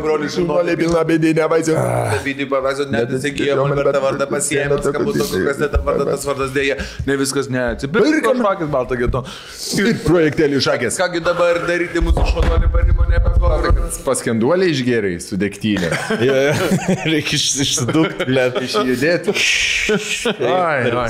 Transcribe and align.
Broliai, 0.00 0.30
Žinolė 0.32 0.76
pilna 0.80 1.02
bėdinė 1.08 1.46
vaizdo. 1.52 1.74
Dabydį 1.76 2.46
pavazio, 2.50 2.86
net 2.92 3.10
įsigijo, 3.18 3.56
man 3.68 3.76
per 3.78 3.90
tą 3.96 4.00
vardą 4.04 4.26
pasiėmė, 4.30 4.78
skabuto, 4.86 5.26
kas 5.46 5.58
net 5.60 5.76
vardą, 5.84 6.06
tas 6.12 6.24
vardas 6.28 6.52
dėja, 6.54 6.76
ne 7.08 7.16
viskas 7.20 7.50
neatsipirko, 7.52 8.32
šakis 8.40 8.70
balta 8.72 8.96
geto. 9.00 9.24
Ir 9.82 9.92
projektėlį 10.06 10.60
šakės. 10.68 10.98
Kągi 11.02 11.22
dabar 11.26 11.60
daryti 11.68 12.02
mūsų 12.04 12.24
šonuolį 12.32 12.70
parimo 12.72 13.06
nebekovė. 13.10 13.74
Paskenduolį 14.06 14.70
išgeriai 14.72 15.20
su 15.22 15.36
degtinė. 15.40 15.90
Reikia 17.04 17.36
iš- 17.38 17.60
išsidukti, 17.66 18.26
ble. 18.30 18.48
Išjudėti. 18.62 19.36
Ai, 20.46 20.88
ai, 20.88 21.08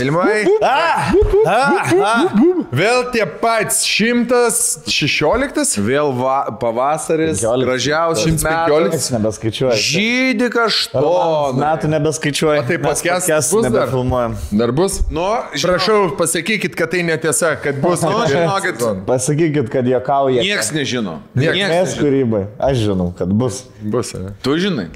ai. 0.00 0.44
O, 0.46 1.26
filmuojam. 1.30 1.88
Filmuojai. 1.88 2.64
Vėl 2.72 3.02
tie 3.12 3.26
pats 3.26 3.82
116. 3.84 5.76
Vėl 5.84 6.12
va, 6.16 6.38
pavasaris, 6.60 7.42
15. 7.42 7.66
gražiausias 7.66 8.40
115. 8.40 8.88
metas. 8.88 9.10
Nebeskaičiuoju. 9.12 9.76
Žydi 9.76 10.48
kaštoną. 10.54 11.60
Metų 11.60 11.92
nebeskaičiuoju. 11.92 12.64
Tai 12.70 12.80
bus 12.86 13.04
dar? 13.04 13.68
nebefilmuojam. 13.68 14.36
Dar 14.62 14.72
bus? 14.72 14.98
Nu, 15.12 15.28
žinau, 15.52 15.76
Prašau, 15.76 16.00
pasakykit, 16.18 16.76
kad 16.78 16.92
tai 16.94 17.04
netiesa, 17.06 17.54
kad 17.60 17.80
bus. 17.82 18.02
Nu, 18.06 18.24
žinokit. 18.32 18.82
Pasakykit, 19.06 19.70
kad 19.72 19.86
juokauja. 19.88 20.42
nieks 20.42 20.72
nežino. 20.72 21.20
Mes 21.36 21.96
nežino. 22.00 22.46
Aš 22.58 22.84
žinau, 22.88 23.12
kad 23.18 23.28
bus. 23.28 23.64
Bus? 23.82 24.14
Tu 24.42 24.58
žinai. 24.58 24.88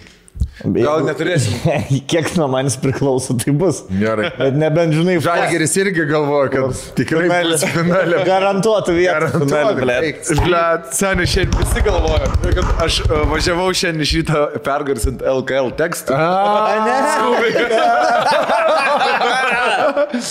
Gal 0.64 1.02
neturėsim. 1.04 1.52
Kiek 2.10 2.30
nuo 2.38 2.46
manęs 2.48 2.78
priklauso, 2.80 3.34
tai 3.36 3.52
bus. 3.52 3.82
Gerai. 3.92 4.30
Bet 4.38 4.54
nebent 4.56 4.94
žinai, 4.96 5.18
Žalgeris 5.20 5.74
irgi 5.82 6.06
galvoja, 6.08 6.48
kad 6.54 6.78
tikrai 6.96 7.26
bus 7.44 7.64
finale. 7.74 8.22
Garantuotų 8.24 8.94
vietą. 8.96 9.28
finale, 9.42 9.74
ble. 9.76 9.96
Ble, 10.46 10.62
seniai 10.96 11.28
šiandien 11.28 11.60
visi 11.60 11.82
galvoja, 11.84 12.30
kad 12.46 12.70
aš 12.86 12.98
uh, 13.04 13.18
važiavau 13.34 13.68
šiandien 13.76 14.06
iš 14.06 14.14
ryto 14.22 14.46
pergarsinti 14.64 15.28
LKL 15.34 15.74
tekstą. 15.76 16.16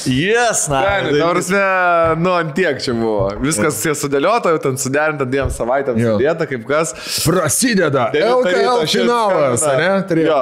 Jes, 0.10 0.66
na. 0.74 0.82
Seniai, 0.82 1.20
ta 1.22 1.30
prasme, 1.36 1.62
nu, 2.24 2.34
ant 2.34 2.54
tiek 2.58 2.82
čia 2.82 2.98
buvo. 2.98 3.30
Viskas 3.46 3.78
čia 3.84 3.94
sudėliota, 3.98 4.56
jau 4.56 4.64
ten 4.66 4.82
suderinta 4.82 5.30
dviem 5.30 5.54
savaitėm 5.54 6.02
sudėta, 6.02 6.50
kaip 6.50 6.66
kas. 6.70 6.96
Prasideda 7.28 8.10
LKL 8.16 8.86
finalas, 8.90 9.66
ne? 9.78 9.92
Turėjo. 10.16 10.40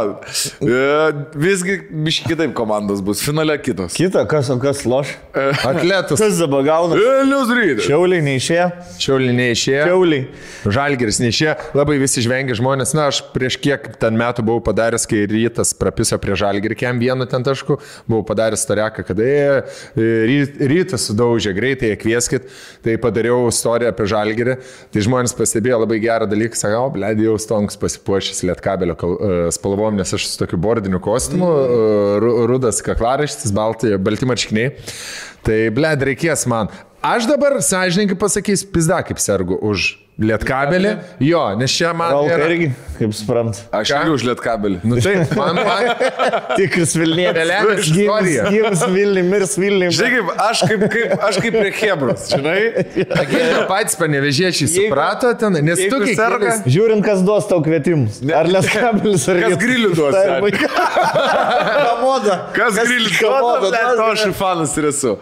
Jo. 0.63 0.69
E, 0.69 1.39
Visgi 1.43 1.75
biškai 2.05 2.31
kitaip 2.33 2.53
komandos 2.57 3.01
bus, 3.05 3.21
finale 3.25 3.55
kitos. 3.61 3.95
Kita, 3.97 4.23
kas, 4.29 4.49
o 4.53 4.57
kas 4.61 4.83
loš? 4.87 5.13
Atletas. 5.33 6.19
Kas 6.21 6.37
dabar 6.39 6.63
gauna? 6.67 6.97
Vilnius 6.99 7.51
rytas. 7.57 7.85
Šiauliai 7.87 8.23
neišėjo. 8.25 8.67
Šiauliai 9.03 9.35
neišėjo. 9.37 9.85
Šiauliai. 9.89 10.23
Žalgeris 10.77 11.19
neišėjo. 11.23 11.55
Labai 11.77 11.97
visi 12.01 12.23
žvengia 12.25 12.57
žmonės. 12.59 12.93
Na, 12.97 13.07
aš 13.11 13.21
prieš 13.33 13.57
kiek 13.63 13.89
ten 14.01 14.17
metų 14.19 14.45
buvau 14.47 14.63
padaręs, 14.69 15.07
kai 15.09 15.23
rytas 15.29 15.73
prapiso 15.77 16.17
prie 16.21 16.37
žalgerį, 16.39 16.77
kem 16.79 17.01
vienu 17.01 17.27
ten 17.29 17.43
tašku, 17.45 17.79
buvau 18.09 18.23
padaręs 18.29 18.65
tareką, 18.69 19.05
kad 19.07 19.19
e, 19.23 19.63
ry- 19.97 20.69
rytas 20.73 21.07
sudaužė, 21.09 21.53
greitai 21.57 21.91
jie 21.93 21.99
kvieskit. 22.03 22.47
Tai 22.85 22.95
padariau 23.03 23.47
istoriją 23.51 23.91
apie 23.93 24.07
žalgerį. 24.13 24.57
Tai 24.93 25.05
žmonės 25.07 25.35
pastebėjo 25.37 25.81
labai 25.83 25.99
gerą 26.03 26.27
dalyką, 26.31 26.59
sakau, 26.59 26.85
blėdį 26.95 27.27
jau 27.29 27.37
stonks 27.41 27.79
pasipuošęs 27.81 28.43
lietkabelio 28.49 28.95
e, 28.95 29.31
spalvom, 29.63 29.95
nes 29.95 30.11
aš 30.13 30.27
su 30.27 30.39
tokiu 30.43 30.59
bordiniu 30.59 30.99
kostiumu, 31.03 31.47
ru- 32.19 32.35
rudas 32.51 32.83
kaklaraštis, 32.83 33.55
balti, 33.55 33.95
marškiniai. 34.27 34.75
Tai 35.43 35.59
blėd 35.75 36.03
reikės 36.11 36.43
man. 36.51 36.71
Aš 37.03 37.25
dabar, 37.27 37.57
sąžininkai 37.63 38.15
pasakysiu, 38.19 38.69
pizda 38.75 39.01
kaip 39.03 39.19
sergu 39.19 39.57
už 39.59 39.93
lietkabelį. 40.21 40.89
Jo, 41.25 41.39
nes 41.57 41.73
čia 41.73 41.89
man... 41.97 42.11
Gal 42.13 42.27
yra- 42.29 42.45
irgi, 42.51 42.67
kaip 42.99 43.13
suprant. 43.17 43.57
Aš 43.73 43.89
irgi 43.95 44.11
už 44.13 44.25
lietkabelį. 44.27 44.81
Nu 44.85 44.99
taip, 45.01 45.31
man, 45.39 45.57
man 45.57 45.87
Tikras 46.59 46.93
Vilnietis. 46.99 47.33
Realiai 47.39 47.77
istorija. 47.81 48.43
Gyvas 48.53 48.83
Vilniui, 48.93 49.23
mirs 49.31 49.55
Vilniui. 49.57 49.89
Žinai, 49.97 50.11
kaip, 50.13 50.29
aš 50.45 50.61
kaip, 50.69 50.85
kaip, 50.93 51.15
aš 51.29 51.39
kaip 51.41 51.57
prie 51.57 51.71
Hebros, 51.79 52.27
žinai? 52.29 52.57
Jie 53.33 53.47
patys 53.71 53.97
panevežėčiai 53.99 54.69
suprato 54.69 55.33
ten, 55.41 55.57
nes 55.65 55.81
tu 55.81 55.87
jeigu 55.89 56.03
kai 56.05 56.15
serga- 56.19 56.53
serga. 56.59 56.73
Žiūrint, 56.77 57.05
kas 57.09 57.25
duos 57.25 57.49
tau 57.49 57.63
kvietimus. 57.65 58.21
Ar 58.37 58.49
leskabilis, 58.53 59.25
ar 59.33 59.41
Kas 59.47 59.57
grilių 59.65 59.93
duos, 59.97 60.13
Tai 60.13 60.53
Kamoda. 61.87 62.37
Kas 62.53 62.77
kalba, 63.19 63.59
duos, 63.65 63.73
to 63.73 63.97
ne? 63.97 64.11
aš 64.13 64.25
ir 64.29 64.33
fanas 64.37 64.77
ir 64.77 64.89
esu. 64.91 65.15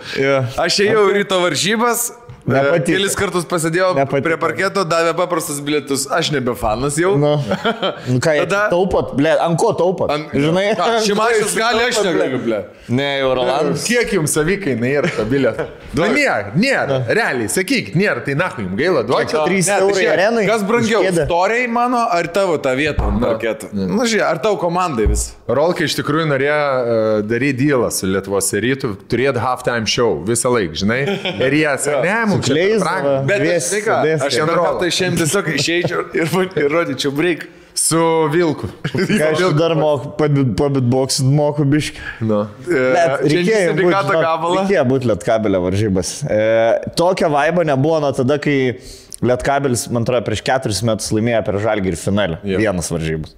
Aš 0.60 0.82
ėjau 0.86 1.08
ryto 1.16 1.40
varžybas. 1.44 2.10
Nepatiko. 2.56 2.98
Kelis 2.98 3.16
kartus 3.20 3.46
pasėdėjau 3.50 3.92
Nepatiko. 3.98 4.24
prie 4.28 4.38
parketo, 4.42 4.84
davė 4.88 5.14
paprastus 5.18 5.60
bilietus. 5.64 6.08
Aš 6.12 6.32
nebe 6.36 6.56
fanas 6.60 6.98
jau. 7.00 7.14
Nu, 7.22 7.34
nu 8.12 8.20
ką, 8.24 8.36
Tada- 8.46 8.68
taupot, 8.74 9.14
ble, 9.20 9.34
ant 9.42 9.58
ko 9.62 9.72
taupot? 9.78 10.12
Ant- 10.14 10.32
Žinai, 10.36 10.72
Ką, 10.80 10.90
Šimašius 11.08 11.56
gali, 11.58 11.84
aš 11.90 12.02
negaliu, 12.06 12.42
ble. 12.46 12.62
Ne, 12.92 13.10
jau 13.22 13.34
Rolandas. 13.38 13.86
Kiek 13.90 14.12
jums 14.18 14.34
savikaina 14.36 14.90
yra 14.92 15.12
to 15.16 15.26
bilieto? 15.30 15.68
Nu, 15.98 16.06
nėra, 16.12 16.54
nėra. 16.56 17.02
Realiai, 17.12 17.50
sakykit, 17.52 17.96
nėra, 18.00 18.22
tai 18.26 18.36
nahu 18.40 18.66
jums 18.68 18.78
gaila. 18.80 19.04
Trys 19.08 19.68
Ne, 19.72 19.78
tai 19.78 19.88
eurai 19.88 20.06
arenai. 20.12 20.46
Kas 20.50 20.64
brangiau, 20.68 21.02
už 21.04 21.10
kėdę. 21.12 21.26
storiai 21.28 21.68
mano 21.72 22.02
ar 22.12 22.28
tavo 22.34 22.58
tą 22.64 22.72
vietą 22.80 23.08
ant 23.12 23.22
parketo? 23.24 23.70
Na, 23.76 24.06
žiūrėk, 24.08 24.24
ar 24.28 24.40
tau 24.44 24.58
komandai 24.62 25.06
vis? 25.12 25.26
Rolka 25.52 25.84
iš 25.88 25.96
tikrųjų 26.00 26.28
norėjo 26.32 26.58
uh, 26.58 27.10
daryti 27.28 27.66
dylą 27.66 27.90
su 27.94 28.08
Lietuvos 28.10 28.48
rytų, 28.64 28.94
turėti 29.12 29.42
halftime 29.44 29.88
show 29.92 30.18
visą 30.28 30.52
laiką, 30.54 30.78
žinai. 30.82 31.00
Ir 31.44 31.56
jie 31.60 31.74
sakė, 31.84 32.00
ne, 32.06 32.18
mums 32.32 32.41
čia 32.42 32.54
Kleis, 32.54 32.78
per 32.78 32.86
brangu." 32.88 33.08
va. 33.08 33.22
Bet 33.32 33.42
Dvies- 33.42 33.70
žinai 33.72 33.82
ką, 33.88 33.98
dvies- 34.06 34.26
aš 34.28 34.38
vieną 34.42 34.60
kartą 34.66 34.92
išėjom 34.92 35.18
tiesiog 35.22 35.50
išeičiau 35.56 36.06
ir, 36.14 36.38
ir 36.64 36.70
rodyčiau 36.78 37.12
break. 37.16 37.48
Su 37.82 38.02
Vilku. 38.30 38.68
Ką 38.84 39.30
aš 39.32 39.54
dar 39.58 39.74
moku, 39.80 40.12
pabitboksit 40.20 41.26
moku 41.26 41.64
biški. 41.66 41.98
Nu. 42.28 42.42
Bet 42.68 43.24
reikėjo 43.24 43.76
būti 43.80 44.18
gabalą. 44.22 44.58
reikėjo 44.60 44.84
būt 44.92 45.08
lietkabelio 45.08 45.62
varžybas. 45.64 46.12
E, 46.28 46.92
tokio 47.00 47.30
vaibo 47.32 47.64
nebuvo 47.64 48.02
nuo 48.04 48.12
tada, 48.12 48.38
kai 48.44 48.76
Lietkabelis, 49.22 49.84
man 49.94 50.02
atrodo, 50.02 50.24
prieš 50.26 50.42
keturis 50.46 50.80
metus 50.86 51.12
laimėjo 51.14 51.42
per 51.46 51.58
Žalgirį 51.62 51.98
finalę. 52.02 52.40
Jo. 52.42 52.56
Yeah. 52.56 52.64
Vienas 52.64 52.90
varžybas. 52.90 53.36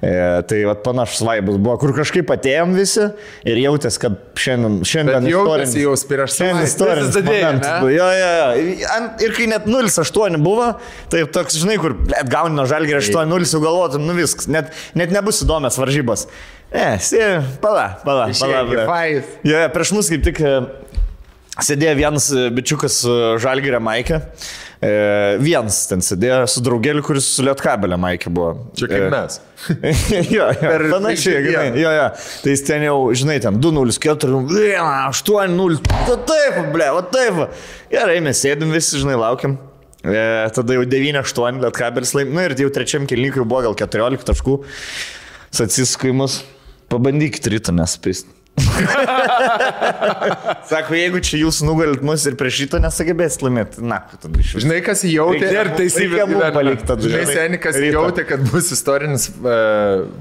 E, 0.00 0.12
tai 0.48 0.62
vat, 0.64 0.80
panašus 0.86 1.20
vaibas 1.28 1.58
buvo, 1.60 1.74
kur 1.82 1.92
kažkaip 1.98 2.32
atėjom 2.32 2.72
visi 2.76 3.04
ir 3.44 3.60
jautės, 3.60 3.98
kad 4.00 4.16
šiandien, 4.40 4.78
šiandien 4.88 5.28
Bet 5.28 5.32
jautėsi 5.34 5.84
jau 5.84 5.92
prieš 6.08 6.38
Šiandien 6.38 6.56
savaitę. 6.56 6.70
istorinis 6.72 7.10
Visas 7.10 7.18
dadėjai, 7.20 7.44
momentas. 7.44 7.92
Jo, 7.98 8.08
jo, 8.16 8.32
jo. 8.40 8.98
Ir 9.26 9.36
kai 9.36 9.50
net 9.52 9.68
0,8 9.68 10.40
buvo, 10.48 10.72
tai 11.12 11.24
toks, 11.36 11.60
žinai, 11.60 11.76
kur 11.84 11.98
blėt, 12.00 12.32
gauni 12.32 12.56
nuo 12.56 12.64
Žalgirio 12.72 13.04
8,0, 13.04 13.52
jau 13.52 13.64
galvotum, 13.68 14.08
nu 14.08 14.16
viskas, 14.16 14.48
net, 14.48 14.72
net 14.96 15.12
nebus 15.12 15.44
įdomias 15.44 15.76
varžybas. 15.80 16.30
Ne, 16.72 16.94
si, 17.04 17.20
pala, 17.60 17.90
pala, 18.04 18.30
pala. 18.32 18.64
Jo, 19.46 19.66
prieš 19.76 19.92
mus 19.94 20.08
kaip 20.10 20.24
tik 20.26 20.40
e, 20.40 20.58
sėdėjo 21.62 21.98
vienas 22.00 22.32
e, 22.32 22.48
bičiukas 22.56 23.02
su 23.04 23.18
Žalgirio 23.44 23.84
Maikė. 23.84 24.24
E, 24.86 25.36
vienas 25.42 25.78
ten 25.90 26.02
sėdėjo 26.04 26.44
su 26.50 26.60
draugeliu, 26.62 27.02
kuris 27.04 27.26
su 27.36 27.44
Lietkabelio 27.46 27.96
Maikė 27.98 28.30
buvo. 28.32 28.50
Čia 28.78 28.88
kaip 28.90 29.06
E, 29.06 29.08
mes. 29.14 29.38
jo, 30.36 30.44
jo, 30.52 30.58
Per 30.60 30.84
panašiai, 30.92 31.40
žinai, 31.46 31.64
jo, 31.80 31.94
jo. 31.96 32.04
Tai 32.42 32.52
jis 32.52 32.64
ten 32.68 32.84
jau, 32.86 32.98
žinai, 33.16 33.38
ten 33.42 33.58
2-0, 33.62 33.96
4-1, 34.04 34.76
8-0, 35.16 35.80
va 36.10 36.18
taip, 36.28 36.60
ble, 36.76 36.90
va 36.98 37.02
taip. 37.08 37.40
Gerai, 37.90 38.20
mes 38.26 38.44
sėdim 38.44 38.74
visi, 38.74 39.00
žinai, 39.02 39.16
laukiam. 39.22 39.56
E, 40.06 40.20
tada 40.54 40.76
jau 40.76 40.86
9-8 40.86 41.64
Lietkabelis 41.64 42.14
laim, 42.14 42.36
na 42.36 42.46
ir 42.46 42.54
jau 42.60 42.70
trečiam 42.76 43.08
kilnikui 43.10 43.42
buvo 43.42 43.64
gal 43.66 43.78
14 43.80 44.28
taškų. 44.28 44.60
Atsisukai 45.66 46.12
mus, 46.14 46.42
pabandykit 46.92 47.48
ryto 47.50 47.74
nespist. 47.74 48.35
Sako, 50.70 50.94
jeigu 50.96 51.20
čia 51.24 51.38
jūs 51.40 51.60
nugalit 51.66 52.02
mus 52.06 52.24
ir 52.28 52.34
prieš 52.38 52.56
ryto 52.64 52.78
nesugebėsit 52.82 53.42
laimėti, 53.46 53.82
na, 53.86 53.98
tada 54.22 54.40
iš. 54.42 54.54
Žinai, 54.64 54.78
kas 54.84 55.02
jautė. 55.06 55.46
Ir 55.52 55.70
teisybė 55.78 56.16
Reikia 56.16 56.26
mum 56.26 56.34
gyvenime. 56.40 56.54
palikt 56.56 56.84
tada, 56.88 57.02
Žinai, 57.06 57.24
senikas 57.30 57.74
Ryto. 57.80 57.94
jautė, 58.00 58.22
kad 58.28 58.40
bus 58.50 58.66
istorinis 58.74 59.22
uh, 59.30 59.36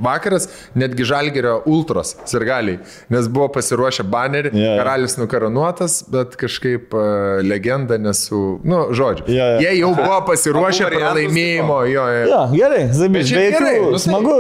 vakaras, 0.05 0.43
netgi 0.77 1.03
Žalgerio 1.07 1.55
ultros 1.69 2.09
sirgaliai, 2.29 2.77
nes 3.13 3.23
buvo 3.31 3.47
pasiruošę 3.55 4.03
banerį, 4.11 4.49
jo. 4.55 4.71
karalius 4.79 5.17
nukaronuotas, 5.19 5.93
bet 6.13 6.29
kažkaip 6.39 6.93
uh, 6.95 7.01
legenda 7.45 7.97
nesu, 8.01 8.41
nu, 8.67 8.77
žodžiu. 8.95 9.25
Jo, 9.31 9.35
jo. 9.55 9.59
Jie 9.65 9.71
jau 9.81 9.91
buvo 9.97 10.19
pasiruošę 10.29 10.83
pralaimėjimo, 10.93 11.79
jo, 11.91 12.05
jo. 12.19 12.23
Jo, 12.31 12.41
gerai, 12.53 12.83
Zabis, 12.95 13.25
gerai, 13.33 13.75
nu 13.81 13.87
tai- 13.95 14.03
smagu. 14.05 14.37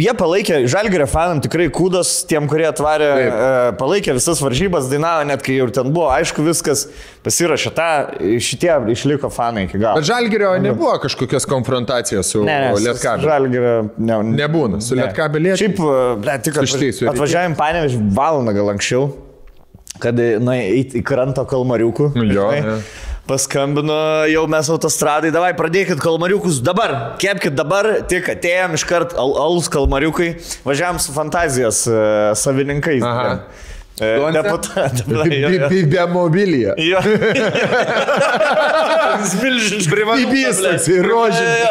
Jie 0.00 0.12
palaikė, 0.18 0.54
Žalgerio 0.70 1.08
fanam 1.10 1.38
tikrai 1.44 1.68
kūdos, 1.74 2.08
tiem, 2.30 2.46
kurie 2.50 2.68
atvarė, 2.70 3.10
Taip. 3.20 3.29
E, 3.30 3.72
palaikė 3.80 4.14
visas 4.16 4.40
varžybas, 4.42 4.88
dainavo, 4.90 5.24
net 5.28 5.44
kai 5.46 5.56
jau 5.56 5.68
ten 5.74 5.88
buvo, 5.92 6.08
aišku, 6.14 6.44
viskas 6.46 6.86
pasirašė 7.26 7.72
tą, 7.76 7.88
šitie 8.42 8.72
išliko 8.94 9.30
fanai 9.32 9.66
iki 9.68 9.80
galo. 9.80 10.00
Bet 10.00 10.08
Žalgerio 10.10 10.52
nebuvo 10.62 10.96
kažkokios 11.02 11.48
konfrontacijos 11.50 12.34
su 12.34 12.44
Ne, 12.44 12.58
ne, 12.66 12.74
Lietkabeliu. 12.84 13.30
Žalgerio 13.30 13.74
ne, 13.98 14.20
Nebūna, 14.40 14.80
su 14.84 14.98
ne. 14.98 15.06
Lietkabeliu. 15.06 15.56
Šiaip, 15.60 15.80
ble, 16.22 16.38
tik 16.44 16.60
atvažiavim 16.60 17.56
panėvež 17.58 17.98
valandą 18.16 18.56
gal 18.56 18.72
anksčiau, 18.74 19.10
kad 20.00 20.18
na, 20.42 20.56
eiti 20.60 21.00
į 21.00 21.06
krantą 21.06 21.46
kalmariukų. 21.48 22.12
Nu, 22.16 22.26
jo, 22.28 22.50
žinai. 22.50 22.76
jo. 22.76 23.08
Paskambino, 23.30 23.96
jau 24.30 24.44
mes 24.50 24.70
autostradai, 24.74 25.30
davai 25.34 25.52
pradėkit 25.58 26.02
kalmariukus 26.02 26.60
dabar, 26.66 26.96
kepkit 27.22 27.54
dabar, 27.58 27.92
tik 28.10 28.28
atėjom 28.34 28.76
iškart 28.78 29.14
al 29.20 29.36
alus 29.46 29.70
kalmariukai, 29.72 30.32
važiavam 30.66 30.98
su 31.02 31.14
fantazijos 31.14 31.84
uh, 31.90 31.98
savininkais. 32.38 33.04
Aha. 33.06 33.34
Deputatą. 34.00 35.04
Be 35.92 36.06
mobilyje. 36.08 36.74
Jo. 36.78 37.00
Jis 39.20 39.34
milžiniškas. 39.42 40.06
Bibys 40.16 40.62
toksai, 40.64 40.96
rožinis. 41.04 41.66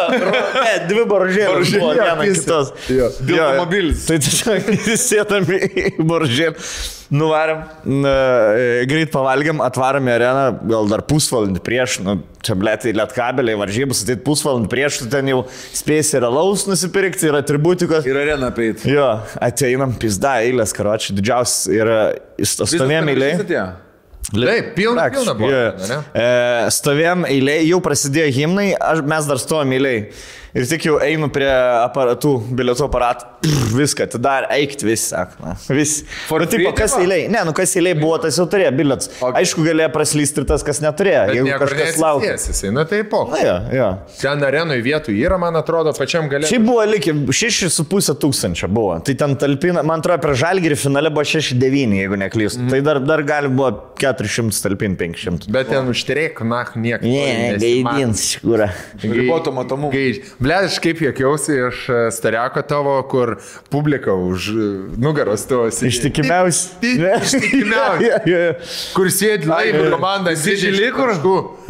Ne, 0.53 0.75
dvi 0.91 1.05
baržėlės 1.09 1.73
buvo 1.73 1.89
Jo, 1.97 2.05
viena 2.05 2.27
kitos. 2.27 2.69
Jo. 2.85 3.09
Jo, 3.25 3.47
Automobilis. 3.47 4.05
Tai 4.05 4.19
tiesiog 4.21 4.69
sėdam 5.07 5.49
į 5.57 5.89
baržėlę, 6.05 6.53
nuvarėm, 7.13 7.63
na, 7.89 8.13
e, 8.53 8.85
greit 8.89 9.11
pavalgiam, 9.13 9.63
atvarom 9.65 10.07
į 10.09 10.13
areną, 10.13 10.43
gal 10.69 10.89
dar 10.91 11.03
pusvalandį 11.09 11.63
prieš, 11.65 11.97
nu, 12.05 12.19
čia 12.45 12.55
blėtai 12.59 12.93
lietkabeliai, 12.97 13.57
varžybos, 13.59 14.03
tai 14.07 14.17
pusvalandį 14.25 14.69
prieš, 14.71 15.01
tu 15.03 15.09
ten 15.11 15.31
jau 15.31 15.41
spėsi 15.49 16.19
ir 16.19 16.27
alaus 16.29 16.67
nusipirkti, 16.69 17.29
ir 17.31 17.39
atributikos. 17.41 18.07
Ir 18.09 18.21
areną 18.21 18.53
peit. 18.55 18.85
Jo, 18.89 19.11
ateinam, 19.41 19.97
pizda, 19.99 20.37
eilės, 20.45 20.73
karočiui, 20.77 21.17
didžiausias 21.19 21.69
yra 21.73 21.99
stovėjom 22.39 23.13
eilėje. 23.15 23.69
Taip, 24.29 24.75
pilna, 24.75 25.07
pilna 25.09 25.33
buvo. 25.33 25.49
Yeah. 25.49 26.03
E, 26.13 26.25
stovėjom 26.75 27.25
eilėje, 27.29 27.63
jau 27.71 27.79
prasidėjo 27.81 28.33
himnai, 28.35 28.67
aš, 28.77 29.01
mes 29.09 29.29
dar 29.29 29.41
stovėjom 29.41 29.73
eilėje. 29.79 30.03
Ir 30.57 30.65
tik 30.65 30.85
jau 30.87 30.95
einu 31.01 31.29
prie 31.33 31.49
aparatų, 31.49 32.31
bilietų 32.57 32.87
aparatų, 32.87 33.27
pff, 33.43 33.71
viską, 33.77 34.05
atidarė, 34.09 34.49
eikit 34.59 34.83
visi, 34.87 35.07
sako. 35.11 35.39
Na, 35.43 35.53
visi. 35.73 36.05
Nu, 36.31 36.45
tipo, 36.49 36.73
kas 36.77 36.95
eilėje? 36.99 37.29
Ne, 37.33 37.43
nu 37.47 37.53
kas 37.57 37.73
eilėje 37.79 37.97
buvo, 38.01 38.17
tas 38.23 38.37
jau 38.39 38.45
turėjo 38.51 38.71
bilietus. 38.75 39.09
O- 39.23 39.31
Aišku, 39.39 39.63
galėjo 39.65 39.89
praslysti 39.93 40.41
ir 40.43 40.47
tas, 40.49 40.63
kas 40.67 40.81
neturėjo, 40.83 41.21
Bet 41.29 41.37
jeigu 41.39 41.59
kažkas 41.63 41.99
laukia. 42.01 42.33
neatsisės, 42.33 42.73
Na 42.75 42.83
tai 42.89 43.01
po. 43.07 43.23
Na, 43.31 43.39
jo, 43.43 43.55
jo. 43.77 43.87
Ten 44.21 44.43
arenui 44.43 44.79
vietų 44.85 45.15
yra, 45.15 45.37
man 45.41 45.55
atrodo, 45.59 45.93
pačiam 45.97 46.27
galė. 46.31 46.49
Šiaip 46.49 46.65
buvo 46.67 46.83
likę 46.89 47.13
6,5 47.33 48.13
tūkstančio 48.21 48.69
buvo. 48.71 48.99
Tai 49.05 49.15
ten 49.19 49.35
talpina, 49.39 49.83
man 49.87 50.03
atrodo, 50.03 50.21
prie 50.27 50.35
žalgirį 50.43 50.77
finale 50.79 51.09
buvo 51.13 51.23
6,9, 51.27 51.95
jeigu 52.01 52.19
neklystu. 52.19 52.61
Mm. 52.65 52.69
Tai 52.73 52.81
dar, 52.85 52.99
dar 53.03 53.23
gali 53.27 53.49
buvo 53.51 53.71
400 53.99 54.61
talpinti 54.67 54.99
500. 55.05 55.49
Bet 55.53 55.69
ten 55.71 55.87
užtrėk, 55.91 56.41
na, 56.47 56.63
niekas. 56.75 57.05
Ne, 57.07 57.55
gaidins, 57.61 58.25
iš 58.35 58.41
kur. 58.43 58.65
Riboto 59.03 59.53
matomumo. 59.55 59.91
Ble, 60.39 60.55
aš 60.65 60.79
kaip 60.83 61.01
juokiausi 61.03 61.55
iš 61.69 61.81
e, 61.89 61.99
stariako 62.15 62.63
tavo, 62.67 62.95
kur 63.11 63.28
publika 63.73 64.13
už 64.15 64.49
e, 64.49 64.67
nugaros 65.01 65.45
esi. 65.67 65.87
Ištikimiausi. 65.91 66.67
Ti- 66.81 66.95
Ištikimiausi. 67.25 68.09
Kur 68.95 69.11
sėdi 69.13 69.49
laimė 69.49 69.89
komanda, 69.93 70.33
Didžiuliai 70.35 70.91
kur? 70.95 71.13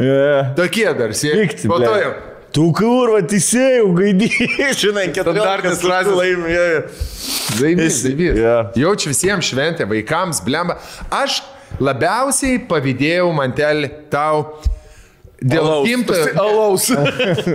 Jo. 0.00 0.18
Tokie 0.58 0.88
dar 0.98 1.14
sėdi. 1.16 1.48
Po 1.70 1.78
to 1.82 1.94
jau. 2.00 2.12
Tu 2.50 2.64
kurva, 2.74 3.20
teisėjau, 3.30 3.92
gaidį, 3.94 4.26
žinai, 4.82 5.04
Standartinis 5.14 5.84
frazės. 5.84 6.16
laimė. 6.18 6.56
Laimės, 7.60 7.84
Jis- 7.86 8.00
laimės. 8.08 8.40
jo. 8.42 8.54
Jaučiu 8.82 9.12
visiems 9.12 9.46
šventę, 9.52 9.86
vaikams, 9.86 10.40
blemba. 10.42 10.80
Aš 11.14 11.36
labiausiai 11.78 12.58
pavydėjau 12.66 13.28
mantelį 13.38 13.92
tau. 14.10 14.42
Dėl 15.40 15.86
gimtojo. 15.86 16.26
Alaus. 16.44 16.86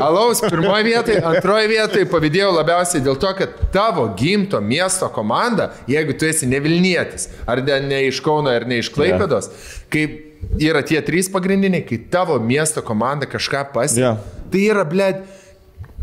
Alaus 0.01 0.41
pirmoje 0.41 0.87
vietoje, 0.87 1.19
antroje 1.21 1.69
vietoje 1.69 2.07
pavydėjau 2.09 2.49
labiausiai 2.55 3.03
dėl 3.05 3.19
to, 3.21 3.29
kad 3.37 3.59
tavo 3.73 4.07
gimto 4.17 4.61
miesto 4.61 5.09
komanda, 5.13 5.69
jeigu 5.89 6.15
tu 6.17 6.25
esi 6.25 6.49
ne 6.49 6.61
Vilnietis, 6.63 7.29
ar 7.45 7.61
ne, 7.61 8.01
iš 8.07 8.23
Kauno, 8.25 8.49
ar 8.49 8.65
ne 8.65 8.81
iš 8.81 8.89
Klaipėdos, 8.95 9.51
kaip 9.93 10.17
yra 10.61 10.81
tie 10.85 10.97
trys 11.05 11.29
pagrindiniai, 11.33 11.85
kai 11.85 12.01
tavo 12.11 12.39
miesto 12.41 12.81
komanda 12.85 13.29
kažką 13.29 13.67
pasiekė, 13.75 14.01
Jo. 14.01 14.15
tai 14.53 14.65
yra, 14.73 14.85
blėd, 14.89 15.21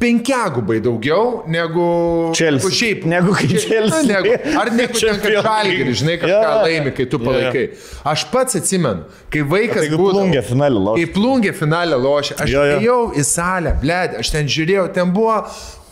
penkiagubai 0.03 0.79
daugiau 0.85 1.45
negu 1.47 1.87
negu 2.35 2.71
šiaip. 2.79 3.05
Negu 3.13 3.35
kai 3.39 3.49
Chelsea. 3.49 4.03
Na, 4.03 4.21
Negu, 4.21 4.33
ar 4.61 4.71
Champions 4.99 5.45
žalgirį, 5.47 5.79
League. 5.79 5.99
žinai, 6.03 6.17
kažką 6.23 6.41
jo. 6.43 6.63
laimi, 6.67 6.93
kai 6.97 7.07
tu 7.13 7.21
palaikai. 7.23 7.65
Aš 8.13 8.25
pats 8.33 8.59
atsimenu, 8.59 9.05
kai 9.33 9.45
vaikas 9.55 9.87
būdavo- 9.93 10.17
plungė 10.19 10.43
finalį 10.51 10.83
lošė. 10.87 11.05
Kai 11.05 11.13
plungė 11.19 11.53
finalę 11.63 12.01
lošė, 12.07 12.39
aš 12.43 12.51
Jo, 12.57 12.65
jo. 12.73 12.81
ėjau 12.81 12.99
į 13.23 13.25
salę, 13.31 13.77
blėd, 13.83 14.19
aš 14.23 14.35
ten 14.35 14.51
žiūrėjau, 14.57 14.89
ten 14.99 15.13
buvo 15.15 15.39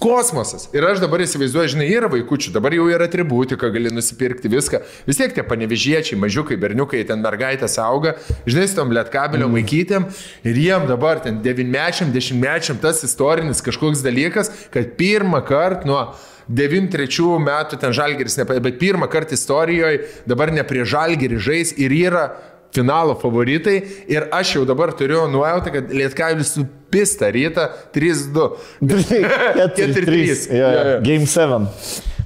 kosmosas. 0.00 0.66
Ir 0.74 0.84
aš 0.88 1.02
dabar 1.02 1.20
įsivaizduoju, 1.24 1.74
žinai, 1.74 1.88
yra 1.92 2.08
vaikučių, 2.10 2.54
dabar 2.54 2.74
jau 2.74 2.86
yra 2.90 3.06
atributika, 3.08 3.68
gali 3.72 3.92
nusipirkti 3.92 4.50
viską. 4.50 4.80
Vis 5.06 5.20
tiek 5.20 5.34
tie 5.36 5.44
panevežiečiai, 5.46 6.18
mažiukai, 6.20 6.56
berniukai, 6.60 7.02
ten 7.08 7.20
mergaitės 7.24 7.76
auga, 7.82 8.16
žinai, 8.48 8.66
su 8.70 8.78
tom 8.78 8.94
lietkabelio 8.96 9.48
mm. 9.50 9.58
vaikytėm 9.60 10.08
ir 10.48 10.60
jiem 10.64 10.88
dabar 10.88 11.20
ten 11.24 11.42
devinmečiam, 11.44 12.12
dešimtmečiam 12.14 12.80
tas 12.80 13.04
istorinis 13.06 13.60
kažkoks 13.64 14.04
dalykas, 14.06 14.52
kad 14.72 14.96
pirmą 14.98 15.44
kartą 15.46 15.90
nuo 15.90 16.02
93 16.50 17.36
metų 17.44 17.78
ten 17.78 17.92
žalgeris, 17.94 18.38
nepa- 18.40 18.58
bet 18.64 18.80
pirmą 18.80 19.06
kartą 19.10 19.36
istorijoje 19.36 20.06
dabar 20.26 20.50
ne 20.54 20.64
prie 20.66 20.82
žalgerį 20.88 21.38
žais 21.38 21.76
ir 21.78 21.94
yra 21.94 22.30
finalo 22.74 23.14
favoritai 23.18 23.80
ir 24.10 24.28
aš 24.34 24.56
jau 24.56 24.66
dabar 24.66 24.92
turiu 24.96 25.26
nuojautą, 25.30 25.72
kad 25.74 25.94
Lietkavilis 25.94 26.56
supista 26.90 27.30
rytą 27.30 27.60
3-2. 27.94 28.50
4-3. 28.82 30.54
Jo, 30.54 30.68
jo. 30.70 31.00
Game 31.02 31.26
7. 31.26 31.66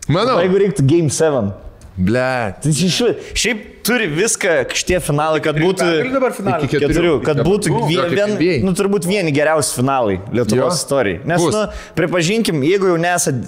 Manau, 0.09 0.41
Jeigu 0.41 0.59
reiktų 0.59 0.87
Game 0.89 1.11
7. 1.11 1.53
ble. 1.97 2.55
Tai 2.63 2.73
šiaip 2.75 3.61
turi 3.87 4.09
viską 4.11 4.55
šitie 4.75 4.99
finalai, 5.05 5.39
kad 5.45 5.55
būtų... 5.61 5.85
pergalių 5.85 6.15
dabar 6.17 6.33
finale? 6.35 6.67
Iki 6.67 6.81
Keturių, 6.83 7.13
kad 7.23 7.43
būtų 7.47 7.75
vien, 7.87 8.33
vien, 8.41 8.65
nu, 8.65 8.73
turbūt 8.75 9.07
vieni 9.07 9.31
geriausi 9.35 9.77
finalai 9.77 10.17
Lietuvos 10.35 10.81
istorijai. 10.81 11.21
Nes, 11.29 11.45
Bus. 11.45 11.55
nu, 11.55 11.93
pripažinkim, 11.99 12.65
jeigu 12.67 12.91
jau 12.91 12.97
nesat 12.99 13.39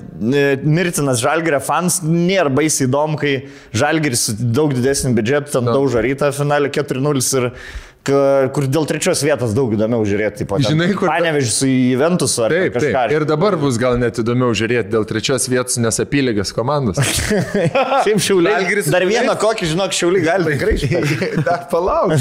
mirtinas 0.63 1.25
Žalgirio 1.25 1.59
fans, 1.65 1.99
nėra 2.05 2.53
baisiai 2.53 2.87
įdomu, 2.87 3.19
kai 3.19 3.35
Žalgiris 3.75 4.29
su 4.29 4.37
daug 4.39 4.77
didesniu 4.77 5.17
biudžetu 5.17 5.57
ten 5.57 5.73
daužo 5.73 6.05
rytą 6.05 6.31
finalį 6.37 6.71
4-0 6.77 7.27
ir 7.41 7.51
kur 8.55 8.67
dėl 8.71 8.87
trečios 8.89 9.23
vietos 9.27 9.55
daug 9.57 9.73
įdomiau 9.77 10.05
žiūrėti. 10.07 10.43
Tipo, 10.45 10.59
ten 10.61 10.75
Žinai, 10.75 10.89
kur 10.99 11.11
Panevežį 11.11 11.51
su 11.53 11.69
Juventusu 11.71 12.45
ar 12.47 12.55
Taip, 12.55 12.75
kažką. 12.77 12.93
taip. 12.95 13.15
Ir 13.17 13.27
dabar 13.29 13.57
bus 13.61 13.79
gal 13.81 13.99
net 14.01 14.21
įdomiau 14.23 14.53
žiūrėti 14.57 14.93
dėl 14.93 15.07
trečios 15.09 15.49
vietos, 15.51 15.79
nes 15.83 16.01
apylygės 16.03 16.53
komandos. 16.57 17.01
Šiaip 18.07 18.21
šiauliai. 18.23 18.83
Dar 18.93 19.07
vieną 19.09 19.35
kokį, 19.41 19.71
žinok, 19.73 19.95
šiauliai 19.97 20.25
gali 20.27 20.55
tikrai. 20.55 20.77
Dar 21.49 21.67
palauk. 21.73 22.15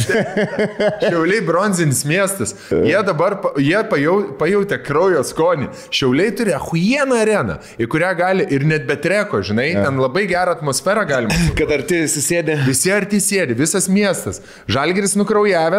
Šiauliai 1.04 1.42
bronzinis 1.46 2.04
miestas. 2.08 2.56
Jie 2.72 2.98
dabar 3.06 3.38
jie 3.62 3.82
pajau, 3.92 4.16
pajautė 4.40 4.80
kraujo 4.86 5.22
skonį. 5.28 5.70
Šiauliai 5.94 6.34
turi 6.38 6.56
ahujieną 6.56 7.20
areną, 7.24 7.58
į 7.82 7.90
kurią 7.92 8.12
gali 8.18 8.48
ir 8.56 8.66
net 8.68 8.88
be 8.90 8.96
treko, 9.02 9.42
žinai, 9.46 9.72
ten 9.78 10.00
labai 10.02 10.26
gerą 10.30 10.56
atmosferą 10.58 11.04
galima. 11.10 11.36
Kad 11.58 11.72
arti 11.76 12.02
įsisėdė. 12.06 12.58
Visi 12.66 12.90
arti 12.94 13.20
sėdi, 13.24 13.54
visas 13.60 13.86
miestas. 13.92 14.42
Žalgiris 14.72 15.14
nukraujavęs, 15.20 15.75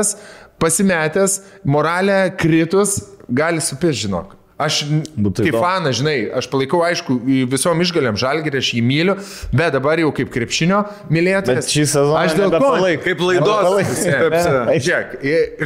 pasimetęs, 0.62 1.40
moralė 1.68 2.22
kritus, 2.40 2.98
gali 3.28 3.60
supės, 3.64 3.96
žinok. 4.06 4.32
Aš 4.56 4.86
Būtų 4.88 5.42
kaip 5.44 5.50
įdomu. 5.50 5.60
fanas, 5.60 5.98
žinai, 5.98 6.14
aš 6.32 6.46
palaikau, 6.48 6.78
aišku, 6.86 7.18
visom 7.52 7.76
išgalėm 7.84 8.16
žalgirį, 8.16 8.56
aš 8.62 8.70
jį 8.72 8.80
myliu, 8.88 9.14
bet 9.52 9.74
dabar 9.74 10.00
jau 10.00 10.08
kaip 10.16 10.30
krepšinio 10.32 10.78
mylėtojas. 11.12 11.68
Šį 11.68 11.84
sezoną 11.90 12.22
aš 12.22 12.36
dėl 12.38 12.48
ko? 12.48 12.54
nebepalaik. 12.54 13.02
Kaip 13.04 13.20
laidos. 13.20 13.90
Žiūrėk, 14.86 15.12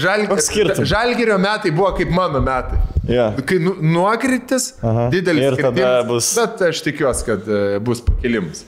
žal... 0.02 0.24
Koks 0.32 0.48
skirtumas? 0.50 0.90
žalgirio 0.90 1.38
metai 1.38 1.70
buvo 1.70 1.92
kaip 2.00 2.10
mano 2.10 2.42
metai. 2.42 2.80
Jo. 3.06 3.28
Kai 3.46 3.60
nu, 3.62 3.76
nuokritis, 3.94 4.72
Aha. 4.82 5.06
didelis 5.14 5.46
Ir 5.52 5.60
tada 5.62 5.94
bus- 6.10 6.34
Bet 6.42 6.66
aš 6.72 6.82
tikiuosi, 6.90 7.24
kad 7.30 7.46
e, 7.46 7.78
bus 7.86 8.02
pakilimas. 8.10 8.64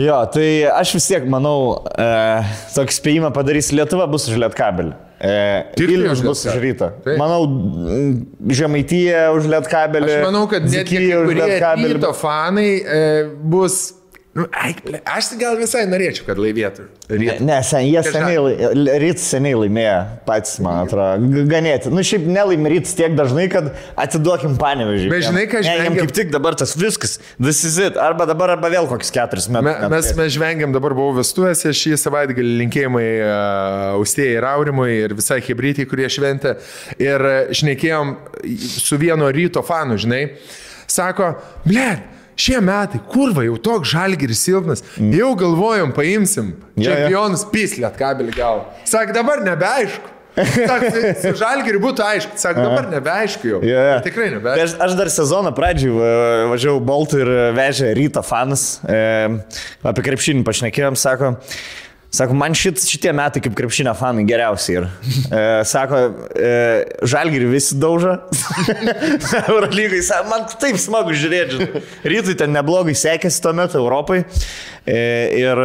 Jo, 0.00 0.22
tai 0.32 0.64
aš 0.72 0.94
vis 0.96 1.06
tiek 1.10 1.24
manau, 1.28 1.82
e, 2.00 2.10
tokį 2.72 2.94
spėjimą 2.96 3.30
padarys 3.36 3.72
Lietuva 3.76 4.06
bus 4.08 4.24
už 4.30 4.38
Lietkabelį. 4.40 4.94
E, 5.22 5.32
Vilnius 5.78 6.22
bus 6.24 6.46
už 6.48 6.56
rytą. 6.62 6.88
Taip. 7.04 7.18
Manau, 7.20 7.44
Žemaityje 8.50 9.20
už 9.36 9.50
Lietkabelį. 9.52 10.14
Aš 10.16 10.24
manau, 10.24 10.46
kad 10.50 10.64
net 10.66 10.88
už 10.88 11.26
kurie 11.28 11.58
ryto 11.92 12.14
fanai 12.16 12.70
e, 12.80 13.02
bus... 13.52 13.82
Nu, 14.32 14.46
ai, 14.56 14.70
ble, 14.80 14.96
aš 15.12 15.26
gal 15.36 15.58
visai 15.60 15.82
norėčiau, 15.84 16.24
kad 16.24 16.38
laimėtų. 16.40 16.86
Ne, 17.20 17.34
ne, 17.44 17.56
sen, 17.68 17.82
jie 17.84 17.98
Kažką. 18.00 18.12
seniai, 18.14 18.94
ryts 19.02 19.26
seniai 19.28 19.58
laimėjo, 19.60 19.96
patys, 20.24 20.54
man 20.64 20.86
atrodo, 20.86 21.42
ganėti. 21.50 21.90
Nu, 21.92 22.00
šiaip 22.00 22.24
nelaimė 22.32 22.70
ryts 22.72 22.94
tiek 22.96 23.12
dažnai, 23.18 23.44
kad 23.52 23.68
atiduokim 24.00 24.54
panevežį. 24.56 25.10
Bet 25.12 25.26
žinai, 25.26 25.42
ką 25.52 25.60
jiem 25.60 25.66
žvengiam- 25.68 25.98
kaip 26.00 26.14
tik 26.16 26.32
dabar 26.32 26.56
tas 26.56 26.72
viskas, 26.80 27.18
this 27.36 27.60
is 27.68 27.76
it. 27.76 27.98
Arba 28.00 28.24
dabar, 28.30 28.54
arba 28.56 28.70
vėl 28.72 28.88
kokius 28.88 29.12
keturis 29.12 29.50
Me, 29.52 29.60
metus. 29.68 29.90
mes, 29.92 30.08
mes 30.22 30.32
žvengiam 30.38 30.72
dabar 30.72 30.96
buvau 30.96 31.12
vestuvėse 31.20 31.68
šį 31.76 31.92
savaitgalį 32.00 32.56
linkėjimai 32.62 33.04
uh, 33.20 34.00
Austėjai 34.00 34.38
ir 34.40 34.48
Aurimui 34.48 34.88
ir 35.02 35.12
visai 35.20 35.42
hebrytai, 35.44 35.84
kurie 35.92 36.08
šventė. 36.08 36.56
Ir 36.96 37.26
šnekėjom 37.52 38.16
su 38.80 38.96
vieno 38.96 39.28
ryto 39.28 39.60
fanu, 39.60 40.00
žinai. 40.00 40.24
Sako, 40.88 41.34
ble, 41.68 41.90
šie 42.36 42.60
metai, 42.64 43.00
kurva, 43.12 43.44
jau 43.46 43.58
toks 43.60 43.90
žalgiris 43.92 44.40
silpnas, 44.46 44.82
mm. 44.98 45.12
jau 45.18 45.32
galvojom, 45.38 45.92
paimsim 45.96 46.54
Jo, 46.76 46.82
jo. 46.82 46.88
čempionus 46.88 47.44
pislėt 47.52 47.98
kabelį 48.00 48.34
gal. 48.36 48.64
Sak, 48.88 49.12
dabar 49.16 49.42
nebeaišku. 49.44 50.08
Sako, 50.32 50.88
su- 51.20 51.34
žalgiriu 51.36 51.76
būtų 51.82 52.00
aišku, 52.06 52.38
sako, 52.40 52.62
dabar 52.64 52.86
nebeaišku 52.88 53.50
jau. 53.50 53.58
Jo. 53.68 53.82
Tikrai 54.06 54.30
nebeaišku. 54.32 54.64
Aš, 54.64 54.76
aš 54.86 54.94
dar 54.96 55.10
sezono 55.12 55.52
pradžioj 55.52 55.92
va- 55.92 56.46
važiavau 56.54 56.80
Boltų 56.88 57.20
ir 57.20 57.30
vežė 57.58 57.90
ryto 57.98 58.22
fanas. 58.24 58.78
E, 58.88 59.02
apie 59.84 60.06
krepšinį 60.08 60.46
pašnekėjom, 60.48 60.96
sako. 60.96 61.34
Sako, 62.12 62.34
man 62.36 62.52
šit, 62.52 62.76
šitie 62.84 63.08
metai 63.16 63.40
kaip 63.40 63.54
krepšinio 63.56 63.94
fanai 63.96 64.26
geriausi 64.28 64.74
ir. 64.74 64.88
E, 65.32 65.38
sako, 65.64 66.00
e, 66.36 66.50
žalgirį 67.08 67.46
visi 67.54 67.78
daužo. 67.80 68.18
Eurolygai, 69.54 70.02
sako, 70.04 70.28
man 70.28 70.44
taip 70.60 70.76
smagu 70.82 71.16
žiūrėti. 71.16 71.70
Rytui 72.12 72.36
ten 72.36 72.52
neblogai 72.52 72.92
sekėsi 73.00 73.40
tuo 73.40 73.54
metu 73.56 73.80
Europai. 73.80 74.26
E, 74.84 74.98
ir, 75.38 75.60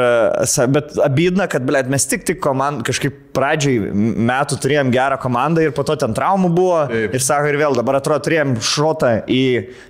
bet 0.71 0.95
abydna, 1.01 1.49
kad, 1.51 1.63
blėt, 1.67 1.89
mes 1.91 2.03
tik 2.07 2.23
tik 2.27 2.39
komand, 2.39 2.83
kažkaip 2.85 3.15
pradžiai 3.33 3.91
metų 4.29 4.59
turėjom 4.61 4.91
gerą 4.93 5.17
komandą 5.21 5.63
ir 5.65 5.73
po 5.75 5.83
to 5.87 5.95
ten 5.99 6.13
traumų 6.17 6.51
buvo. 6.53 6.79
Taip. 6.89 7.15
Ir 7.17 7.23
sako, 7.25 7.51
ir 7.51 7.59
vėl 7.59 7.77
dabar 7.77 7.99
atrodo 7.99 8.23
turėjom 8.27 8.55
šotą 8.63 9.11
į 9.25 9.43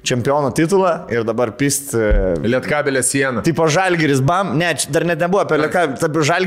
čempionų 0.08 0.54
titulą 0.58 0.94
ir 1.14 1.28
dabar 1.28 1.54
pist. 1.60 1.94
E, 1.94 2.38
Lietkabelė 2.48 3.04
siena. 3.06 3.44
Tipo 3.46 3.68
žalgeris, 3.72 4.24
bam, 4.26 4.56
ne, 4.60 4.72
dar 4.96 5.08
net 5.08 5.22
nebuvo 5.22 5.44
apie 5.44 5.60
lieką, 5.60 5.86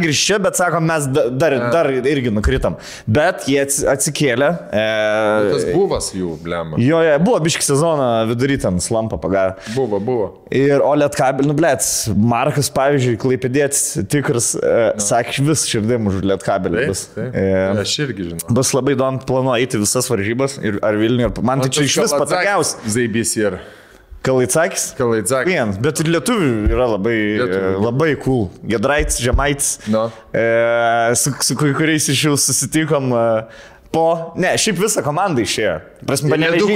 taip 0.01 0.11
žalgeris 0.11 0.25
čia, 0.27 0.39
bet 0.43 0.57
sako, 0.57 0.81
mes 0.81 1.07
da- 1.07 1.29
dar, 1.31 1.53
dar 1.73 1.87
irgi 1.91 2.31
nukritam. 2.33 2.77
Bet 3.07 3.45
jie 3.47 3.61
ats- 3.65 3.85
atsikėlė. 3.85 4.51
Tas 4.71 5.65
E, 5.65 5.73
buvas 5.75 6.13
jų, 6.15 6.39
blema. 6.43 6.77
jo, 6.79 7.01
jo, 7.03 7.19
buvo 7.19 7.39
biški 7.41 7.63
sezoną 7.63 8.27
vidury 8.31 8.59
ten 8.61 8.79
slampą 8.81 9.19
pagavę. 9.21 9.57
Buvo, 9.75 10.01
buvo. 10.01 10.27
Ir 10.51 10.81
Olet 10.83 11.15
Kabel, 11.15 11.47
nu 11.47 11.55
blėt, 11.55 11.83
Markas, 12.17 12.71
pavyzdžiui, 12.71 13.17
klaipėdėts 13.23 14.07
tikras, 14.11 14.55
e, 14.57 14.93
sakė, 14.99 15.45
vis 15.47 15.67
širdim 15.67 16.07
už 16.11 16.23
Olet 16.23 16.43
Kabelį 16.43 16.89
E, 17.35 17.81
Aš 17.81 17.99
irgi 18.07 18.31
žinau. 18.31 18.51
Bus 18.51 18.73
labai 18.75 18.95
įdomu 18.97 19.25
planuoju 19.27 19.61
eiti 19.63 19.79
visas 19.79 20.09
varžybas 20.11 20.59
ir 20.63 20.79
ar 20.83 20.95
Vilniuje. 20.95 21.31
ir- 21.39 21.43
Man 21.43 21.61
tai 21.61 21.69
čia 21.69 21.83
iš 21.85 21.97
vis 22.03 22.13
patogiausia. 22.13 22.77
Zaibys 22.87 23.37
ir 23.37 23.61
Kalaitsakis? 24.27 24.91
Kalaidzakis. 24.99 25.49
Vienas, 25.49 25.79
bet 25.81 26.01
ir 26.03 26.11
lietuvių 26.13 26.51
yra 26.69 26.87
labai, 26.93 27.17
Lietuvių. 27.17 27.47
Lietuvių. 27.49 27.85
labai 27.87 28.11
cool. 28.21 28.43
Gedraitis, 28.69 29.21
Žemaitis. 29.25 29.71
Nu. 29.89 30.07
E, 30.37 30.45
su, 31.17 31.33
su 31.41 31.57
kuriais 31.57 32.09
iš 32.13 32.27
jų 32.29 32.37
susitikom. 32.41 33.13
E, 33.17 33.27
Po, 33.91 34.31
ne, 34.39 34.53
šiaip 34.55 34.77
visą 34.79 35.03
komandą 35.03 35.43
išėjo. 35.43 35.73
Prasme, 36.07 36.31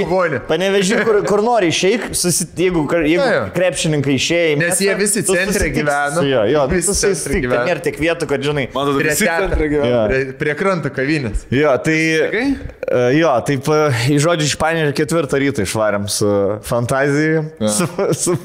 kovonė. 0.05 0.39
panevežį 0.47 0.97
kur, 1.05 1.17
kur 1.25 1.41
nori 1.45 1.71
išeik, 1.73 2.11
susit, 2.15 2.51
jeigu, 2.59 2.83
jeigu 2.93 3.15
Jo, 3.15 3.25
jo. 3.33 3.43
krepšininkai 3.55 4.15
išėjo. 4.19 4.57
Nes 4.61 4.81
jie 4.83 4.93
visi 4.99 5.23
tu 5.25 5.33
centre 5.33 5.69
gyvena. 5.73 6.21
juo, 6.21 6.43
Jo, 6.51 6.65
Visi 6.69 6.93
centre 6.99 7.39
gyvena. 7.41 7.63
nėra 7.65 7.81
tiek 7.87 7.97
vietų, 7.99 8.27
kad 8.29 8.43
žinai. 8.45 8.67
Man 8.75 8.83
atrodo, 8.85 8.99
Prie 9.01 9.09
visi 9.15 9.25
centre 9.25 9.69
gyvena. 9.71 9.89
Jo. 9.89 10.03
Prie, 10.11 10.33
prie 10.43 10.55
kranto 10.59 10.91
kavinės. 10.93 11.45
Jo, 11.49 11.73
tai... 11.81 11.97
e, 12.21 13.15
Jo, 13.17 13.31
taip, 13.47 13.65
į 14.13 14.19
žodžių 14.21 14.45
iš 14.45 14.55
Panėžio 14.61 14.93
ketvirtą 14.97 15.39
rytą 15.41 15.63
išvarėm 15.65 16.05
su 16.11 16.29
fantazija. 16.67 17.41
Su, 17.75 17.87
su, 18.13 18.35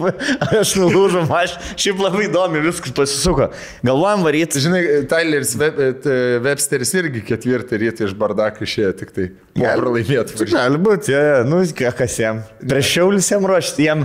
aš 0.60 0.72
nulūžom, 0.80 1.28
aš 1.36 1.58
šiaip 1.76 2.00
labai 2.00 2.24
įdomi 2.30 2.62
viskas 2.64 2.94
pasisuko. 2.96 3.50
Galvojam 3.84 4.24
varyti. 4.24 4.62
Žinai, 4.64 4.82
Tyleris 5.10 5.52
Web, 5.60 5.78
e, 5.84 6.16
Websteris 6.44 6.94
irgi 6.96 7.22
ketvirtą 7.28 7.78
rytą 7.84 8.08
iš 8.08 8.16
bardako 8.16 8.64
išėjo 8.64 8.92
tik 9.02 9.12
tai. 9.16 9.28
Gali 9.60 9.76
pralaimėti. 9.82 10.36
Gali 10.70 10.78
būti, 10.86 11.10
ja, 11.10 11.40
nu, 11.42 11.58
ką- 11.74 11.90
kas 11.98 12.14
jam. 12.20 12.40
Prieš 12.62 12.90
šiaulius 12.94 13.26
jam 13.32 13.46
ruošti, 13.50 13.86
jam 13.88 14.04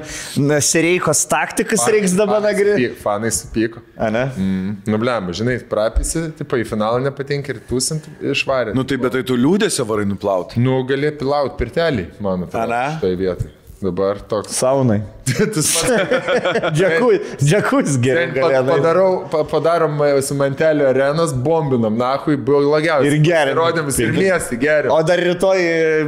Sereikos 0.66 1.22
taktikas 1.30 1.84
reiks 1.94 2.16
dabar 2.18 2.42
nagrinėti. 2.42 2.96
Fanai 3.04 3.30
supyko. 3.30 3.84
A, 3.94 4.10
ne? 4.10 4.24
Mm. 4.34 4.72
Nu, 4.90 4.98
blem, 5.02 5.30
žinai, 5.38 5.60
prapisi, 5.70 6.24
tipo, 6.40 6.58
į 6.58 6.66
finalą 6.66 7.04
nepatinka 7.06 7.54
ir 7.54 7.60
tūsint 7.70 8.08
išvarė. 8.34 8.74
Nu 8.74 8.84
tai 8.88 8.98
bet 8.98 9.14
tai 9.14 9.22
tu 9.28 9.38
liūdėsio 9.38 9.86
varai 9.86 10.08
nuplauti. 10.10 10.58
Nu, 10.64 10.80
gali 10.90 11.12
pilaut 11.20 11.54
pirtelį, 11.60 12.08
man 12.26 12.48
atrodo. 12.48 12.66
Ane? 12.66 12.98
Tai 13.04 13.14
vietai. 13.20 13.52
Dabar 13.86 14.24
toks. 14.26 14.58
Saunai. 14.58 15.04
Džekus 16.76 17.96
geriau. 18.02 18.28
Ten 18.28 18.34
pa- 18.36 18.42
galėdai. 18.42 18.76
padarau, 18.76 19.12
pa, 19.32 19.40
padarom 19.50 19.96
e, 20.06 20.22
su 20.26 20.34
mantelio 20.38 20.86
arenos, 20.92 21.32
bombinam, 21.34 21.96
nahui, 21.98 22.36
buvo 22.38 22.60
blogiausia. 22.68 23.10
Ir 23.10 23.16
geriam. 23.26 23.58
Rodymus 23.58 23.98
ir 24.04 24.10
miestį 24.16 24.56
geriam. 24.62 24.92
O 24.94 25.00
dar 25.08 25.20
rytoj 25.26 25.60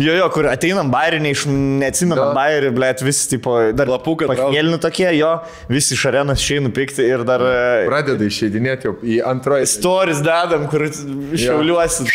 Jo, 0.00 0.14
jo, 0.16 0.26
kur 0.34 0.46
ateinam 0.50 0.88
bairį, 0.92 1.18
iš 1.30 1.44
neatsimenu 1.50 2.24
bairį, 2.36 2.70
blėt, 2.76 3.02
visi, 3.04 3.26
tipo, 3.34 3.50
dar 3.76 3.88
Lapuką 3.90 4.26
traukia. 4.28 4.46
Pakėlinu 4.48 4.78
tokie, 4.82 5.08
jo, 5.18 5.30
visi 5.70 5.94
iš 5.96 6.04
arenos 6.10 6.42
išeina 6.42 6.70
pikti 6.74 7.04
ir 7.06 7.24
dar 7.28 7.40
e, 7.44 7.86
Pradeda 7.88 8.24
išeidinėti 8.28 8.88
jau 8.88 8.94
į 9.00 9.18
antroją. 9.28 9.66
stories 9.70 10.20
dedam, 10.24 10.66
kur 10.72 10.80
šiauliuosi. 10.88 12.06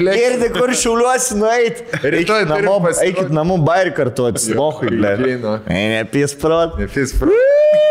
Girdi, 0.00 0.48
kur 0.56 0.72
šiauliuosi 0.76 1.38
nueit. 1.70 2.04
Rytoj 2.14 2.46
namo, 2.50 2.76
eikit 3.04 3.30
namų 3.34 3.56
bairį 3.66 3.92
kartu 3.96 4.26
atsimokai, 4.30 4.90
blėt. 4.92 5.22
Žino. 5.26 5.56
Nepis 5.70 6.34
prot. 6.40 6.76
Nefis 6.80 7.14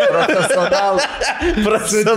profesionalų. 0.09 1.03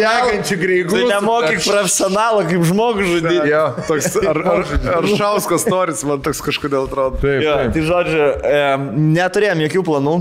degančiu 0.00 0.56
greigu. 0.60 0.94
Tu 0.96 1.08
nemokyk 1.10 1.60
profesionalą 1.64 2.44
kaip 2.48 2.64
žmogų 2.68 3.06
žudyti. 3.08 3.48
Jo, 3.50 3.64
Toks 3.88 4.16
ar, 4.30 4.40
ar, 4.54 4.64
ar 4.98 5.08
šauskas 5.18 5.66
noris, 5.70 6.04
man 6.08 6.22
toks 6.24 6.40
kažkodėl 6.44 6.88
atrodo. 6.88 7.20
Taip, 7.22 7.42
Jo, 7.44 7.58
taip. 7.60 7.74
tai 7.76 7.84
žodžiu, 7.88 8.24
e, 8.46 8.62
neturėjom 9.18 9.64
jokių 9.66 9.84
planų. 9.90 10.16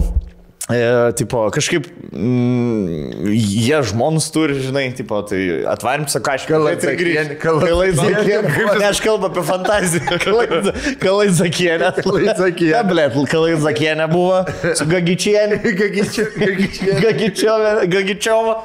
E, 0.70 1.12
tipo, 1.18 1.40
kažkaip 1.50 1.88
mm, 2.14 3.32
jie 3.34 3.80
žmonus 3.90 4.28
turi, 4.32 4.60
žinai, 4.62 4.84
tipo, 4.94 5.18
tai 5.26 5.40
atvarim 5.68 6.06
su 6.08 6.22
kažką. 6.22 6.52
Kalaizakienė, 6.54 7.38
Kalaizakienė. 7.42 8.52
Ne, 8.78 8.86
aš 8.92 9.02
kalbu 9.02 9.32
apie 9.32 9.44
fantaziją. 9.48 10.20
Kalaiza- 10.22 10.76
Kalaizakienė. 11.02 11.90
Kalaizakienė. 12.06 12.76
Ne, 12.76 12.84
blėt, 12.92 13.18
Kalaizakienė 13.34 14.08
buvo 14.14 14.44
su 14.78 14.86
Gagičienė. 14.92 15.58
Gagičiovė. 17.08 17.74
Gagičiova. 17.98 18.56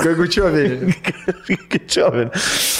Gagučiovė. 0.00 0.64
Gagičiovė. 1.52 2.26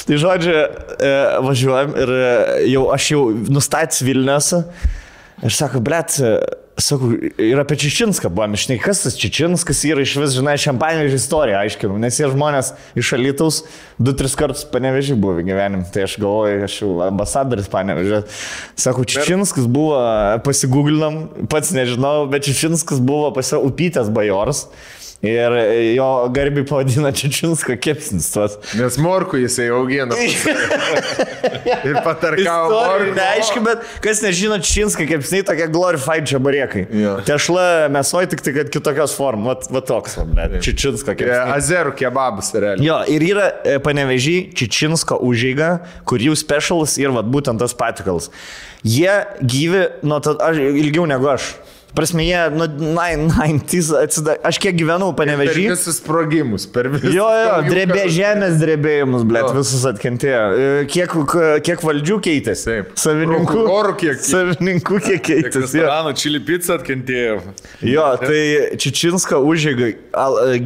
Tai 0.08 0.20
žodžiu, 0.24 0.56
e, 1.04 1.14
važiuojam 1.44 1.94
ir 2.00 2.16
e, 2.16 2.26
jau 2.72 2.88
aš 2.96 3.12
jau 3.12 3.22
nustatęs 3.52 4.02
Vilniuose. 4.08 4.64
Ir 5.44 5.52
sako, 5.52 5.84
blėt, 5.84 6.16
sakau, 6.80 7.10
ir 7.38 7.60
apie 7.60 7.76
Čičinską 7.78 8.30
buvom, 8.34 8.56
žinai, 8.58 8.78
kas 8.82 9.04
tas 9.04 9.16
Čičinskas 9.18 9.82
yra 9.86 10.02
iš 10.04 10.16
vis, 10.18 10.34
žinai, 10.38 10.56
šampaniežį 10.60 11.18
istoriją 11.20 11.60
aiškinau, 11.60 11.98
nes 12.02 12.18
jie 12.18 12.30
žmonės 12.32 12.72
iš 12.98 13.12
Alytaus 13.18 13.60
du, 13.98 14.14
tris 14.16 14.34
kartus 14.38 14.64
panevežį 14.72 15.18
buvo 15.20 15.44
gyvenim, 15.46 15.84
tai 15.94 16.06
aš 16.08 16.16
galvoju, 16.22 16.64
aš 16.66 16.80
jau 16.82 16.90
ambasadoris 17.06 17.70
panevežė. 17.72 18.24
Sako, 18.86 19.06
Čičinskas 19.06 19.68
buvo, 19.70 20.00
pasigūglinam, 20.46 21.22
pats 21.52 21.74
nežinau, 21.76 22.26
bet 22.32 22.48
Čičinskas 22.48 23.02
buvo 23.04 23.30
pasia 23.36 23.62
upytės 23.62 24.10
bajoras. 24.14 24.66
Ir 25.24 25.56
jo 25.94 26.08
garbiai 26.34 26.66
pavadina 26.68 27.12
Čičinsko 27.14 27.76
kepsnis 27.80 28.28
tuos. 28.34 28.56
Nes 28.78 28.98
morku 29.00 29.38
jisai 29.40 29.70
augina. 29.72 30.16
Ir 31.88 31.98
patarkavo 32.04 32.80
neaiški, 33.16 33.62
bet 33.64 33.84
kas 34.04 34.22
nežino, 34.24 34.58
Činskai 34.64 35.06
kaip 35.08 35.24
snai 35.26 35.42
tokie 35.46 35.68
glorified 35.72 36.28
čiabariekai. 36.28 36.84
Jo. 37.00 37.16
Tešla 37.26 37.66
mėsoj 37.94 38.28
tik 38.32 38.44
tai, 38.44 38.54
kad 38.58 38.72
kitokios 38.74 39.16
formos. 39.16 39.44
Vat, 39.44 39.68
vat 39.72 39.88
toks, 39.88 40.18
vat, 40.20 40.58
Čičinsko 40.64 41.14
kaip. 41.16 41.28
E, 41.28 41.40
Azerų 41.56 41.94
kebabas, 41.98 42.52
realiai. 42.56 42.86
Jo, 42.86 43.00
ir 43.12 43.24
yra 43.26 43.50
e, 43.64 43.76
panevežį 43.84 44.36
Čičinsko 44.56 45.20
užėga, 45.24 45.70
kur 46.08 46.22
jų 46.24 46.36
specialas 46.38 46.96
ir 47.00 47.14
vat, 47.14 47.28
būtent 47.30 47.60
tas 47.62 47.76
patikalas. 47.76 48.30
Jie 48.84 49.12
gyvi, 49.40 49.86
to, 50.24 50.36
aš 50.44 50.60
ilgiau 50.64 51.06
negu 51.08 51.30
aš. 51.32 51.54
Prasme, 51.94 52.24
jie, 52.26 52.38
nu, 52.50 52.66
90, 52.66 53.94
atsida... 54.02 54.34
aš 54.42 54.58
kiek 54.58 54.74
gyvenau 54.74 55.12
Per 55.14 55.28
panevežį. 55.28 55.66
visus 55.70 56.00
sprogimus, 56.00 56.64
per 56.66 56.88
visus. 56.90 57.12
Jo, 57.14 57.28
jo, 57.30 57.52
drebė 57.70 58.08
žemės 58.10 58.56
drebėjimus, 58.58 59.22
blėt, 59.30 59.52
visus 59.54 59.84
atkentėjo. 59.86 60.40
E, 60.58 60.72
Kiek, 60.90 61.14
kiek 61.66 61.84
valdžių 61.86 62.16
keitėsi? 62.26 62.64
Taip. 62.66 62.90
Savininkų. 62.98 63.46
Prokurorų 63.46 63.94
kiek- 64.00 64.24
Savininkų 64.26 64.98
kiek 65.06 65.22
keitėsi. 65.28 65.60
Jo. 65.78 65.84
Restorano 65.84 66.14
čili 66.18 66.40
pizza 66.48 66.78
atkentėjo. 66.80 67.36
jo, 67.86 68.08
tai 68.24 68.40
Čičinska 68.82 69.38
užėga 69.38 69.92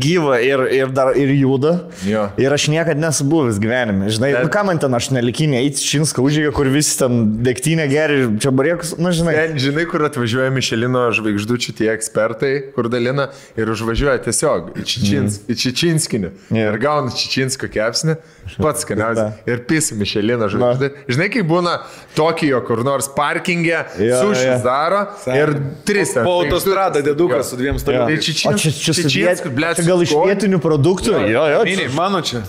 gyva 0.00 0.40
ir, 0.44 0.64
ir 0.80 0.92
dar 0.96 1.12
ir 1.18 1.34
juda. 1.36 1.74
Jo. 2.08 2.28
Ir 2.40 2.56
aš 2.56 2.68
niekada 2.72 2.96
nesu 3.04 3.28
buvęs 3.28 3.60
gyvenime. 3.60 4.08
Žinai, 4.08 4.32
Bet- 4.38 4.48
nu 4.48 4.52
ką 4.56 4.64
man 4.70 4.80
ten 4.80 4.96
aš 4.96 5.10
nelikinė, 5.12 5.60
eiti 5.60 5.84
Čičinska 5.84 6.24
užėga, 6.24 6.54
kur 6.56 6.72
visi 6.72 6.96
ten 7.04 7.20
degtinė 7.44 7.84
geri, 7.92 8.24
čia 8.40 8.48
barėkus, 8.50 8.96
nu 8.96 9.12
žinai. 9.12 9.36
Ten, 9.36 9.60
žinai, 9.60 9.84
kur 9.92 10.08
atvažiuoja 10.08 10.48
Mišelino 10.56 11.06
žvaigždučių 11.18 11.74
tie 11.78 11.90
ekspertai, 11.92 12.52
kur 12.74 12.88
dalina 12.92 13.28
ir 13.58 13.70
užvažiuoja 13.74 14.18
tiesiog 14.24 14.72
į, 14.78 14.84
Čičins, 14.88 15.40
mm. 15.42 15.52
į 15.52 15.58
Čičinskinį. 15.64 16.30
Jo. 16.54 16.66
Ir 16.72 16.78
gauna 16.82 17.12
Čičinsko 17.14 17.68
kepsnį, 17.74 18.16
pats 18.62 18.86
skaniausias. 18.86 19.36
Ir 19.50 19.62
pis 19.68 19.90
Mišelino 19.96 20.48
žvaigždė. 20.52 20.90
Žinai, 21.10 21.28
kaip 21.34 21.46
būna 21.50 21.76
Tokijo 22.16 22.62
kur 22.66 22.80
nors 22.86 23.10
parkingė, 23.14 23.82
Jo, 24.00 24.22
sušis 24.24 24.46
jo. 24.48 24.56
daro 24.64 25.02
ir 25.34 25.52
tris. 25.88 26.14
Po 26.14 26.22
žvaigždutes. 26.22 26.48
autostradą 26.48 27.02
dedukas 27.04 27.44
Jo. 27.44 27.48
su 27.50 27.58
dviem 27.60 27.76
Tai 27.78 27.82
staleliais. 27.84 28.18
O 28.18 28.24
Čičins, 28.28 28.62
čia, 28.62 28.72
čia, 28.72 28.94
Čičinskų, 29.02 29.52
blet, 29.56 29.76
čia 29.80 29.86
gal 29.88 30.02
iš 30.06 30.14
vietinių 30.16 30.58
produktų? 30.64 31.16
Jo, 31.28 31.44
jo, 31.52 31.60
Mini, 31.68 31.88
mano 31.96 32.22
čia. 32.24 32.42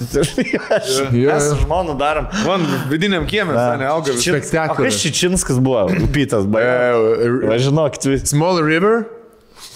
Jo. 1.14 1.34
Mes 1.34 1.44
su 1.50 1.56
žmonu 1.64 1.96
darom. 2.00 2.28
Man 2.46 2.64
vidiniam 2.90 3.26
kiemė, 3.30 3.54
ne, 3.80 3.88
auga 3.90 4.14
Spektaklis. 4.16 4.94
kas 4.94 5.02
Čičinskas 5.04 5.60
buvo? 5.64 5.86
Upytas, 6.06 6.46
E, 6.46 6.52
baigė. 6.54 7.54
e, 7.54 7.60
Žinokit, 7.66 8.06
vis. 8.12 8.26
Small 8.30 8.59
River. 8.64 9.08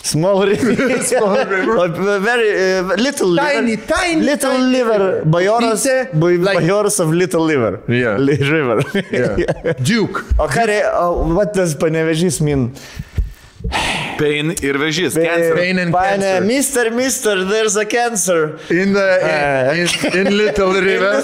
Small 0.04 0.46
river. 0.46 1.02
Small 1.04 1.36
river. 1.46 1.78
Uh, 1.84 2.20
Very 2.20 2.80
uh, 2.80 2.96
little 2.96 3.36
Tiny, 3.36 3.76
liver. 3.76 3.86
tiny, 3.88 4.22
Little 4.22 4.52
tiny 4.58 4.72
liver. 4.78 5.24
Bajoras. 5.26 5.84
Ba- 6.14 6.26
like- 6.48 6.58
Bajoras 6.60 7.00
of 7.00 7.10
little 7.14 7.44
liver. 7.44 7.82
Yeah. 7.88 8.18
Li- 8.18 8.38
River. 8.56 8.80
Yeah. 9.12 9.74
Duke. 9.84 10.24
O 10.40 10.48
ką 10.48 10.66
reikia, 10.68 11.34
what 11.36 11.54
does 11.54 11.76
panevežys 11.76 12.40
mean? 12.42 12.72
Pain 14.20 14.52
ir 14.62 14.76
vežys. 14.76 15.16
Cancer. 15.16 15.56
Pain 15.56 15.80
and 15.80 15.94
Pane, 15.94 16.20
cancer. 16.22 16.42
mister, 16.46 16.92
mister, 16.92 17.44
there's 17.46 17.76
a 17.78 17.86
cancer. 17.86 18.60
In 18.70 18.92
the 18.94 19.08
in, 19.74 19.88
in, 20.22 20.28
in 20.28 20.38
Little 20.38 20.74
River. 20.74 21.24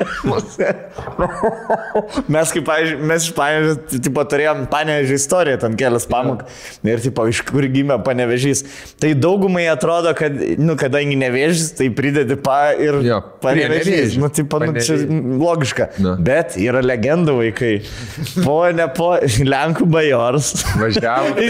Mes 2.32 2.52
kaip, 2.54 2.64
pavyzdžiui, 2.66 2.98
mes 3.08 3.26
iš 3.26 3.32
panevežio, 3.36 3.74
tipo, 4.04 4.24
turėjom 4.28 4.58
panevežį 4.72 5.14
istoriją, 5.18 5.56
ten 5.64 5.72
kelias 5.78 6.06
pamok. 6.10 6.40
Ir, 6.86 7.02
tipo, 7.02 7.20
iš 7.30 7.42
kur 7.48 7.66
gimė 7.72 7.96
panevežys. 8.06 8.64
Tai 9.02 9.10
daugumai 9.18 9.66
atrodo, 9.72 10.10
kad, 10.18 10.32
nu, 10.60 10.76
kadangi 10.80 11.16
nevežys, 11.20 11.72
tai 11.78 11.86
pridedi 11.94 12.36
pa 12.40 12.58
ir 12.76 13.00
Jo, 13.06 13.20
panevežys. 13.42 14.16
Nu, 14.20 14.30
tipo, 14.32 14.60
nu, 14.62 14.70
čia 14.80 14.94
logiška. 15.42 15.84
Nu. 16.02 16.16
Bet 16.22 16.56
yra 16.60 16.80
legendų 16.84 17.32
vaikai. 17.40 17.74
Po, 18.42 18.58
ne 18.74 18.88
po, 18.96 19.08
Lenkų 19.52 19.84
bajoras. 19.92 20.46
Važiavo. 20.80 21.28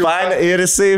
Pane, 0.00 0.36
ir 0.44 0.58
jisai, 0.64 0.90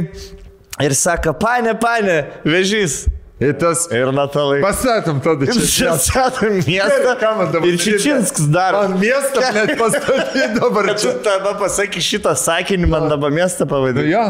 ir 0.82 0.94
sako, 0.96 1.34
pane, 1.38 1.74
pane, 1.80 2.16
vežys. 2.46 3.04
Ir 3.42 3.52
tas. 3.58 3.84
Ir 3.90 4.12
Natalai. 4.14 4.60
Pastatom 4.62 5.18
tada 5.24 5.48
čia 5.50 5.64
čia. 5.66 5.92
statom 5.98 6.60
miestą. 6.62 7.14
Dabar 7.18 7.66
Ir? 7.66 7.78
Čičinskas 7.82 8.46
daro. 8.54 8.82
Man 8.86 9.00
miestą 9.02 9.42
net 9.56 9.72
pastatyti 9.80 10.46
dabar 10.60 10.90
čia. 10.94 11.14
tada 11.26 11.54
pasaky 11.58 12.02
šitą 12.04 12.34
sakinį, 12.38 12.86
man 12.92 13.08
dabar 13.10 13.34
miestą 13.34 13.66
Nu, 13.66 13.70
pavadinti. 13.72 14.06
jo. 14.12 14.22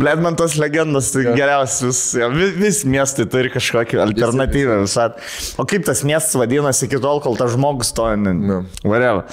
Bled 0.00 0.24
man 0.24 0.36
tos 0.40 0.56
legendos, 0.60 1.12
tai 1.14 1.28
geriausias. 1.36 2.02
Vis, 2.34 2.52
vis 2.58 2.82
miestai 2.88 3.28
turi 3.30 3.52
kažkokį 3.54 4.02
alternatyvą 4.08 4.80
visat. 4.82 5.20
O 5.60 5.64
kaip 5.68 5.86
tas 5.86 6.02
miestas 6.06 6.34
vadinasi 6.40 6.88
iki 6.90 6.98
tol, 7.02 7.22
kol 7.24 7.38
tas 7.38 7.54
žmogus 7.54 7.94
to... 7.94 8.08
Nu. 8.18 8.64
Vareva. 8.82 9.24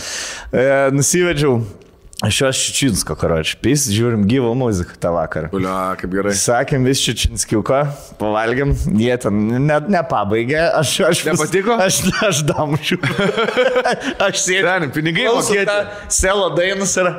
E, 0.53 0.67
nusivedžiau. 0.93 1.61
Aš 2.17 2.41
jos 2.41 2.57
Čičinsko, 2.57 3.13
karoči. 3.13 3.59
Pys, 3.61 3.83
žiūrim 3.93 4.23
gyvą 4.25 4.55
muziką 4.57 4.95
tą 4.97 5.11
vakarą. 5.13 5.51
Ulia, 5.53 5.93
kaip 6.01 6.09
gerai. 6.15 6.31
Sakėm 6.33 6.87
vis 6.89 6.97
Čičinskiuko, 7.05 7.83
pavalgėm, 8.17 8.71
jie 8.97 9.13
ten 9.21 9.43
ne, 9.67 9.75
nepabaigė, 9.93 10.63
aš, 10.79 10.95
aš, 11.11 11.21
Nepatiko? 11.27 11.75
Aš, 11.77 11.99
aš 12.25 12.39
damšiu. 12.49 12.97
aš 14.25 14.39
sėdžiu. 14.41 14.63
Ten, 14.65 14.87
pinigai 14.95 15.27
mokėti. 15.29 15.75
Selo 16.17 16.47
dainas 16.57 16.95
yra. 16.97 17.11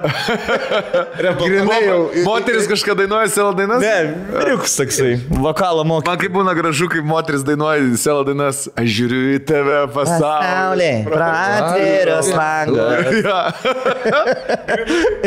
Grinai 1.45 1.79
jau. 1.85 2.01
Moteris 2.27 2.67
kažką 2.67 2.99
dainuoja 2.99 3.31
selo 3.37 3.55
dainas? 3.55 3.79
Ne, 3.79 4.43
riuks 4.51 4.75
toksai. 4.81 5.15
Vokalą 5.31 5.87
mokė. 5.87 6.11
Man 6.11 6.19
kaip 6.25 6.35
būna 6.35 6.57
gražu, 6.59 6.91
kaip 6.91 7.07
moteris 7.07 7.47
dainuoja 7.47 7.87
selo 8.03 8.27
dainas. 8.27 8.65
Aš 8.75 8.91
žiūriu 8.99 9.23
į 9.37 9.39
tave 9.47 9.79
pasaulį. 9.95 10.91
pratvėręs 11.15 12.35
langą. 12.35 12.91
Ja. 13.23 13.41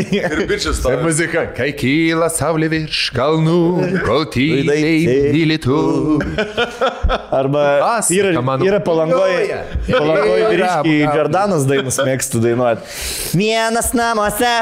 Ir 0.02 0.46
bičias 0.50 0.80
to. 0.82 0.90
Tai 0.90 1.02
muzika. 1.04 1.44
Kai 1.56 1.72
kyla 1.78 2.30
saulė 2.32 2.70
virš 2.72 3.02
kalnų, 3.16 3.58
kol 4.06 4.26
tyliai 4.32 5.02
myli 5.36 5.58
tu. 5.62 5.78
Arba 7.32 7.64
yra, 8.14 8.32
yra 8.66 8.80
palangoje. 8.86 9.60
Palangoje 9.90 10.48
vyriškiai. 10.54 11.02
Jordanas 11.18 11.66
dainas 11.70 12.00
mėgstu 12.08 12.42
dainuoti. 12.44 12.88
Vienas 13.38 13.92
namuose, 13.98 14.54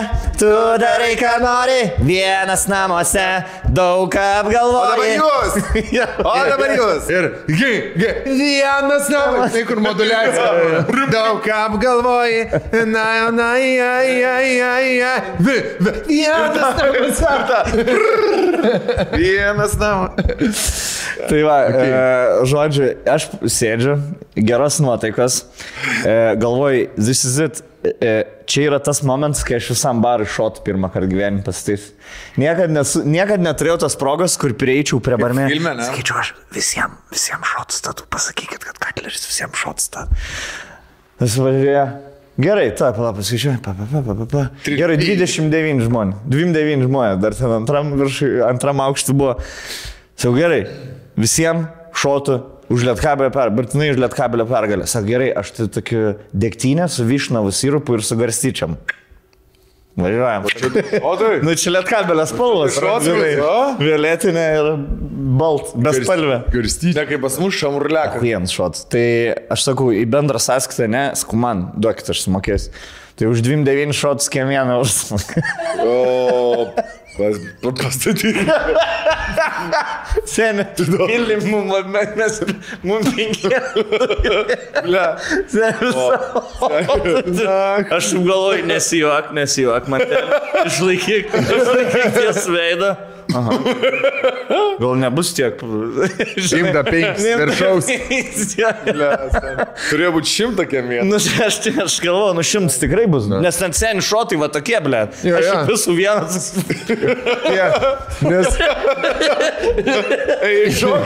tu 0.41 0.49
darai 0.81 1.13
ką 1.19 1.35
nori. 1.43 1.79
Vienas 2.05 2.65
namuose, 2.71 3.27
daug 3.75 4.09
ką 4.13 4.25
O 4.39 4.49
dabar 4.49 4.49
apgalvoji. 4.49 5.13
jūs. 5.19 5.53
O 6.29 6.35
dabar 6.49 6.73
jūs. 6.75 7.09
Ir 7.13 7.27
gi, 7.49 7.71
gi, 7.99 8.11
vienas 8.39 9.09
namas, 9.13 9.53
tai 9.53 9.63
kur 9.69 9.81
moduliacija. 9.83 10.83
Daug 11.13 11.41
ką 11.45 11.59
apgalvoji. 11.69 12.43
Na, 12.89 13.05
na, 13.35 13.51
ai, 13.57 13.71
ai, 13.83 14.23
ai, 14.33 14.51
ai. 14.73 14.88
Vi, 15.39 15.55
vi, 15.79 15.93
vienas 16.07 17.21
namas. 17.21 17.73
Vienas 19.13 19.77
namas. 19.79 20.69
Tai 21.29 21.39
va, 21.43 21.57
okay. 21.67 21.89
e, 21.89 22.45
žodžiu, 22.49 22.89
aš 23.09 23.27
sėdžiu, 23.43 23.95
geros 24.47 24.79
nuotaikos, 24.83 25.41
e, 26.03 26.15
galvoju, 26.39 26.87
this 26.97 27.25
is 27.27 27.39
it. 27.43 27.61
E, 27.79 28.11
čia 28.49 28.65
yra 28.67 28.79
tas 28.83 28.99
momentas, 29.07 29.45
kai 29.47 29.55
aš 29.59 29.69
visam 29.71 30.01
barui 30.03 30.27
šotų 30.27 30.65
pirmą 30.65 30.89
kartą 30.91 31.07
gyvenime 31.11 31.45
pastatys. 31.45 31.89
Niekad, 32.39 32.73
nesu, 32.75 33.05
niekad 33.07 33.43
neturėjau 33.43 33.77
tos 33.85 33.95
progos, 33.99 34.35
kur 34.41 34.55
prieičiau 34.59 34.99
prie 35.03 35.19
barmė. 35.21 35.47
filme, 35.51 35.75
ne? 35.79 35.87
Sakyčiau, 35.87 36.19
aš 36.19 36.33
visiems, 36.55 36.99
visiems 37.13 37.53
šotų 37.53 37.79
statu, 37.79 38.09
pasakykit, 38.11 38.67
kad 38.67 38.83
Katleris 38.83 39.27
visiems 39.29 39.63
šotų 39.63 39.85
statu. 39.85 40.23
Vis 41.19 41.39
važiuoja. 41.39 41.87
Gerai, 42.39 42.69
ta, 42.71 42.93
pala, 42.95 43.11
paskaičiuoju. 43.17 43.59
Pa, 43.63 43.73
pa, 43.75 43.85
pa, 43.91 44.13
pa, 44.15 44.25
pa. 44.31 44.43
Gerai, 44.63 44.95
29 45.01 45.83
žmonės. 45.89 46.21
29 46.31 46.85
žmonės, 46.87 47.17
dar 47.19 47.35
ten 47.35 47.51
antram, 47.51 47.91
virš, 47.99 48.21
antram 48.47 48.79
aukštui 48.85 49.15
buvo. 49.19 49.33
Sakau, 50.15 50.37
gerai, 50.37 50.61
visiems 51.19 51.67
šotų 51.99 52.37
už 52.71 52.85
lietkabelio 52.87 53.33
pergalę, 53.33 53.55
Bartinai 53.57 53.89
už 53.91 53.99
lietkabelio 54.05 54.45
pergalę. 54.47 54.87
Sakau, 54.87 55.09
gerai, 55.09 55.29
aš 55.41 55.51
tai 55.57 55.67
tokiu 55.79 56.05
degtinę 56.31 56.87
su 56.87 57.03
vyšnavų 57.09 57.51
sirupu 57.55 57.97
ir 57.97 58.05
su 58.07 58.15
garstyčiam. 58.19 58.77
Važiuojam. 60.03 60.47
O 61.03 61.15
tai. 61.19 61.33
Nu, 61.45 61.55
čia 61.59 61.73
lietkabelio 61.75 62.25
spalvos. 62.29 62.79
Žinai. 63.05 63.33
Violetinė 63.81 64.45
ir 64.59 64.71
balt, 65.39 65.73
bespalvė. 65.79 66.41
Garstyti. 66.53 66.95
Ne 66.97 67.05
kaip 67.09 67.23
pas 67.25 67.37
mus 67.41 67.57
šamurliakas. 67.59 68.23
Vienas 68.23 68.55
šotas. 68.55 68.85
Tai 68.91 69.05
aš 69.55 69.67
sakau, 69.69 69.91
į 69.95 70.05
bendrą 70.09 70.41
sąskaitą, 70.43 70.89
ne, 70.91 71.05
sakau, 71.19 71.39
man, 71.41 71.69
duokit, 71.79 72.09
aš 72.13 72.25
sumokėsiu. 72.27 72.73
Tai 73.19 73.27
už 73.27 73.43
29 73.43 73.91
šotus 73.91 74.31
kiekvieną 74.31 74.79
už 74.79 75.11
O. 75.83 76.71
Pas, 77.19 77.35
pastatyk. 77.75 78.37
Seniai, 80.23 80.71
tu 80.71 80.87
duosi. 80.87 81.19
Mums, 81.51 81.83
mes, 82.15 82.39
mums 82.79 83.11
penki. 83.11 83.51
Aš 87.91 88.07
taip 88.15 88.23
galvoju, 88.23 88.63
nesijuok, 88.71 89.35
nesijuok, 89.35 89.91
man 89.91 90.05
ten. 90.07 90.31
Išlaikyk, 90.63 91.35
išlaikyk 91.43 92.15
ties 92.15 92.47
veidą. 92.47 92.95
Aha. 93.35 93.51
Gal 94.79 94.95
nebus 94.97 95.33
tiek. 95.37 95.59
Šimtą 96.49 96.83
penkis 96.87 97.25
viršaus. 97.39 97.89
Turėjo 99.89 100.11
būti 100.15 100.31
šimtą 100.31 100.65
kiemė. 100.69 101.01
Nu, 101.07 101.19
aš, 101.19 101.59
aš 101.83 101.97
galvoju, 102.03 102.33
nu 102.37 102.45
šimtas 102.45 102.79
tikrai 102.81 103.05
bus. 103.11 103.27
Nes 103.29 103.59
ten 103.59 103.75
seniai 103.75 104.05
šotai, 104.05 104.39
va 104.41 104.49
tokie, 104.53 104.77
ble. 104.85 105.03
Jo, 105.25 105.37
Aš 105.39 105.49
jo. 105.49 105.59
visų 105.73 105.97
vienas. 105.99 106.49
Yeah. 107.49 107.97
Nes, 108.21 108.47
Ei, 110.45 110.69
šok. 110.75 111.05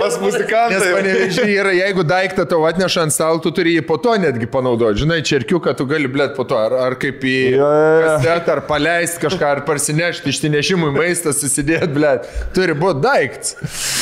Pas 0.00 0.14
nes 0.14 0.18
muzikantai. 0.22 0.90
panevežiai 0.94 1.54
yra, 1.60 1.72
jeigu 1.76 2.04
daiktą 2.08 2.44
tau 2.48 2.64
atneša 2.68 3.04
ant 3.06 3.14
stalo, 3.14 3.40
tu 3.42 3.52
turi 3.54 3.76
jį 3.76 3.84
po 3.88 3.98
to 4.02 4.14
netgi 4.20 4.48
panaudoti. 4.50 5.02
Žinai, 5.04 5.20
čerkiuką 5.26 5.74
tu 5.78 5.86
gali 5.90 6.10
blėt 6.10 6.34
po 6.36 6.46
to. 6.48 6.58
Ar, 6.58 6.74
ar 6.88 6.96
kaip 7.00 7.22
į 7.24 7.36
jo, 7.56 7.68
jo. 7.68 8.08
kasetą, 8.18 8.56
ar 8.56 8.62
paleisti 8.68 9.22
kažką, 9.26 9.50
ar 9.58 9.62
parsinešti 9.68 10.32
išsinešimui 10.32 10.90
maistą, 10.96 11.34
susidėti, 11.48 11.88
blėt. 11.96 12.28
Turi 12.56 12.76
būti 12.78 13.02
daiktas. 13.04 13.56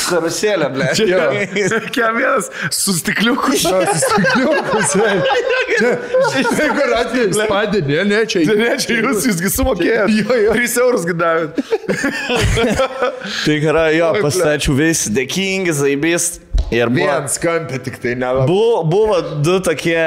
Karuselė, 0.07 0.69
ble. 0.75 0.89
Jo. 1.07 1.23
Kiemėnas 1.95 2.51
su 2.75 2.93
stikliuku. 2.99 3.55
Stikliukus, 3.57 4.95
Jeigu 5.77 6.85
atvejais 6.97 7.37
padėdė, 7.49 8.01
ne, 8.07 8.23
čia 8.29 8.43
Ne, 8.57 8.71
čia 8.81 8.97
jūs, 9.01 9.25
jūsgi 9.29 9.51
sumokėjote. 9.53 10.15
Jo, 10.17 10.37
jo. 10.47 10.55
3 10.57 10.77
eurus 10.81 11.05
gidavot. 11.07 11.59
Tai 13.45 13.57
yra, 13.61 13.87
jo, 13.95 14.09
pastačiau 14.23 14.75
visi 14.77 15.13
dėkingi, 15.15 15.75
zaibys. 15.77 16.29
Ir 16.73 16.89
buvo, 16.91 17.05
Vien 17.07 17.29
skampė 17.31 17.77
tik 17.79 17.95
tai 18.03 18.17
nelabai. 18.19 18.47
buvo, 18.49 18.81
buvo 18.91 19.19
du 19.45 19.53
tokie 19.63 20.01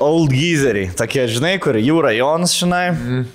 old 0.00 0.30
geezeriai. 0.32 0.88
Tokie, 0.96 1.26
žinai, 1.28 1.56
kur 1.60 1.76
jų 1.76 1.98
rajonas, 2.06 2.54
žinai. 2.56 2.86
Mm. 2.94 3.26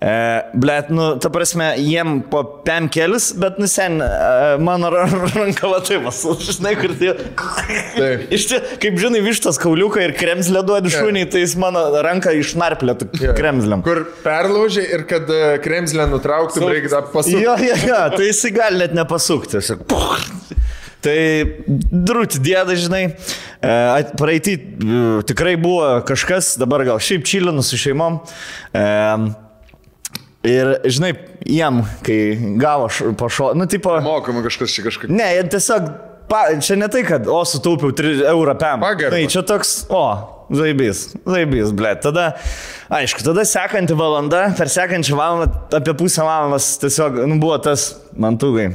E, 0.00 0.42
Blet, 0.56 0.88
nu, 0.88 1.18
ta 1.20 1.28
prasme, 1.28 1.74
jiem 1.76 2.22
po 2.32 2.40
pem 2.64 2.86
kelis, 2.88 3.30
bet 3.36 3.58
nusen, 3.60 3.98
e, 4.00 4.56
mano 4.64 4.88
ra- 4.88 5.04
ranka 5.36 5.68
va 5.68 5.82
taip, 5.84 6.06
žinai, 6.40 6.72
kur 6.80 6.94
tai... 6.96 7.10
Taip. 7.98 8.22
Iš 8.32 8.46
tie, 8.48 8.60
kaip 8.80 8.96
žinai, 9.02 9.20
vištas 9.26 9.60
kauliuką 9.60 10.00
ir 10.06 10.14
kremzlę 10.16 10.62
duodi 10.64 10.92
šuniai, 10.94 11.28
tai 11.28 11.42
jis 11.44 11.52
mano 11.60 11.82
ranką 12.06 12.32
išnarplė 12.40 12.96
kremzlėm. 13.36 13.84
Kur 13.84 14.06
perlaužė 14.24 14.86
ir 14.88 15.04
kad 15.10 15.28
e, 15.28 15.42
kremzlę 15.60 16.08
nutrauktum, 16.14 16.64
reikia 16.72 16.94
dar 16.96 17.12
pasukti. 17.12 17.44
Jo, 17.44 17.58
jo, 17.60 17.76
jo, 17.90 18.00
tai 18.16 18.30
jis 18.30 18.42
gali 18.56 18.80
net 18.80 18.96
nepasukti. 18.96 19.58
tiesiog 19.58 19.84
puch. 19.90 20.24
Tai 21.00 21.16
drūti 21.76 22.40
dėda, 22.44 22.74
žinai, 22.76 23.04
e, 23.60 23.76
praeitį 24.20 24.56
e, 24.56 25.04
tikrai 25.28 25.54
buvo 25.60 25.92
kažkas, 26.08 26.54
dabar 26.60 26.84
gal 26.88 27.00
šiaip 27.04 27.24
čilinu 27.28 27.64
su 27.64 27.76
šeimom. 27.80 28.20
E, 28.72 28.84
Ir, 30.46 30.70
žinai, 30.88 31.10
jiem, 31.44 31.82
kai 32.06 32.20
gavo 32.56 32.86
š- 32.88 33.12
po 33.20 33.28
šo, 33.28 33.50
nu, 33.54 33.66
tipo, 33.68 33.92
Mokama 34.00 34.40
kažkas 34.46 34.72
čia 34.72 34.86
kažkaip. 34.86 35.10
ne, 35.12 35.26
tiesiog, 35.52 35.90
pa, 36.32 36.46
čia 36.64 36.78
ne 36.80 36.88
tai, 36.88 37.02
kad, 37.04 37.28
o, 37.28 37.42
sutaupiau 37.44 37.92
3 37.92 38.22
eurą 38.32 38.54
pem. 38.56 38.80
Pagarba. 38.80 39.12
Tai 39.18 39.26
čia 39.28 39.42
toks, 39.44 39.74
o, 39.92 40.00
zaibys, 40.56 41.10
zaibys, 41.28 41.74
ble. 41.76 41.92
Tada, 42.00 42.30
aišku, 42.88 43.20
tada 43.26 43.44
sekanti 43.44 43.92
valanda, 43.98 44.46
per 44.56 44.72
sekančią 44.72 45.18
valandą, 45.20 45.52
apie 45.76 45.92
pusę 46.00 46.24
valandos 46.24 46.70
tiesiog, 46.80 47.20
nu, 47.28 47.36
buvo 47.42 47.58
tas 47.60 47.90
mantugai. 48.16 48.70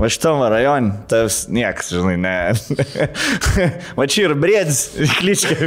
Va 0.00 0.08
šitam 0.10 0.38
va 0.40 0.46
rajon, 0.50 0.86
tas 1.06 1.42
nieks, 1.52 1.90
žinai, 1.92 2.14
ne. 2.18 2.32
Va 3.98 4.06
čia 4.10 4.24
ir 4.24 4.32
brėdis, 4.40 4.78
kličkai. 5.18 5.58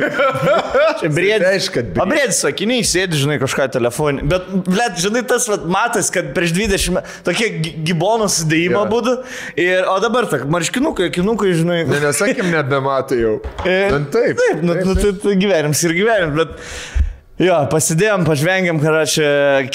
Čia 1.00 1.12
brėdis. 1.14 1.44
reiškia, 1.46 1.74
kad 1.78 2.02
O 2.02 2.08
brėdis, 2.10 2.40
sakiniai, 2.44 2.84
sėdi, 2.90 3.20
žinai, 3.22 3.38
kažką 3.40 3.68
telefonį. 3.78 4.26
Bet, 4.34 4.50
blėt, 4.66 4.98
žinai, 5.06 5.22
tas 5.30 5.46
vat, 5.52 5.64
matas, 5.72 6.10
kad 6.12 6.34
prieš 6.36 6.56
20 6.58 6.98
metų 6.98 7.16
tokie 7.30 7.52
gi- 7.62 7.76
gibonų 7.92 8.28
sudėjimo 8.36 8.82
Jo. 8.82 8.90
būdu. 8.92 9.16
Ir, 9.62 9.86
o 9.94 9.96
dabar, 10.04 10.28
tak, 10.34 10.44
marškinukai, 10.52 11.12
akinukai, 11.14 11.54
žinai. 11.62 11.80
Ne, 11.94 12.02
nesakym, 12.10 12.50
nebematai 12.52 13.22
jau. 13.22 13.38
E, 13.64 13.78
Nu, 13.94 14.02
taip. 14.12 14.42
Taip, 14.42 14.66
nu, 14.66 14.76
nu, 14.90 14.98
tai, 15.00 15.14
tai 15.22 15.38
gyvenims 15.46 15.86
ir 15.88 15.96
gyvenims, 16.02 16.36
bet... 16.42 17.05
Jo, 17.36 17.56
pasidėjom, 17.68 18.22
pažvengiam, 18.24 18.78
kad 18.80 18.96
aš 19.02 19.18
e, 19.20 19.26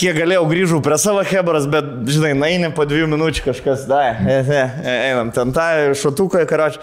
kiek 0.00 0.14
galėjau 0.16 0.46
grįžau 0.48 0.78
prie 0.80 0.96
savo 0.96 1.20
hebras, 1.28 1.66
bet, 1.68 1.90
žinai, 2.08 2.30
naini 2.32 2.70
po 2.72 2.86
dviejų 2.88 3.10
minučių 3.12 3.42
kažkas, 3.50 3.82
da, 3.90 3.98
e, 4.16 4.38
e, 4.40 4.62
e, 4.64 4.94
einam 5.10 5.28
ten 5.36 5.52
tą 5.52 5.66
šatuką, 6.00 6.46
kad 6.48 6.62
aš, 6.70 6.78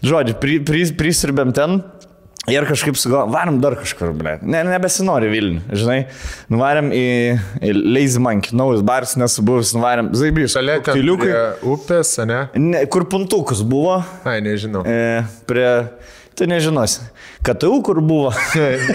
žodžiu, 0.00 0.38
pri, 0.40 0.56
pri, 0.64 0.86
prisirbėm 0.96 1.52
ten. 1.56 1.82
Ir 2.48 2.64
kažkaip 2.64 2.96
sugalvojom, 2.96 3.34
varom 3.34 3.56
dar 3.60 3.74
kažkur, 3.76 4.14
ble. 4.16 4.36
Ne, 4.46 4.60
nebesinori 4.64 5.28
Vilnių, 5.32 5.64
žinai. 5.76 5.98
Nuvarėm 6.54 6.92
į, 6.94 7.06
į 7.58 7.74
Lazy 7.74 8.22
Monkey, 8.22 8.54
naujas 8.56 8.86
baras, 8.86 9.16
nesu 9.20 9.44
buvęs, 9.44 9.74
nuvarėm, 9.76 10.12
zaibys, 10.16 10.54
Šalia 10.54 10.78
prie 10.86 11.42
upės, 11.66 12.14
ne? 12.24 12.44
Ne, 12.54 12.84
kur 12.86 13.04
puntukus 13.10 13.60
buvo, 13.66 13.98
Ai, 14.24 14.38
nežinau. 14.46 14.86
E, 14.86 15.26
prie, 15.50 15.66
tu 16.38 16.46
nežinosi. 16.48 17.10
KTU 17.46 17.78
kur 17.86 18.00
buvo. 18.02 18.32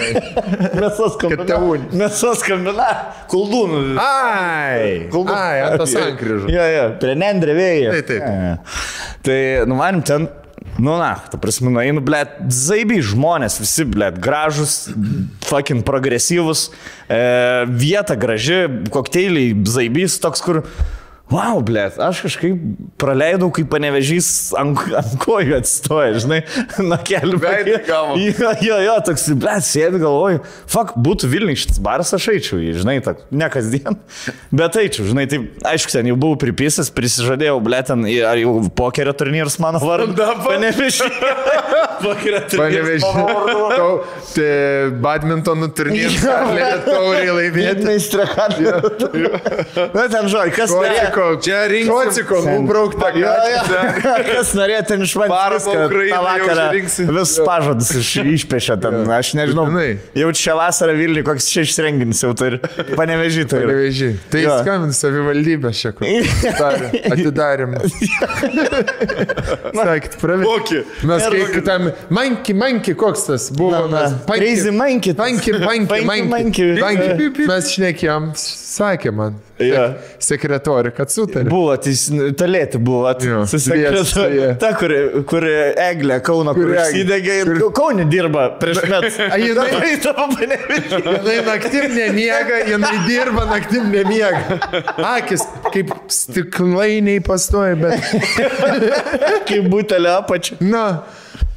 Mėsos 0.82 1.16
kombinatas. 1.20 1.48
KTU. 1.48 1.96
Mėsos 1.96 2.44
kombinatas. 2.44 3.24
Kuldūnų. 3.32 3.80
Ai, 4.02 5.08
Kuldūnų. 5.12 5.38
ai, 5.38 5.62
ant 5.64 5.80
tos 5.80 5.94
sankryžų. 5.96 6.52
Jo, 6.52 6.68
jo, 6.74 6.84
prie 7.00 7.16
Nendrevėjų. 7.22 7.96
Taip, 7.96 8.12
taip. 8.12 8.70
Tai, 9.24 9.40
nu, 9.70 9.80
manim 9.80 10.04
ten. 10.06 10.28
Nu, 10.78 10.94
na, 10.96 11.14
ta 11.28 11.36
prasme, 11.40 11.68
nu, 11.68 11.80
einu, 11.82 12.00
blėt, 12.04 12.38
zaibiai 12.54 13.02
žmonės, 13.04 13.58
visi, 13.60 13.84
blėt, 13.92 14.16
gražus, 14.22 14.86
fucking 15.44 15.82
progresyvus, 15.84 16.68
e, 17.12 17.18
vieta 17.68 18.16
graži, 18.16 18.62
kokteiliai, 18.94 19.52
zaibys 19.68 20.16
toks, 20.22 20.40
kur, 20.44 20.62
wow, 21.32 21.60
blėt, 21.64 21.96
aš 22.02 22.22
kažkaip 22.26 22.60
praleidau, 23.00 23.48
kaip 23.54 23.70
panevežys 23.72 24.52
ant, 24.58 24.78
ant 24.98 25.14
kojų 25.22 25.56
atsistoja, 25.58 26.18
žinai, 26.22 26.40
nuo 26.88 26.98
kelių. 27.06 27.40
Veidą 27.42 27.78
gavo. 27.88 28.18
Jo, 28.42 28.52
jo, 28.64 28.76
jo, 28.82 28.94
toks, 29.06 29.26
blėt, 29.38 29.64
sėdi 29.66 30.00
galvoju, 30.02 30.40
fuck, 30.70 30.94
būtų 31.04 31.28
Vilnius 31.30 31.64
šitas 31.64 31.80
baras, 31.84 32.12
aš 32.16 32.28
eičiau 32.32 32.60
žinai, 32.74 32.96
tak, 33.04 33.22
ne 33.34 33.48
kasdien, 33.52 33.98
bet 34.62 34.78
eičiau, 34.80 35.06
žinai, 35.10 35.26
tai 35.30 35.42
aišku, 35.72 35.92
ten 35.94 36.10
jau 36.10 36.16
buvau 36.20 36.38
pripisęs, 36.40 36.90
prisižadėjau, 36.96 37.58
blėt, 37.64 37.90
ten, 37.92 38.06
ar 38.28 38.40
jau 38.40 38.54
pokerio 38.76 39.14
turnyrus 39.16 39.58
mano 39.62 39.82
vardu. 39.82 40.16
Panevežį. 40.42 41.08
pokerio 42.02 42.42
vardu. 43.28 43.58
Tau, 43.72 43.90
tai 44.34 44.50
badmintonų 45.04 45.70
turnyrą 45.76 46.38
tauriai 46.86 47.36
laimėti. 47.36 47.86
Meistrakatė. 47.86 48.72
Na, 49.94 50.06
ten 50.12 50.30
žodžiu, 50.32 50.54
kas 50.56 50.74
norėjo. 50.74 51.21
Kociko, 51.22 51.42
Čia 51.42 51.60
rinksim. 51.70 51.92
Kociko, 51.92 52.40
nubraukta. 52.46 53.10
Jo, 53.22 53.32
jo. 53.52 53.62
Kas 54.26 54.52
norėjo 54.56 54.82
ten 54.88 55.02
iš 55.04 55.12
manęs 55.20 55.32
Paramą 55.32 55.58
viską, 55.58 55.86
Ukrainai 55.86 56.10
tą 56.10 56.16
jau 56.16 56.22
vakarą 56.26 56.64
rinksi. 56.74 57.06
vis 57.16 57.32
pažadus 57.46 57.90
iš, 58.00 58.10
išpešė 58.36 58.76
ten, 58.82 58.96
aš 59.14 59.32
nežinau. 59.38 59.66
Jau 60.18 60.30
šią 60.42 60.54
vasarą 60.58 60.94
Vilniui 60.98 61.24
koks 61.26 61.46
šešis 61.52 61.78
renginis 61.84 62.22
jau 62.24 62.32
turi. 62.38 62.58
Panevežyti. 62.96 63.52
Panevežį. 63.60 64.10
Tai 64.32 64.42
Jo. 64.42 64.56
skambint 64.64 64.96
savivaldybę 64.98 65.72
šią 65.76 65.92
kur. 65.98 66.08
Darė- 66.62 67.02
Atidarėm. 67.12 67.76
Sakyt, 69.82 70.16
pravė. 70.22 70.46
Kokį? 70.48 70.80
Mes 71.08 71.26
kaip 71.32 71.60
tam, 71.66 71.88
manki, 72.14 72.54
manki, 72.58 72.94
koks 72.98 73.26
tas 73.28 73.48
buvo. 73.54 73.84
Panki, 74.28 74.72
Panki, 75.18 75.54
manki. 75.62 76.26
monkey. 76.32 76.74
Panki. 76.82 77.46
Mes 77.48 77.70
šnekėjom, 77.76 78.30
sakė 78.38 79.12
man. 79.14 79.38
Jo. 79.62 79.82
Sekretorė, 80.22 80.90
kad 80.96 81.11
sutarė. 81.12 81.46
Buvo, 81.52 81.76
tai 81.82 81.92
talėti 82.40 82.80
buvo. 82.82 83.12
Jo, 83.22 83.42
su 83.46 83.58
dviese, 83.60 84.02
sekretoriu. 84.04 84.40
jie. 84.40 84.50
Ta, 84.62 84.70
kur, 84.80 84.94
kur 85.30 85.46
Eglė 85.46 86.18
Kauno, 86.26 86.54
kur, 86.56 86.70
Kur 86.72 86.80
įsidegė 86.82 87.38
ir 87.42 87.52
Kur- 87.60 87.72
Kaunė 87.78 88.06
dirba 88.12 88.48
prieš 88.60 88.82
metus. 88.90 89.18
A, 89.32 89.38
jinai- 89.40 89.94
tavo 90.04 90.28
panevežį. 90.34 91.02
Jinai 91.06 91.38
naktim 91.48 91.88
nemiega, 91.96 92.60
jinai 92.72 92.94
dirba 93.08 93.46
naktim 93.50 93.90
nemiega. 93.94 94.60
Akis 95.14 95.44
kaip 95.72 95.92
stiklainiai 96.12 97.20
pastoja, 97.24 97.76
bet... 97.80 97.98
Kaip 99.48 99.66
būtelė 99.72 100.16
apačia. 100.18 100.56
Na, 100.64 100.84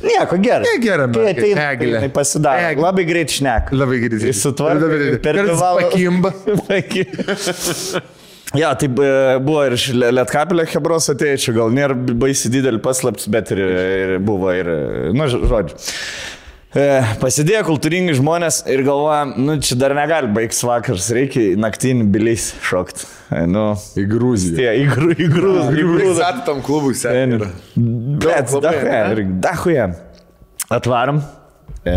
Nieko, 0.06 0.36
gerai. 0.44 0.66
Ne, 0.68 0.74
gerai, 0.84 1.06
mergaitė. 1.10 1.40
ateina, 1.42 1.64
Eglė. 1.74 2.00
tai 2.04 2.10
pasidaro. 2.14 2.66
Eglė. 2.70 2.84
Labai 2.84 3.06
greit 3.08 3.32
šnek. 3.34 3.72
labai 3.74 3.98
greitai. 4.04 4.28
Jis 4.30 4.42
sutvarko 4.44 4.90
per 4.92 5.18
Per 5.24 5.40
dvi 5.40 5.56
valandas. 5.58 5.94
pakimba. 5.96 6.32
Ja, 8.58 8.72
tai 8.80 8.88
e, 8.88 9.10
buvo 9.44 9.64
ir 9.68 9.76
iš 9.78 9.90
Lietkapelio 9.98 10.66
Hebros 10.72 11.10
atėjo, 11.14 11.40
čia 11.44 11.56
gal 11.58 11.74
nėra 11.76 11.96
baisi 11.96 12.52
didelį 12.54 12.80
paslaptis, 12.86 13.28
bet 13.32 13.52
ir, 13.56 13.62
ir 13.66 14.16
buvo 14.24 14.54
ir, 14.56 14.70
na, 15.18 15.28
žodžiu. 15.32 15.76
E, 16.76 16.86
Pasidėjo 17.22 17.62
kultūringi 17.70 18.18
žmonės 18.18 18.58
ir 18.68 18.82
galvoja, 18.84 19.22
nu 19.40 19.54
čia 19.64 19.78
dar 19.80 19.94
negali 19.96 20.28
baigtis 20.36 20.60
vakaras, 20.68 21.06
reikia 21.16 21.54
naktinį 21.64 22.08
biliais 22.12 22.50
šokti. 22.68 23.06
E, 23.32 23.46
Nu, 23.50 23.70
Į 23.98 24.04
Gruziją. 24.12 24.58
tie, 24.60 24.74
į 24.84 24.90
grū, 24.92 25.12
į 25.16 25.30
grū, 25.32 25.54
į 25.72 25.86
grū. 25.88 26.10
Sat 26.20 26.44
tam 26.48 26.60
klubui 26.66 26.94
seniai. 27.00 27.48
Bet, 27.76 28.52
labai, 28.52 28.74
dahuje, 28.84 29.24
dahuje. 29.48 29.88
Atvarom. 30.76 31.24
E, 31.88 31.96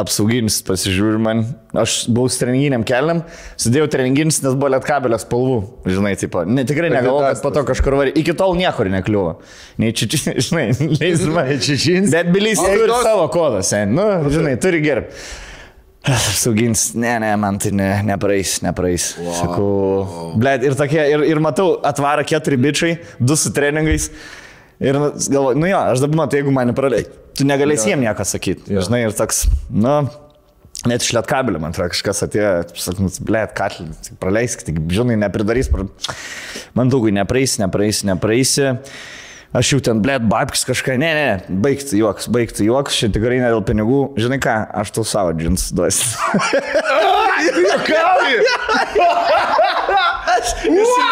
apsauginis 0.00 0.60
pasižiūri 0.66 1.20
man. 1.22 1.42
Aš 1.78 2.04
buvau 2.08 2.30
treninginiam 2.32 2.84
keliam, 2.86 3.24
sudėjau 3.60 3.88
treninginis, 3.92 4.40
nes 4.44 4.54
buvo 4.54 4.70
lietkabelio 4.74 5.18
spalvų. 5.20 5.58
Žinai, 5.88 6.14
tipo, 6.20 6.44
ne, 6.48 6.64
tikrai 6.68 6.92
negalvoju, 6.94 7.34
kad 7.34 7.42
po 7.44 7.52
to 7.54 7.64
kažkur 7.68 7.98
varė. 8.00 8.14
Iki 8.18 8.36
tol 8.38 8.56
niekur 8.58 8.90
nekliuvo. 8.92 9.34
Nei 9.82 9.92
čiči, 9.96 10.22
žinai, 10.48 10.70
leismai. 10.96 11.50
Čičins. 11.64 12.14
Bet 12.14 12.32
bilys 12.34 12.62
turi 12.62 12.88
savo 13.02 13.28
kodą, 13.34 13.60
sen. 13.66 13.92
Nu, 13.98 14.08
žinai, 14.32 14.56
turi 14.62 14.82
gerb. 14.84 15.12
Saugins, 16.16 16.94
ne, 16.94 17.18
ne, 17.20 17.36
man 17.36 17.58
tai 17.60 17.72
ne, 17.74 17.88
nepraeis, 18.06 18.58
nepraeis. 18.64 19.10
Wow. 19.18 19.32
Sakau, 19.36 19.70
blėt, 20.40 20.64
ir 20.64 20.76
tokie, 20.78 21.00
ir, 21.12 21.24
ir 21.28 21.40
matau, 21.42 21.74
atvaro 21.84 22.24
keturi 22.26 22.56
bičiai, 22.60 22.98
du 23.20 23.36
su 23.36 23.52
treningais. 23.52 24.08
Ir 24.78 24.94
nu, 24.94 25.10
galvoju, 25.18 25.58
nu 25.58 25.68
jo, 25.68 25.80
aš 25.92 26.04
dabar 26.04 26.22
matau, 26.22 26.38
jeigu 26.38 26.54
mane 26.54 26.74
praleis, 26.76 27.10
tu 27.38 27.46
negalėsi 27.46 27.92
jiem 27.92 28.02
nieko 28.02 28.26
sakyti. 28.26 28.78
Žinai, 28.78 29.04
ir 29.06 29.14
toks, 29.16 29.44
nu, 29.70 29.94
net 30.88 31.04
iš 31.04 31.12
lietkabelio, 31.16 31.60
man 31.62 31.74
atrodo, 31.74 31.92
kažkas 31.94 32.24
atėjo, 32.26 32.50
sakau, 32.78 33.10
blėt, 33.28 33.54
katlį, 33.58 33.86
praleisk, 34.22 34.66
tik, 34.66 34.82
žinai, 34.94 35.18
nepridarys, 35.22 35.70
pra... 35.72 35.86
man 36.78 36.90
daugui 36.92 37.14
nepraeis, 37.14 37.58
nepraeis, 37.62 38.04
nepraeisi. 38.08 38.74
Aš 39.56 39.70
jau 39.72 39.78
ten, 39.80 40.02
blėt, 40.04 40.26
babkis 40.28 40.66
kažką, 40.68 40.98
ne, 41.00 41.08
ne, 41.16 41.56
baigti 41.64 41.96
juoks, 41.96 42.26
baigti 42.34 42.66
juoks, 42.66 42.98
čia 43.00 43.08
tikrai 43.14 43.38
ne 43.40 43.48
dėl 43.48 43.62
pinigų. 43.64 44.02
Žinai 44.20 44.36
ką, 44.44 44.56
aš 44.82 44.92
tau 44.98 45.06
savo 45.08 45.32
džins 45.38 45.70
duosiu. 45.72 46.04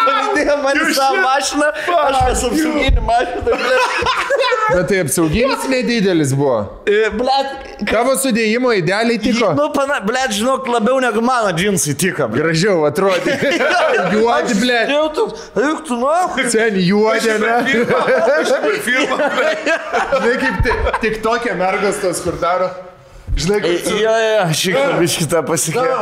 Palydėjo 0.07 0.55
man 0.61 0.77
į 0.77 0.93
savo 0.93 1.23
mašiną, 1.23 1.67
aš 1.97 2.17
esu 2.35 2.51
apsauginį 2.51 3.05
mašiną, 3.09 3.57
blėt. 3.65 4.26
Bet 4.73 4.87
tai 4.89 4.97
apsauginis 4.99 5.63
nedidelis 5.71 6.33
buvo. 6.35 6.57
Blet, 7.17 7.51
Tavo 7.91 8.15
sudėjimo 8.19 8.71
idealiai 8.75 9.19
tiko. 9.21 9.53
nu, 9.55 9.67
pana, 9.75 9.99
blet, 10.03 10.33
žinok, 10.35 10.67
labiau 10.73 10.99
negu 11.03 11.21
mano 11.23 11.53
džinsai 11.55 11.93
tiko. 12.01 12.27
blet. 12.27 12.41
Gražiau 12.43 12.83
atrodė. 12.89 13.37
Juodi, 14.13 14.57
ble. 14.61 14.79
Jau 14.91 15.05
tu, 15.15 15.27
eik 15.63 15.83
tu, 15.87 15.99
nu. 16.01 16.49
Sen 16.51 16.79
juodi, 16.83 17.37
ne? 17.43 17.53
Aš 18.37 18.51
kaip 18.65 18.81
filmą. 18.87 19.17
Žinai, 20.17 20.35
kaip 20.43 20.59
ti- 20.67 20.77
tik 21.05 21.21
tokia 21.23 21.55
mergas 21.59 22.01
tos, 22.03 22.19
kur 22.25 22.35
daro. 22.41 22.69
Žinai, 23.37 23.61
kaip... 23.63 23.91
Jo, 24.03 24.15
jo, 24.23 24.45
šį 24.61 24.75
kartą 24.75 24.99
biškitą 25.03 25.43
pasikėjo. 25.47 26.01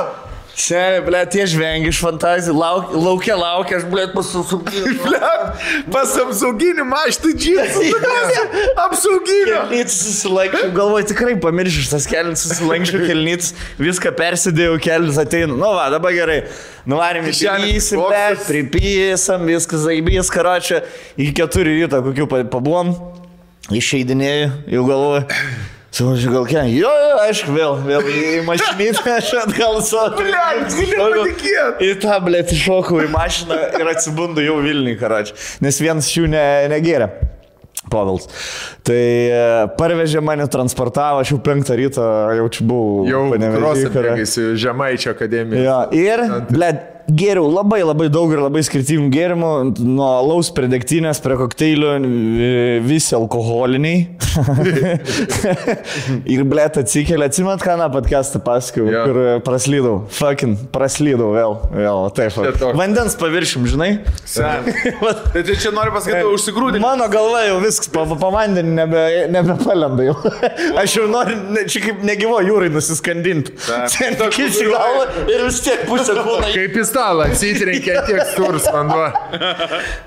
Seniai, 0.55 1.01
ble, 1.03 1.19
tie 1.27 1.43
žvengi 1.51 1.89
iš 1.91 1.97
fantazijų, 1.99 2.53
lauk, 2.55 2.93
laukia, 2.95 3.35
laukia, 3.35 3.75
aš, 3.81 3.83
ble, 3.91 4.05
pasusukau. 4.13 4.93
Pas 5.91 6.13
apsauginį 6.21 6.85
maštą 6.87 7.33
džinsą. 7.35 7.83
Apsauginį. 8.85 9.49
Kelnytis 9.51 9.97
susilaikčiau, 10.05 10.69
galvoju, 10.77 11.09
tikrai 11.11 11.35
pamiršiu 11.43 11.83
šitas 11.89 12.07
kelnis, 12.07 12.45
susilankščiau 12.47 13.03
kelnytis, 13.03 13.51
viską 13.83 14.13
persidėjau, 14.15 14.79
kelnis 14.87 15.19
ateina. 15.21 15.51
Nu, 15.59 15.73
va, 15.75 15.89
dabar 15.91 16.15
gerai. 16.15 16.39
Nuvarėm 16.87 17.27
boksas. 17.99 18.15
bet 18.15 18.47
pripysam, 18.47 19.43
viskas 19.51 19.83
zaibys, 19.89 20.31
karočią, 20.31 20.79
iki 21.19 21.35
keturių 21.41 21.77
ryto 21.81 21.99
kokių 22.07 22.29
pa- 22.31 22.43
pabuvom, 22.55 22.95
išeidinėjau, 23.75 24.51
jau 24.71 24.87
galvoju. 24.87 25.73
Sakau, 25.95 26.15
gal 26.27 26.47
ką? 26.49 26.63
Jo, 26.75 26.89
jo, 26.91 27.11
aišku, 27.23 27.53
vėl, 27.55 27.77
vėl 27.85 28.07
į 28.11 28.23
mašinytę, 28.43 29.13
aš 29.19 29.29
atgal 29.45 29.77
savo. 29.85 30.17
Blet, 30.19 30.73
galiu 30.75 31.21
patikėt. 31.21 31.83
Į 31.85 31.93
tą, 32.03 32.17
ble, 32.25 32.41
iššokau 32.43 32.99
į 33.05 33.07
mašiną 33.13 33.59
ir 33.79 33.91
atsibundu 33.93 34.43
jau 34.43 34.57
Vilniui, 34.65 34.97
karočią, 34.99 35.37
nes 35.63 35.79
vienas 35.79 36.09
jų 36.11 36.27
ne, 36.33 36.43
negėrė. 36.73 37.07
Povils. 37.91 38.25
Tai 38.83 38.97
e, 38.97 39.39
parvežė 39.77 40.19
mane, 40.25 40.47
transportavo, 40.51 41.21
aš 41.21 41.35
jau 41.35 41.39
penktą 41.45 41.77
ryto 41.77 42.03
jaučiu 42.41 42.65
buvau. 42.67 43.05
Jau 43.07 43.23
kare. 43.93 44.15
bėgaisi 44.15 44.47
Žemaičio 44.59 45.13
akademiją. 45.13 45.61
Jo, 45.63 45.77
ir, 45.95 46.23
ble, 46.49 46.71
geriau 47.09 47.47
labai 47.51 47.81
labai 47.85 48.07
daug 48.09 48.31
ir 48.33 48.41
labai 48.41 48.63
skirtingų 48.65 49.09
gėrimų, 49.13 49.51
nuo 49.85 50.09
laus 50.25 50.49
prie 50.55 50.69
degtinės, 50.71 51.21
prie 51.23 51.37
kokteilių, 51.39 51.91
visi 52.85 53.15
alkoholiniai. 53.17 54.05
ir, 56.33 56.41
ble, 56.49 56.65
atsikėlė, 56.65 57.29
atsimet, 57.29 57.61
ką 57.63 57.77
na 57.79 57.87
podcastą 57.93 58.41
pasakojau, 58.43 58.87
Jo. 58.91 59.03
kur 59.07 59.19
e, 59.21 59.35
praslydau, 59.45 59.93
fucking 60.11 60.65
praslydau 60.73 61.29
vėl, 61.35 61.55
vėl, 61.71 62.01
taip. 62.17 62.35
Vandens 62.75 63.15
paviršim, 63.19 63.67
žinai. 63.69 63.91
Sen. 64.27 64.67
Tai 65.31 65.43
čia 65.45 65.71
noriu 65.75 65.93
pasakyti, 65.95 66.25
užsigrūdinti. 66.33 66.83
Mano 66.83 67.07
galva 67.11 67.45
jau 67.45 67.61
viskas, 67.63 67.87
pa, 67.93 68.03
pa 68.09 68.31
vandenį 68.33 68.75
nebe, 68.81 69.05
nebepalenda 69.31 70.09
jau. 70.09 70.17
Aš 70.81 70.97
jau 70.99 71.07
noriu, 71.11 71.37
čia 71.71 71.83
kaip 71.85 72.03
negyvo 72.07 72.41
jūrai 72.43 72.71
nusiskandinti. 72.73 73.55
Kiši 74.35 74.67
galvą 74.73 75.07
ir 75.31 75.45
vis 75.47 75.61
tiek 75.63 75.85
pusę 75.87 76.17
kūno. 76.17 76.51
Kaip 76.51 76.75
į 76.75 76.85
stalą 76.95 77.27
atsitrenkė 77.29 77.95
tiek 78.07 78.21
sturs 78.31 78.67
vanduo. 78.71 79.07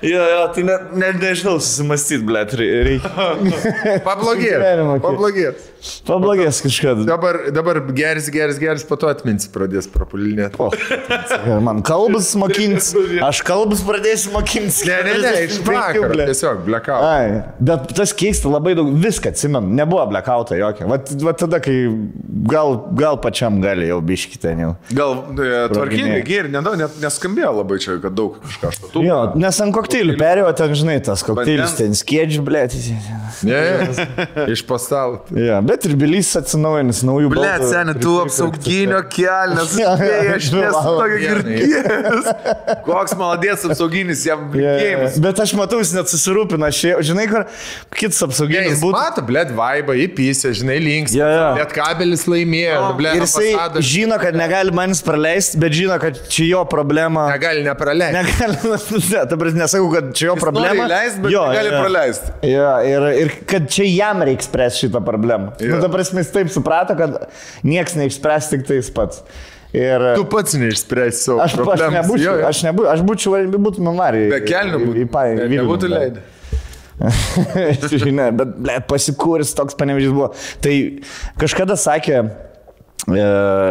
Jo, 0.05 0.23
jo, 0.33 0.43
tai 0.55 0.65
net 0.65 0.93
ne, 0.97 1.11
nežinau, 1.21 1.57
susimastyti, 1.61 2.23
ble, 2.25 2.45
reikia. 2.59 3.27
Pablogės. 4.07 4.55
Gyvenimo, 4.57 4.95
kai- 4.97 5.03
Pablogės. 5.05 5.67
Pablogės 6.07 6.59
kažkada. 6.63 7.05
Dabar, 7.07 7.37
dabar 7.55 7.79
geris, 7.95 8.27
geris, 8.33 8.57
geris, 8.59 8.83
po 8.87 8.97
to 8.99 9.07
atminsi 9.11 9.47
pradės 9.53 9.87
prapulinėti. 9.91 10.59
Man 11.63 11.79
kalbas 11.87 12.33
mokintis. 12.39 12.89
Aš 13.23 13.39
kalbas 13.47 13.83
pradėsiu 13.87 14.33
mokintis. 14.33 14.81
Ne, 14.89 14.97
ne, 15.07 15.13
ne, 15.23 15.33
iš 15.45 15.59
45, 15.61 15.69
vakaro. 15.69 16.09
ble. 16.11 16.27
Tiesiog 16.31 16.63
blekau. 16.67 16.97
Bet 17.69 17.93
tas 17.95 18.11
keista 18.17 18.51
labai 18.51 18.75
daug, 18.79 18.91
viską 18.99 19.31
atsimenu, 19.31 19.71
nebuvo 19.79 20.03
blekauto 20.11 20.57
jokio. 20.59 20.89
Vat, 20.91 21.13
vat 21.23 21.39
tada, 21.45 21.61
kai 21.63 21.77
gal, 22.51 22.75
gal 22.99 23.19
pačiam 23.23 23.61
gali 23.63 23.87
jau 23.91 24.01
biškite, 24.03 24.55
jau. 24.59 24.73
Gal 24.91 25.15
e, 25.37 25.49
tvarkingai, 25.71 26.19
gėri, 26.27 26.51
nedaug, 26.57 26.78
net 26.79 26.97
neskambėjo 27.03 27.51
labai 27.59 27.77
čia, 27.83 27.97
kad 28.03 28.15
daug 28.17 28.37
kažką 28.43 28.71
štatų. 28.77 29.03
Jo, 29.05 29.19
nes 29.39 29.59
ant 29.65 29.75
kokteilių 29.75 30.15
perėjo, 30.19 30.49
ten 30.59 30.75
žinai, 30.79 30.97
tas 31.05 31.23
kokteilis, 31.27 31.75
ten 31.79 31.95
skiedžių, 31.99 32.43
blė. 32.47 32.65
Ne, 33.45 33.59
iš 34.51 34.63
pastalų. 34.67 35.21
Ja, 35.39 35.59
bet 35.63 35.85
ir 35.87 35.93
bilys 35.99 36.31
atsinaujinis 36.39 37.03
naujų 37.07 37.29
Ble, 37.31 37.43
baldų 37.45 37.69
seniai, 37.71 37.95
tu 38.03 38.15
apsauginio 38.23 38.99
kelnes, 39.13 39.75
aš 39.79 40.49
nesu 40.55 40.81
tokio 40.83 41.19
girdėjęs. 41.21 42.29
Koks 42.87 43.15
maladės 43.19 43.63
apsauginis, 43.69 44.25
jam 44.27 44.47
Ja, 44.49 44.59
ja. 44.59 44.73
linkėjimas. 44.79 45.19
Bet 45.23 45.39
aš 45.43 45.53
matau, 45.59 45.79
jis 45.83 45.93
net 45.95 46.11
susirūpina. 46.11 46.69
Šie, 46.75 46.91
žinai, 47.05 47.25
kur 47.31 47.45
kitas 47.95 48.19
apsauginis 48.25 48.81
būtų. 48.81 48.95
mato, 48.97 49.23
blėt, 49.29 49.53
vaibą, 49.55 49.95
įpysė, 50.07 50.51
žinai, 50.59 50.79
links. 50.83 51.15
Blėt, 51.15 51.73
kabelis 51.75 52.25
laimėjo, 52.29 52.81
blėt, 52.99 53.19
Ir 53.19 53.25
jisai 53.25 53.81
žino, 53.85 54.19
kad 54.21 54.35
negali 54.37 54.73
manis 54.75 55.01
praleisti, 55.05 55.59
bet 55.61 55.75
žino, 55.75 55.95
kad 56.01 56.17
čia 56.31 56.47
jo 56.53 56.63
problema. 56.71 57.25
Negali 57.33 57.63
nepraleisti. 57.65 58.15
Negali, 58.15 58.57
ne, 58.63 59.37
prasme, 59.41 59.59
nesakau, 59.63 59.89
kad 59.93 60.09
čia 60.17 60.29
jo 60.31 60.37
problema. 60.39 60.87
Leist, 60.89 61.19
bet 61.23 61.33
Jo, 61.33 61.43
gali 61.53 61.71
jo. 61.73 61.81
praleisti. 61.83 62.33
Jo, 62.53 62.71
ir, 62.87 63.07
ir 63.25 63.33
kad 63.49 63.67
čia 63.73 63.87
jam 63.89 64.23
reikia 64.29 64.47
spręsti 64.47 64.85
šitą 64.87 65.03
problemą. 65.05 65.53
Jo. 65.59 65.81
Nu, 65.83 65.91
prasme, 65.93 66.23
jis 66.23 66.33
taip 66.35 66.51
suprato, 66.53 66.95
kad 66.99 67.19
nieks 67.67 67.97
neišspręs 67.99 68.51
tik 68.55 68.67
tai 68.69 68.79
jis 68.81 68.91
pats. 68.95 69.23
Ir 69.75 70.01
Tu 70.17 70.23
pats 70.31 70.55
neišspręsi 70.57 71.19
savo 71.27 71.43
aš, 71.43 71.53
aš 71.53 71.59
problemų. 71.61 71.93
nebūčiau, 71.99 72.39
aš, 72.47 72.63
nebu, 72.65 72.87
aš 72.89 73.03
būčiau, 73.05 73.37
būtume 73.61 73.93
varę. 73.99 74.23
Be 74.31 74.39
kelnių 74.47 74.79
būtų. 74.87 75.07
Nebūtų 75.53 75.91
leidę. 75.93 76.25
Žinai, 78.03 78.31
bet 78.35 78.55
ble, 78.59 78.73
pasikūris 78.89 79.53
toks 79.55 79.77
panevežys 79.79 80.11
buvo. 80.15 80.31
Tai 80.63 80.73
kažkada 81.39 81.77
sakė 81.79 82.23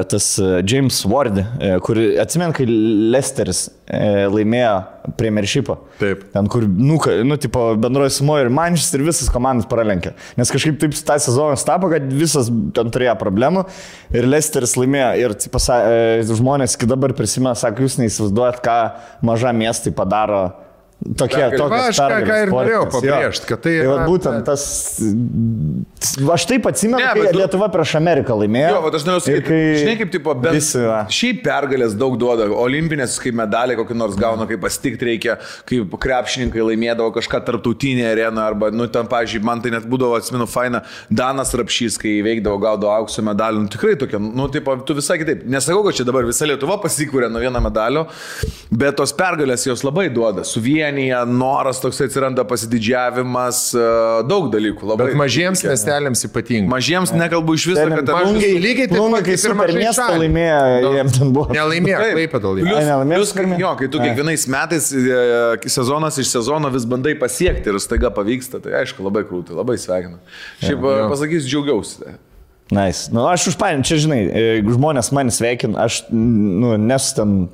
tas 0.09 0.39
e, 0.39 0.63
James 0.67 1.05
Ward, 1.05 1.39
e, 1.39 1.79
kur 1.85 1.99
atsimenu, 2.21 2.55
kai 2.57 2.67
Lesteris 3.13 3.67
e, 3.87 4.27
laimėjo 4.31 4.73
Premiershipą. 5.19 5.77
Taip. 6.01 6.25
Ten, 6.33 6.49
kur, 6.51 6.65
nu, 6.69 6.99
nu 7.29 7.39
tipo, 7.41 7.63
bendroji 7.81 8.17
sumo 8.19 8.39
ir 8.41 8.51
Manchester 8.53 9.05
visas 9.05 9.31
komandas 9.33 9.69
pralenkė. 9.71 10.15
Nes 10.39 10.53
kažkaip 10.53 10.81
taip 10.81 10.97
tą 10.97 11.19
sezoną 11.23 11.59
tapo, 11.69 11.91
kad 11.93 12.09
visas 12.13 12.51
ten 12.77 12.93
turėjo 12.95 13.17
problemų 13.21 13.67
ir 14.17 14.29
Lesteris 14.29 14.77
laimėjo. 14.81 15.11
Ir 15.23 15.37
tipo, 15.47 15.61
sa, 15.63 15.81
e, 15.85 16.25
žmonės 16.29 16.79
iki 16.79 16.89
dabar 16.91 17.15
prisimena, 17.17 17.57
sako, 17.59 17.87
jūs 17.87 18.01
neįsivaizduojat, 18.03 18.63
ką 18.65 18.79
maža 19.29 19.55
miestai 19.57 19.95
padaro. 19.97 20.49
Tokie, 20.99 21.39
Pergalės. 21.39 21.61
tokios 21.63 21.89
aš 21.93 21.99
ką- 22.03 22.23
ką 22.27 22.37
ir 22.43 22.51
norėjau 22.51 22.81
sportinės, 22.83 23.05
jo. 23.07 23.19
pabrėžt, 23.19 23.45
kad 23.47 23.61
tai 23.63 23.71
Tai 23.71 23.85
yra- 23.85 23.91
vat 23.95 24.09
būtent 24.11 24.45
tas... 24.49 24.63
Aš 26.35 26.45
taip 26.51 26.67
atsimenu, 26.67 26.99
Ne, 26.99 27.07
kai 27.15 27.21
bet 27.23 27.33
tu- 27.33 27.39
Lietuva 27.39 27.69
prieš 27.71 27.93
Ameriką 27.99 28.35
laimėjo. 28.41 28.71
Jo, 28.75 28.81
bet 28.85 28.97
aš 28.99 29.05
Ir 29.07 29.21
sakyti, 29.23 29.45
kai 29.47 29.61
žinai, 29.79 29.95
kaip 30.01 30.11
tipo, 30.13 30.35
bent 30.35 30.57
Visi, 30.59 30.83
šiaip 31.19 31.39
pergalės 31.47 31.95
daug 31.99 32.17
duoda, 32.19 32.49
olimpinės, 32.51 33.15
kaip 33.23 33.37
medaliai 33.39 33.79
kokį 33.79 33.95
nors 33.99 34.17
gauna, 34.19 34.47
kaip 34.51 34.61
pasitikti 34.61 35.07
reikia, 35.07 35.37
kaip 35.71 35.95
krepšininkai 36.03 36.67
laimėdavo 36.67 37.13
kažką 37.15 37.41
tarptautinėje 37.47 38.11
arenoje, 38.17 38.47
arba, 38.51 38.71
nu, 38.75 38.89
ten, 38.91 39.07
pažiūrėjau, 39.07 39.45
man 39.49 39.63
tai 39.63 39.71
net 39.77 39.87
būdavo, 39.87 40.19
atsimenu, 40.19 40.49
faina, 40.51 40.83
Danas 41.11 41.55
Rapšys, 41.55 41.97
kai 42.03 42.17
veikdavo, 42.27 42.59
gaudavo 42.67 42.91
aukso 42.99 43.23
medalių, 43.23 43.63
nu, 43.67 43.73
tikrai 43.73 43.95
tokia, 44.03 44.19
nu, 44.19 44.49
tipo, 44.51 44.75
tu 44.83 44.95
visai 44.99 45.19
kitaip. 45.23 45.47
Nesakau, 45.47 45.85
kad 45.87 45.95
čia 45.95 46.05
dabar 46.11 46.27
visa 46.27 46.45
Lietuva 46.51 46.79
pasikūrė 46.83 47.31
nuo 47.31 47.39
vieno 47.43 47.63
medalio, 47.63 48.07
bet 48.71 48.97
tos 48.99 49.13
pergalės 49.15 49.67
jos 49.67 49.83
labai 49.87 50.09
duoda, 50.11 50.43
suvienyje, 50.89 51.27
noras 51.27 51.81
toks 51.81 52.01
atsiranda 52.01 52.45
pasididžiavimas, 52.45 53.75
e, 53.75 53.81
daug 54.29 54.49
dalykų. 54.53 54.87
Labai. 54.89 55.09
Bet 55.09 55.19
mažiems 55.19 55.63
miesteliams 55.65 56.25
ypatingai. 56.25 56.69
Mažiems 56.71 57.13
nekalbu 57.13 57.55
iš 57.55 57.67
viso, 57.71 57.81
Ten 57.81 57.95
kad 57.97 58.09
aš... 58.09 58.23
plungiai 58.23 58.61
lygiai 58.63 58.89
taip 58.89 58.99
pat 58.99 59.25
kai 59.25 59.35
kaip 59.37 59.45
ir 59.45 59.57
mažai 59.59 59.83
miestą 59.83 60.07
laimėjo, 60.23 60.93
jiems 60.97 61.19
ten 61.19 61.33
buvo. 61.33 61.49
Nelaimėjo, 61.55 61.99
Taip. 61.99 62.37
plius, 63.09 63.35
pirmie? 63.37 63.59
jo, 63.61 63.75
kai 63.81 63.89
tu 63.89 64.01
Ai. 64.01 64.09
kiekvienais 64.09 64.47
metais 64.55 64.89
e, 64.93 65.69
sezonas 65.69 66.19
iš 66.23 66.33
sezono 66.33 66.71
vis 66.73 66.87
bandai 66.89 67.15
pasiekti 67.19 67.73
ir 67.73 67.81
staiga 67.83 68.13
pavyksta, 68.15 68.63
tai 68.65 68.79
aišku, 68.83 69.05
labai 69.05 69.27
krūtai, 69.29 69.57
labai 69.59 69.77
sveikinu. 69.81 70.19
Šiaip 70.65 70.89
pasakysiu, 71.13 71.49
džiaugiausi. 71.49 72.17
Nice. 72.69 73.09
Nu, 73.15 73.23
aš 73.25 73.47
užpainį, 73.55 73.85
čia 73.89 73.97
žinai, 74.03 74.19
e, 74.29 74.49
žmonės 74.67 75.09
mane 75.17 75.33
sveikina, 75.33 75.87
aš, 75.87 76.03
nu, 76.13 76.75
nes 76.77 77.13
ten 77.17 77.47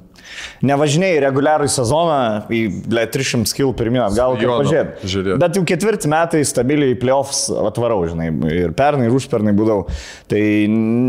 nevažinėjai 0.64 1.20
reguliarų 1.24 1.68
sezoną 1.72 2.18
į 2.52 2.60
ble, 2.90 3.04
300 3.14 3.50
skill 3.50 3.74
pirmyn 3.76 4.04
atgal, 4.06 4.36
kad 4.40 4.52
pažiūrėt. 4.64 5.04
žiūrėt. 5.14 5.38
Bet 5.42 5.58
jau 5.58 5.64
ketvirti 5.68 6.10
metai 6.12 6.42
stabiliai 6.48 6.94
į 6.94 7.00
playoffs 7.02 7.46
atvarau, 7.52 8.00
žinai, 8.10 8.30
ir 8.52 8.74
pernai, 8.76 9.08
ir 9.08 9.16
užpernai 9.16 9.54
būdavau. 9.56 9.86
Tai 10.30 10.42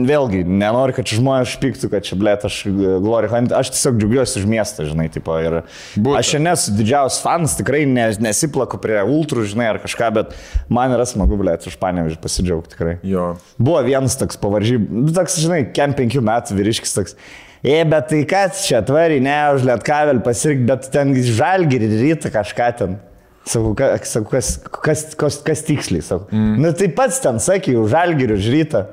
vėlgi, 0.10 0.44
nenoriu, 0.48 0.96
kad 0.98 1.10
žmonės 1.10 1.54
špyktų, 1.56 1.90
kad 1.94 2.08
čia, 2.08 2.18
ble, 2.20 2.36
aš 2.50 2.62
Glory 3.04 3.30
Hunt, 3.32 3.54
aš 3.56 3.72
tiesiog 3.76 4.00
džiaugiuosi 4.02 4.42
už 4.42 4.48
miestą, 4.50 4.86
žinai, 4.90 5.08
tipo, 5.14 5.36
ir 5.42 5.62
Būtent. 5.96 6.20
aš 6.20 6.34
čia 6.36 6.42
nesu 6.44 6.76
didžiausias 6.76 7.22
fans, 7.24 7.56
tikrai 7.60 7.86
ne, 7.90 8.10
nesiplaku 8.26 8.80
prie 8.82 9.00
ultrų, 9.02 9.46
žinai, 9.52 9.70
ar 9.74 9.82
kažką, 9.84 10.12
bet 10.20 10.36
man 10.70 10.94
yra 10.96 11.08
smagu, 11.10 11.40
ble, 11.40 11.56
už 11.66 11.80
panevežį 11.82 12.20
pasidžiaugti 12.22 12.76
tikrai. 12.76 12.98
Jo. 13.08 13.34
Buvo 13.58 13.82
vienas 13.88 14.18
toks 14.20 14.38
pavaržybų, 14.42 15.02
nu, 15.06 15.16
toks, 15.16 15.40
žinai, 15.42 15.64
kem 15.76 15.96
penkių 15.98 16.24
metų 16.26 16.60
vyriškis 16.60 16.96
toks. 16.98 17.18
E, 17.65 17.80
bet 17.89 18.12
tai 18.12 18.21
kas 18.30 18.62
čia 18.67 18.84
tvariai, 18.86 19.23
ne, 19.25 19.36
už 19.56 19.65
lietkavelį 19.65 20.21
pasirinkti, 20.25 20.67
bet 20.69 20.89
ten 20.93 21.13
žalgirį 21.17 21.89
rytą 21.97 22.30
kažką 22.34 22.67
ten. 22.78 22.99
Sakau, 23.45 23.75
ka, 23.78 23.91
sakau 24.06 24.36
kas, 24.36 24.51
kas, 24.86 25.01
kas, 25.17 25.39
kas 25.45 25.63
tiksliai, 25.65 26.04
sakau. 26.06 26.28
Mm. 26.34 26.54
Na 26.62 26.71
tai 26.78 26.89
pats 26.93 27.17
ten 27.21 27.41
sakė, 27.41 27.75
už 27.82 27.91
žalgirių, 27.93 28.38
už 28.38 28.49
rytą. 28.54 28.84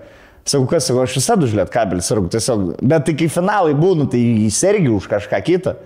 Sakau, 0.45 0.67
kas, 0.73 0.89
sakau, 0.89 1.05
aš 1.05 1.17
visada 1.21 1.47
už 1.47 1.57
lietkabelį 1.61 2.05
sargu, 2.05 2.33
tiesiog. 2.33 2.65
Bet 2.81 3.07
tai 3.09 3.17
kai 3.21 3.29
finalai 3.33 3.77
būna, 3.79 4.09
tai 4.13 4.21
įsergi 4.49 4.91
už 4.93 5.09
kažką 5.13 5.41
kitą. 5.47 5.77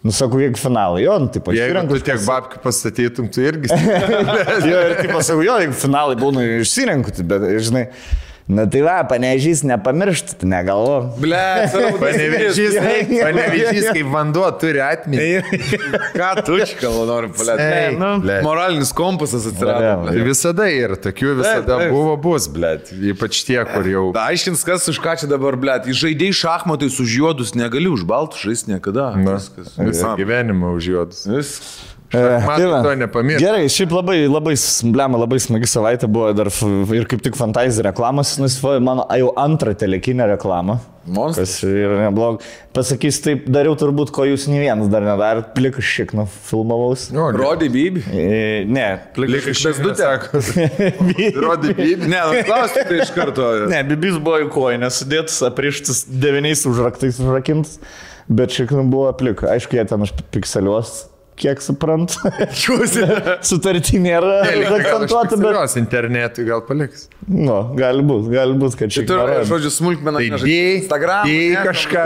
Nu, 0.00 0.14
sakau, 0.16 0.38
jeigu 0.40 0.56
finalai, 0.56 1.02
jo, 1.04 1.18
nu, 1.20 1.28
tai 1.28 1.42
Jeigu 1.42 1.74
pasirenku. 1.76 1.98
tu 1.98 2.06
tiek 2.06 2.22
babkių 2.24 2.62
pastatytum, 2.64 3.26
tu 3.28 3.42
irgi. 3.44 3.68
jo, 4.70 4.78
ir 4.80 4.94
taip 4.96 5.12
pasakau, 5.12 5.42
jo, 5.44 5.58
jeigu 5.60 5.76
finalai 5.76 6.16
būna, 6.16 6.46
išsirenku, 6.62 7.12
tai, 7.18 7.26
bet, 7.28 7.44
žinai, 7.66 7.84
na 8.50 8.64
tai 8.70 8.80
va, 8.84 8.96
panežys, 9.08 9.62
nepamiršti, 9.68 10.36
tai 10.40 10.48
negalvo. 10.50 10.96
Ble, 11.22 11.38
Panevežys, 12.00 12.76
panevežys 13.24 13.88
kaip 13.94 14.08
vanduo 14.12 14.46
turi 14.60 14.82
atmintį. 14.84 15.60
Ką 16.16 16.30
tu 16.46 16.58
čia 16.60 16.78
kalba 16.80 17.04
nori 17.08 17.30
palėti? 17.34 17.66
Ei, 17.66 17.94
nu, 18.00 18.10
blet. 18.24 18.42
Moralinis 18.46 18.92
kompasas 18.96 19.46
atsirado. 19.50 19.92
Blet. 20.06 20.18
Ir 20.18 20.26
visada 20.28 20.66
yra, 20.72 20.98
tokių 21.00 21.34
visada 21.40 21.64
Taip, 21.66 21.84
taip. 21.86 21.94
buvo 21.94 22.16
bus, 22.28 22.48
blėt. 22.52 22.90
Ypač 23.12 23.42
tie, 23.48 23.60
kur 23.68 23.86
jau. 23.90 24.04
Da, 24.16 24.26
aiškins, 24.32 24.64
kas 24.66 24.88
už 24.92 25.00
ką 25.04 25.16
čia 25.22 25.30
dabar, 25.30 25.58
ble. 25.60 25.78
Žaidėjai 26.00 26.36
šachmatais 26.42 26.98
už 27.02 27.16
juodus 27.20 27.54
negali 27.58 27.90
už 27.90 28.04
baltus 28.08 28.42
žaisti 28.44 28.74
niekada. 28.74 29.10
Na, 29.20 29.38
Viskas. 29.38 29.74
visą 29.78 30.14
gyvenimą 30.18 30.74
už 30.78 30.90
juodus. 30.94 31.24
Viskas. 31.30 31.70
Man 32.12 32.56
tai 32.58 32.66
va. 32.66 32.80
to 32.82 32.94
nepamiršti. 32.98 33.44
Gerai, 33.44 33.66
šiaip 33.70 33.92
labai, 33.94 34.16
labai, 34.26 34.56
blema, 34.90 35.18
labai 35.22 35.38
smagi 35.42 35.68
savaitė 35.70 36.08
buvo 36.10 36.32
dar 36.34 36.48
ir 36.50 37.04
kaip 37.10 37.22
tik 37.22 37.36
Fantasy 37.38 37.84
reklamos 37.86 38.32
nusifojo 38.40 38.80
mano 38.82 39.04
jau 39.14 39.30
antrą 39.38 39.76
telekinę 39.78 40.26
reklamą. 40.32 40.80
Monstras. 41.10 41.54
Yra 41.64 41.96
neblog. 42.02 42.42
Pasakys, 42.76 43.20
taip 43.24 43.46
dariau 43.50 43.76
turbūt, 43.78 44.10
ko 44.14 44.26
jūs 44.28 44.44
nei 44.50 44.60
vienas 44.62 44.90
dar 44.92 45.06
nedarėt, 45.06 45.52
plikas 45.54 45.86
šiek 45.86 46.12
nu 46.18 46.26
filmavaus. 46.50 47.06
Nu, 47.14 47.28
Rodė 47.34 47.70
Bibi. 47.72 48.02
E, 48.10 48.26
ne, 48.68 48.88
plikas 49.16 49.38
Likai 49.38 49.54
šbezdutė. 49.62 50.10
Rodi 51.46 51.74
bybį. 51.78 52.10
Ne, 52.10 52.20
nu, 52.20 52.42
klausti 52.46 52.84
tai 52.90 53.00
iš 53.04 53.14
karto. 53.16 53.48
Ne, 53.70 53.80
bibis 53.86 54.18
buvo 54.20 54.42
į 54.44 54.50
koją, 54.52 54.82
nesudėtas, 54.82 55.40
aprištas 55.46 56.04
devyniais 56.10 56.66
užraktais 56.68 57.22
užrakintas, 57.22 57.78
bet 58.28 58.54
šiek 58.54 58.70
tiek 58.74 58.92
buvo 58.92 59.08
plika. 59.18 59.48
Aišku, 59.54 59.78
jie 59.78 59.86
ten 59.88 60.04
užpikseliuos, 60.06 60.94
kiek 61.40 61.62
suprant. 61.64 62.12
Sutartį 63.50 64.00
nėra 64.04 64.40
akcentuota, 64.44 65.38
bet... 65.40 65.56
Jos 65.56 65.76
internetui 65.80 66.44
gal 66.48 66.62
paliks. 66.66 67.06
Nu, 67.30 67.56
gali 67.78 68.04
būti, 68.06 68.32
gali 68.34 68.56
būti, 68.60 68.78
kad 68.82 68.94
šiek 68.94 69.08
Tu, 69.08 69.16
tiek... 69.16 69.42
žodžiu, 69.48 69.72
smulkmeną. 69.74 70.20
Tai 70.22 70.40
dėjai 70.44 70.70
Instagram. 70.80 71.30
Dėjai 71.30 71.64
kažką. 71.68 72.04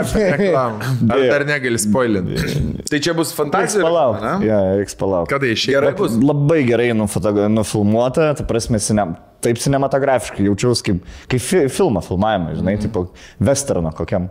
Ar 1.15 1.23
dar 1.31 1.45
negali 1.49 1.79
spoilinti? 1.81 2.83
Tai 2.89 2.99
čia 3.01 3.15
bus 3.17 3.31
Reiks 3.31 3.37
fantazija. 3.39 3.85
palaukti. 3.85 4.49
Ja, 4.49 4.59
reiks 4.79 4.97
palaukti. 4.99 5.33
Kada 5.35 5.49
išėjai? 5.51 5.77
Gerai 5.79 5.93
bus. 5.99 6.17
Labai 6.21 6.59
gerai 6.67 6.89
nufilmuota, 6.95 8.31
ta 8.37 8.45
prasme, 8.47 8.79
sinem, 8.83 9.15
taip 9.45 9.59
cinematografiškai 9.61 10.45
jaučiausi 10.47 10.85
kaip, 10.91 11.01
kaip 11.31 11.43
fi, 11.43 11.63
filmą 11.73 12.03
filmavimą, 12.05 12.55
žinai, 12.59 12.77
Mhm. 12.77 12.85
tipo 12.87 13.07
westerno 13.43 13.91
kokiam, 13.95 14.29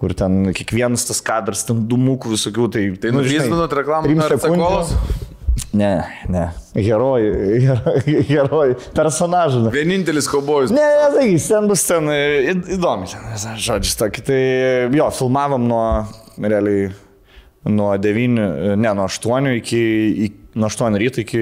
kur 0.00 0.14
ten 0.16 0.54
kiekvienas 0.56 1.04
tas 1.08 1.20
kadras, 1.24 1.66
ten 1.68 1.82
dumukų 1.88 2.32
visokių, 2.34 2.68
tai... 2.72 2.86
Tai 3.02 3.12
nuvyzdinot 3.18 3.74
reklamą 3.80 4.14
ar 4.24 4.36
atsakolos? 4.38 4.94
Ne, 5.76 5.90
ne. 6.32 6.46
Herojai, 6.74 7.60
herojai, 7.62 8.14
herojai, 8.30 8.72
personažai. 8.96 9.68
Vienintelis 9.74 10.26
kaubojus. 10.30 10.72
Ne, 10.74 10.82
ne, 10.82 11.10
taigi, 11.14 11.36
ten 11.44 11.68
bus 11.70 11.84
ten 11.86 12.10
įdomi, 12.10 13.06
ten, 13.12 13.60
žodžius, 13.60 13.94
tokį. 14.00 14.24
Tai 14.26 14.40
jo, 14.96 15.06
filmavom 15.20 15.68
nuo, 15.70 15.84
realiai, 16.40 16.90
nuo 17.70 17.92
9, 18.00 18.40
ne, 18.80 18.94
nuo 18.98 19.06
8 19.06 19.52
iki, 19.60 19.84
iki 20.26 20.39
nuo 20.54 20.66
8 20.70 20.96
ryto 20.98 21.22
iki 21.22 21.40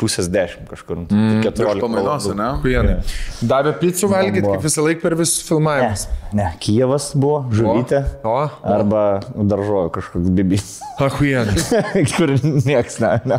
pusės 0.00 0.28
10 0.32 0.68
kažkur. 0.70 1.02
Mm, 1.10 1.42
14 1.44 1.82
Pamainos, 1.82 2.28
ne? 2.36 2.48
Kujenai. 2.62 2.96
Davė 3.44 3.74
pizzų 3.80 4.08
valgyti, 4.12 4.44
Buvo. 4.44 4.54
kaip 4.56 4.64
visą 4.64 4.84
laiką 4.86 5.02
per 5.02 5.16
visus 5.18 5.42
Ne, 5.42 5.48
filmavimus. 5.48 6.04
ne, 6.38 6.46
Kijevas 6.62 7.10
buvo, 7.18 7.42
žuvytė. 7.52 8.00
O? 8.24 8.36
Arba 8.64 9.02
daržojo 9.36 9.90
kažkoks 9.92 10.30
bibis, 10.38 10.78
Ahujenai. 10.98 11.54
kur 12.16 12.32
nieks 12.64 12.98
ne. 13.02 13.12
ne. 13.28 13.38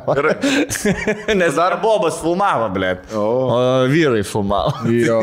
Nes 1.39 1.57
dar 1.57 1.79
bobas 1.81 2.19
filmavo, 2.21 2.69
blė. 2.75 2.93
O. 3.15 3.25
o 3.25 3.59
vyrai 3.91 4.21
filmavo. 4.27 4.85
Jo. 4.93 5.19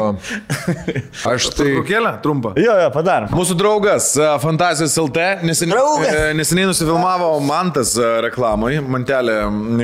Aš 1.32 1.50
tai... 1.54 1.70
Trukėlę, 1.76 2.16
trumpą. 2.24 2.54
Jo, 2.60 2.74
jo, 2.82 2.90
padarom. 2.94 3.30
Mūsų 3.36 3.56
draugas 3.60 4.10
Fantazijos 4.42 4.96
LT 5.06 5.30
neseniai, 5.46 6.10
e, 6.10 6.26
neseniai 6.38 6.68
nusifilmavo 6.72 7.30
Mantas 7.46 7.94
reklamai, 8.26 8.76
Mantelė. 8.82 9.35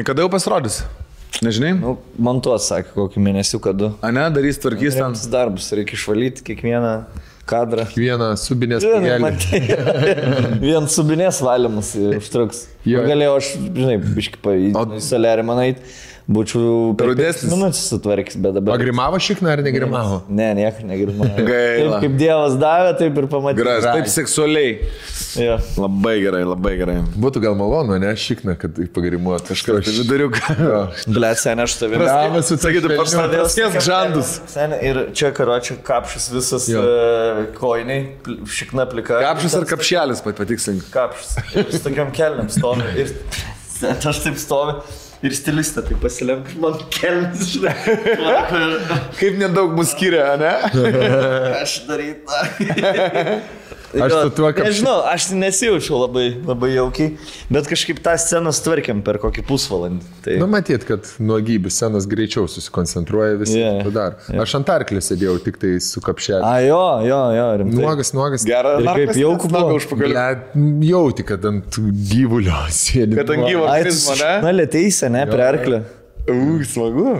Kada 0.06 0.24
jau 0.24 0.30
pasirodys? 0.32 0.82
Nežinai? 1.42 1.72
Nu, 1.80 1.96
man 2.22 2.38
tuo 2.44 2.54
sakė, 2.60 2.92
kokį 2.94 3.22
mėnesių 3.24 3.58
kadu. 3.64 3.92
A 4.04 4.12
ne, 4.14 4.28
darys 4.34 4.60
tvarkys 4.62 4.98
ten. 4.98 5.16
Darbas, 5.32 5.70
reikia 5.74 5.96
išvalyti 5.98 6.44
kiekvieną 6.46 6.92
kadrą. 7.50 7.86
Vieną 7.96 8.28
subinės 8.38 8.84
matai, 9.22 9.60
vien 10.62 10.86
subinės 10.92 11.40
valymas 11.42 11.94
užtruks. 12.20 12.66
Galėjau 12.86 13.34
aš, 13.40 13.50
žinai, 13.74 13.96
biškai 14.18 14.58
O- 14.78 14.86
į 14.98 15.02
salėrį 15.02 15.46
manai, 15.48 15.68
būčiau 16.30 16.92
per 16.98 17.11
minutės 17.12 17.80
sutvarkęs, 17.90 18.37
bet 18.42 18.54
dabar... 18.58 18.76
Pagrimavo 18.76 19.18
šikną 19.22 19.50
ar 19.56 19.62
negrimavo? 19.66 20.20
Ne, 20.30 20.52
nieko 20.58 20.85
negirmau. 20.87 21.26
Gaila. 21.50 21.98
Taip 21.98 22.06
kaip 22.06 22.14
Dievas 22.20 22.54
davė, 22.61 22.92
taip 23.00 23.18
ir 23.22 23.26
pamatė. 23.32 23.58
Gerai, 23.58 23.76
taip 23.87 24.11
seksualiai. 24.12 24.76
Jo. 25.42 25.56
Labai 25.80 26.14
gerai, 26.22 26.42
labai 26.46 26.74
gerai. 26.78 26.96
Būtų 27.18 27.42
gal 27.42 27.56
malonu, 27.58 27.98
ne, 28.02 28.12
šikną, 28.18 28.54
kad 28.61 28.78
pagrimuotų. 28.94 29.50
Kažkas 29.52 29.87
tai 29.88 29.94
viduriuką. 29.98 30.56
Ble, 31.16 31.32
sen 31.40 31.64
aš 31.64 31.76
tavim. 31.80 32.04
Gavas 32.06 32.52
tokiu 32.52 32.85
pašta- 32.92 33.26
Praskėsk 33.32 33.80
žandus. 33.87 34.32
Sen 34.52 34.76
ir 34.78 35.02
čia 35.16 35.32
karočią 35.35 35.78
kapšas 35.87 36.28
visas 36.35 36.68
uh, 36.72 37.42
koiniai, 37.58 38.12
pl- 38.24 38.42
šikna 38.46 38.87
plika. 38.90 39.18
Kapšas 39.24 39.56
ar 39.58 39.66
kapšelis, 39.72 40.22
pat 40.24 40.38
patikslink. 40.40 40.85
Kapšas. 40.94 41.38
Ir 41.56 41.70
su 41.72 41.82
tokiam 41.85 42.12
kelniam 42.14 42.50
stovi. 42.52 42.87
Ir 43.02 43.14
aš 44.12 44.22
taip 44.26 44.38
stovi. 44.40 44.78
Ir 45.22 45.35
stilistė 45.38 45.85
tai 45.87 45.96
pasilenk, 46.02 46.48
man 46.58 46.80
kelnis, 46.90 47.52
žinai. 47.54 47.74
Kaip 49.20 49.37
nedaug 49.38 49.76
mus 49.78 49.92
skiria, 49.94 50.32
ne? 50.40 50.54
Aš 51.62 51.76
daryti. 51.87 53.38
Aš 53.92 54.12
su 54.12 54.31
tuo 54.37 54.48
kapši- 54.52 54.64
Nežinau, 54.70 54.94
aš 55.05 55.26
nesijaučiau 55.37 55.98
labai, 56.07 56.26
labai 56.48 56.70
jaukiai, 56.76 57.11
bet 57.52 57.66
kažkaip 57.68 57.98
tą 58.05 58.14
sceną 58.16 58.52
tvarkėm 58.64 59.02
per 59.05 59.18
kokį 59.20 59.44
pusvalandį. 59.48 60.07
Tai... 60.24 60.37
Nu, 60.40 60.46
matyt, 60.48 60.87
kad 60.88 61.11
nuogybių 61.20 61.68
senas 61.72 62.07
greičiau 62.09 62.46
susikoncentruoja 62.48 63.37
visi. 63.42 63.59
Yeah. 63.61 63.90
Dar. 63.92 64.16
Aš 64.33 64.55
ant 64.61 64.72
arklį 64.72 65.02
sėdėjau 65.05 65.37
tik 65.44 65.59
tai 65.61 65.74
su 65.85 66.00
kapšeliu. 66.00 66.40
A, 66.46 66.55
jo, 66.64 66.81
jo, 67.05 67.20
jo, 67.37 67.46
rimtai. 67.61 67.83
Nuogas, 67.83 68.12
nuogas. 68.16 68.46
Gerą 68.48 68.78
Ir 68.81 68.88
kaip 68.88 69.12
jauku 69.20 69.50
buvo. 69.52 69.76
užpakaliu. 69.76 70.14
Ble, 70.16 70.88
jauti, 70.88 71.26
kad 71.28 71.44
ant 71.52 71.76
gyvulio 72.12 72.62
sėdi. 72.72 73.18
Kad 73.20 73.35
ant 73.37 73.44
tu- 73.44 74.16
ne? 74.22 74.33
Na, 74.46 74.52
lėteisė, 74.57 75.11
ne, 75.12 75.26
prie 75.28 75.44
arklio. 75.44 75.83
U, 76.33 76.62
smagu. 76.64 77.16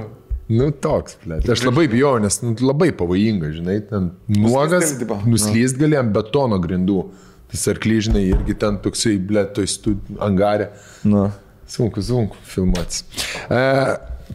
Nu, 0.53 0.69
toks, 0.85 1.17
ble. 1.25 1.39
Aš 1.53 1.65
labai 1.65 1.87
bijau, 1.89 2.17
nes 2.21 2.41
nu, 2.45 2.53
labai 2.61 2.91
pavojinga, 2.97 3.53
žinai, 3.55 3.79
ten 3.89 4.11
nuogas, 4.29 4.95
Nuslyst, 5.25 5.79
gali 5.81 5.97
ant 5.97 6.13
betono 6.13 6.59
grindų. 6.61 7.07
Tas 7.53 7.67
arklyžinai 7.69 8.23
irgi 8.31 8.57
ten 8.61 8.79
toksai, 8.81 9.19
ble, 9.29 9.45
toj 9.57 9.69
stu 9.69 9.95
angarė. 10.25 10.71
Nu. 11.05 11.27
Sunku, 11.69 12.05
sunku 12.05 12.37
filmuotis. 12.49 13.05
E, 13.49 13.61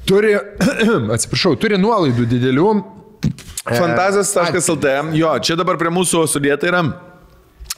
turi, 0.09 0.35
atsiprašau, 1.15 1.55
turi 1.61 1.77
nuolaidų 1.81 2.25
didelių. 2.29 2.69
E, 3.25 3.73
Fantazijos.lt. 3.73 4.93
Jo, 5.17 5.35
čia 5.41 5.57
dabar 5.59 5.77
prie 5.81 5.91
mūsų 5.93 6.23
sudėta 6.29 6.69
yra. 6.69 6.85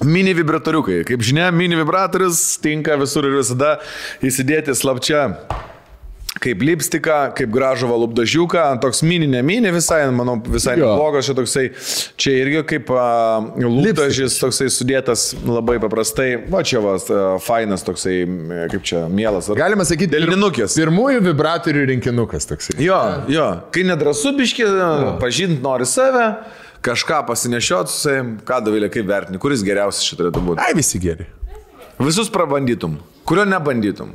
Mini 0.05 0.31
vibratoriukai. 0.35 1.01
Kaip 1.07 1.23
žinia, 1.27 1.49
mini 1.51 1.75
vibratorius 1.79 2.43
tinka 2.63 2.95
visur 3.01 3.27
ir 3.27 3.35
visada 3.41 3.77
įsidėti 4.23 4.75
slapčia. 4.79 5.25
Kaip 6.37 6.61
lipstiką, 6.61 7.15
kaip 7.35 7.49
gražų 7.51 7.87
valubdažiuką, 7.89 8.61
toks 8.83 9.01
mini, 9.03 9.25
ne 9.27 9.41
mini 9.43 9.71
visai, 9.73 10.03
manau, 10.13 10.35
visai 10.45 10.75
Jo. 10.77 10.91
neblogas, 10.91 11.25
čia 11.25 11.33
toksai, 11.35 11.63
čia 12.21 12.35
irgi 12.37 12.61
kaip 12.69 12.91
uh, 12.93 13.47
lūpdažis 13.57 14.37
toksai 14.39 14.69
sudėtas 14.71 15.31
labai 15.41 15.79
paprastai, 15.81 16.35
va 16.53 16.61
čia 16.61 16.83
vas, 16.85 17.09
uh, 17.09 17.41
fainas 17.43 17.83
toksai, 17.87 18.13
kaip 18.71 18.85
čia, 18.85 19.01
mielas. 19.09 19.49
Ar... 19.49 19.57
Galima 19.59 19.87
sakyti, 19.89 20.13
Dėlinukės. 20.13 20.77
Pirmųjų 20.77 21.25
vibratorių 21.31 21.87
rinkinukas 21.95 22.47
toksai. 22.53 22.77
Jo, 22.85 23.01
jo, 23.27 23.49
kai 23.73 23.87
nedrasu 23.89 24.35
biški, 24.37 24.69
pažinti 25.19 25.59
nori 25.65 25.89
save, 25.89 26.29
kažką 26.85 27.23
pasinešiot 27.27 27.89
su 27.91 28.03
savim, 28.05 28.35
ką 28.45 28.61
davilė, 28.69 28.93
kaip 28.93 29.09
vertini, 29.09 29.41
kuris 29.41 29.65
geriausias 29.65 30.05
šitą 30.05 30.27
turėtų 30.29 30.45
būti. 30.45 30.63
Ai, 30.63 30.77
visi 30.77 31.01
geri. 31.03 31.27
Visus 31.99 32.29
prabandytum, 32.31 33.01
kurio 33.27 33.49
nebandytum. 33.49 34.13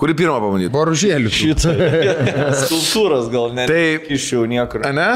Kuri 0.00 0.14
pirmą 0.18 0.40
pamanyti? 0.42 0.70
Boružėlių. 0.74 1.30
Šitą. 1.30 1.72
Skulptūros 2.64 3.28
gal 3.32 3.52
ne. 3.54 3.66
Tai- 3.70 4.14
iš 4.16 4.26
jų 4.34 4.42
niekur. 4.50 4.82
Ne? 4.96 5.08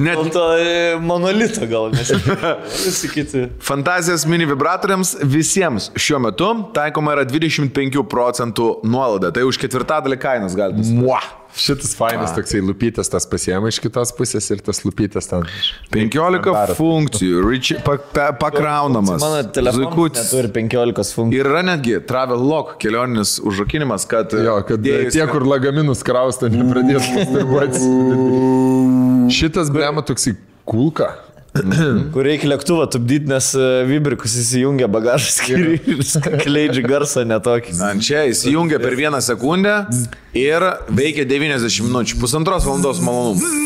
Net 0.00 0.16
Dėl 0.16 0.30
to 0.32 0.44
e, 0.56 0.70
monolito 1.04 1.68
gal 1.70 1.90
nes. 1.92 2.12
Visi 2.86 3.10
kiti. 3.12 3.46
Fantazijos 3.64 4.24
mini 4.30 4.48
vibratoriams 4.48 5.16
visiems 5.28 5.90
šiuo 5.98 6.22
metu 6.24 6.48
taikoma 6.76 7.18
yra 7.18 7.26
25 7.28 8.00
procentų 8.10 8.70
nuolaida. 8.88 9.32
Tai 9.36 9.44
už 9.50 9.60
ketvirtadalį 9.66 10.20
kainos 10.22 10.56
galite. 10.58 10.88
Mua. 10.96 11.20
Šitas 11.56 11.94
fainas 11.96 12.34
toksai 12.36 12.60
lupytas 12.60 13.08
tas 13.08 13.24
pasiema 13.28 13.70
iš 13.72 13.78
kitos 13.80 14.10
pusės 14.16 14.44
ir 14.52 14.60
tas 14.64 14.82
lupytas 14.84 15.28
ten. 15.30 15.46
15 15.94 16.74
funkcijų, 16.76 17.42
riči, 17.48 17.78
pa, 17.84 17.96
pa, 17.96 18.26
pakraunamas. 18.36 19.22
Mano 19.22 19.40
telefonas 19.56 20.20
neturi 20.20 20.52
15 20.58 21.16
funkcijų. 21.16 21.40
Ir 21.40 21.50
yra 21.50 21.62
netgi 21.64 21.96
travel 22.08 22.44
lock 22.44 22.76
kelioninis 22.82 23.38
užrakinimas, 23.40 24.04
kad... 24.10 24.36
Jo, 24.36 24.58
kad 24.68 24.84
dėjus- 24.84 25.16
tie, 25.16 25.24
kur 25.30 25.46
lagaminus 25.48 26.04
krausto, 26.06 26.50
nepradės 26.52 27.08
masturbuotis. 27.16 27.86
Šitas 29.40 29.72
blema 29.74 30.04
toksai 30.06 30.36
kulka. 30.68 31.14
Kur 32.14 32.26
reikia 32.26 32.50
lėktuvą 32.52 32.86
tupdyti, 32.92 33.28
nes 33.30 33.50
e, 33.56 33.66
Vibrikus 33.88 34.36
įsijungia 34.40 34.88
bagažas 34.92 35.38
skyriui 35.40 35.78
ir 35.94 36.02
skleidžia 36.06 36.84
garsą 36.86 37.24
netokį. 37.28 37.76
Ant 37.86 38.04
čia 38.06 38.26
įsijungia 38.30 38.80
per 38.82 38.96
vieną 38.98 39.20
sekundę 39.24 39.78
ir 40.36 40.66
veikia 40.88 41.26
90 41.28 41.86
minučių, 41.88 42.20
pusantros 42.22 42.66
valandos 42.68 43.02
malonumų. 43.04 43.64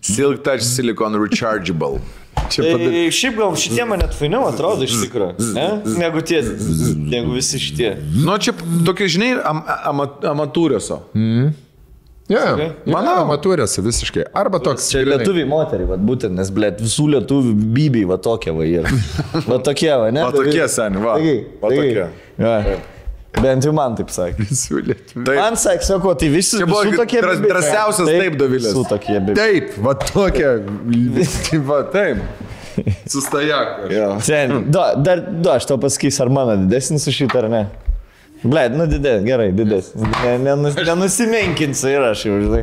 Silk 0.00 0.42
Touch 0.46 0.64
Silicon 0.64 1.16
Rechargeable. 1.20 2.00
Čia. 2.50 2.64
Tai 2.64 3.02
šiaip 3.14 3.36
gal 3.38 3.54
šitie 3.58 3.84
man 3.86 4.00
net 4.02 4.14
fainiau 4.16 4.46
atrodo 4.48 4.86
iš 4.86 4.96
tikrųjų, 5.04 5.50
ne? 5.54 5.66
Negu 6.00 6.22
tie, 6.26 6.40
negu 6.42 7.34
visi 7.36 7.60
šitie. 7.62 7.92
Nu, 8.24 8.34
čia 8.42 8.54
tokie, 8.86 9.06
žinai, 9.12 9.34
am, 9.46 9.62
ama, 9.86 10.08
amatūriuose. 12.30 12.36
Ja, 12.36 12.44
Sakai? 12.54 12.92
mano 12.94 13.14
amatūrėse 13.24 13.82
visiškai. 13.82 14.24
Arba 14.34 14.60
toks. 14.62 14.88
Čia 14.92 15.02
grynai- 15.02 15.18
lietuviai 15.24 15.48
moteriai, 15.50 15.88
va, 15.90 15.96
būtent, 15.98 16.30
nes, 16.38 16.50
blėt, 16.54 16.78
visų 16.80 17.08
lietuvių 17.16 17.54
bibiai, 17.74 18.04
va 18.06 18.16
tokie 18.22 18.52
va 18.54 18.62
yra. 18.64 18.88
Va 19.48 19.58
tokie, 19.58 19.90
va, 19.90 20.10
ne? 20.14 20.22
Va 20.22 20.30
tokie, 20.32 20.68
seni, 20.68 20.96
va. 21.02 21.16
Taigi, 21.18 21.46
Va 21.62 21.68
tokie. 21.74 22.06
Ja. 22.38 22.54
Bent 23.40 23.62
jau 23.64 23.72
man 23.72 23.94
taip 23.96 24.08
sakė. 24.10 24.42
Visų 24.42 24.80
lietuvių. 24.88 25.24
Taip. 25.24 25.36
Man 25.38 25.54
sakė, 25.54 25.84
sako, 25.86 26.14
tai 26.18 26.28
visi, 26.32 26.58
Čia 26.58 26.66
buvo 26.66 26.82
tokie 26.98 27.20
dras- 27.22 27.38
drąsiausias 27.42 28.08
taip, 28.10 28.34
Dovilės. 28.40 28.72
Visų 28.74 28.88
tokie 28.90 29.18
bibiai. 29.20 29.36
Taip, 29.38 29.76
va 29.86 29.94
tokia. 29.94 30.56
Va 31.70 31.82
taip. 31.94 32.18
Sustajakas. 33.10 33.90
Jo. 33.92 34.08
Sen, 34.24 34.70
du, 34.70 34.78
dar, 35.02 35.20
du, 35.42 35.50
aš 35.50 35.66
tau 35.68 35.78
pasakysiu, 35.82 36.22
ar 36.24 36.30
mano 36.32 36.56
didesnis 36.62 37.06
už 37.10 37.16
šitą 37.22 37.42
ar 37.44 37.48
ne. 37.52 37.62
Ble, 38.42 38.62
nu 38.72 38.86
didesnis, 38.88 39.24
gerai, 39.26 39.50
didesnis. 39.52 40.04
Ne, 40.24 40.30
nenus, 40.40 40.76
nenusimenkinsiu 40.80 41.90
ir 41.92 42.04
aš 42.08 42.22
jau, 42.24 42.38
žinai. 42.40 42.62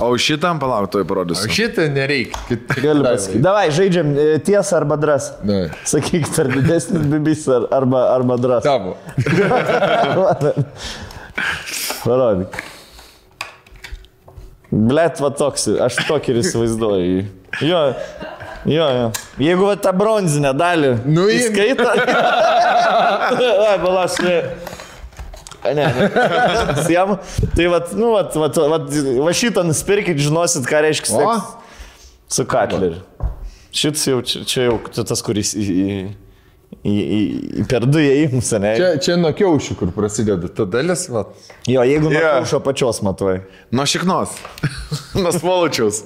O 0.00 0.14
šitam 0.16 0.56
palauk, 0.62 0.88
to 0.94 1.02
parodysiu. 1.04 1.50
Šitą 1.52 1.84
nereikia. 1.92 2.40
Kit- 2.48 2.72
Galiu 2.80 3.04
pasakyti. 3.04 3.42
Davai, 3.44 3.66
žaidžiam 3.76 4.14
tiesą 4.48 4.78
arba 4.80 4.96
drąs. 5.02 5.26
Ne. 5.44 5.58
Sakyk, 5.92 6.30
ar 6.40 6.48
didesnis 6.54 7.04
bibis 7.12 7.44
ar, 7.52 7.68
arba, 7.82 8.06
arba 8.14 8.38
drąs. 8.40 8.64
Tavo. 8.64 8.96
Parodyk. 12.04 12.62
Blet, 14.72 15.20
va 15.24 15.30
toks, 15.32 15.68
aš 15.80 15.96
tokį 16.08 16.32
ir 16.34 16.40
įsivaizduoju. 16.42 17.20
Jo, 17.64 17.78
jo, 18.68 18.88
jo. 18.98 19.06
Jeigu 19.40 19.64
va 19.68 19.76
tą 19.80 19.92
bronzinę 19.96 20.50
dalį 20.56 20.90
Nu, 21.08 21.24
į- 21.32 21.38
įskaita. 21.38 21.92
Ai, 23.68 23.78
balas, 23.80 24.18
ne. 25.64 25.84
A, 25.84 25.92
Ne. 25.94 26.84
Siemu. 26.86 27.18
Tai 27.56 27.66
va, 27.72 27.80
nu, 27.98 28.12
va, 28.14 28.22
va, 28.34 28.50
va, 28.74 28.78
va 29.24 29.34
šitą 29.36 29.64
nusipirkit, 29.66 30.20
žinosit, 30.22 30.66
ką 30.68 30.84
reiškia 30.86 31.14
seks 31.14 31.58
su 32.28 32.44
katleriu. 32.48 33.02
Šitas 33.74 34.06
jau, 34.08 34.22
čia, 34.24 34.44
čia 34.48 34.64
jau 34.68 34.78
čia 34.92 35.04
tas, 35.08 35.20
kuris 35.24 35.52
į, 35.56 35.64
į, 35.64 35.96
į, 36.78 36.94
į, 36.94 37.20
į 37.62 37.66
per 37.68 37.84
du 37.88 38.00
įėjimus, 38.00 38.52
ne? 38.62 38.72
Čia, 38.80 38.88
čia 39.04 39.18
nuo 39.20 39.32
kiaušių, 39.36 39.76
kur 39.80 39.92
prasideda 39.96 40.50
ta 40.52 40.66
dalis. 40.68 41.06
Va. 41.12 41.26
Jo, 41.68 41.84
jeigu 41.86 42.08
nuo 42.08 42.16
yeah. 42.16 42.56
pačios 42.64 43.02
matuoji. 43.04 43.44
Nuo 43.74 43.86
šiknos. 43.88 44.38
Nuo 45.22 45.32
svoločiaus. 45.36 46.02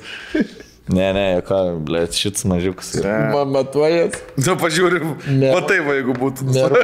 Ne, 0.93 1.09
ne, 1.17 1.27
ką, 1.47 1.59
ble, 1.87 2.03
šits 2.13 2.45
mažiukas 2.49 2.91
yra. 3.01 3.15
Man 3.33 3.53
matuojas. 3.55 4.19
Nu, 4.37 4.57
pažiūrim. 4.61 5.15
Ne. 5.31 5.53
Va 5.55 5.63
taip, 5.65 5.87
va, 5.87 5.97
jeigu 5.97 6.13
būtų. 6.19 6.49
Nėra. 6.53 6.83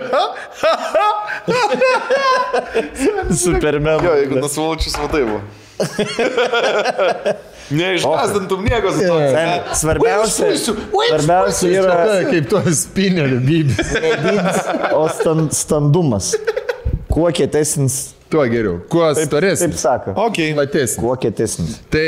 Superman. 3.45 4.05
Jo, 4.05 4.15
jeigu 4.23 4.41
nuo 4.41 4.49
svoločius, 4.53 4.97
va. 4.99 5.41
Neišgazdintum 7.79 8.65
nieko 8.65 8.93
su 8.97 9.05
to. 9.05 9.19
Svarbiausia, 9.77 10.47
svarbiausia 10.57 11.73
yra 11.83 11.97
kaip 12.31 12.49
to 12.51 12.63
spinelio 12.75 13.39
bybis. 13.45 13.93
o 14.97 15.05
stand, 15.13 15.53
standumas. 15.53 16.33
Kuo 17.13 17.29
kietesnis. 17.35 18.18
Tuo 18.29 18.43
geriau. 18.45 18.79
Kuo 18.93 19.07
Taip 19.15 19.25
storesnis. 19.27 19.81
sako. 19.81 20.13
Okay. 20.29 20.53
Platesnis. 20.55 20.99
Kuo 21.01 21.15
kietesnis. 21.17 21.79
Tai 21.89 22.05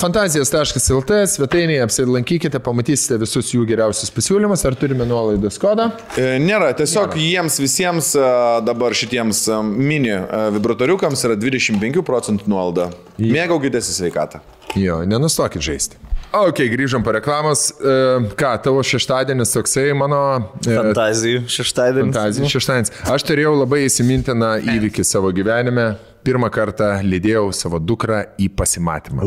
fantazijos.lt 0.00 1.18
svetainėje 1.34 1.82
apsilankykite, 1.84 2.60
pamatysite 2.64 3.18
visus 3.20 3.52
jų 3.52 3.66
geriausius 3.68 4.12
pasiūlymus, 4.16 4.64
ar 4.64 4.78
turime 4.80 5.04
nuolaidos 5.08 5.60
kodą. 5.60 5.90
E, 6.16 6.38
Nėra, 6.40 6.72
tiesiog 6.78 7.12
jiems 7.20 7.60
visiems 7.60 8.14
e, 8.16 8.24
dabar 8.64 8.96
šitiems 8.96 9.42
e, 9.52 9.60
mini 9.68 10.14
e, 10.16 10.22
vibratoriukams 10.56 11.26
yra 11.28 11.36
25 11.36 12.04
procentų 12.08 12.48
nuolaida. 12.48 12.88
Mėgaukitės 13.20 13.92
į 13.92 13.98
sveikatą. 14.00 14.40
Jo, 14.80 15.02
nenustokit 15.04 15.60
žaisti. 15.66 16.00
Ok, 16.30 16.60
grįžom 16.70 17.02
po 17.02 17.10
reklamos. 17.16 17.72
E, 17.74 17.94
ką, 18.38 18.52
tavo 18.62 18.84
šeštadienis 18.86 19.50
toksai 19.50 19.88
mano... 19.98 20.20
E, 20.62 20.76
Fantazijų 20.76 21.42
šeštadienis. 21.50 22.14
Fantazija 22.14 22.52
šeštadienis. 22.54 22.94
Aš 23.10 23.26
turėjau 23.26 23.56
labai 23.58 23.82
įsimintiną 23.88 24.52
įvykį 24.76 25.06
savo 25.08 25.32
gyvenime. 25.34 25.88
Pirmą 26.20 26.50
kartą 26.52 26.90
lydėjau 27.00 27.46
savo 27.56 27.78
dukrą 27.80 28.20
į 28.40 28.50
pasimatymą. 28.52 29.24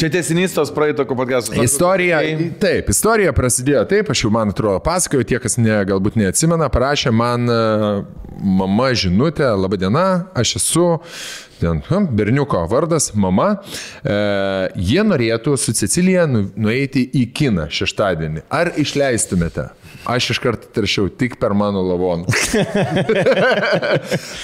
Čia 0.00 0.08
tiesinys 0.14 0.54
tos 0.56 0.70
praeito 0.72 1.04
podcast'o. 1.04 1.60
Istorija, 1.60 2.22
taip, 2.62 2.88
istorija 2.94 3.34
prasidėjo 3.36 3.82
taip, 3.90 4.08
aš 4.14 4.24
jau 4.24 4.30
man 4.32 4.54
atrodo 4.54 4.80
pasakojau, 4.84 5.26
tie, 5.28 5.36
kas 5.42 5.58
ne, 5.60 5.76
galbūt 5.90 6.16
neatsimena, 6.20 6.70
parašė 6.72 7.12
man 7.12 7.44
e, 7.52 7.58
mama 8.40 8.88
žinutę, 8.96 9.50
laba 9.60 9.76
diena, 9.80 10.06
aš 10.32 10.56
esu, 10.62 10.86
ten, 11.60 11.84
hm, 11.90 12.08
berniuko 12.16 12.64
vardas, 12.72 13.10
mama, 13.14 13.50
e, 14.00 14.18
jie 14.80 15.04
norėtų 15.04 15.58
su 15.60 15.76
Cecilija 15.76 16.24
nu, 16.30 16.46
nueiti 16.56 17.04
į 17.04 17.28
kiną 17.36 17.68
šeštadienį. 17.68 18.46
Ar 18.48 18.72
išleistumėte? 18.80 19.68
Aš 20.04 20.26
iš 20.34 20.38
karto 20.42 20.68
taršiau 20.76 21.06
tik 21.08 21.38
per 21.40 21.54
mano 21.56 21.80
lavoną. 21.80 22.28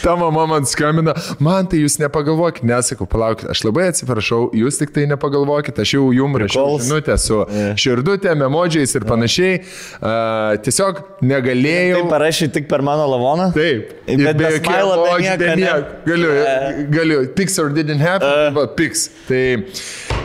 Ta 0.02 0.14
mama 0.16 0.46
man 0.48 0.64
skambina, 0.64 1.12
man 1.42 1.66
tai 1.68 1.82
jūs 1.82 1.98
nepagalvokit, 2.00 2.64
nesakau, 2.66 3.04
palaukit, 3.10 3.48
aš 3.52 3.60
labai 3.66 3.88
atsiprašau, 3.90 4.46
jūs 4.56 4.78
tik 4.80 4.92
tai 4.94 5.04
nepagalvokit, 5.10 5.76
aš 5.84 5.92
jau 5.98 6.06
jums 6.16 6.40
rašiau 6.44 6.78
žinutę 6.80 7.16
su 7.20 7.42
širdutėm, 7.80 8.46
emodžiais 8.48 8.96
ir 8.96 9.04
panašiai. 9.08 9.60
Uh, 10.00 10.56
tiesiog 10.64 11.02
negalėjau. 11.28 12.00
Tai 12.06 12.12
parašy 12.14 12.48
tik 12.56 12.68
per 12.70 12.80
mano 12.86 13.04
lavoną? 13.12 13.50
Taip. 13.56 13.92
Bet 14.08 14.16
Ir 14.16 14.34
be 14.40 14.52
jokių 14.56 14.72
smilo, 14.72 14.96
be 15.20 15.36
ne? 15.44 15.52
nieko. 15.60 15.80
Galiu, 16.08 16.32
E. 16.40 16.88
galiu. 16.96 17.20
Pics 17.36 17.60
or 17.62 17.68
didn't 17.76 18.00
happen, 18.02 18.56
uh. 18.56 18.64
pics. 18.78 19.08
Tai 19.28 19.44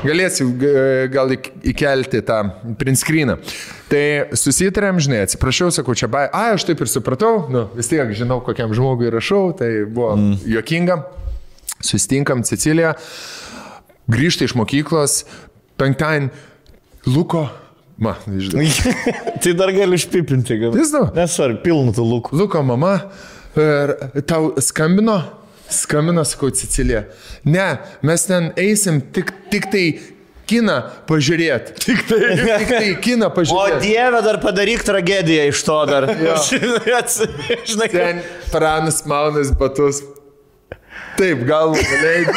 galėsiu 0.06 0.48
gal 1.14 1.36
įk- 1.36 1.52
įkelti 1.74 2.24
tą 2.26 2.40
print 2.80 3.02
screeną. 3.04 3.36
Tai 3.96 4.36
susitarėm, 4.36 4.98
žinai, 5.00 5.22
atsiprašau, 5.24 5.70
sakau, 5.72 5.94
čia 5.96 6.10
bai. 6.12 6.26
A, 6.28 6.50
aš 6.58 6.66
taip 6.68 6.82
ir 6.84 6.90
supratau, 6.92 7.46
nu, 7.52 7.62
vis 7.78 7.88
tiek 7.88 8.10
žinau, 8.18 8.42
kokiam 8.44 8.74
žmogui 8.76 9.08
rašau, 9.14 9.54
tai 9.56 9.70
buvo 9.88 10.10
mm. 10.18 10.42
juokinga. 10.52 10.98
Sustinkam 11.86 12.42
Ceciliją, 12.48 12.92
grįžta 14.12 14.50
iš 14.50 14.56
mokyklos, 14.60 15.22
penktadienį, 15.80 16.28
Luko, 17.08 17.46
ma, 18.02 18.18
žinai. 18.26 18.68
tai 19.46 19.56
dar 19.56 19.72
galiu 19.76 19.96
išpipinti, 19.96 20.60
gal. 20.66 20.76
Vis 20.76 20.92
dar. 20.92 21.14
Nesvarbu, 21.16 21.62
pilnu 21.64 21.96
tų 21.96 22.10
lūkų. 22.10 22.40
Luko 22.42 22.66
mama, 22.68 22.98
ir 23.56 23.96
tau 24.28 24.58
skambino, 24.60 25.22
skambino, 25.72 26.28
sakau, 26.28 26.52
Cecilija. 26.52 27.06
Ne, 27.48 27.70
mes 28.04 28.28
ten 28.28 28.52
eisim 28.60 29.00
tik, 29.16 29.32
tik 29.54 29.72
tai 29.72 29.86
kiną 30.50 30.78
pažiūrėti. 31.10 31.76
Tik 31.86 32.04
tai, 32.10 32.20
tik 32.42 32.68
tai 32.72 32.90
kiną 33.06 33.30
O 33.32 33.36
pažiūrėti. 33.38 33.82
dieve, 33.86 34.22
dar 34.26 34.40
padaryk 34.44 34.84
tragediją 34.88 35.48
iš 35.52 35.64
to 35.68 35.80
dar. 35.90 36.10
Žinai, 37.70 37.90
Ten 37.94 38.22
pranas 38.54 39.04
maunas 39.10 39.52
batus. 39.58 40.04
Taip, 41.16 41.46
galva 41.48 41.80
leidai. 41.80 42.34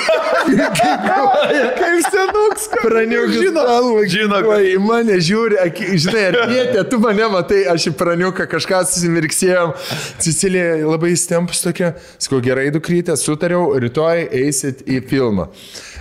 Kaip 1.79 2.05
senuks, 2.13 2.69
Praniukas 2.79 3.51
galva. 3.57 4.05
Žino, 4.11 4.39
į 4.71 4.77
mane 4.83 5.17
žiūri, 5.23 5.59
aki- 5.65 5.97
žinai, 5.99 6.23
artėtė, 6.31 6.85
tu 6.93 7.01
mane 7.03 7.27
matai, 7.33 7.65
aš 7.73 7.89
į 7.91 7.95
praniuką 7.99 8.47
kažką 8.53 8.85
susimirksėjom. 8.93 9.75
Cecilija 10.23 10.77
labai 10.87 11.11
įstempus 11.17 11.65
tokia, 11.67 11.91
sakau, 12.23 12.39
gerai, 12.45 12.69
dukrytė, 12.75 13.19
sutariau, 13.19 13.73
rytoj 13.83 14.29
eisit 14.45 14.85
į 14.87 15.03
filmą. 15.11 15.49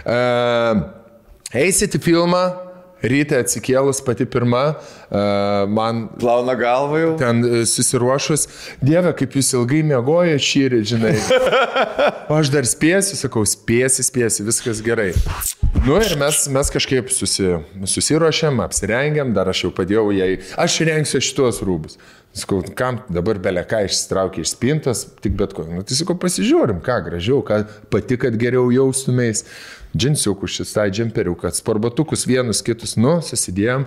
Uh, 0.05 0.85
eisit 1.55 1.95
į 1.95 2.01
filmą, 2.03 2.43
ryte 3.03 3.37
atsikėlus 3.37 4.01
pati 4.05 4.25
pirma, 4.25 4.63
uh, 4.73 5.67
man 5.69 6.07
Plauna 6.17 6.55
galva 6.57 6.99
jau. 6.99 7.13
ten 7.19 7.43
e, 7.45 7.61
susiruošus, 7.69 8.47
Dieve, 8.81 9.13
kaip 9.17 9.37
jūs 9.37 9.53
ilgai 9.55 9.83
mėgojo 9.85 10.37
šį, 10.41 10.65
žinai. 10.91 11.13
O 12.27 12.37
aš 12.39 12.51
dar 12.53 12.67
spėsiu, 12.67 13.17
sakau, 13.19 13.45
spėsi, 13.47 14.05
spėsi, 14.07 14.45
viskas 14.47 14.81
gerai. 14.85 15.11
Nu 15.85 15.99
ir 16.01 16.17
mes, 16.19 16.43
mes 16.51 16.73
kažkaip 16.73 17.11
susi, 17.13 17.53
susiruošėm, 17.85 18.63
apsirengėm, 18.65 19.33
dar 19.37 19.53
aš 19.53 19.67
jau 19.67 19.73
padėjau 19.77 20.09
jai, 20.17 20.31
aš 20.59 20.81
rengsiu 20.89 21.21
šitos 21.23 21.61
rūbus. 21.65 21.99
Sakau, 22.37 22.59
kam 22.77 22.99
dabar 23.09 23.39
beleką 23.41 23.79
išsitraukė 23.87 24.43
iš 24.43 24.51
spintos, 24.51 25.05
tik 25.23 25.33
bet 25.39 25.55
ko. 25.57 25.63
Nu, 25.65 25.81
tai 25.87 25.95
sakau, 25.97 26.17
pasižiūrim, 26.21 26.83
ką 26.85 26.99
gražiau, 27.07 27.39
ką 27.45 27.63
pati, 27.93 28.17
kad 28.21 28.37
geriau 28.37 28.67
jaustumės. 28.73 29.45
Džinsiukus 29.95 30.57
šis, 30.57 30.73
tai 30.75 30.89
džemperiukas, 30.91 31.61
sparbatukus 31.61 32.25
vienus 32.27 32.59
kitus, 32.65 32.97
nu, 32.99 33.17
susidėjom, 33.23 33.85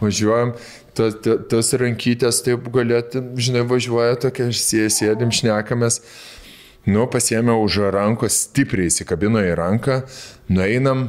važiuojam, 0.00 0.54
tos, 0.96 1.18
tos 1.50 1.72
rankytės 1.78 2.40
taip 2.46 2.70
galėtų, 2.72 3.24
žinai, 3.36 3.64
važiuoja 3.68 4.16
tokia, 4.24 4.48
sėdėm, 4.52 5.34
šnekamės. 5.34 6.00
Nu, 6.88 7.04
pasiėmė 7.06 7.54
už 7.62 7.78
rankos, 7.94 8.40
stipriai 8.48 8.88
įsikabino 8.90 9.42
į 9.44 9.52
ranką, 9.60 10.00
nueinam, 10.50 11.04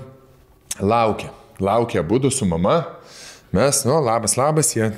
laukia, 0.78 1.32
laukia 1.64 2.04
būdų 2.06 2.30
su 2.34 2.46
mama. 2.46 2.84
Mes, 3.54 3.82
nu, 3.88 3.96
labas, 4.02 4.36
labas, 4.38 4.76
jie 4.76 4.92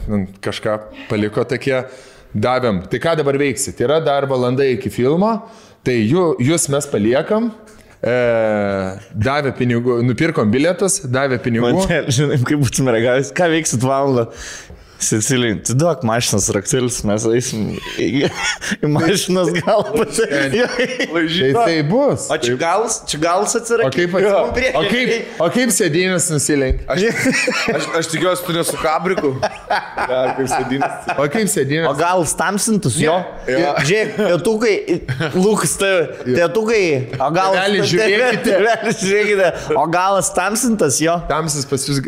kažką 0.43 0.75
paliko 1.07 1.43
tokie, 1.47 1.85
davėm. 2.35 2.83
Tai 2.91 2.99
ką 3.03 3.15
dabar 3.19 3.37
veiksit? 3.39 3.79
Yra 3.83 4.01
dar 4.03 4.27
valanda 4.27 4.67
iki 4.67 4.91
filmo, 4.91 5.31
tai 5.85 6.01
jų, 6.01 6.33
jūs 6.43 6.67
mes 6.73 6.87
paliekam, 6.91 7.53
davė 8.05 9.53
pinigų, 9.57 9.99
nupirkom 10.05 10.51
bilietus, 10.53 10.99
davė 11.09 11.39
pinigų. 11.41 11.71
Man 11.73 12.09
žinai, 12.13 12.37
kaip 12.45 12.61
būtum 12.61 12.91
reagavęs, 12.93 13.31
ką 13.35 13.49
veiksit 13.55 13.85
valandą. 13.85 14.27
Sicilijai, 15.05 15.59
tu 15.67 15.75
duok 15.77 16.01
mašinas 16.07 16.47
raktelius, 16.55 17.01
mes 17.05 17.25
eisim 17.29 17.65
į, 18.01 18.29
į 18.81 18.89
mašinas 18.89 19.51
galą. 19.59 20.05
Tai 20.15 21.51
tai 21.53 21.75
bus. 21.85 22.25
O 22.31 22.37
čia 22.41 22.55
galas, 22.59 22.97
čia 23.09 23.19
galas 23.21 23.53
O 23.55 23.59
atsirakė. 23.59 24.05
kaip, 24.09 24.15
o 24.79 24.81
kaip, 24.89 25.29
o 25.45 25.49
kaip 25.53 25.73
sėdynės 25.75 26.29
nusilenkia? 26.33 26.85
Aš, 26.89 27.05
aš, 27.75 27.87
aš 28.01 28.09
tikiuosi, 28.13 28.45
tu 28.47 28.55
nesu 28.55 28.77
kabriku. 28.81 29.33
Ja, 29.41 30.21
kaip 30.37 30.49
sėdinės. 30.51 31.11
O 31.15 31.27
kaip 31.27 31.45
O 31.45 31.53
sėdynės? 31.53 31.91
gal 31.99 32.25
stamsintus 32.29 32.97
jo? 33.01 33.15
Jo. 33.49 33.75
Žiūrėk, 33.85 34.15
tėtukai, 34.19 34.75
Lukas, 35.37 35.75
tėtukai, 35.81 36.83
o 37.19 37.29
gal... 37.35 37.59
Tėveliai, 37.59 37.87
žiūrėkite. 37.93 38.59
Žiūrėkite, 39.03 39.51
o 39.77 39.85
gal 39.93 40.19
stamsintas 40.25 40.99
jo? 41.03 41.19
Tamsis 41.29 41.67
pas 41.69 41.85
jūs. 41.89 42.01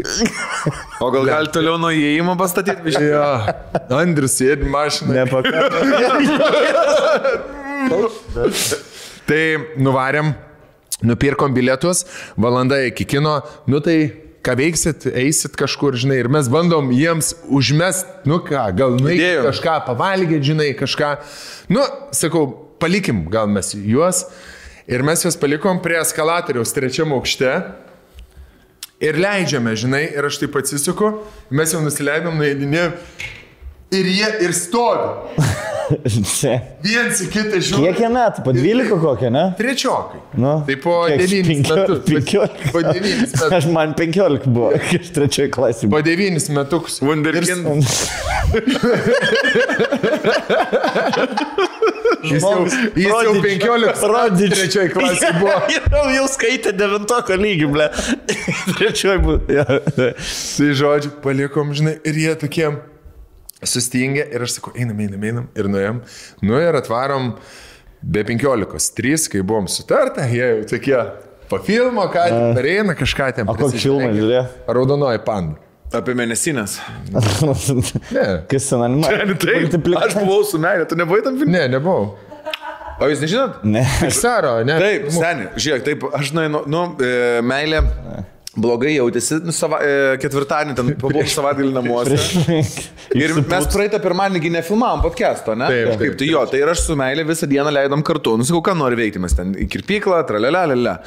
O 1.04 1.12
gal 1.14 1.28
gali 1.30 1.52
toliau 1.54 1.78
nuo 1.82 1.92
įėjimo 1.94 2.34
pastatyti? 2.40 2.87
Biškį? 2.88 3.06
Jo, 3.12 3.26
Andrius 4.00 4.38
sėdi 4.40 4.68
mašinoje. 4.72 5.26
Nepakankamai. 5.26 7.18
Tai 9.28 9.44
nuvarėm, 9.84 10.32
nupirkom 11.06 11.54
bilietus, 11.56 12.06
valanda 12.40 12.80
iki 12.88 13.06
kino, 13.08 13.42
nu 13.68 13.82
tai 13.84 13.98
ką 14.48 14.56
veiksit, 14.56 15.10
eisit 15.12 15.58
kažkur, 15.60 15.98
žinai, 16.00 16.22
ir 16.24 16.30
mes 16.32 16.48
bandom 16.52 16.92
jiems 16.96 17.34
užmest, 17.52 18.08
nu 18.30 18.40
ką, 18.46 18.70
gal 18.78 18.96
Idėjom. 19.02 19.50
kažką 19.50 19.74
pavalgyti, 19.90 20.46
žinai, 20.54 20.70
kažką. 20.80 21.10
Nu, 21.74 21.84
sakau, 22.16 22.46
palikim 22.80 23.26
gal 23.34 23.50
mes 23.52 23.74
juos. 23.76 24.24
Ir 24.88 25.04
mes 25.04 25.20
juos 25.26 25.36
palikom 25.36 25.82
prie 25.84 26.00
eskalatoriaus 26.00 26.72
trečiam 26.72 27.12
aukšte. 27.18 27.50
Ir 28.98 29.14
leidžiame, 29.22 29.76
žinai, 29.78 30.08
ir 30.18 30.26
aš 30.26 30.40
taip 30.42 30.56
atsisuku, 30.58 31.12
mes 31.54 31.74
jau 31.76 31.84
nusileidom, 31.86 32.34
nuėdinėjom. 32.42 32.96
Ir 33.94 34.08
jie 34.10 34.30
ir 34.44 34.52
stovi. 34.58 35.38
Čia. 36.28 36.58
Viens 36.84 37.22
į 37.24 37.28
kitą 37.32 37.60
žiūri. 37.64 37.86
Kiek 37.86 38.02
jie 38.04 38.08
metų? 38.12 38.42
Po 38.44 38.52
12 38.52 38.98
kokią, 39.00 39.30
ne? 39.32 39.44
Trečiokai. 39.56 40.20
Nu, 40.36 40.58
tai 40.68 40.76
po 40.84 40.98
kiek? 41.08 41.22
9 41.24 41.48
Penkio- 41.48 41.78
metus. 41.78 42.02
penkiolika. 42.10 42.72
Po 42.74 42.82
9 42.84 43.22
metus. 43.22 43.46
Aš 43.62 43.70
man 43.72 43.94
15 43.96 44.50
buvo, 44.52 44.74
kai 44.82 45.00
aš 45.04 45.14
trečioje 45.16 45.54
klasėje. 45.56 45.92
Po 45.94 46.02
9 46.04 46.50
metus. 46.58 47.00
Wunderkind. 47.08 47.88
Jis 52.32 52.44
jau, 52.44 52.64
jis 52.98 53.14
jau 53.28 53.34
15 53.44 54.04
Rodič. 54.12 54.54
Trečioje 54.56 54.92
klasėje 54.94 55.34
buvo. 55.40 55.56
Jau, 55.98 56.04
jau 56.14 56.26
skaitė 56.32 56.74
devintoko 56.78 57.38
lygį, 57.40 57.70
ble. 57.74 57.88
Trečioje 58.78 59.18
buvo. 59.24 59.40
Ja. 59.52 59.66
Tai 59.98 60.70
žodžiu, 60.82 61.14
palikom, 61.24 61.74
žinai, 61.78 61.98
ir 62.08 62.20
jie 62.24 62.34
tokie 62.40 62.72
sustingę 63.66 64.26
ir 64.34 64.44
aš 64.46 64.58
sakau, 64.60 64.74
einam, 64.78 65.00
einam, 65.02 65.24
einam 65.30 65.48
ir 65.58 65.70
nuėjom. 65.72 66.02
Nu 66.46 66.60
ir 66.62 66.78
atvarom 66.78 67.34
be 68.02 68.26
15. 68.28 68.92
3, 68.98 69.30
kai 69.34 69.46
buvom 69.46 69.70
sutarta, 69.72 70.28
jie 70.30 70.44
jau 70.44 70.68
tokie 70.76 71.00
po 71.50 71.62
filmo, 71.64 72.06
ką 72.12 72.28
tik 72.28 72.58
pareina 72.60 72.98
kažką 72.98 73.32
ten. 73.40 73.50
O 73.50 73.56
kokį 73.58 73.82
filmą 73.82 74.12
žiūrėjo? 74.16 74.44
Raudonoji 74.78 75.24
panda. 75.26 75.67
Apie 75.96 76.14
mėnesinės. 76.20 76.80
Ne. 77.14 78.24
Kas 78.52 78.66
ten 78.68 78.84
animacija? 78.84 79.36
Taip, 79.40 79.92
aš 79.96 80.18
buvau 80.20 80.42
su 80.48 80.60
meilė, 80.60 80.88
tu 80.90 80.98
nebuvai 81.00 81.22
tam 81.24 81.38
filmui. 81.40 81.54
Ne, 81.56 81.68
nebuvau. 81.72 82.10
O 82.98 83.08
jūs 83.12 83.22
nežinot? 83.22 83.62
Ne. 83.68 83.84
Pixaro, 84.02 84.58
ne? 84.68 84.76
Taip, 84.82 85.06
seniai, 85.14 85.52
žiūrėk, 85.56 85.86
taip, 85.86 86.04
aš 86.18 86.34
nueinu, 86.36 86.66
nu, 86.72 86.90
e, 87.00 87.14
meilė. 87.46 87.84
Blogai 88.58 88.96
jautėsi, 88.96 89.36
nu, 89.46 89.54
sava, 89.54 89.78
e, 89.86 90.16
ketvirtadienį 90.18 90.74
ten 90.80 90.88
pabuvau 90.98 91.28
savaitgalį 91.30 91.76
namuose. 91.76 92.16
Ir 93.22 93.36
mes 93.38 93.68
praeitą 93.70 94.00
pirmadienį 94.02 94.56
nefilmavom 94.56 95.04
podcast'o, 95.06 95.54
ne? 95.54 95.68
Taip, 95.70 95.92
Kaip 96.02 96.16
tai 96.18 96.32
jo, 96.32 96.42
tai 96.50 96.64
ir 96.64 96.72
aš 96.74 96.88
su 96.88 96.98
meilė 96.98 97.28
visą 97.30 97.46
dieną 97.52 97.70
leidom 97.76 98.02
kartu. 98.08 98.34
Nusakau, 98.42 98.64
ką 98.66 98.74
nori 98.80 98.98
veikti, 98.98 99.22
mes 99.22 99.38
ten 99.38 99.54
į 99.54 99.70
kirpyklą, 99.76 100.24
tralelelelė. 100.26 100.98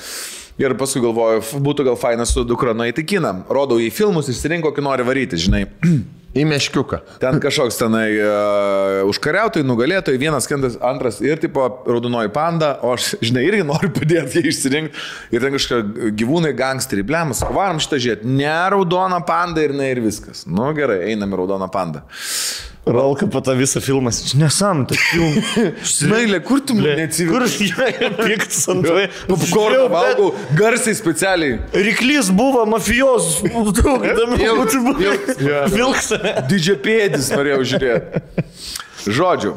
Ir 0.60 0.74
paskui 0.76 1.00
galvoju, 1.00 1.40
būtų 1.64 1.86
gal 1.88 1.96
faina 1.96 2.26
su 2.28 2.44
dukra 2.44 2.74
nueiti 2.76 3.04
kiną. 3.08 3.46
Rodau 3.48 3.78
į 3.80 3.88
filmus, 3.96 4.28
išsirink, 4.28 4.66
kokį 4.66 4.84
nori 4.84 5.06
varyti, 5.08 5.38
žinai. 5.40 5.66
Į 6.30 6.44
meškiuką. 6.46 7.00
Ten 7.18 7.40
kažkoks 7.42 7.74
tenai 7.80 8.04
uh, 8.14 9.00
užkariautojai, 9.10 9.66
nugalėtojai, 9.66 10.20
vienas, 10.20 10.46
kitas, 10.46 10.76
antras 10.86 11.18
ir 11.24 11.40
tipo 11.42 11.64
raudonoji 11.88 12.30
panda, 12.30 12.76
o 12.86 12.92
aš, 12.94 13.16
žinai, 13.24 13.42
irgi 13.48 13.64
noriu 13.66 13.90
padėti 13.96 14.38
jai 14.38 14.52
išsirinkti. 14.52 15.02
Ir 15.34 15.42
ten 15.42 15.56
kažkokie 15.56 16.12
gyvūnai, 16.20 16.52
gangsteriai, 16.54 17.08
blemas, 17.08 17.42
varom 17.42 17.82
šitą 17.82 17.98
žiūrėti. 18.04 18.30
Ne 18.30 18.54
raudona 18.76 19.18
panda 19.26 19.64
ir 19.66 19.74
ne 19.74 19.90
ir 19.90 20.04
viskas. 20.04 20.44
Nu 20.46 20.70
gerai, 20.76 21.00
einam 21.10 21.34
į 21.34 21.40
raudoną 21.40 21.66
pandą. 21.74 22.04
Rolka 22.86 23.26
po 23.26 23.40
to 23.44 23.52
visą 23.56 23.80
filmą. 23.80 24.10
Nesam, 24.40 24.86
filmas. 24.88 26.00
Meilė, 26.10 26.40
kur 26.42 26.62
tu 26.64 26.74
mane 26.74 27.06
Kur 27.28 27.44
atsiveži? 27.44 27.68
jie 28.00 28.08
piktas 28.16 28.64
ant 28.72 28.86
to? 28.88 28.94
Popkorną 29.28 29.84
valgau 29.92 30.30
garsiai 30.56 30.96
specialiai. 30.96 31.58
Ryklys 31.76 32.30
buvo 32.34 32.64
mafijos. 32.66 33.42
Vilks. 35.76 36.12
Didžiapėdis 36.50 37.28
norėjau 37.36 37.60
žiūrėti. 37.74 38.24
Žodžiu. 39.12 39.54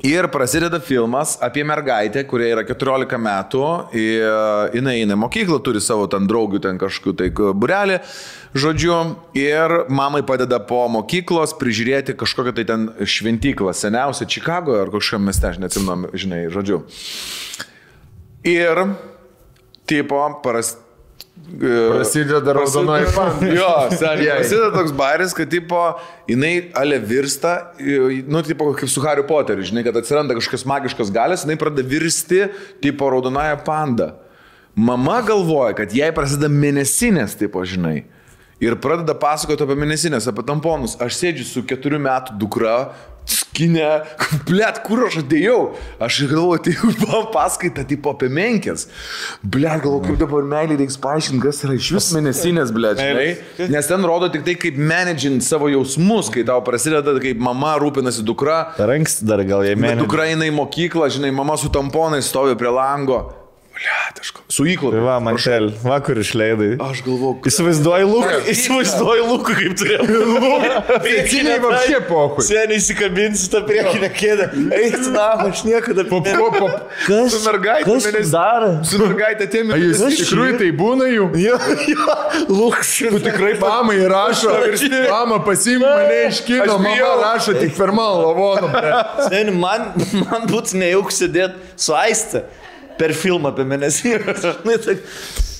Ir 0.00 0.24
prasideda 0.32 0.80
filmas 0.80 1.34
apie 1.44 1.64
mergaitę, 1.68 2.22
kurie 2.24 2.46
yra 2.54 2.62
14 2.64 3.18
metų. 3.20 3.64
Jinai 4.72 4.94
eina 5.02 5.12
į 5.12 5.18
mokyklą, 5.20 5.58
turi 5.60 5.82
savo 5.84 6.06
ten 6.08 6.24
draugių, 6.30 6.62
ten 6.64 6.78
kažkokiu 6.80 7.12
tai 7.18 7.28
burelį. 7.52 7.98
Žodžiu, 8.56 8.94
ir 9.36 9.74
mamai 9.92 10.22
padeda 10.24 10.62
po 10.64 10.86
mokyklos 10.88 11.52
prižiūrėti 11.60 12.16
kažkokią 12.16 12.54
tai 12.56 12.64
ten 12.72 12.88
šventyklą, 13.04 13.74
seniausią 13.76 14.30
Čikagoje 14.32 14.80
ar 14.80 14.94
kažkokiam 14.94 15.28
mieste, 15.28 15.50
aš 15.50 15.60
neatsimenu, 15.60 16.08
žinai, 16.16 16.40
žodžiu. 16.52 16.80
Ir, 18.48 18.80
tipo, 19.84 20.24
paras, 20.40 20.78
Prasideda 21.58 22.52
raudonoji 22.52 23.06
panda. 23.14 23.46
Jo, 23.46 23.70
seniai. 23.90 24.26
Jai. 24.26 24.36
Prasideda 24.40 24.70
toks 24.74 24.92
baris, 24.96 25.34
kad 25.36 25.50
tipo, 25.52 25.80
jinai 26.30 26.70
ale 26.78 26.98
virsta, 27.02 27.72
nu, 28.28 28.42
tipo, 28.46 28.70
kaip 28.78 28.90
su 28.90 29.02
Harry 29.04 29.24
Potteriu, 29.26 29.64
žinai, 29.66 29.84
kad 29.86 29.96
atsiranda 30.00 30.36
kažkokios 30.38 30.64
magiškos 30.68 31.12
galės, 31.14 31.44
jinai 31.46 31.58
pradeda 31.60 31.84
virsti, 31.88 32.46
tipo, 32.84 33.10
raudonąją 33.12 33.60
pandą. 33.66 34.12
Mama 34.74 35.20
galvoja, 35.26 35.74
kad 35.76 35.92
jai 35.92 36.08
prasideda 36.16 36.48
mėnesinės, 36.52 37.36
tipo, 37.40 37.64
žinai. 37.68 38.06
Ir 38.62 38.78
pradeda 38.80 39.16
pasakoti 39.18 39.64
apie 39.66 39.76
mėnesinės, 39.76 40.28
apie 40.30 40.44
tamponus. 40.46 40.94
Aš 41.02 41.18
sėdžiu 41.18 41.48
su 41.48 41.64
keturių 41.66 41.98
metų 42.04 42.38
dukra, 42.40 42.76
skinę, 43.28 43.88
blėt, 44.48 44.80
kur 44.86 45.04
aš 45.06 45.20
atėjau? 45.22 45.58
Aš 46.02 46.22
galvoju, 46.30 46.62
tai 46.66 46.74
buvo 47.02 47.22
paskaita, 47.34 47.84
tipo 47.88 48.12
apie 48.14 48.30
menkės. 48.32 48.86
Blėt, 49.42 49.82
galvoju, 49.84 50.04
kaip 50.08 50.20
dabar 50.22 50.46
meilį 50.54 50.78
reiks 50.82 50.98
paaiškinti, 51.02 51.42
kas 51.44 51.62
yra 51.66 51.76
iš 51.78 51.90
vis 51.96 52.08
mėnesinės, 52.16 52.72
blėt, 52.74 53.02
žinai. 53.02 53.68
Nes 53.72 53.90
ten 53.90 54.08
rodo 54.08 54.30
tik 54.32 54.46
tai, 54.48 54.56
kaip 54.60 54.80
managing 54.80 55.42
savo 55.44 55.70
jausmus, 55.72 56.32
kai 56.32 56.46
tau 56.48 56.62
prasideda, 56.64 57.14
kaip 57.22 57.42
mama 57.42 57.76
rūpinasi 57.82 58.24
dukra. 58.26 58.62
Dar 58.78 58.94
anksti 58.96 59.28
dar 59.28 59.44
gal 59.48 59.66
mėnesį. 59.66 60.00
dukra 60.02 60.30
eina 60.32 60.48
į 60.48 60.56
mokyklą, 60.56 61.12
žinai, 61.12 61.34
mama 61.34 61.58
su 61.60 61.70
tamponais 61.72 62.28
stovi 62.32 62.58
prie 62.58 62.72
lango. 62.72 63.22
Su 64.52 64.66
įklopu. 64.68 64.92
Tai 64.92 65.02
va, 65.02 65.14
man 65.24 65.38
šel, 65.40 65.70
vakar 65.82 66.18
išleidai. 66.20 66.74
Aš 66.82 67.00
galvoju, 67.06 67.38
kad... 67.40 67.52
Įsivaizduoju 67.52 68.08
lūką, 68.10 68.34
įsivaizduoju 68.52 69.24
lūką, 69.30 69.54
kaip 69.58 69.76
turėjau. 69.80 70.02
Cecilija 71.06 71.56
vapšė 71.62 72.00
pohui. 72.08 72.44
Seniai 72.46 72.78
įsikabinsi 72.78 73.48
tą 73.52 73.62
priekinę 73.66 74.10
kėdę. 74.12 74.48
Eik, 74.76 74.98
na, 75.14 75.26
aš 75.46 75.64
niekada. 75.64 76.04
Po, 76.10 76.20
po, 76.26 76.50
po. 76.54 76.68
Kas? 77.06 77.32
Su 77.32 77.40
mergaite 77.46 77.88
Kas 77.88 78.32
daro? 78.34 78.70
Su 78.86 79.00
mergaitė 79.00 79.48
tėmi. 79.56 79.74
A 79.74 79.80
jūs 79.80 80.04
iš 80.10 80.22
tikrųjų 80.26 80.58
tai 80.60 80.70
būna 80.76 81.08
jų? 81.08 81.28
Jo, 81.42 81.58
jo, 81.88 82.18
lūks. 82.52 82.94
Tu 83.02 83.22
Tikrai 83.24 83.54
mamai 83.60 83.98
rašo, 84.10 84.52
mama 85.08 85.40
pasimė 85.46 85.88
mane 85.88 86.18
iš 86.28 86.42
kino, 86.46 86.76
mama 86.82 87.12
rašo 87.22 87.56
tik 87.56 87.72
per 87.78 87.94
mano 87.96 88.28
lavoną. 88.28 88.72
Seniai, 89.28 89.56
man, 89.56 89.88
man 90.26 90.50
būtų 90.50 90.82
nejauk 90.82 91.14
sėdėti 91.14 91.72
su 91.80 91.96
aiste 91.96 92.44
per 92.98 93.14
filmą 93.16 93.52
apie 93.54 93.64
mėnesį. 93.68 94.16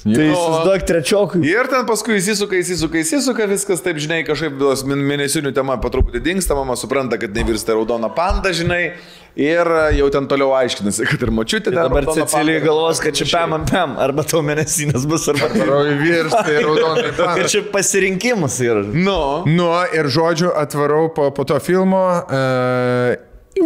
Tai 0.03 0.17
tai 0.17 0.25
įsivaizduok 0.27 0.83
trečiokui. 0.83 1.41
Ir 1.47 1.69
ten 1.71 1.85
paskui 1.87 2.17
įsisuka, 2.19 2.57
įsisuka, 2.59 2.99
įsisuka, 3.05 3.45
viskas 3.47 3.79
taip, 3.85 4.01
žinai, 4.03 4.25
kažkaip 4.27 4.57
tos 4.59 4.81
mėn- 4.83 5.05
mėnesinių 5.07 5.53
tema 5.55 5.77
po 5.79 5.93
truputį 5.95 6.19
dinksta, 6.27 6.57
mama 6.59 6.75
supranta, 6.75 7.15
kad 7.23 7.31
nevirsta 7.39 7.77
raudona 7.77 8.11
panda, 8.11 8.51
žinai. 8.51 8.97
Ir 9.39 9.71
jau 9.95 10.09
ten 10.13 10.27
toliau 10.29 10.51
aiškinasi, 10.59 11.07
kad 11.07 11.23
ir 11.23 11.31
močiutė 11.33 11.71
ten. 11.71 11.79
Dabar 11.79 12.03
raudona 12.03 12.27
Cecilija 12.27 12.65
galvos, 12.67 12.99
kad 13.05 13.15
čia 13.15 13.29
pam, 13.31 13.55
pam, 13.55 13.69
pam, 13.71 13.95
arba 14.03 14.27
tau 14.27 14.43
mėnesinės 14.45 15.07
bus, 15.09 15.29
arba 15.31 15.53
Rauji 15.71 15.95
virsta 16.03 16.43
ir 16.57 16.67
raudonai 16.67 17.07
kad 17.13 17.23
panda. 17.23 17.47
čia 17.55 17.63
pasirinkimas 17.71 18.59
yra. 18.67 18.83
Nu, 18.91 19.21
Nu, 19.47 19.71
ir 19.95 20.11
žodžiu, 20.11 20.51
atvarau 20.51 21.13
po, 21.15 21.31
po 21.31 21.47
to 21.47 21.63
filmo. 21.63 22.03
E, 22.27 22.43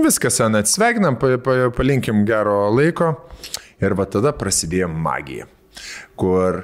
viskas 0.05 0.37
sen 0.37 0.61
atsveikinam, 0.61 1.17
pa, 1.17 1.39
pa, 1.41 1.57
palinkim 1.81 2.27
gero 2.29 2.67
laiko. 2.77 3.15
Ir 3.83 3.93
va 3.97 4.07
tada 4.09 4.33
prasidėjo 4.33 4.89
magija, 4.89 5.45
kur 6.17 6.63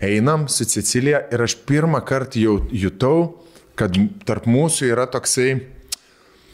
einam 0.00 0.46
su 0.48 0.64
Cecilija 0.64 1.26
ir 1.32 1.44
aš 1.44 1.58
pirmą 1.68 2.00
kartą 2.08 2.40
jau 2.40 2.54
jutau, 2.72 3.44
kad 3.76 3.96
tarp 4.24 4.46
mūsų 4.48 4.88
yra 4.92 5.04
toksai, 5.10 5.58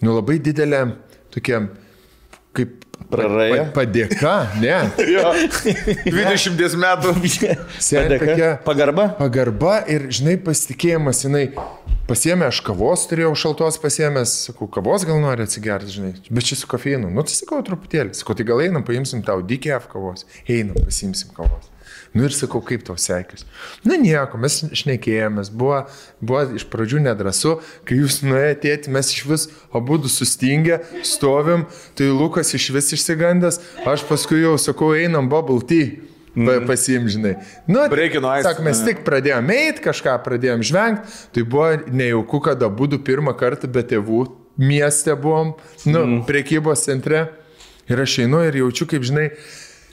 nu 0.02 0.16
labai 0.16 0.40
didelė 0.42 0.82
tokia, 1.34 1.62
kaip 2.56 2.76
Praraja? 3.10 3.64
pa- 3.72 3.80
Padėka, 3.80 4.32
ne. 4.62 4.74
20 6.10 6.76
metų. 6.78 7.14
Padėka? 7.90 8.50
Pagarba? 8.66 9.08
Pagarba 9.18 9.78
ir, 9.90 10.08
žinai, 10.14 10.36
pasitikėjimas, 10.44 11.24
jinai 11.26 11.46
pasiemė, 12.10 12.48
aš 12.50 12.60
kavos 12.66 13.06
turėjau 13.10 13.32
šaltos 13.38 13.78
pasiemęs, 13.82 14.32
sakau, 14.50 14.68
kavos 14.72 15.04
gal 15.08 15.18
nori 15.22 15.46
atsigerti, 15.46 15.92
žinai, 15.96 16.12
bet 16.30 16.46
čia 16.50 16.58
su 16.60 16.70
kofeinu. 16.70 17.10
Nu, 17.14 17.24
tai 17.26 17.34
sakau, 17.38 17.60
truputėlį, 17.66 18.14
sakau, 18.18 18.36
tai 18.38 18.46
gal 18.48 18.62
einam, 18.64 18.84
paimsim 18.86 19.22
tau 19.26 19.42
DKF 19.46 19.86
kavos, 19.92 20.26
einam, 20.50 20.78
pasimsim 20.86 21.30
kavos. 21.36 21.70
Nu 22.12 22.24
ir 22.26 22.34
sakau, 22.34 22.58
kaip 22.66 22.82
tau 22.82 22.96
sekės. 22.98 23.44
Na 23.86 23.94
nieko, 24.00 24.38
mes 24.42 24.56
šnekėjomės, 24.74 25.52
buvo, 25.54 25.84
buvo 26.18 26.42
iš 26.58 26.64
pradžių 26.72 27.04
nedrasu, 27.04 27.60
kai 27.86 28.00
jūs 28.00 28.20
nuėjote 28.26 28.90
mes 28.90 29.12
iš 29.14 29.26
vis 29.30 29.46
abu 29.76 30.00
sustingę, 30.10 30.80
stovim, 31.06 31.68
tai 31.94 32.10
Lukas 32.10 32.50
iš 32.58 32.70
vis 32.74 32.90
išsigandęs, 32.98 33.60
aš 33.86 34.06
paskui 34.10 34.42
jau 34.42 34.56
sakau, 34.58 34.90
einam 34.98 35.30
bubble 35.30 35.62
tea. 35.62 36.00
Pa, 36.30 36.60
pasimžinai. 36.62 37.32
Nu, 37.66 37.88
Breikino 37.90 38.30
ice. 38.38 38.46
Sak, 38.46 38.60
mes 38.62 38.78
tik 38.86 39.00
pradėjome 39.02 39.56
eiti, 39.64 39.82
kažką 39.82 40.12
pradėjome 40.22 40.66
žvengti, 40.66 41.16
tai 41.34 41.42
buvo 41.42 41.72
nejauku, 41.90 42.38
kada 42.44 42.68
būtų 42.70 43.00
pirmą 43.06 43.34
kartą 43.38 43.66
be 43.66 43.82
tėvų 43.82 44.20
mieste 44.62 45.16
buvom, 45.18 45.56
nu, 45.88 46.04
mm. 46.04 46.22
priekybos 46.30 46.86
centre. 46.86 47.26
Ir 47.90 47.98
aš 47.98 48.20
einu 48.22 48.44
ir 48.46 48.60
jaučiu, 48.60 48.86
kaip 48.86 49.02
žinai, 49.02 49.32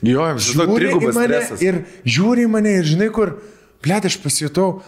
Jo, 0.05 0.27
žiūri 0.37 0.91
į 0.93 1.13
mane 1.15 1.39
ir 1.63 1.79
žiūri 2.05 2.45
į 2.45 2.51
mane 2.53 2.75
ir 2.79 2.85
žinai, 2.85 3.07
kur, 3.13 3.37
blėt, 3.85 4.05
aš 4.09 4.19
pasijutau 4.21 4.81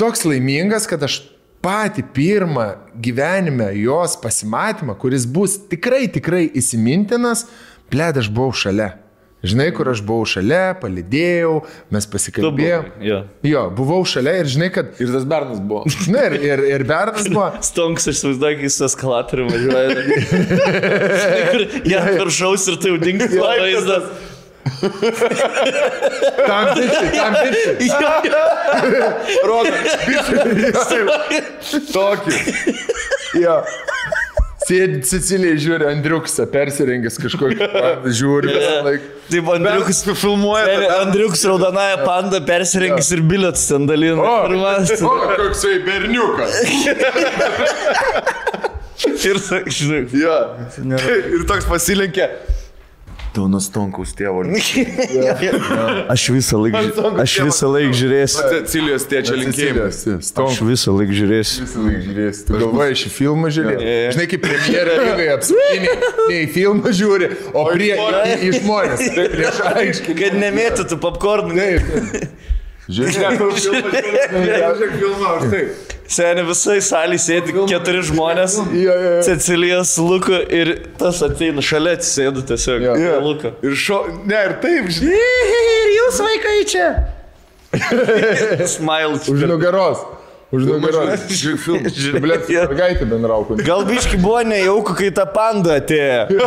toks 0.00 0.24
laimingas, 0.28 0.86
kad 0.88 1.02
aš 1.04 1.20
patį 1.64 2.04
pirmą 2.14 2.68
gyvenime 3.02 3.72
jos 3.76 4.16
pasimatymą, 4.22 4.94
kuris 5.00 5.26
bus 5.26 5.58
tikrai, 5.70 6.06
tikrai 6.12 6.46
įsimintinas, 6.56 7.48
blėt, 7.92 8.22
aš 8.22 8.32
buvau 8.32 8.54
šalia. 8.54 8.94
Žinai, 9.38 9.68
kur 9.70 9.86
aš 9.86 10.00
buvau 10.02 10.26
šalia, 10.26 10.72
palidėjau, 10.80 11.60
mes 11.94 12.06
pasikalbėjom. 12.10 12.88
Jo. 13.06 13.18
Jo, 13.46 13.60
buvau 13.70 14.00
šalia 14.08 14.32
ir 14.40 14.48
žinai, 14.50 14.66
kad... 14.74 14.96
Ir 14.98 15.12
tas 15.14 15.26
bernas 15.30 15.60
buvo. 15.62 15.84
Na 16.10 16.24
ir, 16.26 16.34
ir, 16.42 16.62
ir 16.72 16.84
Bernas 16.88 17.28
buvo. 17.30 17.52
Stonks, 17.68 18.08
aš 18.10 18.18
įsivaizduoju, 18.18 18.58
kai 18.64 18.70
su 18.74 18.82
eskalatoriu 18.88 19.46
važiuoja. 19.46 19.94
Žinai, 20.08 21.44
kur 21.52 21.86
Jie 21.92 22.02
viršaus 22.08 22.66
ir 22.72 22.80
tai 22.82 22.90
jau 22.90 22.98
dingsta 23.04 23.44
vaizdas. 23.44 24.10
Tam 26.46 26.64
bičiui, 26.76 27.08
tam 27.14 27.32
bičiui. 27.42 27.74
Rodo. 29.48 29.74
Tokį. 31.92 32.32
Jo. 33.42 33.60
Sėdi 34.68 34.98
Cecilija, 35.08 35.56
žiūri, 35.62 35.86
Andriuksą 35.88 36.44
persirengęs 36.52 37.14
kažkokį, 37.22 37.56
žiūri 38.18 38.50
visą 38.52 38.74
laiką. 38.84 39.06
Taip, 39.32 39.46
Andriukas 39.54 40.00
filmuoja. 40.20 40.74
Andriukas 40.98 41.44
raudonąją 41.48 41.96
pandą 42.04 42.40
persirengęs 42.48 43.08
ir 43.16 43.22
bilietus 43.30 43.64
ten 43.70 43.86
dalina. 43.88 44.20
Man- 44.52 44.84
o 45.08 45.14
koksai 45.38 45.78
berniukas. 45.86 46.52
Ir, 49.28 49.36
žinai, 49.70 50.00
Jo. 50.20 50.36
Ir 51.38 51.44
toks 51.48 51.64
pasilenkė. 51.70 52.26
Donas 53.38 53.68
Tonkaus 53.70 54.10
tėvo. 54.18 54.42
aš 56.14 56.24
visą 56.34 56.58
laiką, 56.64 56.80
aš 57.22 57.34
visą 57.46 57.70
laiką 57.70 57.94
žiūrėsiu. 58.00 58.44
Cecilijos 58.54 59.06
tėčio 59.10 59.36
linkėjimai. 59.38 59.86
Aš 59.88 60.60
visą 60.66 60.94
laiką 60.96 61.16
žiūrėsiu. 61.20 61.68
Žiūrės, 62.08 62.42
tu 62.48 62.58
galvoji 62.58 62.98
šį 63.04 63.12
filmą 63.14 63.52
žiūrėti. 63.54 63.86
Jo. 63.86 64.14
Žinai, 64.16 64.26
kaip 64.32 64.44
premjerą 64.46 64.96
lygai 65.04 65.28
apsakymai, 65.36 65.94
ne 66.28 66.40
į 66.42 66.48
filmą 66.56 66.94
žiūri, 67.00 67.30
o 67.54 67.64
prie 67.70 67.92
į- 67.94 68.52
žmonės. 68.58 69.04
Prieš 69.38 69.62
aiškiai. 69.72 70.18
Kad 70.18 70.38
nemėtytų 70.42 70.98
popkornų. 71.04 71.68
Žiūrėk, 72.88 73.42
Žiūrėk 73.62 74.98
filmą, 74.98 75.36
aš 75.36 75.48
taip. 75.52 75.87
Seniai 76.08 76.46
visai 76.48 76.78
salį 76.80 77.18
sėdi 77.20 77.54
keturi 77.68 78.00
žmonės. 78.08 78.56
Jo, 78.72 78.94
jo, 78.96 79.10
jo. 79.18 79.22
Cecilijos 79.26 79.92
Luko 80.00 80.38
ir 80.40 80.70
tas 81.00 81.20
ateina 81.26 81.60
šalia 81.64 81.98
atsisėdu 81.98 82.46
tiesiog. 82.48 82.84
Jo. 82.86 82.94
Jo. 82.96 83.18
Luko. 83.26 83.52
Ir 83.60 83.76
šo... 83.76 84.00
Ne, 84.24 84.38
ir 84.48 84.56
taip, 84.62 84.88
žinai. 84.96 85.18
Ir 85.58 85.92
jūs 85.98 86.22
vaikai 86.24 86.56
čia. 86.72 86.88
Smile. 88.74 89.20
Už 89.20 89.44
nugaros. 89.50 90.00
Už 90.48 90.64
nugaros. 90.64 91.26
Žiūrėk 91.42 92.22
blėt, 92.24 92.46
su 92.48 92.54
mergaitė 92.56 93.04
bendrauku. 93.10 93.58
Gal 93.66 93.84
biški 93.88 94.16
buvo 94.22 94.40
nejauku, 94.48 94.94
kai 94.96 95.10
ta 95.12 95.26
panda 95.28 95.76
atėjo. 95.76 96.24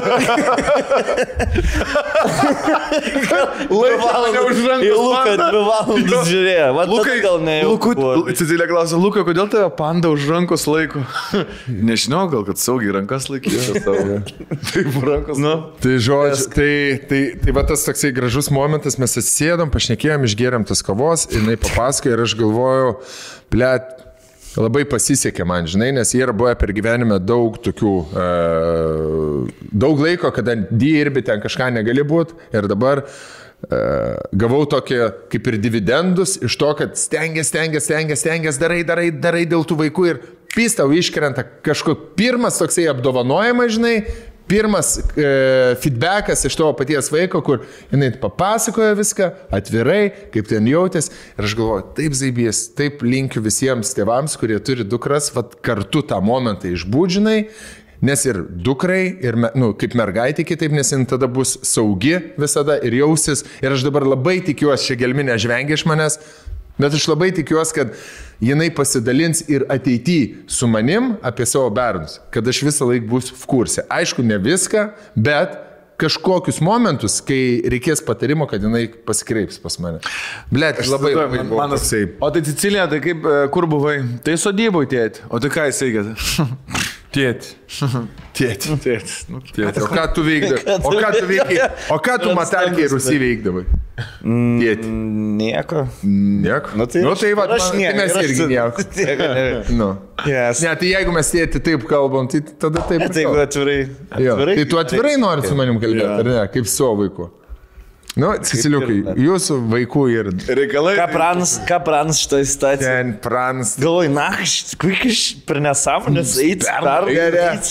Mane 4.31 4.41
už 4.47 4.57
rankos 4.65 4.87
Į 4.87 4.91
Luką 4.95 5.35
dvi 5.37 5.61
valandas 5.67 6.29
žiūrėjo. 6.29 6.67
Lukai, 6.89 7.17
gal 7.21 7.37
buvo. 7.45 8.13
Lukai, 8.21 8.35
Cecilija 8.39 8.67
klausia, 8.69 8.97
Lukai, 9.01 9.23
kodėl 9.27 9.49
tave 9.51 9.69
panda 9.77 10.09
už 10.13 10.25
rankos 10.31 10.65
laiko? 10.69 11.03
Nežinau, 11.89 12.25
gal 12.31 12.45
kad 12.47 12.61
saugiai 12.61 12.95
rankas 12.97 13.29
laikysi 13.31 13.83
savo. 13.83 14.21
Taip, 14.71 14.89
rankos. 15.05 15.41
Nu. 15.41 15.53
Tai 15.83 15.93
žodžiu, 16.01 16.49
tai, 16.55 16.71
tai, 17.09 17.21
tai 17.43 17.55
va 17.55 17.65
tas 17.69 17.85
toksai 17.85 18.13
gražus 18.15 18.49
momentas, 18.53 18.97
mes 19.01 19.13
atsisėdom, 19.13 19.69
pašnekėjom, 19.73 20.25
išgėrėm 20.29 20.65
tas 20.69 20.81
kavos, 20.85 21.27
jinai 21.31 21.57
papasakojo 21.61 22.17
ir 22.17 22.25
aš 22.25 22.37
galvojau, 22.39 22.97
blėt, 23.51 23.91
labai 24.59 24.83
pasisekė 24.89 25.45
man, 25.47 25.67
žinai, 25.69 25.91
nes 25.95 26.11
jie 26.15 26.23
yra 26.25 26.35
buvę 26.35 26.55
per 26.59 26.73
gyvenime 26.75 27.19
daug 27.23 27.59
tokių, 27.63 27.93
e, 28.23 28.25
daug 29.71 30.01
laiko, 30.03 30.31
kada 30.35 30.57
dirbi, 30.71 31.23
ten 31.27 31.43
kažką 31.43 31.71
negali 31.77 32.03
būti 32.07 32.35
ir 32.55 32.67
dabar 32.71 33.03
e, 33.05 33.07
gavau 34.43 34.65
tokį 34.69 34.99
kaip 35.31 35.51
ir 35.51 35.59
dividendus 35.63 36.37
iš 36.43 36.57
to, 36.59 36.73
kad 36.81 36.99
stengiasi, 36.99 37.53
stengiasi, 37.53 37.87
stengiasi, 37.87 38.25
stengiasi, 38.25 38.63
darai, 38.63 38.81
darai, 38.87 39.09
darai 39.23 39.45
dėl 39.49 39.63
tų 39.67 39.79
vaikų 39.85 40.09
ir 40.09 40.21
pistau 40.51 40.91
iškrenta 40.91 41.45
kažkoks 41.63 42.11
pirmas 42.19 42.59
toksai 42.59 42.89
apdovanojimas, 42.91 43.77
žinai, 43.77 43.95
pirmas 44.49 44.95
e, 44.97 45.27
feedbackas 45.81 46.45
iš 46.47 46.57
tavo 46.59 46.73
paties 46.77 47.11
vaiko, 47.13 47.41
kur 47.45 47.65
jinai 47.91 48.11
papasakoja 48.21 48.95
viską 48.99 49.29
atvirai, 49.53 50.01
kaip 50.33 50.49
ten 50.49 50.69
jautės. 50.69 51.11
Ir 51.37 51.47
aš 51.47 51.57
galvoju, 51.59 51.85
taip 51.99 52.17
zaibės, 52.17 52.63
taip 52.77 53.05
linkiu 53.05 53.43
visiems 53.45 53.93
tėvams, 53.97 54.37
kurie 54.41 54.59
turi 54.63 54.87
dukras, 54.87 55.31
vad 55.35 55.55
kartu 55.65 56.03
tą 56.07 56.19
momentą 56.25 56.71
išbūdžinai. 56.71 57.39
Nes 58.01 58.23
ir 58.25 58.39
dukrai, 58.65 59.03
ir 59.21 59.35
nu, 59.37 59.75
kaip 59.77 59.93
mergaitė 59.93 60.41
kitaip, 60.49 60.73
nes 60.73 60.89
jin 60.89 61.03
tada 61.05 61.27
bus 61.29 61.53
saugi 61.69 62.15
visada 62.41 62.79
ir 62.81 62.95
jausis. 62.97 63.43
Ir 63.61 63.75
aš 63.75 63.85
dabar 63.85 64.07
labai 64.09 64.39
tikiuosi, 64.47 64.87
čia 64.89 64.97
gelminė 65.03 65.35
žvengia 65.41 65.77
iš 65.77 65.85
manęs, 65.85 66.17
bet 66.81 66.97
aš 66.97 67.07
labai 67.11 67.31
tikiuosi, 67.37 67.75
kad 67.77 67.95
jinai 68.41 68.69
pasidalins 68.75 69.43
ir 69.49 69.65
ateityje 69.69 70.45
su 70.51 70.67
manim 70.67 71.15
apie 71.21 71.45
savo 71.45 71.69
bernus, 71.73 72.19
kad 72.33 72.47
aš 72.47 72.63
visą 72.67 72.89
laiką 72.89 73.09
būsiu 73.11 73.37
v 73.37 73.51
kursė. 73.53 73.85
Aišku, 73.91 74.25
ne 74.25 74.39
viską, 74.41 74.87
bet 75.15 75.59
kažkokius 76.01 76.57
momentus, 76.65 77.19
kai 77.25 77.61
reikės 77.69 78.01
patarimo, 78.05 78.47
kad 78.49 78.63
jinai 78.65 78.87
pasikreips 79.05 79.61
pas 79.61 79.77
mane. 79.83 80.01
Blet, 80.49 80.81
aš 80.81 80.89
labai, 80.89 81.13
labai 81.17 81.43
Manas, 81.51 81.91
o 81.93 82.31
tai 82.33 82.43
Sicilija, 82.47 82.87
tai 82.89 83.01
kaip, 83.03 83.21
e, 83.21 83.43
kur 83.53 83.69
buvai? 83.69 83.99
Tai 84.25 84.37
sodybui 84.41 84.89
tėti. 84.89 85.27
O 85.29 85.41
tai 85.41 85.53
ką 85.53 85.69
jis 85.69 85.83
veikia? 85.85 86.47
Tėti. 87.11 87.55
Tėti. 88.37 88.75
Tėti. 88.79 89.15
Nu, 89.31 89.41
Tėti. 89.43 89.81
O 89.83 89.87
ką 89.91 90.05
tu 90.15 90.23
veikdavai? 90.23 90.77
O 90.87 90.91
ką 90.95 91.09
tu 91.17 91.25
veikdavai? 91.27 91.65
O 91.91 91.97
ką 92.03 92.15
tu 92.23 92.35
matalkiai 92.37 92.87
rusy 92.93 93.17
veikdavai? 93.19 93.65
Tėti. 94.21 94.91
Nieko. 95.41 95.83
Nieko. 96.07 96.77
Nu 96.79 96.87
tai, 96.87 97.01
nu, 97.03 97.15
tai 97.19 97.33
va, 97.37 97.49
aš 97.57 97.67
tai 97.73 97.81
nieko, 97.81 97.97
mes 97.99 98.15
irgi 98.21 98.47
nieko. 98.53 98.85
Nieko. 99.01 99.29
Nu. 99.75 99.89
Yes. 100.29 100.63
Ne, 100.63 100.71
tai 100.79 100.93
jeigu 100.93 101.17
mes 101.17 101.33
tėti 101.35 101.61
taip 101.67 101.83
kalbam, 101.89 102.31
tai 102.31 102.41
tada 102.47 102.85
taip. 102.87 103.03
Tai 103.11 103.25
jeigu 103.25 103.43
atvirai. 103.43 103.77
Jo, 104.23 104.39
tai 104.47 104.65
tu 104.71 104.79
atvirai 104.79 105.17
nori 105.19 105.45
su 105.47 105.59
manim 105.59 105.83
kalbėti, 105.83 106.07
ar 106.15 106.31
ne? 106.31 106.39
Kaip 106.55 106.71
su 106.71 106.87
vaiku. 107.03 107.27
Nu, 108.19 108.33
Siciliukai, 108.43 108.97
jūsų 109.23 109.55
vaikų 109.71 110.01
ir 110.11 110.27
Reikalai. 110.51 110.97
Ką 110.99 111.05
pranas, 111.13 111.53
ką 111.67 111.77
pranas 111.85 112.17
šitą 112.19 112.41
situaciją? 112.43 112.89
ten 112.89 113.13
prans. 113.23 113.77
Galvoju, 113.79 114.11
na, 114.11 114.25
kaip 114.81 115.05
iš 115.07 115.21
per 115.47 115.61
nesąmonės 115.63 116.33
eiti 116.43 116.67
dar. 116.67 117.07
Gerai. 117.07 117.61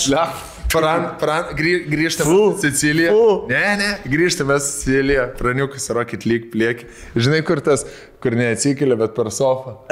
Pran, 0.71 1.03
pran, 1.19 1.49
grį, 1.59 1.73
grįžtame 1.91 2.31
į 2.31 2.33
Siciliją. 2.63 3.11
Fu. 3.13 3.47
Ne, 3.51 3.77
ne, 3.81 3.89
grįžtame 4.07 4.55
į 4.55 4.59
Siciliją. 4.65 5.25
Praniukas, 5.37 5.91
rokit 5.97 6.23
lyg 6.31 6.43
pliek. 6.53 6.77
Žinai, 7.19 7.41
kur 7.45 7.59
tas, 7.67 7.81
kur 8.23 8.33
neatsikelia, 8.39 8.97
bet 9.01 9.11
per 9.19 9.29
sofą. 9.35 9.71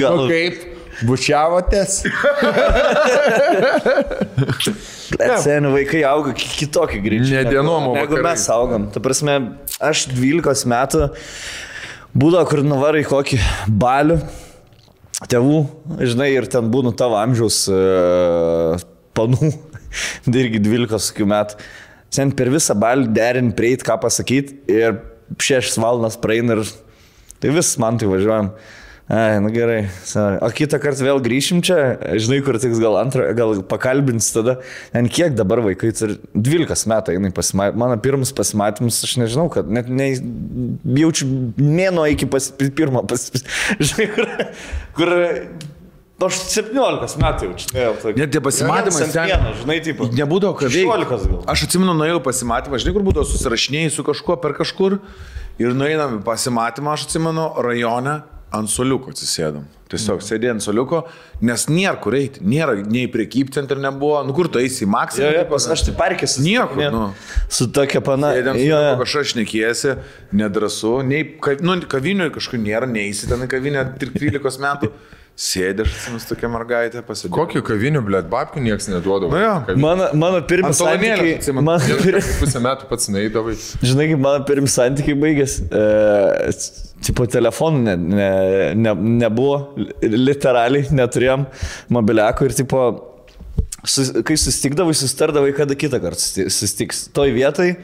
Gal 0.00 0.14
Nu 0.22 0.26
kaip, 0.30 0.54
bučiavotės? 1.06 1.92
Seniai 5.42 5.72
vaikai 5.72 6.02
auga 6.08 6.32
ki- 6.36 6.50
kitokį 6.62 6.98
greičiau. 7.04 7.38
Ne 7.38 7.44
dienom, 7.52 7.88
o 7.90 7.94
vakarais. 7.96 8.24
mes 8.26 8.48
augam. 8.54 8.88
Ta 8.92 9.00
prasme, 9.04 9.36
aš 9.80 10.06
12 10.12 10.66
metų 10.68 11.08
būdavo, 12.18 12.44
kur 12.50 12.62
nuvarai 12.66 13.04
kokį 13.08 13.38
balių 13.80 14.18
tėvų, 15.28 15.58
žinai, 16.06 16.28
ir 16.36 16.46
ten 16.50 16.68
būnu 16.70 16.92
tavo 16.98 17.16
amžiaus 17.18 17.64
uh, 17.72 18.78
panų, 19.18 19.50
tai 20.30 20.44
irgi 20.44 20.60
12 20.62 21.12
kokių 21.12 21.28
metų. 21.32 21.58
Sen 22.14 22.30
per 22.32 22.48
visą 22.54 22.76
balį 22.78 23.10
derin 23.12 23.50
prieit, 23.56 23.82
ką 23.84 23.98
pasakyti 24.00 24.60
ir 24.72 25.00
6 25.42 25.76
valandas 25.82 26.16
praeina 26.20 26.56
ir 26.56 26.70
tai 27.42 27.50
vis 27.52 27.74
man 27.82 27.98
tai 28.00 28.08
važiuojam. 28.08 28.52
Ai, 29.08 29.38
na 29.40 29.48
gerai. 29.48 29.86
sorry. 30.04 30.36
O 30.44 30.50
kitą 30.52 30.76
kartą 30.82 31.06
vėl 31.06 31.20
grįšim 31.24 31.62
čia, 31.64 31.78
žinai, 32.20 32.42
kur 32.44 32.58
tiks 32.60 32.76
gal 32.82 32.98
antrą, 33.00 33.30
gal 33.38 33.54
pakalbins 33.64 34.26
tada. 34.34 34.58
Ten 34.92 35.08
kiek 35.08 35.32
dabar 35.38 35.62
vaikai 35.64 35.94
turi 35.96 36.18
12 36.36 36.84
metų, 36.92 37.14
jinai 37.16 37.30
pasimatė. 37.32 37.72
Mano 37.80 37.96
pirmas 38.04 38.34
pasimatymas, 38.36 39.00
aš 39.08 39.14
nežinau, 39.22 39.46
kad 39.54 39.70
net 39.72 39.88
ne, 39.88 40.10
jaučiu 41.00 41.30
mėno 41.56 42.04
iki 42.12 42.28
pas, 42.28 42.50
pirmo 42.52 43.00
pas, 43.08 43.30
žinai, 43.88 44.10
kur, 44.12 44.28
kur 45.00 45.14
aš 46.28 46.42
17 46.58 47.18
metų 47.24 47.48
jaučiu. 47.48 47.72
Ne, 47.80 47.88
Net 48.20 48.32
tie 48.36 48.44
pasimatymai 48.44 49.04
ten. 49.08 49.12
ten- 49.32 49.50
Žinai, 49.64 49.80
taip. 49.88 50.04
Nebūdavo 50.20 50.60
veikti. 50.68 50.84
16 50.84 51.30
gal. 51.32 51.44
Aš 51.54 51.64
atsimenu, 51.70 51.96
nuėjau 51.96 52.20
pasimatymą, 52.28 52.76
žinai, 52.84 52.98
kur 53.00 53.08
būdavo 53.08 53.24
susirašinėjai 53.32 53.92
su 53.96 54.04
kažkuo 54.04 54.36
per 54.42 54.52
kažkur 54.60 55.00
ir 55.64 55.72
nueinam 55.72 56.20
pasimatymą, 56.26 56.92
aš 56.98 57.08
atsimenu, 57.08 57.54
rajone 57.64 58.20
ant 58.54 58.70
soliuko 58.70 59.12
atsisėdam. 59.12 59.66
Tiesiog 59.88 60.20
sėdėjai 60.20 60.52
ant 60.52 60.64
soliuko, 60.64 60.98
nes 61.48 61.62
nėra 61.70 61.94
kur 62.02 62.12
eiti, 62.18 62.42
nėra 62.44 62.74
nei 62.84 63.06
priekybcentrų 63.08 63.80
nebuvo, 63.80 64.18
nu 64.28 64.34
kur 64.36 64.50
tu 64.52 64.60
eisi 64.60 64.84
į 64.84 64.90
maksimą. 64.92 65.24
Jo, 65.24 65.38
jo, 65.38 65.44
pas, 65.48 65.68
aš 65.72 65.86
tai 65.86 65.94
parkės. 65.96 66.36
Niekur, 66.44 66.82
nu. 66.92 67.04
Su 67.48 67.70
tokia 67.72 68.02
pana. 68.04 68.34
Sėdėm 68.36 68.60
Jo, 68.60 68.80
jo. 68.84 68.96
kažkas 69.00 69.32
šnekėjasi, 69.32 69.94
nedrasu, 70.36 70.98
nei 71.08 71.24
nu, 71.64 71.78
kavinio 71.88 72.28
kažkur 72.34 72.60
nėra, 72.60 72.88
neįsi 72.90 73.30
ten 73.30 73.46
į 73.46 73.50
kavinę 73.54 73.86
13 74.02 74.60
metų. 74.66 74.92
Sėdė, 75.38 75.84
aš 75.86 75.92
atsimenu, 75.94 76.18
tokia 76.26 76.48
mergaitė 76.50 77.00
pasidėjo. 77.06 77.30
Kokiu 77.36 77.60
kaviniu, 77.62 78.00
blėt, 78.02 78.26
babkių 78.30 78.58
niekas 78.64 78.88
neduodavo. 78.90 79.30
Nu 79.30 79.38
jo. 79.38 79.76
Mano, 79.78 80.08
mano 80.18 80.40
santykiai. 80.74 81.36
atsimenu. 81.36 81.62
Mano, 81.62 81.98
pir, 82.02 82.16
Pusę 82.40 82.62
metų 82.64 82.88
pats 82.90 83.06
naidavai. 83.14 83.54
žinai, 83.86 84.08
kaip 84.10 84.24
mano 84.24 84.40
pirmi 84.48 84.70
santykiai 84.72 85.14
baigėsi. 85.22 85.68
E, 85.70 86.50
tipo, 87.06 87.28
telefonų 87.30 87.84
ne, 87.84 87.94
ne, 88.02 88.26
ne, 88.82 88.96
nebuvo, 89.22 89.60
li- 89.78 90.10
literaliai 90.26 90.90
neturėjom 90.98 91.46
mobiliakų 91.94 92.48
ir, 92.50 92.56
tipo, 92.58 92.82
sus, 93.86 94.10
kai 94.26 94.34
susitikdavai, 94.42 94.96
susitardavai, 94.98 95.54
kada 95.54 95.78
kitą 95.78 96.02
kartą 96.02 96.48
susitiks. 96.50 97.04
Toj 97.14 97.36
vietoj, 97.38 97.76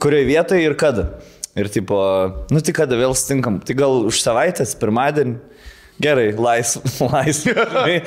kurioje 0.00 0.30
vietoje 0.32 0.64
ir 0.64 0.78
kada. 0.80 1.10
Ir, 1.56 1.68
tipo, 1.76 2.00
nu 2.48 2.64
tai 2.64 2.72
kada 2.80 2.96
vėl 3.04 3.12
stinkam. 3.16 3.60
Tai 3.60 3.76
gal 3.84 4.00
už 4.08 4.24
savaitės, 4.24 4.72
pirmadienį. 4.80 5.36
Gerai, 6.02 6.30
laisvas. 6.32 6.98
Laisv, 7.12 7.50
žinai. 7.72 8.00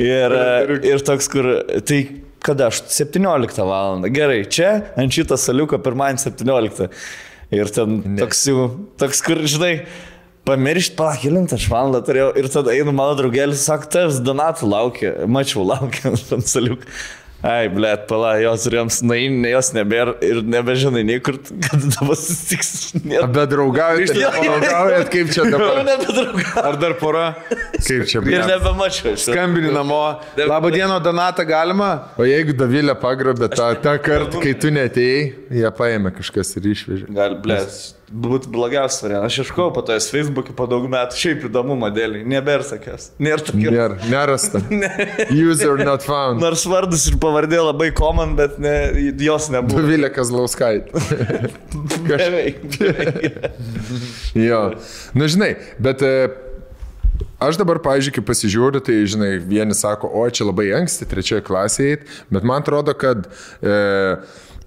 ir, 0.00 0.36
e, 0.38 0.78
ir 0.88 1.04
toks, 1.04 1.28
kur, 1.32 1.48
tai 1.86 2.00
kada 2.44 2.70
aš 2.72 2.82
17 2.92 3.60
val. 3.68 4.04
Gerai, 4.12 4.42
čia 4.48 4.72
ant 5.00 5.12
šito 5.12 5.36
saliuko 5.40 5.80
pirmadienį 5.84 6.24
17. 6.24 6.88
Ir 7.54 7.70
ten 7.72 8.00
ne. 8.00 8.18
toks 8.22 8.40
jau, 8.48 8.68
toks, 9.00 9.20
kur, 9.24 9.42
žinai, 9.48 9.74
pamiršti, 10.48 10.96
palakilint, 10.98 11.52
aš 11.56 11.68
valandą 11.72 12.00
turėjau. 12.04 12.30
Ir 12.40 12.48
tada 12.52 12.72
einu 12.74 12.94
mano 12.96 13.16
draugelis, 13.18 13.64
sako, 13.68 13.90
tas 13.92 14.22
Donatų 14.24 14.70
laukia, 14.70 15.12
mačiau, 15.28 15.66
laukia 15.68 16.14
ant 16.36 16.48
saliuko. 16.48 16.88
Ai, 17.44 17.66
blėt, 17.68 18.06
pala, 18.08 18.30
jos 18.40 18.62
turėjom 18.64 18.88
snainį, 18.88 19.50
jos 19.52 19.68
nebėra 19.76 20.14
ir 20.24 20.38
nebežinai 20.48 21.02
niekur, 21.04 21.36
kad 21.66 21.82
dabar 21.92 22.16
susitiks. 22.16 22.70
Bet 23.04 23.50
draugaujat, 23.52 24.14
Jo, 24.16 24.30
jo, 24.32 24.44
jo. 24.46 24.54
draugaujat, 24.62 25.10
kaip 25.12 25.32
čia 25.34 25.44
dabar. 25.52 25.82
Ar 26.70 26.78
dar 26.80 26.94
pora? 27.02 27.26
Kaip 27.76 28.06
čia 28.08 28.22
Ir 28.22 28.24
blėt. 28.30 28.46
nebemačiau. 28.48 29.12
Skambini 29.20 29.74
namo. 29.76 29.98
Labą 30.40 30.70
dieną, 30.72 30.96
Donata, 31.04 31.44
galima? 31.44 31.90
O 32.16 32.24
jeigu 32.24 32.56
Davilė 32.56 32.96
pagrobė 33.02 33.50
tą, 33.52 33.74
tą 33.84 33.98
kartą, 34.00 34.40
kai 34.40 34.54
tu 34.64 34.72
netėjai, 34.72 35.26
jie 35.60 35.74
paėmė 35.76 36.14
kažkas 36.16 36.56
ir 36.56 36.70
išvežė. 36.72 37.10
Gal, 37.12 37.36
blėt, 37.44 37.76
būtų 38.12 38.50
blogiausias 38.52 39.02
variantas. 39.04 39.32
Aš 39.32 39.44
ieškojau 39.44 39.72
po 39.74 39.82
to 39.86 39.96
Facebook'e 39.96 40.54
po 40.56 40.66
daug 40.70 40.84
metų, 40.90 41.18
šiaip 41.18 41.46
įdomumo 41.48 41.88
dėlį, 41.94 42.22
nebėra 42.28 42.66
sakęs. 42.66 43.10
Nėra 43.22 43.46
tokia. 43.46 43.72
Nėra, 43.74 43.98
nerasta. 44.10 44.62
User 45.48 45.80
not 45.80 46.04
found. 46.06 46.42
Nors 46.42 46.66
vardas 46.68 47.06
ir 47.10 47.18
pavardė 47.22 47.62
labai 47.62 47.90
common, 47.96 48.36
bet 48.38 48.58
ne, 48.62 48.74
jos 49.24 49.48
nebuvo. 49.54 49.82
Davilė 49.82 50.10
Kazlauskaitė. 50.14 51.04
Beveik. 52.10 52.64
Jo. 54.36 54.62
Na, 55.16 55.28
žinai, 55.30 55.54
bet 55.82 56.02
e, 56.04 56.14
aš 57.42 57.58
dabar, 57.60 57.80
pažiūrėk, 57.84 58.24
pasižiūriu, 58.26 58.82
tai, 58.84 59.00
žinai, 59.10 59.36
vieni 59.42 59.76
sako, 59.78 60.10
o 60.10 60.24
čia 60.28 60.48
labai 60.48 60.70
anksti, 60.80 61.08
trečioje 61.10 61.44
klasėje, 61.46 62.02
bet 62.34 62.46
man 62.46 62.64
atrodo, 62.64 62.96
kad 62.98 63.28
e, 63.62 63.78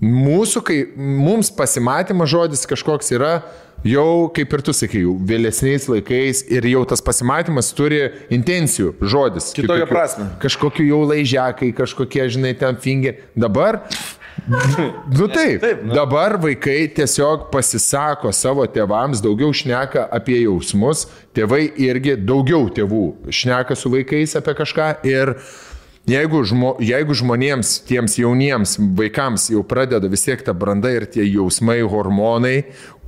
mūsų, 0.04 0.64
kai 0.66 0.82
mums 0.96 1.50
pasimatymas 1.54 2.30
žodis 2.30 2.68
kažkoks 2.70 3.10
yra, 3.16 3.32
jau, 3.88 4.28
kaip 4.34 4.54
ir 4.54 4.64
tu 4.66 4.74
sakai, 4.76 5.04
vėlesniais 5.30 5.88
laikais 5.92 6.44
ir 6.54 6.68
jau 6.70 6.84
tas 6.90 7.04
pasimatymas 7.06 7.72
turi 7.78 8.04
intencijų 8.34 8.96
žodis. 9.02 9.52
Kitokią 9.58 9.90
prasmę. 9.90 10.30
Kažkokiu 10.44 10.88
jau 10.90 11.02
laižiakai, 11.10 11.74
kažkokie, 11.78 12.26
žinai, 12.34 12.56
ten 12.58 12.80
finger. 12.82 13.22
Dabar 13.38 13.84
Nu 15.10 15.28
taip, 15.34 15.62
Taip, 15.62 15.84
nu. 15.84 15.94
dabar 15.94 16.38
vaikai 16.38 16.88
tiesiog 16.94 17.48
pasisako 17.52 18.32
savo 18.32 18.66
tėvams, 18.70 19.22
daugiau 19.24 19.50
šneka 19.50 20.08
apie 20.14 20.38
jausmus, 20.44 21.08
tėvai 21.36 21.64
irgi 21.88 22.16
daugiau 22.22 22.70
tėvų 22.74 23.32
šneka 23.34 23.76
su 23.76 23.92
vaikais 23.94 24.38
apie 24.40 24.54
kažką 24.62 24.92
ir 25.10 25.34
jeigu, 26.08 26.42
žmo, 26.48 26.76
jeigu 26.84 27.16
žmonėms, 27.18 27.78
tiems 27.88 28.18
jauniems 28.20 28.78
vaikams 28.98 29.50
jau 29.54 29.64
pradeda 29.68 30.10
vis 30.12 30.26
tiek 30.28 30.44
ta 30.44 30.56
branda 30.56 30.92
ir 30.96 31.08
tie 31.12 31.26
jausmai, 31.28 31.82
hormonai, 31.88 32.58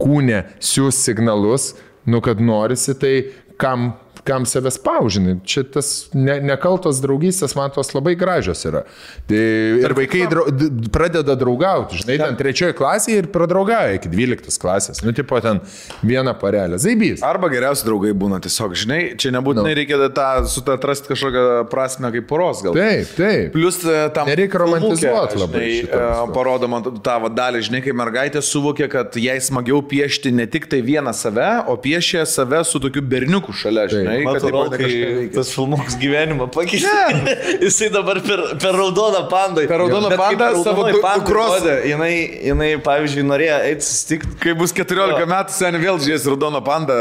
kūne 0.02 0.46
siūs 0.60 1.00
signalus, 1.08 1.74
nu 2.10 2.22
kad 2.26 2.42
norisi, 2.44 2.96
tai 3.00 3.14
kam 3.60 3.94
kam 4.28 4.46
save 4.50 4.72
spaužinai. 4.74 5.38
Čia 5.48 5.64
tas 5.74 6.10
ne, 6.14 6.40
nekaltos 6.44 7.00
draugystės, 7.04 7.56
man 7.58 7.72
tos 7.76 7.94
labai 7.96 8.16
gražios 8.20 8.64
yra. 8.68 8.84
Tai, 9.30 9.42
ir 9.84 9.96
vaikai 9.98 10.26
drau, 10.32 10.46
pradeda 10.94 11.36
draugauti, 11.40 12.02
žinai, 12.04 12.18
ten 12.22 12.38
trečioji 12.40 12.76
klasėje 12.78 13.24
ir 13.24 13.30
pradraugauja 13.34 13.98
iki 14.00 14.12
dvyliktos 14.12 14.60
klasės. 14.62 15.04
Nu, 15.06 15.14
tipo 15.16 15.40
ten 15.44 15.62
vieną 16.06 16.34
parelę. 16.42 16.80
Zaibys. 16.82 17.24
Arba 17.26 17.50
geriausi 17.52 17.86
draugai 17.88 18.14
būna 18.18 18.42
tiesiog, 18.44 18.76
žinai, 18.78 19.02
čia 19.20 19.34
nebūtinai 19.36 19.70
Nu. 19.70 19.76
reikia 19.78 19.98
tą, 20.16 20.28
su 20.50 20.64
tą 20.66 20.76
atrasti 20.80 21.12
kažkokią 21.12 21.46
prasme 21.72 22.12
kaip 22.14 22.28
poros 22.30 22.64
gal. 22.66 22.74
Taip, 22.78 23.12
taip. 23.18 23.52
Plus 23.54 23.82
e, 23.84 23.98
tam 24.16 24.30
Nereikia 24.30 24.62
romantizuot 24.62 25.34
filmuke, 25.34 25.42
labai 25.44 25.66
visko. 25.68 26.04
Parodoma 26.36 26.82
tą 26.86 27.18
dalį, 27.36 27.62
žinai, 27.68 27.82
kai 27.86 27.94
mergaitė 27.98 28.42
suvokė, 28.46 28.88
kad 28.92 29.18
jai 29.20 29.38
smagiau 29.44 29.82
piešti 29.86 30.32
ne 30.36 30.48
tik 30.50 30.68
tai 30.72 30.82
vieną 30.86 31.14
save, 31.16 31.48
o 31.70 31.76
piešė 31.82 32.26
save 32.30 32.62
su 32.68 32.82
tokiu 32.84 33.04
berniuku 33.06 33.54
šalia, 33.56 33.88
žinai. 33.92 34.19
Kad 34.26 34.44
Matau, 34.44 34.64
kažką 34.74 35.10
veikia. 35.20 35.34
tas 35.36 35.52
filmukas 35.56 35.98
gyvenimą 36.02 36.48
pakeitė. 36.54 36.94
Jisai 37.66 37.90
dabar 37.94 38.20
per, 38.26 38.44
per 38.62 38.78
raudoną 38.80 39.24
pandą. 39.32 39.66
Per 39.70 39.80
raudoną 39.84 40.10
pandą 40.20 40.50
savo 40.64 40.88
dukros- 40.90 41.68
Jinai, 41.90 42.14
jinai, 42.50 42.72
pavyzdžiui, 42.86 43.26
norėjo 43.30 43.60
eiti 43.70 43.86
susitikti. 43.88 44.36
Kai 44.44 44.54
bus 44.60 44.74
14 44.76 45.20
Jo. 45.24 45.28
metų, 45.30 45.56
seniai 45.56 45.84
vėl 45.84 46.00
žiūrės 46.04 46.28
raudoną 46.32 46.62
pandą, 46.66 46.98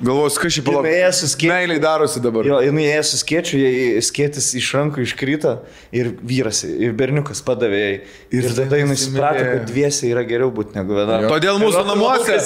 galvos, 0.00 0.38
kas 0.40 0.54
šį 0.56 0.62
palauk. 0.66 0.86
Jinai 0.86 1.00
ėjo 1.02 1.12
su 1.18 1.28
skėčiu. 1.34 1.50
Meiliai 1.52 1.82
darosi 1.82 2.22
dabar. 2.24 2.46
Jo, 2.48 2.60
jinai 2.64 2.86
ėjo 2.94 3.04
su 3.10 3.20
skėčiu, 3.20 3.60
jai 3.60 4.02
skėtis 4.04 4.48
iš 4.60 4.68
rankų 4.78 5.04
iškrito 5.04 5.56
ir 5.96 6.12
vyras, 6.22 6.62
ir 6.68 6.94
berniukas 6.96 7.42
padavė 7.46 7.80
jai. 7.82 7.92
Ir, 8.30 8.44
ir 8.46 8.54
tada 8.56 8.78
jinai 8.80 8.96
suprato, 9.00 9.42
kad 9.44 9.66
dviese 9.68 10.08
yra 10.10 10.22
geriau 10.28 10.50
būti 10.54 10.76
negu 10.78 10.96
viena. 10.96 11.20
Todėl 11.28 11.60
mūsų 11.62 11.84
namuose. 11.88 12.38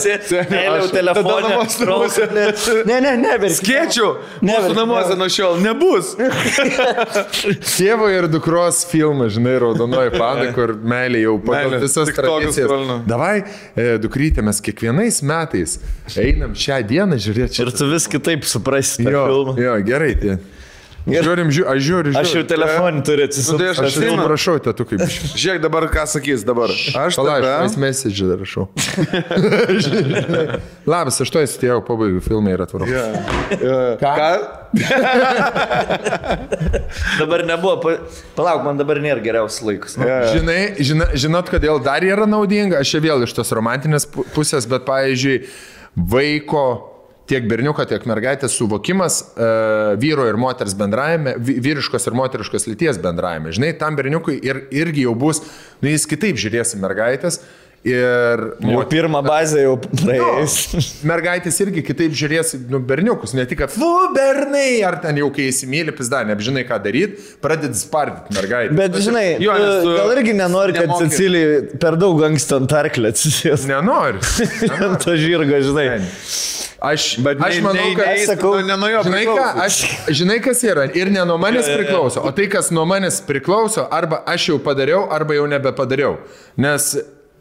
Mėliau 0.51 0.85
Aš- 0.87 0.95
telefoną. 0.95 1.53
Ne, 2.89 3.01
ne, 3.01 3.13
ne, 3.21 3.37
verk. 3.39 3.54
Skėčių! 3.59 4.09
Mūsų 4.45 4.73
namuose 4.77 5.17
nuo 5.19 5.29
šiol 5.33 5.61
nebus. 5.65 6.15
Tėvo 7.77 8.09
ir 8.13 8.29
dukros 8.33 8.83
filmas, 8.91 9.35
žinai, 9.37 9.57
raudonoji 9.63 10.15
panda, 10.17 10.49
kur 10.57 10.75
meilė 10.79 11.25
jau 11.25 11.37
pagal 11.45 11.79
visas 11.83 12.13
tradicijas. 12.15 12.95
Davai, 13.09 13.37
e, 13.77 13.95
dukrytė, 14.03 14.45
mes 14.47 14.63
kiekvienais 14.65 15.23
metais 15.27 15.79
einam 16.21 16.57
šią 16.59 16.81
dieną 16.89 17.21
žiūrėti. 17.23 17.63
Ir 17.65 17.73
tu 17.75 17.89
vis 17.91 18.09
kitaip 18.11 18.49
suprasi 18.49 19.05
tą 19.05 19.15
jo, 19.15 19.25
filmą. 19.31 19.57
jo, 19.61 19.79
gerai. 19.87 20.13
Tai. 20.21 20.37
Žiūrim, 21.05 21.51
žiūrim, 21.53 21.69
aš 21.69 21.81
žiūriu, 21.85 22.11
žiūriu. 22.15 22.21
Aš 22.25 22.31
jau 22.33 22.43
telefonį 22.49 23.01
turiu 23.05 23.21
Nu, 23.21 23.21
tai 23.21 23.29
atsisukti. 23.29 23.65
aš 23.69 23.79
Aš 23.79 23.85
atsimenu. 23.91 24.15
atsiprašau, 24.23 24.55
tu 24.79 24.85
kaip. 24.89 25.01
Žiūrėk 25.37 25.61
dabar, 25.61 25.85
ką 25.93 26.05
sakys 26.09 26.41
dabar. 26.49 26.73
Aš 26.73 27.19
aš 27.21 27.77
message 27.83 28.25
dar 28.25 28.41
rašau. 28.41 28.65
Labas, 30.89 31.21
aš 31.21 31.29
to 31.35 31.45
įsitėjau, 31.45 31.83
pabaigiu 31.85 32.25
filmą 32.25 32.49
ir 32.57 32.65
atvarau. 32.65 32.89
Ką? 34.01 34.33
Dabar 37.21 37.45
nebuvo. 37.47 37.81
pa- 37.81 37.99
Palauk, 38.37 38.65
man 38.67 38.79
dabar 38.81 38.99
nėra 39.03 39.23
geriausias 39.23 39.63
laikas. 39.67 39.97
Žinai, 40.33 40.75
žina, 40.85 41.09
žinot, 41.15 41.51
kodėl 41.53 41.81
dar 41.85 42.05
yra 42.05 42.27
naudinga? 42.29 42.81
Aš 42.83 42.95
čia 42.97 43.03
vėl 43.05 43.25
iš 43.27 43.35
tos 43.37 43.53
romantinės 43.55 44.07
pu- 44.11 44.27
pusės, 44.35 44.67
bet, 44.71 44.85
pavyzdžiui, 44.89 45.45
vaiko 45.95 46.65
tiek 47.31 47.47
berniuko, 47.49 47.85
tiek 47.89 48.05
mergaitės 48.09 48.57
suvokimas 48.59 49.21
uh, 49.25 49.95
vyro 50.01 50.27
ir 50.29 50.37
moters 50.41 50.75
bendravime, 50.77 51.37
vy- 51.41 51.57
vyriškos 51.65 52.09
ir 52.11 52.17
moteriškos 52.19 52.69
lyties 52.69 53.01
bendravime. 53.03 53.53
Žinai, 53.55 53.73
tam 53.81 53.97
berniukui 53.97 54.37
ir, 54.45 54.67
irgi 54.75 55.07
jau 55.07 55.15
bus, 55.19 55.41
nu 55.81 55.93
jis 55.93 56.05
kitaip 56.11 56.41
žiūrės 56.41 56.77
į 56.77 56.83
mergaitės. 56.85 57.41
Ir 57.85 58.41
Jau 58.65 58.79
mot- 58.79 58.89
pirmą 58.89 59.21
bazę 59.27 59.61
jau 59.67 59.75
praėjus. 60.01 60.55
mergaitės 61.05 61.59
irgi 61.61 61.83
kitaip 61.85 62.15
žiūrės 62.17 62.55
nu, 62.73 62.79
berniukus, 62.81 63.35
ne 63.37 63.45
tik, 63.45 63.59
kad, 63.61 63.75
fu, 63.75 63.91
bernai, 64.15 64.79
ar 64.89 64.97
ten 65.03 65.19
jau 65.21 65.29
kai 65.35 65.51
įsimylė 65.51 65.93
pizda, 65.99 66.23
nežinai 66.25 66.63
ką 66.65 66.79
daryti, 66.87 67.21
pradedi 67.45 67.77
spardyti 67.77 68.33
mergaitę. 68.39 68.73
Bet 68.79 68.97
žinai, 69.05 69.27
Jo, 69.45 69.53
nes 69.61 69.85
tu 69.85 69.93
gal 69.99 70.15
irgi 70.17 70.33
nenori, 70.39 70.73
kad 70.79 70.89
nemoki. 70.89 71.11
Cecilijai 71.13 71.61
per 71.85 71.99
daug 72.01 72.25
anksti 72.25 72.57
ant 72.57 72.73
arklio 72.81 73.13
atsisės. 73.13 73.67
Nenori. 73.69 74.25
Ant 74.85 75.05
to 75.05 75.19
žirgo, 75.21 75.61
žinai. 75.69 75.91
Aš, 76.85 77.05
Bet 77.25 77.39
aš 77.41 77.55
nei- 77.59 77.63
manau, 77.65 77.85
nei- 77.85 77.95
kad... 77.97 78.09
nei- 78.13 78.25
sakau, 78.29 78.51
nu, 78.61 78.67
ne 78.69 78.75
nuo 78.77 78.89
jo 78.93 78.99
Žinai, 79.07 79.23
ką, 79.29 79.45
aš, 79.65 79.77
žinai, 80.13 80.39
kas 80.45 80.61
yra. 80.69 80.85
Ir 80.97 81.09
ne 81.13 81.23
nuo 81.25 81.37
manęs 81.41 81.69
priklauso, 81.71 82.21
o 82.21 82.33
tai, 82.37 82.45
kas 82.53 82.69
nuo 82.77 82.85
manęs 82.89 83.21
priklauso, 83.25 83.87
arba 83.93 84.19
aš 84.29 84.51
jau 84.51 84.59
padariau, 84.61 85.07
arba 85.17 85.37
jau 85.39 85.47
nebepadariau. 85.49 86.19
Nes 86.61 86.91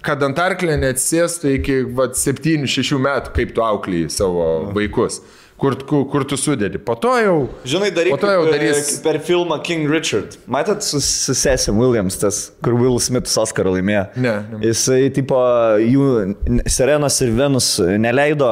kad 0.04 0.24
ant 0.26 0.40
arklio 0.44 0.76
neatsėstų 0.80 1.54
iki 1.60 1.78
7-6 1.94 3.00
metų, 3.04 3.32
kaip 3.38 3.56
tu 3.56 3.64
auklėjai 3.66 4.12
savo 4.14 4.50
vaikus. 4.76 5.22
Kur, 5.64 5.78
kur, 5.88 6.02
kur 6.12 6.26
tu 6.28 6.36
sudėdi. 6.36 6.80
Po 6.82 6.96
to 7.00 7.12
jau... 7.22 7.36
Žinai, 7.70 7.92
daryk 7.96 8.18
to 8.20 8.32
jau 8.34 8.42
e, 8.50 8.52
darys- 8.52 8.98
per 9.06 9.20
filmą 9.24 9.62
King 9.64 9.86
Richard. 9.88 10.34
Matėt 10.52 10.84
su, 10.84 11.00
su 11.00 11.36
Sessim 11.38 11.78
Williams, 11.80 12.18
tas, 12.20 12.40
kur 12.66 12.76
Will 12.76 12.98
Smithas 13.00 13.38
Oscarą 13.46 13.72
laimėjo? 13.78 14.02
Ne, 14.18 14.34
ne. 14.50 14.60
Jisai, 14.66 15.06
tipo, 15.16 15.40
jų 15.80 16.34
Serenos 16.68 17.22
ir 17.24 17.32
Venus 17.38 17.70
neleido 17.80 18.50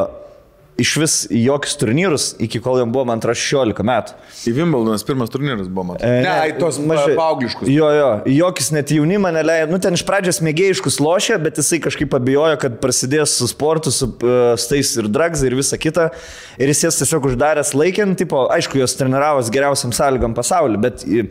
iš 0.82 0.92
vis 1.02 1.16
jokius 1.30 1.76
turnyrus, 1.80 2.26
iki 2.42 2.60
kol 2.64 2.80
jam 2.82 2.90
buvo, 2.94 3.06
man 3.10 3.22
atrodo, 3.22 3.38
16 3.38 3.84
metų. 3.88 4.16
Į 4.50 4.54
Wimbledonas 4.58 5.06
pirmas 5.08 5.30
turnyras 5.34 5.70
buvo, 5.70 5.92
man. 5.92 6.02
E, 6.02 6.12
Ne, 6.26 6.32
ai, 6.48 6.52
tos 6.58 6.80
mažai- 6.82 7.16
paaugliškus. 7.20 7.70
Jo, 7.70 7.90
jo, 7.96 8.10
jokis 8.34 8.72
net 8.76 8.92
jaunimą 8.96 9.32
neleido. 9.36 9.72
Nu, 9.72 9.80
ten 9.84 9.94
iš 9.98 10.04
pradžios 10.08 10.42
mėgėjiškus 10.46 10.98
lošė, 11.04 11.38
bet 11.46 11.62
jisai 11.62 11.80
kažkaip 11.86 12.18
abijojo, 12.18 12.58
kad 12.66 12.80
prasidės 12.84 13.38
su 13.38 13.48
sportu, 13.52 13.94
su 13.94 14.10
uh, 14.10 14.56
stais 14.58 14.96
ir 14.98 15.08
dragsai 15.12 15.52
ir 15.52 15.56
visa 15.62 15.78
kita. 15.78 16.10
Ir 16.58 16.68
jis 16.74 16.84
jas 16.90 17.00
tiesiog 17.04 17.30
uždaręs 17.32 17.74
laikiant, 17.78 18.18
tipo, 18.20 18.48
aišku, 18.52 18.82
jos 18.82 18.98
treniravos 19.00 19.50
geriausiam 19.54 19.94
sąlygom 19.96 20.34
pasaulyje, 20.38 20.82
bet 20.82 21.06
į- 21.08 21.28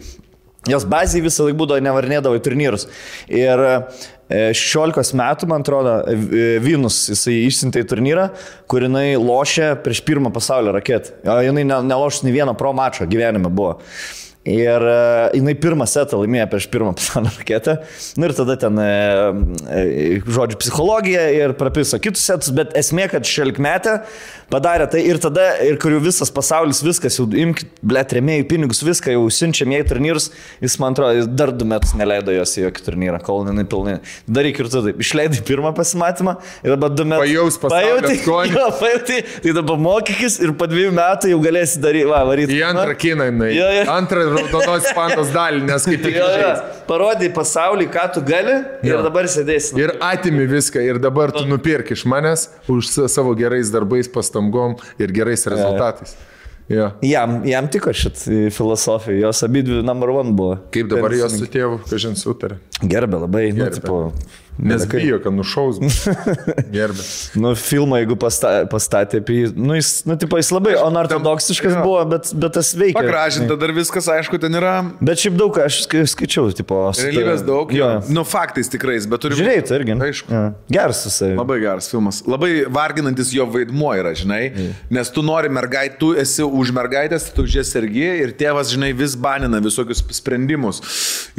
jos 0.68 0.84
bazai 0.84 1.22
visą 1.24 1.46
laiką 1.46 1.58
būdavo 1.62 1.84
nevarnėdavo 1.84 2.36
į 2.36 2.44
turnyrus. 2.44 2.86
Ir 3.32 3.64
e, 3.64 3.74
16 4.56 5.16
metų, 5.18 5.48
man 5.50 5.64
atrodo, 5.64 5.96
e, 6.04 6.46
Vinus 6.62 7.02
jisai 7.10 7.38
išsintė 7.46 7.84
į 7.84 7.90
turnyrą, 7.94 8.28
kur 8.70 8.84
jinai 8.86 9.14
lošė 9.20 9.72
prieš 9.84 10.04
pirmą 10.06 10.32
pasaulio 10.34 10.74
raketą. 10.76 11.16
Jinai 11.46 11.64
ne- 11.66 11.82
nelošė 11.90 12.26
nei 12.28 12.36
vieno 12.36 12.56
pro 12.58 12.74
mačo 12.76 13.08
gyvenime 13.10 13.50
buvo. 13.50 13.78
Ir 14.48 14.80
jinai 15.36 15.52
pirmą 15.60 15.84
setą 15.84 16.16
laimėjo 16.22 16.46
prieš 16.48 16.66
pirmą 16.72 16.94
pasaulio 16.96 17.28
raketą. 17.34 17.74
Na 18.16 18.30
ir 18.30 18.32
tada 18.38 18.56
ten, 18.56 18.78
e, 18.80 18.86
e, 19.68 20.20
žodžiu, 20.24 20.56
psichologija 20.62 21.26
ir 21.36 21.52
prapiso 21.58 22.00
kitus 22.00 22.24
setus, 22.24 22.48
bet 22.56 22.72
esmė, 22.80 23.10
kad 23.12 23.28
šelkmetė 23.28 23.98
padarė 24.50 24.86
tai 24.90 25.02
ir 25.06 25.18
tada, 25.22 25.44
ir 25.64 25.76
kur 25.80 25.92
jau 25.94 26.00
visas 26.02 26.30
pasaulis, 26.34 26.80
viskas, 26.84 27.16
jau 27.20 27.26
imkit, 27.28 27.68
ble, 27.86 28.02
remėjai 28.16 28.46
pinigus, 28.50 28.82
viską 28.86 29.14
jau 29.14 29.24
siunčiam 29.32 29.70
jai 29.74 29.82
turnyrus, 29.86 30.30
jis 30.62 30.76
man 30.82 30.96
atrodo, 30.96 31.26
dar 31.38 31.52
du 31.54 31.64
metus 31.68 31.94
neleido 31.98 32.34
jos 32.34 32.56
į 32.58 32.64
jokį 32.66 32.84
turnyrą, 32.88 33.20
kol 33.26 33.44
jinai 33.46 33.64
pilnai. 33.70 33.98
Daryk 34.28 34.60
ir 34.64 34.70
taip, 34.72 35.00
išleidai 35.04 35.42
pirmą 35.46 35.72
pasimatymą 35.76 36.36
ir 36.64 36.74
dabar 36.74 36.90
du 36.94 37.04
metus. 37.06 37.24
Pajaus 37.26 37.58
pasaulio 37.62 38.00
Pajauti- 38.02 38.78
pajauti, 38.80 39.18
tai 39.44 39.52
dabar 39.60 39.76
mokykis 39.86 40.40
ir 40.44 40.52
po 40.58 40.66
dviejų 40.70 40.92
metų 40.98 41.30
jau 41.34 41.40
galėsi 41.44 41.80
daryti, 41.82 42.08
va, 42.10 42.22
varyti. 42.28 42.56
Į 42.58 42.64
antrą 42.72 42.96
kiną, 42.98 43.28
jinai. 43.30 43.50
Jo, 43.54 43.68
jo. 43.78 43.84
Antrą 43.94 44.26
raudonos 44.34 44.90
pandos 44.96 45.30
dalį, 45.34 45.62
nes 45.68 45.86
kaip 45.88 46.02
tik 46.04 46.18
Jo, 46.20 46.26
jo. 46.42 46.50
Parodai 46.90 47.28
pasaulį, 47.32 47.86
ką 47.94 48.04
tu 48.16 48.20
gali 48.26 48.56
ir 48.82 48.90
Jo. 48.96 49.02
dabar 49.06 49.28
sėdėsi. 49.30 49.76
Ir 49.78 49.94
atimi 50.02 50.46
viską 50.50 50.82
ir 50.82 50.98
dabar 50.98 51.30
tu 51.32 51.44
nupirk 51.46 51.92
iš 51.94 52.02
manęs 52.10 52.48
už 52.68 52.88
sa- 52.90 53.08
savo 53.08 53.34
gerais 53.38 53.70
darbais, 53.70 54.08
pastangom 54.40 54.76
ir 54.98 55.12
gerais 55.12 55.46
rezultatais. 55.46 56.16
Jo. 56.68 56.90
Jam, 57.02 57.42
jam 57.44 57.66
tiko 57.68 57.92
šit 57.92 58.16
filosofija, 58.54 59.26
jos 59.26 59.42
abi 59.42 59.62
dvi 59.62 59.82
number 59.82 60.10
one 60.10 60.32
buvo. 60.32 60.56
Kaip 60.70 60.86
dabar 60.92 61.12
jos 61.12 61.34
su 61.34 61.48
tėvu, 61.50 61.80
kažin 61.90 62.14
sutarė. 62.14 62.60
Gerbė 62.82 63.24
labai, 63.24 63.48
nu, 63.50 63.64
Gerbė. 63.64 63.80
tipo, 63.80 64.12
Nes 64.58 64.82
Belekai. 64.82 65.00
bijo, 65.00 65.18
kad 65.24 65.32
nušaus. 65.32 65.78
Gerbė. 66.74 67.04
nu, 67.40 67.52
filmą, 67.56 68.00
jeigu 68.02 68.16
pasta, 68.20 68.50
pastatė 68.70 69.20
apie 69.22 69.36
jį, 69.38 69.46
nu, 69.56 69.76
jis, 69.78 69.92
nu, 70.08 70.16
tipo, 70.20 70.36
jis 70.40 70.50
labai 70.52 70.74
onortodoksiškas 70.80 71.76
jo. 71.78 71.84
buvo, 71.84 72.02
bet, 72.10 72.32
bet 72.36 72.54
tas 72.58 72.72
veikia. 72.76 72.98
Pagražinta 72.98 73.56
dar 73.60 73.72
viskas, 73.76 74.08
aišku, 74.12 74.40
ten 74.42 74.58
yra. 74.58 74.74
Bet 75.00 75.22
šiaip 75.22 75.38
daug, 75.40 75.56
aš 75.64 75.84
skai- 75.86 76.04
skaičiau, 76.12 76.50
tipo, 76.56 76.80
Realybės 77.00 77.44
daug. 77.46 77.72
Jo. 77.72 77.88
Nu, 78.12 78.24
faktais 78.28 78.68
tikrais, 78.72 79.06
bet 79.08 79.22
turi 79.24 79.38
Žiūrėjai, 79.38 79.64
tai 79.68 79.78
irgi. 79.80 79.96
Aišku. 80.10 80.34
Jo. 80.34 80.42
Geras 80.76 81.02
savimi. 81.06 81.38
Labai 81.40 81.58
geras 81.62 81.88
filmas. 81.92 82.20
Labai 82.28 82.50
varginantis 82.68 83.32
jo 83.36 83.46
vaidmuo 83.50 83.94
yra, 83.96 84.12
žinai. 84.18 84.42
Nes 84.92 85.10
tu 85.14 85.24
nori 85.24 85.48
mergaitę, 85.52 85.96
tu 86.00 86.12
esi 86.20 86.44
už 86.44 86.72
mergaitės, 86.76 87.30
tu 87.34 87.46
už 87.48 87.58
jas 87.60 87.72
sergi 87.72 88.04
ir 88.24 88.34
tėvas, 88.38 88.70
žinai, 88.74 88.92
vis 88.96 89.16
banina 89.16 89.60
visokius 89.64 90.04
sprendimus. 90.16 90.82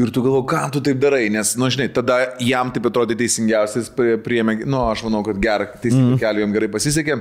Ir 0.02 0.12
tu 0.14 0.24
galvo, 0.26 0.42
kam 0.50 0.72
tu 0.74 0.82
taip 0.84 1.00
darai, 1.02 1.28
nes, 1.34 1.54
nu, 1.60 1.70
žinai, 1.74 1.90
tada 1.94 2.20
jam 2.42 2.72
taip 2.74 2.90
atrodo 2.90 3.11
teisingiausias 3.20 3.90
prie- 3.96 4.18
priėmė, 4.22 4.60
nu, 4.66 4.84
aš 4.92 5.04
manau, 5.08 5.24
kad 5.28 5.40
gerą 5.42 5.68
teisingą 5.82 6.16
mm. 6.16 6.22
kelią 6.22 6.46
jam 6.46 6.54
gerai 6.56 6.70
pasisekė. 6.74 7.18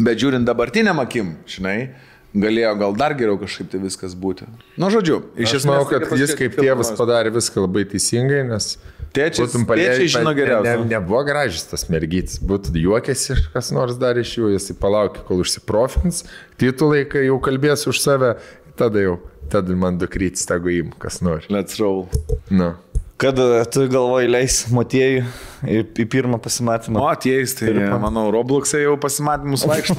Bet 0.00 0.20
žiūrint 0.22 0.46
dabartiniam 0.48 1.00
akim, 1.02 1.34
žinai, 1.50 1.90
galėjo 2.34 2.76
gal 2.78 2.94
dar 2.96 3.14
geriau 3.18 3.36
kažkaip 3.40 3.72
tai 3.72 3.80
viskas 3.82 4.14
būti. 4.14 4.46
Nu, 4.78 4.88
žodžiu, 4.92 5.18
iš 5.34 5.48
Aš 5.50 5.56
esmės. 5.60 5.68
manau, 5.72 5.88
kad 5.90 6.06
jis 6.18 6.36
kaip 6.38 6.54
tėvas 6.60 6.92
padarė 6.98 7.32
viską 7.34 7.66
labai 7.66 7.84
teisingai, 7.90 8.44
nes 8.48 8.76
Tėčiai- 9.10 9.48
tėčiai 9.50 10.06
žino 10.06 10.30
geriausiai. 10.38 10.84
Ne, 10.84 10.92
nebuvo 10.94 11.24
gražus 11.26 11.64
tas 11.66 11.88
mergytis, 11.90 12.38
būtų 12.38 12.76
juokėsi 12.78 13.32
ir 13.34 13.40
kas 13.52 13.72
nors 13.74 13.98
dar 13.98 14.14
iš 14.20 14.36
jų, 14.38 14.52
jisai 14.54 14.76
palaukia, 14.78 15.24
kol 15.26 15.42
užsiprofins, 15.42 16.22
titulai, 16.62 17.02
kai 17.10 17.24
jau 17.26 17.40
kalbės 17.42 17.88
už 17.90 17.98
save, 17.98 18.36
tada 18.78 19.02
jau, 19.02 19.16
tada 19.50 19.74
man 19.74 19.98
dukrytis, 19.98 20.46
tegu 20.46 20.70
im, 20.70 20.92
kas 21.02 21.18
nori. 21.26 21.42
Let's 21.50 21.80
roll. 21.82 22.06
Nu. 22.54 22.76
Kada 23.20 23.64
tu 23.68 23.84
galvoji 23.92 24.30
leis 24.32 24.62
motiejų 24.72 25.24
į, 25.68 25.80
į 26.00 26.06
pirmą 26.08 26.38
pasimatymą? 26.40 27.02
O, 27.02 27.08
atėjus, 27.12 27.52
tai 27.58 27.74
manau, 28.00 28.30
Roblox'e 28.32 28.80
jau 28.80 28.94
pasimatymus 29.00 29.66
vaikšto. 29.68 29.96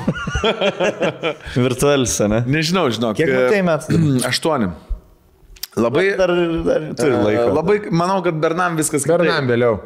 Virtualis, 1.67 2.15
ne? 2.31 2.41
Nežinau, 2.49 2.87
žinok. 2.93 3.19
Kiek 3.19 3.29
e, 3.29 3.35
matai 3.37 3.61
metų? 3.67 3.99
Aštuoni. 4.31 4.71
Labai, 5.77 6.07
Dar, 6.19 6.33
dar 6.65 6.87
turi 6.97 7.13
e, 7.13 7.19
laiko. 7.27 7.45
labai, 7.55 7.77
manau, 7.95 8.17
kad 8.25 8.41
Bernam 8.41 8.79
viskas 8.79 9.05
kitaip. 9.05 9.21
Bernam 9.21 9.47
vėliau. 9.53 9.77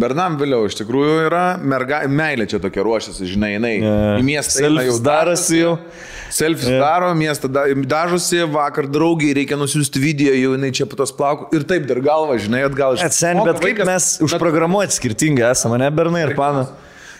Bernam 0.00 0.34
vėliau 0.40 0.66
iš 0.66 0.74
tikrųjų 0.80 1.18
yra 1.28 1.42
merga, 1.62 2.00
meilė 2.10 2.48
čia 2.50 2.58
tokia 2.62 2.82
ruošiasi, 2.82 3.28
žinai, 3.30 3.52
jinai 3.54 3.74
į 4.18 4.24
miestą 4.26 4.64
eina 4.66 4.82
jau 4.88 4.96
darosi 5.04 5.60
jau. 5.60 5.74
Selfis 6.34 6.66
daro, 6.66 7.12
miestą 7.14 7.46
da, 7.52 7.62
dažosi, 7.86 8.40
vakar 8.50 8.88
draugiai 8.90 9.36
reikia 9.38 9.58
nusiųsti 9.60 10.02
video, 10.02 10.32
jau 10.34 10.56
jinai 10.56 10.72
čia 10.74 10.88
patos 10.90 11.14
plaukų 11.14 11.52
ir 11.54 11.66
taip 11.70 11.86
dar 11.86 12.00
galva, 12.02 12.40
žinai, 12.42 12.64
atgal 12.66 12.98
iš... 12.98 13.04
Atsen, 13.06 13.38
bet 13.46 13.62
kaip 13.62 13.84
mes 13.86 14.08
užprogramuoti 14.26 14.98
skirtingai 14.98 15.52
esame, 15.52 15.78
ne 15.84 15.92
Bernai 15.94 16.24
ir 16.26 16.34
pana? 16.38 16.66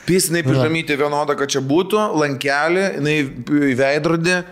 Pys, 0.08 0.26
jinai 0.32 0.42
pižamyti 0.44 0.98
vienodą, 0.98 1.38
kad 1.38 1.54
čia 1.54 1.62
būtų, 1.64 2.02
lankelį, 2.24 2.88
jinai 2.98 3.16
veidrodį. 3.78 4.42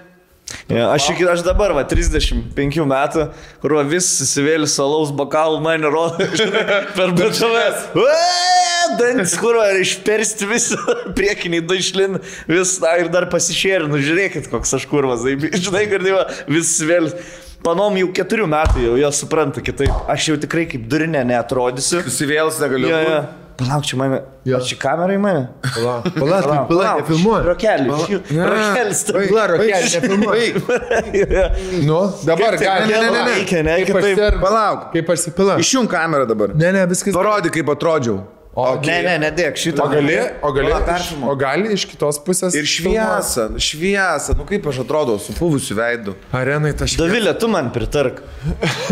Ja, 0.68 0.92
aš, 0.92 1.10
iki, 1.12 1.24
aš 1.28 1.42
dabar, 1.44 1.72
va, 1.76 1.82
35 1.88 2.84
metų, 2.88 3.26
kur 3.62 3.74
va, 3.76 3.82
vis 3.88 4.08
įsivėlis 4.24 4.76
salaus 4.78 5.12
bokalų 5.16 5.60
mane 5.64 5.90
rodo 5.92 6.26
per 6.96 7.12
bičiavęs. 7.16 7.86
Dantis, 9.00 9.34
kur 9.40 9.58
va, 9.60 9.68
išpersti 9.80 10.48
visą 10.50 10.80
priekinį 11.18 11.62
du 11.68 11.78
išlin, 11.78 12.18
vis, 12.50 12.76
na, 12.82 12.96
ir 13.02 13.12
dar 13.12 13.28
pasišėrė, 13.32 13.88
nu 13.90 14.00
žiūrėkit, 14.02 14.50
koks 14.52 14.76
aš 14.78 14.88
kurvas, 14.90 15.26
žinai, 15.66 15.86
kad 15.92 16.08
va, 16.08 16.26
vis 16.48 16.74
įsivėlis. 16.74 17.16
Panom 17.62 17.94
jau 17.94 18.08
keturių 18.10 18.48
metų 18.50 18.80
jau 18.82 18.94
jos 18.98 19.20
supranta 19.22 19.62
kitaip. 19.62 19.92
Aš 20.10 20.32
jau 20.32 20.34
tikrai 20.42 20.64
kaip 20.66 20.88
durinė 20.90 21.20
neatrodysiu. 21.28 22.00
Susivėlis 22.08 22.58
negaliu. 22.58 22.88
Ja, 22.90 22.98
ja. 23.06 23.20
Palauk, 23.56 23.84
čia 23.84 23.96
mane. 24.00 24.18
Jo. 24.48 24.56
Ar 24.58 24.62
čia 24.66 24.76
kamera 24.80 25.12
į 25.14 25.20
mane? 25.22 25.42
Palauk, 25.62 26.06
palauk, 26.16 26.68
palauk, 26.70 27.00
nefilmuoju. 27.02 27.42
Rokelis. 27.46 28.04
Rokelis. 28.32 29.02
Pala, 29.12 29.44
rokelį, 29.52 29.88
nefilmuoju. 29.94 30.52
Nu, 31.86 31.98
dabar 32.26 32.56
tai- 32.58 32.66
gali. 32.66 32.92
ne, 32.92 33.00
ne, 33.00 33.10
ne, 33.10 33.22
reikia, 33.30 33.62
ne, 33.62 33.76
kitaip. 33.86 34.40
Palauk. 34.42 34.88
Kaip 34.92 35.10
aš 35.14 35.18
sipila. 35.28 35.58
Išjung 35.62 35.88
kamerą 35.90 36.26
dabar. 36.28 36.54
Ne, 36.54 36.72
ne, 36.72 36.86
viskas. 36.90 37.14
Parodyk, 37.14 37.52
kaip 37.60 37.68
atrodžiau. 37.76 38.22
O, 38.52 38.64
Ne, 38.84 38.98
ne, 39.00 39.14
nedėk 39.22 39.56
šitą. 39.56 39.86
O 39.86 39.88
gali, 39.88 40.16
o 40.44 40.50
gali, 40.52 40.72
Pala, 40.74 40.96
iš, 41.00 41.12
o 41.24 41.34
gali 41.40 41.70
iš 41.72 41.86
kitos 41.88 42.18
pusės. 42.20 42.52
Ir 42.58 42.66
šviesa, 42.68 43.46
šviesa, 43.56 44.34
nu 44.36 44.44
kaip 44.48 44.66
aš 44.68 44.82
atrodau, 44.82 45.16
su 45.22 45.32
puvusiu 45.38 45.78
veidu. 45.78 46.12
Arenai 46.36 46.74
ta 46.76 46.84
šviesa. 46.84 47.06
Davilė, 47.06 47.32
tu 47.40 47.48
man 47.48 47.70
pritark. 47.72 48.20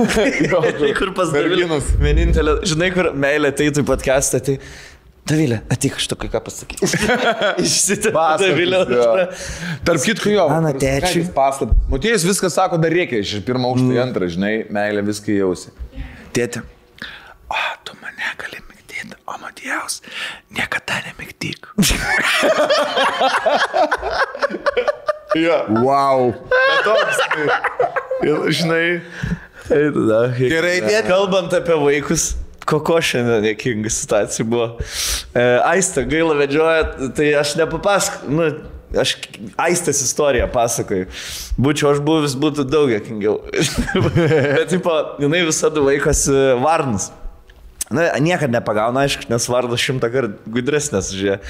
kur 0.98 1.12
pas 1.16 1.28
Davilę? 1.34 1.66
Merginos. 1.66 1.90
Vienintelė, 2.00 2.54
žinai, 2.72 2.88
kur 2.94 3.10
meilė 3.12 3.52
ateitų 3.52 3.84
į 3.84 3.90
podcastą, 3.90 4.40
tai... 4.48 4.56
Davilė, 5.28 5.60
ateik 5.70 5.98
aš 6.00 6.08
to 6.08 6.16
kai 6.18 6.30
ką 6.32 6.40
pasakyti. 6.46 6.88
Išsitė. 7.60 8.14
Davilė. 8.16 8.80
Tarp 9.84 10.06
kitko 10.08 10.32
jo. 10.32 10.48
Mano 10.50 10.72
tėčiui. 10.80 11.26
Paslaptis. 11.36 11.84
Motiejus 11.92 12.24
viską 12.26 12.48
sako, 12.50 12.80
dar 12.80 12.96
reikia 12.96 13.20
iš 13.20 13.36
pirmo 13.46 13.74
aukšto 13.74 13.92
į 13.92 14.00
antrą, 14.08 14.32
žinai, 14.32 14.54
meilė 14.72 15.04
viską 15.12 15.36
jausi. 15.36 15.76
Tėtė, 16.34 16.64
o 17.52 17.62
tu 17.84 18.00
mane 18.00 18.34
gali 18.40 18.64
migdyti, 19.00 19.16
o 19.26 19.38
Matiejaus 19.38 20.02
niekada 20.50 21.00
nemigdyk. 21.06 21.66
jo. 25.34 25.64
Wow. 25.68 26.34
Toks, 26.84 27.18
ir, 28.22 28.52
žinai. 28.52 29.00
Tai 29.68 29.82
tada. 29.94 30.20
Gerai, 30.38 30.80
tėti. 30.84 31.08
Kalbant 31.08 31.54
apie 31.54 31.76
vaikus. 31.78 32.34
Koko 32.70 33.00
šiandien 33.02 33.42
dėkinga 33.42 33.90
situacija 33.90 34.44
buvo. 34.46 34.76
E, 35.34 35.42
Aista 35.66 36.04
gaila 36.06 36.36
vedžioja, 36.38 37.10
tai 37.16 37.32
aš 37.40 37.56
nepapasakau. 37.58 38.28
Nu, 38.30 38.46
aš 39.00 39.16
Aistės 39.58 40.02
istoriją 40.04 40.46
pasakoju. 40.52 41.08
Būčiau 41.58 41.94
aš 41.94 42.02
buvęs, 42.06 42.36
būtų 42.38 42.66
daug 42.70 42.92
dėkingiau. 42.92 43.40
Bet, 44.04 44.68
tipo, 44.70 44.94
jinai 45.22 45.42
visada 45.48 45.82
vaikosi 45.82 46.36
varnus. 46.62 47.10
Na, 47.90 48.04
niekada 48.22 48.54
nepagauna, 48.54 49.02
aišku, 49.02 49.26
nes 49.26 49.48
vardas 49.50 49.82
šimtą 49.82 50.12
kartų 50.12 50.52
gudresnės 50.54 51.08
žiūrė. 51.10 51.40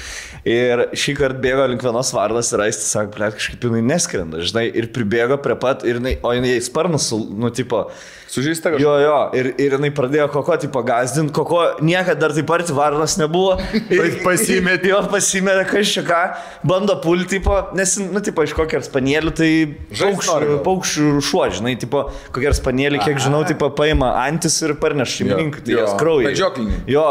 Ir 0.49 0.81
šį 0.97 1.13
kartą 1.19 1.43
bėgo 1.43 1.67
link 1.69 1.83
vienos 1.85 2.09
vardas 2.17 2.49
ir 2.49 2.63
aistis 2.65 2.89
sako, 2.95 3.13
ble, 3.13 3.27
kažkaip 3.35 3.67
jinai 3.67 3.83
neskrenda, 3.85 4.41
žinai, 4.41 4.63
ir 4.81 4.89
pribėgo 4.95 5.37
prie 5.43 5.59
pat, 5.61 5.85
ir 5.85 5.99
jinai, 5.99 6.15
o 6.25 6.31
jinai 6.33 6.55
sparnus, 6.65 7.11
nu, 7.13 7.53
tipo, 7.53 7.83
Sužįsta 8.31 8.71
kažkas. 8.71 8.83
Jo, 8.85 8.91
jo, 9.03 9.15
ir, 9.35 9.49
ir 9.59 9.73
jinai 9.75 9.89
pradėjo 9.95 10.29
koko, 10.31 10.55
tipo, 10.61 10.79
gazdinti, 10.87 11.33
koko 11.35 11.65
niekada 11.83 12.15
dar 12.23 12.35
taip 12.35 12.53
arti 12.55 12.75
varnas 12.75 13.17
nebuvo. 13.19 13.57
pasimetė. 14.27 14.93
Jo, 14.93 15.01
pasimetė, 15.11 15.65
kas 15.67 15.91
čia 15.97 16.05
ką, 16.07 16.21
bando 16.67 16.95
pulti, 17.03 17.27
tipo, 17.35 17.57
nes, 17.75 17.97
nu, 18.05 18.23
tipo, 18.23 18.45
iš 18.47 18.55
kokio 18.55 18.79
spanėlių, 18.87 19.35
tai 19.35 19.51
paukščių, 19.99 20.61
paukščių 20.63 21.11
šuo, 21.27 21.43
žinai, 21.59 21.75
tipo, 21.81 22.05
kokie 22.31 22.55
spanėlį, 22.55 23.03
kiek 23.03 23.19
žinau, 23.27 23.43
tipo, 23.49 23.67
paima 23.75 24.13
antis 24.23 24.61
ir 24.63 24.77
parneš 24.79 25.19
šeimininkui, 25.19 25.65
tai 25.67 25.75
Jo. 25.75 25.83
jos 25.83 25.99
kraujas. 25.99 26.43
Jo. 26.87 27.07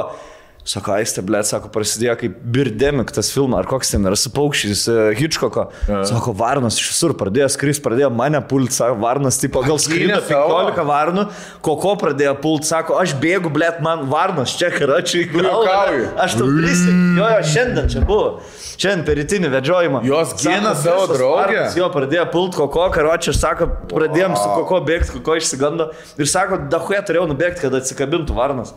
Sako, 0.61 0.92
aistė, 0.98 1.22
blėt, 1.24 1.48
sako, 1.48 1.70
prasidėjo 1.72 2.14
kaip 2.20 2.34
Birdemic 2.52 3.08
tas 3.16 3.30
filmas, 3.32 3.62
ar 3.62 3.68
koks 3.68 3.94
ten 3.94 4.04
yra 4.04 4.16
su 4.18 4.28
paukščiais, 4.34 4.82
uh, 4.92 4.98
Hitchcocko. 5.16 5.64
Sako, 6.06 6.34
varnas 6.36 6.76
iš 6.76 6.90
visur 6.92 7.14
pradėjo 7.18 7.48
skris, 7.54 7.80
pradėjo 7.80 8.11
mane 8.12 8.42
pult, 8.44 8.74
sako, 8.76 8.98
varnas, 9.00 9.40
tipo, 9.40 9.62
gal 9.64 9.80
savo. 9.80 9.96
15 9.96 10.84
varnų, 10.90 11.24
koko 11.64 11.94
pradėjo 12.02 12.36
pult, 12.44 12.68
sako, 12.68 12.98
aš 13.00 13.16
bėgu, 13.22 13.48
blėt, 13.56 13.80
man 13.84 14.04
varnas 14.12 14.52
čia 14.61 14.68
karačiai 14.74 15.26
Juokauji. 15.32 16.06
Aš 16.20 16.36
tau 16.42 16.52
prisiek, 16.52 16.94
jo, 17.16 17.32
jo, 17.32 17.42
šiandien 17.54 17.90
čia 17.96 18.04
buvo. 18.04 18.30
Šiandien 18.76 19.04
per 19.08 19.20
rytinį 19.20 19.50
vedžiojimą. 19.56 20.04
Jos 20.08 20.36
gina 20.44 20.76
savo 20.78 21.08
draugę. 21.11 21.66
Jo, 21.80 21.88
pradėjo 21.92 22.28
pult 22.36 22.56
koko, 22.61 22.86
karočiai, 22.94 23.36
sako, 23.36 23.72
pradėjom 23.90 24.36
su 24.36 24.48
koko 24.61 24.84
bėgti, 24.84 25.16
koko 25.18 25.40
išsigando. 25.40 25.90
Ir 26.20 26.28
sako, 26.30 26.62
dahuje 26.72 27.00
turėjau 27.08 27.28
nubėgti, 27.32 27.64
kad 27.64 27.80
atsikabintų 27.80 28.36
varnas. 28.36 28.76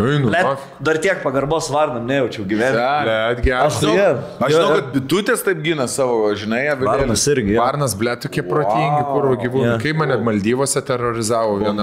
Einu, 0.00 0.30
Blet, 0.30 0.46
ak. 0.48 0.58
dar 0.80 0.96
tiek 1.04 1.18
pagarbos 1.22 1.68
varnam 1.70 2.06
nejaučiau 2.08 2.44
gyvenime. 2.48 2.84
Blet, 3.04 3.42
geras. 3.44 3.76
Aš- 3.76 3.84
Jo, 3.90 4.08
Aš 4.40 4.52
žinau, 4.54 4.68
kad 4.78 4.92
bitutės 4.94 5.42
taip 5.44 5.60
gina 5.64 5.86
savo, 5.88 6.30
žinai, 6.34 6.62
avilėlį. 6.72 6.86
Varnas 7.04 7.24
irgi. 7.28 7.52
jo. 7.54 7.60
Varnas, 7.60 7.94
ble, 8.00 8.16
tokie 8.16 8.42
protingi 8.46 9.02
purvo 9.12 9.34
gyvūnai. 9.42 9.74
Jo. 9.74 9.78
Kaip 9.84 9.96
mane 10.00 10.16
Maldyvose 10.24 10.80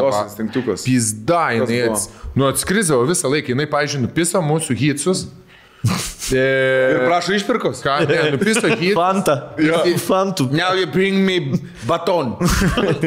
va- 0.10 0.24
instinktukas. 0.26 0.84
Pizda, 0.88 1.44
jinai, 1.60 1.82
ats... 1.92 2.10
nu, 2.36 2.48
atskrizavo 2.50 3.06
visą 3.06 3.30
laiką, 3.30 3.54
jinai, 3.54 3.68
pažiūrėjau, 3.70 4.08
nupiso 4.08 4.42
mūsų 4.42 4.76
hitsus. 4.82 5.28
Ir 6.28 6.38
E, 6.38 7.06
prašo 7.08 7.32
išpirkos. 7.38 7.80
ką, 7.86 7.94
nupiso 8.34 8.68
hitsus. 8.68 8.96
Fanta. 8.98 9.36
Fantų. 10.08 10.50
Now 10.52 10.74
you 10.76 10.86
bring 10.92 11.22
me 11.26 11.38
baton. 11.88 12.34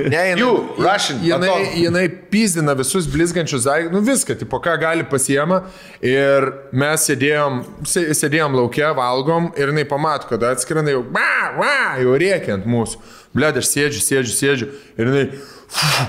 Ne, 0.09 0.23
You, 0.39 0.71
Russian. 0.79 1.19
Jinai, 1.21 1.49
baton. 1.51 1.67
jinai 1.83 2.07
pizdina 2.33 2.75
visus 2.79 3.05
blizgančius 3.13 3.67
daiktus, 3.69 3.93
nu 3.93 4.01
viską, 4.07 4.39
tipo, 4.41 4.57
ką 4.65 4.79
gali 4.81 5.05
pasiema. 5.05 5.63
Ir 6.01 6.49
mes 6.73 7.05
sėdėjom, 7.11 7.61
sė- 7.85 8.09
sėdėjom 8.17 8.57
laukia, 8.57 8.95
valgom 8.97 9.51
ir 9.59 9.69
jinai 9.75 9.85
pamato, 9.91 10.27
kad 10.33 10.41
atskrenda 10.55 10.91
jau, 10.95 11.03
va, 11.13 11.29
va, 11.61 11.75
jau 12.01 12.17
rėkia 12.17 12.57
ant 12.57 12.65
mūsų. 12.65 12.97
Bled, 13.37 13.61
aš 13.61 13.69
sėdžiu, 13.75 14.01
sėdžiu, 14.09 14.33
sėdžiu. 14.41 14.71
Ir 14.97 15.13
jinai, 15.13 15.27
prava 15.71 16.09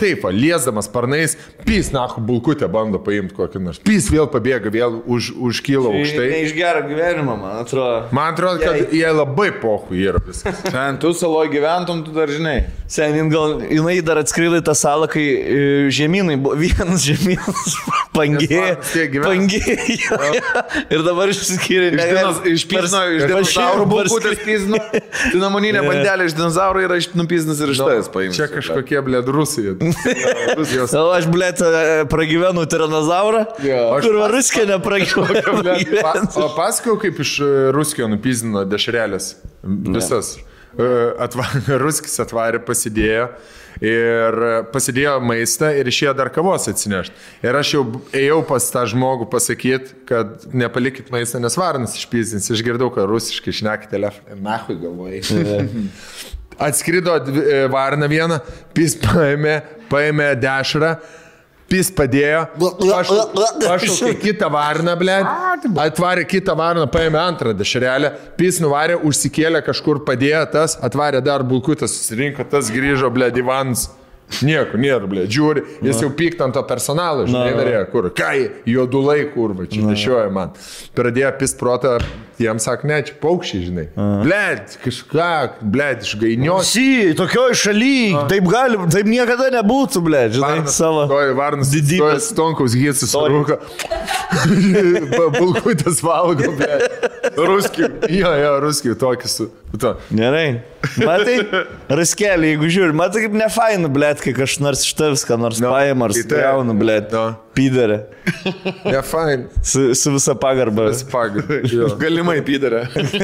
taip, 0.00 0.22
va, 0.24 0.30
liesdamas 0.32 0.86
sparnais, 0.88 1.36
pys, 1.66 1.90
na, 1.92 2.06
bulkutę 2.16 2.68
bando 2.72 2.98
paimti 3.02 3.34
kokį 3.36 3.60
nors. 3.60 3.80
Pys 3.84 4.08
vėl 4.12 4.28
pabėga, 4.32 4.72
vėl 4.72 5.02
už, 5.06 5.32
užkyla 5.36 5.92
aukštai. 5.92 6.28
iš 6.46 6.54
gero 6.56 6.84
gyvenimo, 6.88 7.36
man 7.36 7.60
atrodo. 7.60 8.08
Man 8.16 8.32
atrodo, 8.32 8.62
kad 8.62 8.78
Jai- 8.80 8.88
jie 9.02 9.10
labai 9.12 9.50
pohu 9.60 9.94
yra 9.94 10.22
viskas. 10.24 10.62
Ten 10.72 10.98
tu 11.02 11.12
saloje 11.12 11.52
gyventum, 11.52 12.00
tu 12.06 12.14
dar 12.16 12.32
žinai. 12.32 12.62
Senin 12.88 13.28
gal, 13.32 13.60
jinai 13.68 13.98
dar 14.04 14.20
atskrido 14.22 14.56
į 14.60 14.64
tą 14.64 14.74
salą, 14.76 15.08
kai 15.12 15.24
e, 15.24 15.60
žemynai 15.92 16.38
buvo 16.40 16.56
vienas 16.64 17.04
žemynas 17.04 17.76
gyvena. 19.08 19.28
Pangėjo. 19.28 20.18
Ir 20.92 21.04
dabar 21.06 21.32
išsiskyrė. 21.32 21.92
Iš, 21.92 22.02
dinos, 22.08 22.40
iš 23.16 23.26
dinozaurų 23.28 23.86
bulkutės 23.88 24.42
pizno. 24.44 24.80
Dinamoninė 25.32 25.84
bandelė 25.86 26.28
iš 26.28 26.36
dinozaurų 26.36 26.84
yra 26.86 26.98
iš 27.00 27.10
nupiznas 27.16 27.60
ir 27.64 27.72
iš 27.72 27.80
tavęs 27.80 28.10
paimtas. 28.12 28.36
Čia 28.36 28.48
kažkokie, 28.52 29.00
bled, 29.06 29.28
rusai. 29.42 29.74
Rusijos. 30.58 30.94
O 30.98 31.08
aš, 31.14 31.28
blėt, 31.32 31.62
pragyvenau 32.12 32.64
tiranozaurą. 32.70 33.44
Jo. 33.66 33.82
Kur 34.04 34.20
varuskė 34.22 34.66
nepragyvenau. 34.70 35.78
Pa, 36.04 36.14
o 36.38 36.48
pasakau, 36.56 36.98
kaip 37.02 37.20
iš 37.22 37.38
e, 37.42 37.50
Ruskio 37.74 38.08
nupizdino 38.10 38.64
dešrelės. 38.68 39.34
Visas. 39.62 40.36
atva, 41.20 41.48
Ruskis 41.84 42.16
atvarė, 42.22 42.62
pasidėjo 42.66 43.28
ir 43.82 44.36
pasidėjo 44.72 45.16
maistą 45.24 45.72
ir 45.74 45.88
išėjo 45.90 46.12
dar 46.18 46.30
kavos 46.34 46.68
atsinešti. 46.70 47.14
Ir 47.46 47.56
aš 47.58 47.72
jau 47.76 47.82
ėjau 48.14 48.42
pas 48.46 48.68
tą 48.74 48.84
žmogų 48.92 49.28
pasakyti, 49.32 49.96
kad 50.08 50.46
nepalikit 50.54 51.10
maistą, 51.14 51.40
nes 51.42 51.56
varnas 51.58 51.96
išpyzins. 51.98 52.50
Išgirdau, 52.52 52.92
kad 52.94 53.08
rusiškai 53.10 53.54
šneka 53.62 53.90
telefoną. 53.92 54.38
Nahui 54.44 54.78
galvojai. 54.82 55.22
Atskrido 56.62 57.16
e, 57.18 57.64
varna 57.72 58.06
vieną, 58.10 58.38
pys 58.76 58.94
paėmė, 59.02 59.58
paėmė 59.90 60.32
dešrą. 60.42 60.94
Pys 61.72 61.88
padėjo, 61.96 62.42
pašaukė 63.62 64.10
kitą 64.20 64.50
varną, 64.52 64.92
ble, 65.00 65.14
atvarė 65.80 66.26
kitą 66.28 66.52
varną, 66.58 66.84
paėmė 66.92 67.16
antrą 67.22 67.54
dešrelę, 67.56 68.10
pys 68.36 68.58
nuvarė, 68.60 68.98
užsikėlė 69.08 69.62
kažkur, 69.64 70.02
padėjo 70.04 70.42
tas, 70.52 70.76
atvarė 70.84 71.22
dar 71.24 71.46
bulkutas, 71.48 71.94
susirinko, 71.96 72.44
tas 72.52 72.68
grįžo, 72.74 73.08
ble, 73.14 73.30
divans. 73.32 73.88
Nieko 74.40 74.78
nėra, 74.80 75.08
ble, 75.08 75.24
žiūri, 75.28 75.62
jis 75.84 75.98
jau 76.00 76.08
pykt 76.16 76.40
ant 76.44 76.54
to 76.56 76.62
personalo, 76.68 77.26
žinai, 77.28 77.50
darė, 77.56 77.80
kur, 77.92 78.08
kai, 78.16 78.46
juodulai, 78.68 79.18
kur, 79.32 79.52
va, 79.56 79.66
čia 79.68 79.82
nešioja 79.84 80.30
man. 80.32 80.54
Pradėjo 80.96 81.32
pist 81.40 81.58
protą, 81.60 81.98
jiems 82.40 82.64
sak, 82.68 82.84
ne, 82.88 83.00
čia 83.06 83.14
paukščiai, 83.22 83.62
žinai. 83.68 83.84
Ble, 84.22 84.40
kažką, 84.84 85.28
ble, 85.74 85.88
išgainios. 86.04 86.70
Si, 86.72 86.86
tokioj 87.18 87.56
šaly, 87.58 87.94
taip 88.30 88.48
gali, 88.50 88.78
taip 88.92 89.10
niekada 89.10 89.50
nebūtų, 89.58 90.02
ble, 90.06 90.22
žinai, 90.36 90.62
savo. 90.72 91.04
Stoja 91.10 91.34
varnas, 91.38 91.72
didybės. 91.74 92.30
Stonkaus 92.32 92.76
gysis, 92.78 93.12
rūka. 93.12 93.58
Bulkutis 95.38 96.00
valgo, 96.04 96.52
ble. 96.56 96.78
Ruskių. 97.38 97.88
Jo, 98.12 98.32
jo, 98.36 98.52
ruskių, 98.64 98.94
tokį 99.00 99.30
su. 99.30 99.48
To. 99.80 99.94
Gerai. 100.12 100.60
Matai, 101.00 101.38
raskelį, 101.88 102.50
jeigu 102.50 102.68
žiūri, 102.74 102.96
matai 102.98 103.22
kaip 103.24 103.36
nefainu, 103.38 103.88
ble, 103.94 104.10
kai 104.20 104.34
kažkas 104.36 104.60
nors 104.60 104.82
iš 104.84 104.90
tavęs, 104.98 105.22
ką 105.28 105.38
nors 105.40 105.60
No, 105.62 105.70
paima 105.72 106.08
ar 106.10 106.16
spjauna, 106.16 106.74
ble, 106.76 106.98
No. 107.12 107.22
pydarė. 107.56 108.02
Ne, 108.84 109.00
fine. 109.06 109.46
Su, 109.64 109.86
su 109.96 110.12
visa 110.14 110.34
pagarba. 110.36 110.90
Spag. 110.96 111.38
Galimai 112.32 112.44
pydarė. 112.46 112.82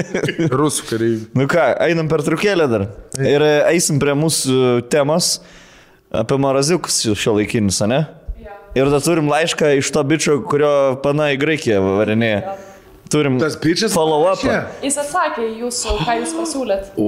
Rusų 0.60 0.86
kariai. 0.88 1.16
Nu 1.36 1.46
ką, 1.48 1.64
einam 1.84 2.08
per 2.10 2.22
trukėlę 2.26 2.66
dar. 2.68 2.84
Ir 3.16 3.44
e, 3.44 3.52
eisim 3.72 4.00
prie 4.02 4.12
mūsų 4.18 4.84
temos 4.92 5.38
apie 6.12 6.36
maraziukus 6.40 7.00
šio 7.16 7.38
laikinius, 7.38 7.80
ne? 7.88 8.04
Ir 8.76 8.90
dar 8.92 9.00
turim 9.00 9.30
laišką 9.30 9.72
iš 9.80 9.88
to 9.94 10.02
bičio, 10.04 10.38
kurio 10.44 10.98
pana 11.02 11.30
į 11.32 11.38
Graikiją 11.40 11.80
varinėja. 12.02 12.56
Turim 13.08 13.38
Tas 13.40 13.54
bičas 13.56 13.94
follow 13.96 14.26
up. 14.28 14.42
Jis 14.84 14.98
atsakė 15.00 15.46
jūsų, 15.62 15.94
ką 16.04 16.14
jūs 16.20 16.32
pasiūlėt. 16.36 16.90
O, 17.00 17.06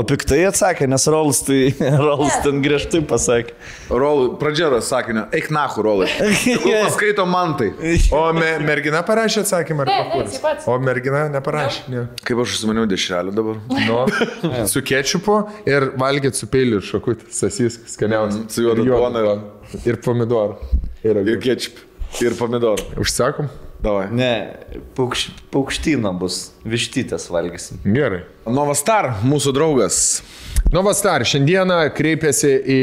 O 0.00 0.04
piktai 0.08 0.42
atsakė, 0.48 0.86
nes 0.90 1.06
Rolas 1.12 1.40
tai 1.46 1.70
Rolas 2.04 2.36
ten 2.44 2.60
griežtai 2.64 3.00
pasakė. 3.08 3.54
Rolai, 3.90 4.26
pradžia 4.40 4.68
sakinio, 4.84 5.24
eik 5.36 5.48
nahu, 5.54 5.84
Rolai. 5.86 6.08
Tegul 6.44 6.76
Paskaito 6.84 7.24
man 7.28 7.56
tai. 7.60 7.70
O 8.20 8.26
me, 8.36 8.50
mergina 8.64 9.00
parašė 9.06 9.42
atsakymą, 9.46 9.86
ar 9.86 9.90
Ne, 9.90 10.24
ne. 10.26 10.52
O 10.68 10.76
mergina 10.82 11.24
neparašė. 11.32 11.86
Ne. 11.92 12.04
Kaip 12.26 12.42
aš 12.44 12.56
užsimaniau 12.58 12.84
dešrelį 12.90 13.34
dabar. 13.36 13.60
Nu, 13.70 14.66
su 14.70 14.82
kečupu 14.86 15.40
ir 15.68 15.90
valgyti 16.00 16.36
su 16.42 16.48
peiliu 16.50 16.80
ir 16.82 16.86
šakutį, 16.86 17.30
sasys, 17.34 17.80
skaniausias. 17.94 18.42
Mm, 18.44 18.52
su 18.52 18.66
juoda 18.66 18.84
Ir 18.84 18.92
duona 18.92 19.24
ir- 19.24 19.88
Ir 19.94 20.00
pomidorų. 20.04 20.56
Ir, 21.06 21.20
Ir 21.24 21.40
kečip. 21.40 21.78
Ir 22.20 22.34
pomidorų. 22.38 22.88
Užsakom? 23.00 23.48
Davai. 23.80 24.10
Ne, 24.12 24.32
paukš, 24.96 25.30
paukštyno 25.54 26.12
bus, 26.20 26.50
vištytės 26.68 27.30
valgysim. 27.32 27.80
Gerai. 27.88 28.26
Novastar, 28.44 29.14
mūsų 29.24 29.54
draugas. 29.56 30.00
Novastar 30.74 31.24
šiandieną 31.26 31.86
kreipėsi 31.96 32.52
į 32.60 32.80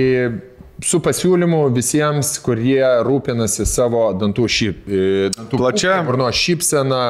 su 0.83 0.99
pasiūlymu 1.01 1.73
visiems, 1.73 2.39
kurie 2.43 2.83
rūpinasi 3.05 3.65
savo 3.69 4.13
dantų 4.17 4.47
šyp. 4.51 4.89
Dantų 5.37 5.57
Plačia. 5.57 6.03
burnos 6.05 6.35
šypsena, 6.37 7.01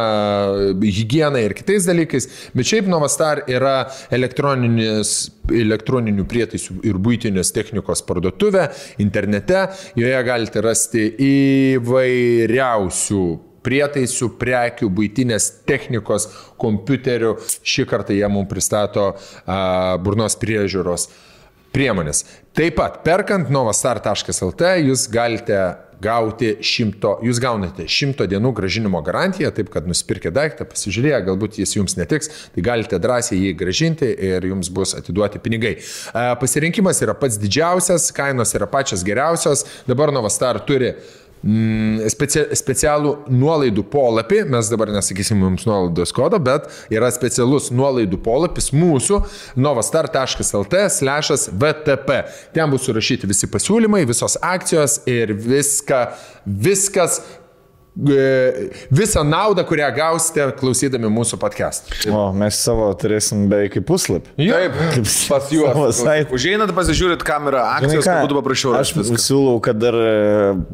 hygiena 0.84 1.40
ir 1.44 1.54
kitais 1.58 1.86
dalykais. 1.88 2.30
Bet 2.56 2.66
šiaip 2.70 2.88
Novastar 2.92 3.44
yra 3.48 3.90
elektroninis 4.12 5.32
elektroninių 5.48 6.26
prietaisų 6.28 6.82
ir 6.88 6.96
būtinės 7.00 7.54
technikos 7.56 8.02
parduotuvė 8.08 8.70
internete. 9.04 9.68
Joje 9.96 10.24
galite 10.28 10.62
rasti 10.64 11.12
įvairiausių 11.28 13.26
prietaisų, 13.68 14.32
prekių, 14.40 14.90
būtinės 14.98 15.52
technikos, 15.68 16.30
kompiuterių. 16.62 17.36
Šį 17.68 17.88
kartą 17.90 18.16
jie 18.16 18.28
mums 18.32 18.50
pristato 18.52 19.10
a, 19.14 19.98
burnos 20.04 20.40
priežiūros 20.40 21.10
priemonės. 21.76 22.24
Taip 22.58 22.80
pat, 22.80 23.04
perkant 23.06 23.52
novastar.lt, 23.54 24.72
jūs 24.88 25.06
galite 25.14 25.60
gauti 26.02 26.52
šimto, 26.62 27.16
jūs 27.26 27.40
gaunate 27.42 27.88
šimto 27.90 28.28
dienų 28.30 28.52
gražinimo 28.58 29.02
garantiją, 29.06 29.50
taip 29.54 29.72
kad 29.74 29.88
nusipirkę 29.90 30.30
daiktą, 30.34 30.68
pasižiūrėję, 30.70 31.22
galbūt 31.26 31.58
jis 31.62 31.74
jums 31.74 31.98
netiks, 31.98 32.30
tai 32.54 32.66
galite 32.66 33.00
drąsiai 33.02 33.40
jį 33.42 33.54
gražinti 33.58 34.10
ir 34.30 34.46
jums 34.46 34.70
bus 34.74 34.94
atiduoti 34.98 35.42
pinigai. 35.42 35.76
Pasirinkimas 36.42 37.02
yra 37.06 37.18
pats 37.18 37.40
didžiausias, 37.42 38.12
kainos 38.16 38.54
yra 38.58 38.70
pačios 38.70 39.06
geriausios, 39.06 39.66
dabar 39.90 40.14
novastar 40.14 40.62
turi 40.70 40.94
Mm, 40.94 41.26
specia, 42.12 42.46
specialų 42.58 43.14
nuolaidų 43.32 43.84
polapį, 43.92 44.44
mes 44.52 44.72
dabar 44.72 44.92
nesakysim 44.96 45.42
jums 45.46 45.68
nuolaidos 45.68 46.14
kodo, 46.16 46.40
bet 46.44 46.68
yra 46.94 47.12
specialus 47.14 47.70
nuolaidų 47.76 48.20
polapis 48.26 48.72
mūsų 48.76 49.22
novastar.lt 49.60 50.86
slešas 50.98 51.48
VTP. 51.54 52.22
Ten 52.56 52.74
bus 52.74 52.88
surašyti 52.88 53.30
visi 53.30 53.50
pasiūlymai, 53.52 54.06
visos 54.10 54.38
akcijos 54.42 55.02
ir 55.10 55.36
viską, 55.38 56.04
viskas, 56.46 57.22
visą 57.98 59.24
naudą, 59.24 59.64
kurią 59.66 59.90
gausite 59.96 60.46
klausydami 60.60 61.10
mūsų 61.12 61.40
podcast. 61.42 61.90
O, 62.12 62.28
mes 62.38 62.60
savo 62.62 62.90
turėsim 63.00 63.48
beveik 63.50 63.74
kaip 63.78 63.88
puslapį. 63.90 64.34
Taip, 64.38 64.78
pas 65.02 65.18
Savo 65.18 65.86
juos. 65.88 66.02
Užeinat, 66.34 66.74
pasižiūrit 66.78 67.26
kamerą, 67.26 67.64
akcijos, 67.80 68.06
kad 68.06 68.28
būtų 68.28 68.38
paprasčiau. 68.42 68.76
Aš 68.78 68.94
siūlau, 69.24 69.58
kad 69.66 69.80
dar 69.82 69.98
e, 69.98 70.12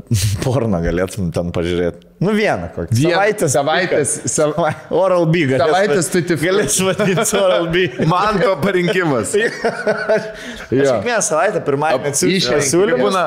porną 0.45 0.83
galėtum 0.83 1.31
ten 1.35 1.53
pažiūrėti. 1.55 2.09
Nu 2.21 2.31
vieną 2.37 2.69
kokį. 2.75 2.93
Vien- 2.95 3.13
Savaitės. 3.13 3.53
savaitės, 3.55 4.11
sav... 4.31 4.53
Oral 4.93 5.25
B 5.31 5.45
galės. 5.49 5.63
Savaitės 5.65 6.09
tutti 6.13 6.37
frutti. 6.37 6.51
Galės 6.51 6.77
vadinti 6.85 7.37
Oral 7.39 7.67
B. 7.73 7.87
Man 8.13 8.39
to 8.39 8.53
parinkimas. 8.61 9.33
Aš 9.33 10.27
kiekvieną 10.69 11.17
savaitę 11.25 11.61
pirmadienį 11.65 12.11
atsiųsiu. 12.13 12.83
Būna 13.01 13.23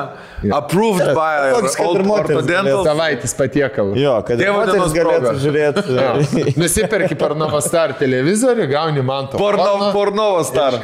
approved 0.57 1.11
by 1.17 1.51
orthodental. 1.83 2.83
savaitės 2.87 3.35
patiekalų. 3.37 3.97
Jo, 4.01 4.15
kad 4.25 4.41
Tėvo 4.41 4.63
dienos 4.69 4.95
galėtų 4.95 5.33
žiūrėti. 5.43 6.55
Nusipirki 6.61 7.17
per 7.19 7.35
Novastar 7.37 7.93
televizorių, 7.99 8.67
gauni 8.71 9.03
man 9.05 9.29
to. 9.31 9.39
Porno, 9.41 9.91
pornovo 9.95 10.41
star. 10.47 10.77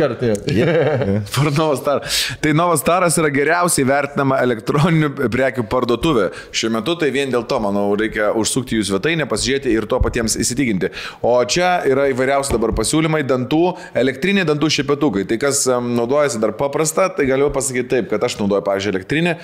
Pornovo 1.34 1.76
star. 1.80 2.04
Tai 2.44 2.54
Novas 2.58 2.82
Staras 2.84 3.18
yra 3.22 3.30
geriausiai 3.34 3.86
vertinama 3.88 4.42
elektroninių 4.44 5.30
prekių 5.34 5.64
parduotuvė. 5.72 6.30
Šiuo 6.54 6.74
metu 6.78 6.98
tai 7.00 7.10
vien 7.16 7.32
dėl 7.32 7.46
to, 7.48 7.60
manau, 7.64 7.86
reikia 8.00 8.32
užsukti 8.38 8.80
jų 8.80 8.88
svetainę, 8.92 9.28
pasižiūrėti 9.30 9.74
ir 9.74 9.88
to 9.90 10.00
patiems 10.04 10.38
įsitikinti. 10.40 10.92
O 11.26 11.36
čia 11.50 11.76
yra 11.90 12.08
įvairiausi 12.12 12.54
dabar 12.54 12.74
pasiūlymai 12.78 13.24
dantų, 13.28 13.62
elektriniai 14.00 14.48
dantų 14.48 14.70
šepetukai. 14.78 15.26
Tai 15.30 15.40
kas 15.42 15.64
naudojasi 15.68 16.42
dar 16.44 16.56
paprasta, 16.58 17.10
tai 17.14 17.28
galiu 17.30 17.50
pasakyti 17.54 17.90
taip, 17.96 18.10
kad 18.12 18.24
aš 18.26 18.38
naudoju, 18.42 18.64
pavyzdžiui, 18.66 18.94
elektrinį. 18.96 19.36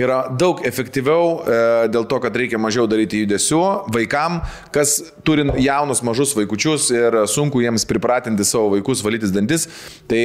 Yra 0.00 0.20
daug 0.38 0.62
efektyviau 0.66 1.36
e, 1.40 1.58
dėl 1.92 2.06
to, 2.10 2.20
kad 2.22 2.36
reikia 2.36 2.60
mažiau 2.62 2.86
daryti 2.90 3.22
judesių 3.24 3.62
vaikam, 3.94 4.40
kas 4.74 4.98
turi 5.26 5.46
jaunus 5.62 6.02
mažus 6.06 6.34
vaikučius 6.36 6.90
ir 6.94 7.18
sunku 7.30 7.62
jiems 7.64 7.86
pripratinti 7.88 8.46
savo 8.46 8.72
vaikus 8.76 9.02
valytis 9.06 9.34
dantis. 9.34 9.68
Tai 10.10 10.20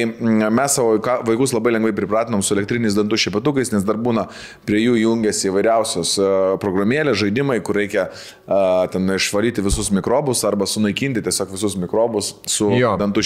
mes 0.52 0.76
savo 0.78 0.98
vaikus 1.26 1.54
labai 1.56 1.74
lengvai 1.76 1.94
pripratinom 1.96 2.42
su 2.44 2.54
elektriniais 2.56 2.96
dantų 2.98 3.18
šepetukais, 3.26 3.72
nes 3.74 3.86
dar 3.86 3.98
būna 4.00 4.28
prie 4.68 4.82
jų 4.82 4.98
jungiasi 5.02 5.50
įvairiausios 5.50 6.14
e, 6.18 6.30
programėlės, 6.62 7.20
žaidimai, 7.22 7.58
kur 7.64 7.71
reikia 7.76 8.08
e, 8.08 8.88
ten 8.92 9.08
išvalyti 9.16 9.64
visus 9.64 9.90
mikrobus 9.94 10.44
arba 10.48 10.66
sunaikinti 10.66 11.22
tiesiog 11.24 11.52
visus 11.54 11.76
mikrobus 11.80 12.34
su 12.46 12.70
Jo. 12.78 12.94
dantų 13.00 13.22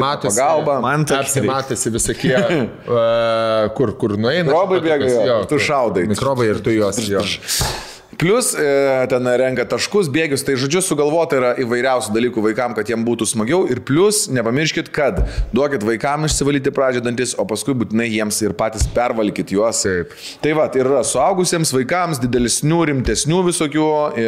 matosi. 0.00 0.36
pagalba. 0.38 0.80
Man 0.84 1.04
tai 1.08 1.18
Apse 1.24 1.42
matosi 1.44 1.90
visokie, 1.94 2.36
uh, 2.38 3.68
kur, 3.76 3.94
kur 4.00 4.16
nueina. 4.16 4.46
Mikrobai 4.48 4.80
bėga, 4.84 5.10
tu 5.50 5.56
kur- 5.58 5.66
šaudai. 5.68 6.06
Mikrobai 6.10 6.50
ir 6.52 6.60
tu 6.64 6.70
juos. 6.74 7.00
Jo. 7.08 7.22
Plus 8.18 8.52
e, 8.54 9.06
ten 9.10 9.28
renka 9.40 9.64
taškus, 9.68 10.08
bėgius, 10.12 10.44
tai 10.46 10.56
žodžiu 10.60 10.82
sugalvota 10.84 11.38
yra 11.38 11.50
įvairiausių 11.62 12.14
dalykų 12.14 12.44
vaikams, 12.44 12.76
kad 12.78 12.90
jiem 12.90 13.04
būtų 13.06 13.26
smagiau. 13.28 13.64
Ir 13.70 13.80
plus 13.86 14.24
nepamirškit, 14.32 14.90
kad 14.94 15.22
duokit 15.54 15.84
vaikams 15.86 16.34
išsivalyti 16.34 16.72
pradžią 16.74 17.04
dantis, 17.04 17.34
o 17.38 17.46
paskui 17.48 17.76
būtinai 17.78 18.08
jiems 18.10 18.40
ir 18.44 18.54
patys 18.58 18.86
pervalkit 18.94 19.54
juos. 19.54 19.82
Taip. 19.84 20.14
Tai 20.44 20.54
va, 20.58 20.68
ir 20.72 20.86
yra 20.86 21.02
suaugusiems 21.06 21.74
vaikams, 21.74 22.22
didesnių, 22.22 22.80
rimtesnių 22.92 23.42
visokių 23.50 23.86
e, 23.90 24.26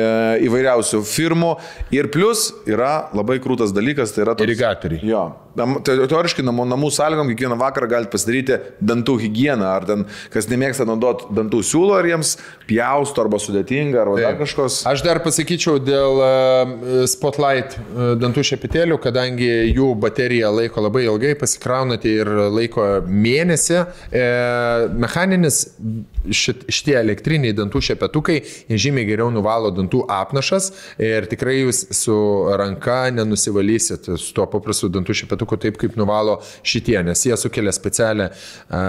įvairiausių 0.48 1.02
firmų. 1.06 1.54
Ir 1.94 2.10
plus 2.14 2.50
yra 2.68 3.10
labai 3.16 3.38
krūtas 3.42 3.74
dalykas, 3.76 4.14
tai 4.16 4.26
yra 4.26 4.36
toks... 4.36 4.48
Irigatoriai. 4.50 5.02
Jo. 5.06 5.26
Teoriškai 5.56 6.44
namų, 6.44 6.66
namų 6.68 6.90
sąlygom 6.92 7.30
kiekvieną 7.30 7.56
vakarą 7.60 7.88
galite 7.88 8.12
pasidaryti 8.12 8.58
dantų 8.84 9.14
higieną, 9.22 9.64
ar 9.64 9.86
ten, 9.88 10.04
kas 10.34 10.50
nemėgsta 10.50 10.84
naudoti 10.88 11.30
dantų 11.36 11.62
siūlo, 11.64 11.94
ar 11.96 12.08
jiems 12.10 12.34
pjausto, 12.68 13.24
arba 13.24 13.40
sudėtinga, 13.76 14.02
arba 14.02 14.20
dar 14.20 14.36
kažkas. 14.38 14.80
Aš 14.88 15.02
dar 15.04 15.20
pasakyčiau 15.24 15.78
dėl 15.82 16.20
e, 16.22 17.06
Spotlight 17.10 17.76
e, 17.76 18.14
dantų 18.20 18.44
šepetėlių, 18.46 18.98
kadangi 19.02 19.48
jų 19.74 19.94
baterija 20.00 20.50
laiko 20.54 20.84
labai 20.84 21.06
ilgai, 21.06 21.34
pasikraunate 21.38 22.12
ir 22.22 22.30
laiko 22.52 22.86
mėnesį. 23.06 23.82
E, 24.10 24.24
mechaninis 24.96 25.62
šit, 26.30 26.66
šitie 26.72 26.96
elektriniai 27.00 27.54
dantų 27.56 27.82
šepetukai 27.90 28.40
žymiai 28.70 29.06
geriau 29.08 29.30
nuvalo 29.34 29.72
dantų 29.74 30.04
apnašas 30.10 30.72
ir 31.02 31.28
tikrai 31.30 31.60
jūs 31.60 31.86
su 31.96 32.16
ranka 32.58 33.06
nenusivalysit 33.14 34.10
su 34.16 34.32
tuo 34.36 34.48
paprastu 34.50 34.90
dantų 34.92 35.16
šepetuku 35.22 35.60
taip, 35.60 35.78
kaip 35.80 35.98
nuvalo 35.98 36.40
šitie, 36.66 36.98
nes 37.06 37.26
jie 37.26 37.36
sukelia 37.38 37.74
specialią 37.74 38.30
a, 38.30 38.82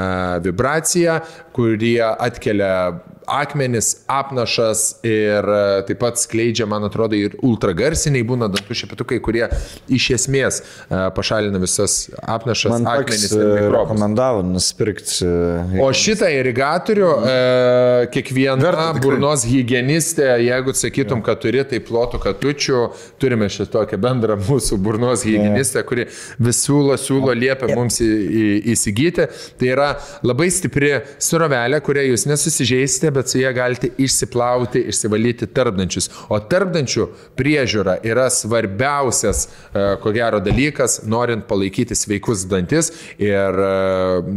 vibraciją, 0.44 1.20
kurie 1.56 2.02
atkelia 2.02 2.74
akmenis, 3.28 4.04
apnašas 4.08 4.77
ir 5.08 5.48
e, 5.54 5.62
taip 5.88 6.00
pat 6.02 6.20
skleidžia, 6.22 6.68
man 6.70 6.86
atrodo, 6.88 7.18
ir 7.18 7.36
ultragarsiniai 7.46 8.26
būna 8.28 8.50
dantų 8.54 8.78
šepetukai, 8.82 9.20
kurie 9.24 9.46
iš 9.94 10.10
esmės 10.18 10.60
e, 10.62 11.02
pašalina 11.16 11.60
visas 11.62 11.98
apnašas, 12.22 12.72
Man 12.76 12.88
akmenis 12.92 13.28
toks 13.28 13.36
ir 13.38 13.44
mikrobus. 13.46 13.76
rekomendavo 13.78 14.44
nusipirkti. 14.48 15.32
O 15.84 15.90
šitą 15.96 16.30
irigatorių 16.40 17.10
e, 17.18 17.36
kiekviena 18.14 18.92
burnos 19.02 19.46
hygienistė, 19.48 20.30
jeigu 20.46 20.76
sakytum, 20.78 21.24
kad 21.26 21.42
turi 21.44 21.64
tai 21.68 21.80
plotų 21.84 22.20
katučių, 22.24 22.84
turime 23.22 23.50
šitokią 23.52 24.00
bendrą 24.04 24.38
mūsų 24.48 24.78
burnos 24.84 25.24
hygienistę, 25.28 25.84
kuri 25.88 26.08
vis 26.40 26.62
siūlo, 26.66 26.96
siūlo, 27.02 27.34
liepia 27.38 27.72
mums 27.76 28.00
į, 28.04 28.08
į, 28.08 28.46
įsigyti. 28.74 29.28
Tai 29.58 29.72
yra 29.74 29.90
labai 30.26 30.50
stipri 30.54 30.94
surovelė, 31.24 31.80
kurią 31.86 32.04
jūs 32.12 32.28
nesusižeisite, 32.30 33.12
bet 33.16 33.32
su 33.32 33.40
ją 33.42 33.52
galite 33.56 33.90
išsiplauti, 33.98 34.67
išsivalyti 34.76 35.48
tarpdančius. 35.54 36.10
O 36.30 36.40
tarpdančių 36.40 37.08
priežiūra 37.40 37.98
yra 38.08 38.28
svarbiausias, 38.34 39.46
e, 39.48 39.86
ko 40.04 40.14
gero, 40.16 40.42
dalykas, 40.44 41.02
norint 41.08 41.48
palaikyti 41.48 41.96
sveikus 41.96 42.48
dantis 42.50 42.92
ir 43.22 43.62
e, 43.64 43.70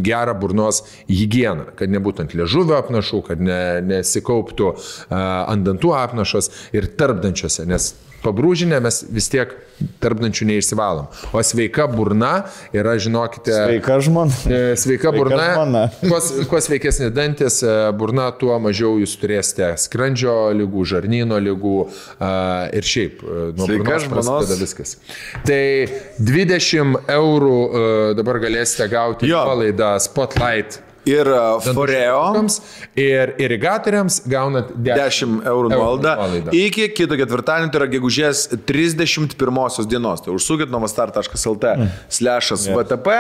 gerą 0.06 0.36
burnos 0.40 0.84
higieną, 1.08 1.72
kad 1.78 1.90
nebūtų 1.90 2.26
ant 2.26 2.36
liežuvio 2.38 2.78
apnašų, 2.80 3.24
kad 3.30 3.42
ne, 3.42 3.80
nesikauptų 3.86 4.70
e, 4.74 4.78
ant 5.16 5.66
dantų 5.66 5.94
apnašos 5.96 6.52
ir 6.76 6.90
tarpdančiuose, 7.00 7.66
nes 7.70 7.92
pabrūžinę 8.24 8.80
mes 8.84 9.02
vis 9.10 9.28
tiek 9.32 9.52
tarpdančių 10.02 10.46
neišsivalom. 10.50 11.06
O 11.32 11.40
sveika 11.44 11.86
burna 11.88 12.44
yra, 12.76 12.96
žinokite, 13.00 13.54
Sveika 13.54 13.96
žmona. 14.04 14.34
E, 14.44 14.58
Sveika 14.76 15.08
Sveika 15.08 15.12
burna. 15.16 15.46
žmona. 15.54 15.84
Kuo, 16.02 16.18
kuo 16.50 16.60
sveikesnė 16.60 17.08
dantis 17.16 17.62
e, 17.64 17.72
burna, 17.96 18.28
tuo 18.36 18.58
mažiau 18.60 18.98
jūs 19.00 19.14
turėsite 19.22 19.70
skrandžio 19.80 20.34
lygų, 20.58 20.84
žarnyno 20.92 21.40
lygų 21.40 21.76
ir 22.76 22.90
šiaip 22.92 23.24
e, 23.24 23.38
nuo 23.56 23.70
Sveika 23.70 23.86
burnos 23.86 24.10
prasideda 24.12 24.60
viskas. 24.60 24.94
Tai 25.48 25.62
20 26.20 27.10
eurų 27.16 27.58
dabar 28.20 28.40
galėsite 28.44 28.90
gauti 28.92 29.30
Jo. 29.32 29.46
palaidą 29.48 29.94
Spotlight. 30.04 30.82
Ir 31.08 31.26
e, 31.32 31.38
šepetukams 31.64 32.58
Ir 33.00 33.32
irigatoriams 33.40 34.20
gaunat 34.28 34.72
10 34.76 35.40
eurų 35.48 35.70
nuolaidą. 35.72 36.52
Iki 36.56 36.88
kito 36.96 37.16
ketvirtadienio, 37.18 37.70
tai 37.72 37.80
yra 37.82 37.88
gegužės 37.92 38.42
31 38.68 39.86
dienos. 39.90 40.24
Tai 40.24 40.34
užsukit 40.36 40.70
novastar.lt 40.72 41.70
slešas 42.12 42.66
VTP 42.68 43.14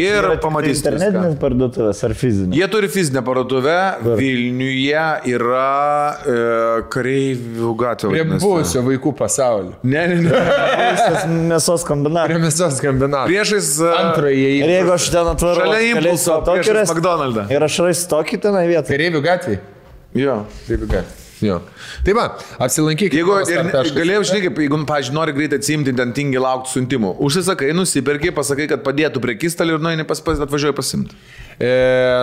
ir 0.00 0.28
pamatysite. 0.42 0.92
Internetinės 0.94 1.38
parduotuvės 1.40 2.02
ar 2.06 2.14
fizinės? 2.18 2.56
Jie 2.58 2.68
turi 2.72 2.90
fizinę 2.92 3.22
parduotuvę, 3.26 3.76
Vilniuje 4.18 5.04
yra 5.34 5.66
e, 6.22 6.38
Kareivių 6.92 7.74
gatvė. 7.80 8.12
Prie 8.14 8.24
būsio 8.44 8.84
vaikų 8.86 9.14
pasaulio. 9.18 9.74
Ne, 9.82 10.06
ne, 10.12 10.20
ne. 10.28 10.44
Mėsos 11.50 11.84
kombinatas. 11.88 12.30
Prie 12.30 12.40
visos 12.42 12.80
kombinatų. 12.82 13.30
Priešais 13.32 13.70
e, 13.82 13.90
Antrąjį 14.04 14.44
Ir 14.44 14.50
įėjimą. 14.50 14.70
jeigu 14.74 14.94
aš 14.94 15.08
ten 15.14 15.30
atvažiuoju, 15.34 15.64
Šalia 15.64 15.90
impulso, 15.94 16.38
priešais 16.46 16.94
McDonald'ą. 17.24 17.52
Ir 17.54 17.64
aš 17.64 17.78
rasiu 17.84 18.08
tokį 18.12 18.40
tenai 18.44 18.64
vietą. 18.68 18.88
Kareivių 18.90 19.22
gatvė. 19.24 19.58
Jo. 20.18 20.40
Kareivių 20.66 20.90
gatvė. 20.92 21.23
Jo. 21.42 21.58
Tai 22.06 22.14
va, 22.16 22.24
apsilankykite. 22.62 23.18
Jeigu 23.18 23.38
galėjau, 23.96 24.22
žinai, 24.28 24.42
kaip, 24.46 24.60
jeigu, 24.64 24.80
pažiūrėjau, 24.88 25.16
nori 25.16 25.34
greitai 25.36 25.58
atsimti, 25.60 25.94
ten 25.96 26.12
tingi 26.16 26.40
laukti 26.42 26.76
siuntimų. 26.76 27.14
Užsisakai, 27.24 27.72
nusiperki, 27.76 28.30
pasakai, 28.34 28.68
kad 28.70 28.84
padėtų 28.86 29.22
prie 29.24 29.36
kistalį 29.40 29.78
ir 29.78 29.84
nueini 29.84 30.06
pas, 30.08 30.22
pas 30.24 30.42
atvažiuoji 30.44 30.76
pasimti. 30.78 31.18
E, 31.58 31.70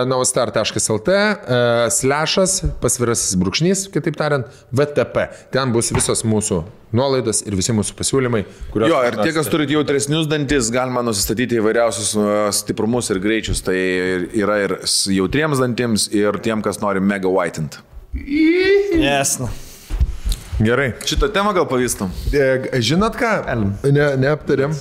Naustar.lt, 0.08 1.12
e, 1.12 1.60
slešas, 1.92 2.58
pasvirasis 2.82 3.36
brūkšnys, 3.40 3.86
kitaip 3.92 4.16
tariant, 4.20 4.48
VTP. 4.72 5.28
Ten 5.54 5.72
bus 5.76 5.92
visos 5.94 6.24
mūsų 6.28 6.62
nuolaidos 6.96 7.40
ir 7.48 7.56
visi 7.56 7.72
mūsų 7.76 7.96
pasiūlymai, 7.96 8.42
kuriuos... 8.72 8.92
Jo, 8.92 8.98
ir 9.08 9.16
tie, 9.20 9.30
kas 9.36 9.48
turite 9.52 9.72
jautresnius 9.72 10.28
dantis, 10.28 10.68
galima 10.74 11.04
nusistatyti 11.04 11.60
įvairiausius 11.60 12.12
e, 12.16 12.26
stiprumus 12.56 13.08
ir 13.12 13.22
greičius. 13.24 13.64
Tai 13.64 13.76
yra 13.76 14.60
ir 14.66 14.76
jautriems 15.16 15.62
dantims, 15.62 16.10
ir 16.12 16.40
tiem, 16.44 16.64
kas 16.64 16.80
nori 16.84 17.00
mega 17.04 17.32
whitint. 17.32 17.80
Nu. 18.12 19.48
Gerai. 20.60 20.92
Šitą 21.04 21.28
temą 21.32 21.52
gal 21.56 21.66
pavystam? 21.66 22.10
E, 22.34 22.80
Žinot 22.84 23.16
ką? 23.16 23.30
Ne, 23.88 24.08
neaptarėm. 24.20 24.74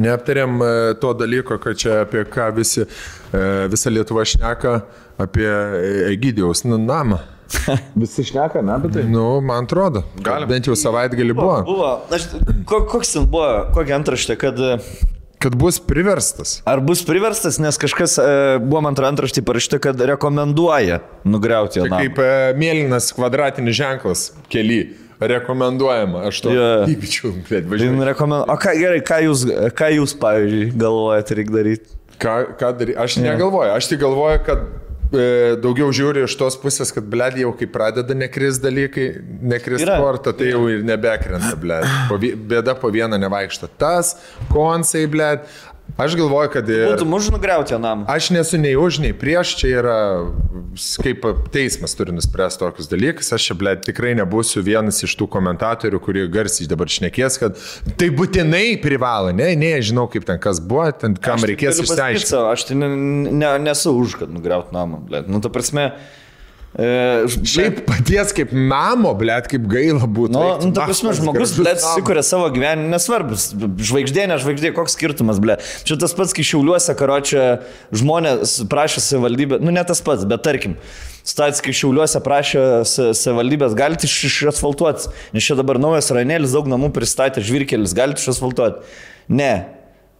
Neaptarėm 0.00 0.56
e, 0.64 0.70
to 1.00 1.12
dalyko, 1.14 1.58
kad 1.62 1.76
čia 1.78 2.00
apie 2.06 2.24
ką 2.24 2.48
visi, 2.56 2.86
e, 2.86 3.42
visa 3.70 3.92
Lietuva 3.92 4.24
šneka, 4.26 4.78
apie 5.22 5.48
Egidijaus 6.08 6.64
namą. 6.64 7.20
Visi 8.00 8.24
šneka, 8.26 8.58
ne, 8.64 8.72
apie 8.74 8.90
tai? 8.90 9.04
Nu, 9.06 9.38
man 9.44 9.68
atrodo. 9.68 10.02
Galim. 10.18 10.48
Bent 10.50 10.66
jau 10.66 10.74
savaitgalį 10.74 11.36
buvo. 11.36 11.60
Buvo, 11.68 11.90
aš, 12.16 12.26
ko, 12.66 12.80
koks 12.90 13.12
ten 13.14 13.28
buvo, 13.30 13.68
kokia 13.76 14.00
antraštė, 14.00 14.34
kad 14.40 14.58
Kad 15.42 15.54
bus 15.54 15.78
priverstas. 15.84 16.62
ar 16.64 16.80
bus 16.80 17.02
priverstas, 17.06 17.58
nes 17.60 17.76
kažkas, 17.78 18.16
e, 18.18 18.58
buvo 18.62 18.80
man 18.80 18.94
antra 18.94 19.10
antraštė 19.12 19.42
parašyta, 19.44 19.78
kad 19.84 20.00
rekomenduoja 20.00 21.00
nugriauti 21.28 21.82
Tai 21.84 21.90
kaip 22.00 22.18
e, 22.24 22.30
mėlynas 22.56 23.10
kvadratinis 23.16 23.76
ženklas 23.76 24.30
keli. 24.52 24.96
Rekomenduojama. 25.20 26.26
Aš 26.28 26.40
to 26.44 26.50
Jo. 26.52 26.64
įvyčiau. 26.92 27.30
Bet 27.48 27.64
važiuoju. 27.70 28.02
rekomendu... 28.04 28.44
O 28.52 28.56
ką, 28.60 28.74
gerai, 28.76 28.98
ką 29.00 29.20
jūs, 29.24 29.46
ką 29.72 29.86
jūs 29.94 30.12
pavyzdžiui, 30.20 30.66
galvojate 30.76 31.38
reikia 31.38 31.54
daryti? 31.54 31.94
Ką, 32.20 32.34
ką 32.60 32.72
daryti? 32.76 32.98
Aš 33.00 33.16
negalvoju. 33.24 33.70
Aš 33.78 33.88
tik 33.92 34.02
galvoju, 34.04 34.42
kad 34.44 34.66
daugiau 35.62 35.92
žiūri 35.94 36.24
iš 36.26 36.34
tos 36.40 36.56
pusės, 36.58 36.90
kad 36.94 37.06
bled 37.10 37.38
jau 37.42 37.52
kai 37.56 37.68
pradeda 37.70 38.16
nekris 38.16 38.58
dalykai, 38.62 39.06
nekris 39.54 39.84
Yra. 39.84 40.00
sportą, 40.00 40.34
tai 40.36 40.50
jau 40.50 40.64
ir 40.72 40.82
nebekrenta 40.86 41.54
bled. 41.60 41.86
Po, 42.10 42.18
bėda 42.18 42.74
po 42.80 42.90
vieną 42.94 43.20
nevaikšta. 43.22 43.70
Tas, 43.78 44.16
konsai 44.52 45.06
bled. 45.10 45.46
Aš 45.96 46.12
galvoju, 46.18 46.50
kad 46.52 46.68
ir... 46.68 46.82
Būtų 46.90 47.06
už 47.16 47.30
nugriauti 47.32 47.72
jo 47.72 47.78
namą. 47.80 48.04
Aš 48.12 48.28
nesu 48.34 48.58
nei 48.60 48.74
už, 48.76 48.98
nei 49.00 49.14
prieš, 49.16 49.54
čia 49.62 49.70
yra 49.80 50.00
kaip 51.00 51.24
teismas 51.54 51.96
turi 51.96 52.12
nuspręsti 52.12 52.60
tokius 52.60 52.90
dalykus. 52.90 53.32
Aš 53.32 53.46
čia, 53.48 53.56
ble, 53.56 53.72
tikrai 53.80 54.12
nebūsiu 54.18 54.60
vienas 54.66 55.00
iš 55.06 55.14
tų 55.16 55.28
komentatorių, 55.32 56.00
kurie 56.04 56.26
garsiai 56.32 56.68
dabar 56.68 56.92
šnekės, 56.92 57.40
kad 57.40 57.64
tai 57.96 58.10
būtinai 58.12 58.76
privalo. 58.84 59.32
Ne, 59.36 59.54
ne, 59.56 59.72
žinau, 59.80 60.04
kaip 60.12 60.28
ten 60.28 60.40
kas 60.42 60.60
buvo, 60.60 60.84
ten 60.92 61.16
kam 61.16 61.40
Aš 61.40 61.48
reikės 61.52 61.80
išsiaiškinti. 61.86 62.44
Aš 62.52 62.68
tai 62.68 62.76
ne, 62.82 62.92
ne, 63.32 63.50
nesu 63.64 63.96
už, 63.96 64.20
kad 64.20 64.36
nugriauti 64.36 64.76
namą, 64.76 65.00
ble. 65.08 65.24
Nu, 65.32 65.40
ta 65.40 65.48
prasme, 65.52 65.94
Šiaip 66.76 67.78
paties 67.88 68.34
kaip 68.36 68.50
namo, 68.52 69.14
ble, 69.16 69.32
kaip 69.48 69.64
gaila 69.70 70.04
būtų. 70.04 70.34
Nu, 70.34 70.42
nu, 70.60 70.72
ta 70.76 70.84
prasme, 70.84 71.14
žmogus, 71.16 71.54
namas. 71.56 71.80
susikuria 71.80 72.22
savo 72.26 72.50
gyvenimą, 72.52 72.90
nesvarbu, 72.92 73.38
žvaigždė, 73.80 74.26
ne 74.28 74.36
žvaigždė, 74.42 74.74
koks 74.76 74.96
skirtumas, 74.98 75.40
ble. 75.42 75.56
Čia 75.88 75.96
tas 76.02 76.12
pats, 76.16 76.34
kai 76.36 76.44
šiauliuose, 76.44 76.92
karočią, 76.98 77.46
žmonės 77.96 78.58
prašė 78.68 79.00
savivaldybę, 79.06 79.60
nu, 79.64 79.72
ne 79.72 79.84
tas 79.88 80.02
pats, 80.04 80.26
bet 80.28 80.44
tarkim, 80.46 80.76
Stats, 81.26 81.58
kai 81.58 81.72
šiauliuose 81.74 82.20
prašė 82.22 82.60
sa- 82.86 83.08
savivaldybės, 83.18 83.72
galite 83.74 84.06
iš- 84.06 84.28
išasfaltuoti, 84.28 85.08
nes 85.34 85.42
čia 85.42 85.56
dabar 85.58 85.74
naujas 85.82 86.12
rainėlis, 86.14 86.52
daug 86.54 86.68
namų 86.70 86.92
pristatė, 86.94 87.42
žvirkelis, 87.42 87.96
galite 87.98 88.22
išasfaltuoti. 88.22 88.84
Ne. 89.34 89.66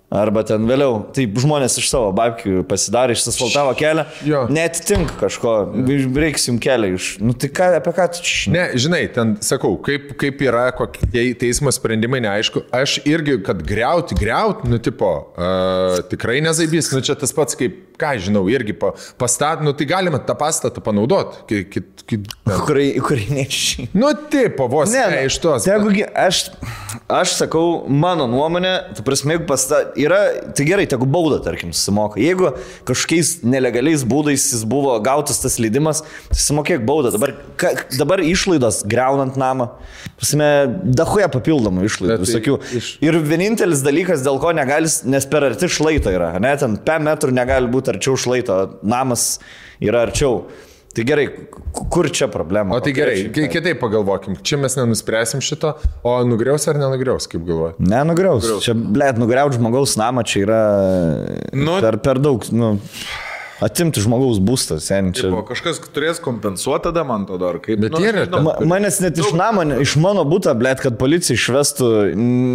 Arba 0.07 0.45
ten 0.47 0.63
vėliau, 0.69 1.01
taip 1.11 1.35
žmonės 1.43 1.81
iš 1.81 1.89
savo 1.91 2.13
babkių 2.15 2.61
pasidarė, 2.71 3.17
išasfaltavo 3.19 3.73
kelią, 3.75 4.05
Jo. 4.23 4.45
netitinka 4.55 5.17
kažko, 5.19 5.55
reiks 6.15 6.47
jums 6.47 6.63
kelią 6.63 6.91
iš. 6.95 7.09
Nu 7.19 7.35
tai 7.35 7.51
ką, 7.51 7.73
apie 7.81 7.91
ką 7.97 8.07
tu 8.15 8.23
čia? 8.23 8.53
Ne, 8.55 8.63
žinai, 8.79 9.01
ten 9.11 9.33
sakau, 9.43 9.73
kaip, 9.83 10.13
kaip 10.21 10.45
yra, 10.47 10.69
kokie 10.79 11.25
teismo 11.41 11.75
sprendimai, 11.75 12.21
neaišku. 12.23 12.63
Aš 12.71 13.01
irgi, 13.03 13.35
kad 13.49 13.65
greuti, 13.67 14.15
greuti, 14.21 14.71
nu, 14.71 14.79
tipo, 14.79 15.11
uh, 15.35 15.99
tikrai 16.07 16.39
nezaibys, 16.47 16.93
nu, 16.95 17.03
čia 17.03 17.19
tas 17.19 17.35
pats 17.35 17.59
kaip, 17.59 17.86
ką 18.01 18.13
žinau, 18.21 18.45
irgi 18.53 18.75
pa, 18.77 18.93
pastat, 19.19 19.63
nu, 19.65 19.73
tai 19.73 19.87
galima 19.89 20.19
tą 20.19 20.35
pastatą 20.39 20.83
panaudoti. 20.85 21.63
Ukrainiečiai. 23.01 23.89
nu, 23.95 24.13
tipo, 24.31 24.69
vos 24.71 24.93
ne, 24.93 25.03
ne 25.11 25.23
iš 25.27 25.39
tos. 25.43 25.67
Gi- 25.67 26.07
aš, 26.15 26.43
aš 27.11 27.33
sakau, 27.41 27.85
mano 27.89 28.27
nuomonė, 28.31 28.73
tu 28.97 29.03
prasme, 29.07 29.35
jeigu 29.35 29.47
pasta, 29.49 29.81
yra, 29.99 30.21
tai 30.57 30.67
gerai, 30.69 30.87
tegu 30.91 31.07
bauda, 31.11 31.41
tarkim, 31.45 31.73
susimoka. 31.75 32.21
Jeigu 32.23 32.53
kažkokiais 32.89 33.41
nelegaliais 33.47 34.05
būdais 34.07 34.47
jis 34.53 34.63
buvo 34.69 34.95
gautas 35.05 35.41
tas 35.43 35.59
leidimas, 35.63 36.03
tai 36.31 36.39
susimokėk 36.39 36.85
baudą. 36.87 37.13
Dabar, 37.17 37.35
ka, 37.61 37.73
dabar 37.99 38.23
išlaidos 38.25 38.83
greunant 38.89 39.37
namą, 39.41 39.71
pasime, 40.21 40.49
dahoje 40.97 41.29
papildomų 41.35 41.87
išlaidų, 41.91 42.13
Bet 42.15 42.23
tai 42.23 42.29
visokių. 42.31 42.59
iš- 42.81 42.93
Ir 43.07 43.19
vienintelis 43.27 43.83
dalykas, 43.85 44.23
dėl 44.27 44.39
ko 44.43 44.53
negali, 44.57 44.89
nes 45.11 45.27
per 45.27 45.45
arti 45.51 45.69
šlaito 45.71 46.13
yra, 46.15 46.33
ne, 46.43 46.55
ten 46.57 46.77
5 46.79 47.03
metrų 47.11 47.35
negali 47.37 47.67
būti 47.73 47.86
arčiau 47.93 48.17
šlaito, 48.17 48.57
namas 48.83 49.39
yra 49.81 50.07
arčiau. 50.07 50.47
Tai 50.97 51.05
gerai, 51.05 51.27
kur 51.93 52.07
čia 52.09 52.25
problema? 52.33 52.73
O 52.73 52.81
tai 52.81 52.95
gerai, 52.97 53.27
ki- 53.29 53.51
kitaip 53.53 53.77
pagalvokim, 53.83 54.39
čia 54.41 54.57
mes 54.57 54.79
nenuspręsim 54.79 55.43
šito, 55.45 55.75
o 56.03 56.15
nugriaus 56.25 56.65
ar 56.73 56.79
nenugriaus, 56.81 57.27
kaip 57.29 57.43
galvoji? 57.45 57.75
Nenugriaus. 57.85 58.47
Čia, 58.65 58.73
blėt, 58.73 59.19
nugriaut 59.21 59.53
žmogaus 59.59 59.99
namą 60.01 60.25
čia 60.25 60.47
yra 60.47 60.61
Nu- 61.53 61.77
per, 61.85 61.99
per 62.01 62.17
daug, 62.25 62.49
nu, 62.51 62.79
atimti 63.65 64.03
žmogaus 64.05 64.39
būstą, 64.43 64.79
sen. 64.83 65.13
Čia... 65.17 65.31
O 65.33 65.43
kažkas 65.47 65.81
turės 65.95 66.21
kompensuoti 66.23 66.89
tada, 66.89 67.05
man 67.09 67.25
to 67.29 67.39
dar 67.41 67.57
kaip. 67.63 67.81
Bet 67.83 67.95
nu, 67.95 68.01
yra 68.05 68.25
nežinau. 68.25 68.43
Ma, 68.45 68.55
manęs 68.77 68.99
net 69.05 69.19
iš 69.23 69.31
namo, 69.37 69.65
ne- 69.67 69.79
iš 69.85 69.95
mano 70.03 70.25
būtų, 70.29 70.53
blėt, 70.61 70.83
kad 70.85 70.99
policija 71.01 71.37
išvestų, 71.39 71.91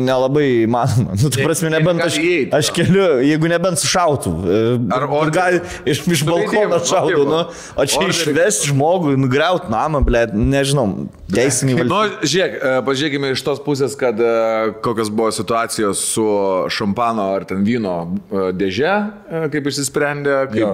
nelabai 0.08 0.46
įmanoma. 0.66 1.18
Nu, 1.22 1.30
tu 1.34 1.42
prasme, 1.44 1.72
nebent 1.74 2.02
gali 2.02 2.30
aš, 2.52 2.54
aš 2.62 2.70
keliu, 2.76 3.06
jeigu 3.26 3.50
nebent 3.52 3.82
sušautų. 3.82 4.32
Ar 4.92 5.02
Ar 5.02 5.08
orderį? 5.10 5.34
gal 5.36 5.58
iš, 5.90 6.04
iš 6.08 6.24
balkono 6.28 6.78
leidimu, 6.78 6.90
šautų, 6.92 7.26
nu, 7.30 7.42
o 7.82 7.86
čia 7.90 8.08
išvesti 8.12 8.72
žmogų, 8.72 9.16
nugriauti 9.22 9.72
namą, 9.74 10.02
blėt, 10.08 10.34
nežinau, 10.38 10.86
teisinį 11.34 11.76
Nu, 11.82 11.88
valstybę. 11.90 12.30
žiūrėk, 12.32 12.56
e, 12.62 12.74
pažiūrėkime 12.88 13.32
iš 13.36 13.44
tos 13.48 13.62
pusės, 13.66 13.96
kad 14.00 14.20
e, 14.22 14.32
kokios 14.86 15.10
buvo 15.14 15.32
situacijos 15.36 16.02
su 16.14 16.26
šampano 16.74 17.30
ar 17.36 17.46
ten 17.50 17.64
vyno 17.68 17.96
e, 18.32 18.50
dėže, 18.58 18.92
e, 19.32 19.44
kaip 19.54 19.70
išsisprendė, 19.72 20.40
Jo. 20.58 20.74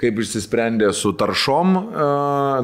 kaip, 0.00 0.18
išsisprendė 0.22 0.88
su 0.96 1.12
taršom, 1.20 1.74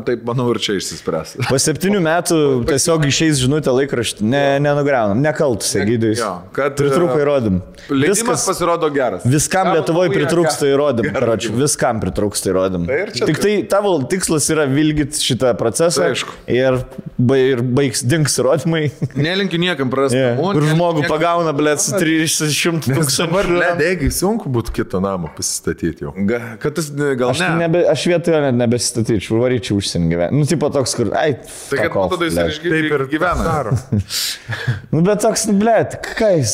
taip 0.06 0.22
manau 0.26 0.46
ir 0.54 0.60
čia 0.62 0.76
išsispręs. 0.80 1.34
Po 1.50 1.58
septynių 1.60 2.00
metų 2.04 2.38
tiesiog 2.70 3.04
išeis 3.10 3.40
žinutė 3.42 3.74
laikraštį, 3.76 4.24
ne, 4.24 4.44
nenugriaunam, 4.64 5.20
nekaltus, 5.24 5.74
egidijus. 5.80 6.22
Jo, 6.22 6.30
kad, 6.56 6.76
Pritrūko 6.80 7.18
įrodymų. 7.20 7.60
Leidimas 7.92 8.44
pasirodo 8.48 8.88
geras. 8.94 9.26
Viskam 9.28 9.68
Lietuvoje 9.74 10.10
pritrūksta 10.14 10.68
įrodymų. 10.72 11.10
Gerai. 11.10 11.20
karoči, 11.26 11.52
Viskam 11.56 12.00
pritrūksta 12.02 12.50
įrodymų. 12.52 12.88
Tai 12.88 12.98
ir 13.04 13.12
Tik 13.30 13.40
tai 13.42 13.52
tavo 13.70 13.92
tikslas 14.10 14.48
yra 14.54 14.64
vilgit 14.70 15.18
šitą 15.20 15.52
procesą 15.60 16.02
Tai 16.06 16.10
aišku. 16.14 16.34
ir, 16.52 16.78
ba, 17.18 17.36
ir 17.38 17.62
baigs 17.62 18.02
dings 18.06 18.34
įrodymai. 18.40 18.86
Nelinkiu 19.14 19.60
niekam 19.62 19.90
prarasti. 19.92 20.18
Yeah. 20.18 20.36
nelinkiu 20.40 20.72
žmogų 20.72 21.04
niekam- 21.04 21.12
pagauna, 21.14 21.52
blėt, 21.56 21.84
su 21.84 21.92
300 22.00 22.88
Dabar, 22.88 23.04
tūkstančių. 23.04 23.60
ledėgi, 23.62 24.10
sunku 24.14 24.50
būtų 24.52 24.74
kitą 24.80 25.00
namą 25.04 25.30
pasistatyti 25.36 26.06
jau. 26.08 26.12
Ga- 26.26 26.56
Kad 26.62 26.74
tas 26.80 26.90
e, 26.90 27.14
gal 27.26 27.34
Aš, 27.34 27.42
ne. 27.44 27.50
nebe, 27.66 27.84
aš 27.92 28.06
vietoje 28.14 28.40
net 28.46 28.58
nebesistatyčiau, 28.62 29.42
varyčiau 29.44 29.78
užsienį 29.82 30.10
gyventi. 30.14 30.38
Nu, 30.40 30.48
tipo 30.48 30.70
toks, 30.74 30.96
kur, 30.98 31.12
ai, 31.18 31.34
Tai 31.42 31.82
kad 31.84 31.94
man 31.98 32.12
tada 32.16 32.30
jis 32.30 32.36
ir 32.38 32.42
blet. 32.42 32.56
išgy- 32.56 32.74
Taip 32.76 32.98
ir 33.00 33.06
gyvena. 33.14 33.56
Nu, 34.94 35.02
bet 35.06 35.20
toks, 35.26 35.48
nu, 35.50 35.58
blėt, 35.60 35.98
ką 36.16 36.28
jis, 36.38 36.52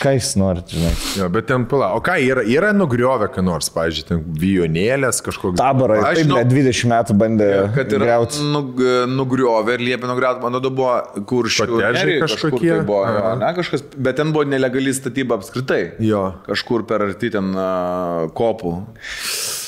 ką 0.00 0.10
jis 0.16 0.30
nori, 0.40 0.62
žinai. 0.68 0.90
Jo, 1.20 1.28
bet 1.32 1.46
ten 1.46 1.64
pala. 1.70 1.92
O 1.94 2.00
ką 2.04 2.16
yra? 2.20 2.42
Yra 2.50 2.72
nugriovę, 2.74 3.28
ką 3.32 3.44
nors, 3.46 3.68
pavyzdžiui, 3.72 4.06
ten 4.08 4.22
vijonėlės 4.40 5.20
kažkoks. 5.24 5.56
Taborai, 5.60 6.00
Aš 6.08 6.22
žinau- 6.24 6.40
blėt, 6.40 6.50
20 6.50 6.90
metų 6.90 7.16
bandė 7.20 7.48
Kad 7.76 7.92
yra 7.94 8.08
griauti. 8.08 8.42
nug, 8.50 8.80
nugriovė 9.14 9.76
ir 9.78 9.84
liepė 9.86 10.10
nugriauti, 10.10 10.42
man 10.42 10.58
atrodo, 10.58 10.72
buvo 10.74 11.24
kur 11.30 11.46
Kotedžai 11.52 12.18
kažkokie? 12.24 12.72
Tai 12.74 12.84
buvo, 12.88 13.04
jo, 13.06 13.34
ne, 13.44 13.52
kažkas, 13.60 13.86
bet 14.08 14.16
ten 14.18 14.32
buvo 14.34 14.44
nelegali 14.50 14.92
statyba 14.96 15.38
apskritai. 15.38 15.82
Jo. 16.02 16.24
Kažkur 16.48 16.82
per 16.90 17.06
arti 17.10 17.30
ten 17.36 17.52
uh, 17.54 18.26
kopų. 18.34 18.74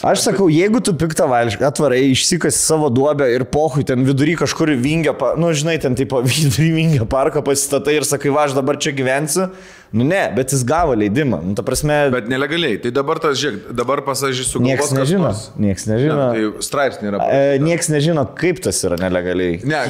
Aš 0.05 0.27
sakau, 0.27 0.48
jeigu 0.52 0.81
tu 0.85 0.93
piktą 0.98 1.28
vališką 1.31 1.64
atvarai, 1.70 2.02
išsikasi 2.12 2.59
savo 2.59 2.90
duobę 2.93 3.28
ir 3.32 3.44
pohui 3.48 3.85
ten 3.86 4.05
vidury 4.05 4.35
kažkur 4.36 4.74
vingio, 4.77 5.14
pa- 5.16 5.35
nu 5.40 5.52
žinai, 5.56 5.78
ten 5.81 5.94
tipo 5.97 6.20
vidury 6.27 6.73
vingio 6.74 7.06
parko 7.09 7.40
pasistatai 7.47 7.97
ir 8.01 8.05
sakai, 8.09 8.32
va, 8.35 8.44
aš 8.48 8.56
dabar 8.59 8.77
čia 8.82 8.93
gyvensiu. 8.97 9.48
Nu 9.97 10.05
ne, 10.05 10.24
bet 10.35 10.51
jis 10.52 10.64
gavo 10.66 10.97
leidimą. 10.98 11.39
Nu, 11.47 11.55
ta 11.56 11.62
prasme, 11.64 12.10
Bet 12.12 12.27
nelegaliai. 12.28 12.77
Tai 12.82 12.90
dabar 12.93 13.20
tas, 13.23 13.39
žiūrėk, 13.40 13.70
dabar 13.78 14.02
pasažysiu, 14.05 14.60
nieks 14.60 14.90
nežino. 14.93 15.31
Nieks 15.62 15.86
nežino. 15.89 16.16
Ne, 16.18 16.27
tai 16.35 16.66
straipsnė 16.66 17.12
yra. 17.12 17.20
E, 17.31 17.59
nieks 17.62 17.89
nežino, 17.94 18.27
kaip 18.36 18.59
tas 18.66 18.82
yra 18.85 18.98
nelegaliai. 19.01 19.60
Ne, 19.64 19.85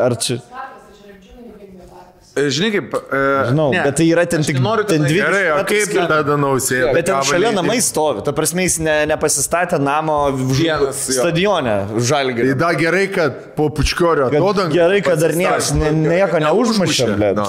Ar 0.00 0.16
čia... 0.18 0.40
e, 2.36 2.48
žinai 2.50 2.70
kaip. 2.74 2.94
E, 3.12 3.20
Žinau, 3.50 3.68
ne, 3.74 3.82
bet 3.86 3.96
tai 4.00 4.06
yra 4.08 4.24
ten 4.26 4.42
tik 4.46 4.56
nenoriu 4.58 4.84
ten 4.88 5.02
dvi- 5.04 5.18
Gerai, 5.20 5.42
o 5.54 5.64
kaip 5.68 5.84
Skirta. 5.88 6.06
tada 6.10 6.36
nausėda? 6.40 6.92
Bet 6.96 7.06
ten 7.08 7.20
šalia 7.28 7.52
namai 7.56 7.78
stovi, 7.84 8.24
ta 8.26 8.32
prasme 8.36 8.64
jis 8.66 8.78
ne, 8.84 8.94
nepasistatė 9.10 9.78
namo 9.82 10.16
Vienas, 10.52 11.02
stadione 11.18 11.76
Tai 11.92 12.04
žalgį. 12.10 12.48
da 12.58 12.72
gerai, 12.78 13.06
kad 13.12 13.40
po 13.56 13.68
pučkorio 13.70 14.28
atodangą. 14.30 14.72
Gerai, 14.72 15.00
kad 15.04 15.20
dar 15.20 15.34
niekas 15.36 15.72
ne, 15.76 15.90
nieko 15.92 16.40
neužmušė. 16.42 17.10
No. 17.36 17.48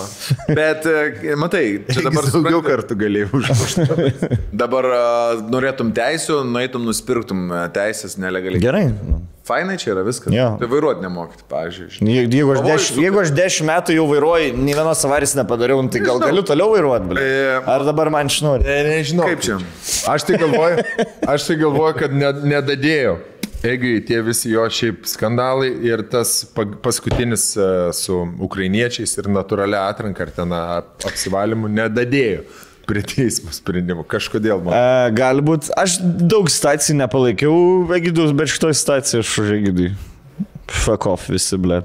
Bet, 0.52 0.86
e, 0.86 1.36
matai, 1.40 1.66
čia 1.94 2.06
dabar 2.10 2.28
daugiau 2.32 2.62
kartų 2.66 3.00
galėjai 3.04 3.30
užmušti. 3.40 4.40
Dabar 4.54 4.86
uh, 4.94 5.44
norėtum 5.50 5.94
teisų, 5.96 6.44
nueitum, 6.48 6.84
nusipirktum 6.88 7.48
e, 7.52 7.64
teisės 7.76 8.18
nelegaliai. 8.22 8.62
Gerai. 8.64 8.86
nu. 8.94 9.22
Fainai 9.44 9.76
čia 9.76 9.90
yra 9.92 10.04
viskas. 10.08 10.32
Jo. 10.32 10.54
Tai 10.60 10.68
vairuoti 10.72 11.04
nemokyti, 11.04 11.44
pavyzdžiui. 11.52 11.98
Je- 12.08 12.28
Jeigu 12.32 12.54
aš, 12.54 12.62
deš, 12.64 12.86
jeigu 13.04 13.20
aš 13.20 13.32
dešimt 13.36 13.68
metų 13.68 13.96
jau 13.98 14.06
vairuoju, 14.08 14.54
nei 14.56 14.74
vienos 14.78 15.02
avarijos 15.04 15.34
nepadariau, 15.36 15.82
nu 15.84 15.92
tai 15.92 16.00
gal 16.00 16.16
Nežinau. 16.22 16.30
galiu 16.32 16.44
toliau 16.48 16.70
vairuoti, 16.78 17.10
blė. 17.12 17.26
E, 17.28 17.60
Ar 17.76 17.84
dabar 17.84 18.10
man 18.10 18.32
išnori? 18.32 18.64
Ne, 18.64 18.78
nežinau. 18.94 19.28
Kaip 19.28 19.44
čia? 19.44 19.58
Aš 20.14 20.24
tai 20.30 20.40
galvoju, 20.40 20.86
aš 21.28 21.48
tai 21.50 21.56
galvoju 21.60 22.00
kad 22.00 22.16
ne, 22.16 22.32
nedadėjau. 22.56 23.18
Jeigu 23.64 23.92
tie 24.08 24.18
visi 24.24 24.50
jo 24.52 24.64
šiaip 24.68 25.06
skandalai 25.08 25.70
ir 25.88 26.02
tas 26.12 26.46
paskutinis 26.84 27.46
e, 27.60 27.68
su 27.96 28.18
ukrainiečiais 28.44 29.14
ir 29.20 29.28
natūralia 29.32 29.86
atranka 29.92 30.24
ar 30.24 30.32
ten 30.36 30.52
ap- 30.56 31.04
apsivalymu 31.08 31.68
nedadėjau 31.72 32.44
prie 32.90 33.04
teismo 33.08 33.54
sprendimų. 33.56 34.06
Kažkodėl 34.10 34.64
man. 34.64 34.76
E, 34.76 35.12
Galbūt 35.18 35.72
aš 35.80 36.00
daug 36.02 36.50
situacijų 36.52 36.98
nepalaikiau 37.02 37.58
Egidus, 37.98 38.34
bet 38.38 38.52
šitoje 38.54 38.78
situacijoje 38.80 39.26
aš 39.26 39.36
už 39.44 39.52
Egidui. 39.60 39.92
Fuck 40.72 41.08
off 41.10 41.30
visi, 41.32 41.60
blė. 41.62 41.84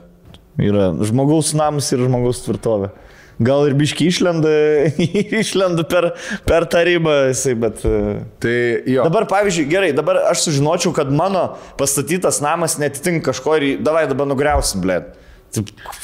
Yra 0.59 0.91
žmogaus 1.07 1.53
namas 1.55 1.91
ir 1.95 2.03
žmogaus 2.03 2.43
tvirtovė. 2.47 2.91
Gal 3.39 3.69
ir 3.69 3.77
biški 3.79 4.09
išlenda, 4.11 4.51
išlenda 5.43 5.85
per, 5.87 6.11
per 6.49 6.67
tą 6.71 6.83
ribą, 6.89 7.15
jisai, 7.31 7.55
bet... 7.63 7.85
e, 7.87 8.17
Tai 8.43 8.57
jo. 8.91 9.05
Dabar, 9.07 9.29
pavyzdžiui, 9.31 9.69
gerai, 9.71 9.93
dabar 9.95 10.25
aš 10.33 10.49
sužinočiau, 10.49 10.91
kad 10.97 11.13
mano 11.15 11.53
pastatytas 11.79 12.41
namas 12.43 12.75
netitinka 12.83 13.31
kažko 13.31 13.55
ir 13.61 13.69
davai 13.87 14.09
dabar 14.11 14.27
nugriausim, 14.27 14.83
blė. 14.83 15.05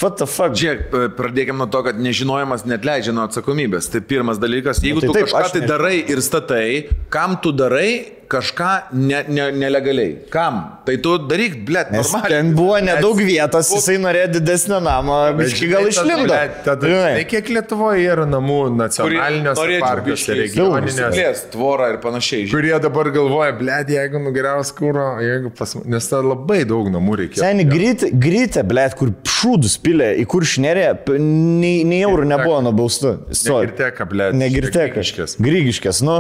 What 0.00 0.16
the 0.16 0.26
fuck? 0.26 0.54
Žiūrėk, 0.56 0.84
e, 0.88 1.08
pradėkime 1.18 1.60
nuo 1.60 1.68
to, 1.70 1.82
kad 1.84 1.98
nežinojimas 2.00 2.64
net 2.68 2.86
leidžia 2.86 3.12
nuo 3.12 3.26
atsakomybės. 3.28 3.90
Tai 3.92 4.00
pirmas 4.08 4.40
dalykas, 4.40 4.80
jeigu 4.84 5.02
tai 5.04 5.10
tu 5.10 5.16
taip, 5.18 5.28
kažką 5.28 5.58
tai 5.58 5.68
darai 5.68 5.96
ir 6.00 6.22
statai, 6.24 6.66
kam 7.12 7.36
tu 7.44 7.52
darai 7.52 7.88
kažką 8.30 8.70
ne, 8.96 9.22
ne, 9.28 9.48
nelegaliai? 9.56 10.16
Kam? 10.32 10.60
Tai 10.86 10.96
tu 11.04 11.14
daryk, 11.28 11.56
blėt, 11.66 11.90
Nes 11.94 12.10
normaliai. 12.12 12.32
ten 12.32 12.52
buvo 12.56 12.78
nedaug 12.84 13.20
vietos, 13.20 13.70
jisai 13.74 13.96
norėjo 14.02 14.30
didesnio 14.36 14.80
namo, 14.84 15.18
biški 15.38 15.68
gal 15.70 15.88
išlindo. 15.90 16.38
Tai 16.64 17.24
kiek 17.30 17.50
Lietuvoje 17.54 18.04
yra 18.14 18.26
namų 18.28 18.60
nacionaliniuose 18.78 19.78
parkuose, 19.84 20.38
regioninėse, 20.40 21.10
Plės, 21.14 21.44
tvorą 21.54 21.90
ir 21.94 22.00
panašiai. 22.02 22.48
Kurie 22.52 22.74
dabar 22.82 23.10
galvoja, 23.14 23.54
blėt, 23.58 23.92
jeigu 23.94 24.20
nugriaus 24.22 24.72
kūro, 24.76 25.06
jeigu 25.24 25.52
pas... 25.56 25.76
Nes 25.84 26.08
ten 26.10 26.28
labai 26.30 26.62
daug 26.68 26.90
namų 26.92 27.20
reikia. 27.22 27.42
Seniai 27.44 27.68
grytė, 27.68 28.10
grytė, 28.12 28.64
blėt, 28.66 28.96
kur 28.98 29.12
šūdus 29.28 29.78
pilė, 29.84 30.12
į 30.20 30.26
kur 30.30 30.46
šnerė, 30.48 30.88
nei, 31.20 31.82
nei 31.88 32.02
eurų 32.06 32.28
nebuvo 32.30 32.60
nubaustu. 32.64 33.16
Negirteka, 33.30 34.08
blėt. 34.10 34.36
Negirtėkas. 34.38 35.38
Grygiškės, 35.42 36.04
nu. 36.06 36.18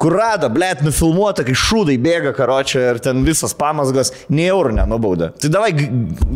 Kur 0.00 0.12
rado, 0.12 0.50
blėt, 0.52 0.82
nufilmuota, 0.84 1.44
kai 1.46 1.54
šūdai 1.56 1.96
bėga 2.02 2.34
karočią 2.36 2.82
ir 2.92 3.00
ten 3.04 3.22
visas 3.24 3.54
pamasgas, 3.56 4.12
nei 4.28 4.50
eurų 4.52 4.74
nenubaudė. 4.76 5.30
Tai 5.40 5.50
davai 5.54 5.72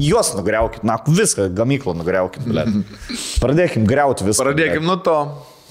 juos 0.00 0.32
nugriaukit, 0.38 0.86
na, 0.88 0.96
viską, 1.04 1.50
gamyklą 1.56 1.94
nugriaukit, 1.98 2.46
blėt. 2.48 2.72
Pradėkim 3.44 3.84
griauti 3.88 4.28
viską. 4.28 4.46
Pradėkim 4.48 4.88
nuo 4.88 4.96
to. 5.04 5.18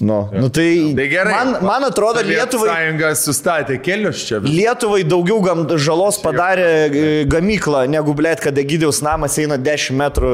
Nu, 0.00 0.28
nu 0.32 0.48
tai, 0.48 0.92
Tai 0.96 1.06
gerai. 1.12 1.32
Man, 1.34 1.50
man 1.64 1.84
atrodo, 1.84 2.22
Lietuvai, 2.24 2.68
Sąjunga 2.70 3.10
sustatė 3.20 3.76
kelius 3.84 4.22
čia. 4.24 4.38
vis- 4.40 4.54
Lietuvai 4.56 5.02
daugiau 5.04 5.42
gam, 5.44 5.66
žalos 5.76 6.16
padarė 6.22 6.68
e, 6.88 7.02
gamykla, 7.28 7.82
negu, 7.92 8.14
blėt, 8.16 8.40
kad 8.40 8.56
Egidiaus 8.58 9.02
namas 9.04 9.36
eina 9.42 9.58
10 9.60 9.92
metrų 10.00 10.30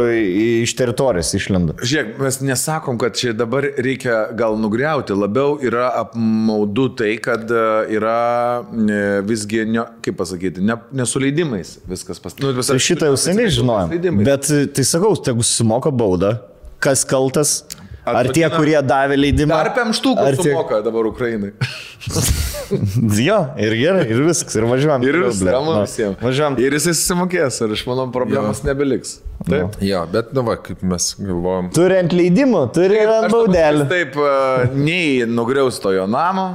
iš 0.63 0.75
teritorijos 0.79 1.33
išlenda. 1.35 1.75
Žiūrėk, 1.83 2.15
mes 2.23 2.39
nesakom, 2.47 2.99
kad 3.03 3.19
čia 3.19 3.35
dabar 3.35 3.67
reikia 3.77 4.29
gal 4.39 4.55
nugriauti, 4.63 5.17
labiau 5.19 5.59
yra 5.67 5.89
apmaudu 6.05 6.89
tai, 7.03 7.17
kad 7.23 7.51
e, 7.51 7.65
yra 7.99 8.17
e, 8.71 9.01
visgi, 9.27 9.65
ne, 9.67 9.83
kaip 10.07 10.17
pasakyti, 10.23 10.63
ne, 10.63 10.79
nesuleidimais 10.97 11.77
viskas 11.91 12.23
pas... 12.23 12.39
Nu, 12.39 12.55
Tai 12.63 12.79
šitą 12.83 13.11
jau 13.11 13.19
seniai 13.19 13.51
žinojom. 13.51 14.23
Bet 14.27 14.47
tai 14.75 14.85
sakau, 14.87 15.15
tegu 15.19 15.43
susimoka 15.47 15.91
baudą, 15.91 16.37
kas 16.83 17.03
kaltas. 17.09 17.65
Ar 18.07 18.29
tie, 18.31 18.47
kurie 18.55 18.79
davė 18.87 19.17
leidimą? 19.19 19.55
Ar 19.57 20.37
tie- 20.37 20.53
sumoka 20.53 20.83
dabar 20.87 21.07
Ukrainai. 21.11 21.53
Jo, 23.17 23.37
ir 23.63 23.75
gerai, 23.79 24.03
ir 24.11 24.21
viskas, 24.27 24.57
ir 24.59 24.65
važiuojam. 24.67 25.05
Ir 25.07 25.15
toliau, 25.15 25.29
vis, 25.31 25.39
blet. 25.43 25.53
ramu 25.55 25.71
Nu, 25.77 25.83
visiems. 25.85 26.17
Važiuojam. 26.19 26.57
Ir 26.65 26.75
jisai 26.75 26.95
susimokės, 26.99 27.61
ir 27.63 27.75
aš 27.77 27.85
manau, 27.87 28.09
problemos 28.15 28.59
nebeliks. 28.67 29.13
Taip. 29.47 29.77
Jo, 29.85 30.01
bet, 30.11 30.33
nu, 30.35 30.43
va, 30.49 30.57
kaip 30.59 30.83
mes 30.83 31.07
galvojam. 31.21 31.69
Turi 31.77 31.99
ant 32.01 32.15
leidimų, 32.17 32.63
turi 32.75 32.99
ir 33.05 33.13
ant 33.13 33.31
baudelį. 33.31 33.87
Taip, 33.93 34.19
e, 34.19 34.69
nei 34.75 35.27
nugriaus 35.31 35.79
to 35.83 35.93
jo 35.95 36.09
namo, 36.11 36.47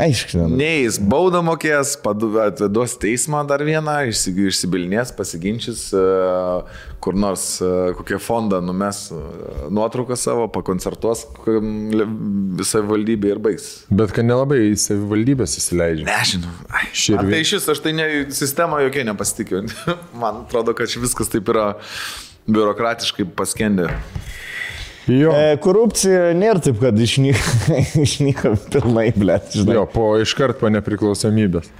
Aišku, 0.00 0.48
nei 0.50 0.86
jis 0.88 0.98
baudą 0.98 1.42
mokės, 1.46 1.94
atveduos 2.00 2.96
teismą 3.02 3.44
dar 3.46 3.62
vieną, 3.66 3.98
išsi- 4.10 4.34
išsibilinės, 4.50 5.14
pasiginčys, 5.18 5.84
e, 5.94 6.04
kur 7.00 7.16
nors 7.16 7.44
e, 7.64 7.68
kokią 7.96 8.18
fondą 8.20 8.58
numes 8.64 9.06
e, 9.12 9.18
nuotrauką 9.72 10.16
savo, 10.20 10.46
pakoncertuos 10.52 11.22
kokiam 11.38 11.70
le- 11.96 12.06
visai 12.60 12.82
valdybė 12.84 13.30
ir 13.34 13.40
baigs. 13.42 13.68
Bet 13.88 14.12
kad 14.16 14.26
nelabai 14.28 14.58
į 14.70 14.74
savivaldybės 14.82 15.56
įsileidžia. 15.62 16.04
Nežinau. 16.10 16.52
Širvė. 16.92 17.30
Tai 17.32 17.40
iš 17.46 17.54
vis, 17.56 17.68
aš 17.74 17.82
tai 17.86 17.94
ne, 17.96 18.08
sistema 18.36 18.82
jokia 18.84 19.06
nepasitikiu. 19.08 19.64
Man 20.22 20.42
atrodo, 20.44 20.76
kad 20.76 20.92
čia 20.92 21.00
viskas 21.04 21.32
taip 21.32 21.48
yra 21.54 21.70
biurokratiškai 22.50 23.24
paskendę. 23.38 23.88
Jo. 25.10 25.32
E, 25.34 25.56
korupcija 25.62 26.34
nėra 26.38 26.60
taip, 26.62 26.76
kad 26.82 26.98
išnyka, 27.00 27.78
išnyka 28.04 28.52
pilnai, 28.70 29.08
blėt. 29.16 29.56
Jo, 29.56 29.86
po 29.90 30.12
iškart 30.22 30.60
po 30.60 30.70
nepriklausomybės. 30.70 31.70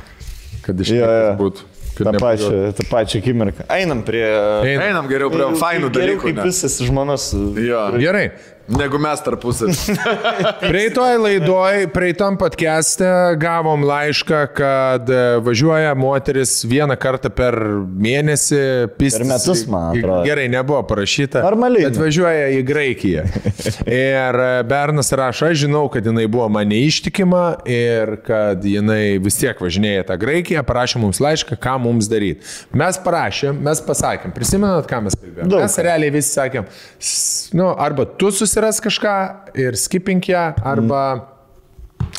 Kad 0.65 0.81
iš 0.83 0.95
Jo, 0.97 1.07
jo. 1.07 1.29
būtų. 1.39 1.69
Kad 2.01 2.17
tą 2.17 2.23
pačią, 2.25 2.51
tą 2.79 2.87
pačią 2.91 3.21
akimirką. 3.23 3.67
Einam 3.77 4.03
prie... 4.07 4.25
Einam. 4.65 4.85
Einam 4.89 5.11
geriau 5.11 5.31
prie 5.33 5.49
fainų 5.61 5.91
Geriau 5.91 5.97
dalykų. 5.99 6.25
kaip 6.29 6.41
ne? 6.41 6.47
visas 6.49 6.79
žmonos. 6.87 7.31
Jo. 7.61 7.85
Gerai. 8.01 8.25
Negu 8.71 9.01
mes 9.03 9.19
tarpusavį. 9.25 9.95
Praeitoj 10.71 11.17
laidoj, 11.19 11.89
praeitam 11.91 12.37
podcast'e 12.39 13.09
gavom 13.41 13.83
laišką, 13.87 14.43
kad 14.55 15.11
e, 15.11 15.23
važiuoja 15.43 15.97
moteris 15.99 16.53
vieną 16.69 16.95
kartą 17.01 17.33
per 17.35 17.57
mėnesį. 17.91 18.61
Pistis, 18.95 19.19
Per 19.19 19.27
metus, 19.27 19.63
man 19.71 19.89
atrodo. 19.91 20.21
Gerai, 20.29 20.47
nebuvo 20.53 20.85
parašyta. 20.87 21.43
Normaliai. 21.43 21.89
Bet 21.89 21.99
važiuoja 21.99 22.47
į 22.55 22.61
Graikiją. 22.69 23.25
Ir 23.91 24.39
e, 24.45 24.51
Bernas 24.71 25.11
rašo, 25.19 25.49
aš 25.51 25.65
žinau, 25.65 25.83
kad 25.91 26.07
jinai 26.07 26.29
buvo 26.31 26.47
man 26.55 26.71
neištikima 26.71 27.43
ir 27.71 28.21
kad 28.27 28.63
jinai 28.63 29.19
vis 29.25 29.41
tiek 29.41 29.59
važinėja 29.59 30.07
tą 30.13 30.19
Graikiją, 30.23 30.63
parašė 30.69 31.03
mums 31.03 31.19
laišką, 31.23 31.59
ką 31.59 31.75
mums 31.89 32.11
daryti. 32.13 32.47
Mes 32.79 33.03
parašėm, 33.03 33.59
mes 33.67 33.83
pasakėm, 33.89 34.37
prisimenat, 34.37 34.87
ką 34.91 35.03
mes 35.09 35.19
kalbėjome? 35.19 35.59
Mes 35.59 35.79
realiai 35.91 36.15
visi 36.15 36.37
sakėm, 36.39 36.71
nu, 37.59 37.73
arba 37.75 38.07
tu 38.07 38.31
susiras 38.61 38.81
kažką 38.81 39.57
ir 39.57 39.77
skipink 39.77 40.29
ją, 40.29 40.55
arba... 40.65 41.27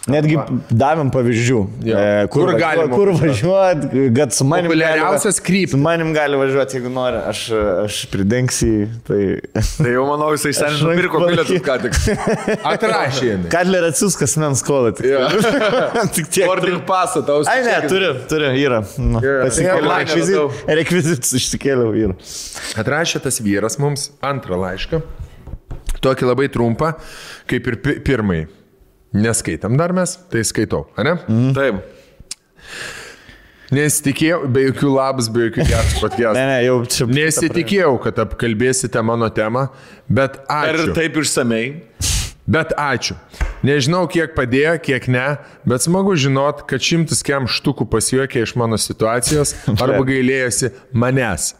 Netgi 0.09 0.37
davėm 0.71 1.09
pavyzdžių. 1.13 1.57
Jo. 1.85 1.97
E, 1.99 2.27
kur, 2.31 2.47
Kur 2.47 2.57
galima 2.57 2.95
kur 2.95 3.09
važiuoti, 3.17 4.05
kad 4.15 4.33
su 4.33 4.45
manim. 4.47 4.69
Populiariausias 4.69 5.37
kryptis. 5.43 5.75
Su 5.75 5.79
manim 5.81 6.13
gali 6.15 6.39
važiuoti, 6.39 6.77
jeigu 6.77 6.89
nori. 6.93 7.19
Aš, 7.29 7.41
aš 7.83 7.97
pridengsiu. 8.09 8.87
Tai... 9.05 9.19
Tai 9.51 9.93
jau 9.93 10.05
manau, 10.07 10.31
jisai 10.33 10.53
seniai 10.57 10.95
nupirko 10.95 11.21
bilietus 11.25 11.61
ką 11.65 11.77
tik. 11.83 11.99
Atrašė. 12.71 13.35
Kadler 13.53 13.89
atsiūs 13.91 14.17
kasmens 14.21 14.63
skolą. 14.63 14.93
Tik, 14.97 15.05
tik 16.17 16.31
tiek. 16.33 16.47
Boarding 16.49 16.81
pasą 16.87 17.21
tau. 17.27 17.43
Ai, 17.51 17.59
ne, 17.67 17.77
turiu, 17.91 18.13
turiu, 18.31 18.53
yra. 18.57 18.81
Nu, 18.97 19.21
Jo, 19.21 19.41
Pasikėliau, 19.45 20.47
rekvizitus 20.81 21.35
išsikėliau, 21.41 21.93
yra. 22.07 22.17
Atrašė 22.81 23.21
tas 23.27 23.41
vyras 23.43 23.77
mums 23.81 24.09
antrą 24.33 24.61
laišką. 24.65 25.03
Tokį 26.01 26.27
labai 26.31 26.47
trumpą, 26.53 26.93
kaip 27.49 27.67
ir 27.69 27.77
pi 27.85 27.97
pirmąjį. 28.07 28.47
Neskaitam 29.21 29.75
dar 29.77 29.91
mes, 29.93 30.15
tai 30.31 30.41
skaitau, 30.47 30.85
ar 30.97 31.09
ne? 31.09 31.13
Mm. 31.27 31.51
Taip. 31.57 31.81
Nesitikėjau, 33.71 34.41
be 34.51 34.65
jokių 34.65 34.89
labas, 34.91 35.29
be 35.31 35.45
jokių 35.45 35.63
geras 35.69 35.93
Ne, 35.95 36.01
podcast. 36.03 36.35
ne, 36.39 36.57
jau 36.65 36.77
čia. 36.91 37.05
Nesitikėjau, 37.07 37.93
kad 38.03 38.19
apkalbėsite 38.25 39.03
mano 39.07 39.29
temą, 39.31 39.69
bet 40.11 40.41
Ir 40.43 40.79
ačiū. 40.81 40.95
taip 40.97 41.19
išsamei. 41.21 41.69
Bet 42.51 42.73
ačiū. 42.75 43.15
Nežinau, 43.63 44.07
kiek 44.11 44.33
padėjo, 44.35 44.73
kiek 44.83 45.05
ne, 45.13 45.25
bet 45.69 45.85
smagu 45.85 46.17
žinot, 46.19 46.65
kad 46.67 46.83
šimtas 46.83 47.21
kem 47.23 47.45
štukų 47.47 47.85
pasijuokė 47.93 48.41
iš 48.43 48.55
mano 48.59 48.79
situacijos 48.81 49.53
arba 49.83 50.01
gailėjosi 50.09 50.71
manęs. 50.97 51.51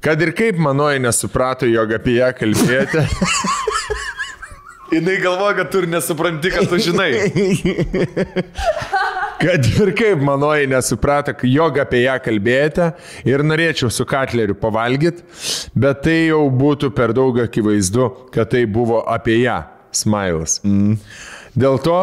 Kad 0.00 0.22
ir 0.22 0.32
kaip 0.36 0.58
manoji 0.62 1.00
nesuprato, 1.02 1.66
jog 1.66 1.92
apie 1.96 2.18
ją 2.20 2.30
kalbėjote, 2.38 3.06
Jis 4.88 5.20
galvoja, 5.22 5.54
kad 5.56 5.70
tu 5.70 5.82
ir 5.82 5.88
nesupranti, 5.88 6.50
kad 6.50 6.68
tu 6.68 6.78
žinai. 6.80 7.10
kad 9.44 9.66
ir 9.68 9.92
kaip 9.96 10.22
manoji 10.24 10.66
nesuprato, 10.70 11.34
jog 11.44 11.76
apie 11.82 12.06
ją 12.06 12.14
kalbėjote 12.24 12.86
ir 13.28 13.44
norėčiau 13.44 13.92
su 13.92 14.06
katleriu 14.08 14.56
pavalgyti, 14.56 15.26
bet 15.76 16.00
tai 16.06 16.16
jau 16.30 16.46
būtų 16.48 16.92
per 16.96 17.12
daug 17.16 17.36
akivaizdu, 17.44 18.08
kad 18.32 18.48
tai 18.54 18.64
buvo 18.64 19.02
apie 19.04 19.42
ją. 19.42 19.60
Smiles. 19.92 20.58
Mm. 20.68 20.98
Dėl 21.56 21.78
to 21.80 22.00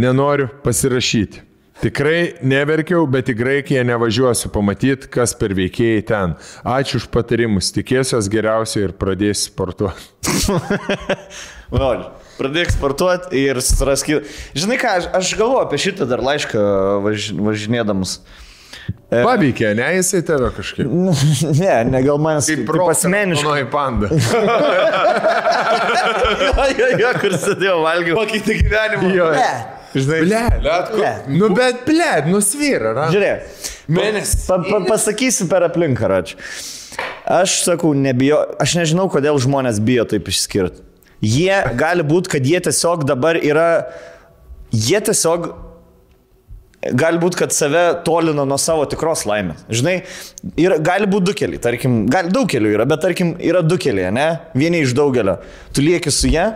nenoriu 0.00 0.48
pasirašyti. 0.64 1.47
Tikrai 1.78 2.40
neverkiau, 2.42 3.04
bet 3.06 3.28
į 3.30 3.36
Graikiją 3.38 3.84
nevažiuosiu 3.86 4.50
pamatyti, 4.50 5.06
kas 5.14 5.34
per 5.38 5.54
veikėjai 5.54 6.00
ten. 6.08 6.34
Ačiū 6.66 6.98
už 6.98 7.06
patarimus, 7.14 7.70
tikėsiuos 7.76 8.26
geriausio 8.32 8.82
ir 8.88 8.96
pradėsiu 8.98 9.52
sportuoti. 9.52 10.08
Noriu. 11.78 12.08
Pradėk 12.38 12.70
sportuoti 12.70 13.40
ir 13.48 13.58
suraskyti. 13.62 14.26
Žinai 14.58 14.76
ką, 14.78 14.90
aš, 15.00 15.06
aš 15.18 15.30
galvoju 15.38 15.64
apie 15.64 15.78
šitą 15.82 16.06
dar 16.06 16.22
laišką 16.22 16.60
važ, 17.02 17.32
važinėdamas. 17.34 18.20
Paveikė, 19.08 19.72
ne 19.78 19.88
jisai 19.96 20.20
tave 20.26 20.50
kažkaip. 20.54 20.86
ne, 21.62 21.72
ne 21.88 22.02
gal 22.04 22.20
manęs 22.22 22.50
Kaip 22.50 22.70
asmeniškai. 22.92 23.46
Manoji 23.46 23.66
panda. 23.72 24.10
jo, 26.44 26.68
jo, 26.78 26.92
jo, 27.02 27.10
kur 27.22 27.32
sėdėjau, 27.46 27.80
valgiau. 27.86 28.18
Pakeitė 28.20 28.58
gyvenimą. 28.62 29.10
Jo, 29.16 29.32
ne. 29.34 29.77
Žinai, 29.94 30.20
Blet, 30.26 30.96
Ne. 30.98 31.12
nu 31.38 31.48
bet, 31.54 31.84
blet, 31.86 32.26
nusvyra, 32.28 32.92
ra. 32.96 33.06
Žiūrėk. 33.12 33.62
Mėnesį. 33.88 34.40
Pa, 34.48 34.58
pa, 34.66 34.80
pasakysiu 34.88 35.48
per 35.48 35.64
aplinką, 35.68 36.10
rač. 36.10 36.34
Aš 37.28 37.62
sakau, 37.64 37.94
nebijo, 37.96 38.40
aš 38.60 38.76
nežinau, 38.80 39.08
kodėl 39.12 39.38
žmonės 39.40 39.80
bijo 39.84 40.04
taip 40.08 40.28
išskirti. 40.28 40.84
Jie 41.24 41.56
gali 41.78 42.04
būti, 42.06 42.30
kad 42.36 42.46
jie 42.46 42.60
tiesiog 42.68 43.02
dabar 43.08 43.38
yra, 43.40 43.88
jie 44.70 45.00
tiesiog 45.02 45.48
gali 46.94 47.18
būti, 47.18 47.40
kad 47.40 47.52
save 47.52 47.82
tolina 48.06 48.44
nuo 48.46 48.58
savo 48.60 48.84
tikros 48.88 49.24
laimės. 49.26 49.64
Žinai, 49.72 49.96
ir 50.60 50.76
gali 50.84 51.08
būti 51.10 51.30
du 51.30 51.34
keliai, 51.40 51.60
tarkim, 51.62 52.04
gali, 52.12 52.30
daug 52.34 52.46
kelių 52.50 52.76
yra, 52.76 52.86
bet 52.88 53.02
tarkim, 53.02 53.34
yra 53.42 53.64
du 53.66 53.80
keliai, 53.82 54.12
ne? 54.14 54.28
Vieni 54.54 54.84
iš 54.84 54.94
daugelio. 54.96 55.38
Tu 55.74 55.82
lieki 55.82 56.12
su 56.14 56.30
jie 56.30 56.46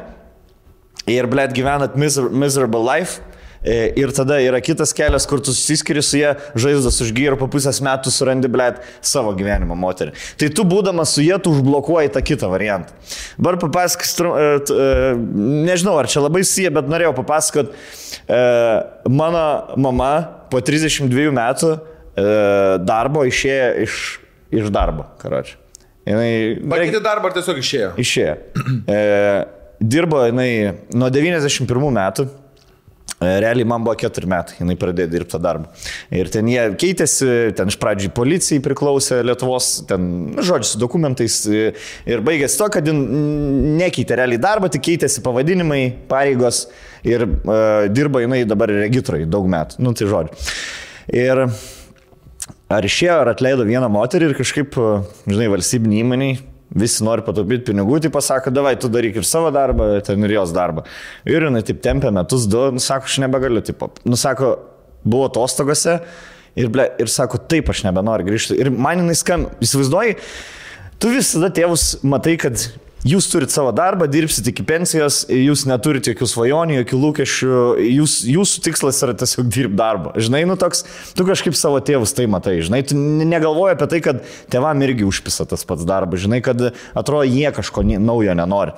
ir, 1.06 1.27
blėt, 1.27 1.52
gyvenat 1.56 1.97
miser, 1.98 2.28
miserable 2.31 2.82
life. 2.86 3.20
e, 3.64 3.93
Ir 3.97 4.10
tada 4.10 4.40
yra 4.43 4.59
kitas 4.60 4.90
kelias, 4.93 5.23
kur 5.31 5.39
tu 5.39 5.52
susiskiri 5.55 6.02
su 6.02 6.16
jie, 6.19 6.32
žaizdas 6.59 6.97
užgyja 7.05 7.31
ir 7.32 7.36
po 7.39 7.47
pusės 7.47 7.78
metų 7.85 8.10
surandi, 8.10 8.48
blėt, 8.51 8.81
savo 9.06 9.31
gyvenimo 9.39 9.77
moterį. 9.78 10.10
Tai 10.40 10.48
tu 10.51 10.64
būdamas 10.66 11.12
su 11.14 11.23
jie, 11.23 11.36
tu 11.39 11.52
užblokuoji 11.55 12.10
tą 12.16 12.23
kitą 12.27 12.51
variantą. 12.51 12.90
Dabar 13.39 13.60
papasakos, 13.62 14.16
tru- 14.19 14.35
e, 14.35 14.48
e, 14.66 15.14
nežinau, 15.69 15.94
ar 16.02 16.10
čia 16.10 16.24
labai 16.24 16.43
susiję, 16.43 16.73
bet 16.74 16.90
norėjau 16.90 17.14
papasakot, 17.23 17.70
mano 19.09 19.44
mama 19.77 20.10
po 20.51 20.60
32 20.60 21.31
metų 21.35 21.73
darbo 22.85 23.23
išėjo 23.28 23.69
iš, 23.86 23.97
iš 24.52 24.69
darbo, 24.74 25.06
karoči. 25.23 25.55
Jinai 26.06 26.59
Pakeitė 26.66 26.98
darbą 27.05 27.31
ar 27.31 27.36
tiesiog 27.39 27.60
išėjo? 27.62 27.90
išėjo. 28.02 28.36
E, 28.93 29.61
dirbo 29.82 30.22
jinai 30.26 30.52
nuo 30.94 31.10
91 31.12 31.92
metų. 31.98 32.28
E, 33.22 33.40
Realiai 33.42 33.66
man 33.68 33.84
buvo 33.84 33.94
keturi 33.98 34.26
metai, 34.30 34.56
jinai 34.59 34.74
pradėjo 34.78 35.10
dirbti 35.12 35.34
tą 35.34 35.40
darbą. 35.42 35.68
Ir 36.14 36.30
ten 36.32 36.48
jie 36.50 36.64
keitėsi, 36.80 37.28
ten 37.59 37.70
iš 37.70 37.78
pradžių 37.82 38.10
policijai 38.16 38.62
priklausė 38.64 39.20
Lietuvos, 39.26 39.70
ten, 39.90 40.09
nu, 40.34 40.42
žodžiu, 40.42 40.72
su 40.72 40.80
dokumentais. 40.82 41.42
e, 41.46 41.72
Ir 42.09 42.24
baigėsi 42.26 42.59
to, 42.59 42.68
kad 42.72 42.88
nekeitė 42.88 44.18
realiai 44.18 44.42
darbą, 44.42 44.70
tik 44.72 44.86
keitėsi 44.88 45.22
pavadinimai, 45.24 45.82
pareigos 46.10 46.66
ir 47.06 47.24
uh, 47.26 47.88
dirba 47.90 48.22
jinai 48.22 48.44
dabar 48.46 48.70
regitrai 48.70 49.24
daug 49.26 49.46
metų. 49.50 49.78
Nu, 49.82 49.94
tai 49.94 50.06
žodžiu. 50.10 50.38
Ir 51.12 51.46
ar 52.72 52.86
išėjo, 52.86 53.18
ar 53.22 53.32
atleido 53.34 53.66
vieną 53.68 53.90
moterį 53.92 54.30
ir 54.30 54.38
kažkaip, 54.38 54.78
žinai, 55.26 55.50
valstybinį 55.52 56.02
įmonį, 56.02 56.30
visi 56.78 57.04
nori 57.04 57.24
pataupyti 57.26 57.70
pinigų, 57.70 58.00
tai 58.04 58.10
pasako, 58.12 58.52
davai, 58.54 58.74
tu 58.80 58.90
daryk 58.92 59.18
ir 59.20 59.28
savo 59.28 59.50
darbą, 59.54 59.88
ten 60.06 60.24
ir 60.26 60.36
jos 60.38 60.52
darbą. 60.56 60.84
Ir 61.28 61.48
jinai 61.48 61.62
taip 61.66 61.82
tempė 61.84 62.12
metus, 62.14 62.46
du, 62.50 62.64
nusako, 62.76 63.10
aš 63.10 63.18
nebegaliu, 63.24 63.62
tipo, 63.66 63.90
nusako, 64.08 64.54
buvo 65.04 65.26
atostogose 65.28 65.98
ir, 66.56 66.70
ble, 66.72 66.88
ir 67.02 67.10
sako, 67.12 67.40
taip, 67.50 67.70
aš 67.72 67.84
nebenoriu 67.86 68.30
grįžti. 68.30 68.58
Ir 68.60 68.72
man 68.72 69.02
jinai 69.02 69.16
skam, 69.18 69.48
įsivaizduoji, 69.64 70.16
tu 71.02 71.12
visada 71.12 71.52
tėvus 71.54 71.96
matai, 72.06 72.36
kad 72.40 72.68
Jūs 73.02 73.26
turite 73.26 73.50
savo 73.50 73.72
darbą, 73.74 74.06
dirbsite 74.06 74.52
iki 74.52 74.62
pensijos, 74.66 75.24
jūs 75.26 75.64
neturite 75.66 76.12
jokių 76.12 76.26
svajonių, 76.30 76.76
jokių 76.76 76.98
lūkesčių, 77.02 77.56
jūs, 77.82 78.14
jūsų 78.30 78.62
tikslas 78.62 79.00
yra 79.02 79.16
tiesiog 79.18 79.48
dirbti 79.50 79.78
darbą. 79.80 80.12
Žinai, 80.22 80.44
nu 80.46 80.54
toks, 80.60 80.84
tu 81.18 81.26
kažkaip 81.26 81.58
savo 81.58 81.80
tėvus 81.82 82.14
tai 82.14 82.28
matai, 82.30 82.60
žinai, 82.62 82.84
tu 82.86 82.94
negalvoji 82.94 83.74
apie 83.74 83.90
tai, 83.90 84.00
kad 84.06 84.22
tėvam 84.54 84.86
irgi 84.86 85.08
užpisa 85.08 85.48
tas 85.50 85.66
pats 85.66 85.82
darbas, 85.88 86.22
žinai, 86.22 86.38
kad 86.46 86.68
atrodo 86.94 87.26
jie 87.26 87.50
kažko 87.56 87.82
naujo 87.90 88.38
nenori. 88.38 88.76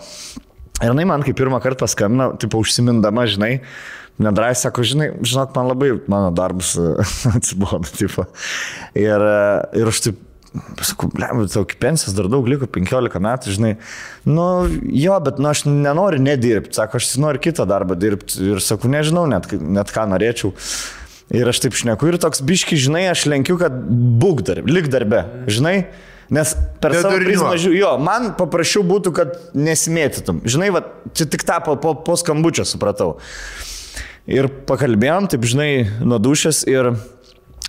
Ir 0.81 0.89
jinai 0.89 1.05
man 1.13 1.23
kaip 1.27 1.37
pirmą 1.37 1.61
kartą 1.61 1.85
paskambino, 1.85 2.33
tipo 2.41 2.65
užsimindama, 2.65 3.29
žinai, 3.29 3.59
nedrai 4.25 4.55
sako, 4.57 4.89
žinai, 4.89 5.13
žinok, 5.21 5.53
man 5.53 5.69
labai 5.69 5.99
mano 6.09 6.33
darbas 6.33 6.73
atsibodo, 7.37 7.85
tipo. 7.93 8.25
Ir, 8.97 9.29
ir 9.77 9.93
aš 9.93 10.07
taip, 10.09 10.31
sakau, 10.87 11.09
ble, 11.13 11.29
tau 11.51 11.65
iki 11.67 11.79
pensijos 11.81 12.15
dar 12.17 12.29
daug 12.31 12.47
liko, 12.49 12.69
15 12.71 13.23
metų, 13.23 13.55
žinai. 13.57 13.73
Nu, 14.29 14.47
jo, 14.95 15.17
bet 15.25 15.41
nu, 15.43 15.51
aš 15.51 15.65
nenoriu 15.69 16.23
nedirbti, 16.23 16.77
sako, 16.79 17.01
aš 17.01 17.15
noriu 17.23 17.43
kitą 17.43 17.67
darbą 17.69 17.99
dirbti. 17.99 18.39
Ir 18.53 18.63
sakau, 18.65 18.91
nežinau 18.93 19.27
net, 19.31 19.51
net 19.51 19.93
ką 19.95 20.07
norėčiau. 20.13 20.55
Ir 21.35 21.49
aš 21.51 21.63
taip 21.65 21.77
šneku 21.79 22.11
ir 22.11 22.19
toks 22.23 22.43
biški, 22.45 22.79
žinai, 22.79 23.07
aš 23.11 23.25
lenkiu, 23.33 23.57
kad 23.61 23.75
būk 23.75 24.45
darbe, 24.47 24.71
lik 24.71 24.91
darbe, 24.93 25.25
žinai. 25.51 25.79
Nes 26.33 26.55
per 26.81 26.95
savo 26.97 27.19
prizmą 27.21 27.53
žiūriu, 27.61 27.81
jo, 27.83 27.91
man 28.01 28.31
paprašiau 28.39 28.85
būtų, 28.87 29.13
kad 29.17 29.35
nesimėtytum. 29.57 30.41
Žinai, 30.49 30.71
va, 30.73 30.85
čia 31.17 31.27
tik 31.31 31.45
tapo 31.45 31.77
po, 31.81 31.93
po 32.07 32.17
skambučio, 32.21 32.65
supratau. 32.69 33.19
Ir 34.25 34.49
pakalbėjom, 34.69 35.29
taip 35.33 35.45
žinai, 35.45 35.85
nuo 36.01 36.17
dušės 36.23 36.63
ir 36.71 36.95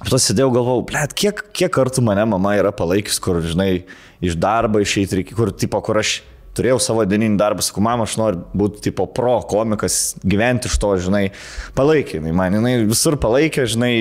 to 0.04 0.20
sėdėjau 0.20 0.52
galvau, 0.52 0.80
blėt, 0.88 1.16
kiek, 1.16 1.42
kiek 1.56 1.72
kartų 1.74 2.04
mane 2.04 2.26
mama 2.28 2.56
yra 2.60 2.74
palaikys, 2.76 3.20
kur, 3.24 3.40
žinai, 3.44 3.86
iš 4.24 4.36
darbo 4.40 4.82
išeiti, 4.84 5.22
reikia, 5.22 5.38
kur, 5.38 5.54
tipo, 5.56 5.80
kur 5.86 6.02
aš 6.02 6.18
turėjau 6.56 6.80
savo 6.84 7.04
dieninį 7.08 7.38
darbą, 7.40 7.64
sakau, 7.66 7.84
mama, 7.84 8.08
aš 8.08 8.16
noriu 8.20 8.44
būti, 8.56 8.82
tipo, 8.88 9.08
pro 9.12 9.38
komikas, 9.48 10.16
gyventi 10.24 10.70
iš 10.72 10.78
to, 10.82 10.92
žinai, 11.08 11.24
palaikė, 11.78 12.20
jinai 12.20 12.34
man, 12.36 12.58
jinai 12.60 12.76
visur 12.88 13.18
palaikė, 13.22 13.68
žinai, 13.72 13.94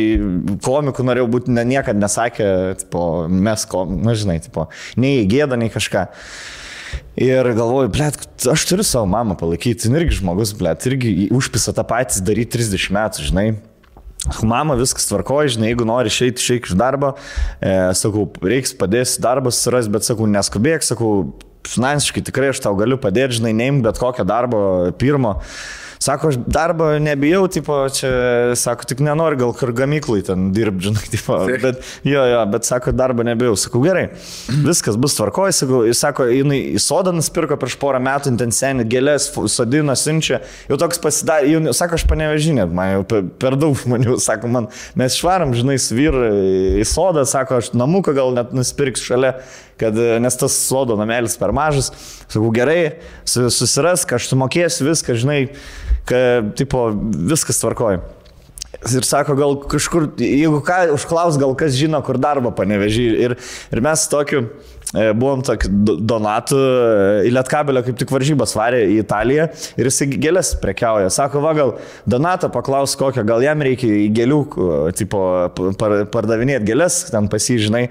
komikų 0.65 1.07
norėjau 1.07 1.31
būti, 1.35 1.55
ne, 1.55 1.67
niekada 1.75 2.03
nesakė, 2.03 2.49
tipo, 2.85 3.05
mes, 3.31 3.67
kom, 3.71 3.99
na, 4.07 4.17
žinai, 4.19 4.41
tipo, 4.45 4.69
nei 5.01 5.25
gėda, 5.31 5.59
nei 5.61 5.71
kažką. 5.75 6.09
Ir 7.19 7.47
galvoju, 7.55 7.91
blėt, 7.95 8.19
aš 8.51 8.67
turiu 8.71 8.87
savo 8.87 9.07
mamą 9.11 9.35
palaikyti, 9.39 9.91
irgi 9.91 10.21
žmogus, 10.21 10.55
blėt, 10.59 10.87
irgi 10.91 11.29
užpisa 11.35 11.75
tą 11.75 11.87
patį 11.87 12.23
daryti 12.27 12.59
30 12.59 12.95
metų, 12.95 13.31
žinai. 13.31 13.49
Mama 14.43 14.77
viskas 14.79 15.05
tvarkoja, 15.09 15.53
žinai, 15.57 15.73
jeigu 15.73 15.85
nori 15.89 16.09
išeiti, 16.09 16.41
išeik 16.41 16.71
iš 16.71 16.77
darbo, 16.81 17.13
e, 17.61 17.73
sakau, 17.99 18.25
reiks 18.41 18.73
padės 18.81 19.19
darbas 19.21 19.59
suras, 19.61 19.91
bet 19.93 20.07
sakau, 20.07 20.29
neskubėk, 20.31 20.87
sakau, 20.87 21.11
finansiškai 21.69 22.25
tikrai 22.25 22.53
aš 22.55 22.63
tau 22.65 22.73
galiu 22.79 22.97
padėti, 23.01 23.39
žinai, 23.41 23.53
neim 23.57 23.83
bet 23.85 24.01
kokio 24.01 24.25
darbo 24.29 24.61
pirmo. 25.01 25.37
Sako, 26.05 26.29
aš 26.29 26.37
darbo 26.47 26.91
nebijau, 27.01 27.47
tipo, 27.49 27.77
čia, 27.89 28.09
sako, 28.61 28.85
tik 28.91 28.99
nenori 29.01 29.39
gal 29.41 29.55
kur 29.57 29.71
gamyklai 29.73 30.21
ten 30.27 30.51
dirbti, 30.53 30.91
žinai, 30.91 31.05
tipo, 31.15 31.39
bet, 31.63 31.81
jo, 32.05 32.25
jo, 32.29 32.43
bet 32.53 32.67
sako, 32.69 32.93
darbo 32.93 33.25
nebijau. 33.25 33.55
Sakau, 33.57 33.81
gerai, 33.87 34.11
viskas 34.67 34.99
bus 35.01 35.17
tvarkoja, 35.17 35.55
sakau, 35.57 35.81
jis 35.89 36.03
sako, 36.05 36.27
jinai 36.29 36.59
į 36.77 36.83
sodą 36.85 37.15
nusipirko 37.17 37.57
prieš 37.61 37.79
porą 37.81 38.03
metų, 38.05 38.35
ten 38.43 38.53
seniai 38.53 38.85
gėlės, 38.93 39.31
sodina, 39.55 39.97
siunčia, 39.97 40.43
jau 40.69 40.77
toks 40.83 41.01
pasidarė, 41.01 41.55
jau, 41.55 41.63
sako, 41.81 41.97
aš 41.97 42.05
panevežinė, 42.11 42.69
man 42.69 42.93
jau 42.99 43.07
per, 43.41 43.57
daug 43.65 43.79
žmonių, 43.81 44.19
sako, 44.29 44.53
man, 44.59 44.69
mes 45.01 45.17
švaram, 45.17 45.57
žinai, 45.57 45.79
vyru 45.97 46.27
į 46.83 46.85
sodą, 46.91 47.25
sako, 47.31 47.63
aš 47.63 47.73
namuką 47.73 48.13
gal 48.21 48.35
net 48.37 48.53
nusipirksiu 48.53 49.15
šalia, 49.15 49.33
kad, 49.81 49.97
nes 49.97 50.37
tas 50.39 50.55
sodo 50.69 50.99
namelis 51.01 51.39
per 51.41 51.55
mažas, 51.57 51.91
sakau, 52.29 52.53
gerai, 52.55 52.99
su- 53.25 53.49
susirask, 53.51 54.13
aš 54.19 54.29
sumokėsiu 54.35 54.91
viską, 54.93 55.17
žinai, 55.25 55.41
kad, 56.09 56.53
tipo, 56.59 56.89
viskas 57.31 57.61
tvarkoja. 57.63 58.03
Ir 58.85 59.07
sako, 59.07 59.37
gal 59.39 59.55
kažkur, 59.71 60.11
jeigu 60.21 60.59
ką, 60.67 60.77
užklaus, 60.93 61.39
gal 61.41 61.55
kas 61.57 61.77
žino, 61.79 62.01
kur 62.05 62.19
darbą 62.21 62.51
panevežį. 62.53 63.05
Ir, 63.25 63.35
ir 63.73 63.81
mes 63.81 64.03
tokiu, 64.13 64.43
e, 64.93 65.07
buvom 65.17 65.41
tokiu 65.47 65.71
do- 65.71 65.95
donatu, 66.13 66.59
e, 66.59 67.31
į 67.31 67.33
Lietkabelio 67.33 67.85
kaip 67.87 67.97
tik 68.03 68.13
varžybas 68.13 68.53
varė 68.59 68.83
į 68.91 68.99
Italiją 69.01 69.47
ir 69.79 69.89
jisai 69.89 70.11
gėlės 70.19 70.53
prekiauja. 70.61 71.09
Sako, 71.15 71.41
va, 71.41 71.55
gal 71.57 71.73
Donatą 72.05 72.51
paklaus 72.53 72.97
kokio, 72.99 73.25
gal 73.25 73.41
jam 73.47 73.63
reikia 73.65 73.89
į 73.89 74.13
gėlių, 74.19 74.43
e, 74.45 74.93
tipo, 75.01 75.23
par, 75.81 76.05
pardavinėti 76.13 76.69
gėlės, 76.69 77.11
ten 77.15 77.31
pasižinai. 77.33 77.89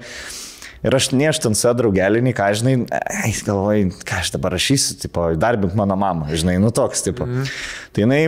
Ir 0.84 0.94
aš 0.98 1.10
neštant 1.16 1.56
su 1.56 1.70
draugelinį, 1.78 2.34
ką 2.36 2.50
žinai, 2.60 2.74
ai, 2.92 3.30
galvoju, 3.46 3.94
ką 4.04 4.20
aš 4.20 4.34
dabar 4.34 4.52
rašysiu, 4.52 4.98
tipo, 5.00 5.30
darbint 5.40 5.76
mano 5.78 5.96
mamą, 5.96 6.28
žinai, 6.36 6.58
nu 6.60 6.68
toks, 6.74 7.06
tipo. 7.06 7.24
Mm. 7.24 7.48
Tai 7.96 8.04
jinai 8.04 8.20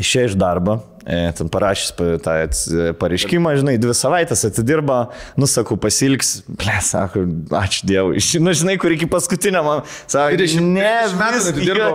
išėjo 0.00 0.30
iš 0.30 0.38
darbo, 0.40 0.78
ten 1.04 1.50
parašys 1.52 1.92
pa- 1.98 2.16
tą 2.24 2.34
ats- 2.46 2.66
pareiškimą, 3.00 3.54
žinai, 3.60 3.74
dvi 3.80 3.92
savaitės 3.96 4.46
atidirba, 4.48 5.10
nusakau, 5.40 5.76
pasilgs, 5.80 6.38
ble, 6.48 6.78
sako, 6.84 7.26
ačiū 7.60 7.88
Dievui. 7.90 8.22
Nu, 8.44 8.54
žinai, 8.56 8.78
kur 8.80 8.94
iki 8.94 9.08
paskutinio 9.10 9.60
man, 9.66 9.82
sako, 10.06 10.38
20 10.40 10.70
ne, 10.78 10.86
30 11.12 11.20
metų 11.20 11.68
jo, 11.68 11.90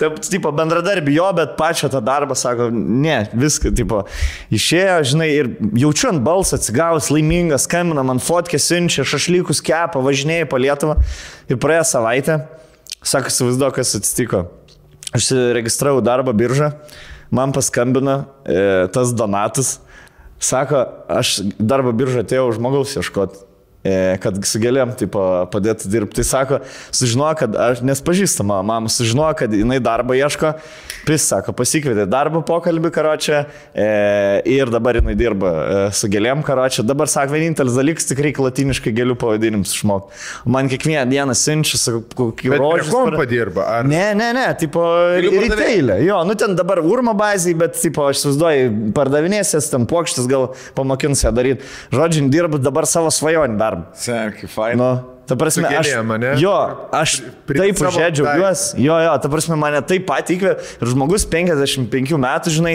Taip, 0.00 0.14
tipo, 0.24 0.48
bendradarbį 0.56 1.12
jo, 1.12 1.26
bet 1.36 1.58
pačią 1.58 1.90
tą 1.92 2.00
darbą, 2.00 2.32
sako, 2.38 2.70
ne, 2.72 3.18
viską, 3.36 3.68
tipo, 3.76 3.98
išėjo, 4.48 4.94
žinai, 5.10 5.26
ir 5.36 5.50
jaučiu 5.82 6.08
ant 6.14 6.22
balsą, 6.24 6.56
atsigavus, 6.56 7.10
laimingas, 7.12 7.66
skambina 7.68 8.00
man 8.08 8.16
fotkė, 8.24 8.56
siunčia, 8.64 9.04
šašlykus 9.04 9.60
kepa, 9.66 10.00
važinėja 10.00 10.48
po 10.48 10.56
Lietuvą. 10.56 10.96
Ir 11.52 11.60
praėjo 11.60 11.84
savaitę, 11.90 12.38
sako, 13.04 13.28
įsivaizduoju, 13.28 13.76
kas 13.76 13.92
atsitiko. 14.00 14.40
Aš 15.20 15.28
registravau 15.58 16.00
darbo 16.06 16.32
biržą, 16.32 16.72
man 17.30 17.52
paskambino 17.52 18.24
e, 18.44 18.88
tas 18.94 19.14
Donatas, 19.16 19.78
sako, 20.40 20.84
aš 21.08 21.40
darbo 21.58 21.92
biržą 21.96 22.24
atėjau 22.24 22.50
žmogaus 22.56 22.96
ieškoti. 22.98 23.44
E, 23.84 24.16
Kad 24.20 24.38
su 24.46 24.60
gėlėm 24.60 24.94
taip 24.98 25.16
padėti 25.52 25.90
dirbti. 25.90 26.20
Tai 26.20 26.26
sako, 26.26 26.60
sužinojo, 26.92 27.36
kad 27.40 27.56
aš 27.56 27.82
nespažįstama 27.86 28.60
mama, 28.66 28.90
sužinojo, 28.92 29.34
kad 29.40 29.54
jinai 29.54 29.78
darbo 29.82 30.16
ieško, 30.16 30.52
pis 31.06 31.24
sako, 31.30 31.54
pasikvietė 31.56 32.04
darbo 32.10 32.42
pokalbį 32.46 32.90
karočią 32.92 33.38
e, 33.40 33.86
ir 34.52 34.70
dabar 34.72 35.00
jinai 35.00 35.14
dirba 35.18 35.52
e, 35.52 35.78
su 35.96 36.10
gėlėm 36.12 36.44
karočią. 36.46 36.84
Dabar 36.88 37.10
sako, 37.10 37.34
vienintelis 37.36 37.78
dalykas 37.78 38.08
tik 38.10 38.20
reikia 38.26 38.44
latiniškai 38.46 38.92
gėlių 38.96 39.16
pavadinimus 39.20 39.74
išmokti. 39.78 40.20
Man 40.52 40.68
kiekvieną 40.70 41.06
dieną 41.10 41.36
siunčia, 41.38 41.80
sako, 41.80 42.02
kokį 42.18 42.52
rožį. 42.56 42.88
kompo 42.92 43.26
dirba, 43.30 43.66
ar? 43.78 43.88
Ne, 43.88 44.10
ne, 44.18 44.30
ne, 44.36 44.46
tipo, 44.60 44.84
retailė. 45.16 46.00
Jo, 46.04 46.20
nu 46.28 46.36
ten 46.38 46.56
dabar 46.58 46.82
urmo 46.84 47.14
bazai, 47.18 47.54
bet, 47.58 47.78
tipo, 47.80 48.04
aš 48.10 48.20
įsivaizduoju, 48.20 48.92
pardavinėsės, 48.96 49.70
ten 49.72 49.86
plokštis 49.90 50.28
gal 50.30 50.50
pamokins 50.76 51.24
ją 51.24 51.32
daryti. 51.34 51.66
Žodžiu, 51.94 52.26
dirbu 52.32 52.60
dabar 52.62 52.88
savo 52.88 53.12
svajonį 53.14 53.58
darbą. 53.70 53.86
Sek, 53.96 54.42
fain. 54.50 54.76
Nu, 54.80 54.90
ta 55.30 55.38
prasme, 55.38 55.70
aš, 55.70 55.86
gėlėm, 55.92 56.12
ane? 56.16 56.34
jo, 56.42 56.54
aš 56.96 57.20
Pri- 57.46 57.62
taip 57.62 57.82
užėdžiau 57.86 58.26
juos, 58.42 58.64
jo, 58.76 58.96
jo, 59.06 59.14
ta 59.22 59.30
prasme, 59.32 59.58
mane 59.60 59.80
taip 59.86 60.04
pat 60.10 60.30
įkvė 60.34 60.56
ir 60.58 60.90
žmogus 60.90 61.26
55 61.30 62.18
metų, 62.18 62.54
žinai, 62.58 62.74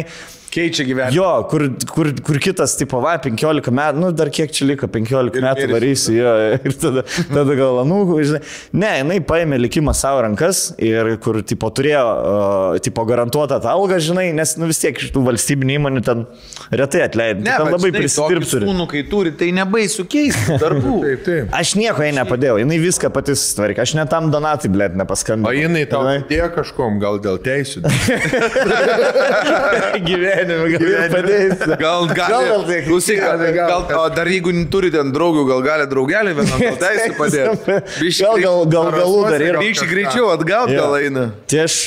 Keičia 0.55 0.85
gyvenimą. 0.87 1.11
Jo, 1.15 1.29
kur, 1.51 1.65
kur, 1.91 2.09
kur 2.23 2.37
kitas, 2.39 2.77
tipo, 2.79 3.01
va, 3.03 3.17
15 3.19 3.73
metų, 3.75 3.99
nu 3.99 4.11
dar 4.15 4.29
kiek 4.31 4.53
čia 4.55 4.67
liko, 4.69 4.87
15 4.91 5.35
Ir 5.35 5.43
metų 5.43 5.65
varysiu, 5.73 6.13
jo, 6.15 6.31
ir 6.55 6.77
tada, 6.79 7.03
tada 7.33 7.55
gal, 7.59 7.81
nu, 7.89 7.97
žinai, 8.23 8.39
ne, 8.71 8.91
jinai 9.01 9.17
paėmė 9.27 9.59
likimą 9.65 9.91
savo 9.97 10.21
rankas 10.23 10.69
ir 10.79 11.17
kur, 11.23 11.41
tipo, 11.43 11.67
turėjo, 11.75 12.03
uh, 12.05 12.79
tipo, 12.85 13.03
garantuotą 13.09 13.59
tą 13.63 13.73
algą, 13.73 13.99
žinai, 14.05 14.29
nes, 14.37 14.55
nu, 14.61 14.69
vis 14.71 14.79
tiek 14.79 14.95
iš 14.95 15.11
tų 15.15 15.25
valstybinių 15.27 15.75
įmonių 15.81 16.05
ten 16.07 16.23
retai 16.71 17.03
atleidė, 17.09 17.43
Ne, 17.45 17.51
ten 17.51 17.73
labai 17.75 17.91
tokius 17.91 18.15
Sūnų, 18.55 18.85
kai 18.89 19.03
turi, 19.09 19.33
tai 19.35 19.51
nebaisu 19.55 20.05
keisti 20.07 20.55
darbų. 20.61 20.95
Taip, 21.05 21.25
taip. 21.25 21.51
Aš 21.59 21.75
nieko 21.77 22.05
jai 22.05 22.13
nepadėjau, 22.15 22.55
jinai 22.61 22.79
viską 22.81 23.11
pati 23.13 23.35
susitvarkė, 23.35 23.83
aš 23.83 23.95
net 23.99 24.09
tam 24.13 24.31
Donatai, 24.31 24.71
blėt, 24.71 24.95
nepaskambinau. 24.97 25.51
O 25.51 25.55
jinai 25.55 25.83
tau 25.89 26.05
padėjo 26.07 26.47
kažkom, 26.55 26.97
gal 27.03 27.19
dėl 27.23 27.41
teisų. 27.43 27.83
gyvenime, 30.07 30.44
gal 30.49 31.09
padėsiu. 31.13 31.77
Gal 31.81 32.05
gali. 32.09 32.17
Gal 32.19 32.45
gal 32.49 32.63
tai- 32.69 32.81
Klausyk, 32.85 33.19
gal, 33.23 33.37
gal- 33.41 33.53
gal- 33.57 33.85
gal, 33.89 33.99
o 34.03 34.09
dar 34.15 34.29
jeigu 34.31 34.53
turite 34.73 35.03
draugių, 35.15 35.43
gal 35.49 35.61
gali 35.65 35.87
draugelį 35.91 36.35
vieną 36.39 36.59
gal 36.61 36.77
teisų 36.85 37.17
padėti. 37.19 37.79
Gal, 38.21 38.39
gal, 38.45 38.63
gal 38.77 38.91
galų 38.99 39.19
dar 39.29 39.45
gal- 39.49 39.61
Vykščiai 39.65 39.91
greičiau 39.91 40.31
atgaut 40.35 40.71
Jo. 40.75 40.79
gal 40.85 40.97
eina. 41.01 41.25
Tai 41.51 41.59
aš 41.65 41.77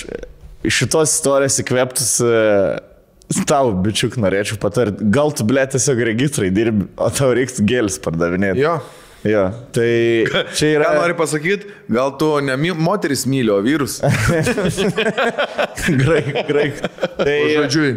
šitos 0.69 1.15
istorijos 1.17 1.59
įkvėptus 1.63 2.13
e, 2.27 3.43
tau, 3.49 3.73
bičiuk, 3.85 4.17
norėčiau 4.21 4.59
patarti. 4.63 5.07
Gal 5.15 5.31
tu, 5.37 5.45
blė, 5.49 5.67
tiesiog 5.71 6.01
registrai 6.13 6.49
dirbi, 6.55 6.89
o 6.99 7.11
tau 7.15 7.31
reiktų 7.37 7.65
gėlis 7.69 8.01
pardavinėti. 8.05 8.63
Jo. 8.65 8.79
Jo, 9.27 9.49
tai 9.75 9.89
čia 10.55 10.69
yra... 10.77 10.93
Ką 10.95 10.99
nori 11.01 11.15
pasakyti? 11.19 11.67
Gal 11.91 12.13
tu 12.21 12.29
ne 12.39 12.55
mi- 12.57 12.71
moteris 12.79 13.25
myli, 13.27 13.51
o 13.51 13.57
vyrus? 13.67 13.97
Graik, 15.99 16.29
graik. 16.49 16.79
Tai, 17.19 17.35
Žodžiu, 17.57 17.89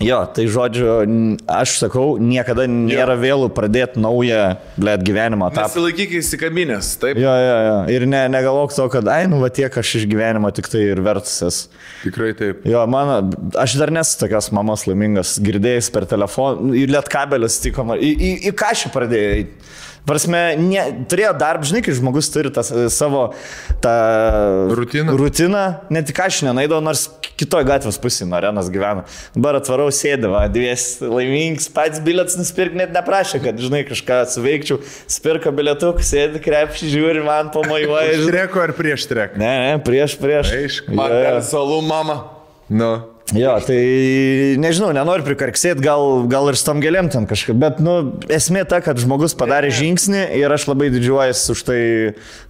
Jo, 0.00 0.22
tai 0.32 0.46
žodžiu, 0.48 0.86
aš 1.44 1.74
sakau, 1.82 2.14
niekada 2.16 2.64
nėra 2.64 3.18
vėlų 3.20 3.50
pradėti 3.52 4.00
naują, 4.00 4.56
blėt, 4.80 5.02
gyvenimo 5.04 5.50
etapą. 5.50 5.66
Nesilaikyk 5.68 6.14
įsikabinės, 6.22 6.94
taip? 7.02 7.20
Jo, 7.20 7.34
jo, 7.36 7.58
jo. 7.66 7.74
Ir 7.92 8.06
ne, 8.08 8.22
negalvok 8.32 8.72
to, 8.72 8.86
kad, 8.94 9.10
ai, 9.12 9.26
nu, 9.28 9.42
va 9.42 9.50
tiek 9.52 9.76
aš 9.82 9.90
iš 10.00 10.06
gyvenimo 10.08 10.48
tik 10.56 10.70
tai 10.72 10.86
ir 10.94 11.02
vertusias. 11.04 11.66
Tikrai 12.00 12.32
taip. 12.38 12.64
Jo, 12.64 12.86
mano, 12.88 13.18
aš 13.60 13.76
dar 13.82 13.92
nesu 13.92 14.16
tokios 14.22 14.48
mamos 14.56 14.86
laimingas, 14.88 15.34
girdėjęs 15.44 15.92
per 15.92 16.08
telefoną, 16.08 16.72
į 16.80 16.86
liet 16.94 17.12
kabelis 17.12 17.60
tiko, 17.60 17.84
man- 17.92 18.00
į, 18.00 18.14
į, 18.16 18.32
į 18.48 18.56
ką 18.56 18.72
šį 18.84 18.94
pradėjai. 18.96 19.36
eit. 19.44 19.70
Prasme, 20.08 20.38
ne, 20.56 20.80
turėjo 21.12 21.34
darbą, 21.36 21.66
žinai, 21.68 21.82
kai 21.84 21.92
žmogus 21.92 22.30
turi 22.32 22.48
tas, 22.56 22.70
e, 22.72 22.86
savo 22.88 23.34
tą 23.84 23.92
Rutiną. 24.72 25.12
rutiną, 25.20 25.64
net 25.92 26.08
ką 26.16 26.24
aš 26.30 26.38
nenaidau, 26.48 26.80
nors 26.82 27.04
kitoje 27.40 27.68
gatvės 27.68 27.98
pusėje 28.00 28.28
nuo 28.30 28.38
arenos 28.38 28.70
gyvena. 28.72 29.04
Dabar 29.34 29.58
atvarau 29.60 29.88
sėdimą, 29.94 30.44
dvies 30.54 30.86
laimingas, 31.04 31.68
pats 31.74 32.02
bilietas 32.04 32.38
nusipirkti 32.40 32.80
net 32.82 32.94
neprašė, 32.96 33.42
kad, 33.44 33.60
žinai, 33.60 33.82
kažką 33.88 34.20
suveikčiau, 34.34 34.80
spirka 35.10 35.52
bilietuk, 35.54 36.02
sėdi 36.06 36.42
krepšį, 36.44 36.90
žiūri, 36.94 37.24
man 37.26 37.52
pamojuoja. 37.54 38.16
žinai. 38.16 38.28
Štreko 38.28 38.66
ar 38.66 38.74
prieš 38.78 39.08
štrek? 39.08 39.38
Ne, 39.40 39.54
ne, 39.66 39.78
prieš, 39.84 40.18
prieš. 40.20 40.52
Aišku. 40.60 40.94
Man 41.00 41.16
per 41.16 41.40
salų, 41.46 41.80
mama. 41.88 42.20
Nu. 42.70 42.92
Jo, 43.36 43.52
tai 43.62 43.78
nežinau, 44.58 44.90
nenoriu 44.96 45.22
prikarksėti, 45.26 45.82
gal, 45.84 46.24
gal 46.30 46.48
ir 46.50 46.58
stam 46.58 46.80
gėlėm 46.82 47.10
ten 47.12 47.28
kažkaip, 47.30 47.58
bet, 47.62 47.78
nu, 47.82 47.96
esmė 48.32 48.64
ta, 48.68 48.80
kad 48.82 48.98
žmogus 48.98 49.36
padarė 49.38 49.70
žingsnį 49.74 50.24
ir 50.40 50.50
aš 50.50 50.66
labai 50.70 50.88
didžiuojuosi 50.94 51.52
už 51.54 51.62
tai 51.68 51.80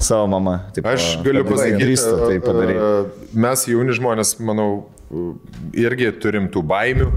savo 0.00 0.30
mamą. 0.32 0.56
Taip, 0.76 0.88
Aš 0.88 1.10
galiu 1.26 1.44
pasakyti, 1.48 1.98
tai 2.00 2.38
padaryti. 2.44 2.80
e, 2.80 3.34
mes 3.44 3.66
jauni 3.68 3.96
žmonės, 3.98 4.38
manau, 4.40 4.70
e, 5.10 5.26
irgi 5.84 6.14
turim 6.22 6.48
tų 6.52 6.64
baimių 6.70 7.10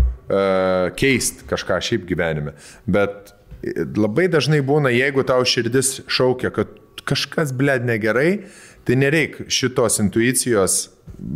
keisti 0.98 1.46
kažką 1.50 1.80
šiaip 1.84 2.08
gyvenime. 2.10 2.56
Bet 2.90 3.34
e, 3.62 3.84
labai 3.96 4.28
dažnai 4.32 4.64
būna, 4.66 4.92
jeigu 4.94 5.24
tau 5.28 5.44
širdis 5.48 6.02
šaukia, 6.12 6.52
kad 6.56 6.72
kažkas 7.08 7.52
bled 7.56 7.86
negerai, 7.88 8.46
tai 8.88 8.98
nereikia 9.00 9.46
šitos 9.52 10.00
intuicijos 10.04 10.93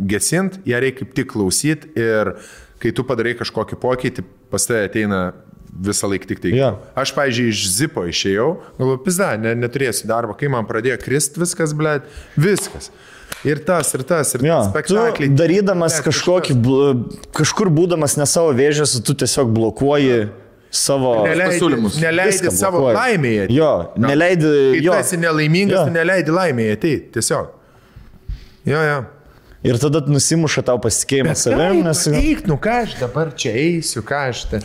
gesint, 0.08 0.58
ją 0.68 0.80
reikia 0.82 1.04
kaip 1.04 1.14
tik 1.16 1.30
klausyti 1.32 1.90
ir 1.98 2.34
kai 2.82 2.92
tu 2.94 3.04
padarai 3.06 3.34
kažkokį 3.38 3.78
pokytį, 3.82 4.24
pas 4.52 4.64
tai 4.68 4.84
ateina 4.86 5.32
visą 5.78 6.08
laiką 6.10 6.26
tik 6.30 6.40
tai. 6.42 6.52
Jo. 6.56 6.72
Aš, 6.98 7.12
pavyzdžiui, 7.16 7.50
iš 7.52 7.64
zipo 7.76 8.04
išėjau, 8.08 8.48
galvoju, 8.78 9.00
pizda, 9.04 9.32
ne, 9.40 9.52
neturėsiu 9.58 10.08
darbo, 10.10 10.34
kai 10.38 10.48
man 10.52 10.66
pradėjo 10.66 10.98
krist 11.02 11.36
viskas, 11.38 11.74
bled, 11.76 12.06
viskas. 12.40 12.90
Ir 13.46 13.60
tas, 13.62 13.92
ir 13.94 14.02
tas, 14.08 14.32
ir 14.34 14.42
tas 14.42 14.70
spektakliai. 14.72 15.28
tu 15.30 15.36
darydamas 15.38 15.98
Blet, 15.98 16.06
kažkokį, 16.08 16.54
kažkur 17.36 17.68
būdamas 17.70 18.16
ne 18.18 18.26
savo 18.26 18.50
vėžės, 18.56 18.96
tu 19.06 19.14
tiesiog 19.14 19.52
blokuoji 19.54 20.24
savo... 20.74 21.12
Neleidi, 21.28 21.52
pasiūlymus. 21.58 22.00
neleidi 22.02 22.32
Viską 22.34 22.54
savo 22.56 22.80
blokuoji. 22.80 22.96
laimėje. 22.98 23.44
Jo, 23.54 23.68
neleidi. 24.00 24.48
Kai 24.48 24.80
tu 24.80 24.88
Jo. 24.88 24.96
esi 25.04 25.20
nelaimingas, 25.22 25.78
Jo. 25.78 25.84
tu 25.86 25.94
neleidi 25.94 26.34
laimėje, 26.34 26.80
tai 26.82 26.94
tiesiog. 27.14 27.52
Jo, 28.68 28.82
jo. 28.88 28.98
Ir 29.66 29.74
tada 29.82 29.98
nusimuša 30.06 30.62
tau 30.68 30.78
pasitikėjimą 30.78 31.32
savim, 31.34 31.80
nes... 31.82 32.04
Eik, 32.14 32.44
nu 32.46 32.54
ką 32.62 32.76
aš 32.84 32.92
dabar 33.00 33.32
čia 33.34 33.50
eisiu, 33.58 34.04
ką 34.06 34.20
aš 34.28 34.44
ten. 34.52 34.62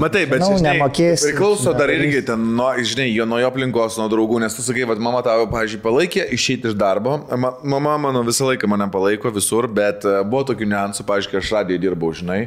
Matai, 0.00 0.22
bet 0.30 0.40
Žinau, 0.40 0.56
žinai, 0.56 0.70
nemokėsi, 0.78 1.26
priklauso 1.26 1.74
dar 1.76 1.92
irgi 1.92 2.22
ten, 2.30 2.46
nuo, 2.56 2.70
žinai, 2.80 3.10
jo, 3.12 3.26
nuo 3.28 3.42
jo 3.42 3.50
aplinkos, 3.52 3.98
nuo 4.00 4.06
draugų, 4.08 4.38
nes 4.40 4.56
tu 4.56 4.64
sakai, 4.64 4.86
kad 4.88 5.02
mama 5.04 5.20
tavo, 5.26 5.44
pažiūrėjau, 5.52 5.82
palaikė 5.84 6.24
išeiti 6.32 6.70
iš 6.70 6.78
darbo. 6.80 7.18
Ma, 7.28 7.50
mama 7.74 7.98
mano 8.06 8.24
visą 8.24 8.48
laiką 8.48 8.72
mane 8.72 8.88
palaiko 8.94 9.34
visur, 9.36 9.68
bet 9.68 10.08
e, 10.08 10.16
buvo 10.24 10.46
tokių 10.54 10.70
niuansų, 10.72 11.04
pažiūrėjau, 11.12 11.34
kai 11.34 11.44
aš 11.44 11.52
radijoje 11.58 11.84
dirbau, 11.84 12.14
žinai, 12.16 12.40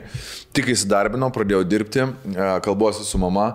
tik 0.57 0.73
įsidarbinau, 0.73 1.29
pradėjau 1.37 1.61
dirbti, 1.69 2.07
e, 2.33 2.49
kalbuosi 2.65 3.05
su 3.05 3.21
mama. 3.21 3.51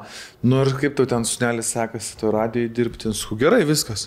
Nu 0.47 0.63
ir 0.63 0.71
kaip 0.79 0.95
tau 1.03 1.11
ten 1.11 1.27
sunelis 1.27 1.75
sekasi, 1.75 2.15
tu 2.23 2.31
radijoje 2.31 2.71
dirbti, 2.79 3.11
su 3.11 3.43
gerai 3.43 3.65
viskas. 3.67 4.07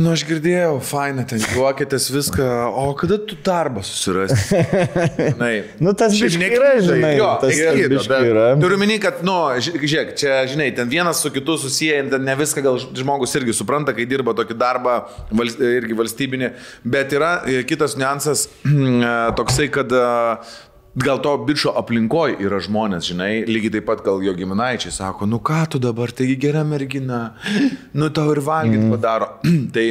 Nu, 0.00 0.14
aš 0.14 0.22
girdėjau, 0.24 0.78
faina, 0.86 1.26
ten 1.28 1.42
juokėtės 1.42 2.06
viską, 2.14 2.44
o 2.80 2.86
kada 2.96 3.18
tu 3.28 3.36
darbą 3.44 3.82
susirasi? 3.84 4.60
Nu, 5.84 5.92
tas 5.98 6.14
biškai 6.16 6.48
yra, 6.56 6.70
žinai. 6.84 7.10
jo, 7.18 7.26
tas 7.42 7.52
biškai 7.52 7.88
bet 7.90 8.24
yra. 8.30 8.46
Turiu 8.62 8.78
minį, 8.80 8.96
kad, 9.02 9.20
nu, 9.26 9.34
ži- 9.60 9.74
žiūrėk, 9.76 10.14
čia, 10.20 10.38
žinai, 10.48 10.70
ten 10.76 10.88
vienas 10.88 11.20
su 11.20 11.32
kitu 11.34 11.58
susiję, 11.60 11.98
ten 12.14 12.24
ne 12.24 12.36
viską 12.38 12.64
gal 12.64 12.80
žmogus 12.80 13.36
irgi 13.36 13.52
supranta, 13.60 13.92
kai 13.96 14.08
dirba 14.08 14.32
tokį 14.38 14.56
darbą, 14.62 14.96
vals, 15.36 15.58
irgi 15.60 15.98
valstybinį, 16.00 16.52
bet 16.96 17.12
yra 17.18 17.34
e, 17.44 17.60
kitas 17.68 17.98
niuansas 18.00 18.46
e, 18.70 19.14
toksai, 19.36 19.68
kad 19.74 19.92
e, 19.92 20.06
gal 20.94 21.20
to 21.22 21.36
bičio 21.46 21.72
aplinkoje 21.78 22.38
yra 22.42 22.60
žmonės, 22.62 23.06
žinai, 23.12 23.32
lygiai 23.48 23.76
taip 23.78 23.86
pat 23.90 24.02
gal 24.04 24.22
jo 24.24 24.34
giminaičiai 24.36 24.92
sako, 24.94 25.28
nu 25.30 25.38
ką 25.38 25.62
tu 25.70 25.82
dabar, 25.82 26.10
taigi 26.12 26.36
gera 26.40 26.64
mergina, 26.66 27.20
nu 27.94 28.10
tau 28.10 28.32
ir 28.34 28.42
valgyti 28.44 28.82
mm. 28.82 28.94
padaro. 28.96 29.30
tai 29.74 29.86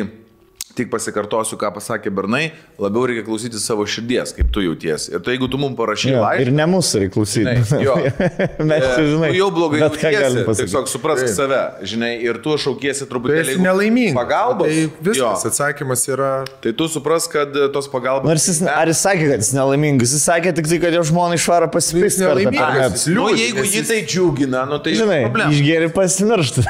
Tik 0.79 0.87
pasikartosiu, 0.93 1.57
ką 1.59 1.73
pasakė 1.75 2.07
Bernai, 2.15 2.53
labiau 2.79 3.03
reikia 3.09 3.25
klausyti 3.27 3.59
savo 3.59 3.83
širdies, 3.89 4.31
kaip 4.37 4.47
tu 4.55 4.61
jauties. 4.63 5.09
Ir 5.11 5.19
tai 5.25 5.33
jeigu 5.35 5.49
tu 5.51 5.57
mums 5.59 5.75
parašy 5.75 6.13
Jo, 6.13 6.21
laišką, 6.23 6.45
ir 6.45 6.51
ne 6.55 6.67
mūsų 6.71 7.01
reikia 7.01 7.13
klausyti. 7.17 7.55
Žinai, 7.67 7.81
jo. 7.83 7.95
Mes 8.69 8.85
čia, 8.85 9.03
žinai. 9.09 9.31
Jau 9.35 9.49
blogai 9.51 9.81
bet 9.83 9.97
ką 9.99 10.13
galim 10.13 10.23
jautiesi, 10.23 10.45
pasakyti. 10.47 10.69
tiesiog 10.71 10.87
suprask 10.93 11.25
Taip. 11.25 11.35
save, 11.35 11.59
žinai, 11.91 12.11
ir 12.23 12.39
tu 12.45 12.55
šaukiesi 12.63 13.09
truputėlį 13.11 13.51
jeigu 13.57 13.65
nelaimingas. 13.65 14.15
Pagalbos. 14.21 14.71
Tai 14.71 14.85
viskas, 15.09 15.19
Jo. 15.19 15.33
atsakymas 15.51 16.05
yra. 16.13 16.29
Tai 16.63 16.73
tu 16.79 16.87
suprask, 16.95 17.27
kad 17.35 17.59
e, 17.59 17.67
tos 17.75 17.91
pagalbos. 17.91 18.29
Nors 18.31 18.47
jis, 18.47 18.61
ar 18.71 18.87
jis 18.93 19.03
sakė, 19.03 19.27
kad 19.33 19.43
jis 19.43 19.51
nelaimingas, 19.59 20.15
jis 20.15 20.23
sakė 20.31 20.55
tik 20.61 20.71
tai, 20.71 20.79
kad 20.85 20.95
jo 20.95 21.03
žmona 21.11 21.35
išvaro 21.35 21.67
Jis 21.75 22.21
nelaimingas, 22.23 22.55
per 22.55 22.79
jis 22.79 22.87
metus. 22.87 23.05
Nu, 23.19 23.27
jeigu 23.35 23.65
nes 23.65 23.75
jį 23.75 23.81
jis- 23.83 23.91
tai 23.91 23.99
džiugina, 24.07 24.63
nu 24.71 24.79
tai 24.87 24.95
Žinai, 24.95 25.19
problema. 25.27 25.51
išgeri 25.51 25.91
pasimiršti. 25.91 26.63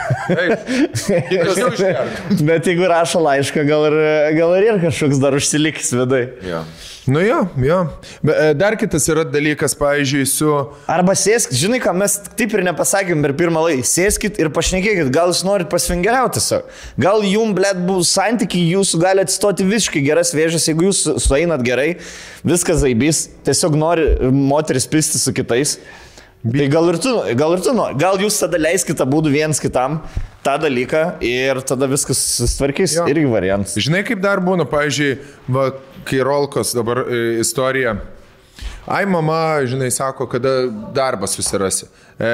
Bet 2.49 2.67
jeigu 2.69 2.87
rašo 2.89 3.21
laišką, 3.23 3.63
gal 3.67 3.85
ir, 3.89 3.98
gal 4.37 4.55
ir, 4.57 4.69
ir 4.69 4.79
kažkoks 4.83 5.19
dar 5.21 5.35
užsilikęs 5.37 5.91
vidai. 5.97 6.23
Jo. 6.45 6.63
Nu 7.09 7.21
jo, 7.23 7.47
jo. 7.57 7.77
Bet 8.21 8.35
e, 8.37 8.53
dar 8.53 8.75
kitas 8.77 9.07
yra 9.09 9.23
dalykas, 9.25 9.73
pavyzdžiui, 9.79 10.25
su... 10.29 10.49
Arba 10.91 11.15
sėskit, 11.17 11.55
žinai, 11.57 11.79
ką 11.81 11.93
mes 11.97 12.17
taip 12.37 12.53
ir 12.53 12.61
nepasakėm 12.67 13.23
per 13.25 13.33
pirmą 13.39 13.63
laiką. 13.65 13.87
Sėskit 13.89 14.37
ir 14.41 14.51
pašnekėkit, 14.53 15.09
gal 15.15 15.33
jūs 15.33 15.41
norit 15.47 15.71
pasvingeriauti 15.71 16.37
tiesiog. 16.37 16.69
Gal 17.01 17.25
jum, 17.25 17.55
blėt, 17.57 17.81
bus 17.87 18.11
santykiai, 18.13 18.75
jūsų 18.75 19.01
gali 19.01 19.25
atstoti 19.25 19.65
visiškai 19.69 20.03
geras 20.05 20.35
vėžės, 20.37 20.69
jeigu 20.69 20.89
jūs 20.89 21.01
sueinat 21.25 21.65
gerai, 21.65 21.89
viskas 22.45 22.83
zaibys, 22.83 23.25
tiesiog 23.47 23.79
nori 23.79 24.11
moteris 24.29 24.85
pisti 24.91 25.21
su 25.21 25.33
kitais. 25.33 25.79
Tai 26.45 26.67
gal 26.71 26.93
ir 26.93 27.01
tu, 27.03 27.17
gal 27.35 27.57
ir 27.57 27.63
tu, 27.65 27.73
gal 27.99 28.21
jūs 28.21 28.37
tada 28.45 28.61
leiskite 28.61 29.07
būdų 29.09 29.33
viens 29.33 29.59
kitam 29.59 30.03
tą 30.43 30.55
dalyką 30.61 31.03
ir 31.25 31.61
tada 31.67 31.89
viskas 31.91 32.21
susitvarkys. 32.37 32.95
Jo. 32.99 33.07
Irgi 33.11 33.27
variantas. 33.31 33.79
Žinai, 33.83 34.03
kaip 34.07 34.21
dar 34.23 34.41
būna, 34.43 34.67
pavyzdžiui, 34.69 35.17
va, 35.51 35.69
kai 36.07 36.21
Rolkos 36.25 36.73
dabar 36.77 37.03
e, 37.05 37.21
istorija. 37.43 37.97
Ai, 38.89 39.03
mama, 39.05 39.59
žinai, 39.69 39.91
sako, 39.93 40.25
kada 40.31 40.63
darbą 40.95 41.27
susirasi. 41.29 41.89
E, 42.17 42.31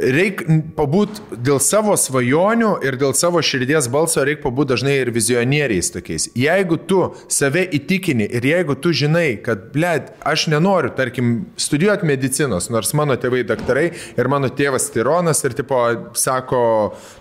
Reikia 0.00 0.62
pabūt 0.72 1.18
dėl 1.36 1.58
savo 1.60 1.92
svajonių 2.00 2.70
ir 2.86 2.96
dėl 2.96 3.12
savo 3.16 3.42
širdies 3.44 3.90
balso, 3.92 4.22
reikia 4.24 4.46
pabūt 4.46 4.70
dažnai 4.72 4.94
ir 5.02 5.10
vizionieriais 5.12 5.92
tokiais. 5.92 6.30
Jeigu 6.38 6.78
tu 6.88 7.02
save 7.28 7.66
įtikini 7.76 8.24
ir 8.24 8.46
jeigu 8.48 8.76
tu 8.80 8.94
žinai, 8.96 9.36
kad, 9.44 9.66
blėd, 9.74 10.08
aš 10.24 10.46
nenoriu, 10.52 10.94
tarkim, 10.96 11.32
studijuoti 11.60 12.08
medicinos, 12.08 12.70
nors 12.72 12.94
mano 12.96 13.18
tėvai 13.20 13.42
daktarai 13.48 13.84
ir 14.16 14.30
mano 14.32 14.48
tėvas 14.48 14.88
tironas 14.94 15.44
ir, 15.44 15.56
tipo, 15.60 15.82
sako, 16.16 16.62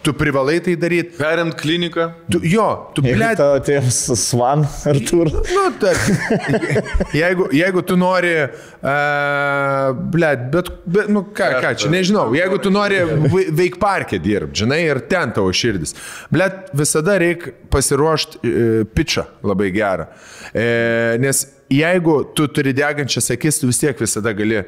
tu 0.06 0.16
privalai 0.16 0.62
tai 0.64 0.78
daryti. 0.80 1.18
Perimt 1.20 1.60
kliniką. 1.60 2.08
Tu, 2.32 2.40
jo, 2.54 2.70
tu, 2.96 3.04
blėd, 3.04 3.36
tavo 3.42 3.60
tėvas 3.68 4.00
Svan 4.22 4.64
Artur. 4.88 5.34
Nu, 5.52 5.68
tarkim, 5.84 6.24
jeigu, 7.20 7.52
jeigu 7.60 7.84
tu 7.84 8.00
nori, 8.00 8.34
uh, 8.48 9.92
blėt, 10.16 10.48
bet, 10.56 10.74
bet, 10.88 11.12
nu 11.12 11.28
ką, 11.28 11.52
ką 11.60 11.76
čia, 11.76 11.92
nežinau, 11.92 12.30
jeigu 12.38 12.61
tu 12.64 12.72
nori 12.74 13.00
veik 13.58 13.80
parke 13.82 14.20
dirbti, 14.22 14.64
žinai, 14.64 14.82
ir 14.90 15.02
ten 15.12 15.34
tavo 15.36 15.52
širdis, 15.56 15.96
blėt, 16.34 16.72
visada 16.78 17.18
reikia 17.22 17.56
pasiruošti 17.72 18.42
uh, 18.42 18.86
pičą 18.96 19.26
labai 19.48 19.72
gerą. 19.76 20.08
E, 20.52 21.18
nes 21.22 21.46
jeigu 21.72 22.22
tu 22.36 22.48
turi 22.52 22.74
degančias 22.76 23.32
akis, 23.34 23.62
tu 23.62 23.70
vis 23.70 23.80
tiek 23.80 24.00
visada 24.02 24.34
gali 24.36 24.62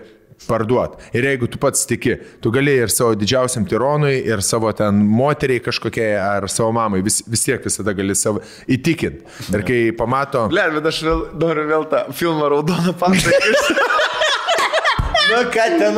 parduot. 0.48 0.98
Ir 1.16 1.28
jeigu 1.28 1.48
tu 1.52 1.60
pats 1.62 1.86
tiki, 1.88 2.16
tu 2.44 2.52
gali 2.54 2.76
ir 2.84 2.92
savo 2.92 3.16
didžiausiam 3.20 3.66
tironui, 3.70 4.16
ir 4.28 4.44
savo 4.46 4.72
ten 4.76 5.04
moteriai 5.08 5.64
kažkokiai, 5.64 6.14
ar 6.20 6.48
savo 6.52 6.72
mamai, 6.76 7.04
vis, 7.06 7.22
vis 7.30 7.46
tiek 7.48 7.64
visada 7.64 7.96
gali 7.98 8.16
savo 8.18 8.44
įtikinti. 8.72 9.28
Ir 9.54 9.66
kai 9.68 9.82
pamato... 9.98 10.48
Ble, 10.52 10.70
bet 10.78 10.90
aš 10.94 11.04
vėl, 11.08 11.28
noriu 11.44 11.68
vėl 11.70 11.88
tą 11.92 12.06
filmą 12.16 12.52
Raudoną 12.56 12.96
Pantą. 13.00 13.38
Nu, 15.34 15.42
ką 15.54 15.66
ten, 15.82 15.98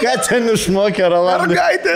ką 0.00 0.12
ten 0.28 0.48
išmokė 0.54 1.08
Rolandai? 1.10 1.48
Mergaitė, 1.50 1.94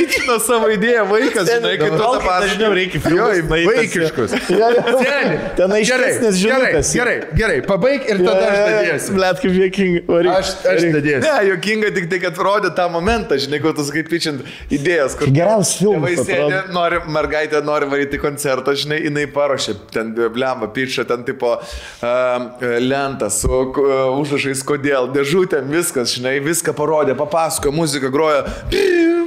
įtikino 0.00 0.38
savo 0.42 0.70
idėją, 0.72 1.04
vaikas, 1.10 1.50
žinai, 1.50 1.74
kai 1.80 1.90
tu 1.92 1.98
tą 2.00 2.10
Dažniau 2.16 2.24
pasakoji. 2.26 2.70
reikia 2.78 3.00
filmuoti. 3.04 3.42
vaikiškus. 3.52 4.36
Ten 5.56 5.72
Gerai, 5.72 5.78
aiškesnės 5.80 6.38
gerai, 6.42 6.70
gerai, 6.82 7.14
gerai, 7.36 7.56
pabaig 7.66 8.06
ir 8.10 8.20
tada 8.24 8.46
aš 8.48 8.58
dadėsiu. 8.66 9.14
Blet, 9.16 9.40
kaip 9.42 9.54
jėkinga. 9.60 10.18
Aš, 10.36 10.50
aš 10.72 10.84
dadėsiu. 10.96 11.20
Ne, 11.24 11.34
jokinga 11.50 11.90
tik 11.96 12.08
tai, 12.12 12.20
kad 12.24 12.40
rodė 12.46 12.70
tą 12.76 12.86
momentą, 12.92 13.38
žinai, 13.40 13.60
kur 13.64 13.74
tu 13.76 13.84
sakai 13.86 14.02
pičiant 14.08 14.42
idėjas. 14.72 15.16
Geriausias 15.26 15.76
filmas, 15.80 16.12
Tėvai 16.12 16.26
sėdė, 16.26 16.58
atrodo. 16.60 16.74
nori, 16.76 17.00
mergaitė 17.16 17.62
nori 17.66 17.88
varyti 17.92 18.20
koncertą, 18.22 18.74
žinai, 18.78 19.00
jinai 19.06 19.26
paruošė, 19.32 19.76
ten 19.94 20.12
blemba, 20.34 20.68
pičia, 20.76 21.06
ten 21.08 21.24
tipo 21.28 21.54
uh, 21.56 22.66
lentą 22.82 23.30
su 23.32 23.50
uh, 23.50 24.20
užrašais, 24.20 24.62
kodėl, 24.66 25.08
dėžutėm, 25.14 25.70
viskas, 25.72 26.05
žinai, 26.14 26.36
viską 26.44 26.72
parodė, 26.76 27.14
papasakojo, 27.18 27.72
muzika 27.74 28.08
groja, 28.12 28.44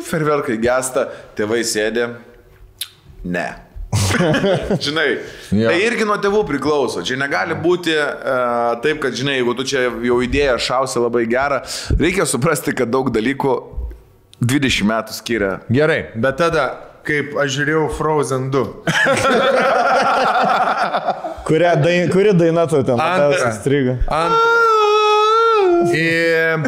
ferverkai 0.08 0.58
gesta, 0.64 1.08
tėvai 1.38 1.62
sėdė. 1.68 2.08
Ne. 3.24 3.48
žinai, 4.86 5.08
Jo. 5.52 5.70
tai 5.72 5.80
irgi 5.82 6.06
nuo 6.06 6.18
tėvų 6.22 6.44
priklauso. 6.48 7.02
Čia 7.06 7.16
negali 7.20 7.56
būti 7.58 7.96
uh, 7.98 8.78
taip, 8.84 9.00
kad, 9.04 9.14
žinai, 9.18 9.36
jeigu 9.40 9.54
tu 9.58 9.64
čia 9.68 9.80
jau 10.06 10.20
idėją 10.24 10.58
šausi 10.62 11.00
labai 11.02 11.24
gerą, 11.30 11.58
reikia 12.00 12.26
suprasti, 12.30 12.74
kad 12.78 12.92
daug 12.94 13.10
dalykų 13.16 13.54
20 14.46 14.86
metų 14.94 15.12
skiria. 15.18 15.52
Gerai, 15.74 16.04
bet 16.16 16.38
tada, 16.40 16.68
kaip 17.08 17.26
aš 17.42 17.50
žiūrėjau 17.58 17.86
Frozen 17.98 18.44
2. 18.54 18.66
Kuria 21.50 21.74
daina, 21.82 22.12
kuri 22.14 22.32
daina 22.38 22.68
tu 22.70 22.78
ten 22.86 22.94
Antra. 22.94 23.30
labiausiai 23.30 23.54
strigo? 23.58 23.94
Ir, 25.96 26.68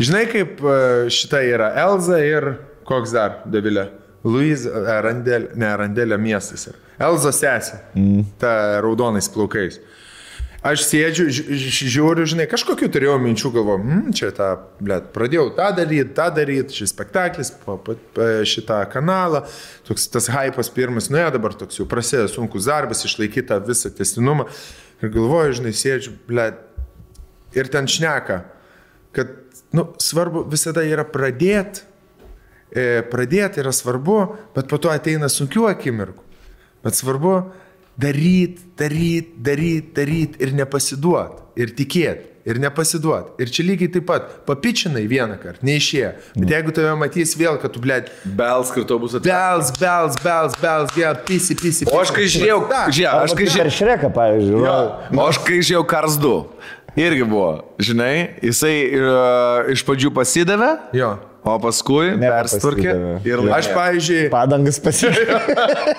žinai, 0.00 0.24
kaip 0.30 0.60
e, 0.62 0.78
šita 1.12 1.42
yra 1.46 1.70
Elza 1.86 2.18
ir 2.24 2.48
koks 2.88 3.14
dar, 3.14 3.40
Devilė? 3.50 3.88
Luiza, 4.26 4.72
e, 4.72 4.96
Randelė, 5.06 5.52
ne, 5.58 5.70
Randelė 5.78 6.18
miestas. 6.20 6.68
Elza 6.96 7.32
sesė, 7.34 7.82
mm. 7.94 8.24
ta 8.40 8.56
raudonais 8.84 9.28
plaukais. 9.32 9.78
Aš 10.66 10.82
sėdžiu, 10.88 11.26
ži- 11.30 11.58
ži- 11.62 11.88
žiūriu, 11.94 12.24
žinai, 12.26 12.48
kažkokiu 12.50 12.88
turėjau 12.90 13.20
minčių, 13.22 13.52
galvoju, 13.54 13.82
hm, 13.84 14.14
čia 14.18 14.32
tą, 14.34 14.48
blėt, 14.82 15.12
pradėjau 15.14 15.44
tą 15.54 15.68
daryti, 15.76 16.08
tą 16.16 16.26
daryti, 16.34 16.74
šis 16.80 16.90
spektaklis, 16.90 17.52
po, 17.62 17.76
po, 17.78 17.94
po 18.16 18.26
šitą 18.48 18.80
kanalą, 18.90 19.44
toks 19.86 20.08
tas 20.10 20.26
hypas 20.32 20.72
pirmas, 20.74 21.06
nuėjo 21.12 21.36
dabar 21.36 21.54
toks 21.60 21.78
jau 21.78 21.86
prasideda 21.86 22.26
sunkus 22.32 22.66
darbas, 22.66 23.04
išlaikyti 23.06 23.46
tą 23.52 23.60
visą 23.68 23.92
testinumą. 23.94 24.48
Ir 25.04 25.12
galvoju, 25.14 25.60
žinai, 25.60 25.74
sėdžiu, 25.76 26.16
blėt, 26.26 26.58
ir 27.54 27.70
ten 27.70 27.86
šneka, 27.86 28.40
kad, 29.16 29.32
nu, 29.76 29.88
svarbu 30.02 30.44
visada 30.52 30.84
yra 30.86 31.06
pradėti, 31.08 31.84
e, 32.70 33.02
pradėti 33.10 33.62
yra 33.64 33.72
svarbu, 33.74 34.20
bet 34.56 34.68
po 34.70 34.80
to 34.82 34.92
ateina 34.92 35.30
sunkių 35.32 35.70
akimirkų. 35.72 36.22
Bet 36.86 36.98
svarbu 36.98 37.38
daryti, 37.98 38.62
daryti, 38.78 39.34
daryti, 39.42 39.92
daryti 39.96 40.42
ir 40.44 40.52
nepasiduoti, 40.54 41.46
ir 41.56 41.72
tikėti, 41.78 42.28
ir 42.46 42.60
nepasiduoti. 42.62 43.32
Ir 43.42 43.50
čia 43.50 43.64
lygiai 43.66 43.90
taip 43.94 44.04
pat, 44.06 44.28
papičinai 44.46 45.06
vieną 45.10 45.38
kartą, 45.42 45.64
neišėjo. 45.66 46.12
Bet 46.36 46.52
jeigu 46.52 46.74
tave 46.76 46.92
matys 47.00 47.32
vėl, 47.40 47.56
kad 47.62 47.72
tu, 47.74 47.80
blėt, 47.82 48.12
Bels, 48.38 48.70
kur 48.74 48.84
to 48.86 49.00
bus 49.02 49.16
atėjęs. 49.16 49.32
bels, 49.32 49.72
bels, 49.80 50.20
bels, 50.22 50.60
bels, 50.62 50.94
vėl, 50.94 51.16
pisi, 51.26 51.56
pisi. 51.58 51.88
O 51.90 51.98
aš 52.02 52.12
kai 52.14 52.28
žiūrėjau, 52.28 52.60
žiūrėjau, 52.68 53.16
aš 53.24 53.36
kai 53.40 53.48
žiūrėjau. 53.48 53.76
šreką, 53.80 54.12
pavyzdžiui. 54.20 54.64
Jo, 54.68 54.78
o 55.16 55.26
aš 55.26 55.40
kai 55.48 55.62
žiūrėjau 55.62 55.86
Kars 55.96 56.20
2. 56.22 56.36
Irgi 56.96 57.24
buvo, 57.28 57.48
žinai, 57.82 58.38
jisai 58.40 58.76
uh, 58.96 59.66
iš 59.72 59.82
pradžių 59.84 60.10
pasidavė, 60.16 60.68
Jo. 60.96 61.10
o 61.44 61.56
paskui 61.60 62.14
persitvarkė. 62.22 62.86
Nepasidavė. 62.94 63.18
Ir 63.28 63.42
Aš, 63.58 63.68
pavyzdžiui, 63.76 64.22
Padangas 64.32 64.78
pasižiūrėjau. 64.80 65.40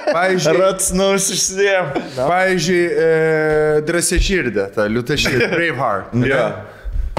pavyzdžiui, 0.10 0.56
Ratsnaus 0.58 1.28
išsidėjau. 1.36 1.84
Pavyzdžiui, 2.18 2.82
e, 2.88 3.12
drąsia 3.88 4.20
širdė, 4.30 4.66
ta 4.74 4.88
liūta 4.90 5.20
širdė, 5.22 5.52
Braveheart. 5.54 6.18
ne? 6.18 6.42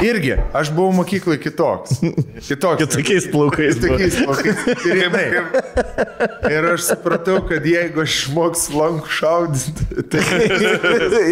Irgi, 0.04 0.34
aš 0.54 0.70
buvau 0.76 0.92
mokykloje 1.00 1.40
kitoks. 1.42 1.98
Kitoks. 2.46 2.86
Tokiais 2.94 3.26
plaukais. 3.32 3.78
Tokiais 3.82 4.18
plaukais. 4.22 4.60
Ir, 4.86 5.00
jinai. 5.02 5.24
ir 6.54 6.68
aš 6.74 6.86
supratau, 6.92 7.40
kad 7.48 7.66
jeigu 7.66 8.04
aš 8.04 8.14
išmoksiu 8.20 8.78
lankų 8.78 9.12
šaudyti, 9.18 10.06
tai... 10.12 10.22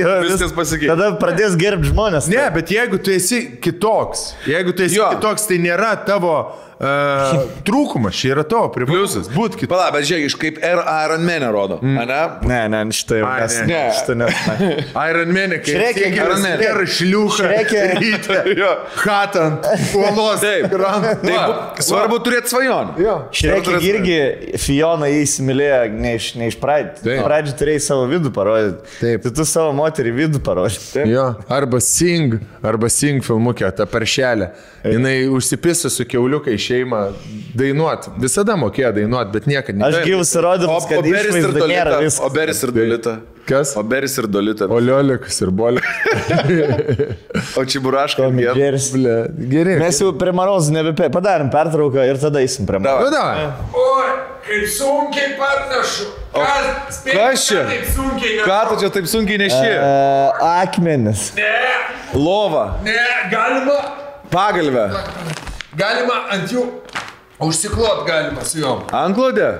Jo, 0.01 0.17
vis- 0.25 0.35
Viskas 0.37 0.53
pasikeitė. 0.57 0.91
Tada 0.93 1.13
pradės 1.21 1.55
gerbti 1.61 1.93
žmonės. 1.93 2.27
Ne, 2.33 2.43
bet 2.55 2.73
jeigu 2.75 2.99
tu 3.01 3.15
esi 3.15 3.43
kitoks, 3.63 4.33
jeigu 4.51 4.75
tu 4.77 4.85
esi 4.87 4.99
Jo. 4.99 5.13
kitoks, 5.17 5.47
tai 5.49 5.61
nėra 5.63 5.95
tavo 6.09 6.35
uh, 6.81 7.47
trūkumas, 7.67 8.15
čia 8.17 8.33
yra 8.35 8.45
tavo 8.49 8.69
privalumas. 8.75 9.29
Būt 9.33 9.57
kitoks. 9.59 9.71
Pala, 9.73 9.89
bet 9.95 10.07
žiūrėk, 10.09 10.27
iš 10.31 10.37
kaip 10.41 10.59
R 10.65 10.83
Iron 11.07 11.25
Man 11.27 11.47
rodo. 11.55 11.79
Mm. 11.83 11.97
Ne? 12.07 12.19
Ne, 12.51 12.61
ne, 12.73 12.81
šitą 12.97 13.21
jau 13.21 13.29
Ai, 13.29 13.41
mes. 13.45 13.57
ne. 13.69 13.81
Šitą 13.97 14.17
ne. 14.21 14.29
Iron 15.11 15.33
Man, 15.37 15.55
kai 15.65 15.75
Šreke, 15.77 16.11
Iron 16.15 16.43
Man. 16.45 16.63
ir 16.67 16.83
šliuka, 16.97 17.39
Šreke. 17.41 17.83
ryte, 18.01 18.39
Jo. 18.61 18.73
hatant, 19.03 19.67
uolos, 19.97 20.41
Taip. 20.45 20.69
Tai 20.71 21.35
bu- 21.35 21.87
svarbu 21.89 22.21
turėti 22.27 22.53
svajonę. 22.53 22.97
Jo. 23.03 23.17
Šrekė 23.37 23.79
irgi 23.91 24.19
Fiona 24.63 25.09
įsimylėjo 25.13 25.81
ne 25.97 26.15
iš, 26.21 26.31
ne 26.39 26.51
iš 26.53 26.59
pradžių. 26.63 27.03
Taip. 27.03 27.25
Pradžių 27.27 27.57
turėjai 27.61 27.83
savo 27.89 28.07
vidų 28.11 28.33
parodyti. 28.37 28.85
Taip. 29.01 29.25
Tai 29.27 29.33
tu 29.41 29.47
savo 29.49 29.73
moterį 29.77 30.15
vidų 30.21 30.43
parodai. 30.47 31.07
Jo, 31.11 31.29
arba 31.53 31.81
Sing, 31.85 32.39
arba 32.67 32.89
Sing 32.93 33.25
filmukė, 33.27 33.69
ta 33.77 33.87
paršelė. 33.91 34.53
Jis 34.87 35.31
užsipisa 35.35 35.91
su 35.91 36.05
keuliukai 36.07 36.55
šeima 36.67 37.01
dainuot. 37.57 38.11
Visada 38.21 38.57
mokėjo 38.61 38.91
dainuot, 38.99 39.31
bet 39.35 39.47
niekada 39.51 39.79
ne. 39.79 39.89
Aš 39.89 40.03
gyvus 40.07 40.35
O, 40.37 40.41
įrodymas, 40.43 40.89
kad 40.91 41.07
Beris 41.07 41.39
ir 41.41 41.55
Dolita. 41.57 41.99
viskas. 42.03 42.21
O 42.27 42.31
Beris 42.35 42.63
ir 42.67 42.75
Dolita. 42.77 43.17
Kas? 43.47 43.77
O 43.79 43.83
Beris 43.87 44.17
ir 44.19 44.27
Dolita. 44.27 44.67
O 44.67 44.81
Liolikas 44.83 45.37
ir 45.45 45.53
Bolė. 45.55 45.83
O 47.57 47.63
vien. 48.35 48.55
Jerry. 48.59 48.81
Ble, 48.95 49.15
Gerai. 49.53 49.77
Mes 49.81 50.01
jau 50.03 50.11
prie 50.19 50.33
Marozų 50.35 50.75
nebepė. 50.75 51.09
Padarėm 51.15 51.51
pertrauką 51.53 52.05
ir 52.11 52.19
tada 52.23 52.43
eisim 52.45 52.67
prie 52.69 52.81
Marozų. 52.83 53.13
da. 53.15 53.23
Oi, 53.83 54.09
kaip 54.49 54.67
sunkiai 54.75 55.35
parnešu. 55.39 56.09
Kas, 56.37 56.99
kas 57.07 57.47
čia? 57.49 57.63
Ką 58.45 58.59
tu 58.73 58.81
čia 58.83 58.91
taip 58.93 59.07
sunkiai 59.09 59.39
neši? 59.41 59.63
E, 59.73 59.87
akmenis. 60.51 61.31
Ne, 61.39 61.53
Lova. 62.19 62.67
ne, 62.85 62.99
galima, 63.33 63.79
Pagalvę. 64.31 64.89
Galima 65.77 66.23
ant 66.35 66.53
jų 66.53 66.67
užsiklot 67.47 68.07
galima 68.09 68.45
su 68.45 68.61
juom. 68.63 68.85
Anklodė. 68.97 69.51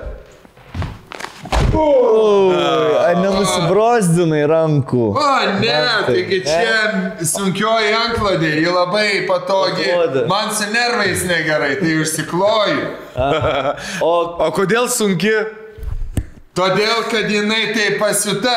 Ar 1.77 3.19
nenusibrozdinai 3.21 4.47
rankų? 4.49 5.03
O, 5.13 5.27
ne, 5.61 5.75
taigi 6.07 6.39
čia 6.47 7.21
sunkioji 7.21 7.93
anklodė, 7.97 8.55
ji 8.63 8.73
labai 8.73 9.09
patogi. 9.29 9.91
Man 10.31 10.53
su 10.57 10.71
nervais 10.73 11.27
negerai, 11.29 11.75
tai 11.83 11.99
užsikloju. 12.01 12.89
O 14.05 14.15
O 14.47 14.51
kodėl 14.57 14.89
sunki? 14.93 15.35
Todėl, 16.57 17.03
kad 17.13 17.29
jinai 17.29 17.75
tai 17.77 17.91
pasiuta 18.01 18.57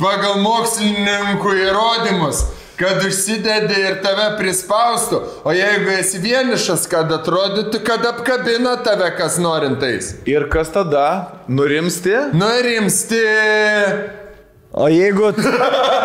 pagal 0.00 0.38
mokslininkų 0.40 1.52
įrodymus, 1.66 2.46
kad 2.76 3.00
užsidedi 3.06 3.78
ir 3.80 3.98
tave 4.04 4.26
prispaustų, 4.38 5.20
o 5.48 5.54
jeigu 5.56 5.94
esi 5.96 6.20
vienišas, 6.22 6.84
kad 6.92 7.12
atrodytų, 7.16 7.80
kad 7.86 8.04
apkabina 8.10 8.76
tave 8.84 9.08
kas 9.16 9.38
norintais. 9.42 10.12
Ir 10.28 10.48
kas 10.52 10.72
tada? 10.74 11.06
Nurimsti? 11.48 12.14
Nurimsti. 12.36 13.22
O 14.76 14.90
jeigu, 14.92 15.32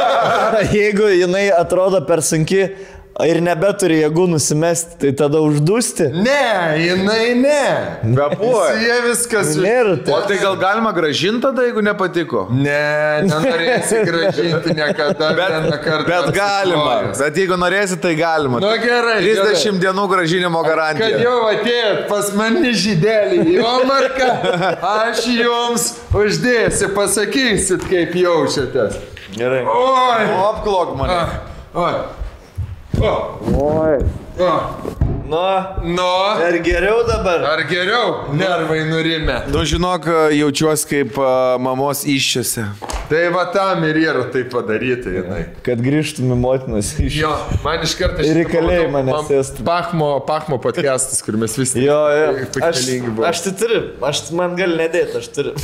jeigu 0.80 1.12
jinai 1.12 1.50
atrodo 1.52 2.00
per 2.08 2.24
sunki 2.24 2.70
ir 3.28 3.38
nebeturi 3.44 3.98
jėgų 4.02 4.24
nusimesti, 4.32 4.96
tai 5.02 5.10
tada 5.20 5.42
uždusti? 5.44 6.08
Ne, 6.16 6.78
jinai 6.80 7.34
ne. 7.38 7.66
Su 8.02 8.14
Bepuoja. 8.18 8.78
jie 8.82 8.96
viskas. 9.06 9.52
Nėra 9.60 9.98
O 10.00 10.04
tai. 10.06 10.22
tai 10.32 10.38
gal 10.42 10.56
galima 10.62 10.94
gražinti 10.96 11.42
tada, 11.44 11.66
jeigu 11.68 11.84
nepatiko? 11.86 12.46
Ne, 12.56 13.28
nenorėsi 13.28 14.00
gražinti 14.08 14.76
niekada. 14.78 15.32
kartą 15.84 16.08
Bet 16.08 16.32
galima. 16.36 16.96
Bet 17.20 17.38
jeigu 17.42 17.58
norėsi, 17.60 18.00
tai 18.02 18.16
galima. 18.16 18.62
Nu 18.64 18.72
gerai. 18.82 19.20
30 19.26 19.82
dienų 19.84 20.08
gražinimo 20.12 20.64
Kad 20.64 20.72
garantija. 20.72 21.20
jau 21.22 21.36
atėjot 21.52 22.08
pas 22.10 22.32
mane 22.40 22.72
žydelį 22.74 23.44
į 23.58 23.60
Omarką, 23.66 24.32
aš 24.96 25.26
jums 25.36 25.90
uždėsiu, 26.16 26.90
pasakysit, 26.96 27.86
kaip 27.92 28.16
jaučiatės. 28.18 28.98
Gerai. 29.36 29.62
Oi! 29.68 30.26
Apklok 30.48 30.96
mane. 31.00 31.22
Oi! 31.76 31.94
O! 33.04 33.40
Oi. 34.38 35.01
Nu, 35.32 35.40
Nu, 35.96 36.08
ar 36.48 36.58
geriau 36.60 37.06
dabar? 37.08 37.44
ar 37.54 37.62
geriau 37.70 38.08
nervai 38.36 38.82
nurimė? 38.90 39.38
Nu, 39.54 39.62
žinok, 39.64 40.10
jaučiuosi 40.36 40.88
kaip 40.90 41.20
mamos 41.64 42.02
iššiose. 42.04 42.66
Tai 43.12 43.22
va 43.32 43.46
tam 43.52 43.84
ir 43.88 43.98
yra 44.00 44.26
tai 44.32 44.42
padaryta, 44.48 45.12
jinai. 45.12 45.42
Kad 45.64 45.80
grįžtum 45.84 46.32
į 46.32 46.38
motinos 46.40 46.94
iš 47.00 47.18
Jo, 47.20 47.32
man 47.64 47.84
iš 47.84 47.96
karto 48.00 48.24
Ir 48.28 48.42
į 48.44 48.46
kalėjimą 48.48 49.02
nesėstum. 49.08 49.66
Pachmo, 49.68 50.10
Pachmo 50.28 50.60
podcastas, 50.64 51.20
kur 51.24 51.36
mes 51.40 51.56
visi 51.60 51.84
Jo, 51.84 51.98
jo. 52.16 52.28
Aš, 52.68 52.84
aš 53.32 53.44
tai 53.48 53.54
turiu, 53.64 53.82
aš 54.08 54.24
man 54.36 54.56
gali 54.60 54.80
nedėti, 54.80 55.20
aš 55.20 55.32
turiu. 55.36 55.56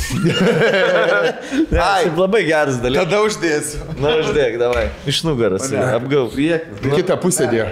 ne, 1.72 1.80
Ai, 1.84 2.08
labai 2.12 2.42
geras 2.48 2.80
dalykas. 2.84 3.04
Tada 3.04 3.20
uždėsiu. 3.24 3.84
Na, 4.00 4.16
aš 4.22 4.32
dėk, 4.36 4.56
davai. 4.64 4.88
Iš 5.08 5.22
nugaras. 5.28 5.68
Apgau. 5.92 6.26
Kitą 6.32 7.20
pusę 7.20 7.48
dėjo. 7.52 7.68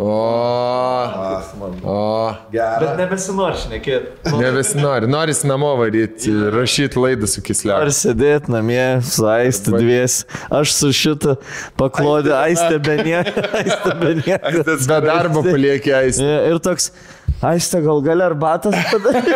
O, 0.00 0.10
o, 1.84 2.34
Bet 2.52 2.96
nebesinori 2.98 3.58
šnekėti. 3.60 4.32
nebesinori. 4.40 5.08
Noris 5.10 5.42
namo 5.48 5.72
varyti, 5.80 6.32
rašyti 6.54 7.00
laidą 7.00 7.28
su 7.30 7.42
kisliu. 7.46 7.74
Ar 7.76 7.92
sėdėti 7.94 8.52
namie 8.52 8.88
su 9.06 9.28
aistė 9.30 9.76
dvies. 9.78 10.22
Aš 10.60 10.74
su 10.78 10.92
šitą 10.96 11.36
paklodė 11.80 12.34
aistė 12.40 12.80
be 12.82 12.98
nieko. 13.04 13.46
Aistė 13.60 13.96
be 14.90 15.00
darbo 15.06 15.44
paliekė 15.46 15.96
aisti. 16.02 16.28
Ir 16.50 16.58
toks, 16.64 16.90
aistė 17.46 17.80
gal 17.84 18.02
gali 18.04 18.24
arbatas 18.26 18.74
padaryti. 18.90 19.32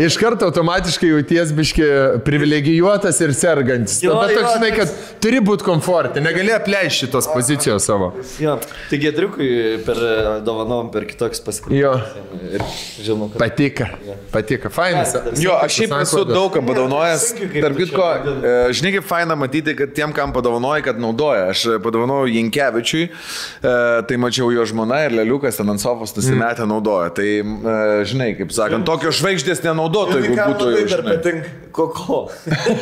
Iš 0.06 0.16
karto 0.20 0.48
automatiškai 0.50 1.08
jauties 1.12 1.52
biški 1.56 1.86
privilegijuotas 2.26 3.20
ir 3.24 3.32
sergantis. 3.36 3.98
Jo, 4.04 4.16
Bet 4.20 4.34
toks, 4.36 4.56
žinai, 4.56 4.70
kad 4.76 4.92
turi 5.22 5.40
būti 5.44 5.66
komfortė, 5.66 6.22
negali 6.24 6.52
apleisti 6.56 7.06
šitos 7.06 7.28
pozicijos 7.32 7.86
savo. 7.88 8.12
Jo, 8.40 8.56
tai 8.90 8.98
Gedriukui 9.02 9.48
per 9.86 9.98
dovanom, 10.46 10.90
per 10.92 11.04
kitoks 11.08 11.42
paskirtis. 11.44 11.80
Jo. 11.80 11.92
Žinau, 13.04 13.28
kad... 13.32 13.38
Patika, 13.42 13.88
patika, 14.32 14.70
fainas. 14.72 15.14
Jo, 15.40 15.56
aš 15.60 15.76
šiaip 15.80 15.94
esu 16.00 16.24
daug 16.28 16.50
kam 16.54 16.66
padovanojęs. 16.68 17.26
Tarp 17.54 17.78
kitko, 17.78 18.08
e, 18.32 18.54
žinai 18.76 18.94
kaip 18.96 19.06
faina 19.08 19.36
matyti, 19.38 19.74
kad 19.78 19.94
tiem, 19.96 20.14
kam 20.16 20.34
padovanoji, 20.36 20.84
kad 20.88 21.00
naudoja. 21.00 21.50
Aš 21.54 21.66
e, 21.74 21.78
padovanojau 21.82 22.28
Jankievičiui, 22.30 23.06
e, 23.08 23.74
tai 24.08 24.20
mačiau 24.20 24.50
jo 24.54 24.66
žmona 24.72 25.04
ir 25.06 25.16
Leliukas 25.20 25.60
ten 25.60 25.72
ant 25.72 25.82
sofos 25.82 26.14
nusimetę 26.16 26.66
naudoja. 26.68 27.12
Tai, 27.16 27.28
e, 27.40 27.78
žinai, 28.10 28.32
kaip 28.38 28.54
sakant, 28.56 28.86
tokios 28.88 29.20
žvaigždės 29.20 29.64
nenaudotų, 29.66 30.22
jeigu 30.24 30.38
būtų 30.40 30.70
jau, 30.76 30.86
dar 30.94 31.06
patinka 31.10 31.58
koko. 31.72 32.20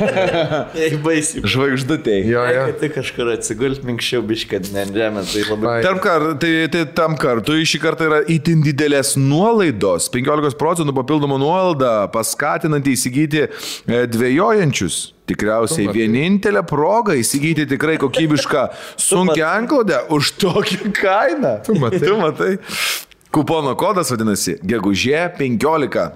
Jei 0.78 0.98
baisiai. 1.02 1.44
žvaigždutėj. 1.48 2.22
Jo, 2.28 2.44
jo. 2.48 2.64
Kad 2.70 2.80
tik 2.82 2.94
kažkur 2.98 3.32
atsigult 3.34 3.84
minkščiau 3.86 4.24
biškad, 4.26 4.70
ne 4.74 4.84
ant 4.86 4.96
žemės, 4.96 5.32
tai 5.34 5.44
labai... 5.52 5.74
Ai. 5.78 5.82
Tarp 5.84 6.00
kar, 6.04 6.24
tai, 6.42 6.52
tai 6.72 6.84
tam 6.96 7.16
kartui 7.20 7.66
šį 7.68 7.80
kartą 7.82 8.08
yra 8.08 8.20
itin 8.30 8.62
didelės 8.64 9.14
nuolaidos, 9.20 10.08
15 10.14 10.58
procentų 10.60 10.94
papildomą 10.96 11.38
nuolaidą, 11.40 11.92
paskatinantį 12.14 12.94
įsigyti 12.96 13.44
e, 13.46 14.02
dviejojančius. 14.10 15.00
Tikriausiai 15.28 15.90
vienintelė 15.92 16.62
proga 16.64 17.16
įsigyti 17.18 17.66
tikrai 17.68 17.98
kokybišką 18.00 18.62
sunkia 19.08 19.50
anklodę 19.58 20.04
už 20.14 20.32
tokią 20.40 20.94
kainą. 20.96 21.58
Tu 21.66 21.76
matai. 21.76 22.00
Tu 22.06 22.16
matai. 22.16 22.54
Kupono 23.34 23.74
kodas 23.76 24.08
vadinasi 24.14 24.56
gegužė 24.64 25.26
15. 25.36 26.06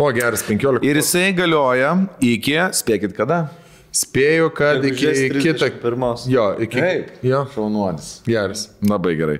O, 0.00 0.08
geras 0.16 0.42
15. 0.46 0.80
Ir 0.82 0.98
jisai 0.98 1.28
galioja 1.36 1.92
iki, 2.24 2.56
spėkit 2.74 3.12
kada? 3.14 3.44
Spėju, 3.94 4.48
kad 4.56 4.82
iki 4.88 5.12
kitą. 5.38 5.68
Pirmos. 5.82 6.24
Jo, 6.30 6.48
iki. 6.58 6.80
Taip. 6.82 7.12
Jo, 7.22 7.44
Šaunuolis. 7.54 8.08
geras. 8.26 8.68
Labai 8.82 9.14
gerai. 9.18 9.36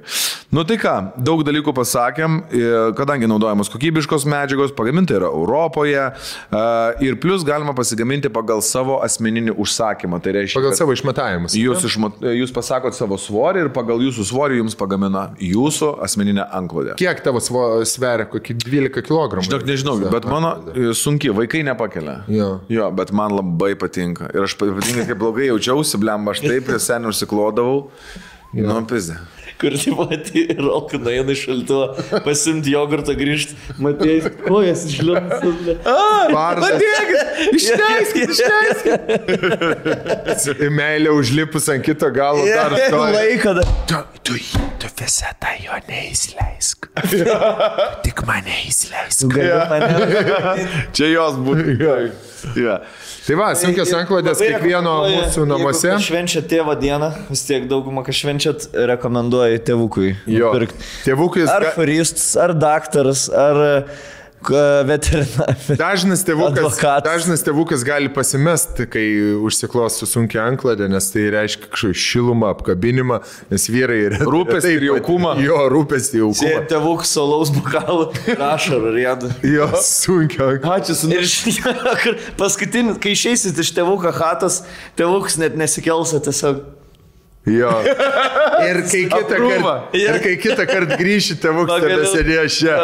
Nu 0.55 0.63
tai 0.63 0.77
ką, 0.79 0.93
daug 1.27 1.41
dalykų 1.43 1.73
pasakėm, 1.75 2.37
e, 2.55 2.61
kadangi 2.95 3.27
naudojamos 3.27 3.67
kokybiškos 3.73 4.23
medžiagos, 4.31 4.71
pagaminta 4.77 5.17
yra 5.19 5.27
Europoje 5.27 5.99
e, 5.99 6.61
ir 7.03 7.17
plus 7.19 7.43
galima 7.43 7.75
pasigaminti 7.75 8.31
pagal 8.31 8.63
savo 8.63 9.01
asmeninį 9.03 9.57
užsakymą. 9.59 10.21
Tai 10.23 10.37
reiškia, 10.39 10.61
Pagal 10.61 10.77
savo 10.79 10.95
išmatavimus. 10.95 11.57
Jūs, 11.59 11.83
išmat, 11.91 12.23
jūs 12.39 12.55
pasakot 12.55 12.95
savo 12.95 13.19
svorį 13.19 13.65
ir 13.67 13.73
pagal 13.75 13.99
jūsų 14.07 14.29
svorį 14.31 14.61
jums 14.63 14.79
pagamina 14.79 15.25
jūsų 15.43 15.91
asmeninę 16.07 16.47
anklodę. 16.55 16.95
Kiek 17.03 17.25
tavo 17.27 17.43
svo- 17.43 17.83
sveria? 17.89 18.29
Kokį 18.31 18.55
12 18.63 19.03
kg? 19.03 19.43
Žinok, 19.43 19.67
nežinau, 19.67 19.99
bet 20.15 20.31
mano 20.31 20.55
e, 20.71 20.93
sunki, 20.95 21.35
vaikai 21.35 21.65
nepakelia. 21.67 22.21
Jo. 22.31 22.61
jo, 22.71 22.87
bet 22.95 23.11
man 23.11 23.35
labai 23.35 23.75
patinka. 23.75 24.31
Ir 24.31 24.44
aš 24.47 24.57
ypatingai, 24.61 25.07
kai 25.09 25.16
blogai 25.19 25.51
jaučiausi, 25.51 26.01
blem, 26.03 26.29
aš 26.33 26.45
taip 26.45 26.69
prie 26.69 26.81
senių 26.83 27.12
užsiklodavau. 27.15 27.79
Nu, 28.55 28.77
pizdė. 28.87 29.16
Kur 29.59 29.75
tai 29.79 29.93
matė, 29.95 30.43
rolkina 30.59 31.12
eina 31.15 31.35
iš 31.35 31.41
šalto, 31.47 31.79
pasimti 32.27 32.73
jogurtą 32.75 33.15
grįžti, 33.19 33.55
matai, 33.83 34.16
kojas 34.43 34.83
išliūdus. 34.91 35.79
Pardas. 36.35 36.83
Išleiskit, 37.55 38.29
išleiskit. 38.35 38.99
Meilė 40.75 41.11
užlipus 41.15 41.71
ant 41.75 41.83
kito 41.87 42.09
galo 42.15 42.43
dar. 42.47 42.71
Laiką. 43.15 43.51
Tu, 43.91 43.99
tu, 44.27 44.33
tu 44.83 44.84
visą 44.99 45.31
tą 45.43 45.53
jo 45.62 45.79
neįsileisk. 45.89 46.89
Tik 48.05 48.23
mane 48.29 48.55
įsileisk. 48.69 49.35
Čia 50.97 51.11
jos 51.11 51.41
būtų. 51.45 51.79
Ja. 52.61 52.79
Tai 53.25 53.37
va, 53.41 53.47
sunkios 53.57 53.89
anklodės 53.97 54.41
kiekvieno 54.43 54.95
mūsų 55.09 55.47
namuose. 55.49 55.95
Švenčia 56.05 56.43
tėvo 56.49 56.75
dieną, 56.77 57.09
vis 57.31 57.45
tiek 57.49 57.65
daugumą, 57.71 58.05
kas 58.05 58.19
švenčiat, 58.21 58.66
rekomenduoju 58.93 59.62
tėvukui. 59.65 60.11
Jo. 60.29 60.51
nupirkt. 60.53 60.77
Tėvukais. 61.07 61.49
Ar 61.49 61.71
ga- 61.71 61.73
faristas, 61.79 62.35
ar 62.41 62.53
daktaras, 62.53 63.27
ar 63.33 63.89
veterinaras. 64.89 65.71
Dažnas 65.81 66.25
tėvukas, 66.27 66.59
Advokatas. 66.59 67.05
dažnas 67.07 67.45
tėvukas 67.47 67.85
gali 67.87 68.11
pasimesti, 68.12 68.87
kai 68.91 69.05
užsiklos 69.45 69.99
su 70.01 70.09
sunkia 70.11 70.45
anklodė, 70.49 70.89
nes 70.93 71.09
tai 71.12 71.27
reiškia 71.35 71.71
kažkokį 71.73 72.01
šilumą, 72.05 72.53
apkabinimą, 72.55 73.21
nes 73.53 73.66
vyrai 73.73 73.99
yra. 74.11 74.21
Rūpestį 74.29 74.75
ir 74.79 74.89
jaukumą. 74.91 75.35
Jo, 75.45 75.59
rūpestį 75.73 76.23
jaukumą. 76.23 76.62
Tėvukas 76.71 77.15
salaus 77.16 77.53
bokalų, 77.55 78.11
rašo 78.41 78.79
ar 78.81 78.89
rėdu. 78.99 79.33
Jo, 79.49 79.71
sunkia 79.85 80.51
anklodė. 80.53 80.79
Ačiū, 80.79 80.99
su 80.99 81.12
Ir 81.15 81.29
paskutinis, 82.41 83.01
kai 83.03 83.15
išeisit 83.16 83.59
iš 83.61 83.75
tėvuko 83.77 84.12
hatos, 84.15 84.62
tėvukas 84.99 85.39
net 85.43 85.59
nesikels, 85.61 86.16
tiesiog... 86.25 86.65
Jo. 87.47 87.71
Ir 88.69 88.79
kai 88.89 89.03
kitą 89.11 89.37
kartą, 89.37 89.73
ir 89.99 90.16
kai 90.25 90.33
kitą 90.41 90.65
kartą 90.69 90.97
grįšite, 90.97 91.51
tebe 91.69 92.07
sėdėjo 92.09 92.45
čia. 92.49 92.77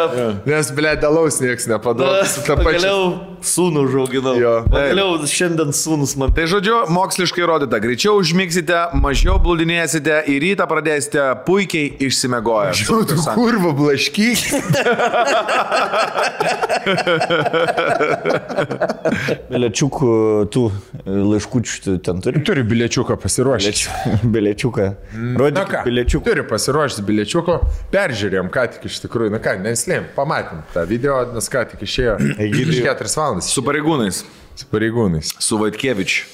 Nes, 0.45 0.69
ble, 0.77 0.91
dalaus 1.01 1.39
niekas 1.41 1.65
nepadarys. 1.71 2.35
Pagaliau 2.45 3.07
sūnų 3.41 3.85
užauginau. 3.87 4.35
Jo. 4.37 4.53
Pagaliau 4.69 5.15
šiandien 5.25 5.73
sūnus 5.73 6.13
man. 6.21 6.33
Tai 6.37 6.45
žodžiu, 6.51 6.83
moksliškai 6.93 7.41
įrodyta, 7.41 7.79
greičiau 7.81 8.19
užmigsite, 8.21 8.83
mažiau 9.01 9.39
blūdinėsite 9.41 10.19
ir 10.29 10.45
rytą 10.45 10.67
pradėsite 10.69 11.25
puikiai 11.47 11.95
išsimiegoję. 12.05 12.75
Tu, 12.85 12.99
tu 13.09 13.17
kurva 13.33 13.73
blaškyk. 13.77 14.45
Biliečiukų, 19.49 20.11
tų 20.53 20.67
laiškučių 21.07 21.81
tu 21.87 21.97
ten 22.05 22.21
turi. 22.23 22.43
Turi 22.45 22.67
biliečiuką 22.67 23.17
pasiruošti. 23.25 23.89
Biliečiuką. 24.51 24.95
Na 25.13 25.37
Rodyk 25.39 25.67
ką, 25.69 25.83
biliečiuką. 25.85 26.23
turi 26.25 26.43
pasiruošti 26.43 27.01
biliečiuko. 27.07 27.55
Peržiūrėjom, 27.93 28.49
ką 28.51 28.65
tik 28.75 28.85
iš 28.89 28.99
tikrųjų, 29.05 29.31
na 29.31 29.39
ką, 29.39 29.55
neslėm, 29.63 30.09
pamatėm 30.15 30.63
tą 30.73 30.83
video, 30.89 31.21
nes 31.33 31.47
ką 31.49 31.63
tik 31.71 31.81
išėjo. 31.87 32.17
Iš 32.37 32.81
4 32.83 33.15
valandas. 33.17 33.49
Su 33.51 33.63
pareigūnais, 33.63 34.23
Su 34.55 34.65
pareigūnais. 34.71 35.33
su 35.39 35.57
Vaitkievič. 35.57 36.25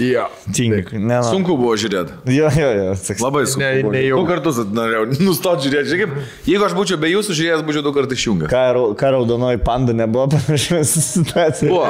Jo. 0.00 0.24
Tink. 0.56 0.92
Ne, 0.94 1.18
nu. 1.18 1.24
Sunku 1.26 1.54
buvo 1.58 1.74
žiūrėti. 1.76 2.14
Jo, 2.32 2.48
jo, 2.56 2.68
jo. 2.78 2.92
toks- 3.06 3.20
Labai 3.24 3.42
sunku. 3.46 3.60
Ne- 3.60 3.82
buvo. 3.84 3.92
nejau. 3.92 4.20
Du 4.22 4.26
kartus 4.30 4.60
norėjau 4.64 5.02
nustoti 5.26 5.66
žiūrėti. 5.68 5.90
Žiūrėk, 5.92 6.14
jeigu 6.48 6.64
aš 6.68 6.76
būčiau 6.78 6.98
be 7.02 7.10
jūsų 7.12 7.36
žiūrėjęs, 7.40 7.64
būčiau 7.68 7.82
du 7.84 7.92
kartus 7.96 8.16
išjungęs. 8.22 8.48
Ką, 8.52 8.62
ką 9.00 9.10
raudonoji 9.16 9.60
panda 9.66 9.92
nebuvo 9.96 10.28
panašiai 10.34 10.84
situacija. 10.94 11.68
Buvo. 11.68 11.88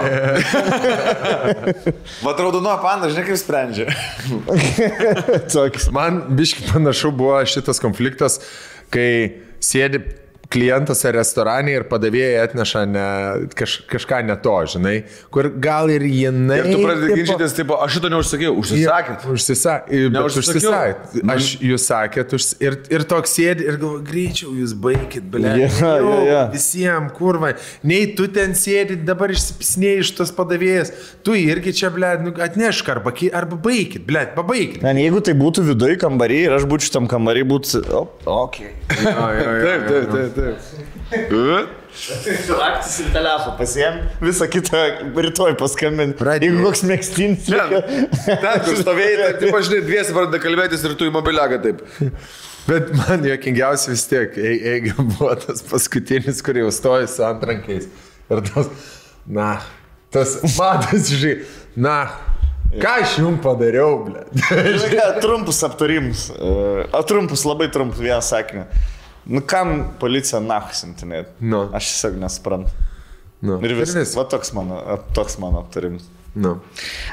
Vat 2.24 2.40
raudono 2.42 2.74
panda, 2.82 3.10
žinai, 3.12 3.26
kaip 3.28 3.38
sprendžia. 3.40 3.86
Man 5.94 6.22
biški 6.38 6.66
panašu 6.72 7.12
buvo 7.16 7.38
šitas 7.48 7.80
konfliktas, 7.82 8.40
kai 8.92 9.08
sėdi 9.62 10.02
klientas 10.50 11.04
ar 11.06 11.14
restorane 11.14 11.72
ir 11.76 11.84
padavėjai 11.90 12.40
atneša 12.42 12.82
ne, 12.90 13.04
kaž, 13.56 13.76
kažką 13.90 14.20
ne 14.26 14.34
to, 14.42 14.54
žinai, 14.72 14.94
kur 15.30 15.46
gal 15.62 15.90
ir 15.92 16.02
jinai. 16.02 16.58
Ir 16.58 16.68
tu 16.72 16.80
pradedi 16.82 17.10
tipo- 17.12 17.18
ginčytis, 17.20 17.54
taip, 17.54 17.70
aš 17.76 17.96
šito 17.96 18.10
neužsakiau, 18.10 18.56
užsisakėt. 18.58 19.26
Užsisakė. 19.30 20.00
Neužsisakiau. 20.16 20.56
Užsisakėt. 20.58 21.30
Aš 21.36 21.50
jūs 21.70 21.86
sakėt, 21.86 22.34
už, 22.34 22.48
ir, 22.66 22.78
ir 22.90 23.06
toks 23.12 23.36
sėdi 23.38 23.68
ir 23.70 23.78
galvoju, 23.78 24.02
greičiau 24.08 24.54
jūs 24.58 24.74
baigit, 24.86 25.28
ble. 25.30 25.54
Jo, 25.60 25.92
jo, 26.02 26.16
jo. 26.26 26.42
Visiems, 26.56 27.14
kurva. 27.14 27.52
Nei 27.86 28.10
tu 28.18 28.26
ten 28.34 28.56
sėdi, 28.58 28.98
dabar 29.06 29.30
išsipisnėjai 29.34 30.02
iš 30.02 30.12
tos 30.18 30.34
padavėjas. 30.34 30.92
Tu 31.26 31.38
irgi 31.44 31.76
čia, 31.82 31.92
ble, 31.94 32.10
nu, 32.24 32.34
atnešk 32.42 32.90
arba, 32.96 33.14
arba 33.38 33.60
baigit, 33.70 34.02
ble, 34.08 34.26
pabaigit. 34.34 34.82
Ne, 34.82 34.96
jeigu 34.98 35.22
tai 35.30 35.36
būtų 35.38 35.68
viduje 35.70 36.00
kambarį 36.02 36.42
ir 36.48 36.58
aš 36.58 36.66
būčiau 36.70 36.98
tam 36.98 37.10
kambarį, 37.10 37.46
būtų... 37.54 37.84
O, 37.94 38.04
okay. 38.48 38.74
Taip, 38.90 39.86
taip, 39.86 40.10
taip. 40.10 40.10
taip. 40.10 40.39
Taip. 40.40 41.76
Raktis 42.60 43.00
ir 43.02 43.08
telefą 43.14 43.52
pasiem, 43.58 43.96
visą 44.22 44.46
kitą 44.50 44.82
rytoj 45.26 45.56
paskambinti. 45.58 46.22
Jeigu 46.44 46.62
koks 46.68 46.84
mėgstinis. 46.86 47.48
Ne, 47.50 47.80
ten, 48.28 48.62
kur 48.66 48.78
stovėjai, 48.78 49.16
tai, 49.20 49.32
taip, 49.42 49.56
aš 49.58 49.68
žinai, 49.70 49.80
dviesi 49.88 50.14
pradeda 50.16 50.40
kalbėtis 50.44 50.84
ir 50.86 50.94
tu 51.00 51.08
į 51.08 51.14
mobiliagą 51.16 51.58
taip. 51.64 51.82
Bet 52.68 52.92
man 52.94 53.24
jokingiausia 53.26 53.90
vis 53.94 54.04
tiek, 54.06 54.36
ei- 54.38 54.60
eiga 54.76 54.94
buvo 55.00 55.32
tas 55.42 55.62
paskutinis, 55.66 56.42
kur 56.46 56.58
jau 56.60 56.70
stoja 56.74 57.08
su 57.10 57.24
antrankiais. 57.26 57.88
Ir 58.30 58.42
tas, 58.46 58.68
na, 59.26 59.48
tas 60.14 60.36
matas, 60.58 61.08
žinai, 61.10 61.40
na, 61.74 61.96
ką 62.70 62.92
aš 63.02 63.16
jums 63.24 63.42
padariau, 63.42 63.96
ble. 64.06 64.22
Trumpus 65.24 65.58
aptarimus. 65.66 66.28
E, 66.36 66.86
O 66.94 67.02
trumpus, 67.02 67.42
labai 67.48 67.66
trumpus 67.74 67.98
vieną 68.04 68.20
sakinį. 68.22 68.68
Nu 69.26 69.42
kam 69.46 69.84
policija 70.00 70.40
nahusintinėt? 70.44 71.34
Nu. 71.40 71.66
Aš 71.76 71.90
tiesiog 71.92 72.16
nesuprantu. 72.22 72.72
Nu, 73.40 73.56
Ir 73.64 73.72
viskas. 73.72 73.96
vis. 73.96 74.16
Va 74.18 74.24
toks 74.28 74.52
mano, 74.56 74.80
toks 75.16 75.38
mano 75.40 75.62
aptarimas. 75.64 76.04
Nu. 76.36 76.60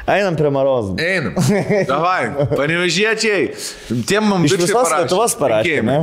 Einam 0.05 0.35
prie 0.37 0.49
Marozų. 0.53 0.93
Einam. 1.01 1.37
Davai, 1.89 2.47
panevežiečiai. 2.51 3.47
Tiem 4.05 4.27
mums 4.29 4.51
Iš 4.51 4.59
visos 4.61 4.91
Lietuvos 4.93 5.33
parašė, 5.39 5.77
ne? 5.87 5.95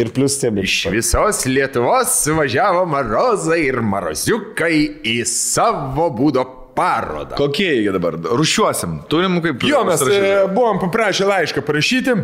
Ir 0.00 0.10
plus 0.16 0.38
tie 0.40 0.50
Iš 0.64 0.78
visos 0.90 1.44
Lietuvos 1.46 2.16
suvažiavo 2.24 2.82
marozai 2.90 3.60
ir 3.68 3.78
maroziukai 3.86 4.80
į 5.06 5.20
savo 5.30 6.08
būdo 6.16 6.42
parodą. 6.76 7.36
Kokie 7.38 7.70
jie 7.84 7.92
dabar? 7.94 8.18
Rušiuosim. 8.18 8.98
Turim 9.12 9.38
kaip... 9.44 9.62
Jo, 9.64 9.84
mes 9.86 10.02
užsirašyti. 10.02 10.32
e, 10.34 10.50
buvom 10.56 10.82
paprašę 10.82 11.28
laišką 11.30 11.62
parašyti. 11.64 12.16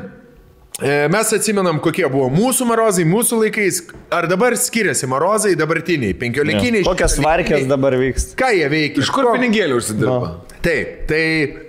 E, 0.82 1.08
Mes 1.12 1.32
atsimenam, 1.36 1.78
kokie 1.82 2.08
buvo 2.10 2.26
mūsų 2.32 2.66
marozai, 2.66 3.04
mūsų 3.06 3.38
laikais. 3.44 3.82
Ar 4.12 4.26
dabar 4.30 4.56
skiriasi 4.58 5.06
marozai 5.06 5.52
dabartiniai, 5.58 6.16
penkiolikiniai? 6.18 6.82
Kokias 6.86 7.14
varkės 7.22 7.68
dabar 7.70 7.94
vyksta? 8.00 8.34
Ką 8.40 8.48
jie 8.56 8.70
veikia? 8.72 9.04
Iš 9.04 9.12
kur 9.14 9.28
pinigėlių 9.30 9.78
užsidirba? 9.78 10.32
Taip, 10.62 10.90
tai 11.10 11.22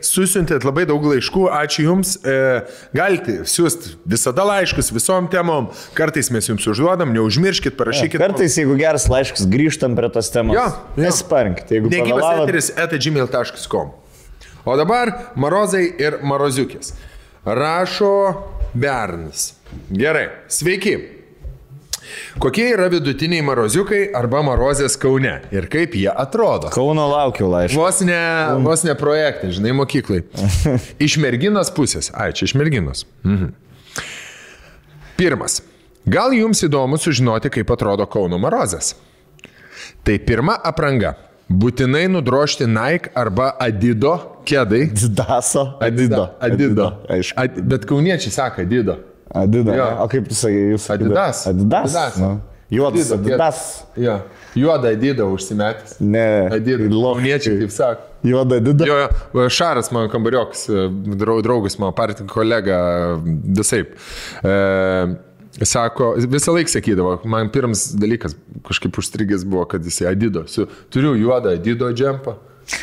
susintėt 0.06 0.66
labai 0.66 0.84
daug 0.90 1.06
laiškų, 1.10 1.46
ačiū 1.60 1.86
Jums. 1.88 2.16
E, 2.26 2.36
galite 2.94 3.40
siūsti 3.50 3.96
visada 4.10 4.46
laiškus 4.50 4.92
visom 4.94 5.30
temom, 5.34 5.72
kartais 5.98 6.30
mes 6.34 6.50
Jums 6.50 6.68
užduodam, 6.70 7.14
neužmirškit, 7.14 7.78
parašykit. 7.78 8.22
Kartais, 8.22 8.58
jeigu 8.62 8.78
geras 8.78 9.08
laiškas, 9.10 9.48
grįžtam 9.50 9.98
prie 9.98 10.10
tos 10.14 10.30
temos. 10.34 10.58
Jo, 10.58 10.68
jo. 10.70 11.06
Nesiparinkite, 11.08 11.78
jeigu 11.80 11.94
Negyvas 11.94 12.44
eteris 12.44 12.70
etagmail.com. 12.86 13.94
O 14.64 14.78
dabar 14.80 15.14
marozai 15.42 15.88
ir 16.00 16.22
maroziukės. 16.24 16.94
Rašo 17.44 18.14
Bernas. 18.74 19.54
Gerai, 19.92 20.28
sveiki. 20.48 20.98
Kokie 22.40 22.66
yra 22.74 22.90
vidutiniai 22.92 23.44
maroziukai 23.46 24.08
arba 24.18 24.42
marozės 24.46 24.98
Kaune 25.00 25.38
ir 25.54 25.68
kaip 25.72 25.96
jie 25.98 26.10
atrodo? 26.10 26.70
Kauno 26.74 27.06
laukiu 27.10 27.48
laišką. 27.50 27.78
Vos 27.80 28.02
ne, 28.06 28.20
vos 28.66 28.84
ne 28.86 28.96
projektai, 28.98 29.54
žinai, 29.56 29.74
mokyklai. 29.78 30.24
Iš 31.06 31.18
merginos 31.24 31.72
pusės. 31.74 32.12
Ai, 32.14 32.32
čia 32.36 32.50
iš 32.50 32.56
merginos. 32.60 33.06
Mhm. 33.24 33.54
Pirmas. 35.18 35.62
Gal 36.10 36.34
jums 36.36 36.60
įdomu 36.66 36.98
sužinoti, 37.00 37.54
kaip 37.54 37.70
atrodo 37.72 38.10
Kauno 38.10 38.42
marozės? 38.42 38.96
Tai 40.04 40.18
pirma 40.26 40.58
apranga. 40.60 41.14
Būtinai 41.48 42.08
nudrošti 42.12 42.66
Nike 42.68 43.12
arba 43.20 43.54
Adido 43.62 44.18
kėdai. 44.46 44.84
Didaso. 44.94 45.66
Adido. 45.84 46.28
Adido. 46.44 46.88
Aišku. 47.10 47.38
Ad, 47.44 47.60
bet 47.74 47.86
kauniečiai 47.90 48.32
sako 48.36 48.62
Adido. 48.66 48.98
Adido. 49.34 49.74
Jo. 49.76 49.88
O 50.04 50.08
kaip 50.12 50.28
tu 50.30 50.36
sakai, 50.38 50.72
jūs 50.76 50.88
sakėte? 50.90 51.12
Adidas. 51.12 51.44
Adidas. 51.52 51.96
Adidas. 51.96 52.18
Nu. 52.22 52.32
Juodas 52.74 53.12
Adido, 53.12 53.36
Adidas. 53.36 53.60
Jo. 53.98 54.16
Juoda 54.58 54.90
Adido 54.94 55.28
užsimetęs. 55.34 55.98
Ne. 56.02 56.28
Adido. 56.54 56.88
Kauniečiai 56.94 57.60
taip 57.64 57.74
sako. 57.76 58.08
Juoda 58.24 58.58
Adidas. 58.62 58.88
Jo, 58.88 58.98
jo, 59.42 59.50
Šaras, 59.50 59.92
mano 59.92 60.10
kambariokas, 60.10 60.68
drau- 61.20 61.42
draugas, 61.46 61.76
mano 61.82 61.92
partijų 61.98 62.30
kolega, 62.32 62.78
visai. 63.58 63.84
E, 64.44 64.54
sako, 65.62 66.14
visą 66.32 66.54
laiką 66.56 66.72
sakydavo, 66.74 67.18
man 67.30 67.50
pirmas 67.54 67.92
dalykas 68.00 68.34
kažkaip 68.66 68.98
užstrigęs 68.98 69.44
buvo, 69.46 69.66
kad 69.70 69.86
jis 69.86 70.02
Adido. 70.10 70.46
Su, 70.50 70.66
turiu 70.90 71.14
juodą 71.20 71.54
Adido 71.58 71.92
džempą, 71.94 72.34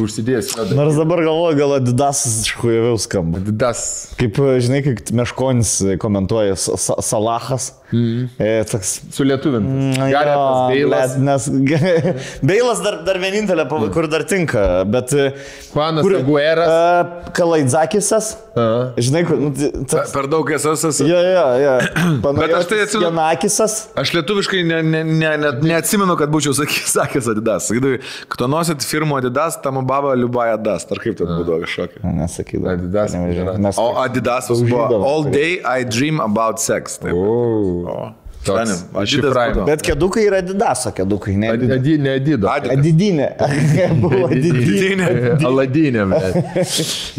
užsidėjęs. 0.00 0.52
Nors 0.76 0.96
dabar 0.98 1.22
galvoju, 1.24 1.56
gal 1.58 1.74
Adidasas 1.78 2.42
škujaviau 2.50 2.98
skamba. 3.00 3.40
Adidas. 3.40 3.82
Kaip, 4.20 4.36
žinai, 4.62 4.82
kaip 4.84 5.12
Meškonis 5.16 5.76
komentuoja 6.02 6.56
Sa- 6.60 6.76
Sa- 6.76 7.00
Salahas. 7.04 7.70
Mm. 7.90 8.28
E, 8.38 8.50
toks. 8.70 9.00
Sulietuvintas. 9.10 9.98
Mm, 9.98 10.10
Garetas 10.12 10.58
Beilas. 10.70 11.16
Nes 11.18 11.48
Beilas 12.50 12.78
dar, 12.84 13.00
dar 13.06 13.18
vienintelė, 13.18 13.64
pava- 13.70 13.88
kur 13.92 14.06
dar 14.10 14.22
tinka, 14.30 14.84
bet... 14.86 15.10
e, 15.12 15.32
Juanas 15.74 16.04
kur- 16.06 16.14
Agueras. 16.20 16.70
e, 16.70 17.32
Kalaidzakisas. 17.34 18.28
Aha. 18.54 18.92
Žinai, 18.98 19.24
kur... 19.26 19.40
nu, 19.42 19.50
tai- 19.56 19.70
Per, 19.72 19.86
toks- 19.90 20.12
per 20.14 20.28
daug 20.30 20.52
esas. 20.54 21.00
Jo, 21.02 21.18
jo, 21.18 21.46
jo. 21.64 21.74
Bet 22.40 22.54
aš 22.60 22.68
tai 22.70 22.78
atsimenu- 22.84 23.08
Janakisas. 23.10 23.74
Aš 23.98 24.14
lietuviškai 24.18 24.62
ne, 24.70 24.80
ne, 24.86 25.02
ne, 25.10 25.32
ne, 25.42 25.50
neatsimenu, 25.72 26.14
kad 26.20 26.30
būčiau 26.32 26.54
sakęs 26.54 27.28
Adidas. 27.34 27.66
Sakydavai, 27.70 27.98
kad 28.30 28.46
nosit 28.50 28.86
firmų 28.86 29.18
Adidas, 29.20 29.58
tam 29.64 29.69
baba 29.70 30.14
liubai 30.18 30.50
Adidas. 30.54 30.86
Ar 30.90 31.02
kaip 31.02 31.18
ten 31.18 31.30
būdavo 31.30 31.60
kažkokia. 31.64 32.02
Nesakydavau. 32.20 32.74
Adidas. 32.76 33.18
Mes 33.66 33.78
O 33.78 33.90
Adidasas 34.04 34.64
buvo. 34.66 35.02
All 35.04 35.28
day 35.30 35.60
I 35.64 35.84
dream 35.84 36.20
about 36.20 36.60
sex. 36.60 36.98
Taip. 36.98 37.14
O. 37.14 38.14
Senim, 38.40 38.76
Adidas. 38.94 39.66
Bet 39.66 39.82
kedukai 39.84 40.22
yra 40.24 40.38
Adidaso 40.40 40.90
kedukai, 40.96 41.34
ne 41.40 41.50
Adidas. 41.52 41.78
Adi, 41.78 41.96
ne 42.04 42.14
Adido. 42.16 42.48
Adidas. 42.48 42.78
Adidinė. 42.78 43.26
Buvo 44.02 44.20
Adidinė. 44.30 44.62
Didinė. 44.64 45.08
Aladinė. 45.50 46.06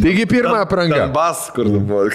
Taigi 0.02 0.26
pirma 0.32 0.64
apranga. 0.65 1.03
Bas, 1.14 1.44
kur 1.53 1.69
buvo. 1.69 2.07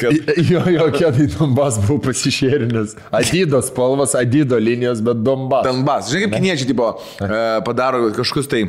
Jo, 0.51 0.65
jo, 0.75 0.89
kėdai 0.97 1.29
Donbas 1.37 1.79
buvo 1.85 2.01
pasišėrinęs. 2.09 2.97
Adido 3.15 3.63
spalvas, 3.63 4.17
Adido 4.19 4.59
linijos, 4.59 5.05
bet 5.07 5.23
Donbas. 5.23 5.63
Donbas. 5.69 6.11
Žinai, 6.11 6.27
kaip 6.27 6.37
kiniečiai 6.41 6.71
tipo, 6.73 6.91
e, 7.23 7.41
padaro 7.67 8.09
kažkokius 8.17 8.51
tai 8.51 8.65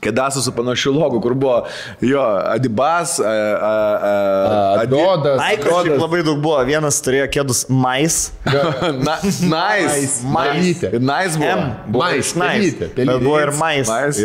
Kedasus 0.00 0.44
su 0.44 0.52
panašiu 0.52 0.92
logu, 0.92 1.20
kur 1.24 1.34
buvo 1.34 1.66
jo 2.00 2.20
Adibas, 2.44 3.16
Adodas. 4.80 5.40
Šiaip 5.40 6.00
labai 6.00 6.22
daug 6.26 6.40
buvo. 6.44 6.58
Vienas 6.68 6.98
turėjo 7.04 7.26
kėdus 7.32 7.62
Mais. 7.72 8.18
Na, 9.06 9.16
nice. 9.24 10.20
Ir 10.92 11.00
nice 11.00 11.38
buvo. 11.40 11.56
Mais, 11.96 12.34
Bet 12.96 13.08
buvo 13.24 13.40
ir 13.40 13.52
Mais. 13.60 13.88
Nice. 13.88 14.20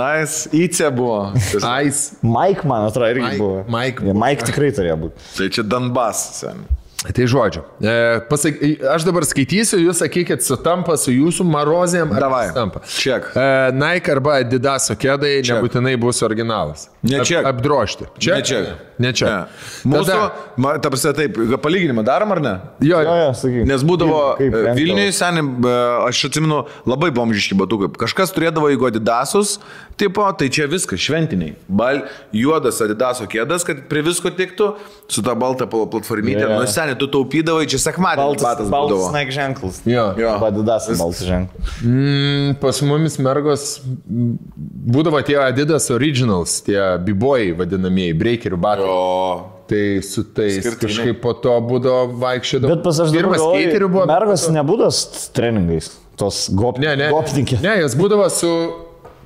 Nice. 0.00 0.48
Ice 0.52 0.90
buvo. 0.90 1.32
Ice. 1.84 2.16
Mike, 2.22 2.64
man 2.68 2.88
atrodo, 2.88 3.10
irgi 3.12 3.26
Mike- 3.28 3.38
buvo. 3.38 3.64
Mike. 3.68 4.14
Mike 4.24 4.48
tikrai 4.48 4.72
turėjo 4.76 4.96
būti. 5.06 5.28
Tai 5.36 5.50
čia 5.58 5.62
Donbas. 5.66 6.24
Sen. 6.40 6.64
Tai 7.02 7.24
žodžiu, 7.26 7.62
e, 7.82 8.20
pasak, 8.30 8.60
aš 8.94 9.02
dabar 9.02 9.24
skaitysiu, 9.26 9.80
jūs 9.82 9.98
sakykit, 10.04 10.38
sutampa 10.46 10.94
su 10.96 11.10
jūsų 11.10 11.42
marozėm. 11.50 12.12
ar 12.14 12.20
Davai. 12.22 12.44
Sutampa. 12.52 12.80
Check. 12.86 13.32
E, 13.34 13.72
Nike 13.74 14.08
arba 14.12 14.36
Adidaso 14.38 14.94
kėdai 14.94 15.42
Check. 15.42 15.58
nebūtinai 15.58 15.96
bus 15.98 16.22
originalas. 16.22 16.86
Ne 17.02 17.18
Ap- 17.18 17.26
check. 17.26 17.44
Apdrošti. 17.44 18.06
Čia? 18.22 18.36
Ne 18.36 18.42
čia. 18.46 18.60
Ne 19.02 19.10
čia. 19.12 19.26
Ne. 19.26 19.90
Mūsų, 19.90 20.06
Tada- 20.06 20.30
ma, 20.56 20.76
ta 20.78 20.90
prasme, 20.90 21.12
taip, 21.18 21.34
palyginimą 21.58 22.04
darom 22.06 22.30
ar 22.30 22.40
ne? 22.40 22.54
Jo, 22.80 23.00
Jo, 23.02 23.14
jo, 23.18 23.32
sakyk. 23.34 23.66
Nes 23.66 23.82
būdavo 23.82 24.20
Kaip- 24.38 24.52
kaip 24.52 24.70
e? 24.70 24.74
Vilniuje 24.78 25.10
seniai, 25.12 25.42
e, 25.42 26.06
aš 26.06 26.22
atsimenu, 26.30 26.66
labai 26.86 27.10
bomžiški 27.10 27.58
batukai. 27.58 27.90
Kažkas 27.98 28.30
turėdavo 28.30 28.70
į 28.70 28.78
Adidasus, 28.92 29.58
tipo, 29.98 30.22
tai 30.38 30.46
čia 30.48 30.68
viskas 30.70 31.00
šventiniai. 31.02 31.56
Bal, 31.68 32.02
juodas 32.32 32.78
Adidaso 32.80 33.26
kėdas, 33.26 33.66
kad 33.66 33.88
prie 33.88 34.02
visko 34.06 34.30
tiktų, 34.30 34.76
su 35.08 35.20
ta 35.22 35.34
balta 35.34 35.66
pla- 35.66 35.86
platformytė. 35.90 36.46
Yeah. 36.46 36.58
Nu, 36.60 36.66
seniai, 36.70 36.91
tu 36.98 37.06
taupydavai, 37.08 37.66
čia 37.70 37.78
sekmadienis 37.78 38.42
Baltas, 38.42 38.68
baltas. 38.70 39.12
Nike 39.14 39.30
ženklas. 39.34 39.80
Jo. 39.86 40.12
Jo. 40.18 40.34
Adidas 40.46 40.88
baltas 40.98 41.22
ženklas. 41.26 41.72
Mm, 41.84 42.56
pas 42.60 42.82
mumis 42.82 43.18
mergos 43.18 43.80
būdavo 44.92 45.22
tie 45.26 45.38
Adidas 45.42 45.90
Originals, 45.94 46.60
tie 46.66 46.78
b-boy 47.02 47.52
vadinamieji, 47.58 48.14
breakerių 48.18 48.60
batai. 48.60 48.86
O, 48.88 49.48
Tai 49.72 50.02
su 50.04 50.24
tais 50.36 50.58
Skirtingai. 50.58 50.82
kažkaip 50.84 51.20
po 51.22 51.32
to 51.40 51.52
būdavo 51.64 52.10
vaikščiodavo. 52.20 52.74
Bet 52.74 52.82
pas 52.84 52.98
aš 53.00 53.12
galvoju, 53.14 53.38
skeiterių 53.40 53.86
buvo. 53.88 54.02
Mergos 54.10 54.42
nebūdavo 54.52 54.90
s- 54.92 55.30
treningais. 55.32 55.86
Tos 56.18 56.50
gop, 56.52 56.76
Ne, 56.82 56.90
ne. 56.96 57.06
gopnikė. 57.08 57.56
Ne, 57.62 57.78
jos 57.80 57.94
būdavo 57.96 58.26
su 58.30 58.50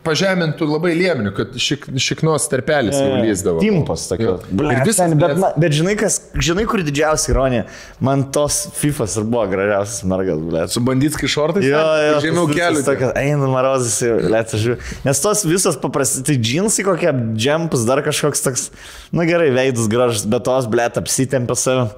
pažemintų 0.06 0.68
labai 0.70 0.92
lieminiu, 0.96 1.32
kad 1.36 1.54
šik, 1.60 1.88
šiknos 2.00 2.46
tarpelis 2.50 2.96
jau 2.96 3.18
lyzdavo. 3.20 3.60
Timpas. 3.62 4.06
Jo. 4.16 4.36
Ir 4.54 4.82
visas, 4.86 5.12
bet, 5.12 5.20
bet, 5.20 5.40
na, 5.42 5.50
bet 5.58 5.74
žinai, 5.76 5.96
kas, 6.00 6.18
žinai, 6.38 6.64
kur 6.70 6.84
didžiausia 6.86 7.32
ironija? 7.34 7.66
Man 8.04 8.26
tos 8.34 8.62
FIFAs 8.78 9.18
ir 9.20 9.26
buvo 9.28 9.44
gražiausias 9.50 10.06
mergas, 10.08 10.42
ble. 10.46 10.66
su 10.72 10.82
banditski 10.86 11.30
šortais? 11.30 11.66
Jo, 11.66 11.82
jo, 12.06 12.20
Žemiau 12.24 12.50
kelių. 12.52 12.84
Tokia, 12.86 13.10
eina 13.20 13.50
marozas, 13.50 13.98
lėtas, 14.02 14.68
nes 15.06 15.24
tos 15.24 15.42
visos 15.48 15.78
paprastai, 15.82 16.24
tai 16.30 16.38
džinsai 16.40 16.86
kokie, 16.86 17.10
džempus, 17.34 17.86
dar 17.88 18.04
kažkoks 18.06 18.46
toks, 18.46 18.68
na 19.14 19.26
gerai, 19.28 19.50
veidus 19.54 19.90
gražus, 19.90 20.24
bet 20.30 20.46
tos, 20.46 20.70
ble, 20.70 20.86
apsitempė 21.02 21.58
save. 21.58 21.90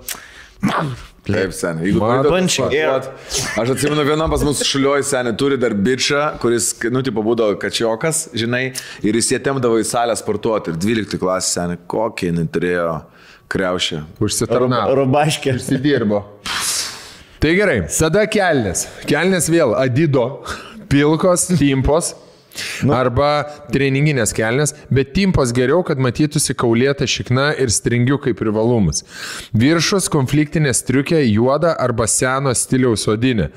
Taip, 1.29 1.53
seniai. 1.53 1.91
Jeigu 1.91 2.01
air. 2.09 3.03
sportuot- 3.05 3.61
Aš 3.61 3.71
atsimenu, 3.75 4.05
vienam 4.09 4.31
pas 4.33 4.43
mus 4.47 4.63
šuliuoju 4.65 5.05
seniai 5.05 5.37
turi 5.37 5.59
dar 5.61 5.75
bičią, 5.77 6.39
kuris, 6.41 6.71
nu, 6.91 7.03
tipo, 7.05 7.21
būdavo 7.23 7.59
kačiokas, 7.61 8.29
žinai, 8.35 8.73
ir 9.05 9.15
jis 9.21 9.29
jie 9.35 9.39
temdavo 9.45 9.77
į 9.79 9.85
salę 9.85 10.17
sportuoti. 10.17 10.73
Ir 10.73 10.77
12 10.81 11.19
klasė 11.21 11.53
seniai, 11.59 11.79
kokį 11.87 12.31
jinai 12.33 12.47
turėjo 12.49 13.03
kreušę. 13.53 14.01
Užsitarnavo. 14.25 14.95
Rubaškė. 15.03 15.55
Užsidirbo. 15.61 16.23
Tai 17.39 17.53
gerai, 17.55 17.83
tada 17.99 18.25
kelnes. 18.27 18.87
Kelnes 19.07 19.47
vėl 19.53 19.77
Adido, 19.79 20.25
pilkos, 20.89 21.47
timpos. 21.61 22.15
Nu. 22.87 22.93
Arba 22.95 23.45
treninginės 23.73 24.33
kelnes, 24.37 24.75
bet 24.91 25.13
timpos 25.17 25.53
geriau, 25.57 25.83
kad 25.87 25.99
matytųsi 26.03 26.55
kaulėta 26.59 27.07
šikna 27.09 27.51
ir 27.61 27.71
stringiukai 27.75 28.35
privalumus. 28.39 29.05
Viršus 29.55 30.09
konfliktinė 30.13 30.73
striukė, 30.77 31.21
juoda 31.33 31.75
arba 31.81 32.07
seno 32.11 32.53
stiliaus 32.57 33.07
odinė. 33.11 33.49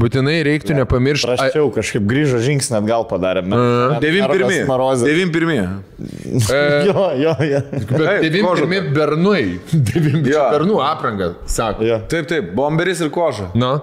Būtinai 0.00 0.38
reiktų 0.48 0.76
nepamiršti. 0.80 1.28
a- 1.32 1.36
Praščiau, 1.36 1.70
kažkaip 1.74 2.06
grįžo 2.08 2.40
žingsnį 2.44 2.78
atgal 2.82 3.06
padarėme. 3.10 3.56
91. 4.02 4.66
Marozas. 4.66 5.08
91. 5.08 5.82
Jo, 6.82 7.12
jo, 7.14 7.32
jo. 7.46 7.60
Bet 7.72 7.88
Taip, 7.92 8.22
devim 8.24 8.46
koža. 8.46 8.64
pirmi 8.64 8.78
bernui. 8.94 9.42
Devim 9.92 10.24
Jo. 10.26 10.46
bernų 10.52 10.78
apranga, 10.82 11.28
sako. 11.46 11.84
jo. 11.86 11.98
Taip, 12.10 12.26
taip, 12.30 12.48
bomberis 12.58 13.00
ir 13.04 13.10
koža. 13.14 13.50
Na, 13.58 13.76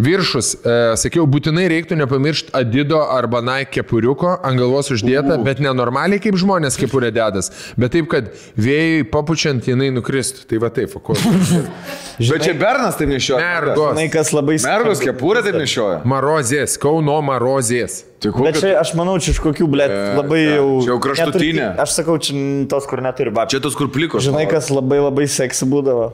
viršus, 0.00 0.54
e, 0.64 0.76
sakiau, 1.00 1.26
būtinai 1.28 1.66
reiktų 1.72 1.98
nepamiršti 2.00 2.54
Adido 2.56 3.00
arba 3.04 3.42
Nike 3.44 3.82
kepuriuko 4.08 4.38
ant 4.44 4.58
galvos 4.58 4.90
uždėta, 4.92 5.36
uh. 5.38 5.44
bet 5.44 5.60
nenormaliai 5.60 6.20
kaip 6.22 6.36
žmonės 6.38 6.78
kepurė 6.80 7.10
dedas, 7.12 7.50
bet 7.76 7.92
taip, 7.92 8.08
kad 8.10 8.30
vėjui 8.56 9.04
papučiant 9.10 9.66
jinai 9.68 9.90
nukristų. 9.92 10.46
Tai 10.48 10.60
va 10.62 10.70
taip, 10.70 10.90
fokuo. 10.92 11.16
Bet 12.18 12.42
čia 12.42 12.54
Bernas 12.58 12.96
taip 12.98 13.10
nešioja. 13.12 13.38
Mergos. 13.38 13.92
Žinai, 13.92 14.08
kas 14.10 14.32
labai 14.34 14.56
Mergos 14.64 15.02
kepurė 15.04 15.42
taip 15.46 15.54
nešioja. 15.60 16.00
Marozės, 16.08 16.74
Kauno 16.82 17.20
Marozės. 17.22 18.00
Tai 18.18 18.32
Bet 18.42 18.58
čia, 18.58 18.72
aš 18.80 18.94
manau, 18.98 19.14
čia 19.22 19.30
iš 19.36 19.38
kokių, 19.44 19.68
blė, 19.70 19.86
labai 20.18 20.40
ne, 20.40 20.56
jau... 20.56 20.70
čia 20.82 20.90
jau 20.90 20.96
kraštutinė. 21.04 21.60
neturi- 21.60 21.84
Aš 21.84 21.94
sakau, 22.00 22.16
čia 22.18 22.40
tos, 22.72 22.88
kur 22.90 23.04
neturi 23.04 23.30
babčių. 23.36 23.54
Čia 23.54 23.62
tos, 23.68 23.78
kur 23.78 23.92
plikos. 23.94 24.26
Žinai, 24.26 24.48
kas 24.50 24.72
labai 24.74 24.98
labai 25.04 25.28
seksy 25.30 25.68
būdavo? 25.70 26.08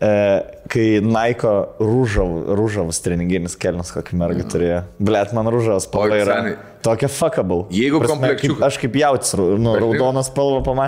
E, 0.00 0.10
kai 0.72 0.86
Naiko 1.04 1.52
rūžav, 1.76 2.30
rūžavas 2.56 3.02
treninginis 3.04 3.58
kelnes 3.60 3.92
kokį 3.92 4.16
mergą 4.16 4.48
turėjo. 4.48 4.82
Blet, 4.96 5.34
man 5.36 5.52
rūžavas 5.52 5.84
spalva 5.90 6.22
yra 6.22 6.38
seniai. 6.40 6.69
Tokia 6.84 7.08
fuckable. 7.12 7.66
Jeigu 7.74 8.00
kaip, 8.04 8.62
Aš 8.66 8.78
kaip 8.82 8.96
jautis, 9.00 9.34
nu, 9.36 9.74
raudonas 9.80 10.30
spalva 10.30 10.62
pama, 10.64 10.86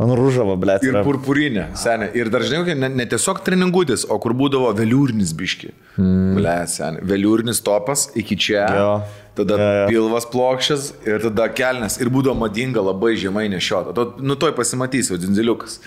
man 0.00 0.12
rūžava, 0.18 0.56
blet. 0.60 0.84
Ir 0.86 1.00
purpurinė, 1.06 1.68
seniai. 1.80 2.10
Ir 2.18 2.30
dažnai 2.32 2.62
kokia, 2.62 2.76
ne, 2.78 2.90
ne 3.00 3.06
tiesiog 3.08 3.40
treningutis, 3.46 4.04
o 4.10 4.18
kur 4.22 4.34
būdavo 4.36 4.72
veliūrinis 4.78 5.32
biški. 5.38 5.72
Mm. 5.96 6.36
Ble, 6.38 6.54
seniai. 6.70 7.06
Veliūrinis 7.14 7.62
topas 7.66 8.08
iki 8.18 8.36
čia. 8.40 8.66
Jo. 8.76 8.92
Tada 9.38 9.56
Jo, 9.56 9.66
jo. 9.78 9.88
pilvas 9.92 10.24
plokščias 10.28 10.86
ir 11.06 11.22
tada 11.28 11.46
kelnes. 11.54 12.00
Ir 12.02 12.10
būdavo 12.12 12.34
madinga 12.40 12.82
labai 12.82 13.14
žemai 13.20 13.46
nešiota. 13.52 13.94
Nu 14.20 14.34
toj 14.36 14.52
pasimatysi, 14.58 15.14
o 15.14 15.20
dzindziliukas. 15.22 15.78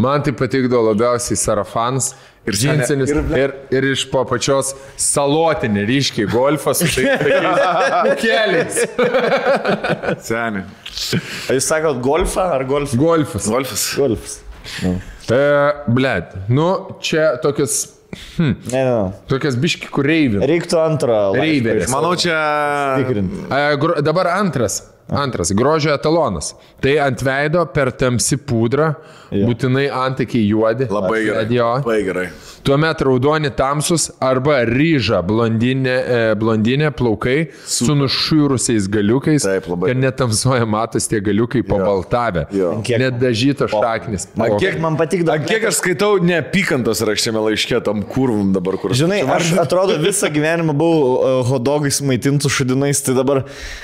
Man 0.00 0.22
tai 0.24 0.32
patikdavo 0.32 0.88
labiausiai 0.92 1.36
sarafans 1.36 2.12
ir 2.48 2.56
džinsinis 2.58 3.10
ir, 3.12 3.18
ir, 3.38 3.52
ir 3.76 3.84
iš 3.92 4.06
po 4.10 4.24
pačios 4.26 4.72
salotinė 4.98 5.84
ryškiai 5.86 6.26
golfas 6.32 6.80
su 6.82 6.88
tai 6.96 8.16
keliais. 8.22 8.80
Seniai. 10.28 10.64
Ar 10.64 11.56
Jūs 11.58 11.68
sakot 11.68 12.00
golfą 12.04 12.48
ar 12.56 12.64
golf? 12.68 12.94
Golfas. 12.98 13.46
Golfas. 13.52 13.84
Golfas. 14.00 14.38
E, 15.32 15.42
bled, 15.92 16.32
nu 16.52 16.68
čia 17.04 17.34
tokias, 17.42 17.82
Ne, 18.36 18.50
ne, 18.68 18.80
ne. 18.84 19.12
tokias 19.30 19.54
biški 19.56 19.88
kur 19.88 20.04
reivin. 20.04 20.42
Reiktų 20.44 20.76
Reiveris. 21.32 21.86
iš- 21.86 21.92
Manau, 21.94 22.10
čia... 22.20 22.34
Tikrinti. 23.00 23.46
E, 23.48 23.60
gro, 23.80 23.94
dabar 24.04 24.28
antras. 24.34 24.82
Antras, 25.08 25.50
grožio 25.52 25.92
etalonas. 25.94 26.54
Tai 26.80 26.94
ant 27.04 27.20
veido 27.22 27.66
per 27.74 27.90
tamsi 27.92 28.36
pudrą, 28.38 28.94
Jo. 29.32 29.46
būtinai 29.48 29.86
antakiai 29.90 30.44
juodi. 30.48 30.86
Labai 30.92 31.22
gerai. 31.24 31.46
Jo. 31.50 31.68
Labai 31.80 32.02
gerai. 32.04 32.24
Tuomet 32.62 33.00
raudoni 33.02 33.50
tamsus 33.56 34.10
arba 34.22 34.60
ryža 34.68 35.22
blondinė, 35.26 35.94
e, 36.06 36.34
blondinė 36.38 36.90
plaukai 36.94 37.48
su, 37.64 37.86
su 37.88 37.94
nušiūrusiais 37.98 38.86
galiukais. 38.92 39.42
Taip, 39.42 39.66
labai. 39.72 39.90
Ir 39.90 39.96
netamsuoja 39.98 40.66
matos 40.68 41.08
tie 41.10 41.20
galiukai 41.24 41.62
pabaltavę. 41.66 42.44
Nedažytos 43.02 43.72
šaknis. 43.72 44.28
Ant 44.36 44.58
kiek 44.60 44.78
man 44.80 44.96
patikdavo- 45.00 45.46
kiek 45.48 45.64
aš 45.70 45.80
skaitau 45.80 46.20
neapykantos 46.22 47.00
raščiame 47.08 47.40
laiške 47.48 47.82
tam 47.84 48.02
kurvum 48.06 48.52
dabar, 48.54 48.76
kur... 48.78 48.92
Žinai, 48.96 49.22
aš 49.26 49.52
atrodo 49.64 49.96
visą 50.02 50.30
gyvenimą 50.32 50.76
buvau 50.76 51.02
uh, 51.16 51.42
hodogais 51.50 52.00
maitintų 52.04 52.52
šudinais, 52.52 53.00
tai 53.02 53.16
dabar 53.18 53.42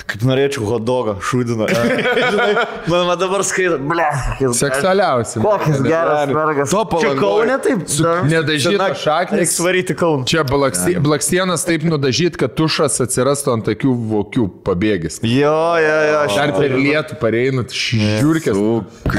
kaip 0.09 0.23
norėčiau 0.29 0.63
hodogo 1.09 1.21
šudino. 1.21 1.67
Žinai, 2.31 2.53
man, 2.87 3.05
man 3.07 3.19
dabar 3.19 3.43
skaito, 3.43 3.77
ble. 3.89 4.05
Seksualiausi. 4.53 5.39
Kokias 5.43 5.81
geras 5.83 6.29
mergas. 6.29 6.69
To 6.73 6.83
Čia 6.83 6.89
palangoj. 6.91 7.19
kaunė 7.21 7.57
taip. 7.63 7.83
Nedažytos 8.29 8.79
Reikia 8.79 8.99
šaknis. 9.03 9.55
svaryti 9.57 9.95
kaunę. 9.99 10.25
Čia 10.29 10.43
blaksti- 10.47 10.97
blakstienas 11.03 11.65
taip 11.67 11.83
nudažyt, 11.89 12.37
kad 12.39 12.53
tušas 12.57 12.99
atsirastų 13.05 13.53
ant 13.57 13.65
tokių 13.69 13.93
vokių 14.13 14.47
pabėgis. 14.67 15.19
Jo, 15.23 15.55
jo, 15.81 15.97
jo. 16.11 16.19
aš- 16.25 16.35
Dar 16.39 16.53
per 16.55 16.71
lietų 16.79 17.19
pareinat, 17.19 17.73
žiūrkės, 17.75 18.55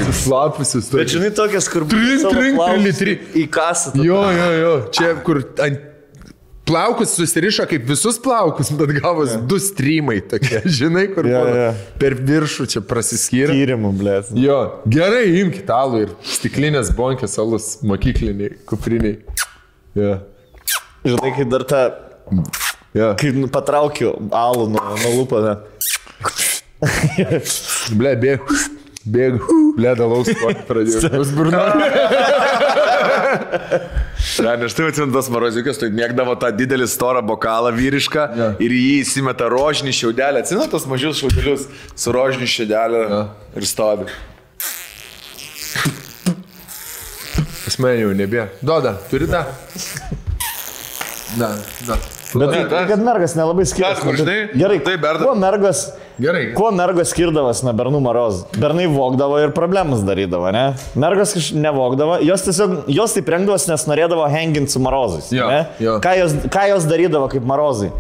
suslapusius. 0.07 0.91
Bet 0.95 1.09
žinai, 1.13 1.31
tokias, 1.37 1.69
kur 1.71 1.85
savo 1.89 2.33
trink, 2.35 2.57
plaukus 2.57 2.85
litri. 2.87 3.19
į 3.35 3.47
kasą. 3.53 3.93
Jo, 4.01 4.23
jo, 4.33 4.51
jo. 4.63 4.73
Čia 4.95 5.15
kur 5.27 5.43
ant 5.61 5.87
plaukus 6.71 7.13
susirišo 7.19 7.67
kaip 7.71 7.85
visus 7.91 8.17
plaukus, 8.23 8.71
bet 8.79 8.93
gavos 9.01 9.35
du 9.51 9.59
streamai 9.63 10.21
tokie, 10.31 10.63
žinai, 10.79 11.09
kur 11.13 11.27
Jo, 11.29 11.43
būna 11.45 11.57
jo. 11.65 11.71
per 12.01 12.17
viršų 12.31 12.69
čia 12.75 12.83
prasiskyrė. 12.87 13.53
Tyrimų, 13.59 13.91
ble. 14.01 14.17
Jo, 14.41 14.59
gerai, 14.91 15.27
imkite 15.43 15.75
alų 15.77 16.05
ir 16.07 16.15
stiklinės 16.37 16.95
bonkės 16.99 17.35
alus 17.43 17.73
mokykliniai, 17.87 18.55
kupriniai. 18.71 19.19
Jo, 19.99 20.21
Žinai, 21.01 21.31
kai 21.33 21.45
dar 21.49 21.63
tą, 21.65 21.79
jo. 22.95 23.07
kai 23.19 23.31
patraukiu 23.53 24.11
alų 24.37 24.67
nuo, 24.75 24.83
nuo 25.01 25.13
lūpą. 25.17 25.41
ne. 25.47 25.55
Ble, 27.97 28.13
bėg. 28.21 28.53
Bėg. 29.11 29.41
Ble, 29.79 29.95
dalaus 29.97 30.29
pradėjau. 30.69 31.09
Užburnu. 31.23 31.57
Seniai, 34.31 34.67
aš 34.69 34.75
tai 34.77 34.89
atsimenu 34.91 35.15
tas 35.15 35.29
maroziukas, 35.33 35.79
tai 35.81 35.91
mėgdavo 35.95 36.37
tą 36.41 36.51
didelį 36.55 36.89
storą 36.91 37.23
bokalą 37.27 37.73
vyrišką 37.77 38.27
Jo. 38.37 38.49
ir 38.63 38.75
jį 38.77 38.95
įsimeta 39.03 39.49
rožinį 39.53 39.95
šiaudelį. 39.97 40.45
Atsimenu 40.45 40.69
tos 40.73 40.87
mažius 40.91 41.23
šiaudelius 41.23 41.67
su 41.95 42.15
rožiniu 42.17 42.51
šiaudeliu 42.51 43.25
ir 43.57 43.69
stovi. 43.69 44.11
Jau 47.81 48.11
nebė. 48.13 48.49
Doda, 48.67 48.97
turi 49.09 49.29
tą? 49.31 49.45
Da, 51.39 51.55
da. 51.87 51.97
Bet 52.35 52.51
tai, 52.53 52.65
tas- 52.71 52.89
kad 52.89 53.01
mergas 53.03 53.35
nelabai 53.35 53.65
skiriasi. 53.67 53.95
Tas, 53.97 54.05
kur, 54.05 54.15
žinai, 54.15 54.51
Gerai, 54.55 54.79
tai 54.85 54.97
berda- 55.03 55.25
Kuo 55.25 55.35
mergas, 55.35 55.81
Gerai. 56.21 56.53
kuo 56.55 56.71
mergas 56.71 57.11
skirdavas 57.11 57.63
nuo 57.67 57.73
bernų 57.73 58.01
maroz? 58.05 58.45
Bernai 58.59 58.87
vogdavo 58.87 59.39
ir 59.43 59.51
problemas 59.57 60.05
darydavo, 60.07 60.53
ne? 60.53 60.75
Mergas 60.95 61.35
nevogdavo, 61.53 62.21
jos 62.23 62.43
tiesiog, 62.47 62.85
jos 62.89 63.15
taip 63.15 63.27
rengdavos, 63.35 63.67
nes 63.69 63.87
norėdavo 63.91 64.29
henginti 64.31 64.71
su 64.71 64.79
marozais. 64.79 65.33
Jo, 65.35 65.49
ne? 65.51 65.67
jo. 65.81 65.99
Ką, 66.01 66.17
jos, 66.19 66.33
ką 66.49 66.69
jos 66.75 66.85
darydavo 66.87 67.29
kaip 67.33 67.43
marozai? 67.43 67.91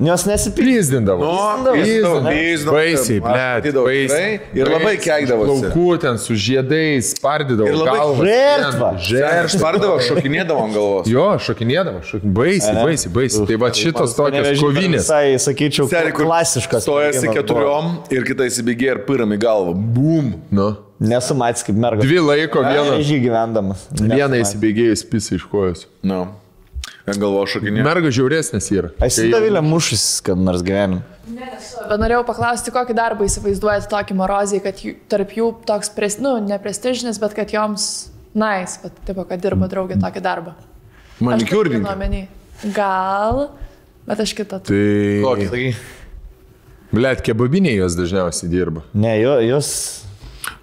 Jos 0.00 0.24
nesipildavo. 0.24 0.70
Plyzdindavo. 0.70 1.24
Nu, 1.24 1.72
pyzdavo, 1.72 2.20
Baisiai, 2.72 3.20
ble, 3.20 3.72
baisiai. 3.84 4.40
Ir 4.56 4.70
labai 4.72 4.94
keikdavosi. 5.00 5.68
Plaukų 5.68 5.98
ten 6.00 6.20
su 6.22 6.36
žiedais, 6.40 7.12
spardydavo. 7.16 7.68
Ir 7.68 7.76
labai 7.76 8.30
žertva. 8.30 8.90
Žertva. 9.10 9.52
spardavo, 9.58 9.98
šokinėdavo 10.08 10.64
ant 10.64 10.76
galvos. 10.78 11.10
Jo, 11.10 11.26
šokinėdavo, 11.44 12.00
šok... 12.08 12.24
baisiai, 12.40 12.76
baisiai, 12.80 13.12
baisiai. 13.18 13.46
Tai 13.52 13.60
va 13.60 13.72
šitos 13.76 14.16
tokios 14.16 14.50
kovinės. 14.64 15.04
Visai, 15.04 15.38
sakyčiau, 15.44 15.88
kur 15.92 16.24
klasiškas. 16.24 16.88
Stojasi 16.88 17.34
keturiom 17.36 17.98
ir 18.14 18.24
kita 18.28 18.48
įsibėgė 18.48 18.94
ir 18.94 19.04
pyram 19.08 19.36
į 19.36 19.42
galvą. 19.44 19.76
Bum. 19.76 20.32
Nu. 20.48 20.72
Nesu 21.00 21.36
matęs 21.36 21.64
kaip 21.64 21.76
mergas. 21.80 22.04
Dvi 22.04 22.20
laiko 22.20 22.60
vieną. 22.64 23.00
Žy 23.04 23.22
gyvendamas. 23.24 23.86
Vieną 23.96 24.40
įsibėgėjus 24.42 25.04
pisai 25.08 25.38
iš 25.38 25.46
kojos. 25.48 25.86
Nu. 26.04 26.26
Ant 26.26 26.49
galvo 27.06 27.46
šokinė. 27.48 27.82
Merga 27.86 28.10
žiauresnės 28.12 28.68
yra. 28.74 28.90
Aš 29.00 29.20
Tai- 29.20 29.26
įdavilę 29.30 29.62
mušus, 29.64 30.04
kad 30.26 30.38
nors 30.38 30.62
gyvenim. 30.66 31.02
Bet 31.30 31.98
norėjau 32.02 32.24
paklausti, 32.28 32.72
kokį 32.74 32.94
darbą 32.98 33.24
įsivaizduojate 33.26 33.88
tokį 33.90 34.16
morozį, 34.18 34.60
kad 34.62 34.82
jų, 34.84 34.94
tarp 35.10 35.30
jų 35.34 35.48
toks, 35.66 35.90
pres, 35.94 36.18
nu, 36.22 36.36
ne 36.44 36.58
prestižinis, 36.62 37.18
bet 37.22 37.34
kad 37.34 37.50
joms 37.54 38.10
nais, 38.34 38.76
nice, 38.82 38.92
tipo, 39.06 39.24
kad 39.26 39.40
dirba 39.42 39.68
draugė 39.70 39.98
tokį 40.00 40.22
darbą. 40.22 40.54
Manikiūrininkai. 41.24 42.26
Gal, 42.76 43.48
bet 44.06 44.20
aš 44.20 44.34
kitą. 44.36 44.60
Tai... 44.68 45.64
Blet, 46.90 47.20
kebabiniai 47.22 47.76
jos 47.78 47.94
dažniausiai 47.94 48.50
dirba. 48.50 48.82
Ne, 48.92 49.14
jo, 49.22 49.36
jos. 49.46 49.70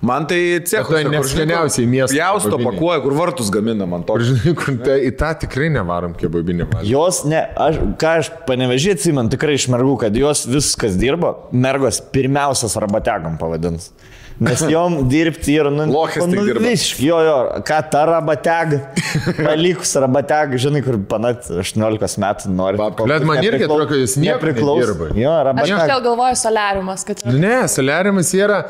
Man 0.02 0.28
tai 0.30 0.60
cecho. 0.66 0.94
tai 0.94 1.04
neskaniausiai 1.10 1.88
miestas 1.90 2.18
Jausto 2.18 2.58
pakuoja, 2.62 3.00
kur 3.02 3.16
vartus 3.18 3.50
gamina 3.54 3.88
man 3.90 4.04
to. 4.06 4.18
žinai, 4.22 4.54
kur 4.58 4.78
tai, 4.86 5.00
į 5.10 5.14
tą 5.18 5.32
tikrai 5.46 5.70
nevarom 5.74 6.14
kebabinį 6.18 6.68
valgyti. 6.68 6.92
Jos, 6.92 7.24
ne, 7.30 7.44
aš, 7.68 7.80
ką 8.02 8.14
aš 8.22 8.30
panevežėjau, 8.50 8.98
atsimenu 8.98 9.34
tikrai 9.34 9.58
iš 9.58 9.70
mergų, 9.74 9.96
kad 10.06 10.18
jos 10.18 10.46
viskas 10.50 10.98
dirbo, 11.02 11.34
mergos 11.54 12.02
pirmiausias 12.14 12.78
arba 12.80 13.02
tegam 13.06 13.40
pavadins. 13.42 13.92
Nes 14.38 14.62
jom 14.74 15.00
dirbti 15.10 15.56
yra, 15.58 15.72
nu, 15.74 15.88
Lochis 15.90 16.22
tik 16.22 16.36
nu 16.36 16.44
dirba. 16.46 16.62
visiškai, 16.68 17.08
jo, 17.08 17.22
jo, 17.26 17.38
ką 17.66 17.80
ta 17.90 18.04
rabateg, 18.12 18.76
palikus 19.48 19.96
rabateg, 19.98 20.54
žinai, 20.62 20.84
kur 20.86 21.00
panat 21.10 21.50
18 21.50 22.22
metų 22.22 22.54
nori. 22.54 22.78
Blet, 23.02 23.26
man 23.26 23.42
irgi 23.42 23.66
atrodo, 23.66 23.88
kad 23.90 24.04
jūs 24.04 24.14
nieko 24.22 24.54
nedirba. 24.54 25.10
Jo, 25.18 25.34
Aš 25.40 25.50
rabateg. 25.50 25.74
kažkaip 25.74 26.06
galvoju 26.06 26.38
solariumas, 26.44 27.08
kad... 27.10 27.26
Ne, 27.34 27.56
solariumas 27.72 28.30
yra 28.38 28.62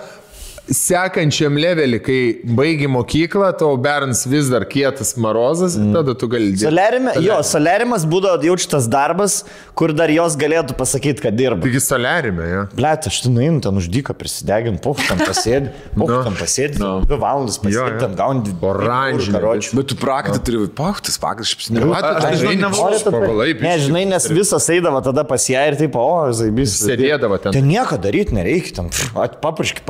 sekančiam 0.69 1.55
levelį, 1.59 1.99
kai 2.03 2.17
baigi 2.57 2.87
mokyklą, 2.91 3.49
tavo 3.59 3.77
berns 3.81 4.25
vis 4.29 4.49
dar 4.51 4.65
kietas 4.69 5.13
marozas, 5.19 5.77
mm. 5.79 5.93
tada 5.95 6.15
tu 6.19 6.27
gali 6.31 6.51
dirbti. 6.51 6.65
Solerime, 6.65 7.13
jo, 7.23 7.37
solerimas 7.47 8.05
būdavo 8.09 8.41
jaučitas 8.49 8.87
darbas, 8.91 9.39
kur 9.77 9.93
dar 9.95 10.11
jos 10.13 10.35
galėtų 10.39 10.75
pasakyti, 10.79 11.23
kad 11.23 11.37
dirba. 11.39 11.63
Taigi 11.63 11.81
solariume, 11.83 12.47
jo. 12.51 12.63
Blet, 12.77 13.07
aš 13.11 13.21
tu 13.23 13.31
nueinu 13.33 13.61
ten 13.63 13.79
uždyką 13.79 14.15
prisidegint, 14.19 14.81
puf, 14.83 14.99
ten 15.07 15.21
pasėdi, 15.23 15.71
puf, 15.95 16.11
Nu. 16.11 16.19
ten 16.27 16.35
pasėdi, 16.39 16.81
Nu. 16.83 16.91
dvi 17.07 17.19
valandas 17.21 17.59
pasėdi, 17.63 17.99
ten 18.03 18.15
gauni 18.19 18.55
karočių. 18.61 19.75
Bet 19.77 19.91
tu 19.93 19.97
praktį 19.99 20.41
turi, 20.47 20.63
paktas, 20.77 21.17
paktas, 21.21 21.51
šiaip 21.53 21.69
Nu, 21.77 21.79
ne. 21.79 21.85
tu 21.87 21.93
Aš 21.97 22.01
tai 22.01 22.13
dažnai 22.17 22.37
žinai, 22.43 22.55
nevalau. 22.61 22.87
Nori 22.87 22.99
tapai- 23.03 23.21
pavalai, 23.23 23.47
Ne, 23.47 23.59
biškį. 23.61 23.85
žinai, 23.87 24.03
nes 24.07 24.27
visas 24.31 24.67
eidavo 24.73 25.01
tada 25.03 25.23
pas 25.27 25.47
ją 25.49 25.63
ir 25.71 25.75
taip, 25.79 25.95
o, 25.95 26.07
zaibys. 26.31 26.75
Sėdėdavo 26.83 27.39
ten. 27.41 27.51
Ten 27.57 27.67
nieko 27.67 27.97
daryti 28.01 28.33
nereikia, 28.37 28.75
ten 28.75 28.89
pff, 28.89 29.15
at- 29.17 29.39
papraški, 29.41 29.81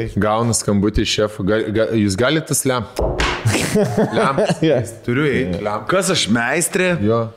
nuvalai. 0.00 0.20
Gauna 0.20 0.54
skambutį 0.56 1.04
iš 1.04 1.14
šefo, 1.18 1.44
gal, 1.46 1.66
gal, 1.74 1.92
jūs 1.98 2.16
galite 2.18 2.54
slem. 2.54 2.86
Lem. 4.14 4.40
Turiu 5.06 5.26
eiti, 5.28 5.60
lem. 5.62 5.86
Kas 5.90 6.10
aš 6.10 6.28
meistrė? 6.32 6.94
Jo. 7.04 7.28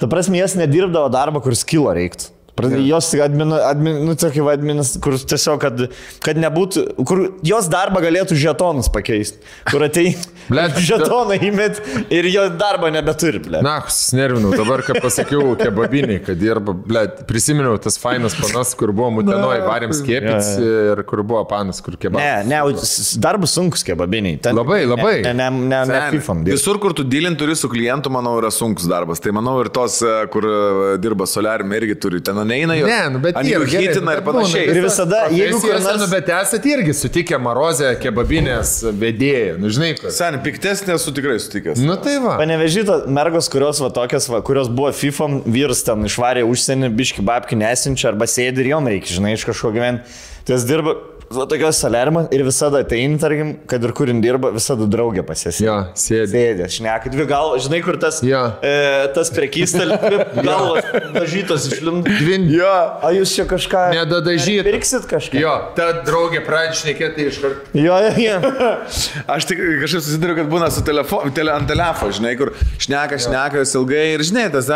Ta 0.00 0.08
prasme, 0.08 0.38
jas 0.40 0.56
nedirbdavo 0.56 1.10
darbą, 1.12 1.42
kur 1.44 1.56
skilo 1.56 1.92
reiktų. 1.96 2.30
Pradė- 2.58 2.80
Jos 2.86 3.12
admin, 3.24 3.52
admin, 3.54 4.00
nu, 4.04 4.14
tokia 4.18 4.42
va, 4.44 4.52
adminis, 4.56 4.96
kur 5.02 5.14
tiesiog, 5.16 5.60
kad, 5.62 5.84
kad 6.24 6.36
nebūtų, 6.40 6.82
kur 7.08 7.22
jos 7.46 7.68
darbą 7.72 8.02
galėtų 8.04 8.36
žetonus 8.36 8.90
pakeisti. 8.92 9.38
Kur 9.70 9.84
atei, 9.86 10.14
žetoną 10.90 11.38
įmet 11.46 11.78
ir 12.12 12.28
jo 12.32 12.48
darbą 12.60 12.90
nebeturi, 12.92 13.40
ble. 13.44 13.62
Na, 13.64 13.78
susnervinau, 13.88 14.50
dabar, 14.58 14.82
kad 14.86 14.98
pasakiau 15.04 15.54
kebabiniai, 15.60 16.20
kad 16.26 16.38
dirba, 16.40 16.74
ble, 16.74 17.04
prisiminiau 17.30 17.78
tas 17.80 17.96
fainas 18.02 18.34
panas, 18.40 18.74
kur 18.78 18.92
buvo 18.92 19.12
mutenoj, 19.20 19.60
varėm 19.68 19.94
skiepytis 19.96 20.50
ir 20.60 21.04
kur 21.08 21.22
buvo 21.22 21.44
panas, 21.48 21.80
kur 21.84 21.96
kebabas. 22.00 22.44
Ne, 22.50 22.50
ne, 22.50 23.20
darbas 23.22 23.54
sunkus 23.56 23.86
kebabiniai. 23.86 24.40
Ten- 24.42 24.58
Labai, 24.58 24.82
labai. 24.90 25.14
Ne, 25.24 25.32
ne, 25.38 25.48
ne, 25.50 25.68
ne, 25.70 25.80
ne 25.86 26.00
dirba. 26.18 26.58
Visur, 26.58 26.78
kur 26.82 26.92
tu 26.98 27.04
dilin 27.06 27.36
turi 27.40 27.54
su 27.56 27.70
klientu, 27.72 28.10
manau, 28.12 28.34
yra 28.42 28.50
sunkus 28.52 28.88
darbas. 28.90 29.20
Tai 29.22 29.32
manau 29.36 29.56
ir 29.62 29.70
tos, 29.72 30.00
e, 30.02 30.14
kur 30.32 30.44
e, 30.50 30.98
dirba 31.00 31.26
solarium, 31.30 31.72
irgi 31.78 31.96
turi. 32.02 32.20
Ten 32.26 32.39
neina 32.44 32.74
jo. 32.78 32.86
Ne, 32.86 32.98
nu 33.14 33.18
bet 33.22 33.36
gerai, 33.44 33.66
hitina 33.70 34.14
ir 34.16 34.22
panašiai. 34.26 34.64
Ir 34.72 34.80
visada, 34.84 35.20
jeigu 35.30 35.60
kur 35.60 35.70
Profesijose, 35.70 35.86
nors- 35.88 36.00
nu, 36.04 36.08
bet 36.12 36.28
esate 36.36 36.72
irgi 36.72 36.94
sutikę 36.96 37.38
Marozę 37.42 37.92
kebabinės 38.02 38.72
vedėją, 39.00 39.58
nu 39.62 39.70
žinai, 39.72 39.92
kas. 40.00 40.16
Seniai, 40.20 40.42
piktesnė 40.44 40.94
esu 40.96 41.14
tikrai 41.16 41.38
sutikęs. 41.42 41.82
Nu 41.84 41.96
tai 42.00 42.16
va. 42.22 42.36
Panevežyta 42.40 43.00
mergos, 43.10 43.48
kurios, 43.52 43.80
va, 43.84 43.90
tokios, 43.94 44.28
va, 44.32 44.40
kurios 44.46 44.68
buvo 44.72 44.92
FIFA, 44.92 45.30
vyras 45.46 45.84
ten 45.86 46.04
išvarė 46.08 46.44
užsienį, 46.48 46.90
biški 46.96 47.24
babki 47.26 47.58
nesinčia 47.60 48.10
arba 48.12 48.28
sėdi 48.30 48.64
ir 48.64 48.72
jom 48.74 48.86
reikia, 48.90 49.16
žinai, 49.20 49.34
iš 49.38 49.46
kažko 49.48 49.72
gyventi. 49.76 50.02
Tai 50.46 50.56
jis 50.56 50.64
dirba, 50.68 50.96
va, 51.30 51.46
tokios 51.46 51.78
salerimo 51.78 52.24
ir 52.34 52.42
visada 52.46 52.80
ateini, 52.82 53.18
tarkim, 53.22 53.52
kad 53.70 53.84
ir 53.86 53.92
kurin 53.96 54.18
dirba, 54.22 54.50
visada 54.54 54.86
draugė 54.90 55.22
pasisė. 55.26 55.62
Jo, 55.64 55.76
sėdi. 55.98 56.30
Sėdė, 56.34 56.66
šneka, 56.74 57.12
dvi 57.12 57.26
galvos, 57.30 57.64
žinai, 57.68 57.80
kur 57.86 57.98
tas, 58.02 58.18
Jo. 58.26 58.40
e, 58.66 58.72
tas 59.14 59.30
prekystalė, 59.34 59.98
dvi 60.02 60.44
galvos 60.48 60.88
dažytos 61.14 61.68
išlindo. 61.70 62.02
Dvin. 62.20 62.48
Jo. 62.50 62.72
O 63.06 63.12
jūs 63.14 63.34
čia 63.38 63.46
kažką... 63.50 63.84
Nedadažyta. 63.94 64.66
Pirksit 64.66 65.06
kažką? 65.10 65.38
Jo, 65.42 65.54
ta 65.78 65.90
draugė 66.06 66.42
pradėjo 66.46 66.80
šnekėti 66.82 67.28
iš 67.30 67.38
karto. 67.44 67.78
Jo, 67.78 68.00
jo, 68.06 68.14
jo. 68.24 68.80
Aš 69.36 69.46
tik 69.50 69.62
kažkaip 69.84 70.02
susiduriu, 70.02 70.38
kad 70.40 70.50
būna 70.50 70.70
su 70.74 70.82
telefo, 70.86 71.22
tele, 71.36 71.54
ant 71.54 71.70
telefo, 71.70 72.10
žinai, 72.14 72.34
kur 72.40 72.54
šneka, 72.82 73.20
šneka 73.22 73.62
jūs 73.62 73.76
ilgai 73.78 74.06
ir 74.16 74.26
žinai, 74.26 74.48
tas, 74.54 74.70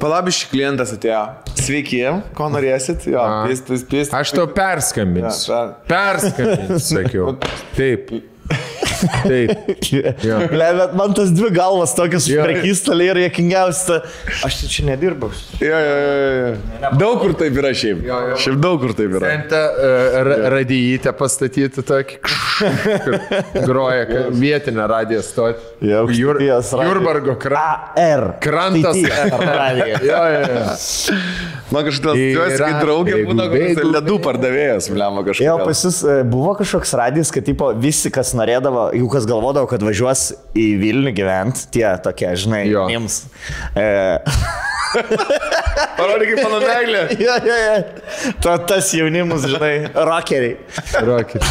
palabiški 0.00 0.50
klientas 0.52 0.92
atėjo. 0.96 1.22
Sveiki, 1.64 2.02
ko 2.36 2.50
norėsit? 2.52 3.06
Jo, 3.08 3.24
pist, 3.48 3.70
pist. 3.90 4.14
Aš 4.16 4.34
tau 4.36 4.46
perskambinsiu. 4.52 5.52
Ja, 5.54 5.62
Perskambinsiu, 5.88 6.80
sakiau. 6.82 7.34
Taip. 7.78 8.12
Taip. 9.24 9.50
Jo. 10.24 10.38
Le, 10.50 10.66
bet 10.78 10.94
man 10.96 11.12
tas 11.16 11.28
dvi 11.34 11.50
galvas 11.54 11.92
tokios 11.96 12.26
Jo. 12.30 12.44
prekystalė 12.46 13.10
ir 13.12 13.18
jokingiausia. 13.26 13.98
Aš 14.46 14.56
tai 14.62 14.68
čia 14.72 14.84
nedirbau. 14.88 15.30
Jo, 15.60 15.78
jo, 15.84 15.96
jo, 16.00 16.14
jo. 16.38 16.90
Daug 17.00 17.18
kur 17.22 17.34
taip 17.38 17.58
yra 17.60 17.70
šiaip. 17.76 18.00
Jo, 18.08 18.18
jo. 18.30 18.38
Šiaip 18.44 18.58
daug 18.64 18.80
kur 18.82 18.94
taip 18.96 19.14
yra. 19.18 19.30
Ten 19.34 19.44
tą 19.52 19.60
uh, 19.60 20.32
radijietę 20.54 21.12
pastatyti 21.18 21.84
tokį, 21.86 22.18
groja 23.68 24.06
ka- 24.08 24.24
vietinę 24.30 24.86
radiją 24.90 25.22
stoti. 25.22 25.60
Jo, 25.84 26.04
Jur. 26.10 26.40
Jurbargo 26.42 27.36
krantas. 27.36 28.36
Krantas. 28.40 28.96
Jo, 30.04 30.20
jo, 30.28 30.40
jo. 30.40 30.64
Man 31.72 31.84
kažkaip 31.86 32.12
tikiuosi, 32.14 32.54
Yra, 32.58 32.66
kad 32.68 32.82
draugė 32.84 33.16
būna 33.26 33.46
ledų 33.94 34.16
pardavėjas, 34.24 34.88
bliam, 34.92 35.16
Jo, 35.18 35.24
kažkaip. 35.26 35.62
pas 35.66 35.80
jūs 35.86 35.98
e, 36.06 36.16
buvo 36.28 36.52
kažkoks 36.58 36.92
radijas, 37.00 37.30
kad 37.34 37.46
tipo, 37.46 37.70
visi, 37.80 38.10
kas 38.14 38.34
norėdavo, 38.36 38.73
jeigu 38.94 39.08
kas 39.12 39.26
galvodavo, 39.28 39.68
kad 39.70 39.82
važiuos 39.84 40.28
į 40.58 40.66
Vilnių 40.82 41.12
gyventi, 41.16 41.66
tie 41.74 41.86
tokie, 42.04 42.30
žinai, 42.38 42.64
Jo. 42.70 42.86
jiems. 42.92 43.22
E, 43.76 43.88
Parodyk, 45.98 46.34
kaip 46.34 46.44
mano 46.44 46.60
meilė. 46.62 47.00
jo, 47.24 47.34
jo, 47.48 47.56
jo. 47.58 48.32
Ta, 48.44 48.54
tas 48.70 48.90
jaunimas, 48.94 49.46
žinai, 49.50 49.72
rockeriai. 50.06 50.56
Rocket. 51.06 51.42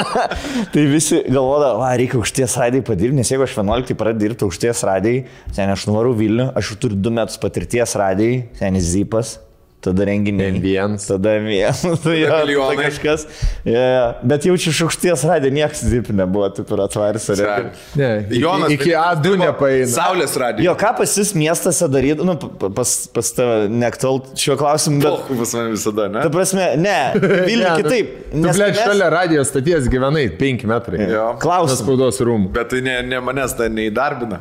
Tai 0.74 0.84
visi 0.90 1.20
galvodavo, 1.28 1.78
va, 1.82 1.92
reikia 2.00 2.18
užties 2.22 2.56
radijai 2.58 2.84
padirbti, 2.88 3.18
nes 3.20 3.30
jeigu 3.30 3.46
aš 3.46 3.54
11 3.60 3.94
pradedu 3.98 4.24
dirbti 4.26 4.48
užties 4.48 4.82
radijai, 4.88 5.24
ten 5.54 5.70
aš 5.74 5.86
nuvarau 5.90 6.14
Vilnių, 6.18 6.50
aš 6.58 6.72
jau 6.74 6.80
turiu 6.86 6.98
2 7.06 7.14
metus 7.20 7.38
patirties 7.42 7.94
radijai, 8.02 8.42
ten 8.58 8.78
Zipas. 8.82 9.36
Tada 9.82 10.04
renginiai. 10.06 10.52
N1. 10.60 10.98
Tada 11.08 11.32
vienas. 11.42 11.80
Tai 12.04 12.14
jo, 12.14 12.28
tada 12.30 12.44
milijonai. 12.46 12.84
kažkas. 12.86 13.24
Ja, 13.66 13.80
ja. 13.82 14.04
Bet 14.22 14.46
jaučiu 14.46 14.70
iš 14.70 14.82
aukšties 14.86 15.24
radė, 15.26 15.50
niekas 15.54 15.82
zip 15.90 16.10
nebuvo, 16.14 16.46
taip 16.54 16.70
ir 16.70 16.82
atvarys. 16.84 17.26
Seniai. 17.32 17.72
Ne, 17.98 18.10
Jonas 18.38 18.70
iki 18.76 18.92
A2 18.98 19.34
nepaeina. 19.40 19.88
Saulės 19.90 20.36
radijo. 20.38 20.68
Jo, 20.70 20.76
ką 20.78 20.92
pas 21.00 21.16
jūs 21.18 21.32
miestuose 21.38 21.88
darydavo, 21.90 22.28
nu, 22.30 22.36
pa- 22.38 22.70
pas, 22.78 22.92
pas 23.14 23.32
tave 23.34 23.66
neaktual 23.72 24.22
šiuo 24.38 24.56
klausimu, 24.60 25.00
bet... 25.02 25.10
Oh, 25.10 25.42
pas 25.42 25.54
mane 25.58 25.74
visada, 25.74 26.06
ne? 26.12 26.22
Ta 26.22 26.30
prasme, 26.32 26.68
ne, 26.80 26.96
Vilnių 27.18 27.62
Ne, 27.62 27.68
nu, 27.68 27.82
kitaip. 27.82 28.14
Tu, 28.32 28.42
ble, 28.46 28.68
šalia 28.78 29.08
radijos 29.12 29.50
staties 29.52 29.86
gyvenai 29.92 30.24
5 30.38 30.64
metrai. 30.70 31.02
Jo. 31.10 31.26
Klausimas. 31.42 31.82
spaudos 31.82 32.18
rūmų. 32.24 32.50
Bet 32.54 32.70
tai 32.72 32.80
ne, 32.86 32.96
ne 33.06 33.18
manęs 33.24 33.54
tai 33.58 33.68
neįdarbina. 33.72 34.38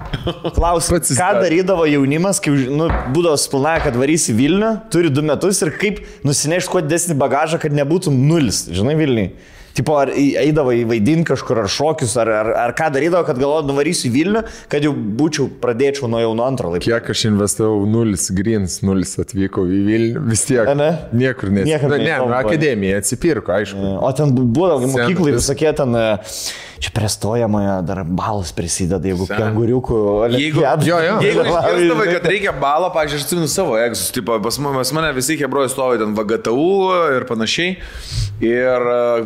Klausimas, 0.56 1.12
ką 1.18 1.30
darydavo 1.42 1.86
jaunimas, 1.90 2.40
kai 2.44 2.54
nu, 2.72 2.88
būdavo 3.14 3.38
suplanuoja, 3.42 3.84
kad 3.88 3.98
varysi 4.00 4.36
Vilnių, 4.38 4.72
turi 4.94 5.12
du 5.14 5.24
metus 5.32 5.64
ir 5.66 5.74
kaip 5.82 6.04
nusinešti 6.28 6.72
kuo 6.76 6.84
didesnį 6.86 7.18
bagažą, 7.24 7.62
kad 7.64 7.74
nebūtų 7.82 8.14
nulis, 8.14 8.68
žinai, 8.70 8.98
Vilniui. 9.00 9.32
Tipo, 9.72 9.94
ar 9.96 10.10
eidavo 10.12 10.74
į 10.76 10.82
vaidinti 10.90 11.30
kažkur, 11.30 11.62
ar 11.62 11.70
šokius, 11.72 12.18
ar, 12.20 12.28
ar, 12.42 12.48
ar 12.60 12.74
ką 12.76 12.90
darydavo, 12.92 13.22
kad 13.24 13.38
galvodavo, 13.40 13.70
nuvarysiu 13.72 14.10
į 14.10 14.12
Vilnių, 14.18 14.42
kad 14.68 14.84
jau 14.84 14.92
būčiau, 14.92 15.46
pradėčiau 15.64 16.10
nuo 16.12 16.20
jau 16.20 16.34
nuo 16.36 16.44
antro 16.44 16.74
laipsnio. 16.74 16.92
Kiek 16.98 17.08
aš 17.14 17.22
investavau, 17.30 17.86
nulis 17.88 18.26
grins, 18.36 18.82
nulis 18.84 19.16
atvykau 19.24 19.64
į 19.72 19.80
Vilnių, 19.88 20.26
vis 20.28 20.44
tiek. 20.50 20.66
A, 20.68 20.76
ne? 20.76 20.90
Niekur 21.16 21.54
nes. 21.56 21.70
Niekam 21.72 21.88
Na, 21.96 22.02
ne, 22.02 22.10
neįdomu. 22.10 22.34
nu, 22.34 22.38
akademija 22.42 23.00
atsipirko, 23.00 23.56
aišku. 23.62 23.94
O 24.04 24.12
ten 24.20 24.36
buvo 24.36 24.76
mokyklai 24.84 25.38
vis- 25.38 25.46
visokie 25.46 25.72
ten, 25.80 25.96
e, 25.96 26.20
čia 26.82 26.92
prie 26.94 27.10
stojamojo 27.10 27.76
dar 27.86 28.02
balus 28.04 28.52
prisideda, 28.58 29.06
jeigu 29.06 29.28
kenguriukų. 29.30 29.98
Jeigu, 30.34 30.64
jo, 30.88 30.98
jo. 30.98 31.18
jeigu 31.22 31.46
išgirsdavai, 31.46 32.08
kad 32.16 32.28
reikia 32.32 32.54
balą, 32.58 32.90
pažiūrėjau, 32.96 33.22
aš 33.22 33.28
atsimenu 33.28 33.50
savo 33.52 33.78
egzus, 33.78 34.10
tipo, 34.16 34.38
pas 34.42 34.58
pas 34.62 34.94
mane 34.98 35.12
visi 35.14 35.38
hebrojai 35.38 35.70
stovi 35.72 36.02
ten 36.02 36.16
VGTU 36.18 36.72
ir 37.18 37.28
panašiai. 37.30 37.76
Ir, 38.42 38.86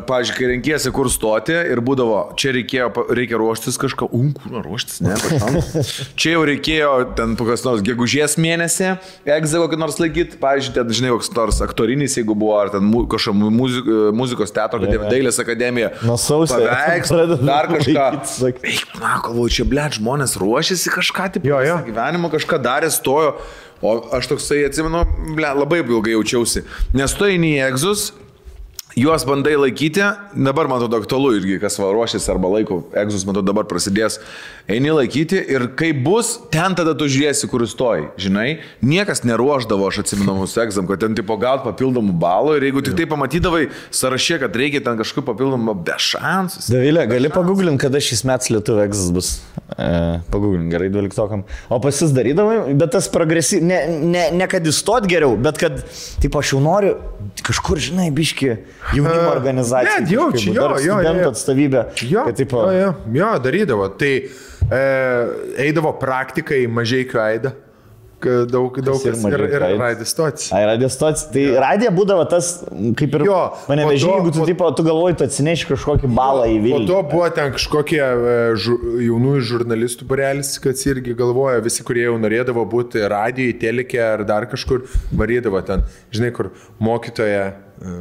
pažiūrėjau, 0.10 0.36
kai 0.36 0.48
renkėsi, 0.50 0.92
kur 0.92 1.08
stoti 1.08 1.56
ir 1.56 1.80
būdavo, 1.86 2.18
čia 2.40 2.52
reikėjo, 2.58 2.90
reikia 3.16 3.40
ruoštis 3.40 3.80
kažką, 3.80 4.10
kur 4.12 4.58
ruoštis, 4.66 5.00
ne, 5.06 5.16
pačiam. 5.16 5.56
Čia 6.20 6.34
jau 6.34 6.42
reikėjo 6.50 6.90
ten 7.16 7.38
kokios 7.40 7.64
nors 7.64 7.84
gegužės 7.86 8.36
mėnesį, 8.42 8.90
egzą 9.38 9.62
kokį 9.64 9.80
nors 9.80 10.02
laikyti, 10.02 10.36
pažiūrėjau, 10.42 10.76
ten, 10.76 10.92
žinai, 11.00 11.14
koks 11.16 11.32
nors 11.38 11.62
aktorinis, 11.64 12.18
jeigu 12.20 12.36
buvo, 12.36 12.58
ar 12.60 12.74
ten 12.74 12.92
kažkokia 12.92 13.54
muzik, 13.56 13.88
muzikos 14.20 14.52
teatro 14.56 14.82
akademija, 14.82 15.14
dailės 15.14 15.40
akademija. 15.40 15.94
Nuo 16.04 16.20
sausio 16.20 16.60
Paveikslą, 16.66 17.24
pradeda 17.24 17.45
dar 17.48 17.70
kažką. 17.72 18.08
Eik, 18.66 18.84
na, 19.02 19.16
galvoju, 19.26 19.54
čia, 19.60 19.68
ble, 19.70 19.86
žmonės 19.98 20.36
ruošiasi 20.42 20.94
kažką, 20.98 21.30
taip, 21.38 21.48
Jo, 21.48 21.62
jo. 21.66 21.78
gyvenimo 21.88 22.32
kažką 22.34 22.60
darė, 22.66 22.92
stojo. 22.94 23.36
O 23.86 23.96
aš 24.18 24.30
toksai, 24.32 24.64
atsimenu, 24.70 25.04
ble, 25.36 25.50
labai 25.62 25.82
ilgai 25.84 26.16
jaučiausi. 26.16 26.64
Nes 26.98 27.14
tu 27.18 27.28
eini 27.28 27.56
į 27.58 27.66
egzus 27.68 28.08
juos 28.96 29.26
bandai 29.28 29.56
laikyti, 29.60 30.04
dabar 30.34 30.70
man 30.72 30.80
atrodo 30.80 31.00
aktualu 31.02 31.34
irgi, 31.36 31.58
kas 31.60 31.76
va 31.82 31.92
ruošiasi 31.92 32.30
arba 32.32 32.52
laiko, 32.54 32.80
egzus, 32.96 33.26
man 33.28 33.36
atrodo 33.36 33.52
dabar 33.52 33.68
prasidės, 33.68 34.22
eini 34.72 34.94
laikyti 34.96 35.42
ir 35.52 35.68
kai 35.76 35.92
bus, 36.06 36.36
ten 36.54 36.78
tada 36.78 36.94
tu 36.98 37.10
žiūrėsi, 37.12 37.50
kur 37.52 37.66
stoji, 37.68 38.08
žinai, 38.22 38.62
niekas 38.86 39.26
neruoždavo, 39.28 39.90
aš 39.92 40.06
atsimenu 40.06 40.38
mūsų 40.40 40.64
egzam, 40.64 40.88
kad 40.88 41.04
ten 41.04 41.18
tipo 41.18 41.36
gaut 41.42 41.66
papildomų 41.68 42.16
balų 42.22 42.56
ir 42.60 42.68
jeigu 42.70 42.86
tik 42.86 42.96
tai 43.02 43.10
pamatydavai 43.12 43.66
sąraše, 43.92 44.40
kad 44.46 44.56
reikia 44.56 44.84
ten 44.86 45.02
kažkokių 45.02 45.26
papildomų 45.28 45.76
be 45.86 46.00
šansus. 46.00 46.72
Davilė, 46.72 47.04
gali 47.12 47.32
paguglinti, 47.34 47.84
kada 47.84 48.00
šis 48.04 48.24
metas 48.28 48.52
lietuvių 48.54 48.86
egzas 48.86 49.12
bus. 49.16 49.34
E, 49.76 49.90
paguglinti, 50.32 50.72
gerai, 50.72 50.88
dvyliktokam. 50.94 51.44
O 51.68 51.82
pas 51.84 52.00
jūs 52.00 52.16
darydavai, 52.16 52.62
bet 52.80 52.96
tas 52.96 53.12
progresyvus, 53.12 53.66
ne, 53.68 53.82
ne, 54.16 54.26
ne 54.40 54.50
kad 54.52 54.66
įstot 54.72 55.08
geriau, 55.10 55.36
bet 55.36 55.60
kad, 55.60 55.84
tipo, 56.24 56.40
aš 56.40 56.56
jau 56.56 56.64
noriu 56.64 56.96
kažkur, 57.46 57.80
žinai, 57.82 58.10
biški 58.16 58.50
jaunimo 58.94 59.30
organizacija. 59.32 60.00
ne, 60.04 60.14
jau, 60.14 60.30
čia 60.36 60.54
jo, 60.54 60.70
jo, 60.84 61.00
jo, 61.04 61.30
atstovybė. 61.32 61.84
Jo, 62.10 62.26
tipo, 62.38 62.64
jo, 62.72 62.80
jo, 62.80 63.20
jo, 63.20 63.30
darydavo. 63.44 63.90
Tai 64.00 64.14
e, 64.16 64.82
eidavo 65.68 65.96
praktikai 66.02 66.66
mažai 66.72 67.06
aidą. 67.26 67.56
Daug, 68.24 68.78
daug 68.82 69.04
ir 69.06 69.12
kas 69.14 69.24
ir, 69.28 69.42
ir 69.44 69.64
aidas? 69.66 69.80
raidės 69.82 70.12
stotis. 70.16 70.46
Ai, 70.56 70.62
radijos 70.66 70.96
stotis. 70.98 71.26
Tai 71.34 71.44
radija 71.62 71.92
būdavo 71.94 72.24
tas, 72.32 72.48
kaip 72.98 73.18
ir... 73.20 73.26
Jo, 73.28 73.40
Mane 73.70 73.84
po 73.86 73.92
vežė, 73.92 74.08
jeigu 74.10 74.32
tu, 74.32 74.40
po- 74.42 74.48
tipo, 74.50 74.70
tu 74.78 74.86
galvoji, 74.88 75.18
tu 75.20 75.28
atsineši 75.28 75.68
kažkokį 75.74 76.10
balą 76.16 76.48
į 76.50 76.56
Po 76.56 76.64
Vilnių. 76.66 76.88
to 76.90 77.02
buvo 77.12 77.28
ten 77.36 77.52
kažkokie 77.54 78.00
e, 78.02 78.38
žu, 78.58 78.78
jaunųjų 79.06 79.44
žurnalistų 79.52 80.08
burelis, 80.10 80.54
kad 80.64 80.80
irgi 80.90 81.14
galvoja, 81.20 81.60
visi, 81.66 81.84
kurie 81.86 82.08
jau 82.08 82.16
norėdavo 82.24 82.64
būti 82.72 83.04
radijai, 83.12 83.54
telikė 83.62 84.02
ar 84.14 84.26
dar 84.26 84.48
kažkur, 84.50 84.88
varydavo 85.14 85.62
ten, 85.68 85.84
žinai, 86.16 86.32
kur 86.34 86.50
mokytoja, 86.82 87.46
e, 87.84 87.96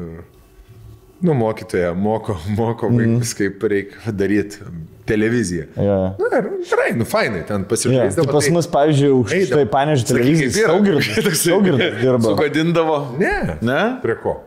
nu, 1.25 1.37
mokytoja 1.43 1.93
moko, 1.99 2.39
moko 2.57 2.89
vaikus, 2.95 3.35
kaip 3.39 3.63
reikia 3.75 4.13
daryti 4.15 4.63
televiziją. 5.09 5.67
Jo. 5.77 5.99
Na, 6.21 6.31
ir 6.41 6.49
gerai, 6.71 6.89
nu, 6.99 7.05
fainai, 7.09 7.43
ten 7.49 7.63
Ja, 7.65 7.69
pasižiūrėdavo. 7.71 8.17
tai 8.25 8.33
pas 8.33 8.49
mus, 8.57 8.69
pavyzdžiui, 8.73 9.13
už 9.21 9.35
Eidavo. 9.37 9.51
štai 9.53 9.69
panežių 9.75 10.09
televiziją 10.09 10.51
Saugirdas. 11.45 12.01
Dirba. 12.01 12.25
Sugadindavo. 12.31 12.99
Ne. 13.21 13.37
Ne? 13.65 13.81
Prie 14.03 14.17
ko? 14.23 14.39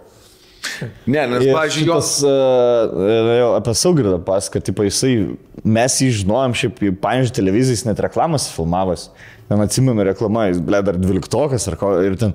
Ne, 1.08 1.22
nes, 1.32 1.46
pavyzdžiui, 1.54 1.86
jos... 1.88 2.10
uh, 2.28 3.38
jau 3.40 3.52
apie 3.56 3.74
Saugirdą 3.78 4.18
pasako, 4.26 4.60
tipo, 4.68 4.84
jisai, 4.86 5.14
mes 5.64 5.96
jį 6.04 6.10
žinojom, 6.24 6.56
šiaip 6.60 6.82
panežių 7.02 7.34
televizijais 7.38 7.86
net 7.88 8.02
reklamas 8.04 8.50
filmavas. 8.54 9.08
Ten 9.48 9.62
atsimenu 9.64 10.04
reklamą, 10.04 10.50
jis, 10.50 10.58
ble, 10.60 10.82
dar 10.84 10.98
dvyliktokas 11.00 11.70
ar 11.72 11.78
ko, 11.80 11.94
ir 12.04 12.18
ten, 12.20 12.34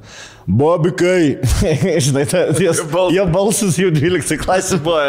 Bobikai, 0.48 1.34
žinai, 2.06 2.24
ta, 2.30 2.46
jas, 2.56 2.80
jo 3.12 3.26
balsas 3.34 3.76
jau 3.76 3.90
12 3.92 4.40
klasė 4.40 4.78
buvo, 4.80 5.02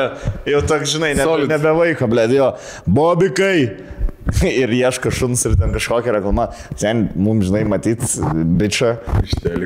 jau 0.51 0.59
toks, 0.67 0.97
žinai, 0.97 1.13
ne, 1.15 1.23
Solid. 1.23 1.47
nebe 1.53 1.71
vaiko, 1.79 2.09
ble, 2.11 2.27
jo, 2.35 2.51
Bobikai. 2.99 3.92
Ir 4.63 4.71
ieško 4.71 5.11
šuns 5.13 5.43
ir 5.47 5.55
ten 5.59 5.73
kažkokią 5.73 6.13
reklamą. 6.15 6.47
Ten 6.79 7.07
mums, 7.19 7.47
žinai, 7.49 7.63
matyt, 7.69 8.03
bičia. 8.59 8.95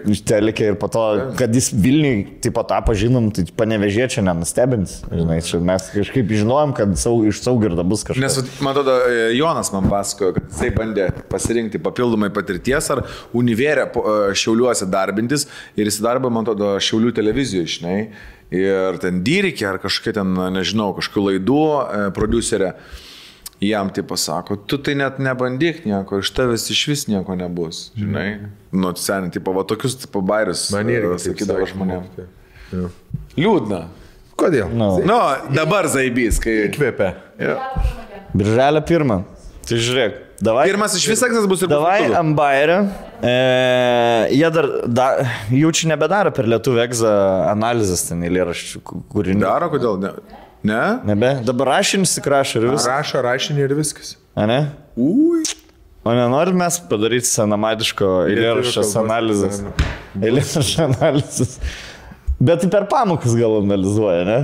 Iš 0.07 0.23
telikė 0.27 0.71
ir 0.71 0.77
po 0.81 0.89
to, 0.91 1.03
kad 1.39 1.53
jis 1.53 1.69
Vilniui 1.73 2.39
taip 2.43 2.55
pat 2.57 2.69
tapo 2.71 2.95
žinom, 2.97 3.29
tai 3.35 3.45
panevežė 3.57 4.09
čia 4.15 4.23
nenustebins. 4.25 4.99
Žinai, 5.11 5.39
mes 5.69 5.89
kažkaip 5.93 6.33
žinojom, 6.41 6.73
kad 6.77 6.95
sau, 6.99 7.19
iš 7.27 7.41
saugirda 7.45 7.85
bus 7.87 8.05
kažkas. 8.07 8.23
Nes, 8.23 8.61
man 8.65 8.73
atrodo, 8.73 8.97
e, 9.05 9.27
Jonas 9.37 9.71
man 9.75 9.89
pasakojo, 9.91 10.35
kad 10.37 10.49
jisai 10.49 10.71
bandė 10.75 11.09
pasirinkti 11.31 11.81
papildomai 11.83 12.31
patirties 12.33 12.89
ar 12.93 13.03
univerę 13.37 13.87
e, 13.87 14.15
šiauliuose 14.37 14.89
darbintis 14.91 15.47
ir 15.77 15.89
jis 15.89 16.01
darbą, 16.03 16.33
man 16.33 16.47
atrodo, 16.47 16.75
šiaulių 16.83 17.13
televizijoje, 17.17 17.77
žinai. 17.77 17.99
Ir 18.53 18.95
ten 19.03 19.19
dyrikė 19.27 19.65
ar 19.67 19.81
kažkokia 19.83 20.21
ten, 20.21 20.37
nežinau, 20.55 20.93
kažkokių 20.97 21.25
laidų 21.31 21.63
e, 21.67 22.07
producerė. 22.15 22.77
Jam 23.61 23.87
tai 23.89 24.03
pasako, 24.05 24.53
tu 24.69 24.77
tai 24.77 24.93
net 24.99 25.15
nebandyk 25.17 25.79
nieko, 25.89 26.19
iš 26.21 26.29
tavęs 26.37 26.67
iš 26.69 26.81
vis 26.91 27.05
nieko 27.09 27.33
nebus, 27.39 27.87
žinai. 27.97 28.27
Nu, 28.69 28.91
seniai, 28.93 29.31
tipo, 29.33 29.49
va 29.55 29.63
tokius, 29.65 29.95
tipo, 30.03 30.21
bairius. 30.21 30.67
Man 30.75 30.91
irgi 30.93 31.15
e, 31.15 31.21
sakydavo 31.23 31.63
sakė, 31.65 31.71
žmonėm. 31.73 32.03
Jo. 32.75 32.91
Liūdna. 33.39 33.79
Kodėl? 34.37 34.69
Nu. 34.77 34.91
Nu, 35.09 35.17
dabar 35.57 35.89
zaibys, 35.89 36.37
kai... 36.43 36.53
Įkvėpė. 36.67 37.09
Birželio 38.37 38.83
pirmą. 38.85 39.21
Tai 39.67 39.77
žiūrėk, 39.81 40.19
davai. 40.45 40.67
Pirmas 40.69 40.93
iš 40.99 41.07
vis 41.09 41.23
egzas 41.25 41.47
bus 41.49 41.65
ir 41.65 41.71
Davai 41.71 41.95
paskutinis. 42.05 42.19
Ambairė. 42.21 42.77
E, 43.25 43.33
jie 44.37 44.49
dar, 44.53 44.67
da, 44.85 45.07
jų 45.51 45.71
čia 45.75 45.89
nebedaro 45.95 46.29
per 46.35 46.45
lietuvių 46.53 46.83
egzą 46.85 47.09
analizės 47.49 48.05
ten 48.11 48.21
eilėraščių 48.29 48.83
ku- 48.85 49.01
kūrinių. 49.15 49.41
Daro, 49.43 49.71
kodėl 49.73 49.97
ne? 50.05 50.13
Ne? 50.65 50.81
Nebe, 51.05 51.37
dabar 51.45 51.75
rašinis 51.77 52.15
tik 52.17 52.27
rašo 52.33 52.61
ir 52.61 52.71
viskas. 52.71 52.87
Rašo 52.89 53.21
rašinį 53.25 53.65
ir 53.67 53.75
viskas. 53.77 54.15
A 54.37 54.47
ne? 54.49 54.59
Ui. 54.97 55.43
O 56.07 56.13
nenorim 56.15 56.55
mes 56.57 56.79
padaryti 56.89 57.27
senamadiško 57.29 58.07
eilėraščio 58.31 58.85
analizės. 59.03 59.61
Eilėraščio 60.21 60.87
analizės. 60.87 61.57
Bet 62.37 62.61
tai 62.61 62.69
per 62.69 62.85
pamokas 62.89 63.33
gal 63.33 63.57
analizuoja, 63.63 64.21
ne? 64.27 64.37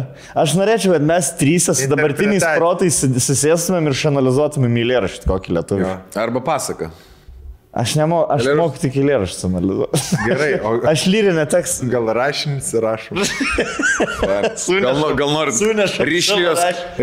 Aš 0.44 0.56
norėčiau, 0.57 0.95
kad 0.95 1.03
mes 1.06 1.30
trys 1.38 1.69
su 1.69 1.88
dabartiniais 1.91 2.45
protais 2.57 2.98
susėstumėm 3.06 3.90
ir 3.90 3.98
išanalizuotumėm 3.98 4.80
eilėraštį 4.81 5.30
kokį 5.30 5.57
lietuvių. 5.60 5.85
Jo. 5.85 5.98
Arba 6.23 6.41
pasaka. 6.45 6.90
Aš, 7.74 7.95
nemo, 7.98 8.20
aš 8.30 8.44
Eilėraštis. 8.45 8.60
moku 8.60 8.78
tik 8.84 8.98
eilėraštį 9.02 9.45
analizuoti. 9.48 10.18
Gerai, 10.28 10.50
o 10.62 10.74
Aš 10.91 11.08
lyrinę 11.10 11.45
tekstą. 11.50 11.88
gal 11.90 12.12
rašinis 12.14 12.68
rašo. 12.84 13.16
Gal, 14.84 14.98
no- 15.00 15.10
gal 15.18 15.32
norit 15.34 15.56
savo 15.58 15.74
rašinį. 15.80 16.06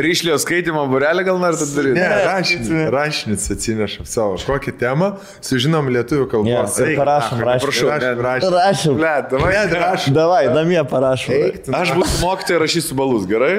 ryšlijos 0.07 0.45
skaitimo 0.47 0.85
burelį, 0.93 1.25
gal 1.27 1.41
norit 1.43 1.65
daryti? 1.75 1.97
Ne, 1.99 2.07
rašinis, 2.27 2.71
rašinis 2.95 3.49
atsineša 3.57 4.07
savo. 4.07 4.39
Kokią 4.47 4.77
temą 4.79 5.11
sužinom 5.43 5.91
lietuvių 5.91 6.29
kalbos. 6.31 6.79
ir 6.87 6.95
parašom 6.99 7.43
rašinį. 7.51 7.67
prašau, 7.67 7.91
Rašom, 7.91 8.23
rašom. 8.29 8.55
Rašom. 8.61 8.97
Ble, 9.03 9.15
davai, 9.35 9.53
rašom. 9.75 10.15
Davai, 10.21 10.45
namie 10.55 10.83
parašom. 10.95 11.35
Eik, 11.35 11.67
Aš 11.83 11.97
būsiu 11.99 12.23
mokytoja 12.25 12.61
ir 12.61 12.65
rašysiu 12.69 12.99
balus, 12.99 13.27
gerai? 13.31 13.55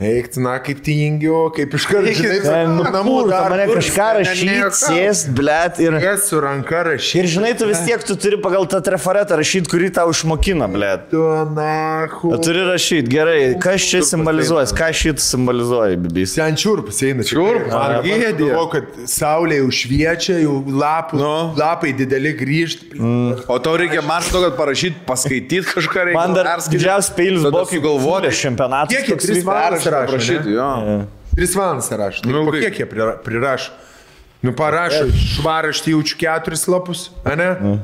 Eik, 0.00 0.28
na, 0.36 0.56
kaip 0.60 0.80
tingiau, 0.84 1.46
kaip 1.56 1.72
iš 1.78 1.86
karto, 1.88 2.12
žinai, 2.12 2.40
Ten, 2.44 2.74
nu, 2.76 2.84
kur, 2.84 3.30
tu 3.30 3.40
mane 3.52 3.66
kažką 3.70 4.06
rašyti, 4.18 4.56
sėst, 4.80 5.30
blėt 5.36 5.80
ir... 5.82 5.96
Kas 6.02 6.26
su 6.30 6.40
ranka 6.42 6.82
rašyti? 6.90 7.22
Ir 7.22 7.28
žinai, 7.32 7.52
tu 7.58 7.68
vis 7.70 7.80
tiek 7.86 8.02
tu 8.06 8.16
turi 8.20 8.38
pagal 8.42 8.68
tą 8.70 8.82
trafaretą 8.84 9.38
rašyti, 9.40 9.70
kurį 9.72 9.88
tau 9.96 10.12
išmokina, 10.12 10.68
blėt. 10.72 11.06
Tu, 11.14 11.22
na, 11.56 11.70
hu. 12.12 12.32
Tu 12.34 12.40
turi 12.48 12.66
rašyti, 12.68 13.08
gerai, 13.12 13.38
kas 13.62 13.86
čia 13.88 14.02
simbolizuoja, 14.06 14.68
ką 14.76 14.90
šit 15.00 15.22
simbolizuoja, 15.24 15.96
bibis. 16.04 16.36
Ten 16.36 16.58
čiurpas 16.60 17.00
eina. 17.06 17.24
Čiurpas? 17.26 17.72
Man 17.72 17.96
Gėdė. 18.04 18.36
gėdė. 18.36 18.52
kad 18.74 19.00
saulė 19.10 19.62
jau 19.62 19.70
šviečia, 19.80 20.38
jau 20.44 20.58
lapų, 20.66 21.20
Nu. 21.22 21.32
lapai 21.56 21.94
dideli 21.96 22.34
grįžti. 22.36 23.00
O 23.48 23.58
tau 23.62 23.76
reikia 23.80 24.02
man 24.04 24.22
to, 24.28 24.42
kad 24.44 24.56
parašyti, 24.58 25.02
paskaityti 25.08 25.64
kažką 25.72 26.08
reikia. 26.10 26.18
Man 26.20 26.36
dar 26.36 26.52
didžiausias 26.60 27.12
peilis 27.16 27.44
buvo, 27.46 27.64
kai 27.70 27.80
galvoju, 27.80 28.32
čempionatas. 28.36 28.92
Kiek 28.92 29.08
jie 29.08 29.16
toks 29.16 29.85
tris 29.86 29.94
vyko. 29.94 29.94
valandas 29.94 29.94
rašo? 29.94 30.12
Parašyti, 30.12 30.48
ne? 30.48 30.54
jo. 30.54 31.06
Tris 31.36 31.54
valandas 31.56 31.90
rašo. 31.90 32.22
Tai 32.22 32.32
Nu, 32.32 32.44
po 32.46 32.52
kaip- 32.52 32.62
kiek 32.66 32.78
jie 32.80 32.86
prira- 32.90 33.16
prirašo? 33.24 33.70
Nu, 34.42 34.52
parašo 34.52 35.06
švaraštį 35.10 35.94
jaučiu 35.96 36.16
keturis 36.20 36.66
lapus, 36.68 37.10
ne? 37.24 37.78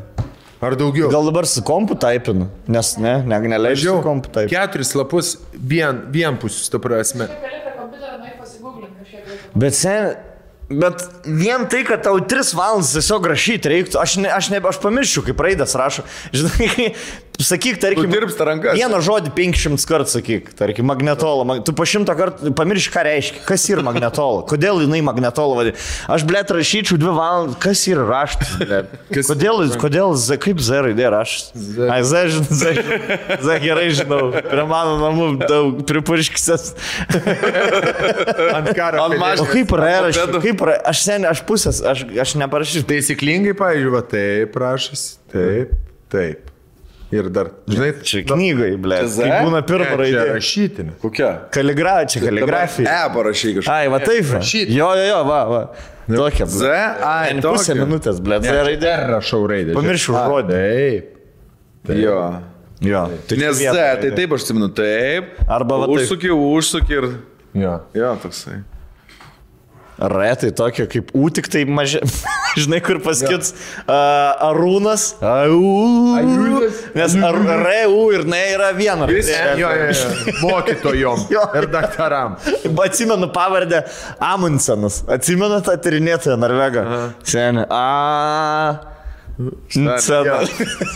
Ar 0.63 0.77
daugiau? 0.79 1.09
Gal 1.11 1.25
dabar 1.27 1.47
su 1.47 1.63
kompu 1.67 1.97
taipinu, 1.99 2.47
nes 2.71 2.93
ne, 3.03 3.17
ne 3.27 3.39
neleidžiu 3.41 3.97
su 3.97 4.03
kompu 4.05 4.29
taipinu. 4.31 4.53
Keturis 4.55 4.95
lapus 4.95 5.37
vien, 5.55 6.05
vienpusius, 6.15 6.69
ta 6.71 6.79
prasme. 6.79 7.27
Bet 9.55 9.75
sen, 9.77 10.15
bet 10.71 11.03
vien 11.27 11.67
tai, 11.69 11.83
kad 11.85 12.01
tau 12.07 12.17
tris 12.25 12.53
valandas 12.57 12.95
tiesiog 12.95 13.27
rašyti 13.33 13.69
reiktų, 13.73 13.99
aš, 14.01 14.15
ne, 14.23 14.31
aš, 14.33 14.49
ne, 14.55 14.61
aš 14.71 14.79
pamirščiau, 14.81 15.25
kaip 15.27 15.43
raidas 15.45 15.75
rašo. 15.77 16.05
Žinai, 16.37 16.93
sakyk, 17.47 17.79
tarkim, 17.83 18.07
Tu 18.07 18.13
dirbs 18.13 18.35
tą 18.39 18.47
rankas. 18.49 18.77
Vieną 18.79 18.99
žodį 19.05 19.33
500 19.37 19.87
kartų 19.89 20.11
sakyk, 20.13 20.51
tarkim, 20.59 20.87
magnetola. 20.91 21.45
Mag- 21.49 21.63
Tu 21.67 21.73
po 21.77 21.85
šimtą 21.89 22.15
kartų 22.19 22.53
pamiršk, 22.59 22.93
ką 22.95 23.03
reiškia, 23.09 23.43
kas 23.49 23.67
yra 23.73 23.83
magnetola, 23.87 24.45
kodėl 24.51 24.81
jinai 24.85 25.01
magnetola 25.07 25.59
vadina. 25.61 25.77
Aš, 26.13 26.25
blėt, 26.29 26.51
rašyčiau 26.55 26.99
dvi 27.03 27.15
valandas, 27.17 27.59
kas 27.63 27.85
yra 27.91 28.05
raštas, 28.09 28.55
blėt. 28.63 28.95
Kodėl, 29.33 29.63
kodėl, 29.81 30.15
Z, 30.19 30.39
kaip 30.43 30.61
Z 30.63 30.83
raidė 30.89 31.11
raštas? 31.13 31.53
Ai, 31.89 32.01
Z, 32.07 32.25
žinau, 32.35 32.49
Z, 32.53 32.63
Z 33.43 33.59
gerai 33.65 33.89
žinau, 33.97 34.23
prie 34.37 34.65
mano 34.69 34.99
namų 35.03 35.29
daug 35.47 35.83
pripurškisės. 35.89 36.73
Ant 38.57 38.71
karo. 38.77 39.03
Ant 39.09 39.19
mažo- 39.21 39.43
O 39.43 39.51
kaip 39.51 39.73
Mopedų. 39.73 40.41
kaip 40.45 40.63
yra, 40.67 40.77
aš 40.93 41.03
sen, 41.07 41.25
aš 41.29 41.41
pusės, 41.49 41.81
aš, 41.87 42.05
aš 42.21 42.35
neparašysiu. 42.41 42.85
Taisyklingai, 42.89 43.55
pavyzdžiui, 43.59 43.93
va, 43.95 44.03
taip 44.07 44.53
prašas, 44.55 45.05
taip, 45.33 45.73
taip. 46.13 46.52
Ir 47.13 47.27
dar, 47.29 47.51
žinai, 47.69 47.91
Čia 48.09 48.23
knygai, 48.25 48.71
ble. 48.81 48.99
Tai 49.05 49.27
būna 49.45 49.59
pirma 49.69 49.89
čia 49.91 49.97
raidė. 50.01 50.21
rašytinė. 50.39 50.95
Kokia? 51.03 51.33
Kaligra, 51.53 51.97
čia 52.09 52.23
kaligrafija. 52.25 52.89
E 52.89 53.11
parašy 53.13 53.51
kažką. 53.59 53.75
Ai, 53.75 53.91
va 53.93 53.99
taip. 54.01 54.23
va. 54.31 54.39
rašyt. 54.41 54.73
Jo, 54.73 54.89
jo, 54.97 55.03
jo, 55.11 55.19
va, 55.29 55.41
va. 55.51 55.61
Tokia. 56.09 56.47
Z, 56.49 56.71
ai, 57.05 57.35
pusę 57.45 57.77
minutės, 57.77 58.23
ble. 58.25 58.41
Z 58.41 58.57
raidė. 58.65 58.81
Dar 58.87 59.05
rašau 59.19 59.43
raidę. 59.51 59.77
Pamiršau 59.77 60.17
žodį. 60.17 60.63
Taip. 61.85 62.01
Jo. 62.01 62.19
Jo. 62.83 63.05
Tai 63.29 63.39
Nes 63.39 63.61
Z, 63.61 63.77
tai 63.77 64.11
taip 64.17 64.33
aš 64.35 64.47
atsimenu, 64.47 64.71
taip. 64.75 65.37
Arba 65.47 65.83
va 65.85 65.91
taip. 65.93 66.01
užsuki, 66.01 66.33
užsuki 66.33 66.97
ir... 66.97 67.09
Jo. 67.55 67.77
Jo, 67.95 68.15
toksai. 68.25 68.63
R 70.01 70.37
tai 70.41 70.51
tokia 70.57 70.87
kaip 70.91 71.11
U, 71.15 71.29
tik 71.31 71.49
tai 71.53 71.65
mažai. 71.69 72.01
Žinai, 72.63 72.81
kur 72.85 72.99
paskits 73.05 73.53
uh, 73.87 74.49
Arūnas. 74.51 75.05
Au. 75.25 75.61
Nes 76.97 77.15
ar, 77.17 77.39
R, 77.57 77.69
U 77.93 78.11
ir 78.13 78.25
N 78.29 78.35
yra 78.55 78.71
viena. 78.77 79.07
Visi- 79.09 79.33
Jo, 79.61 79.71
jo, 79.73 79.91
jo. 79.93 80.37
Mokytojom 80.43 81.27
Jo. 81.35 81.45
ir 81.61 81.67
daktaram. 81.73 82.37
Atsimenu 82.85 83.29
pavardę 83.33 83.83
Amundsenas. 84.21 85.03
Atsimenu 85.09 85.61
tą 85.65 85.77
tyrinėtoją 85.81 86.37
Norvegą. 86.41 86.87
Seniai. 87.25 87.67
A. 87.71 88.92
Cena. 90.03 90.41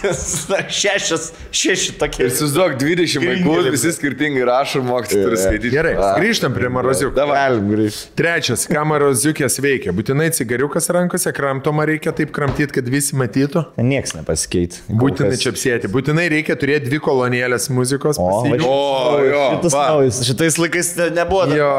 Šešias, 0.68 1.30
šeši 1.50 1.92
tokie. 1.98 2.26
Ir 2.26 2.32
susiduok 2.34 2.74
20 2.80 3.22
vaikų, 3.24 3.54
visi 3.72 3.92
skirtingai 3.96 4.44
rašo, 4.48 4.82
mokytis 4.84 5.22
turi 5.24 5.38
skaityti. 5.40 5.70
Gerai, 5.72 5.94
grįžtam 6.20 6.54
prie 6.56 6.68
maroziukų. 6.72 7.14
Galim 7.16 7.70
grįžti. 7.72 8.10
Trečias, 8.18 8.66
ką 8.70 8.82
maroziukės 8.90 9.56
veikia. 9.64 9.94
Būtinai 9.96 10.28
cigariukas 10.36 10.90
rankose, 10.94 11.32
kramtoma 11.36 11.86
reikia 11.88 12.12
taip 12.16 12.32
kramtyti, 12.36 12.74
kad 12.76 12.90
visi 12.92 13.16
matytų. 13.18 13.64
Niekas 13.80 14.14
nepasikeitė. 14.18 14.82
Būtinai 15.00 15.38
čia 15.40 15.52
apsėti. 15.54 15.90
Būtinai 15.92 16.28
reikia 16.32 16.58
turėti 16.60 16.90
dvi 16.90 17.00
kolonėlės 17.06 17.70
muzikos. 17.72 18.20
O, 18.20 18.28
pasijungti. 18.28 18.68
O, 18.68 19.24
jo, 19.26 19.42
Šitas 19.56 19.78
naujas. 19.78 20.20
Šitais 20.28 20.60
laikais 20.60 20.92
ne- 21.00 21.10
nebuvo 21.22 21.46
Jo. 21.56 21.72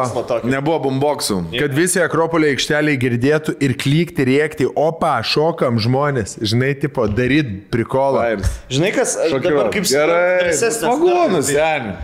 Nebuvo 0.47 0.79
bomboksų. 0.87 1.39
Kad 1.53 1.75
visi 1.77 2.01
Akropolio 2.01 2.49
aikšteliai 2.53 2.97
girdėtų 2.99 3.57
ir 3.63 3.75
klykti, 3.79 4.25
rėkti, 4.27 4.67
opa, 4.73 5.17
šokam 5.27 5.77
žmonės, 5.83 6.37
žinai, 6.47 6.73
tipo, 6.79 7.05
daryt 7.11 7.67
prikolą. 7.73 8.21
Vairs. 8.23 8.59
Žinai, 8.71 8.93
kas 8.95 9.17
aš 9.25 9.35
dabar 9.43 9.71
kaip 9.73 9.87
Gerai. 9.89 10.53
Smagu, 10.55 11.41
seniai. 11.45 11.97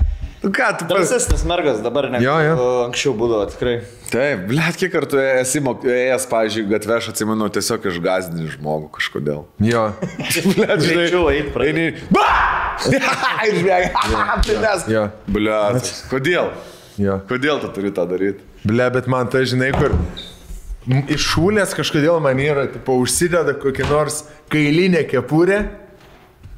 Nu 0.44 0.52
ką, 0.52 0.78
tu 0.78 0.86
pas... 0.86 0.98
Drąsesnis 0.98 1.46
mergas 1.48 1.82
dabar 1.82 2.10
ne. 2.12 2.20
Jo, 2.20 2.34
jo. 2.44 2.56
Anksčiau 2.84 3.14
būdavo 3.16 3.46
tikrai. 3.48 3.78
Taip, 4.12 4.42
blėt, 4.50 4.76
kiek 4.76 4.92
kartų 4.92 5.22
esi 5.40 5.62
ėjęs, 5.64 6.26
pavyzdžiui, 6.28 6.66
gatvę, 6.68 6.98
aš 7.00 7.08
atsimenu, 7.14 7.48
tiesiog 7.56 7.88
išgazdini 7.94 8.50
žmogų 8.58 8.90
kažkodėl. 8.98 9.46
Jo. 9.64 9.86
Blėt, 10.52 10.84
Greičiau 10.84 11.32
eit, 11.32 11.56
Eini. 11.64 11.88
Ba! 12.12 12.28
Išbėgai. 13.48 13.94
Primes. 14.44 14.86
Jo. 14.98 15.08
Blėt. 15.32 15.94
Kodėl? 16.12 16.52
Jo. 17.00 17.22
Kodėl 17.32 17.64
tu 17.64 17.72
turi 17.80 17.96
tą 17.96 18.04
daryti? 18.12 18.44
Ble, 18.68 18.92
bet 18.92 19.08
man 19.08 19.32
tai 19.32 19.46
žinai, 19.48 19.72
kur 19.80 19.96
iš 20.88 21.28
šūlės 21.34 21.76
kažkodėl 21.78 22.20
man 22.24 22.40
yra, 22.44 22.68
tipo, 22.72 22.98
užsideda 23.00 23.56
kokį 23.62 23.88
nors 23.90 24.24
kailinę 24.52 25.06
kepurę, 25.10 25.62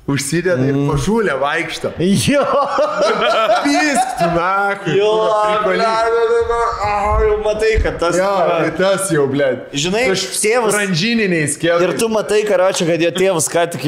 užsideda 0.07 0.61
mm. 0.61 0.69
ir 0.69 0.75
po 0.89 0.97
šūlę 1.01 1.33
vaikšto. 1.41 1.91
Jo, 2.29 2.43
Pisk, 3.65 4.07
tu 4.19 4.27
na, 4.35 4.75
jo, 4.93 5.11
ble, 5.65 5.87
jau 7.25 7.37
matai, 7.45 7.71
kad 7.83 7.97
tas... 8.01 8.17
Jo, 8.19 8.29
tai 8.49 8.69
tas 8.77 9.09
jau, 9.13 9.25
ble. 9.31 9.47
Žinai, 9.73 10.03
tėvas- 10.13 10.75
Ranžininiais 10.75 11.55
Ir 11.57 11.61
kėlais. 11.63 11.97
tu 11.99 12.09
matai, 12.11 12.43
karočią, 12.47 12.87
kad 12.91 13.01
jo 13.01 13.11
tėvas 13.15 13.49
ką 13.51 13.65
tik 13.73 13.87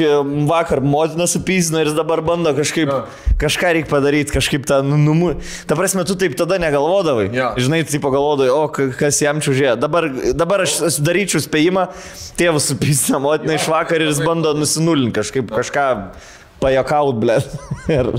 vakar 0.50 0.82
motiną 0.82 1.28
supysino 1.30 1.80
ir 1.82 1.90
jis 1.92 1.96
dabar 1.98 2.22
bando 2.26 2.50
kažkaip, 2.56 2.88
Jo. 2.90 2.98
kažką 3.38 3.72
reikia 3.78 3.90
padaryti, 3.92 4.34
kažkaip 4.34 4.66
tą 4.66 4.80
nu- 4.82 4.98
numu. 4.98 5.36
Ta 5.70 5.76
prasme, 5.78 6.02
tu 6.08 6.16
taip 6.18 6.34
tada 6.38 6.58
negalvodavai. 6.58 7.28
Jo. 7.34 7.52
Žinai, 7.58 7.84
tai 7.86 8.00
pagalvodavai, 8.02 8.50
o 8.50 8.66
ka- 8.68 8.90
kas 8.98 9.20
jam 9.22 9.38
čiūžė. 9.44 9.76
Dabar, 9.78 10.08
dabar 10.34 10.66
aš 10.66 10.80
aš 10.90 10.98
daryčiau 11.04 11.42
spėjimą, 11.44 11.88
tėvas 12.38 12.66
supysino 12.72 13.20
motiną 13.22 13.54
iš 13.58 13.68
vakar 13.70 14.00
ir 14.02 14.10
jis 14.10 14.22
bando 14.26 14.54
nusinulinti 14.58 15.14
kažkaip, 15.20 15.50
kažką 15.54 15.86
pajakaut, 16.62 17.18
ble. 17.22 17.40
Ir... 17.98 18.12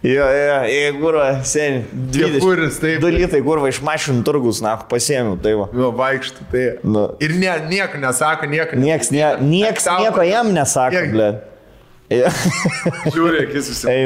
Jo, 0.00 0.24
jo, 0.32 0.60
jo, 0.64 0.92
kurva, 0.96 1.24
seniai. 1.44 1.82
Kepuris, 2.14 2.78
taip. 2.80 3.02
Dalytai, 3.02 3.42
kurva, 3.44 3.68
iš 3.68 3.82
mašinų 3.84 4.22
turgus, 4.24 4.62
na, 4.64 4.78
pasiėmiau, 4.88 5.36
tai 5.44 5.52
va. 5.58 5.66
Jo, 5.76 5.90
vaikšto, 5.98 6.46
tai. 6.48 6.62
Nu. 6.88 7.02
Ir 7.20 7.34
ne, 7.36 7.50
nieko 7.68 8.00
nesako, 8.00 8.48
nieko. 8.48 8.80
Nieks, 8.80 9.12
nie, 9.12 9.26
nieks 9.44 9.90
nieko 10.00 10.24
jam 10.24 10.54
nesako, 10.56 11.04
ble. 11.12 11.28
Žiūrėk, 12.10 13.52
akis 13.52 13.70
visi. 13.74 14.00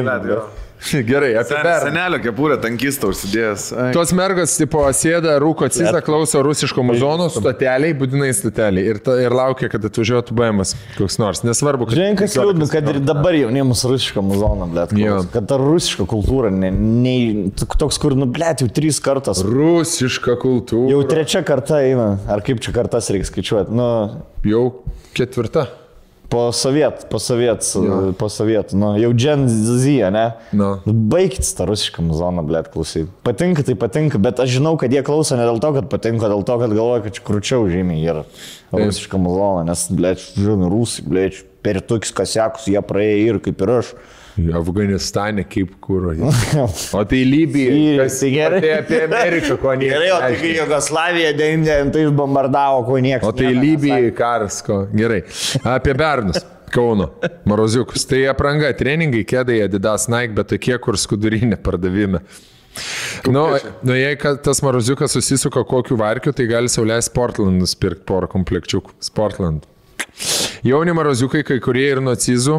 Gerai, 1.11 1.33
apie 1.41 1.57
Sen-. 1.57 1.81
Senelio 1.87 2.19
kepurę 2.23 2.57
tankistą 2.63 3.11
užsidėjęs. 3.13 3.67
Ai. 3.73 3.87
Tos 3.97 4.13
mergos, 4.17 4.57
tipo, 4.61 4.83
sėda, 4.97 5.37
rūko 5.43 5.69
cizą, 5.73 6.01
klauso 6.05 6.43
rusiško 6.45 6.85
muzono, 6.87 7.29
stoteliai, 7.33 7.95
būtinai 7.99 8.31
stoteliai. 8.37 8.85
Ir, 8.93 9.01
ta, 9.05 9.17
ir 9.23 9.35
laukia, 9.35 9.71
kad 9.73 9.87
atvažiuotų 9.89 10.37
BMS 10.39 10.75
koks 10.99 11.19
nors. 11.23 11.45
Nesvarbu, 11.47 11.89
kad... 11.89 11.99
Žinai, 11.99 12.19
kas 12.21 12.37
liūdna, 12.41 12.69
kad 12.73 12.91
ir 12.93 13.01
dabar 13.05 13.39
jaunimas 13.39 13.85
rusišką 13.89 14.25
muzoną, 14.25 14.69
ble. 14.75 14.87
Jo. 15.01 15.21
Kad 15.33 15.49
ta 15.51 15.59
rusiška 15.61 16.09
kultūra, 16.11 16.53
ne, 16.55 16.73
ne, 16.75 17.17
toks, 17.55 18.01
kur, 18.03 18.17
nu, 18.19 18.29
ble, 18.31 18.53
jau 18.61 18.69
trys 18.81 19.01
kartos. 19.05 19.45
Rusiška 19.47 20.37
kultūra. 20.43 20.93
Jau 20.93 21.01
trečia 21.09 21.45
karta 21.47 21.81
eina. 21.85 22.15
Ar 22.31 22.45
kaip 22.45 22.61
čia 22.65 22.75
kartas 22.77 23.11
reikia 23.15 23.31
skaičiuoti? 23.31 23.75
Nu, 23.75 23.89
Jau 24.45 24.85
ketvirta. 25.17 25.69
Po 26.29 26.53
soviet, 26.53 27.07
po 27.11 27.19
soviet, 27.19 27.67
po 28.19 28.29
soviet, 28.33 28.73
nu, 28.73 28.95
jau 28.99 29.13
Gen 29.15 29.47
Z, 29.49 30.11
ne? 30.15 30.25
Nu. 30.53 30.71
Baigit 30.85 31.47
tą 31.57 31.67
rusišką 31.69 32.05
muzoną, 32.05 32.45
ble, 32.47 32.65
klausyti. 32.73 33.07
Patinka, 33.27 33.65
tai 33.67 33.77
patinka, 33.79 34.19
bet 34.23 34.43
aš 34.43 34.57
žinau, 34.57 34.75
kad 34.81 34.93
jie 34.93 35.05
klauso 35.07 35.39
ne 35.39 35.47
dėl 35.47 35.61
to, 35.63 35.73
kad 35.79 35.89
patinka, 35.93 36.31
dėl 36.33 36.45
to, 36.47 36.59
kad 36.63 36.75
galvoja, 36.75 37.05
kad 37.07 37.19
čia 37.19 37.25
krūčiau 37.29 37.69
žymiai 37.71 38.03
yra 38.03 38.27
rusišką 38.75 39.21
muzoną, 39.21 39.65
nes, 39.69 39.87
ble, 39.95 40.15
žinai, 40.35 40.71
rusai, 40.73 41.07
ble, 41.09 41.29
per 41.65 41.81
tokius 41.85 42.13
kasiakus 42.17 42.69
jie 42.73 42.81
praėjo 42.85 43.35
ir 43.35 43.41
kaip 43.45 43.65
ir 43.65 43.75
aš. 43.79 43.95
Afganistane 44.59 45.45
kaip 45.47 45.77
kūro. 45.83 46.15
O 46.99 47.03
tai 47.09 47.23
Libija. 47.27 47.75
Kas 48.03 48.19
tai 48.21 48.31
gerai. 48.35 48.63
Tai 48.65 48.73
apie 48.81 49.03
Ameriką, 49.07 49.59
ko 49.63 49.75
niekas. 49.79 49.95
Gerai, 49.95 50.11
o 50.15 50.19
tai 50.25 50.55
Jugoslavija 50.57 51.35
99 51.39 52.17
bombardavo, 52.19 52.83
ko 52.89 52.99
niekas. 52.99 53.29
O 53.29 53.35
tai 53.37 53.53
nieko 53.53 53.63
Libijai 53.63 54.11
karas, 54.17 54.59
ko. 54.67 54.85
Gerai. 54.95 55.23
Apie 55.77 55.95
Bernus. 55.99 56.43
Kauno, 56.75 57.13
Maroziukus. 57.47 58.03
Tai 58.11 58.25
apranga, 58.33 58.73
treningai, 58.75 59.23
kėdai, 59.31 59.61
Adidas, 59.69 60.09
Nike, 60.11 60.35
bet 60.35 60.51
tokie, 60.51 60.75
kur 60.83 60.99
skudurinė 60.99 61.61
pardavime. 61.63 62.25
Nu, 63.31 63.45
nu, 63.87 63.95
jei 63.95 64.17
tas 64.43 64.63
Maroziukas 64.67 65.15
susisuka 65.15 65.63
kokiu 65.71 65.99
varkiu, 66.01 66.35
tai 66.35 66.49
gali 66.51 66.73
sauliai 66.73 67.05
Sportland 67.07 67.63
nusipirkti 67.63 68.03
porą 68.09 68.27
komplekčiukų. 68.33 68.97
Sportland. 69.07 69.69
Jauni 70.65 70.93
maroziukai, 70.97 71.43
kai 71.45 71.59
kurie 71.61 71.91
ir 71.93 71.99
nuo 72.01 72.15
cizų 72.17 72.55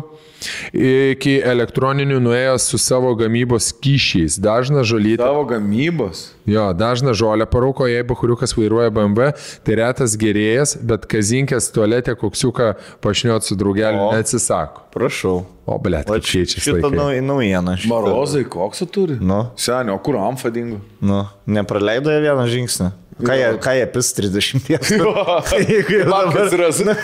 iki 0.78 1.40
elektroninių 1.42 2.20
nuėjo 2.22 2.56
su 2.62 2.78
savo 2.78 3.10
gamybos 3.18 3.72
kyšiais. 3.82 4.36
Dažnas 4.44 4.86
žolytė. 4.92 5.24
Tavo 5.24 5.42
gamybos. 5.50 6.28
Jo, 6.46 6.68
dažną 6.78 7.16
žolę 7.18 7.48
parūko, 7.50 7.88
jei 7.90 8.04
bahuriukas 8.06 8.54
vairuoja 8.54 8.92
BMW, 8.94 9.32
tai 9.66 9.78
retas 9.80 10.14
gerėjas, 10.22 10.76
bet 10.86 11.08
kazinkės 11.10 11.72
tualetė 11.74 12.14
koksiuką 12.22 12.76
pašniot 13.02 13.48
su 13.48 13.58
draugeliu 13.58 14.12
neatsisako. 14.14 14.84
Prašau. 14.94 15.40
O, 15.66 15.80
blėt, 15.82 16.06
kaip 16.06 16.22
keičiasi. 16.22 16.62
Šitą 16.62 16.92
nau- 16.94 17.10
naujieną. 17.26 17.74
šitą- 17.82 17.90
Marozai, 17.90 18.44
koks 18.46 18.84
tu 18.84 18.86
turi? 18.86 19.18
Nu. 19.20 19.48
Senio, 19.58 19.98
kur 19.98 20.14
amfa 20.22 20.52
dingo? 20.54 20.78
Nu, 21.02 21.24
nepraleido 21.48 22.14
vieną 22.22 22.46
žingsnį. 22.54 22.92
Ką 23.16 23.32
jie, 23.40 23.46
ką 23.64 23.72
jie 23.78 23.86
pis 23.94 24.08
30 24.14 24.70
Jeigu 25.70 25.94
jau 26.02 26.08
Bankas 26.12 26.52
dabar- 26.52 26.82
yra. 26.84 26.96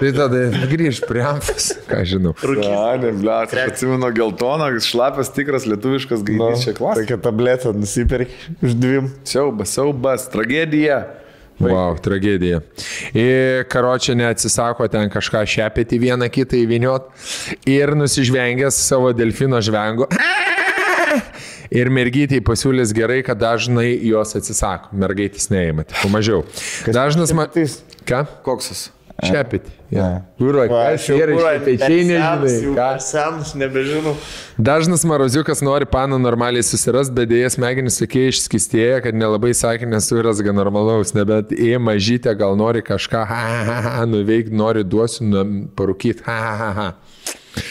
Tai 0.00 0.10
tada 0.16 0.40
grįž 0.72 0.98
prie 1.06 1.22
amfas, 1.22 1.68
ką 1.86 2.00
žinau. 2.10 2.32
Ne, 2.58 3.12
ble, 3.20 3.36
atsimenu 3.62 4.08
geltoną, 4.16 4.66
šlapias 4.82 5.30
tikras 5.34 5.62
lietuviškas 5.70 6.20
Nu, 6.24 6.26
gaidys 6.26 6.64
čia 6.66 6.72
klasė. 6.74 7.04
Tokia 7.04 7.18
tabletė 7.28 7.70
nusipirki 7.76 8.34
už 8.66 8.72
dviem. 8.82 9.12
Siaubas, 9.22 9.70
siaubas, 9.78 10.26
tragedija. 10.32 10.98
Wow, 11.62 11.94
tragedija. 12.02 12.58
Ir 13.18 13.62
karočią 13.70 14.14
neatsisako 14.18 14.88
ten 14.90 15.06
kažką 15.10 15.42
šepėti 15.54 15.98
vieną 16.02 16.26
kitą 16.30 16.54
įviniot 16.64 17.02
ir 17.66 17.94
nusižvengęs 17.98 18.74
savo 18.90 19.12
delfino 19.14 19.58
žvengu. 19.62 20.06
Ir 21.74 21.90
mergytėjai 21.92 22.44
pasiūlys 22.44 22.94
gerai, 22.96 23.20
kad 23.26 23.40
dažnai 23.40 23.90
jos 24.08 24.36
atsisako. 24.38 24.94
Mergaitės 24.98 25.50
neįma, 25.52 25.84
tik 25.88 26.06
mažiau. 26.12 26.44
Dažnas 26.88 27.34
man... 27.36 27.50
šepetys? 27.50 27.82
Ką? 28.08 28.24
Koksas? 28.46 28.88
Šepėti. 29.18 29.72
Ne. 29.90 30.20
Kūro, 30.38 30.62
kas 30.70 31.08
yra 31.10 31.34
šepečiai, 31.34 32.04
nežinai. 32.06 32.74
Ką? 32.76 32.86
Senus, 33.02 33.50
nebežinau. 33.58 34.12
Dažnas 34.62 35.02
maroziukas 35.08 35.58
nori 35.66 35.88
paną 35.90 36.20
normaliai 36.22 36.62
susirasti, 36.62 37.16
bet 37.16 37.32
dėjas 37.32 37.56
smegenys 37.58 37.98
tokie 37.98 38.28
išskistėja, 38.30 39.00
kad 39.02 39.18
nelabai 39.18 39.50
sakė 39.58 39.90
nesurasga 39.90 40.54
normalaus, 40.54 41.16
nebent 41.18 41.50
į 41.50 41.74
mažytę 41.82 42.36
gal 42.38 42.54
nori 42.60 42.84
kažką 42.86 43.24
ha, 43.26 43.42
ha, 43.42 43.60
ha, 43.66 43.78
ha, 43.88 44.06
nuveikti, 44.06 44.54
nori 44.54 44.86
duosiu, 44.86 45.26
nu, 45.32 45.44
parūkyti. 45.74 46.22
Ha, 46.28 46.38
ha, 46.46 46.56
ha, 46.62 46.72
ha. 46.78 46.88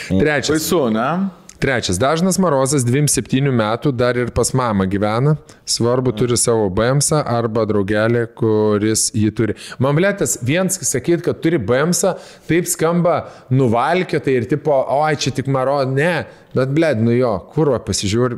Trečias. 0.10 0.52
Baisu, 0.58 0.88
ne? 0.92 1.10
Trečias. 1.58 1.98
Dažnas 1.98 2.38
Marozas 2.38 2.84
27 2.86 3.50
metų 3.50 3.90
dar 3.98 4.18
ir 4.20 4.30
pas 4.36 4.52
mamą 4.54 4.86
gyvena. 4.90 5.34
Svarbu 5.66 6.14
turi 6.14 6.38
savo 6.38 6.68
BMSą 6.70 7.24
arba 7.26 7.64
draugelį, 7.66 8.28
kuris 8.38 9.08
jį 9.18 9.32
turi. 9.34 9.56
Man 9.82 9.98
blėtas, 9.98 10.38
viens 10.46 10.78
sakyt, 10.86 11.24
kad 11.26 11.42
turi 11.42 11.58
BMSą, 11.58 12.14
taip 12.50 12.70
skamba 12.70 13.24
nuvalkėtai 13.50 14.38
ir 14.38 14.46
tipo, 14.52 14.76
oi, 15.00 15.16
čia 15.18 15.34
tik 15.34 15.50
Maro, 15.50 15.80
ne. 15.90 16.28
Bet 16.54 16.76
blėd, 16.78 17.02
nu 17.02 17.16
jo, 17.18 17.34
kur 17.56 17.74
va 17.74 17.82
pasižiūri, 17.82 18.38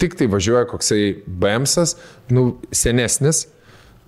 tik 0.00 0.16
tai 0.16 0.30
važiuoja 0.32 0.64
koksai 0.70 1.02
BMSas, 1.26 1.98
nu 2.32 2.54
senesnis. 2.72 3.44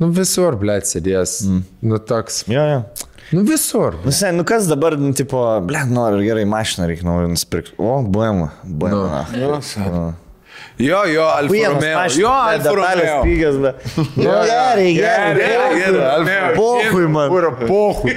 Nu 0.01 0.11
visur, 0.13 0.57
blėd, 0.61 0.85
sėdės. 0.89 1.39
Mm. 1.49 1.61
Nu 1.89 2.01
toks. 2.05 2.43
Jo, 2.53 2.65
jo. 2.69 2.81
Nu 3.31 3.41
visur. 3.43 3.95
Nu, 4.05 4.11
sen, 4.11 4.37
nu 4.37 4.45
kas 4.45 4.67
dabar, 4.69 4.93
nu, 4.95 5.13
tipo, 5.13 5.61
ble, 5.67 5.79
noriu 5.91 6.23
gerai 6.23 6.45
mašiną 6.45 6.87
reikia 6.87 7.05
naują 7.09 7.29
nusipirkti. 7.29 7.73
O, 7.79 8.03
BMW. 8.03 8.49
BMW. 8.65 9.11
No. 9.37 9.61
Jo, 10.79 11.05
jo, 11.09 11.23
Alfa 11.25 11.55
Romeo. 11.69 11.99
Jo, 12.19 12.29
Alfa 12.31 12.71
Romeo. 12.71 13.23
Pygas, 13.25 13.57
bet. 13.57 13.75
Nu, 13.97 14.05
gerai, 14.23 14.95
gerai. 14.95 15.35
Gerai, 15.35 15.81
gerai, 15.81 16.11
Alfa. 16.11 16.53
Pohui 16.57 17.09
man. 17.09 17.29
Kur 17.31 17.57
pohui. 17.67 18.15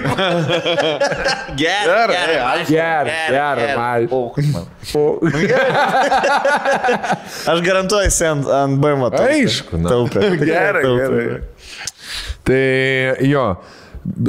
Gerai, 1.56 2.07
gerai. 2.07 2.65
Gerai, 2.68 3.30
gerai, 3.30 3.76
man. 3.77 4.07
Pohui 4.07 4.44
man. 4.53 4.64
Aš 7.49 7.60
garantuoju, 7.65 8.11
sen 8.11 8.44
ant 8.61 8.81
taupė. 8.84 9.19
Aišku, 9.23 9.77
na. 9.80 9.90
Taupė. 9.90 10.19
Gerai, 10.52 10.84
Taupė. 10.84 11.02
gerai. 11.02 11.40
Tai 12.44 13.15
jo. 13.30 13.56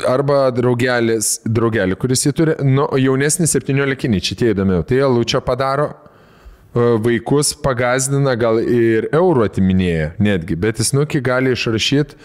Arba 0.08 0.48
draugelis, 0.54 1.38
draugelį, 1.46 1.96
kuris 2.00 2.26
jį 2.26 2.32
turi, 2.36 2.54
nu, 2.66 2.88
jaunesnis 2.98 3.54
17, 3.56 4.20
čia 4.20 4.36
tie 4.38 4.52
įdomiau. 4.54 4.82
Tai 4.86 4.98
Lučia 5.14 5.40
padaro, 5.44 5.88
e, 6.74 6.86
vaikus 7.04 7.52
pagazdina, 7.64 8.34
gal 8.40 8.60
ir 8.60 9.08
eurų 9.14 9.46
atiminėja 9.46 10.12
netgi, 10.18 10.58
bet 10.58 10.82
jis 10.82 10.92
nuki 10.96 11.22
gali 11.24 11.54
išrašyti 11.54 12.18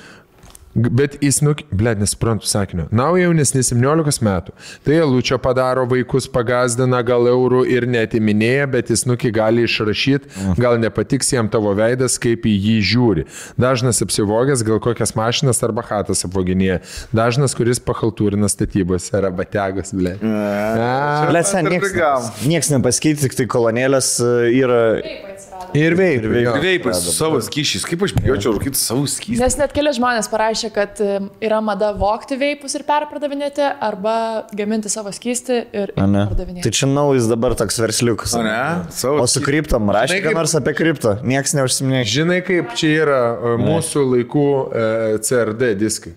Bet 0.76 1.16
jis, 1.24 1.38
nu, 1.40 1.54
blėd, 1.72 2.02
nesuprantu 2.04 2.50
sakinio. 2.50 2.90
Na, 2.92 3.08
jaunesni 3.16 3.62
17 3.64 4.20
metų. 4.28 4.52
Tai 4.84 4.98
Lučio 5.08 5.38
padaro 5.40 5.86
vaikus, 5.88 6.28
pagazdina 6.28 7.00
gal 7.08 7.30
eurų 7.32 7.62
ir 7.72 7.88
netiminėja, 7.88 8.66
bet 8.74 8.92
jis, 8.92 9.06
nu, 9.08 9.16
gali 9.16 9.64
išrašyti, 9.64 10.52
gal 10.60 10.76
nepatiks 10.82 11.32
jam 11.32 11.48
tavo 11.52 11.72
veidas, 11.78 12.18
kaip 12.20 12.44
į 12.44 12.58
jį 12.68 12.76
žiūri. 12.92 13.26
Dažnas 13.62 14.04
apsivogęs, 14.04 14.66
gal 14.68 14.82
kokias 14.84 15.16
mašinas 15.16 15.64
arba 15.64 15.86
hatas 15.88 16.28
apvoginėja. 16.28 16.82
Dažnas, 17.16 17.56
kuris 17.56 17.80
pachaltūrina 17.80 18.52
statybos 18.52 19.08
arba 19.16 19.48
tegas, 19.48 19.96
blėd. 19.96 20.28
A, 20.28 21.24
Ble, 21.32 21.46
sen, 21.48 21.72
nieks, 21.72 21.96
nieks 22.44 22.74
nepasikeitė, 22.76 23.30
tik 23.30 23.40
tai 23.40 23.48
kolonėlės 23.56 24.18
e, 24.20 24.36
yra... 24.60 24.82
Taip. 25.00 25.55
Ir 25.74 25.96
veikia. 25.98 26.42
jo. 26.44 26.54
Veipai 26.62 26.94
su 26.94 27.12
savo 27.16 27.40
skyšiais. 27.44 27.86
Kaip 27.90 28.04
aš 28.06 28.14
bijaučiau 28.20 28.54
rūkyti 28.56 28.78
savo 28.80 29.06
skysčiais? 29.10 29.40
Nes 29.42 29.58
net 29.58 29.74
keli 29.76 29.94
žmonės 29.96 30.30
parašė, 30.32 30.72
kad 30.76 31.00
yra 31.42 31.62
mada 31.66 31.92
vokti 31.98 32.38
veipus 32.38 32.76
ir 32.78 32.84
perpardavinėti, 32.88 33.66
arba 33.82 34.46
gaminti 34.56 34.90
savo 34.94 35.10
skystį 35.16 35.58
ir 35.74 35.94
pardavinėti. 35.98 36.64
Tai 36.68 36.72
čia 36.72 36.88
naujas 36.92 37.30
dabar 37.32 37.56
toks 37.56 37.80
versliukas. 37.82 38.36
O 38.38 38.44
ne? 38.46 38.60
Savo 38.96 39.24
O 39.24 39.28
su 39.28 39.42
kriptom 39.42 39.90
rašė, 39.90 40.16
Žinai, 40.16 40.22
ką 40.24 40.30
kaip- 40.32 40.40
nors 40.42 40.56
apie 40.60 40.74
kriptą. 40.78 41.16
Niekas 41.24 41.56
neužsiminė. 41.58 42.04
Žinai, 42.06 42.42
kaip 42.46 42.76
čia 42.78 42.94
yra 43.06 43.22
e, 43.34 43.56
mūsų 43.62 44.06
laikų 44.14 44.46
e, 44.84 45.18
CRD 45.26 45.74
diskai. 45.80 46.14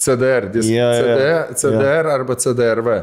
CDR 0.00 0.46
diskai. 0.48 0.76
Jo, 0.78 0.90
CDR, 0.96 1.54
CDR 1.60 2.06
arba 2.08 2.34
CDRV. 2.40 2.94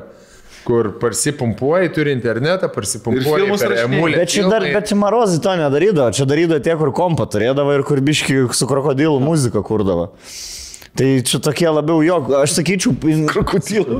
Kur 0.68 0.90
parsipumpuoji, 1.00 1.94
turi 1.96 2.12
internetą, 2.18 2.68
parsipumpuoji 2.74 3.56
per 3.62 3.78
emulę. 3.86 4.18
Bet 4.20 4.34
čia 4.34 4.50
dar, 4.52 4.66
bet 4.68 4.90
čia 4.90 4.98
Marozai 5.00 5.40
to 5.44 5.56
nedarydavo. 5.62 6.12
Čia 6.18 6.28
darydavo 6.28 6.60
tie, 6.66 6.76
kur 6.80 6.92
kompą 6.96 7.28
turėdavo 7.32 7.78
ir 7.78 7.86
kur 7.88 8.04
biški 8.04 8.42
su 8.52 8.68
krokodilu 8.68 9.22
muziką 9.24 9.64
kurdavo. 9.64 10.12
Tai 10.98 11.08
čia 11.30 11.38
tokie 11.46 11.68
labiau 11.70 12.02
jo, 12.02 12.16
aš 12.40 12.56
sakyčiau, 12.58 12.96
Krokodilų. 13.32 14.00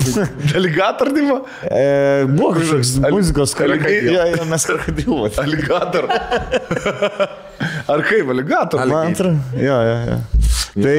Delegator, 0.50 1.12
dimo? 1.14 1.36
e, 1.70 2.26
buvo 2.32 2.56
kažkoks 2.58 2.96
muzikos 3.14 3.54
Aligator. 3.54 3.84
kalbėjimas. 3.86 4.16
Ja, 4.16 4.26
ja, 4.34 4.48
mes 4.50 4.66
krokodilų. 4.66 5.20
Aligator. 5.44 6.10
Ar 7.94 8.04
kaip, 8.06 8.32
aligator? 8.34 8.82
Man 8.90 9.14
atrodo, 9.14 9.38
jo, 9.62 9.78
jo, 9.88 10.00
jo. 10.10 10.18
Tai 10.78 10.98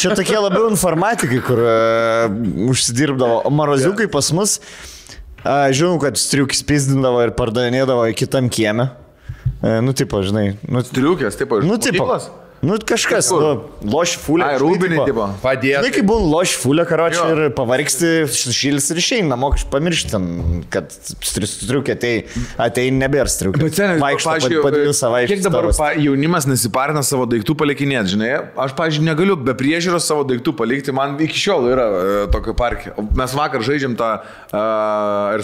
čia 0.00 0.12
tokie 0.16 0.36
labiau 0.40 0.68
informatikai, 0.72 1.40
kur 1.44 1.60
uh, 1.64 2.68
užsidirbdavo. 2.68 3.42
O 3.48 3.52
maroziukai 3.52 4.06
pas 4.12 4.30
mus, 4.36 4.54
uh, 5.48 5.66
žinau, 5.72 5.96
kad 6.02 6.18
striukis 6.20 6.60
pizdindavo 6.68 7.22
ir 7.24 7.32
pardavinėdavo 7.38 8.04
į 8.12 8.16
kitam 8.20 8.50
kiemę. 8.52 8.90
Uh, 9.58 9.78
nu, 9.82 9.94
tipo, 9.96 10.20
žinai, 10.22 10.52
nu, 10.68 10.84
Triukės, 10.84 11.38
taip, 11.40 11.56
iš 11.58 11.66
nu 11.66 11.80
tipo. 11.82 12.04
mokyklos? 12.04 12.28
Nu, 12.62 12.74
kažkas, 12.82 13.28
Kur? 13.30 13.42
nu, 13.42 13.90
loš 13.92 14.16
fulė. 14.18 14.42
Ai, 14.48 14.56
rūbinį, 14.58 14.96
tipo. 15.06 15.28
Žinai, 15.28 15.40
Padėti. 15.44 15.90
kai 15.94 16.02
būn 16.08 16.24
loš 16.26 16.56
fulė, 16.58 16.82
karočią 16.88 17.20
Jo. 17.22 17.36
ir 17.36 17.52
pavargsti, 17.54 18.10
šils 18.34 18.88
ir 18.90 18.98
išeina, 18.98 19.28
namo 19.36 19.52
pamiršti, 19.70 20.10
ten, 20.10 20.26
kad 20.72 20.90
striukė 20.90 21.94
atei, 21.94 22.24
atei 22.58 22.90
nebėra 22.94 23.30
striukė. 23.30 23.62
Bet 23.62 23.78
seniai, 23.78 24.00
pavyzdžiui, 24.02 24.58
po 24.64 24.72
dvi 24.74 24.94
savaitės. 24.96 25.30
kiek 25.30 25.44
dabar 25.46 25.70
pa, 25.78 25.92
jaunimas 26.02 26.48
nesiparina 26.50 27.04
savo 27.06 27.28
daiktų 27.30 27.54
palikinėti, 27.62 28.16
žinai, 28.16 28.32
aš, 28.58 28.74
pavyzdžiui, 28.78 29.06
negaliu 29.06 29.38
be 29.38 29.54
priežiūros 29.58 30.10
savo 30.10 30.26
daiktų 30.26 30.56
palikti, 30.58 30.94
man 30.96 31.14
iki 31.22 31.38
šiol 31.38 31.70
yra 31.70 31.86
e, 31.86 32.16
tokio 32.34 32.56
parke. 32.58 32.90
Mes 33.14 33.38
vakar 33.38 33.62
žaidžiam 33.62 33.94
tą 33.98 34.16
uh, 34.18 35.38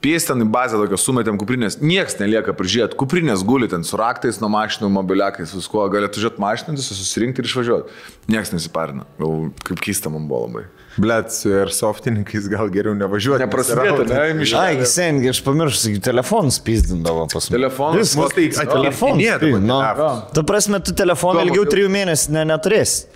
airsoftą. 0.00 0.04
Piestan 0.04 0.40
į 0.40 0.48
bazę 0.48 0.78
tokią 0.80 0.96
sumetėm 0.96 1.36
kuprinės, 1.36 1.78
niekas 1.80 2.16
nelieka 2.18 2.54
prižiūrėti, 2.56 2.96
kuprinės 2.96 3.44
guli 3.44 3.68
ten 3.68 3.84
su 3.84 3.96
raktais 4.00 4.40
nuo 4.40 4.48
mašinų, 4.48 4.88
mobiliakais, 4.88 5.52
viskuo, 5.52 5.84
galėtų 5.92 6.22
žiūrėti 6.22 6.40
mašiną, 6.40 6.76
susirinkti 6.80 7.42
ir 7.42 7.48
išvažiuoti. 7.48 7.90
Niekas 8.30 8.52
nesiparina, 8.54 9.04
gal 9.18 9.50
kaip 9.66 9.80
keista 9.84 10.08
man 10.08 10.26
buvo 10.30 10.46
labai. 10.46 10.64
Blet, 11.00 11.30
su 11.32 11.52
airsoftininkais 11.52 12.48
gal 12.50 12.72
geriau 12.72 12.96
nevažiuoti. 12.96 13.44
Neprasidėtų, 13.44 14.08
ne, 14.08 14.24
miškai. 14.40 14.80
Ai, 14.80 14.88
sen, 14.88 15.20
aš 15.30 15.42
pamiršau, 15.44 15.94
telefonus 16.02 16.58
pizdindavo 16.64 17.28
pas 17.30 17.44
mus. 17.44 17.52
Telefonas, 17.52 18.00
Viskas. 18.00 18.18
mus 18.18 18.34
tai 18.34 18.48
Telefonas. 18.72 19.36
atiminėdavo 19.36 19.60
Nu, 19.62 20.10
tu 20.34 20.44
prasme, 20.48 20.80
tu 20.82 20.96
telefoną 20.96 21.44
ilgiau 21.46 21.68
trijų 21.68 21.92
mėnesių 21.92 22.34
ne, 22.34 22.44
neturėsi. 22.50 23.06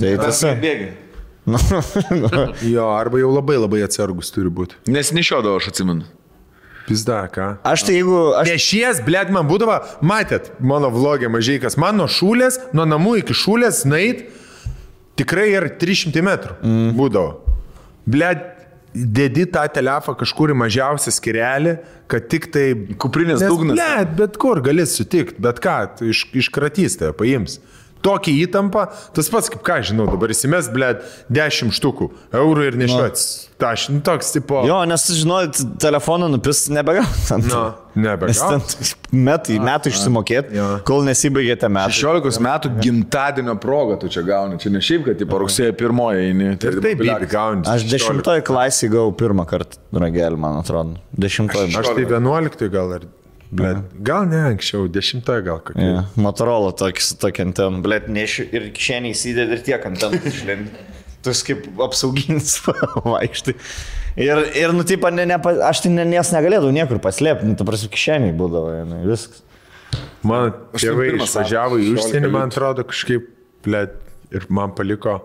Tai 0.00 0.16
tiesa. 0.22 0.54
Bėgi. 0.62 0.92
Jo, 2.74 2.90
arba 2.94 3.20
jau 3.20 3.30
labai 3.32 3.58
labai 3.60 3.84
atsargus 3.86 4.32
turi 4.34 4.52
būti. 4.52 4.80
Nesinešiodavo, 4.90 5.60
aš 5.60 5.70
atsimenu. 5.72 6.08
Pizda, 6.90 7.22
ką? 7.30 7.48
Aš 7.66 7.84
tai 7.86 7.96
jeigu... 8.00 8.18
Aš... 8.40 8.50
Nešies, 8.50 9.00
blėt, 9.06 9.30
man 9.34 9.46
būdavo, 9.48 9.76
matėt, 10.06 10.50
mano 10.58 10.90
vlogė 10.90 11.30
mažai 11.30 11.60
kas, 11.62 11.76
man 11.80 12.00
nuo 12.00 12.08
šūlės, 12.10 12.58
nuo 12.74 12.86
namų 12.88 13.20
iki 13.20 13.36
šūlės, 13.36 13.84
nait, 13.88 14.24
tikrai 15.20 15.50
ir 15.52 15.68
300 15.80 16.24
metrų 16.26 16.56
mm. 16.58 16.88
būdavo. 16.98 17.56
Blėt, 18.10 18.42
dedi 18.94 19.46
tą 19.46 19.62
telefą 19.70 20.16
kažkur 20.18 20.50
į 20.50 20.58
mažiausią 20.64 21.14
skirelį, 21.14 21.76
kad 22.10 22.26
tik 22.32 22.50
tai... 22.54 22.66
Kuprinės 22.98 23.44
Nes, 23.44 23.52
dugnas. 23.52 23.78
Blėt, 23.78 24.16
bet 24.18 24.40
kur 24.42 24.62
gali 24.64 24.86
sutikti, 24.88 25.38
bet 25.42 25.62
ką, 25.62 25.76
iš, 26.10 26.24
iškratys 26.42 26.98
tave, 26.98 27.14
paims. 27.20 27.60
Tokia 28.00 28.32
įtampa, 28.46 28.86
tas 29.16 29.28
pats 29.32 29.50
kaip 29.52 29.60
ką, 29.66 29.80
žinau, 29.90 30.06
dabar 30.08 30.32
įsimes, 30.32 30.70
blėt, 30.72 31.04
10 31.28 31.74
štukų 31.76 32.08
eurų 32.40 32.70
ir 32.70 32.78
nešiuots. 32.80 33.26
Ta, 33.60 33.74
aš, 33.76 33.90
nu, 33.92 34.00
toks 34.04 34.32
tipo... 34.32 34.62
Jo, 34.64 34.78
nes, 34.88 35.04
žinot, 35.18 35.60
telefoną 35.82 36.30
nupis 36.32 36.64
nebegautant. 36.72 37.44
Nu, 37.44 37.60
Nes 38.00 38.38
ten 38.38 38.56
nebegau. 38.56 38.60
metai, 39.12 39.58
metai 39.60 39.92
išsimokėti, 39.92 40.64
kol 40.88 41.04
nesibaigėte 41.04 41.68
metai. 41.72 41.92
16 41.98 42.40
metų 42.46 42.72
gimtadienio 42.80 43.56
progą 43.60 43.98
tu 44.00 44.08
čia 44.12 44.22
gauni. 44.24 44.56
Čia 44.62 44.72
ne 44.72 44.80
šiaip, 44.84 45.04
kad 45.10 45.20
į 45.20 45.28
rugsėjo 45.42 45.76
pirmoje 45.76 46.24
eini. 46.30 46.54
Tai 46.62 46.72
taip, 46.78 47.02
bibi, 47.02 47.30
gauni. 47.30 47.66
Aš 47.68 47.88
dešimtoj 47.90 48.44
klasėje 48.46 48.94
gavau 48.94 49.12
pirmą 49.12 49.44
kartą 49.50 49.82
ragelį, 49.92 50.40
man 50.40 50.62
atrodo. 50.62 51.00
Dešimtoj. 51.20 51.72
Aš 51.82 51.92
tai 51.92 52.06
11 52.06 52.70
gal 52.72 53.00
ar... 53.00 53.10
Bet, 53.50 53.82
gal 54.06 54.28
ne 54.30 54.38
anksčiau, 54.52 54.86
10 54.92 55.26
gal 55.42 55.58
kokia. 55.66 55.86
Ja, 55.86 56.02
Motorola 56.22 56.70
tokį 56.78 57.02
su 57.02 57.16
tokia 57.18 57.48
anten, 57.48 57.80
blėt, 57.82 58.06
nešiu 58.12 58.46
ir 58.54 58.68
kišeniai 58.76 59.16
įsidedi 59.16 59.56
ir 59.56 59.64
tiek 59.66 59.86
anten 59.88 60.14
išlendi. 60.30 60.84
Tu 61.24 61.34
kaip 61.48 61.66
apsauginis 61.82 62.60
vaikštai. 63.14 63.56
Ir, 64.20 64.42
ir 64.58 64.74
nu, 64.74 64.84
taip, 64.86 65.06
ne, 65.14 65.26
ne, 65.26 65.38
aš 65.66 65.82
tai 65.84 65.92
ne, 65.94 66.04
nes 66.08 66.30
negalėdavau 66.34 66.70
niekur 66.74 67.00
paslėpti, 67.02 67.48
nu, 67.48 67.56
tu 67.58 67.66
prasme, 67.66 67.90
kišeniai 67.94 68.36
būdavo, 68.38 68.76
ne, 68.86 69.02
viskas. 69.06 69.42
Man 70.26 70.54
tėvai 70.76 71.14
išvažiavo 71.16 71.80
į 71.80 71.92
užsienį, 71.94 72.28
16 72.28 72.34
man 72.34 72.52
atrodo, 72.52 72.84
kažkaip, 72.86 73.26
blėt, 73.66 73.98
ir 74.34 74.46
man 74.52 74.74
paliko 74.76 75.18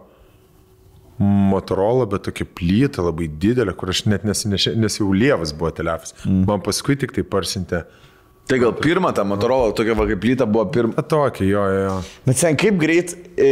Motorola, 1.19 2.03
bet 2.11 2.25
tokia 2.27 2.47
plyta 2.57 3.05
labai 3.05 3.29
didelė, 3.31 3.71
kur 3.77 3.93
aš 3.93 4.03
net 4.09 4.25
nesinešė, 4.27 4.73
nes 4.75 4.97
jau 4.99 5.13
lievas 5.15 5.53
buvo 5.55 5.71
telefas. 5.75 6.11
Mm. 6.25 6.41
Man 6.49 6.63
paskui 6.65 6.97
tik 6.99 7.13
tai 7.15 7.23
parsintė. 7.23 7.85
Tai 8.45 8.59
gal 8.61 8.75
pirmą 8.77 9.09
tą 9.17 9.23
Motorola, 9.25 9.73
tokia 9.73 9.95
va 9.97 10.05
kaip 10.05 10.21
plyta 10.21 10.45
buvo 10.45 10.67
pirmą. 10.69 10.93
Na 10.99 11.03
tokia, 11.03 11.47
jo, 11.49 11.63
jo. 11.73 11.95
Bet 12.27 12.37
sen 12.37 12.57
kaip 12.61 12.77
greit, 12.77 13.15
e, 13.41 13.49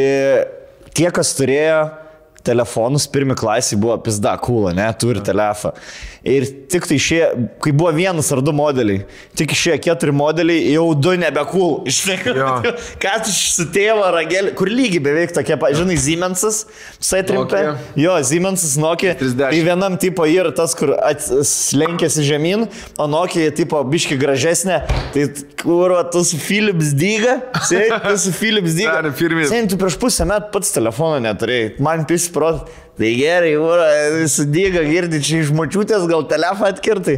tie, 0.93 1.07
kas 1.13 1.33
turėjo, 1.39 1.79
telefonus, 2.43 3.05
pirmi 3.07 3.35
klasiai 3.39 3.79
buvo 3.79 3.95
pizda, 4.03 4.33
kūla, 4.41 4.73
ne, 4.77 4.89
turi 4.99 5.21
telefoną. 5.23 5.77
Ir 6.23 6.45
tik 6.71 6.85
tai 6.87 6.95
išėjo, 6.95 7.25
kai 7.59 7.73
buvo 7.75 7.89
vienas 7.91 8.29
ar 8.31 8.39
du 8.39 8.53
modeliai, 8.55 9.01
tik 9.35 9.51
išėjo 9.51 9.75
keturi 9.83 10.13
modeliai, 10.15 10.69
jau 10.71 10.85
du 10.95 11.17
nebekūl. 11.19 11.73
Žinai, 11.91 12.35
Jo. 12.39 12.51
ką 13.03 13.15
tu 13.25 13.33
su 13.35 13.65
tėvo 13.75 14.05
ragelį, 14.15 14.53
kur 14.55 14.71
lygiai 14.71 15.01
beveik 15.03 15.33
tokia, 15.35 15.57
pa- 15.59 15.73
žinai, 15.75 15.97
Siemensas, 15.99 16.61
visai 17.01 17.19
trimpė. 17.27 17.63
Jo, 17.99 18.15
Siemensas 18.23 18.77
Nokia. 18.79 19.17
30. 19.19 19.41
Tai 19.43 19.59
vienam 19.67 19.97
tipo 19.99 20.23
yra 20.31 20.53
tas, 20.55 20.71
kur 20.79 20.93
lenkėsi 21.75 22.23
žemyn, 22.27 22.65
o 22.99 23.07
Nokia 23.11 23.49
tipo 23.55 23.81
biški 23.91 24.15
gražesnė. 24.21 24.79
Tai 25.13 25.25
kur, 25.61 25.93
va, 25.97 26.05
tu 26.11 26.23
su 26.27 26.39
Philips 26.39 26.93
dyga, 26.97 27.37
sėdi, 27.67 27.99
tu 28.07 28.15
su 28.23 28.31
Philips 28.35 28.79
dyga. 28.79 28.95
Sėdi, 29.51 29.73
tu 29.73 29.77
prieš 29.81 29.99
pusę 30.01 30.25
metų 30.29 30.51
pats 30.55 30.71
telefono 30.75 31.19
neturėjai. 31.23 31.73
Man 31.83 32.07
pisprot. 32.33 32.69
Tai 32.93 33.09
gerai, 33.17 33.55
sudyga, 34.29 34.83
girdi 34.85 35.17
čia 35.25 35.39
iš 35.41 35.49
mačiutės, 35.57 36.03
gal 36.05 36.27
telefoną 36.29 36.69
atkirtai. 36.75 37.15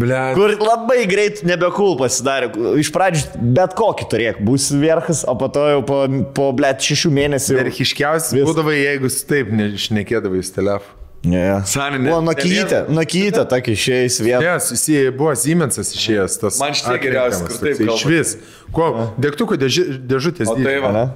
Ble. 0.00 0.20
Kur 0.32 0.54
labai 0.56 1.02
greit 1.10 1.42
nebekul 1.44 1.98
pasidarė. 2.00 2.48
Iš 2.80 2.88
pradžių 2.94 3.42
bet 3.58 3.76
kokį 3.76 4.08
turėk, 4.08 4.40
būsi 4.40 4.78
verkas, 4.80 5.20
o 5.28 5.36
po 5.36 5.50
to 5.52 5.66
jau 5.68 5.82
po, 5.84 6.00
po 6.36 6.48
blėt, 6.56 6.80
šešių 6.80 7.12
mėnesių. 7.20 7.58
Verkiškiausias 7.66 8.32
Vis- 8.32 8.48
būdavo, 8.48 8.72
jeigu 8.72 9.12
su 9.12 9.26
taip 9.28 9.52
nešnekėdavai 9.52 10.40
į 10.40 10.52
telefą. 10.56 10.96
Yeah. 11.24 11.62
Saninė. 11.64 12.10
Buvo 12.10 12.24
nakytė, 12.24 12.80
nakytė, 12.92 13.44
tokia 13.52 13.76
išėjęs 13.76 14.18
vietą. 14.24 14.40
Ne, 14.44 14.56
susiję, 14.60 15.12
buvo 15.16 15.32
Siemensas 15.40 15.92
išėjęs 15.96 16.40
tas. 16.40 16.58
Man 16.60 16.76
šitie 16.76 16.98
geriausi, 17.00 17.44
kur 17.48 17.60
taip. 17.60 17.80
Iš 17.80 18.08
vis. 18.08 18.34
Ko? 18.76 18.90
Dėktuko 19.20 19.56
dėži, 19.60 19.86
dėžutės. 20.04 20.52
O 20.52 20.56
tai 20.60 20.80
va. 20.84 21.06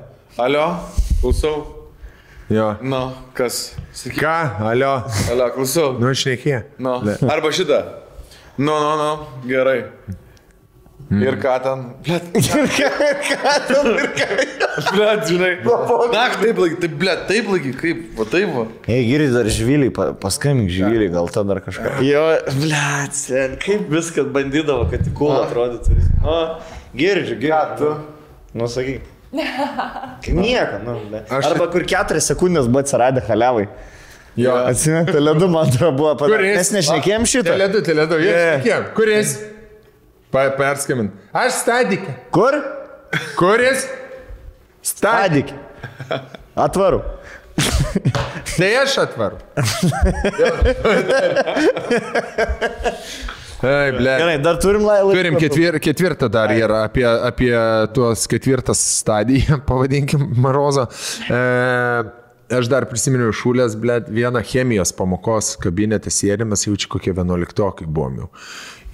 Alio, 0.40 0.70
klausau. 1.20 1.77
Jo. 2.48 2.74
Nu, 2.82 3.12
kas? 3.36 3.74
Sakyk. 3.92 4.22
Ką? 4.22 4.36
Alio. 4.70 4.94
Alio, 5.30 5.50
klausau. 5.52 5.90
Nu, 6.00 6.14
šnekė. 6.16 6.62
Nu. 6.80 6.94
Arba 7.28 7.50
šitą. 7.52 7.82
Nu, 8.56 8.72
nu, 8.72 8.94
nu, 8.96 9.10
gerai. 9.48 9.82
Ir 11.08 11.36
ką 11.40 11.54
ten? 11.64 11.84
Blet, 12.04 12.24
blet, 14.92 15.22
žinai. 15.28 15.52
Na, 16.12 16.24
taip 16.36 16.58
laiky, 16.60 16.76
taip, 16.82 16.96
blet, 17.00 17.22
taip 17.30 17.48
laiky, 17.48 17.72
kaip, 17.80 18.02
va 18.18 18.26
taip 18.28 18.52
va. 18.52 18.64
Ei, 18.92 19.06
giri 19.08 19.30
dar 19.32 19.48
žvyliai, 19.52 19.92
pa, 19.94 20.10
paskambink 20.20 20.68
žvyliai, 20.72 21.08
gal 21.14 21.30
ten 21.32 21.48
dar 21.48 21.62
kažką. 21.64 21.94
Jo, 22.04 22.24
blėt, 22.58 23.16
sen, 23.16 23.56
kaip 23.62 23.88
viskas 23.92 24.28
bandydavo, 24.34 24.84
kad 24.92 25.04
tik 25.06 25.16
kūlą 25.16 25.46
atrodytų. 25.46 25.96
O, 26.24 26.36
girdžiu, 26.96 27.38
girdžiu. 27.40 27.94
Nu, 28.56 28.68
sakyk. 28.68 29.17
Nieko, 29.32 30.78
nu. 30.84 30.92
Aš- 31.28 31.46
Arba 31.52 31.66
kur 31.72 31.82
keturias 31.84 32.26
sekundės 32.30 32.66
buvo 32.70 32.80
atsiradę 32.84 33.20
halevai. 33.28 33.66
Jo. 34.38 34.54
Atsimenu, 34.70 35.06
teledu 35.12 35.48
man 35.50 35.66
atrodo 35.68 35.92
buvo 35.98 36.14
padaręs. 36.20 36.56
Mes 36.60 36.70
nešnekėjom 36.78 37.24
šitą. 37.26 37.50
Teledu, 37.52 37.78
teledu. 37.82 38.14
Ne. 38.22 38.62
Yeah. 38.64 38.82
Kuris? 38.96 39.36
Pa, 40.32 40.46
perskambin. 40.56 41.10
Aš 41.34 41.52
stadikė. 41.64 42.12
Kur? 42.34 42.54
Kuris? 43.36 43.86
Stadik. 44.84 45.50
Adik. 45.50 45.54
Atvaru. 46.56 47.00
Tai 48.58 48.72
aš 48.84 48.92
atvaru. 49.02 49.36
Ai, 53.62 53.90
ble. 53.96 54.12
Gerai, 54.20 54.36
dar 54.42 54.58
turim 54.62 54.84
laivą. 54.86 55.10
Turim 55.16 55.36
ketvir, 55.40 55.78
ketvirtą 55.82 56.28
dar 56.30 56.52
yra 56.54 56.84
apie, 56.86 57.02
apie 57.06 57.52
tuos 57.96 58.26
ketvirtas 58.30 58.78
stadiją, 59.00 59.58
pavadinkim, 59.70 60.28
Marozo. 60.38 60.86
E, 61.26 61.40
aš 62.54 62.70
dar 62.70 62.86
prisiminiau 62.90 63.34
šūlės, 63.34 63.74
ble, 63.82 63.98
vieną 64.14 64.44
chemijos 64.46 64.94
pamokos 64.96 65.56
kabinete 65.62 66.12
sėdėmės, 66.14 66.68
jau 66.68 66.76
čia 66.78 66.92
kokie 66.94 67.14
vienuoliktokai 67.18 67.88
buvom 67.90 68.22
jau. 68.22 68.30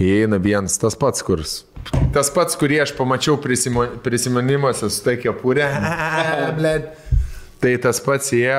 Įeina 0.01 0.41
vienas, 0.43 0.79
tas 0.81 0.97
pats 0.99 1.23
kurs. 1.23 1.59
Tas 2.15 2.31
pats, 2.33 2.57
kurį 2.59 2.81
aš 2.87 2.95
pamačiau 2.97 3.37
prisimo- 3.43 3.91
prisiminimuose 4.03 4.89
su 4.91 5.05
tai 5.05 5.19
kepurė. 5.21 5.69
Ble. 6.59 6.75
Tai 7.61 7.77
tas 7.85 8.01
pats 8.05 8.33
jie 8.33 8.57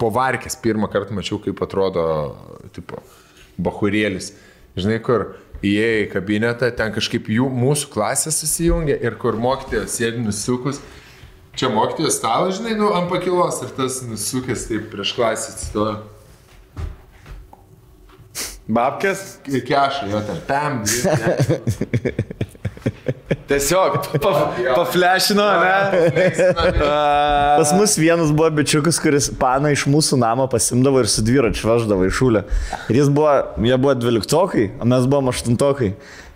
po 0.00 0.08
varkės 0.14 0.56
pirmą 0.62 0.88
kartą 0.90 1.14
mačiau, 1.18 1.42
kaip 1.42 1.60
atrodo, 1.66 2.06
tipo, 2.74 3.02
bahurėlis. 3.62 4.32
Žinai, 4.78 4.98
kur 5.04 5.26
įėjai 5.62 6.06
į 6.06 6.10
kabinetą, 6.14 6.70
ten 6.76 6.94
kažkaip 6.94 7.28
jų, 7.32 7.48
mūsų 7.52 7.90
klasė 7.92 8.32
susijungia 8.34 8.96
ir 9.04 9.18
kur 9.20 9.36
mokytojas 9.40 9.98
sėdi 9.98 10.22
nusukus. 10.24 10.80
Čia 11.58 11.68
mokytojas 11.68 12.16
stalas, 12.16 12.56
žinai, 12.56 12.72
nu, 12.78 12.88
ant 12.96 13.10
pakilos 13.12 13.60
ir 13.64 13.74
tas 13.76 14.00
nusukęs 14.08 14.64
taip 14.70 14.88
prieš 14.94 15.12
klasę 15.18 15.52
atsistoja. 15.52 16.00
Babkės? 18.72 19.26
Kešai, 19.44 20.08
jo 20.14 20.22
ten. 20.24 20.40
Tam. 20.48 20.82
Tiesiog 23.52 23.98
pa, 24.22 24.32
paflešino, 24.76 25.44
ne? 25.60 26.32
Pas 27.58 27.72
mus 27.76 27.96
vienas 28.00 28.32
buvo 28.32 28.48
bičiukas, 28.56 28.98
kuris 29.02 29.28
paną 29.38 29.72
iš 29.74 29.84
mūsų 29.92 30.18
namo 30.22 30.46
pasimdavo 30.50 31.02
ir 31.04 31.10
su 31.12 31.24
dviračiu 31.26 31.68
veždavo 31.68 32.08
į 32.08 32.12
šūlę. 32.18 32.42
Ir 32.88 33.00
jis 33.02 33.10
buvo, 33.12 33.34
jie 33.60 33.76
buvo 33.78 33.94
dvyliktokai, 34.00 34.66
o 34.80 34.88
mes 34.88 35.04
buvom 35.10 35.32
aštuntokai. 35.32 35.92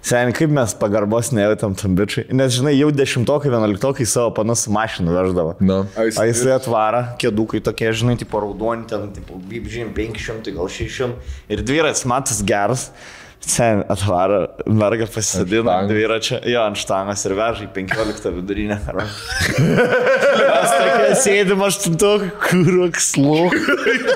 Seniai, 0.06 0.30
kaip 0.38 0.52
mes 0.54 0.70
pagarbos 0.78 1.32
nejautėm 1.34 1.72
tam 1.80 1.96
bičiui. 1.98 2.28
Nes, 2.38 2.52
žinai, 2.54 2.76
jau 2.78 2.92
dešimtokai, 2.94 3.50
vienuoliktokai 3.50 4.04
savo 4.06 4.30
panas 4.36 4.62
su 4.62 4.70
mašinu 4.70 5.10
veždavo. 5.16 5.56
Na. 5.66 5.80
A, 5.98 6.04
jis- 6.06 6.20
O 6.22 6.26
jisai 6.28 6.52
atvara, 6.54 7.00
kėdukai 7.18 7.58
tokie, 7.66 7.90
žinai, 7.90 8.14
tipo 8.20 8.38
raudoni, 8.44 8.86
ten, 8.86 9.08
tipo, 9.16 9.34
bibžym, 9.50 9.90
500, 9.96 10.52
gal 10.54 10.70
600. 10.70 11.16
Ir 11.50 11.64
dviratis 11.66 12.04
matas 12.06 12.38
geras. 12.46 12.92
Sen 13.46 13.84
atvaro, 13.88 14.40
merga 14.66 15.06
pasisadina 15.06 15.62
štangos. 15.70 15.90
dviračio, 15.92 16.38
jo, 16.50 16.62
ant 16.66 16.78
štangos 16.80 17.20
ir 17.28 17.34
veža 17.38 17.66
į 17.66 17.68
15 17.76 18.32
vidurinę. 18.34 18.78
Mes 19.56 20.72
tokie 20.72 21.12
sėdim 21.22 21.62
aštuntokai, 21.62 22.30
kuraks 22.42 23.12
lūk. 23.20 23.54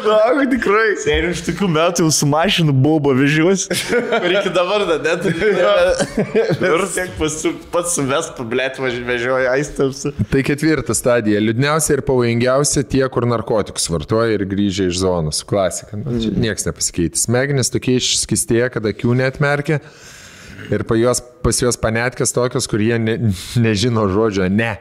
Na, 0.07 0.19
tikrai. 0.51 0.97
Sėdim 1.05 1.35
iš 1.35 1.45
tokių 1.47 1.69
metų 1.77 2.07
jau 2.07 2.15
su 2.17 2.27
mašinu 2.31 2.75
baubo 2.75 3.13
vežiuosi. 3.15 3.71
Ir 4.19 4.35
iki 4.41 4.51
dabar 4.57 4.83
dar 4.89 5.01
net. 5.05 5.29
Ir 5.31 6.85
tiek 6.97 7.15
pats 7.21 7.95
suves 7.95 8.33
pablėt 8.39 8.81
vežioja 8.83 9.55
aistams. 9.55 10.03
Tai 10.33 10.45
ketvirta 10.47 10.97
stadija. 10.97 11.39
Liūdniausia 11.45 11.99
ir 11.99 12.05
pavojingiausia 12.09 12.83
tie, 12.89 13.05
kur 13.13 13.29
narkotikus 13.31 13.87
vartoja 13.93 14.35
ir 14.35 14.47
grįžia 14.51 14.89
iš 14.91 15.01
zonos. 15.05 15.45
Klasika. 15.47 16.01
Nu, 16.01 16.19
čia 16.19 16.35
Niekas 16.35 16.67
nepasikeitė. 16.67 17.21
Smegenys 17.21 17.71
tokie 17.73 17.99
išskistėja, 18.01 18.71
kad 18.75 18.91
akių 18.91 19.10
netmerkia. 19.19 19.81
Ir 20.69 20.85
pa 20.85 20.95
juos, 20.99 21.23
pas 21.41 21.57
juos 21.57 21.79
panetkės 21.81 22.35
tokios, 22.37 22.67
kur 22.69 22.83
jie 22.85 22.99
ne, 23.01 23.15
nežino 23.59 24.05
žodžio 24.13 24.45
ne. 24.53 24.75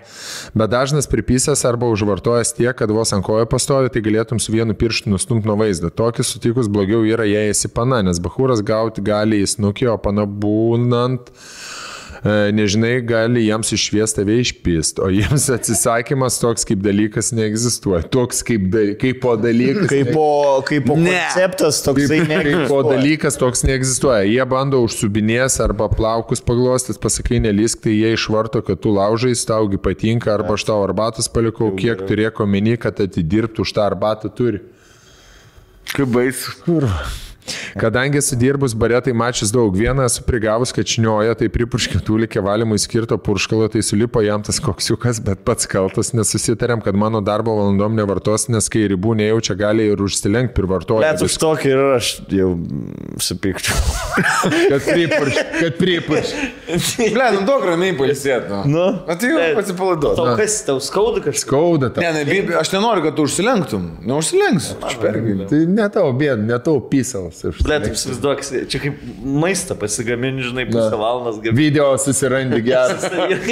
Bet 0.57 0.73
dažnas 0.73 1.07
pripysęs 1.09 1.63
arba 1.69 1.87
užvartojęs 1.93 2.51
tiek, 2.57 2.75
kad 2.77 2.91
vos 2.91 3.13
ant 3.15 3.25
kojo 3.25 3.47
pastovi, 3.49 3.91
tai 3.93 4.03
galėtum 4.05 4.41
su 4.43 4.53
vienu 4.53 4.75
pirštu 4.77 5.13
nustumti 5.13 5.47
nuo 5.49 5.55
vaizdo. 5.61 5.89
Tokį 5.89 6.25
sutikus 6.27 6.69
blogiau 6.71 7.05
yra, 7.07 7.25
jei 7.29 7.53
esi 7.53 7.71
pana, 7.71 8.03
nes 8.05 8.19
bahūras 8.21 8.61
gauti 8.65 9.05
gali 9.05 9.39
į 9.45 9.49
snukį, 9.55 9.89
o 9.93 9.97
pana 10.03 10.27
būnant 10.27 11.31
nežinai, 12.25 12.99
gali 13.07 13.45
jiems 13.45 13.71
išvies 13.75 14.15
tave 14.17 14.39
išpist, 14.41 14.99
o 14.99 15.07
jiems 15.13 15.45
atsisakymas 15.55 16.39
toks 16.41 16.67
kaip 16.67 16.81
dalykas 16.83 17.31
neegzistuoja. 17.35 18.03
Toks 18.11 18.41
kaip, 18.47 18.65
da, 18.73 18.83
kaip 18.99 19.21
po 19.23 19.35
dalykas. 19.39 19.87
Kaip 19.91 20.11
po, 20.15 20.25
kaip 20.67 20.87
po 20.89 20.97
Ne. 20.99 21.13
konceptas 21.15 21.79
toksai 21.85 22.19
ne. 22.27 22.41
Kaip 22.43 22.65
po 22.71 22.81
dalykas 22.87 23.39
toks 23.39 23.63
neegzistuoja. 23.67 24.25
Jie 24.27 24.43
bando 24.49 24.81
užsubinės 24.83 25.59
arba 25.63 25.87
plaukus 25.93 26.43
paglostis, 26.43 26.99
pasakai 26.99 27.39
nelysk, 27.43 27.85
tai 27.87 27.95
jie 27.95 28.13
išvarto, 28.17 28.63
kad 28.67 28.83
tu 28.83 28.91
laužai, 28.95 29.31
taugi 29.47 29.79
patinka, 29.79 30.33
arba 30.35 30.57
aš 30.59 30.67
tau 30.67 30.81
arbatos 30.83 31.31
palikau, 31.31 31.71
kiek 31.79 32.03
turėk 32.09 32.43
omeny, 32.43 32.75
kad 32.81 32.99
atidirbtų 32.99 33.63
už 33.63 33.75
tą 33.77 33.87
arbatą 33.87 34.31
turi. 34.33 34.61
Kaip 35.95 36.11
baisu. 36.13 36.53
Kadangi 37.79 38.21
sudirbus 38.23 38.75
baretai 38.77 39.13
mačius 39.17 39.53
daug, 39.55 39.73
vieną 39.75 40.05
esu 40.09 40.23
prigavus, 40.27 40.73
kad 40.75 40.89
šnioja, 40.89 41.35
tai 41.39 41.49
pripurškė 41.53 42.01
tūlikė 42.05 42.43
valymui 42.45 42.79
skirto 42.81 43.17
purškalo, 43.21 43.69
tai 43.73 43.83
sulipo 43.85 44.23
jam 44.25 44.43
tas 44.45 44.61
koksiukas, 44.63 45.21
bet 45.25 45.43
pats 45.47 45.69
kaltas, 45.69 46.13
nesusitarėm, 46.17 46.83
kad 46.85 46.97
mano 46.97 47.21
darbo 47.25 47.55
valandom 47.57 47.97
nevartos, 47.97 48.47
nes 48.51 48.69
kai 48.71 48.85
ribų 48.91 49.15
nejaučia, 49.19 49.57
gali 49.59 49.89
ir 49.93 50.01
užsilenkti 50.05 50.55
pirvartoja. 50.59 51.13
Bet 51.13 51.25
už 51.25 51.37
tokį 51.41 51.73
ir 51.73 51.83
aš 51.97 52.11
jau 52.33 52.51
supykčiau. 53.21 53.77
Kad 54.69 54.85
pripurš, 54.85 55.37
kad 55.59 55.75
pripurš. 55.79 56.31
Ble, 57.13 57.25
nu 57.35 57.41
daug 57.47 57.63
ramiai 57.65 57.95
pailsėt, 57.97 58.49
nu. 58.51 58.59
Nu. 58.69 58.85
Na 59.07 59.15
tai 59.19 59.31
jau 59.31 59.39
pasipalaiduot. 59.57 60.17
Tau 60.19 60.35
kas, 60.37 60.57
tau 60.67 60.81
skauda 60.83 61.23
kažkas? 61.23 61.45
Skauda 61.45 61.89
tau. 61.93 62.03
Ne, 62.03 62.23
ne, 62.27 62.39
aš 62.59 62.71
nenoriu, 62.75 63.03
kad 63.07 63.17
tu 63.17 63.25
užsilenktum. 63.27 63.87
Neužsilenksiu. 64.09 64.77
Aš 64.85 64.97
pergyvenu. 65.01 65.47
Tai 65.49 65.61
ne 65.73 65.87
tavo 65.93 66.13
bėda, 66.19 66.39
ne 66.45 66.59
tavo 66.63 66.81
pysalas. 66.91 67.38
Ble, 67.43 67.77
taip 67.83 67.95
įsivaizduok, 67.95 68.41
čia 68.71 68.81
kaip 68.83 68.99
maistą 69.23 69.75
pasigamini, 69.79 70.43
žinai, 70.43 70.65
pusę 70.69 70.97
valandos 70.99 71.39
gamini. 71.43 71.57
Video 71.59 71.87
susirandi 72.01 72.59
geras. 72.65 73.05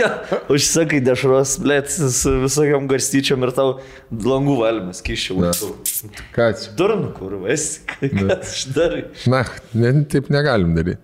Užsakai 0.54 1.00
dešros, 1.06 1.58
ble, 1.64 1.80
su 1.88 2.34
visokiam 2.44 2.90
garstyčiom 2.92 3.48
ir 3.48 3.54
tau 3.58 3.78
langų 4.12 4.58
valymas 4.62 5.04
kiščiau. 5.06 5.72
Ką 6.36 6.50
čia? 6.58 6.74
Durnu, 6.80 7.14
kur 7.16 7.38
esi, 7.54 7.86
ką 8.02 8.28
aš 8.38 8.66
darai. 8.76 9.06
Na, 9.32 9.46
ne, 9.78 9.94
taip 10.12 10.32
negalim 10.34 10.76
daryti. 10.78 11.00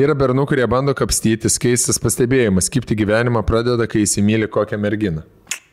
Yra 0.00 0.16
bernų, 0.18 0.46
kurie 0.50 0.66
bando 0.70 0.96
kapstytis, 0.96 1.58
keistas 1.62 2.00
pastebėjimas, 2.02 2.72
kaip 2.72 2.88
gyvenimą 2.88 3.44
pradeda, 3.48 3.88
kai 3.90 4.06
įsimylė 4.06 4.50
kokią 4.52 4.80
merginą. 4.80 5.26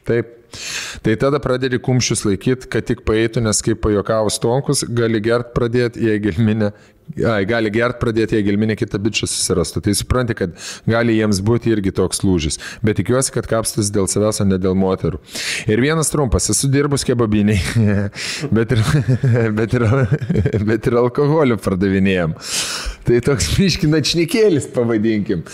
Taip. 0.09 0.35
Tai 1.05 1.13
tada 1.21 1.37
pradedi 1.41 1.77
kumščius 1.85 2.23
laikyti, 2.25 2.69
kad 2.73 2.87
tik 2.89 3.03
paeitų, 3.05 3.43
nes 3.45 3.59
kaip 3.65 3.83
pajokavus 3.83 4.39
tonkus, 4.41 4.81
gali 4.97 5.21
gert 5.21 5.51
pradėti, 5.53 6.07
jei 6.09 6.21
gelminė, 6.23 6.71
ai, 7.17 7.43
gali 7.49 7.71
gert 7.73 7.99
pradėti, 8.01 8.37
jei 8.37 8.45
gelminė 8.45 8.75
kitą 8.79 8.99
bičią 9.01 9.29
susirastų. 9.29 9.83
Tai 9.85 9.95
supranti, 9.97 10.35
kad 10.37 10.55
gali 10.89 11.17
jiems 11.17 11.41
būti 11.45 11.73
irgi 11.73 11.93
toks 11.95 12.23
lūžis. 12.25 12.59
Bet 12.85 12.99
tikiuosi, 13.01 13.33
kad 13.35 13.49
kapstus 13.49 13.91
dėl 13.93 14.09
savęs, 14.11 14.41
o 14.43 14.47
ne 14.47 14.59
dėl 14.61 14.77
moterų. 14.79 15.21
Ir 15.69 15.83
vienas 15.83 16.11
trumpas, 16.13 16.49
esu 16.53 16.69
dirbus 16.71 17.05
kebabiniai, 17.07 17.59
bet, 18.55 18.75
ir, 18.75 18.83
bet, 19.59 19.77
ir, 19.77 19.87
bet 20.69 20.89
ir 20.91 20.99
alkoholių 21.03 21.59
pardavinėjom. 21.63 22.35
Tai 23.09 23.21
toks 23.25 23.53
miškinačnikėlis, 23.57 24.69
pavadinkim. 24.75 25.45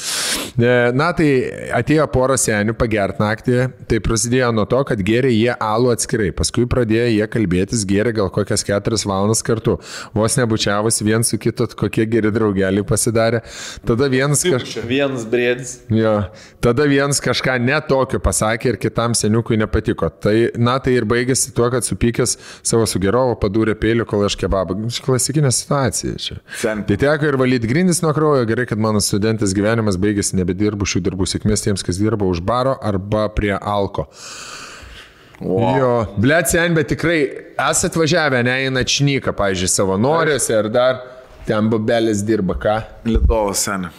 E, 0.59 0.73
Na, 0.95 1.09
tai 1.15 1.27
atėjo 1.75 2.05
pora 2.13 2.35
senių 2.39 2.75
pagert 2.79 3.19
naktį, 3.19 3.57
tai 3.89 3.99
prasidėjo 4.03 4.51
nuo 4.55 4.65
to, 4.69 4.81
kad 4.87 5.01
gėrė 5.05 5.31
jie 5.33 5.51
alų 5.51 5.91
atskirai, 5.95 6.29
paskui 6.35 6.65
pradėjo 6.69 7.07
jie 7.11 7.27
kalbėtis, 7.31 7.85
gėrė 7.87 8.13
gal 8.15 8.31
kokias 8.33 8.63
keturias 8.67 9.05
valandas 9.07 9.43
kartu, 9.45 9.77
vos 10.15 10.37
nebučiavus 10.39 11.01
vien 11.05 11.25
su 11.27 11.39
kitu, 11.45 11.67
kokie 11.79 12.05
geri 12.09 12.31
draugeliai 12.33 12.85
pasidarė. 12.87 13.41
Tada 13.87 14.09
vienas 14.11 14.43
kažkas... 14.45 14.85
Vienas 14.89 15.25
brėdis. 15.29 15.75
Jo, 15.93 16.15
tada 16.63 16.87
vienas 16.89 17.21
kažką 17.23 17.57
netokio 17.63 18.19
pasakė 18.23 18.73
ir 18.73 18.79
kitam 18.81 19.15
seniukui 19.17 19.59
nepatiko. 19.61 20.09
Tai, 20.09 20.35
na, 20.57 20.77
tai 20.83 20.97
ir 20.99 21.07
baigėsi 21.09 21.53
tuo, 21.55 21.69
kad 21.73 21.85
supykęs 21.87 22.37
savo 22.65 22.87
sugerovo 22.89 23.37
padūrė 23.41 23.77
peilių, 23.79 24.07
kol 24.09 24.25
aš 24.27 24.37
kebabą. 24.41 24.77
Klasikinė 25.05 25.53
situacija 25.55 26.19
čia. 26.21 26.39
Sen. 26.61 26.83
Tai 26.89 26.99
teko 27.05 27.29
ir 27.29 27.39
valyti 27.41 27.69
grindis 27.69 28.01
nuo 28.05 28.13
kraujo. 28.15 28.45
Gerai, 28.49 28.67
kad 28.69 28.81
mano 28.81 29.01
studentės 29.03 29.55
gyvenimas 29.57 29.99
baigėsi, 30.01 30.37
nebedirbu 30.39 30.87
šių 30.89 31.05
darbų. 31.09 31.29
Sėkmės 31.29 31.65
tiems, 31.65 31.85
kas 31.85 32.01
dirba 32.01 32.27
už 32.29 32.43
baro 32.45 32.75
arba 32.83 33.27
prie 33.33 33.53
alko. 33.55 34.09
Wow. 35.41 35.75
Jo, 35.75 35.91
blėt 36.21 36.47
sen, 36.53 36.75
bet 36.77 36.87
tikrai 36.93 37.17
esat 37.59 37.97
važiavę, 37.99 38.39
ne 38.47 38.55
į 38.65 38.71
načnyką, 38.71 39.33
pavyzdžiui, 39.35 39.71
savanoriuose 39.73 40.55
ar 40.55 40.69
dar 40.71 41.01
ten 41.47 41.69
babelis 41.71 42.23
dirba 42.25 42.55
ką. 42.59 42.77
Lietuvos 43.09 43.65
senė. 43.67 43.91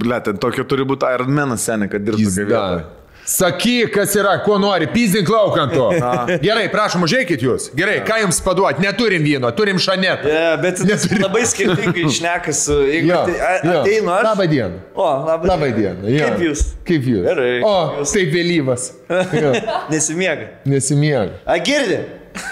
Ble, 0.00 0.20
ten 0.22 0.38
tokio 0.38 0.64
turi 0.70 0.84
būti 0.86 1.08
Ironmanas 1.14 1.64
senė, 1.66 1.88
kad 1.90 2.02
dirbtų 2.06 2.30
vietoje. 2.36 2.82
Sakyk, 3.30 3.90
kas 3.94 4.14
yra, 4.18 4.32
ko 4.42 4.56
nori, 4.58 4.86
pizdink 4.90 5.28
laukant 5.30 5.70
to. 5.76 5.84
Gerai, 6.46 6.64
prašom, 6.72 7.04
užėkit 7.06 7.42
jūs. 7.44 7.68
Gerai, 7.78 7.98
ką 8.06 8.16
jums 8.24 8.40
paduoti? 8.42 8.82
Neturim 8.82 9.22
vyno, 9.22 9.50
turim 9.54 9.78
šanetą. 9.78 10.26
Yeah, 10.26 10.54
bet 10.62 10.80
Neturi- 10.88 11.20
labai 11.22 11.42
skirtingai 11.46 12.06
išnekas. 12.10 12.64
Jeigu 12.88 13.10
Jo, 13.12 13.20
ate- 13.20 13.36
a- 13.38 13.52
jo. 13.68 13.74
ateinu 13.84 14.14
aš. 14.16 14.24
Labą 14.30 14.46
dieną. 14.50 14.80
O, 14.96 15.06
labai, 15.28 15.50
Labai 15.52 15.70
diena. 15.76 16.08
jo. 16.10 16.24
Kaip 16.30 16.42
jūs? 16.48 16.64
Kaip 16.88 17.06
jūs? 17.12 17.26
Gerai. 17.28 17.52
O, 17.68 17.74
Jūs? 18.00 18.14
taip 18.16 18.32
vėlyvas. 18.34 18.88
Jo, 19.36 19.52
Nesimiega. 19.92 20.48
Nesimiega. 20.72 21.38
A, 21.46 21.60
girdi? 21.62 22.00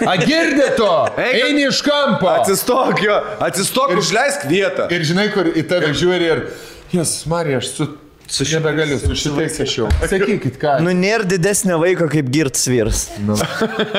A 0.07 0.17
girdė 0.19 0.73
to? 0.77 0.91
Eini 1.19 1.65
iš 1.69 1.81
kampo. 1.85 2.29
Atsistok 2.31 3.01
jo, 3.03 3.15
atsistok, 3.45 3.95
užleisk 3.99 4.45
vietą. 4.49 4.89
Ir 4.93 5.07
žinai, 5.07 5.29
kur 5.33 5.49
į 5.53 5.65
tave 5.69 5.93
žiūri 5.97 6.29
ir... 6.33 6.45
Jas, 6.93 7.21
Marija, 7.29 7.63
aš 7.63 7.73
su... 7.77 7.89
Su 8.29 8.45
nebegaliu, 8.45 8.99
su 9.01 9.15
šitais 9.17 9.55
aš 9.63 9.71
jau. 9.73 9.87
Sakykit, 10.05 10.59
ką. 10.61 10.75
Nu, 10.85 10.91
nėra 10.93 11.25
didesnio 11.25 11.79
vaiko 11.81 12.05
kaip 12.11 12.27
girtas 12.29 12.67
vyras. 12.69 12.99
Nu. 13.25 13.33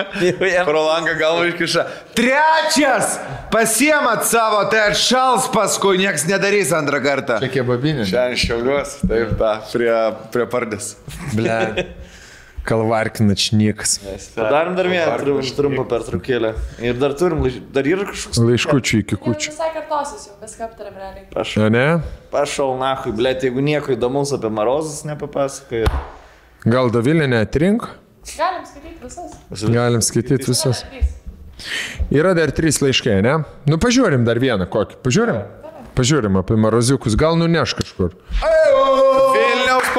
Pro 0.68 0.84
langą 0.86 1.16
galvo 1.18 1.48
iškiša. 1.50 1.82
Trečias! 2.14 3.16
Pasiemat 3.50 4.22
savo, 4.30 4.62
tai 4.70 4.84
atšals 4.92 5.48
paskui, 5.50 5.96
nieks 5.98 6.28
nedarys 6.30 6.70
antrą 6.78 7.02
kartą. 7.02 7.40
Čia 7.42 7.50
kebabinė. 7.56 8.06
Šiandien 8.06 8.38
šiauliuos, 8.44 9.00
taip, 9.02 9.34
ta, 9.40 9.56
prie, 9.72 9.90
prie 10.30 10.46
pardės. 10.54 10.92
Ble. 11.34 11.58
Kalvarkinač 12.64 13.50
niekas. 13.56 13.94
Padarom 14.36 14.74
dar 14.76 14.88
vieną 14.90 15.14
trum- 15.22 15.52
trumpą 15.56 15.84
pertraukėlę. 15.88 16.52
Ir 16.84 16.98
dar 17.00 17.14
turim, 17.16 17.40
dar 17.72 17.86
yra 17.88 18.04
kažkoks... 18.10 18.40
Laiškučių 18.44 19.00
iki 19.00 19.16
kučių. 19.16 19.54
visai 19.54 19.70
kartosis 19.74 20.26
jau, 20.28 20.34
viską 20.42 20.66
aptarėm 20.68 20.98
realiai. 21.00 21.24
Prašau, 21.32 21.70
ne? 21.72 21.86
prašau, 22.34 22.68
nahui, 22.80 23.14
blėt, 23.16 23.46
jeigu 23.48 23.64
nieko 23.64 23.94
įdomaus 23.96 24.34
apie 24.36 24.52
Marozus 24.52 25.06
nepapasakoju. 25.08 25.88
Gal 26.68 26.92
Davilė 26.92 27.30
neatrink? 27.32 27.88
Galim 28.36 28.66
skaityti 28.68 29.00
visas. 29.06 29.64
Galim 29.72 30.04
skaityti 30.04 30.50
visas. 30.52 30.84
Yra 32.12 32.34
dar 32.36 32.52
trys 32.56 32.82
laiškai, 32.84 33.22
ne? 33.24 33.38
Nu, 33.68 33.80
pažiūrim 33.80 34.28
dar 34.28 34.40
vieną 34.40 34.68
kokį. 34.70 35.00
Pažiūrim? 35.04 35.40
Pažiūrim 35.96 36.36
apie 36.40 36.56
maroziukus. 36.60 37.16
Gal 37.18 37.36
nuneš 37.40 37.74
kažkur. 37.80 38.14
Vilniaus 38.40 39.09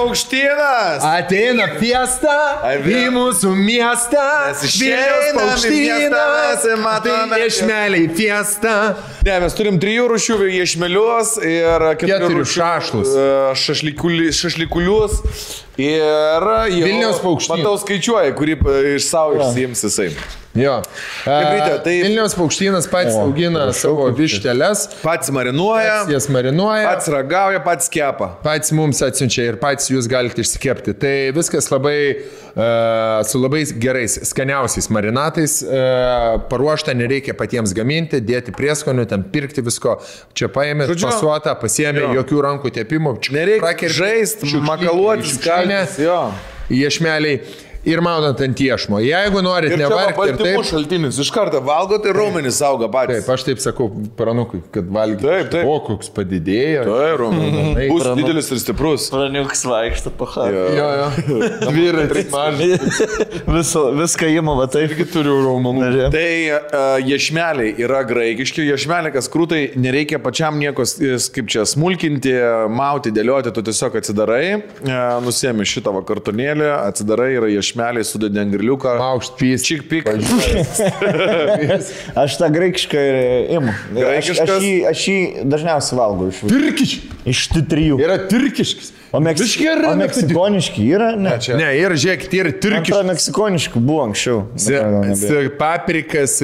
paukštynas! 0.01 1.03
Ateina 1.05 1.67
fiesta 1.79 2.35
į 2.89 3.03
mūsų 3.13 3.51
miestą. 3.55 4.25
Miestą, 4.51 5.45
mes 6.41 6.65
matome- 6.81 7.29
Tai 7.31 7.39
iešmeliai 7.45 8.09
fiesta. 8.17 8.75
Ne, 9.25 9.39
mes 9.43 9.53
turim 9.57 9.77
trijų 9.79 10.07
rūšių 10.11 10.37
iešmelius 10.61 11.35
ir 11.45 11.85
keturių 12.01 12.43
šašlus. 12.45 13.07
e, 13.15 13.55
šašlikuli- 13.63 14.31
šašlikulius. 14.33 15.21
Ir 15.77 16.01
jau, 16.01 16.85
Vilniaus 16.85 17.19
paukštynas. 17.23 17.57
Matau, 17.63 17.77
skaičiuoja, 17.77 18.33
kurį 18.37 18.57
e, 18.59 18.95
iš 18.97 19.07
savo 19.09 19.39
išsiims 19.39 19.85
jisai. 19.87 20.09
Jo. 20.55 20.81
ryte, 21.25 21.77
tai- 21.83 22.01
Vilniaus 22.03 22.33
paukštynas 22.35 22.87
pats 22.91 23.15
augina 23.15 23.69
savo 23.73 24.09
višteles, 24.11 24.81
Pats 25.01 25.29
marinuoja, 25.31 26.01
jas 26.11 26.27
marinuoja. 26.27 26.89
pats 26.89 27.07
ragauja, 27.07 27.61
pats 27.63 27.87
kepa. 27.89 28.27
Pats 28.43 28.73
mums 28.75 28.99
atsiunčia 29.01 29.45
ir 29.47 29.55
pats 29.61 29.87
jūs 29.93 30.09
galite 30.11 30.43
išsikepti. 30.43 30.93
Tai 30.99 31.13
viskas 31.37 31.71
labai 31.71 32.17
uh, 32.19 33.23
su 33.23 33.39
labai 33.39 33.63
gerais, 33.79 34.17
skaniausiais 34.27 34.89
marinatais 34.91 35.61
uh, 35.63 36.41
paruošta, 36.51 36.93
nereikia 36.99 37.33
patiems 37.37 37.71
gaminti, 37.77 38.19
dėti 38.19 38.51
prieskonių, 38.51 39.07
ten 39.07 39.23
pirkti 39.23 39.63
visko. 39.63 40.01
Čia 40.35 40.51
paėmė, 40.51 40.89
pasuota, 40.99 41.55
pasiėmė, 41.55 42.09
jo. 42.09 42.13
jokių 42.19 42.43
rankų 42.49 42.75
tepimų. 42.81 43.15
Nereikia 43.31 43.87
žaisti, 43.87 44.51
makaluotis, 44.67 45.39
kalbėtis. 45.39 45.99
Jo. 46.03 46.25
Iešmeliai 46.71 47.39
ir 47.87 48.01
maudant 48.03 48.39
ant 48.45 48.61
iešmo. 48.61 48.99
Jeigu 49.01 49.41
norit 49.45 49.73
va 49.73 49.79
nevargti 49.81 50.27
ir 50.29 50.37
taip. 50.41 50.65
šaltinis. 50.69 51.17
Iš 51.21 51.31
karto 51.33 51.61
valgo, 51.65 51.97
tai 52.01 52.13
raumenys 52.15 52.59
auga 52.65 52.89
patys. 52.93 53.23
Taip, 53.23 53.31
aš 53.35 53.45
taip 53.47 53.61
sakau, 53.63 53.87
pranukui, 54.17 54.61
kad 54.73 54.89
valgyt. 54.93 55.23
Taip, 55.25 55.49
taip. 55.53 55.65
O, 55.69 55.77
koks 55.85 56.11
padidėjo. 56.13 56.85
Tai 56.87 57.09
raumenys. 57.21 57.71
Taip, 57.81 57.89
Bus 57.93 58.03
pranu- 58.03 58.21
didelis 58.21 58.51
ir 58.53 58.59
stiprus. 58.61 59.07
Praniuks 59.13 59.63
vaikšto 59.65 60.11
pahatą. 60.19 60.51
Jo, 60.75 60.87
jo. 60.99 61.39
Dviratis 61.71 62.29
mažas. 62.33 63.01
Viską 64.01 64.29
įma, 64.35 64.55
va 64.59 64.67
taip. 64.71 64.91
Irgi 64.91 65.05
turiu 65.13 65.37
raumenų. 65.45 66.09
Tai 66.13 66.27
uh, 66.51 67.01
iešmeliai 67.05 67.73
yra 67.81 68.01
graikiški, 68.07 68.65
iešmeliai, 68.75 69.13
kas 69.15 69.29
krūtai, 69.31 69.61
nereikia 69.79 70.19
pačiam 70.23 70.59
nieko, 70.61 70.85
kaip 71.35 71.49
čia, 71.51 71.65
smulkinti, 71.69 72.33
mauti, 72.71 73.13
dėlioti, 73.15 73.53
tu 73.55 73.63
tiesiog 73.65 73.97
atsidarai, 74.01 74.43
uh, 74.59 74.99
nusiemi 75.25 75.65
šitą 75.67 75.93
vakartonėlį, 76.01 76.67
atsidarai, 76.89 77.31
yra 77.39 77.47
iešmeliai, 77.51 77.70
sudedi 78.03 78.39
ant 78.39 78.51
griliuką. 78.53 78.97
Maukšt 78.99 79.33
pys. 79.39 79.63
Čik 79.67 79.81
pik. 79.89 80.07
Aš 82.21 82.37
tą 82.39 82.47
graikišką 82.53 82.97
ir 83.09 83.15
imu. 83.57 83.71
Aš, 83.71 83.97
Graikiškas? 83.97 84.49
aš, 84.49 84.63
jį, 84.65 84.73
aš 84.91 84.99
jį 85.07 85.17
dažniausiai 85.51 85.97
valgau 85.99 86.27
iš, 86.31 86.37
vis- 86.43 86.51
Turkiš. 86.53 86.91
iš 87.33 87.39
tų 87.53 87.61
trijų. 87.71 87.95
Yra 88.03 88.17
turkiškas. 88.31 88.87
O, 89.11 89.19
meks, 89.19 89.41
yra, 89.59 89.89
o 89.91 89.95
meksikoniški 89.99 90.81
yra? 90.95 91.09
Ne. 91.19 91.33
čia- 91.43 91.57
Ne, 91.59 91.67
ir 91.75 91.91
žiūrėk, 91.99 92.29
tai 92.31 92.37
yra 92.45 92.51
turkiškas. 92.55 92.95
Antra 92.95 93.03
meksikoniškų 93.09 93.77
buvo 93.83 94.05
anksčiau. 94.07 94.45
Su 94.55 95.41
paprikas, 95.59 96.37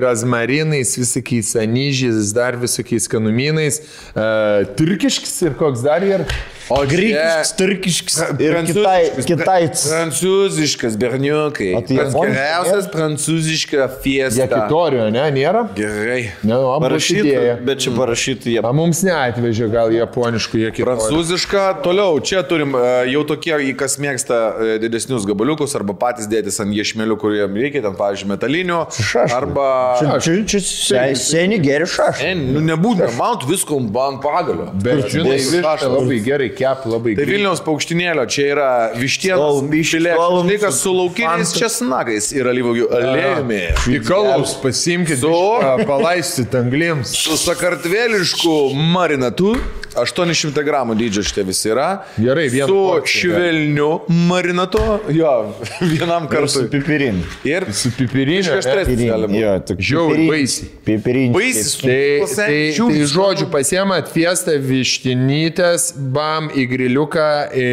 razmarinais, 0.00 0.94
visokiais 0.96 1.52
anyžiais, 1.60 2.32
dar 2.32 2.56
visokiais 2.56 3.04
kanumynais. 3.12 3.82
Uh, 4.16 4.64
turkiškas 4.78 5.36
ir 5.44 5.52
koks 5.60 5.84
dar 5.84 6.00
yra? 6.00 6.24
O 6.72 6.78
čia- 6.88 7.42
turkiškas 7.58 8.14
ir 8.40 8.54
kitai, 8.64 9.10
Prancūziškas, 9.12 9.26
kitais. 9.28 9.82
Prancūziškas 9.90 10.94
berniukai. 10.96 11.74
O 11.76 11.82
tai 11.84 11.96
geriausias 11.98 12.86
prancūziška 12.88 13.88
fiesta. 14.00 14.46
Jekitorio, 14.46 15.10
ne, 15.12 15.24
nėra? 15.34 15.66
Gerai. 15.76 16.22
Ne, 16.42 16.54
nu, 16.54 16.62
man 16.80 16.86
parašyta. 16.86 17.58
bet 17.68 17.82
čia 17.84 17.92
parašytų 17.98 18.54
jie. 18.54 18.62
A, 18.64 18.72
mums 18.72 19.02
neatvežė 19.04 19.68
gal 19.74 19.92
japoniškų 19.92 20.62
jekitorio. 20.62 20.94
Prancūziška, 21.02 21.66
toliau, 21.84 22.16
čia 22.24 22.40
turim 22.48 22.72
e, 22.80 22.84
jau 23.12 23.24
tokie, 23.28 23.52
kas 23.76 23.98
mėgsta 24.00 24.40
e, 24.56 24.78
didesnius 24.82 25.26
gabaliukus 25.28 25.76
arba 25.76 25.92
patys 26.00 26.30
dėtis 26.32 26.56
ant 26.64 26.72
iešmelių, 26.72 27.18
kuriem 27.20 27.60
reikia, 27.60 27.84
ten, 27.84 27.92
pavyzdžiui, 28.00 28.30
metalinių. 28.32 28.80
Šaškai. 28.94 29.36
Arba... 29.36 29.68
Čia, 30.00 30.16
čia, 30.24 30.40
čia 30.48 30.62
se- 30.64 31.04
seni 31.28 31.60
geri 31.60 31.84
šašai. 31.92 32.32
E, 32.32 32.34
nu, 32.40 32.64
nebūtina, 32.64 33.12
mount 33.20 33.44
visko 33.48 33.76
ant 33.76 34.22
pagalio. 34.24 34.70
Bet 34.80 35.10
žinai, 35.12 35.38
šašas. 35.44 35.88
labai 35.92 36.20
gerai 36.24 36.50
kep, 36.58 36.86
labai 36.90 37.14
Tai. 37.18 37.26
Vilniaus 37.28 37.60
paukštinėlio, 37.66 38.24
čia 38.30 38.46
yra 38.54 38.68
vištienos, 38.98 39.62
filėkas, 39.70 40.80
su 40.84 40.92
laukiniais 40.94 41.54
česnakais 41.58 42.30
ir 42.36 42.48
alyvogių 42.50 42.88
aliejumi. 42.98 43.62
Pikalaus 43.84 44.56
pasimkite, 44.62 45.20
Su- 45.24 45.86
palaistyt 45.90 46.54
anglims. 46.58 47.14
Su 47.24 47.36
sakartvelišku 47.40 48.58
marinatu, 48.94 49.54
800 49.94 50.64
gramų 50.66 50.96
dydžio 50.98 51.22
šitie 51.22 51.44
visi 51.46 51.68
yra. 51.70 51.84
Gerai, 52.18 52.48
vieną 52.50 52.66
Su 52.66 52.78
porciją, 52.88 53.30
švelniu 53.30 53.88
marinatu, 54.26 54.80
jo, 55.14 55.30
vienam 55.92 56.26
Su 56.26 56.32
kartui. 56.32 56.64
pipirin. 56.72 57.20
Ir 57.46 57.68
Su 57.70 57.92
pipirinė. 57.94 58.56
Kažkas 58.56 58.90
ne? 58.90 58.96
gali 59.06 59.28
būti. 59.30 59.38
Jo, 59.44 59.52
tik 59.70 59.84
Žiauriai 59.90 60.26
baisiai. 60.32 60.70
Pipirin. 60.88 61.30
Baisiai 61.36 61.68
su 61.68 61.84
Tai, 61.84 62.00
tai, 62.26 62.34
tai 62.40 62.56
žiūri, 62.74 63.04
žodžiu, 63.14 63.46
pasiemat 63.54 64.10
fiestą 64.10 64.56
vištinytės, 64.66 65.92
bam 66.16 66.43
į 66.52 66.64
griliuką, 66.70 67.26
į 67.54 67.68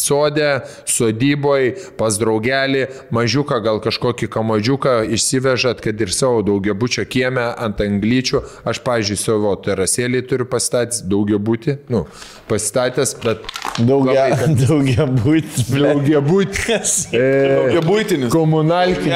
sodę, 0.00 0.50
sodyboj, 0.90 1.70
pas 1.98 2.18
draugelį, 2.20 2.86
mažiuką, 3.14 3.60
gal 3.64 3.80
kažkokį 3.84 4.28
kamadžiuką 4.32 4.94
išsivežat, 5.16 5.80
kad 5.84 6.00
ir 6.00 6.12
savo 6.14 6.42
daugiabučio 6.46 7.06
kiemę 7.10 7.48
ant 7.56 7.80
anglyčių. 7.84 8.42
Aš, 8.68 8.82
pažiūrėjau, 8.86 9.20
savo 9.20 9.54
terasėlį 9.64 10.22
turiu 10.30 10.46
pastatęs, 10.50 11.02
daugiabutį, 11.10 11.78
nu, 11.92 12.04
pastatęs, 12.50 13.16
bet 13.24 13.44
Daugia, 13.80 14.26
labai 14.32 14.56
daugia 14.60 15.06
būt. 15.08 15.60
daugiabutį. 15.70 16.78
E, 17.16 17.22
Daugia 17.54 17.82
būtinis. 17.86 18.30
komunalkį. 18.32 19.12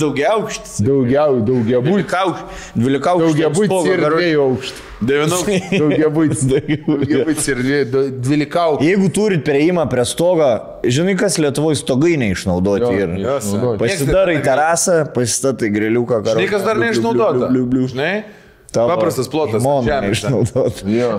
Daugiauštis. 0.00 0.80
Daugiau, 0.86 1.38
daugiabutį. 1.46 1.92
Dvylikauštis. 2.76 3.36
Daugiabutį 3.36 3.80
ir 3.92 4.04
dviejų 4.06 4.44
aukštų. 4.48 4.84
Devinau. 5.00 5.42
Daugiabutis. 5.80 6.46
Daugiabutis 6.48 7.48
ir 7.52 7.58
dvi- 7.60 8.06
dvylikau. 8.24 8.78
Jeigu 8.80 9.10
turit 9.12 9.42
prieimą 9.44 9.84
prie 9.92 10.04
stogo, 10.08 10.48
žinai, 10.84 11.16
kas 11.20 11.36
Lietuvoje 11.42 11.76
stogai 11.82 12.14
neišnaudoti. 12.22 12.86
Jo, 12.86 12.94
ir 12.96 13.12
jo, 13.20 13.36
naudoji. 13.52 13.82
Pasidarai 13.84 14.38
terasą, 14.46 15.02
pasistatai 15.12 15.68
griliuką. 15.74 16.22
Žinai, 16.30 16.48
kas 16.54 16.64
dar 16.64 16.80
neišnaudota. 16.80 17.50
Bliu, 17.50 17.66
bliu, 17.66 17.68
bliu, 17.68 17.86
bliu. 17.86 17.92
Žinai? 17.92 18.14
Tavo 18.76 18.92
Paprastas 18.92 19.28
plotas. 19.32 19.64
neišnaudota. 19.64 20.84
Jo. 20.90 21.14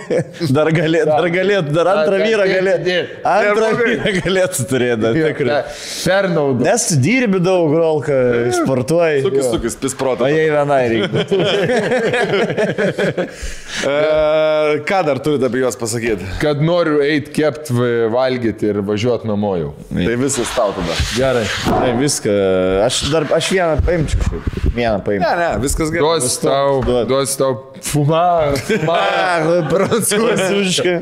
Dar 0.56 0.70
galėtų, 0.74 1.06
dar 1.10 1.26
galėtų, 1.34 1.74
dar 1.74 1.90
antrą 1.92 2.20
vyrą 2.22 2.46
dėt. 2.86 3.14
Antrą 3.26 3.70
vyrą 3.80 4.12
galėtų 4.20 4.66
turėti, 4.70 5.12
tikrai. 5.16 5.60
Pernaudo. 6.04 6.64
Nes 6.64 6.86
dirbi 7.02 7.40
daug, 7.42 7.74
rolka, 7.74 8.16
sportuoji. 8.60 9.24
Sukis, 9.26 9.50
sukis, 9.50 9.78
pis 9.82 9.96
O 9.96 10.00
protas. 10.00 10.30
jei 10.32 10.48
vienai 10.54 10.82
reikia. 10.94 11.26
E, 13.80 14.80
ką 14.84 14.98
dar 15.06 15.18
turite 15.24 15.46
apie 15.48 15.60
juos 15.62 15.76
pasakyti? 15.78 16.26
Kad 16.42 16.60
noriu 16.64 16.98
eiti 17.04 17.30
kept, 17.32 17.70
valgyti 18.12 18.68
ir 18.68 18.80
važiuoti 18.84 19.28
namo 19.30 19.54
jau. 19.56 19.70
Tai 19.94 20.16
visas 20.20 20.50
tau 20.52 20.74
tada. 20.76 20.96
Gerai. 21.16 21.44
Tai 21.64 21.92
viską. 21.96 22.34
Aš 22.84 22.98
dar, 23.14 23.24
aš 23.38 23.48
vieną 23.54 23.78
paimčiau. 23.86 24.42
Vieną 24.74 24.98
paimčiau. 25.06 25.24
Ne, 25.24 25.32
ne, 25.40 25.48
viskas 25.64 25.92
gerai. 25.94 26.04
Duos 26.20 26.36
tau, 26.42 26.82
duot. 27.04 27.08
duos 27.08 27.36
tau 27.36 27.56
fuma, 27.82 28.52
fuma. 28.66 28.98
Prancūziškai. 29.72 30.96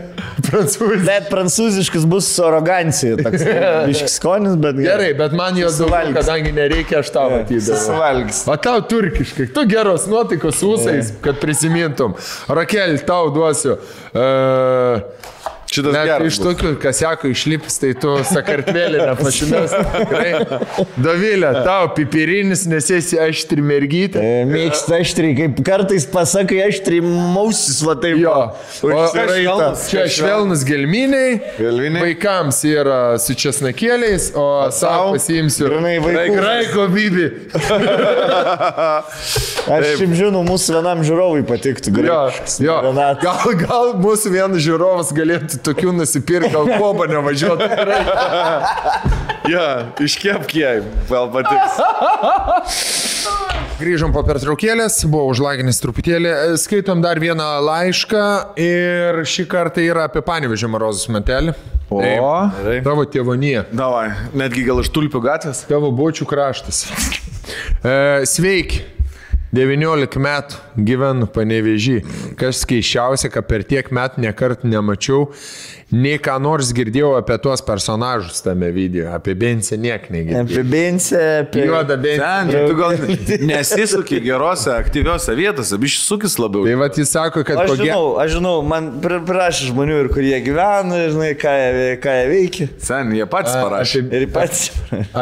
Prancūzija. 0.48 1.04
Bet 1.04 1.28
prancūziškas 1.32 2.06
bus 2.08 2.28
su 2.32 2.44
arogancija. 2.46 3.18
Toks 3.20 3.44
biškis 3.90 4.18
skonis, 4.20 4.56
bet 4.60 4.78
Gerai, 4.80 5.10
bet 5.18 5.34
man 5.36 5.58
jo 5.58 5.70
Suvalgys. 5.74 6.16
kadangi 6.16 6.52
nereikia, 6.56 7.02
aš 7.02 7.12
tau 7.14 7.30
matydavau. 7.34 7.80
Suvalgys. 7.84 8.42
O 8.48 8.56
tau 8.68 8.82
turkiškai, 8.88 9.48
tu 9.54 9.66
geros 9.68 10.06
nuotaikos 10.10 10.62
ūsais, 10.64 11.12
kad 11.24 11.40
prisimintum. 11.42 12.16
Rakel, 12.48 12.96
tau 13.08 13.32
duosiu. 13.34 13.78
Uh, 14.12 15.02
Šitas 15.68 15.92
Net 15.92 16.06
geras 16.08 16.32
iš 16.32 16.38
tokių, 16.40 16.70
kas 16.80 16.96
sako, 17.02 17.28
išlips, 17.28 17.74
tai 17.82 17.90
tu 18.00 18.14
sakartvelį 18.24 19.02
nepašimės. 19.10 19.74
Dovilė, 20.96 21.50
tau 21.66 21.90
pipirinis, 21.96 22.62
nes 22.70 22.88
esi 22.96 23.18
aštri 23.20 23.60
mergytė. 23.64 24.22
Mėgsta 24.48 24.96
aštriai, 25.02 25.34
kaip 25.36 25.60
kartais 25.66 26.06
pasakai 26.08 26.62
aštriai 26.70 27.02
mausis, 27.04 27.82
va 27.84 27.94
taip. 28.00 28.16
Jo. 28.22 28.32
O, 28.80 28.88
Užsiraita. 28.88 29.68
čia 29.90 30.06
švelnus 30.12 30.64
gelminiai. 30.68 31.36
Gelminiai. 31.58 32.02
Vaikams 32.06 32.62
yra 32.70 33.00
su 33.20 33.36
česnakėliais, 33.38 34.30
o 34.40 34.46
savo 34.72 35.12
pasiimsiu. 35.18 35.68
Graiko 35.68 36.88
bibi. 36.94 37.28
Aš 39.68 39.84
šiaip 40.00 40.12
žinau, 40.16 40.40
mūsų 40.48 40.78
vienam 40.78 41.04
žiūrovui 41.04 41.42
patiktų. 41.48 41.92
Jo, 42.08 42.20
jo. 42.64 42.76
Gal, 43.20 43.52
gal 43.60 43.92
mūsų 44.00 44.32
vienas 44.32 44.64
žiūrovas 44.64 45.12
galėtų 45.16 45.57
tokių 45.66 45.92
nusipirkti, 45.98 46.52
gal 46.54 46.68
kobo 46.78 47.08
nevažiuotų. 47.10 47.68
Ja, 49.48 49.86
iškepk 50.04 50.50
jai, 50.60 50.82
gal 51.08 51.30
patiks. 51.32 51.78
Grįžom 53.78 54.12
po 54.12 54.20
pertraukėlės, 54.26 54.98
buvo 55.08 55.30
užlaginis 55.30 55.80
truputėlį. 55.80 56.32
Skaitom 56.60 57.00
dar 57.00 57.16
vieną 57.22 57.46
laišką 57.64 58.24
ir 58.60 59.22
šį 59.24 59.46
kartą 59.48 59.80
yra 59.86 60.04
apie 60.10 60.20
Panevežį 60.26 60.68
Marozus 60.74 61.08
metelį. 61.14 61.54
O, 61.88 62.02
Taip, 62.02 62.82
tavo 62.84 63.06
tėvonė, 63.08 63.62
davai, 63.72 64.10
netgi 64.36 64.66
gal 64.66 64.82
iš 64.82 64.90
tulpių 64.92 65.22
gatvės. 65.24 65.62
tavo 65.70 65.88
bočių 65.96 66.28
kraštas. 66.28 66.82
E, 67.80 68.26
sveiki. 68.28 68.82
19 69.54 70.20
metų 70.20 70.84
gyvenu 70.84 71.28
panevežį. 71.32 71.96
Kas 72.40 72.64
keiščiausia, 72.68 73.30
kad 73.32 73.48
per 73.48 73.64
tiek 73.68 73.88
metų 73.94 74.26
nekart 74.26 74.66
nemačiau, 74.68 75.30
nei 75.92 76.18
ką 76.20 76.34
nors 76.42 76.68
girdėjau 76.76 77.14
apie 77.16 77.38
tuos 77.40 77.62
personažus 77.64 78.42
tame 78.44 78.68
video. 78.74 79.06
Apie 79.16 79.32
Bensę 79.38 79.78
niek 79.80 80.08
negirdėjau. 80.12 80.44
Apie 80.44 80.64
bensę, 80.68 81.20
apie... 81.44 81.64
Juoda 81.68 81.96
Bensė. 82.00 82.18
Ten, 82.20 82.52
tu 82.68 82.76
gal 82.76 82.96
nesisuki 83.48 84.20
gerose, 84.24 84.72
aktyviose 84.74 85.36
vietose, 85.38 85.78
bišis 85.80 86.04
sukis 86.10 86.36
labiau. 86.40 86.66
Tai 86.68 86.76
va, 86.82 86.90
jis 86.92 87.12
sako, 87.14 87.44
kad 87.48 87.62
Aš 87.64 87.74
žinau, 87.80 88.02
aš 88.20 88.34
žinau, 88.36 88.54
man 88.68 88.90
pr- 89.02 89.22
prašė 89.28 89.70
žmonių 89.70 89.98
ir 90.04 90.10
kur 90.12 90.26
jie 90.26 90.42
gyvena, 90.44 91.00
žinai, 91.14 91.32
ką 91.40 91.54
jie, 91.56 91.88
ką 92.04 92.16
jie 92.18 92.28
veikia. 92.34 92.68
Sen, 92.90 93.14
jie 93.16 93.28
patys 93.30 93.56
parašė. 93.56 94.04
Apie, 94.08 94.22
Ir 94.22 94.28
pats. 94.34 94.64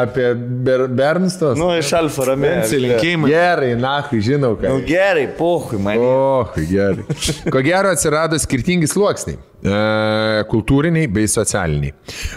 apie 0.03 0.29
ber, 0.67 0.87
Bernstos? 0.91 1.57
Nu, 1.59 1.71
iš 1.79 1.93
Alfa 1.97 2.27
Romeo. 2.31 2.57
Pensijų 2.59 2.83
linkėjimai. 2.85 3.31
Gerai, 3.31 3.73
na, 3.79 3.95
žinau, 4.11 4.55
ką. 4.59 4.71
Nu, 4.73 4.83
gerai, 4.87 5.27
pohui, 5.39 5.79
man. 5.81 5.99
O, 6.01 6.47
gerai. 6.59 7.07
Ko 7.53 7.63
gero 7.65 7.93
atsirado 7.95 8.39
skirtingi 8.41 8.89
sluoksniai. 8.91 9.39
E, 9.67 10.43
kultūriniai 10.57 11.07
bei 11.11 11.29
socialiniai. 11.29 11.93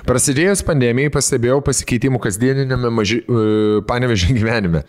Prasidėjus 0.08 0.62
pandemijai 0.66 1.12
pastebėjau 1.14 1.60
pasikeitimų 1.66 2.20
kasdieninėme 2.22 2.92
maži, 2.94 3.20
e, 3.24 3.82
panevežė 3.88 4.34
gyvenime. 4.38 4.84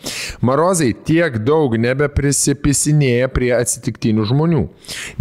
Marozai 0.46 0.92
tiek 1.08 1.40
daug 1.46 1.76
nebeprisipisinėja 1.80 3.32
prie 3.34 3.54
atsitiktinių 3.58 4.28
žmonių, 4.32 4.66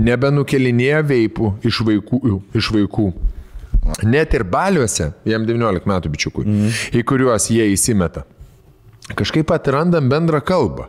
nebenukelinėja 0.01 1.05
veipų 1.07 1.55
iš 1.67 1.85
vaikų. 1.87 2.41
Iš 2.57 2.73
vaikų. 2.75 3.11
Net 4.05 4.35
ir 4.37 4.45
baliuose, 4.45 5.11
jam 5.29 5.47
19 5.49 5.89
metų 5.89 6.13
bičiukui, 6.13 6.45
mm. 6.45 6.77
į 7.01 7.05
kuriuos 7.09 7.49
jie 7.53 7.65
įsimeta. 7.73 8.27
Kažkaip 9.17 9.51
atrandam 9.51 10.09
bendrą 10.09 10.41
kalbą. 10.41 10.87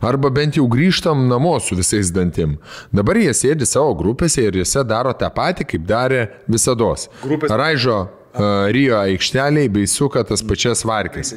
Arba 0.00 0.30
bent 0.30 0.56
jau 0.56 0.66
grįžtam 0.70 1.26
namo 1.28 1.56
su 1.60 1.74
visais 1.76 2.10
dantim. 2.14 2.58
Dabar 2.92 3.16
jie 3.16 3.32
sėdi 3.34 3.66
savo 3.66 3.94
grupėse 3.98 4.44
ir 4.46 4.60
juose 4.60 4.84
daro 4.86 5.12
tą 5.12 5.30
patį, 5.34 5.66
kaip 5.74 5.86
darė 5.88 6.28
visada. 6.48 6.92
Grupės- 7.22 7.50
Raižo 7.50 7.98
uh, 8.04 8.70
Rio 8.74 8.96
aikšteliai 9.00 9.68
bei 9.68 9.86
suka 9.86 10.24
tas 10.24 10.42
pačias 10.42 10.84
varkės. 10.84 11.34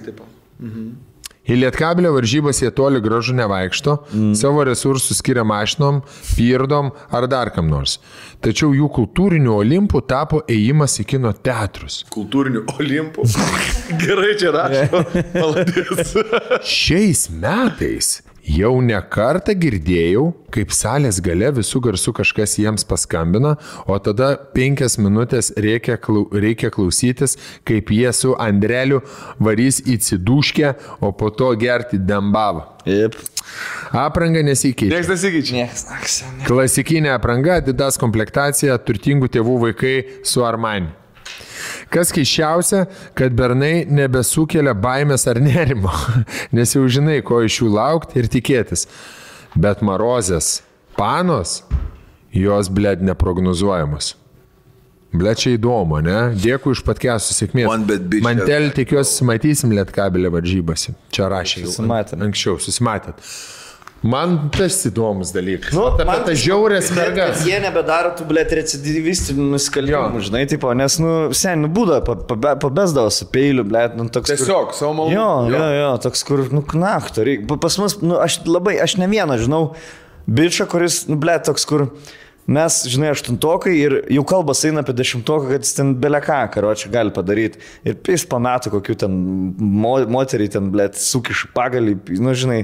Į 1.48 1.62
Lietkabilio 1.62 2.12
varžybas 2.16 2.60
jie 2.62 2.72
toli 2.76 3.00
gražu 3.04 3.36
nevaikšto, 3.38 3.96
mm. 4.12 4.34
savo 4.36 4.66
resursus 4.68 5.22
skiria 5.22 5.46
mašinom, 5.48 6.02
pyrdom 6.36 6.92
ar 7.08 7.28
dar 7.32 7.54
kam 7.56 7.70
nors. 7.72 7.98
Tačiau 8.44 8.74
jų 8.76 8.90
kultūriniu 8.94 9.56
olimpu 9.56 10.04
tapo 10.04 10.44
ėjimas 10.52 11.00
į 11.02 11.08
kino 11.14 11.32
teatrus. 11.32 12.02
Kultūrinių 12.14 12.66
olimpų. 12.76 13.28
Gerai 14.04 14.34
čia 14.40 14.54
rašo. 14.56 15.04
Šiais 16.78 17.28
metais 17.32 18.18
Jau 18.48 18.78
ne 18.80 18.96
kartą 19.12 19.52
girdėjau, 19.60 20.30
kaip 20.56 20.72
salės 20.72 21.18
gale 21.24 21.50
visų 21.58 21.82
garsų 21.84 22.14
kažkas 22.16 22.54
jiems 22.62 22.86
paskambino, 22.88 23.58
o 23.84 23.98
tada 24.00 24.30
penkias 24.56 24.96
minutės 25.02 25.52
reikia, 25.60 25.98
klau, 26.00 26.24
reikia 26.32 26.72
klausytis, 26.72 27.36
kaip 27.68 27.92
jie 27.92 28.08
su 28.16 28.32
Andreliu 28.40 29.02
varys 29.44 29.82
į 29.84 29.98
ciduškę, 30.06 30.72
o 31.04 31.12
po 31.12 31.28
to 31.36 31.52
gerti 31.60 32.00
dembavą. 32.00 32.64
Taip. 32.86 33.18
Apranga 33.92 34.40
nesikeičia. 34.48 34.94
Niekas 34.96 35.12
nesikeičia. 35.12 35.58
Niekas, 35.60 35.84
naksia. 35.92 36.32
Klasikinė 36.48 37.12
apranga, 37.18 37.60
didas 37.66 38.00
komplektacija, 38.00 38.80
turtingų 38.88 39.28
tėvų 39.36 39.60
vaikai 39.68 39.98
su 40.24 40.48
Armani. 40.48 40.94
Kas 41.94 42.14
keiščiausia, 42.16 42.84
kad 43.18 43.36
bernai 43.38 43.86
nebesukelia 43.90 44.76
baimės 44.78 45.28
ar 45.32 45.42
nerimo, 45.44 45.94
nes 46.58 46.76
jau 46.76 46.86
žinai, 46.92 47.20
ko 47.26 47.42
iš 47.46 47.62
jų 47.62 47.72
laukti 47.74 48.22
ir 48.22 48.30
tikėtis. 48.32 48.88
Bet 49.58 49.82
marozės, 49.86 50.62
panos, 51.00 51.62
jos 52.36 52.70
blėd 52.74 53.04
neprognozuojamos. 53.06 54.14
Blėd 55.18 55.40
čia 55.40 55.54
įdomu, 55.56 56.02
ne? 56.04 56.18
Dėkui 56.38 56.76
iš 56.76 56.84
patkesų 56.86 57.36
sėkmės. 57.38 57.70
Mantel 58.26 58.68
tikiuosi 58.76 59.26
matysim 59.26 59.72
lietkabelį 59.74 60.34
varžybasi. 60.36 60.94
Čia 61.16 61.30
rašė. 61.32 61.64
Susimatėm. 61.64 62.26
Anksčiau, 62.28 62.60
susimatėt. 62.62 63.24
Man 64.06 64.36
tas 64.54 64.76
įdomus 64.86 65.32
dalykas. 65.34 65.72
Nu, 65.74 65.88
apie 65.90 66.06
man 66.06 66.20
tas 66.28 66.38
žiaurės 66.38 66.92
mergas. 66.94 67.40
Jie 67.48 67.58
nebedaro 67.64 68.12
tų, 68.16 68.28
blėt, 68.30 68.52
recidyvistinių 68.60 69.48
nusikaltimų, 69.56 70.22
žinai, 70.28 70.44
tipo, 70.52 70.70
nes, 70.78 71.00
nu, 71.02 71.14
sen, 71.36 71.64
nu, 71.66 71.70
būda, 71.74 71.98
pabesdavo 72.06 73.10
su 73.12 73.26
peiliu, 73.34 73.66
blėt, 73.68 73.96
nu, 73.98 74.06
toks. 74.14 74.30
kur- 74.30 74.38
Tiesiog 74.38 74.76
savo 74.78 74.94
malonu. 75.00 75.16
Jo, 75.16 75.30
jo, 75.50 75.64
jo, 75.80 75.90
toks, 76.06 76.22
kur, 76.30 76.44
nu, 76.54 76.62
knakto, 76.62 77.26
reikia. 77.26 77.48
Pa- 77.50 77.58
Pas 77.66 77.78
mus, 77.82 77.98
nu, 78.06 78.20
aš 78.22 78.44
labai, 78.46 78.76
aš 78.86 78.98
ne 79.02 79.08
vieną 79.10 79.40
žinau, 79.42 79.64
bičią, 80.30 80.68
kuris, 80.70 81.08
nu, 81.10 81.18
blėt, 81.18 81.48
toks, 81.50 81.66
kur 81.68 81.88
mes, 82.48 82.78
žinai, 82.88 83.10
aštuntokai 83.16 83.74
ir 83.82 83.96
jau 84.14 84.22
kalbas 84.30 84.62
eina 84.70 84.86
apie 84.86 84.94
dešimtoką, 84.96 85.50
kad 85.56 85.66
jis 85.66 85.74
ten 85.82 85.96
beleką, 86.00 86.38
karo 86.54 86.70
čia 86.78 86.94
gali 86.94 87.10
padaryti. 87.12 87.58
Ir 87.84 87.98
jis 88.08 88.24
po 88.30 88.38
metų 88.40 88.72
kokių 88.78 88.96
ten 89.04 89.18
mo, 89.58 89.98
moterį 90.06 90.52
ten, 90.54 90.70
blėt, 90.72 90.96
sukiš 91.02 91.48
pagalį, 91.58 91.98
nu, 92.22 92.38
žinai. 92.38 92.62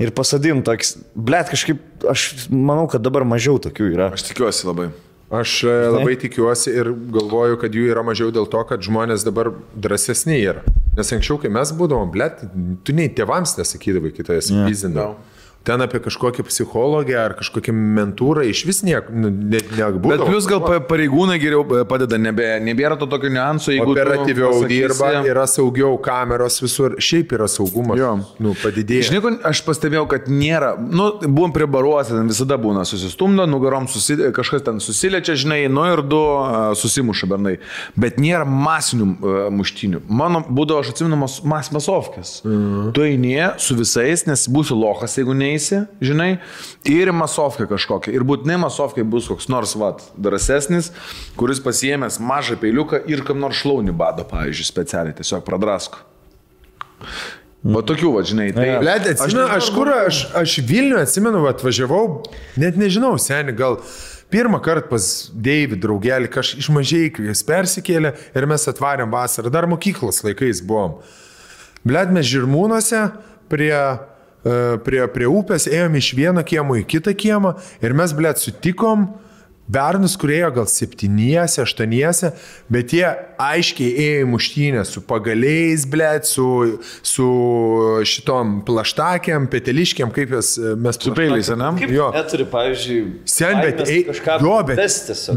Ir 0.00 0.10
pasadin 0.16 0.62
toks, 0.64 0.94
blėt, 1.12 1.50
kažkaip, 1.52 1.80
aš 2.08 2.48
manau, 2.48 2.86
kad 2.88 3.04
dabar 3.04 3.26
mažiau 3.28 3.60
tokių 3.60 3.90
yra. 3.92 4.10
Aš 4.16 4.30
tikiuosi 4.30 4.68
labai. 4.68 4.88
Aš 5.30 5.60
e, 5.62 5.74
labai 5.94 6.16
tikiuosi 6.18 6.72
ir 6.74 6.88
galvoju, 7.14 7.58
kad 7.60 7.76
jų 7.76 7.84
yra 7.92 8.02
mažiau 8.02 8.32
dėl 8.34 8.48
to, 8.50 8.62
kad 8.66 8.82
žmonės 8.82 9.22
dabar 9.26 9.52
drąsesni 9.78 10.40
yra. 10.40 10.64
Nes 10.96 11.12
anksčiau, 11.14 11.36
kai 11.42 11.52
mes 11.54 11.70
būdavom, 11.76 12.10
blėt, 12.10 12.40
tu 12.82 12.96
nei 12.96 13.12
tėvams 13.14 13.54
nesakydavai, 13.60 14.10
tu 14.16 14.26
esi 14.34 14.56
Jo. 14.56 14.64
vizindavo. 14.66 15.20
Ten 15.62 15.82
apie 15.84 15.98
kažkokią 16.00 16.40
psichologę 16.48 17.18
ar 17.20 17.34
kažkokią 17.36 17.72
mentūrą 17.76 18.46
iš 18.48 18.62
vis 18.64 18.78
nieko 18.82 19.12
nu, 19.12 19.28
ne, 19.28 19.58
nebūdavo. 19.60 20.08
Bet 20.08 20.22
plus 20.24 20.46
gal 20.48 20.62
pa- 20.64 20.78
pareigūnai 20.80 21.36
geriau 21.38 21.66
padeda, 21.84 22.16
nebe, 22.16 22.46
nebėra 22.64 22.96
to 22.98 23.04
tokio 23.06 23.28
niuanso, 23.28 23.68
jeigu 23.74 23.92
Operatyviau 23.92 24.54
pasakysi- 24.54 24.68
dirba, 24.88 25.10
yra 25.28 25.44
saugiau 25.46 25.98
kameros 26.00 26.56
visur, 26.64 26.96
šiaip 26.96 27.34
yra 27.36 27.44
saugumas. 27.46 27.98
Jo. 28.00 28.14
Nu, 28.40 28.54
padidėja. 28.56 29.10
Žinai, 29.10 29.34
aš 29.44 29.60
pastebėjau, 29.66 30.06
kad 30.08 30.30
nėra, 30.32 30.78
nu, 30.80 31.10
buvom 31.28 31.52
prie 31.52 31.66
baruose, 31.68 32.08
ten 32.16 32.26
visada 32.32 32.56
būna 32.56 32.86
susistumdo, 32.88 33.44
nugarom 33.46 33.84
susi, 33.86 34.16
kažkas 34.32 34.64
ten 34.64 34.80
susiliečia, 34.80 35.36
žinai, 35.36 35.68
nu 35.68 35.84
ir 35.92 36.00
du 36.00 36.22
susimuša 36.80 37.28
bernai. 37.34 37.58
Bet 38.00 38.16
nėra 38.16 38.48
masinių 38.48 39.50
muštinių. 39.52 40.00
Mano 40.08 40.40
būdavo, 40.48 40.80
aš 40.80 40.94
atsimenu, 40.94 41.20
mas, 41.20 41.40
mas 41.44 41.68
masovkės. 41.68 42.40
Mhm. 42.48 42.92
Tu 42.96 43.00
eini 43.12 43.36
su 43.60 43.74
visais, 43.76 44.24
nes 44.26 44.48
būsi 44.48 44.72
lohas, 44.72 45.14
jeigu 45.20 45.36
neįsi, 45.50 45.82
žinai, 46.00 46.30
ir 46.88 47.10
į 47.10 47.16
masovkę 47.18 47.66
kažkokią. 47.70 48.14
Ir 48.14 48.24
būtinai 48.26 48.60
masovkai 48.62 49.04
bus 49.04 49.28
koks 49.30 49.50
nors, 49.52 49.74
vat, 49.78 50.06
drąsesnis, 50.16 50.92
kuris 51.40 51.60
pasiemęs 51.64 52.20
mažą 52.22 52.56
peiliuką 52.62 53.02
ir 53.10 53.26
kam 53.26 53.42
nors 53.42 53.60
šlaunį 53.60 53.96
bado, 53.98 54.24
pavyzdžiui, 54.30 54.70
specialiai, 54.70 55.18
tiesiog 55.18 55.44
pradrasko. 55.46 56.06
Va 57.60 57.82
tokių, 57.84 58.14
va, 58.14 58.22
žinai, 58.24 58.48
tai... 58.56 58.70
Blet, 58.80 59.10
atsimenu, 59.10 59.42
aš, 59.44 59.56
aš 59.58 59.74
kur, 59.74 59.90
aš, 59.92 60.20
aš 60.40 60.54
Vilnių 60.64 61.02
atsimenu, 61.02 61.42
va, 61.44 61.52
atvažiavau, 61.52 62.04
net 62.60 62.78
nežinau, 62.80 63.12
seniai, 63.20 63.52
gal 63.56 63.76
pirmą 64.32 64.62
kartą 64.64 64.88
pas 64.94 65.08
Deivid 65.34 65.82
draugelį, 65.82 66.30
kažkaip 66.32 66.62
iš 66.62 66.70
mažai, 66.72 67.02
kai 67.12 67.26
jis 67.28 67.42
persikėlė 67.44 68.14
ir 68.32 68.46
mes 68.48 68.64
atvarėm 68.72 69.12
vasarą, 69.12 69.52
dar 69.52 69.68
mokyklos 69.68 70.22
laikais 70.24 70.62
buvom. 70.64 71.02
Blet, 71.84 72.08
mes 72.16 72.28
žirmūnuose 72.30 73.02
prie, 73.52 73.74
prie, 74.86 75.02
prie 75.12 75.28
upės 75.28 75.66
ėjom 75.70 75.98
iš 76.00 76.12
vieno 76.16 76.44
kiemo 76.46 76.78
į 76.80 76.86
kitą 76.88 77.12
kiemą 77.16 77.56
ir 77.84 77.92
mes, 77.96 78.14
blet, 78.16 78.40
sutikom 78.40 79.08
bernus, 79.70 80.16
kurie 80.18 80.40
ėjo 80.40 80.48
gal 80.56 80.66
septyniese, 80.66 81.60
aštuoniese, 81.62 82.32
bet 82.72 82.90
jie 82.96 83.04
aiškiai 83.38 83.92
ėjo 84.02 84.24
į 84.24 84.28
muštynę 84.32 84.82
su 84.88 85.02
pagaliais, 85.06 85.84
blėt, 85.86 86.26
su, 86.26 86.46
su 87.06 87.28
šitom 88.10 88.56
plaštakėm, 88.66 89.46
peteliškiam, 89.52 90.10
kaip 90.16 90.34
jas 90.34 90.56
e, 90.58 90.72
mes 90.74 90.98
Su 90.98 91.14
peiliais, 91.14 91.52
ne? 91.54 91.70
Jo. 91.86 92.10
neturi, 92.16 92.48
pavyzdžiui, 92.50 93.04
Sen, 93.30 93.62
bet 93.62 93.84
ei, 93.86 94.02
kažką 94.10 94.40
jo, 94.42 94.56
bet 94.72 94.82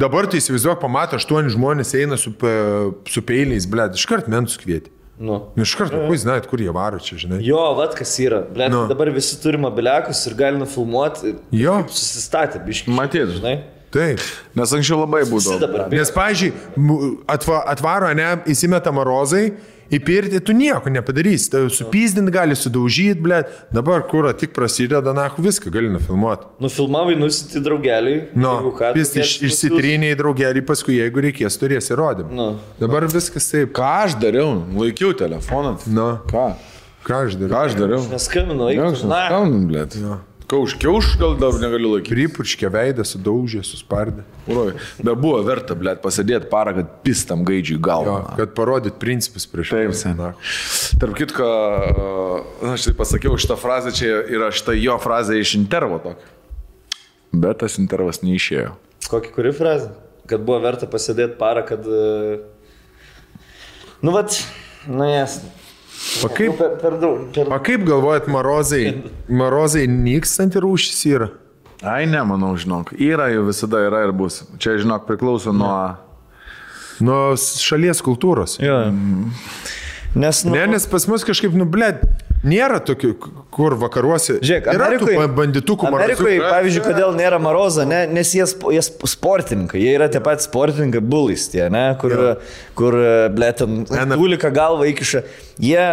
dabar 0.01 0.25
tai 0.31 0.41
įsivaizduok, 0.41 0.81
pamato, 0.81 1.21
aštuoni 1.21 1.53
žmonės 1.53 1.93
eina 2.01 2.17
su, 2.17 2.33
pe- 2.33 2.89
su 3.13 3.21
peiliais, 3.21 3.69
blėt, 3.69 4.01
iškart 4.01 4.31
mentus 4.33 4.57
kvieti. 4.57 4.89
Nu. 5.19 5.35
Iškart, 5.61 5.93
kuo 5.93 6.09
jūs 6.15 6.23
žinot, 6.25 6.47
kur 6.49 6.61
jie 6.63 6.71
varo 6.73 6.97
čia, 7.03 7.19
žinai. 7.21 7.37
Jo, 7.45 7.61
vat 7.77 7.93
kas 7.97 8.15
yra. 8.19 8.41
Ble, 8.49 8.65
Nu. 8.71 8.83
nu. 8.83 8.87
Dabar 8.89 9.11
visi 9.13 9.37
turi 9.41 9.59
mobiliakus 9.61 10.23
ir 10.27 10.33
gali 10.39 10.57
nufilmuoti. 10.57 11.35
Jo. 11.53 11.83
Kaip 11.83 11.93
Susistatė, 11.93 12.63
biškai. 12.65 12.95
Matyt. 12.97 13.35
Žinai. 13.37 13.55
Taip. 13.93 14.23
Nes 14.57 14.71
anksčiau 14.73 15.03
labai 15.03 15.21
būdavo. 15.29 15.85
Nes, 15.93 16.09
atva, 17.29 17.59
atvaro, 17.69 18.09
ne, 18.17 18.31
įsimeta 18.49 18.89
marozai, 18.95 19.51
į 19.91 19.99
pirtį 20.03 20.41
tu 20.45 20.55
nieko 20.55 20.91
nepadarysi, 20.93 21.49
tai 21.53 21.63
supyzdint 21.73 22.31
gali, 22.33 22.55
sudaužyti, 22.57 23.19
blė, 23.23 23.41
dabar 23.73 24.05
kur 24.09 24.29
tik 24.37 24.53
prasideda, 24.55 25.13
na, 25.15 25.29
viską 25.37 25.71
gali 25.73 25.91
nufilmuoti. 25.93 26.47
Nufilmavai, 26.63 27.15
nusiti 27.19 27.61
draugeliui. 27.63 28.19
Nu, 28.37 28.55
jis 28.97 29.13
tai 29.15 29.23
iš, 29.25 29.33
į 30.13 30.13
draugelį, 30.19 30.65
paskui 30.67 30.99
jeigu 30.99 31.25
reikės, 31.27 31.57
turės 31.61 31.91
įrodymą. 31.93 32.31
Nu. 32.33 32.49
Dabar 32.81 33.07
viskas 33.11 33.49
taip. 33.51 33.73
Ką 33.77 33.89
aš 34.05 34.19
dariau? 34.21 34.61
Laikiau 34.77 35.15
telefoną. 35.17 35.77
Nu, 35.87 36.11
Ką? 36.29 36.53
ką 37.03 37.25
aš 37.27 37.35
darau? 37.39 37.51
Ką 37.51 37.63
aš 37.67 37.73
dariau? 37.79 38.03
Neskambinu, 38.11 38.69
eik. 38.71 38.79
Neskambinam, 38.79 39.65
blėt. 39.67 39.97
Kauš, 40.53 40.75
kiauš 40.77 41.07
gal 41.17 41.33
dar 41.41 41.55
negaliu 41.57 41.95
laikyti. 41.95 42.13
Pripurškė 42.13 42.69
veidą, 42.73 43.01
sudaužė, 43.07 43.63
suspardė. 43.65 44.21
Uroj. 44.45 44.75
Bet 45.01 45.17
buvo 45.17 45.39
verta, 45.47 45.73
blėt, 45.77 45.97
pasėdėti 46.03 46.45
parą, 46.51 46.75
kad 46.77 46.91
pistam 47.05 47.41
gaidžiui 47.47 47.79
Jo, 47.79 47.81
galvą. 47.87 48.17
kad 48.37 48.53
parodyt 48.53 48.99
principus 49.01 49.47
prieš 49.49 49.71
Taip, 49.73 49.95
sen. 49.97 50.13
Na. 50.19 50.33
Tarp 51.01 51.17
kitko, 51.17 51.47
aš 52.75 52.85
tai 52.89 52.93
pasakiau 53.01 53.39
šitą 53.41 53.57
frazę, 53.57 53.95
čia 53.97 54.11
yra 54.29 54.51
šitą 54.53 54.75
jo 54.77 54.99
frazė 55.01 55.39
iš 55.41 55.55
intervo 55.57 55.97
tokio. 56.03 56.29
Bet 57.33 57.63
tas 57.63 57.79
intervas 57.81 58.21
neišėjo. 58.21 58.75
Kokį 59.09 59.33
kuri 59.33 59.55
frazę? 59.57 59.89
Kad 60.29 60.45
buvo 60.45 60.61
verta 60.63 60.85
pasėdėti 60.87 61.39
parą, 61.41 61.65
kad... 61.67 61.81
e, 61.89 62.37
Nu, 64.03 64.11
vat, 64.11 64.35
nu 64.85 65.05
jas. 65.07 65.39
O 66.23 66.29
kaip, 66.31 66.51
Nu, 66.51 66.57
per, 66.59 66.73
per 66.81 66.97
daug. 66.99 67.27
Per... 67.35 67.47
o 67.47 67.59
kaip 67.63 67.85
galvojat, 67.87 68.27
marozai, 68.31 68.83
marozai 69.31 69.85
nykstanti 69.87 70.61
rūšis 70.63 71.03
yra? 71.11 71.29
Ai, 71.83 72.05
ne, 72.07 72.21
manau, 72.27 72.53
žinok. 72.59 72.93
Yra 72.99 73.29
jau 73.33 73.43
visada 73.49 73.81
yra 73.83 74.05
ir 74.07 74.13
bus. 74.15 74.41
Čia, 74.59 74.77
žinok, 74.83 75.07
priklauso 75.09 75.51
nuo... 75.55 75.75
Nuo 77.03 77.33
šalies 77.35 77.99
kultūros. 78.05 78.59
Jo. 78.63 78.77
Nes, 80.13 80.43
nu, 80.45 80.53
Ne, 80.53 80.67
nes 80.69 80.85
pas 80.87 81.07
mus 81.09 81.25
kažkaip, 81.25 81.55
nu, 81.57 81.65
blėt, 81.65 82.03
nėra 82.43 82.79
tokių, 82.83 83.11
kur 83.53 83.75
vakaruose. 83.79 84.39
Žiūrėk, 84.43 84.67
yra 84.73 84.87
Amerikoje, 84.89 85.17
tų 85.19 85.27
banditukų 85.37 85.87
Amerikoje, 85.89 86.37
marozų. 86.39 86.51
pavyzdžiui, 86.55 86.83
kodėl 86.87 87.13
nėra 87.17 87.39
Marozo, 87.43 87.85
ne, 87.87 88.01
nes 88.11 88.33
jie, 88.35 88.43
jie 88.75 88.81
sp- 88.83 89.07
sportininkai, 89.13 89.79
jie 89.83 89.93
yra 89.97 90.09
tie 90.11 90.21
patys 90.23 90.49
sportininkai, 90.49 91.01
bulais 91.03 91.47
tie, 91.53 91.67
ne, 91.73 91.85
kur, 92.01 92.17
kur 92.79 92.99
blėtam, 93.35 93.83
gulika 94.17 94.51
galva 94.53 94.89
įkiša. 94.91 95.23
Jie, 95.63 95.87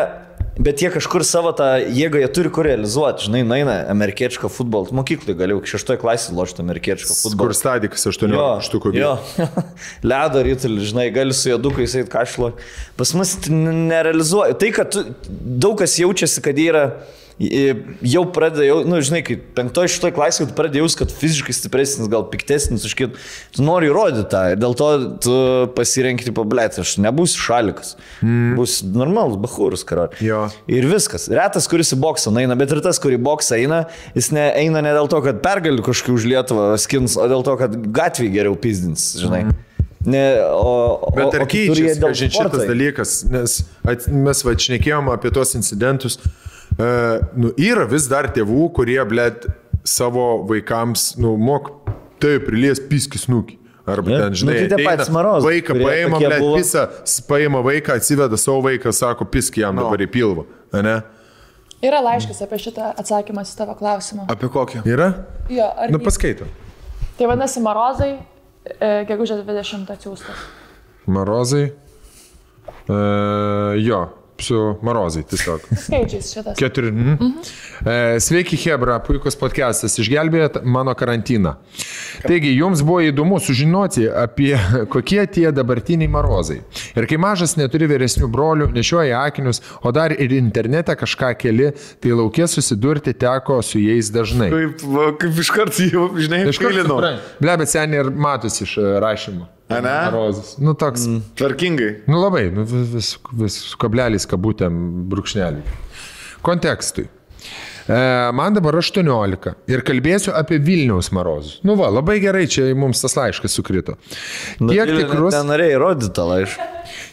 bet 0.61 0.83
jie 0.83 0.91
kažkur 0.93 1.25
savo 1.27 1.53
tą 1.57 1.69
jėgą, 1.81 2.21
jie 2.23 2.29
turi 2.37 2.51
kur 2.53 2.67
realizuoti, 2.69 3.27
žinai, 3.29 3.43
naina 3.49 3.77
amerikiečko 3.93 4.51
futbolą, 4.53 4.93
mokyklai 4.97 5.37
galiu, 5.39 5.61
šeštoje 5.67 6.01
klasėje 6.03 6.37
lošti 6.37 6.65
amerikiečko 6.65 7.09
Kur 7.11 7.21
futbolą. 7.23 7.57
stadikas 7.57 8.05
18 8.11 8.67
štukų. 8.69 8.93
Jo, 8.99 9.15
ledo 10.13 10.45
rytulį, 10.47 10.85
žinai, 10.93 11.09
gali 11.15 11.37
su 11.37 11.51
jėdukais 11.53 11.97
eiti 12.03 12.13
kažlo. 12.13 12.53
Pas 13.01 13.15
mus 13.17 13.37
nerealizuoja. 13.51 14.59
Tai, 14.61 14.71
kad 14.77 14.93
tu, 14.95 15.07
daug 15.31 15.81
kas 15.81 15.97
jaučiasi, 16.01 16.45
kad 16.45 16.61
jie 16.61 16.69
yra 16.75 16.85
jau 17.41 18.23
pradėjau, 18.35 18.83
nu, 18.85 18.99
žinai, 19.05 19.23
kai 19.25 19.39
penktoje 19.57 19.95
šitoje 19.95 20.13
klasėje 20.17 20.49
pradėjau, 20.57 20.91
kad 21.01 21.13
fiziškai 21.15 21.55
stipresnis, 21.57 22.11
gal 22.13 22.27
piktesnis 22.29 22.85
už 22.85 22.95
kitą, 22.99 23.23
tu 23.57 23.65
nori 23.65 23.89
įrodyti 23.89 24.27
tą 24.29 24.43
ir 24.53 24.61
dėl 24.61 24.77
to 24.77 24.89
tu 25.25 25.37
pasirenki, 25.77 26.27
tipo, 26.29 26.45
blėt, 26.45 26.77
aš 26.83 26.99
nebūsiu 27.01 27.41
šalikas, 27.47 27.95
mm. 28.21 28.59
bus 28.61 28.81
normalus 28.85 29.41
bahūrus. 29.41 29.87
Jo. 30.21 30.43
Ir 30.69 30.89
viskas. 30.91 31.31
Retas, 31.33 31.71
kuris 31.71 31.95
į 31.97 32.01
boksą 32.05 32.35
eina, 32.43 32.59
bet 32.61 32.77
ir 32.77 32.83
tas, 32.85 33.01
kurį 33.01 33.17
į 33.17 33.25
boksą 33.31 33.57
eina, 33.63 33.81
jis 34.13 34.31
ne, 34.37 34.45
eina 34.61 34.85
ne 34.85 34.93
dėl 34.99 35.09
to, 35.09 35.23
kad 35.25 35.41
pergali 35.45 35.81
kažkokį 35.87 36.19
už 36.19 36.29
Lietuvą 36.35 36.69
skins, 36.83 37.17
o 37.17 37.25
dėl 37.31 37.47
to, 37.47 37.57
kad 37.63 37.81
gatvį 37.97 38.29
geriau 38.37 38.61
pizdins, 38.61 39.15
žinai. 39.23 39.47
Ne, 40.05 40.41
o, 40.45 41.01
o, 41.01 41.11
Bet 41.17 41.35
ar 41.37 41.45
keičiasi, 41.49 41.99
sporto 42.01 42.15
šitas 42.17 42.63
dalykas, 42.69 43.17
nes 43.29 43.59
at, 43.85 44.07
mes 44.09 44.45
va 44.47 44.55
šnekėjom 44.57 45.11
apie 45.13 45.33
tos 45.37 45.53
incidentus. 45.59 46.17
Uh, 46.79 47.21
nu, 47.37 47.51
yra 47.61 47.87
vis 47.91 48.07
dar 48.09 48.29
tėvų, 48.33 48.71
kurie, 48.77 49.01
blėt, 49.09 49.47
savo 49.85 50.43
vaikams, 50.49 51.15
nu, 51.21 51.35
mok, 51.41 51.73
taip, 52.23 52.47
prilies 52.49 52.81
piskis 52.91 53.27
nukį. 53.31 53.57
Arba 53.91 54.13
ten, 54.13 54.35
žinai, 54.37 54.55
Nu, 54.61 54.69
tai 54.71 54.85
patys 54.85 55.09
Marozai, 55.11 55.49
Vaiką 55.49 55.75
paima, 55.75 56.19
blėt, 56.21 56.43
buvo. 56.45 56.59
visą, 56.61 56.85
paima 57.27 57.63
vaiką, 57.65 57.97
atsiveda 57.99 58.39
savo 58.39 58.61
vaiką, 58.69 58.93
sako, 58.95 59.27
piskį 59.33 59.65
jam 59.65 59.81
dabar 59.81 60.05
į 60.05 60.07
pilvą. 60.15 60.45
Ne? 60.77 61.01
Yra 61.83 62.03
laiškas 62.05 62.43
apie 62.45 62.59
šitą 62.61 62.91
atsakymas 63.01 63.55
į 63.55 63.57
tavo 63.59 63.75
klausimą. 63.79 64.29
Apie 64.31 64.51
kokį? 64.53 64.83
Yra? 64.87 65.09
Jo, 65.51 65.71
ar 65.75 65.91
Nu, 65.91 65.99
paskaito. 66.05 66.47
Tai 67.19 67.31
vadinasi, 67.33 67.63
Marozai, 67.65 68.13
e, 68.69 68.91
gegužės 69.09 69.43
20 69.49 69.91
atsiųstas. 69.97 70.45
Marozai. 71.11 71.71
Uh, 72.91 73.77
jo, 73.81 74.05
su 74.43 74.59
Marozai 74.83 75.23
tiesiog. 75.29 75.67
Skaičiais 75.85 76.31
šitas. 76.35 76.57
Keturi. 76.59 76.93
Mhm. 76.93 77.31
E, 77.87 78.21
Sveiki, 78.21 78.59
Hebra, 78.61 78.99
puikus 79.05 79.37
podcastas, 79.41 79.97
išgelbėjot 80.03 80.61
mano 80.65 80.95
karantiną. 80.99 81.55
Taigi, 82.27 82.53
jums 82.57 82.83
buvo 82.85 83.01
įdomu 83.05 83.39
sužinoti 83.41 84.09
apie 84.11 84.53
kokie 84.93 85.23
tie 85.33 85.49
dabartiniai 85.55 86.11
marozai. 86.13 86.61
Ir 86.97 87.09
kai 87.11 87.21
mažas 87.21 87.57
neturi 87.61 87.89
vyresnių 87.91 88.29
brolių, 88.33 88.71
nešioja 88.77 89.23
akinius, 89.29 89.63
o 89.83 89.93
dar 89.97 90.13
ir 90.13 90.35
internete 90.37 90.97
kažką 90.99 91.33
keli, 91.41 91.71
tai 92.01 92.17
laukė 92.17 92.49
susidurti 92.51 93.15
teko 93.17 93.61
su 93.65 93.81
jais 93.83 94.11
dažnai. 94.13 94.51
Kaip, 94.53 94.85
kaip 95.23 95.41
iš 95.45 95.55
karto 95.55 95.89
jau, 95.89 96.11
žinai, 96.19 96.45
iškailinau. 96.51 97.01
Ble, 97.41 97.57
bet 97.63 97.73
seniai 97.73 98.05
ir 98.05 98.13
matosi 98.13 98.67
iš 98.67 98.77
e, 98.81 98.93
rašymo. 99.03 99.49
Ane? 99.71 99.95
Marozas. 100.11 100.57
Nu, 100.59 100.75
toks. 100.75 101.07
Mm. 101.07 101.23
Tvarkingai. 101.39 101.91
Nu 102.11 102.21
labai, 102.21 102.49
nu, 102.55 102.67
vis, 102.67 103.15
vis, 103.39 103.59
kablelis, 103.81 104.27
kabutėm, 104.31 104.77
brūkšnelį. 105.13 105.63
Kontekstui. 106.47 107.07
E, 107.91 108.01
man 108.37 108.55
dabar 108.55 108.77
18 108.81 109.55
ir 109.71 109.85
kalbėsiu 109.87 110.35
apie 110.37 110.59
Vilniaus 110.63 111.11
marozus. 111.15 111.61
Nu 111.67 111.77
va, 111.79 111.89
labai 111.93 112.19
gerai, 112.23 112.45
čia 112.51 112.69
mums 112.79 113.03
tas 113.03 113.17
laiškas 113.19 113.57
sukrito. 113.57 113.97
Tiek 114.59 114.91
tikrus, 114.91 115.35
Nenorėjai 115.39 115.79
įrodyti 115.79 116.13
tą 116.19 116.27
laišką. 116.31 116.69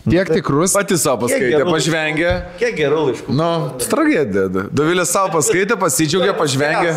Tiek 0.09 0.29
tikrus, 0.31 0.73
Pati 0.77 0.97
savo 0.99 1.25
paskaitė, 1.25 1.63
pažvengė. 1.67 2.31
Kiek 2.59 2.75
gerų 2.77 3.01
laiškų? 3.09 3.35
Nu, 3.37 3.49
tragedija. 3.83 4.45
Dovilė 4.71 5.05
savo 5.09 5.33
paskaitė, 5.37 5.77
pasidžiaugė, 5.81 6.33
pažvengė. 6.37 6.93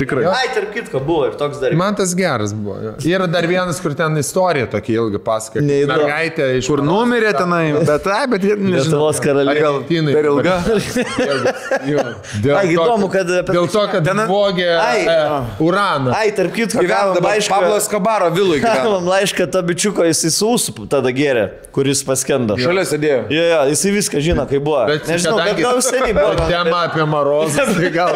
Tikrai. 0.00 0.24
Ai, 0.30 0.48
tarp 0.56 0.72
kitko 0.74 1.02
buvo 1.04 1.26
ir 1.30 1.36
toks 1.40 1.60
dar. 1.62 1.74
man 1.78 1.94
tas 1.98 2.14
geras 2.18 2.54
buvo. 2.56 2.94
Yra 3.04 3.26
dar 3.30 3.46
vienas, 3.50 3.80
kur 3.82 3.94
ten 3.98 4.16
istorija 4.20 4.66
tokia 4.70 5.00
ilga. 5.02 5.20
Neįdomu. 5.60 5.90
Mergaitė 5.90 6.50
iš 6.58 6.68
Kur 6.70 6.82
numirė 6.86 7.32
tenai, 7.36 7.64
bet, 7.86 8.06
ai, 8.06 8.26
bet 8.30 8.44
jie 8.46 8.54
nežinau. 8.56 8.80
Lietuvos 8.80 9.20
karalienė. 9.24 9.60
Gal 9.60 9.80
Argentinai. 9.80 10.12
per 10.14 10.24
ilga? 10.30 10.54
Ai, 12.60 12.66
to, 12.66 12.72
įdomu, 12.74 13.08
kad- 13.12 13.30
apie- 13.40 13.54
Dėl 13.54 13.68
to, 13.70 13.82
kad 13.92 14.04
Ten- 14.06 14.22
vogė 14.28 14.68
e, 14.70 15.16
uraną. 15.64 16.12
Ai, 16.16 16.30
tarp 16.36 16.52
kitko, 16.54 16.80
Gyvena 16.82 16.94
gavom 16.94 17.14
dabar 17.18 17.34
laišką. 17.36 17.50
Pablo 17.54 17.80
Skabaro 17.80 18.30
vilui. 18.34 18.60
Gavom 18.64 19.08
laišką 19.10 19.46
to 19.52 19.62
bičiuko, 19.66 20.04
jisai 20.08 20.30
su 20.34 20.50
ūsų 20.54 20.86
tada 20.92 21.12
gėrė, 21.14 21.46
kuris 21.74 22.02
paskendo. 22.20 22.56
Šalia 22.60 22.84
sėdėjo. 22.88 23.20
Jo, 23.32 23.44
jo, 23.48 23.60
jisai 23.72 23.92
viską 23.94 24.20
žino, 24.24 24.44
kaip 24.48 24.62
buvo. 24.64 24.82
Bet 24.88 25.08
Nežinau, 25.08 25.36
bet 25.38 25.46
kadangi- 25.46 25.64
gal 25.64 25.80
seniai 25.84 26.14
buvo. 26.16 26.48
Tema 26.50 26.82
apie 26.88 27.06
marozus, 27.08 27.72
tai 27.78 27.90
gal, 27.94 28.12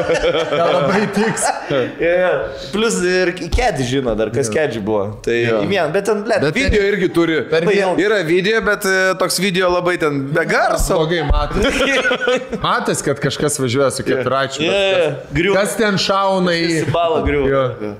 gal 0.50 0.72
labai 0.78 1.02
tiks. 1.16 1.46
Jo, 1.70 1.80
jo. 2.04 2.32
Plus 2.74 2.98
ir 3.08 3.32
kedį 3.38 3.86
žino 3.88 4.14
dar, 4.18 4.30
kas 4.34 4.50
kedži 4.52 4.82
buvo. 4.84 5.06
Tai 5.24 5.34
į 5.34 5.64
vieną, 5.70 5.88
bet 5.94 6.08
ten, 6.10 6.22
Bet- 6.24 6.54
Video 6.54 6.82
irgi 6.86 7.08
turi. 7.14 7.40
Per 7.50 7.64
vieną. 7.66 7.94
Yra 8.00 8.20
video, 8.26 8.60
bet 8.64 8.84
e, 8.88 9.14
toks 9.20 9.38
video 9.42 9.70
labai 9.72 9.96
ten 10.00 10.24
be 10.34 10.44
garso. 10.48 10.98
Blogai 11.00 11.24
matas. 11.28 11.80
Matas, 12.64 13.02
kad 13.04 13.20
kažkas 13.22 13.58
važiuoja 13.60 13.90
su. 13.94 14.04
Jo, 14.06 14.20
jo, 14.22 15.12
griūva. 15.34 15.60
Kas 15.62 15.76
ten 15.78 15.98
šauna 16.00 16.54
į... 16.56 16.84
balą 16.94 17.22
griūva. 17.26 17.94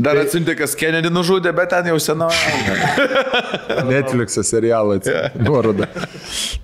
Dar 0.00 0.16
atsiuntė, 0.20 0.54
kas 0.58 0.76
Kennedy 0.78 1.10
nužudė, 1.12 1.52
bet 1.56 1.72
ten 1.72 1.88
jau 1.90 1.98
senoji. 2.00 2.38
Netflix'o 3.90 4.44
serialą 4.46 4.98
nuorodą. 5.40 5.88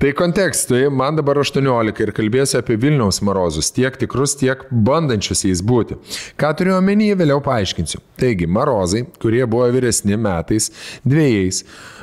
Tai 0.01 0.13
kontekstui, 0.17 0.87
man 0.93 1.19
dabar 1.19 1.41
18 1.43 2.03
ir 2.05 2.13
kalbėsiu 2.17 2.61
apie 2.61 2.79
Vilniaus 2.81 3.21
marozus, 3.27 3.73
tiek 3.77 3.97
tikrus, 4.01 4.37
tiek 4.41 4.65
bandančius 4.71 5.45
jais 5.49 5.63
būti. 5.65 5.99
Ką 6.41 6.53
turiu 6.59 6.77
omenyje, 6.79 7.19
vėliau 7.19 7.43
paaiškinsiu. 7.45 8.01
Taigi, 8.21 8.49
marozai, 8.49 9.05
kurie 9.21 9.45
buvo 9.45 9.69
vyresni 9.75 10.17
metais, 10.21 10.71
dviejais, 11.05 11.63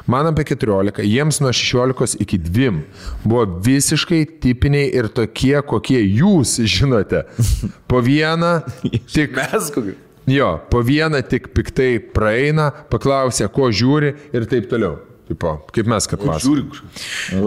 man 0.10 0.30
apie 0.30 0.46
14, 0.54 1.02
jiems 1.08 1.42
nuo 1.44 1.54
16 1.56 2.20
iki 2.24 2.42
2 2.46 2.72
buvo 3.24 3.46
visiškai 3.66 4.24
tipiniai 4.44 4.92
ir 4.94 5.10
tokie, 5.10 5.56
kokie 5.66 6.02
jūs 6.04 6.60
žinote. 6.70 7.26
Po 7.90 8.04
vieną, 8.06 8.60
tik 9.14 9.38
Mes 9.40 9.72
kokį. 9.74 10.02
Jo, 10.30 10.60
po 10.72 10.84
vieną 10.84 11.20
tik 11.28 11.50
piktai 11.56 11.98
praeina, 12.14 12.70
paklausia, 12.92 13.50
ko 13.52 13.68
žiūri 13.74 14.14
ir 14.36 14.46
taip 14.52 14.70
toliau. 14.72 15.02
Tipo, 15.28 15.56
kaip 15.72 15.88
mes, 15.88 16.06
kad 16.12 16.24
mes. 16.28 16.46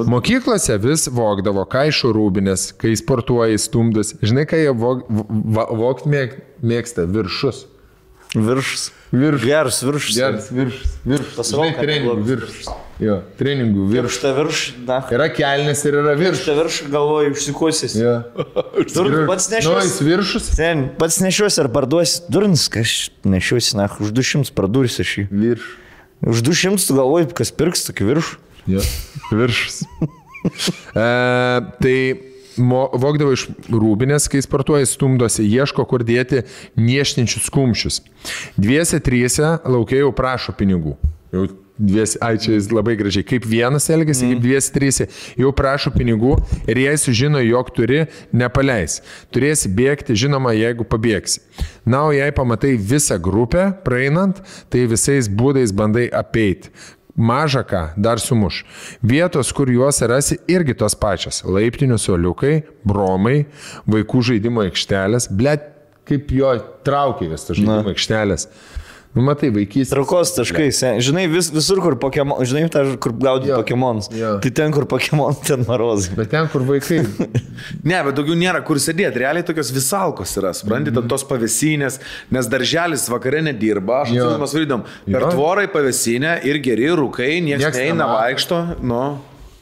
Mokyklose 0.09 0.79
vis 0.81 1.07
vogdavo 1.13 1.65
kaišų 1.69 2.13
rūbinės, 2.17 2.71
kai 2.81 2.95
sportuoja 2.97 3.59
stumdas. 3.61 4.15
Žinai, 4.25 4.47
ką 4.49 4.61
jie 4.63 4.73
vog, 4.77 5.05
va, 5.09 5.67
mėg, 6.09 6.39
mėgsta? 6.65 7.05
Viršus. 7.13 7.67
Viršus. 8.35 8.91
Virš. 9.13 9.45
Geras 9.47 9.79
viršus. 9.87 10.17
Geras 10.17 10.49
viršus. 10.51 10.97
Žinai, 11.07 11.71
kad 11.77 11.87
treningų 11.87 12.17
viršus. 12.27 12.67
Jo, 13.01 13.19
treningų 13.39 13.87
viršus. 13.93 14.03
Viršta 14.03 14.33
virš, 14.37 14.61
na. 14.89 14.99
Yra 15.15 15.29
kelnes 15.33 15.83
ir 15.87 15.99
yra 16.01 16.15
viršus. 16.19 16.43
Viršta 16.43 16.57
virš, 16.59 16.79
galvoju, 16.93 17.33
išsikusis. 17.37 17.97
Jo. 18.01 18.15
Durn, 18.97 19.17
pats 19.31 19.49
Nu, 19.51 19.57
nešiuosi. 19.57 20.05
viršus. 20.09 20.51
Sen, 20.59 20.87
pats 20.99 21.21
nešiuosi 21.25 21.63
ar 21.65 21.71
parduosi. 21.73 22.23
Durns, 22.33 22.67
kas 22.73 22.97
nešiuosi, 23.25 23.77
na, 23.79 23.89
už 24.01 24.13
200 24.17 24.53
pradursi 24.57 25.07
šį. 25.07 25.27
Virš. 25.31 25.69
Už 26.27 26.43
200 26.51 26.81
tu 26.89 26.97
galvoji, 26.99 27.31
kas 27.37 27.53
pirks 27.55 27.87
tokį 27.89 28.11
viršų. 28.11 28.41
Jo. 28.75 28.85
Viršus. 29.31 29.83
e, 31.05 31.11
tai 31.81 31.99
vogdavo 32.57 33.35
iš 33.37 33.49
rūbinės, 33.71 34.31
kai 34.33 34.43
sportuoja 34.45 34.89
stumdosi, 34.89 35.47
ieško 35.47 35.87
kur 35.89 36.05
dėti 36.07 36.45
niešninčius 36.81 37.51
kumščius. 37.53 38.01
Dviese, 38.57 39.01
tryse 39.05 39.57
laukiai 39.65 40.05
jau 40.05 40.13
prašo 40.17 40.57
pinigų. 40.57 40.97
Jau 41.35 41.47
dviesi, 41.79 42.19
ai 42.21 42.39
čia 42.41 42.57
labai 42.73 42.97
gražiai, 42.97 43.25
kaip 43.27 43.47
vienas 43.49 43.89
elgesi, 43.93 44.25
mm. 44.25 44.33
kaip 44.33 44.43
dviesi, 44.45 44.73
trysi, 44.73 45.07
jau 45.41 45.53
prašo 45.57 45.93
pinigų 45.95 46.37
ir 46.71 46.81
jei 46.81 46.97
sužino, 47.01 47.41
jog 47.45 47.71
turi, 47.77 48.05
nepaleis. 48.33 49.01
Turėsi 49.35 49.71
bėgti, 49.77 50.17
žinoma, 50.17 50.55
jeigu 50.57 50.87
pabėgsi. 50.89 51.43
Na, 51.87 52.07
o 52.09 52.15
jei 52.17 52.33
pamatai 52.35 52.75
visą 52.81 53.19
grupę 53.23 53.69
praeinant, 53.85 54.41
tai 54.73 54.87
visais 54.91 55.29
būdais 55.29 55.75
bandai 55.77 56.09
apeiti. 56.09 56.73
Maža 57.17 57.63
ką, 57.65 57.83
dar 57.97 58.21
sumuš. 58.21 58.63
Vietos, 59.01 59.53
kur 59.57 59.71
juos 59.73 60.03
rasi, 60.05 60.37
irgi 60.53 60.77
tos 60.77 60.97
pačios. 61.01 61.41
Laiptinių 61.49 61.97
soliukai, 62.01 62.59
bromai, 62.85 63.47
vaikų 63.89 64.25
žaidimo 64.31 64.67
aikštelės. 64.67 65.31
Blet, 65.33 65.71
kaip 66.09 66.33
jo 66.37 66.53
traukia 66.87 67.31
jas 67.33 67.49
tas 67.49 67.57
žaidimo 67.57 67.95
aikštelės. 67.95 68.51
Nu, 68.51 68.86
matai, 69.25 69.49
vaikys. 69.55 69.89
Traukos 69.89 70.33
taškai, 70.37 70.67
sen. 70.77 70.99
žinai, 71.01 71.25
vis, 71.33 71.49
visur, 71.55 71.81
kur 71.81 71.95
Pokemon, 72.01 72.43
žinai, 72.45 72.67
ta, 72.73 72.83
kur 73.01 73.15
gaudai 73.17 73.49
Jo, 73.49 73.61
Pokemonus. 73.63 74.11
Tai 74.13 74.51
ten, 74.51 74.75
kur 74.75 74.85
Pokemon, 74.91 75.39
ten 75.49 75.65
marozai. 75.69 76.17
Bet 76.19 76.33
ten, 76.35 76.49
kur 76.53 76.67
vaikai. 76.69 77.03
Ne, 77.87 77.97
bet 78.05 78.17
daugiau 78.19 78.37
nėra 78.37 78.61
kur 78.67 78.77
sėdėti. 78.83 79.23
Realiai 79.23 79.45
tokios 79.47 79.71
visalkos 79.73 80.35
yra, 80.37 80.53
suprantate, 80.55 80.93
mm 80.93 81.05
-hmm. 81.05 81.09
tos 81.09 81.25
pavesinės, 81.25 82.01
nes 82.31 82.51
darželis 82.53 83.07
vakare 83.09 83.41
nedirba. 83.43 84.03
Aš 84.03 84.13
atsimenu, 84.13 84.41
mes 84.43 84.57
varydom. 84.59 84.85
Per 85.07 85.25
tvorą 85.33 85.65
į 85.65 85.71
pavesinę 85.73 86.35
ir 86.45 86.61
geri 86.61 86.91
rūkai, 87.01 87.41
niekas 87.41 87.65
Nieks 87.65 87.79
neina 87.79 88.05
nemato. 88.05 88.21
vaikšto. 88.21 88.61
Nu, 88.83 89.01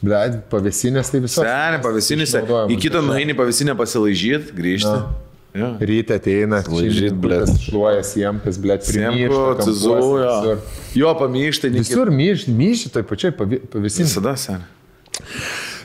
Blet, 0.05 0.41
pavėsinės 0.51 1.11
tai 1.13 1.21
visos. 1.25 1.45
seniai 1.45 1.81
pavesinėse. 1.85 2.43
Į 2.69 2.81
kitą 2.83 3.01
nueini 3.05 3.37
pavesinę 3.37 3.77
pasilaižyti, 3.79 4.53
grįžti. 4.57 5.24
Jo. 5.55 5.69
Ryte 5.79 6.17
ateina, 6.19 6.59
Laižyt, 6.67 7.15
blet. 7.15 7.51
Šluoja 7.63 8.03
siemkas, 8.03 8.57
blet, 8.59 8.83
Siemko, 8.83 9.43
cizuoja. 9.63 10.57
Jo, 10.99 11.13
pamyštai, 11.19 11.71
ne 11.71 11.85
Visur 11.85 12.11
myš, 12.11 12.49
myši, 12.51 12.91
tai 12.91 13.05
pačiai 13.07 13.31
pavėsinės. 13.39 14.17
Visada 14.17 14.35
seniai. 14.35 14.67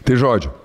Tai 0.07 0.17
žodžiu. 0.17 0.55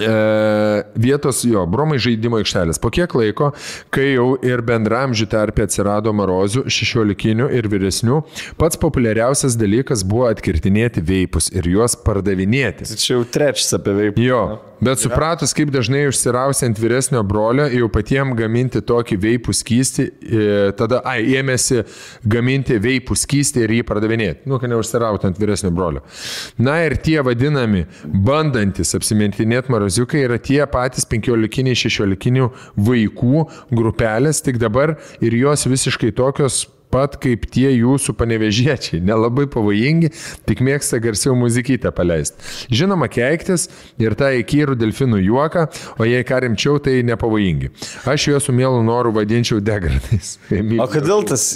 E, 0.00 0.84
vietos 0.96 1.42
jo, 1.44 1.66
bromai 1.68 1.98
žaidimo 2.00 2.38
aikštelės. 2.40 2.80
Po 2.80 2.88
kiek 2.94 3.12
laiko, 3.18 3.50
kai 3.92 4.14
jau 4.14 4.32
ir 4.40 4.62
bendramžių 4.64 5.26
tarpe 5.32 5.66
atsirado 5.66 6.14
marozių, 6.16 6.64
šešioliktinių 6.72 7.50
ir 7.52 7.68
vyresnių, 7.68 8.22
pats 8.60 8.80
populiariausias 8.80 9.58
dalykas 9.60 10.04
buvo 10.08 10.30
atkirtinėti 10.30 11.04
veipus 11.04 11.50
ir 11.52 11.68
juos 11.68 11.98
pardavinėti. 12.06 12.88
Čia 12.96 13.18
jau 13.18 13.26
trečias 13.28 13.76
apie 13.76 13.96
veipą. 13.98 14.24
Jo, 14.24 14.40
bet 14.80 15.02
supratus, 15.02 15.52
kaip 15.56 15.74
dažnai 15.74 16.06
užsirausiant 16.08 16.80
vyresnio 16.80 17.20
brolio, 17.28 17.68
jau 17.68 17.90
patiem 17.92 18.32
gaminti 18.38 18.80
tokį 18.88 19.20
veipų 19.26 19.56
skystį, 19.60 20.08
e, 20.08 20.48
tada, 20.78 21.02
ai, 21.04 21.20
ėmėsi 21.36 21.82
gaminti 22.32 22.80
veipų 22.80 23.18
skystį 23.26 23.66
ir 23.66 23.76
jį 23.76 23.84
pardavinėti. 23.92 24.48
Nu, 24.48 24.56
kad 24.62 24.72
neužsirautant 24.72 25.36
vyresnio 25.36 25.68
brolio. 25.74 26.00
Na 26.56 26.80
ir 26.86 26.96
tie 27.04 27.20
vadinami 27.24 27.84
bandantis 28.08 28.96
apsimintinėti 28.96 29.81
maroziukai 29.82 30.22
yra 30.26 30.38
tie 30.38 30.62
patys 30.70 31.06
15-16 31.10 32.50
vaikų 32.78 33.46
grupelės, 33.74 34.42
tik 34.44 34.60
dabar 34.62 34.96
ir 35.20 35.34
jos 35.34 35.66
visiškai 35.66 36.12
tokios 36.14 36.68
pat 36.92 37.14
kaip 37.16 37.46
tie 37.48 37.70
jūsų 37.72 38.12
panevežiečiai, 38.18 38.98
nelabai 39.00 39.46
pavojingi, 39.48 40.10
tik 40.44 40.60
mėgsta 40.60 40.98
garsiau 41.00 41.32
muzikytę 41.40 41.88
paleisti. 41.96 42.36
Žinoma, 42.68 43.08
keiktis 43.08 43.70
ir 43.96 44.12
tą 44.20 44.28
įkyrų 44.42 44.76
delfinų 44.76 45.22
juoką, 45.24 45.62
o 45.96 46.04
jei 46.04 46.20
ką 46.28 46.42
rimčiau, 46.44 46.76
tai 46.84 46.98
nepavojingi. 47.08 47.72
Aš 48.12 48.28
juos 48.28 48.44
su 48.44 48.52
mielu 48.52 48.84
noru 48.84 49.14
vadinčiau 49.16 49.62
degradais. 49.64 50.36
O 50.82 50.86
kodėl 50.90 51.24
tas... 51.24 51.54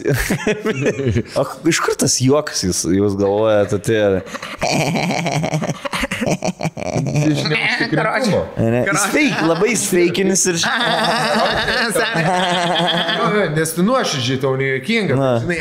o 1.40 1.44
iš 1.68 1.84
kur 1.84 2.00
tas 2.00 2.16
juokas 2.24 2.64
jūs, 2.64 2.86
jūs 2.96 3.20
galvojate, 3.20 3.76
tai... 3.84 3.98
Ne, 8.56 8.82
jis 8.86 9.04
feik, 9.12 9.40
labai 9.46 9.74
sveikinis 9.78 10.44
ir... 10.50 10.58
Nes 13.56 13.74
tu 13.76 13.84
nuoširdžiai 13.86 14.40
tau 14.42 14.54
nejuokinga. 14.60 15.18
Na. 15.18 15.30
Žinai, 15.42 15.60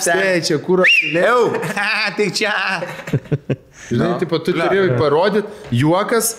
Štai 0.00 0.40
čia 0.46 0.58
kur 0.64 0.82
aš 0.84 0.96
lėjau. 1.14 1.44
tai 2.18 2.28
čia. 2.34 2.54
Žinai, 3.90 4.10
tipo, 4.22 4.40
tu 4.44 4.54
turėjai 4.56 4.96
parodyti 5.00 5.78
juokas. 5.82 6.34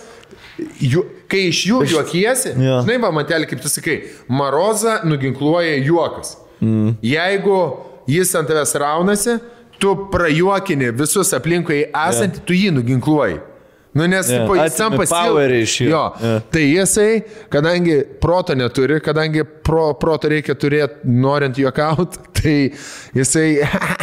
Ju, 0.80 1.02
kai 1.28 1.50
iš 1.50 1.66
jų 1.68 1.82
juokiesi, 1.92 2.54
Jo. 2.64 2.78
žinai, 2.86 2.96
va, 3.04 3.10
matelė, 3.12 3.44
kaip 3.50 3.60
tu 3.60 3.68
sakai, 3.68 3.98
Marozą 4.32 5.02
nuginkluoja 5.04 5.74
juokas. 5.84 6.38
Mm. 6.64 6.94
Jeigu 7.04 7.58
jis 8.08 8.32
ant 8.40 8.48
tavęs 8.48 8.72
raunasi, 8.80 9.36
tu 9.86 9.98
prajuokini 10.12 10.90
visus 10.98 11.34
aplinkui 11.38 11.84
esantį, 11.90 12.46
tu 12.48 12.58
jį 12.58 12.72
nuginkluoji. 12.80 13.44
Nu, 13.96 14.04
nes 14.12 14.28
yeah. 14.28 14.44
jis 14.44 14.74
Atimi 14.76 15.06
tam 15.08 15.08
powerį 15.08 15.60
iš 15.64 15.74
jo. 15.86 15.90
Jo. 16.20 16.32
Tai 16.52 16.64
jisai, 16.68 17.12
kadangi 17.52 18.02
proto 18.20 18.56
neturi, 18.58 18.98
kadangi 19.00 19.46
pro, 19.64 19.94
proto 19.96 20.28
reikia 20.32 20.52
turėti, 20.60 21.08
norint 21.08 21.56
juokauti, 21.62 22.20
tai 22.42 22.56
jisai 23.16 23.48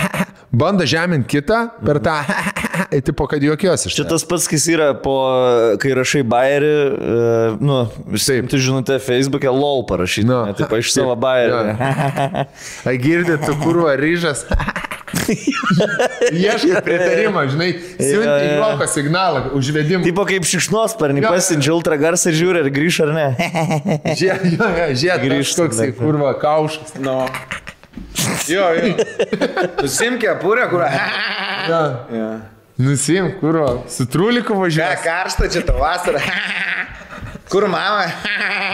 bando 0.63 0.87
žeminti 0.89 1.29
kitą 1.35 1.59
per 1.85 2.01
tą, 2.05 2.15
tipo, 3.11 3.29
kad 3.29 3.45
juokiuosi. 3.45 3.93
Čia 3.93 4.07
tas 4.09 4.25
pats, 4.25 4.49
kas 4.49 4.65
yra 4.73 4.89
po, 4.97 5.19
kai 5.83 5.93
rašai 6.01 6.25
bairį, 6.25 6.73
uh, 6.89 7.61
nu, 7.61 7.83
Taip. 8.17 8.49
tu 8.49 8.63
žinote, 8.65 8.97
Facebook'e 8.97 9.53
lol 9.53 9.85
parašyti, 9.91 10.25
Nu. 10.31 10.41
taip, 10.57 10.73
iš 10.81 10.95
savo 10.97 11.19
bairį. 11.21 11.77
Ai 12.89 12.97
girdė, 13.03 13.37
tu 13.45 13.61
kurva 13.61 13.93
ryžas. 14.01 14.47
Ieškai 16.33 16.81
pritarimą, 16.85 17.43
žinai, 17.53 17.71
siunti 17.99 18.47
juoko 18.57 18.87
signalą, 18.91 19.43
užvedimą. 19.59 20.05
Tipo 20.07 20.25
kaip 20.29 20.47
šikšnosparnį, 20.49 21.23
Jo. 21.25 21.33
pasiunčia 21.35 21.75
ultragarsą 21.77 22.33
ir 22.33 22.39
žiūri, 22.41 22.63
ar 22.65 22.71
grįš 22.75 23.01
ar 23.07 23.13
ne. 23.17 23.27
Žiūrėk, 24.21 25.67
tai 25.83 25.91
bet- 25.91 25.99
kurva 26.01 26.33
kaušas. 26.41 26.95
Nu. 27.03 27.19
Jo, 28.49 28.71
jo. 28.79 28.95
Nusimk 29.83 30.21
kepurę, 30.25 30.69
kur. 30.73 30.85
jo. 31.69 31.83
Nusim, 32.83 33.29
kurva, 33.39 33.83
su 33.93 34.07
truliku 34.11 34.55
Ką 34.57 34.63
važiuoja. 34.65 34.97
karšta 35.05 35.49
čia 35.53 35.61
ta 35.69 35.75
vasara. 35.77 36.23
Kur 37.53 37.69
mama? 37.69 38.07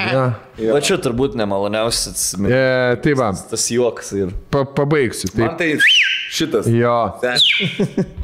Ja. 0.09 0.73
Va 0.73 0.79
čia 0.83 0.97
turbūt 1.03 1.35
nemaloniausias 1.39 2.09
atsiminimas. 2.11 2.55
E, 2.57 2.97
tai 3.05 3.13
va, 3.19 3.27
Tas 3.51 3.67
juokas 3.71 4.09
ir. 4.17 4.31
pa, 4.51 4.63
pabaigsiu. 4.65 5.29
Tai, 5.35 5.43
Man 5.45 5.57
tai 5.59 5.69
šitas. 6.35 6.67
jo. 6.73 6.95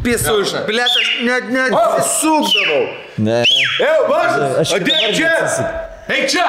Pisu 0.02 0.32
iš 0.42 0.54
bilietas, 0.68 1.10
net 1.28 1.50
net 1.54 1.76
sukdavau. 2.22 2.80
Ne. 3.22 3.42
Aš 4.62 4.72
atėjau 4.78 5.12
dabar 5.12 5.14
čia. 5.18 5.68
Eik 6.16 6.26
čia. 6.32 6.48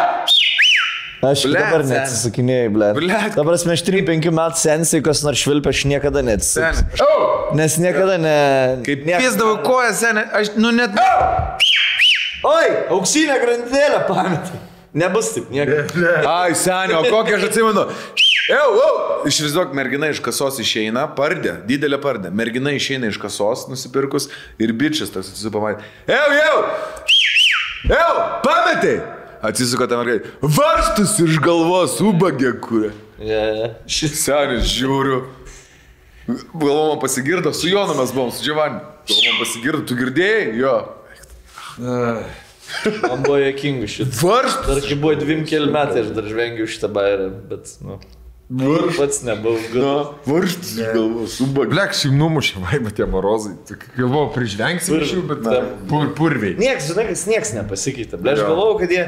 Aš 1.25 1.45
Blet, 1.49 1.57
dabar 1.61 1.85
neatsisakinėjau, 1.89 2.71
ble. 2.75 2.89
Dabar 3.35 3.57
aš 3.57 3.85
3-5 3.87 4.29
metų 4.39 4.61
sensai, 4.61 4.99
kas 5.05 5.21
nors 5.25 5.41
švilpia, 5.41 5.73
aš 5.73 5.83
niekada 5.89 6.21
neatsisakau. 6.25 6.85
Sen. 6.95 7.57
Nes 7.59 7.77
niekada 7.81 8.17
ne... 8.21 8.37
Kaip 8.85 9.05
ne- 9.09 9.21
pisdavau 9.21 9.57
koją, 9.65 9.93
sen, 9.97 10.21
aš, 10.37 10.53
nu 10.61 10.73
net. 10.75 10.93
Oi, 12.43 12.69
auksinę 12.91 13.39
grandinėlę 13.41 14.03
pametė. 14.09 14.59
Nebus 14.95 15.33
taip, 15.35 15.49
niekada. 15.51 16.21
Ai, 16.29 16.55
senio, 16.55 17.01
kokią 17.11 17.35
aš 17.39 17.49
atsimenu. 17.49 17.83
Jau, 18.45 18.67
jau. 18.77 18.91
Išvizuok, 19.27 19.73
mergina 19.75 20.11
iš 20.13 20.21
kasos 20.23 20.59
išeina, 20.61 21.07
pardė, 21.17 21.57
didelė 21.67 21.97
pardė. 21.99 22.31
Mergina 22.31 22.71
išeina 22.75 23.09
iš 23.09 23.17
kasos 23.19 23.65
nusipirkus 23.71 24.29
ir 24.61 24.71
bičias 24.77 25.11
tas 25.11 25.31
atsisupamatė. 25.31 25.83
Jau, 26.07 26.27
jau. 26.37 26.57
Jau, 27.89 28.11
pametė. 28.45 28.95
Atsisuka 29.45 29.89
tam 29.89 30.01
mergai. 30.01 30.31
Varstus 30.41 31.17
iš 31.21 31.41
galvos, 31.43 31.99
ubagė 32.01 32.55
kūrė. 32.63 32.93
Yeah. 33.19 33.75
Šis 33.89 34.15
senis 34.23 34.69
žiūriu. 34.71 35.25
Galvom 36.55 36.97
pasigirdo, 37.03 37.51
su 37.53 37.69
Jonu 37.69 37.93
mes 37.99 38.13
buvom, 38.15 38.31
su 38.33 38.45
Džiavaniu. 38.45 38.79
Galvom 39.11 39.41
pasigirdo, 39.43 39.83
tu 39.85 39.97
girdėjai? 39.99 40.55
Jo. 40.57 40.77
Man 41.77 43.23
buvo 43.25 43.37
jokinga 43.37 43.87
šitą. 43.87 44.11
Varstus. 44.25 44.67
Dar 44.67 44.83
kai 44.87 44.95
buvo 44.97 45.15
dvim 45.19 45.45
keli 45.47 45.71
metai, 45.71 46.01
aš 46.05 46.13
dar 46.17 46.25
žvengiu 46.29 46.65
šitą 46.69 46.89
bairę, 46.95 47.27
bet, 47.49 47.69
nu, 47.85 47.99
Varstus. 48.49 48.97
pats 48.97 49.19
nebuvau. 49.25 49.59
Na, 49.73 49.81
Gal... 49.81 50.01
varstus 50.29 50.71
iš 50.77 50.89
galvos, 50.93 51.35
ubagė. 51.45 51.69
Blek, 51.73 51.93
šiaip 51.97 52.15
numušė 52.19 52.63
vaibą 52.63 52.91
tie 52.97 53.07
morozai. 53.09 53.53
Galvojau, 53.97 54.31
prižvengsim 54.35 54.97
iš 55.01 55.13
jų, 55.15 55.23
bet 55.29 55.43
Tam. 55.45 55.69
pur, 55.89 56.09
purviai. 56.17 56.55
Nieks, 56.61 56.89
žinai, 56.91 57.07
kas 57.11 57.23
nieks 57.29 57.53
nepasikeitė. 57.57 58.19
Ble, 58.21 58.33
aš 58.35 58.43
galvojau, 58.45 58.75
kad 58.83 58.93
jie 58.97 59.05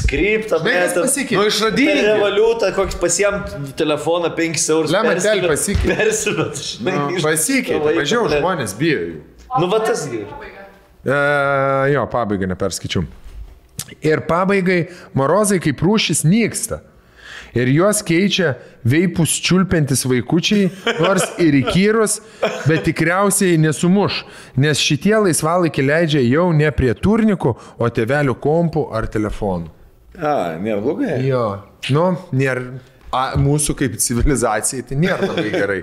skriptą, 0.00 0.60
kas 0.64 0.96
pasikeitė? 1.00 1.38
Nu, 1.40 1.46
išradingi. 1.52 2.08
Revoliutą, 2.10 2.72
kokį 2.76 3.00
pasiem 3.04 3.40
telefoną 3.80 4.32
5 4.36 4.66
eurus. 4.76 4.92
Lemon 4.96 5.22
tel 5.24 5.44
pasikeitė. 5.48 5.96
Persimet, 6.02 6.66
žinai. 6.72 6.98
Nu, 7.12 7.22
Pasikeitė, 7.24 7.96
mažiau 8.00 8.28
žmonės 8.32 8.76
bijo 8.80 9.00
jų. 9.06 9.16
Nu, 9.60 9.68
va 9.72 9.80
tas 9.84 10.04
gerai. 10.12 10.52
E, 11.04 11.92
jo, 11.92 12.06
pabaigą 12.12 12.48
neperskaičiu. 12.48 13.04
Ir 14.04 14.24
pabaigai 14.28 14.86
morozai 15.16 15.60
kaip 15.62 15.82
rūšis 15.84 16.24
nyksta. 16.26 16.80
Ir 17.54 17.68
juos 17.70 18.00
keičia 18.02 18.56
veipus 18.82 19.36
čiulpiantis 19.44 20.02
vaikučiai, 20.10 20.70
nors 20.98 21.22
ir 21.42 21.54
įkyrus, 21.60 22.16
bet 22.66 22.82
tikriausiai 22.88 23.60
nesumuš, 23.62 24.24
nes 24.58 24.82
šitie 24.82 25.14
laisvalaikį 25.28 25.84
leidžia 25.86 26.24
jau 26.24 26.48
ne 26.56 26.72
prie 26.74 26.90
turnikų, 26.98 27.54
o 27.78 27.90
tevelių 27.94 28.34
kompų 28.42 28.88
ar 28.98 29.06
telefonų. 29.06 29.70
A, 30.18 30.34
nėra 30.62 30.80
blogai. 30.82 31.20
Jo, 31.26 31.44
nu, 31.94 32.08
nėra, 32.34 32.66
a, 33.14 33.22
mūsų 33.38 33.78
kaip 33.78 34.00
civilizacijai 34.02 34.88
tai 34.90 34.98
nėra 34.98 35.30
labai 35.30 35.50
gerai. 35.54 35.80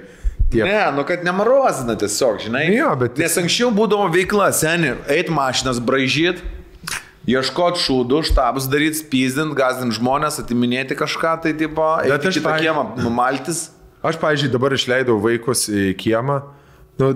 Tie, 0.52 0.64
Ne, 0.64 0.92
nu 0.96 1.04
kad 1.08 1.24
nemarozina 1.24 1.96
tiesiog, 1.96 2.40
žinai. 2.44 2.66
Jo, 2.76 2.96
bet- 3.00 3.18
Nes 3.18 3.38
anksčiau 3.38 3.70
būdavo 3.72 4.10
veikla, 4.12 4.50
seni, 4.54 4.94
eit 5.08 5.30
mašinas 5.32 5.80
bražyt, 5.80 6.42
ieškot 7.28 7.78
šūdų, 7.80 8.24
štabus 8.28 8.66
daryti, 8.68 8.98
spyzdint, 9.04 9.54
gazdint 9.56 9.94
žmonės, 9.96 10.40
atiminėti 10.44 10.98
kažką, 10.98 11.42
tai 11.44 11.54
tipo, 11.54 11.86
Bet 12.04 12.12
eiti 12.20 12.28
aš, 12.28 12.36
kitą 12.40 12.50
pavyzdžiui- 12.50 12.66
kiemą, 12.68 13.04
numaltis. 13.06 13.70
Aš, 14.04 14.18
pavyzdžiui, 14.18 14.52
dabar 14.52 14.72
išleidau 14.74 15.20
vaikus 15.22 15.68
į 15.70 15.94
kiemą. 15.96 16.42
Nu, 17.00 17.14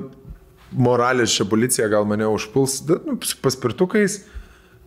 moralės 0.75 1.33
čia 1.35 1.43
policija 1.49 1.89
gal 1.89 2.05
mane 2.05 2.23
užpuls 2.29 2.81
nu, 2.87 3.17
paspirtukais. 3.41 4.21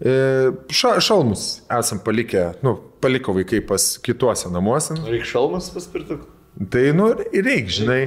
E, 0.01 0.53
ša, 0.71 1.01
šalmus 1.03 1.61
esam 1.69 1.99
palikę, 1.99 2.55
nu, 2.63 2.77
paliko 3.03 3.35
vaikai 3.35 3.61
pas 3.67 3.99
kituose 3.99 4.47
namuose. 4.51 4.95
Reikia 5.05 5.27
šalmas 5.35 5.69
paspirtuk. 5.75 6.21
Tai, 6.59 6.87
nu, 6.99 7.13
reikia, 7.31 7.75
žinai. 7.83 8.01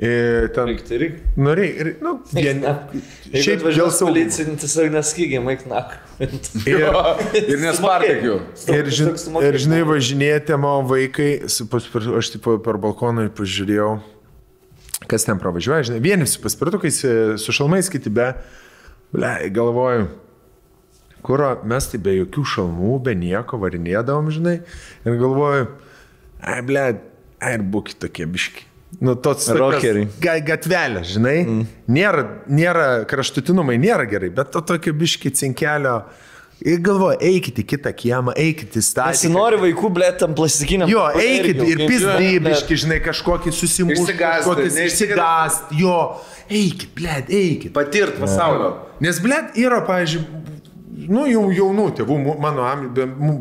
E, 0.00 0.10
ten, 0.54 0.70
Reikia, 0.70 0.84
tai 0.88 0.98
reikia. 1.02 1.24
nu, 1.36 1.52
reikia, 1.58 1.90
nu, 2.00 2.12
vien, 2.32 2.62
šiaip 3.34 3.66
dėl 3.66 3.90
saugumo. 3.92 4.06
policija, 4.14 4.54
tiesiog 4.62 4.94
neskygiai, 4.94 5.42
maik 5.44 5.66
nak. 5.68 5.98
Ir, 6.20 6.86
Ir 7.36 7.60
nespartek 7.60 8.22
jų. 8.24 8.38
Ir, 8.72 8.88
žin, 8.96 9.10
ir 9.44 9.58
žinai, 9.60 9.82
važinėjate 9.88 10.56
mano 10.56 10.86
vaikai, 10.88 11.28
aš 11.44 12.30
tipo, 12.32 12.56
per 12.64 12.78
balkoną 12.80 13.26
pažiūrėjau, 13.36 13.90
kas 15.10 15.28
ten 15.28 15.42
pravažiuoja, 15.42 15.90
žinai, 15.90 16.00
vieni 16.06 16.30
su 16.30 16.40
paspirtukais, 16.46 17.02
e, 17.04 17.14
su 17.42 17.52
šalmais, 17.56 17.92
kiti 17.92 18.08
be. 18.14 18.30
Ble, 19.12 19.34
galvoju, 19.52 20.08
kur 21.26 21.44
mes 21.68 21.90
tai 21.92 22.00
be 22.00 22.16
jokių 22.22 22.46
šalmų, 22.54 22.96
be 23.04 23.18
nieko 23.20 23.60
varinėdavom, 23.60 24.32
žinai, 24.32 24.60
ir 25.04 25.20
galvoju, 25.20 25.68
ai, 26.40 26.60
ble, 26.64 26.88
ai, 27.40 27.56
ir 27.56 27.64
būkite 27.64 28.06
tokie 28.06 28.28
biški. 28.30 28.66
Nu, 28.98 29.14
tos 29.14 29.44
tokios 29.46 29.58
Rockeriai. 29.60 30.08
ga, 30.20 30.34
gatvelė, 30.44 31.04
žinai, 31.06 31.36
mm. 31.44 31.68
nėra, 31.94 32.24
nėra, 32.50 32.88
kraštutinumai 33.08 33.78
nėra 33.80 34.04
gerai, 34.10 34.32
bet 34.34 34.50
to 34.54 34.62
tokio 34.66 34.92
biški 34.98 35.30
cinkelio. 35.38 36.00
Ir 36.60 36.82
galvoju, 36.84 37.16
eikite 37.24 37.62
į 37.62 37.68
kitą 37.70 37.90
kiemą, 37.96 38.34
eikite 38.36 38.82
į 38.82 38.84
stadiją. 38.84 39.16
Nesinori 39.16 39.60
vaikų, 39.62 39.90
blėt, 39.96 40.18
tam 40.20 40.34
plastikiniam. 40.36 40.90
Jo, 40.92 41.06
eikit 41.16 41.62
ir 41.64 41.86
pizdybiški, 41.88 42.76
žinai, 42.82 42.98
kažkokį 43.06 43.54
susimušti. 43.56 44.02
Neišsigąsti. 44.02 44.82
Išsigąsti, 44.84 45.78
jo, 45.80 45.96
eikit, 46.50 46.90
blėt, 46.98 47.32
eikit. 47.32 47.72
Patirt 47.78 48.20
pasaulio. 48.20 48.74
Nes, 49.00 49.22
blėt, 49.24 49.56
yra, 49.62 49.80
pavyzdžiui, 49.88 50.26
nu, 51.08 51.24
jau 51.30 51.46
jaunų 51.54 51.86
tėvų, 52.02 52.18
mano 52.44 52.68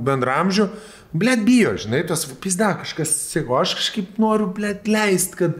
bendramžių, 0.07 0.69
blėt, 1.13 1.43
bijo, 1.47 1.75
žinai, 1.81 2.03
tos 2.07 2.25
pizda 2.43 2.73
kažkas, 2.83 3.11
sako, 3.33 3.57
aš 3.63 3.75
kažkaip 3.79 4.17
noriu, 4.21 4.47
blėt, 4.53 4.87
leisti, 4.89 5.35
kad 5.39 5.55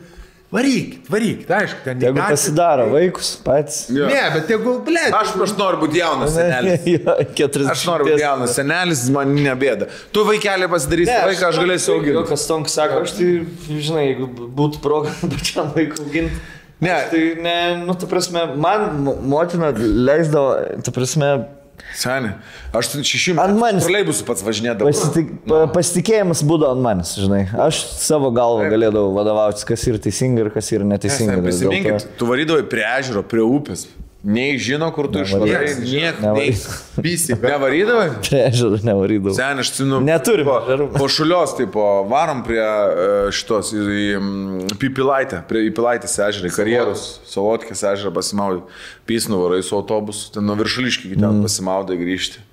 varykit, 0.53 1.05
varykit, 1.13 1.49
aišku, 1.53 1.81
ten 1.85 1.99
Jeigu 2.01 2.17
gatvė- 2.17 2.33
pasidaro 2.33 2.85
vaikus 2.89 3.27
patys. 3.45 3.83
Jo. 3.93 4.07
Ne, 4.09 4.21
bet 4.33 4.47
tegul, 4.49 4.79
blėt. 4.85 5.13
Aš, 5.13 5.35
aš 5.45 5.51
noriu 5.59 5.81
būti 5.83 5.99
jaunas 6.01 6.33
senelis. 6.33 6.87
Jo, 6.89 7.15
40. 7.37 7.69
Aš 7.75 7.83
noriu 7.85 8.07
būti 8.09 8.23
jaunas 8.23 8.55
senelis, 8.57 9.03
man 9.13 9.35
nebėda. 9.37 9.89
Tu 10.15 10.23
vaikelį 10.25 10.69
pasidarysi 10.73 11.11
Ne, 11.13 11.19
vaiką, 11.29 11.51
aš 11.51 11.59
galėsiu 11.61 11.93
auginti. 11.99 12.23
kas 12.31 12.47
tonk 12.49 12.69
sako, 12.73 13.03
aš 13.05 13.13
tai, 13.19 13.29
žinai, 13.77 14.07
jeigu 14.09 14.29
būtų 14.57 14.81
proga 14.81 15.13
pačiam 15.35 15.69
vaikų 15.77 16.01
auginti. 16.07 16.41
Ne. 16.81 16.93
aš 16.95 17.09
Tai 17.11 17.21
ne, 17.43 17.55
nu, 17.85 17.93
ta 17.99 18.07
prasme, 18.07 18.45
man 18.55 18.85
mo- 19.03 19.17
motina 19.35 19.69
leisdavo, 19.75 20.81
ta 20.81 20.93
prasme, 20.95 21.33
Seniai, 21.95 22.33
aš 22.73 22.89
šešių 23.09 23.35
Ant 23.39 23.53
metų 23.55 23.59
manęs- 23.63 23.87
troleibusų 23.87 24.25
pats 24.27 24.43
važinėdavau. 24.45 24.89
pasitik, 24.91 25.31
pa, 25.47 25.61
pasitikėjimas 25.73 26.43
būdavo 26.43 26.71
ant 26.75 26.83
manęs, 26.85 27.15
žinai. 27.19 27.41
Aš 27.67 27.81
savo 27.99 28.31
galvą 28.31 28.69
galėdavau 28.71 29.13
vadovautis, 29.15 29.65
kas 29.65 29.83
yra 29.89 29.97
teisinga 29.97 30.45
ir 30.45 30.49
kas 30.51 30.69
yra 30.71 30.83
neteisinga. 30.85 31.37
Nes, 31.41 31.59
Dėl 31.59 31.69
Prisiminkit, 31.71 32.01
to- 32.03 32.17
tu 32.19 32.25
varydavai 32.31 32.63
prie 32.69 32.83
ežero, 32.99 33.23
prie 33.23 33.41
upės. 33.41 33.87
Nei 34.23 34.57
žino, 34.59 34.89
kur 34.91 35.07
tu 35.07 35.21
išvarai, 35.23 35.47
Nevarydavai. 35.79 36.47
nieko. 36.99 37.47
Nevarydavai. 37.47 38.07
Prie 38.25 38.41
ežero 38.49 38.79
nevarydavau. 38.83 39.35
Sen, 39.37 39.61
aš 39.63 39.71
atsimenu. 39.71 40.01
Neturim 40.03 40.49
Po, 40.49 40.57
ežerų. 40.65 40.87
po 40.97 41.07
šulios, 41.07 41.53
tai 41.55 41.69
po 41.71 41.85
varom 42.11 42.41
prie 42.43 42.59
e, 42.59 43.07
šitos, 43.31 43.71
į, 43.71 43.85
į 43.87 44.75
Pipilaitę, 44.81 45.39
prie 45.47 45.63
Pipilaitės 45.69 46.17
ežerą, 46.27 46.51
karjerus, 46.51 47.05
Savotkės 47.31 47.85
ežerą 47.93 48.11
pasimaudai. 48.19 48.65
Pys 49.07 49.29
nuvarai 49.31 49.61
su 49.63 49.77
autobusu, 49.79 50.33
ten 50.35 50.43
nuo 50.49 50.59
viršuliškių 50.59 51.13
iki 51.13 51.19
ten 51.21 51.29
mm. 51.39 51.45
pasimaudai 51.47 51.95
grįžti. 52.03 52.43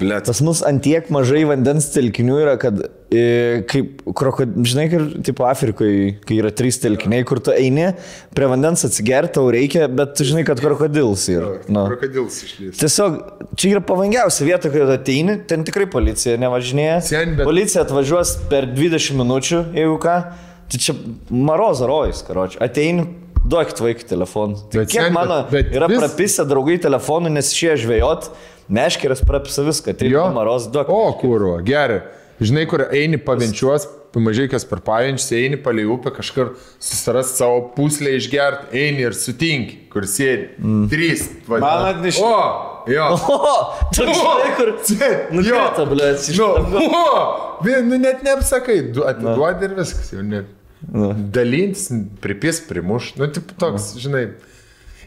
Blet. 0.00 0.26
Pas 0.26 0.40
mus 0.42 0.60
antiek 0.66 1.06
mažai 1.14 1.44
vandens 1.46 1.86
telkinių 1.94 2.38
yra, 2.42 2.54
kad, 2.58 2.80
e, 3.14 3.62
kaip, 3.70 4.00
krokod, 4.18 4.56
žinai, 4.66 4.88
kur, 4.90 5.04
tipo 5.22 5.46
Afrikoje, 5.46 6.16
kai 6.26 6.38
yra 6.40 6.50
trys 6.50 6.80
telkiniai, 6.82 7.22
kur 7.28 7.38
tu 7.44 7.54
eini, 7.54 7.92
prie 8.34 8.48
vandens 8.50 8.82
atsigerti 8.88 9.36
tau 9.38 9.46
reikia, 9.54 9.86
bet 9.86 10.16
tu 10.18 10.26
žinai, 10.26 10.42
kad 10.48 10.58
krokodils 10.62 11.28
yra. 11.30 11.52
Nu. 11.70 11.86
krokodils 11.92 12.40
išlys. 12.48 12.78
Tiesiog 12.82 13.20
čia 13.54 13.76
yra 13.76 13.84
pavojingiausia 13.86 14.48
vieta, 14.50 14.72
kai 14.74 14.82
ateini, 14.96 15.38
ten 15.46 15.62
tikrai 15.68 15.86
policija 15.90 16.40
nevažinėja. 16.42 16.98
Sen, 17.06 17.36
bet- 17.38 17.46
Policija 17.46 17.86
atvažiuos 17.86 18.34
per 18.50 18.66
20 18.74 19.14
minučių, 19.22 19.62
jeigu 19.78 20.00
ką. 20.02 20.16
Tai 20.64 20.78
čia 20.80 20.94
marozo 21.30 21.86
rojus, 21.86 22.22
karoči. 22.26 22.58
Ateini, 22.64 23.04
duokit 23.44 23.80
vaikui 23.80 24.04
telefoną. 24.08 24.56
Tai 24.70 24.80
Bet 24.80 24.90
kiek 24.90 25.02
sen, 25.08 25.12
mano 25.12 25.42
bet- 25.50 25.50
bet 25.70 25.74
yra 25.76 25.88
vis- 25.88 26.00
prapisę 26.00 26.44
draugai 26.48 26.78
telefonų, 26.80 27.30
nes 27.30 27.52
išėjo 27.52 27.76
žvejot, 27.84 28.30
meškeris 28.70 29.20
prapisa 29.26 29.62
viską. 29.66 29.96
Tai 29.98 30.08
Jo. 30.08 30.28
marozo 30.32 30.70
duok. 30.72 30.88
O, 30.88 31.12
kūro, 31.20 31.58
gerai. 31.64 32.02
Žinai, 32.40 32.64
kur 32.66 32.80
eini 32.90 33.16
pavenčiuos, 33.16 33.86
pamažai 34.12 34.48
kas 34.50 34.64
per 34.64 34.80
pavenčius, 34.80 35.30
eini 35.38 35.56
palei 35.62 35.84
upę, 35.86 36.10
kažkur 36.16 36.56
susiras 36.82 37.30
savo 37.36 37.70
puslę 37.76 38.16
išgerti, 38.18 38.72
eini 38.74 39.00
ir 39.06 39.12
sutinki, 39.14 39.88
kur 39.90 40.02
sėdi. 40.02 40.48
Mm. 40.58 40.88
Trys. 40.90 41.28
Va, 41.46 41.58
Man 41.60 41.94
atnešė- 41.94 42.22
O, 42.24 42.82
jo. 42.90 43.06
O, 43.28 43.74
tu 43.94 44.02
žinai, 44.02 44.50
kur. 44.56 44.72
Nu, 45.30 45.42
jo. 45.46 45.54
krito, 45.62 45.86
blėt, 45.86 46.26
iš 46.30 46.36
Nu, 46.38 46.48
o, 46.90 47.60
vien, 47.62 47.86
nu, 47.88 47.98
net 47.98 48.22
neapsakai, 48.26 48.92
du- 48.92 49.04
atiduodi 49.06 49.64
ir 49.70 49.74
viskas, 49.78 50.10
jau 50.12 50.22
net. 50.22 50.46
Dalintis, 51.34 51.88
pripis, 52.20 52.60
primuš, 52.68 53.14
nu, 53.16 53.26
taip 53.32 53.52
toks, 53.58 53.94
žinai. 54.00 54.28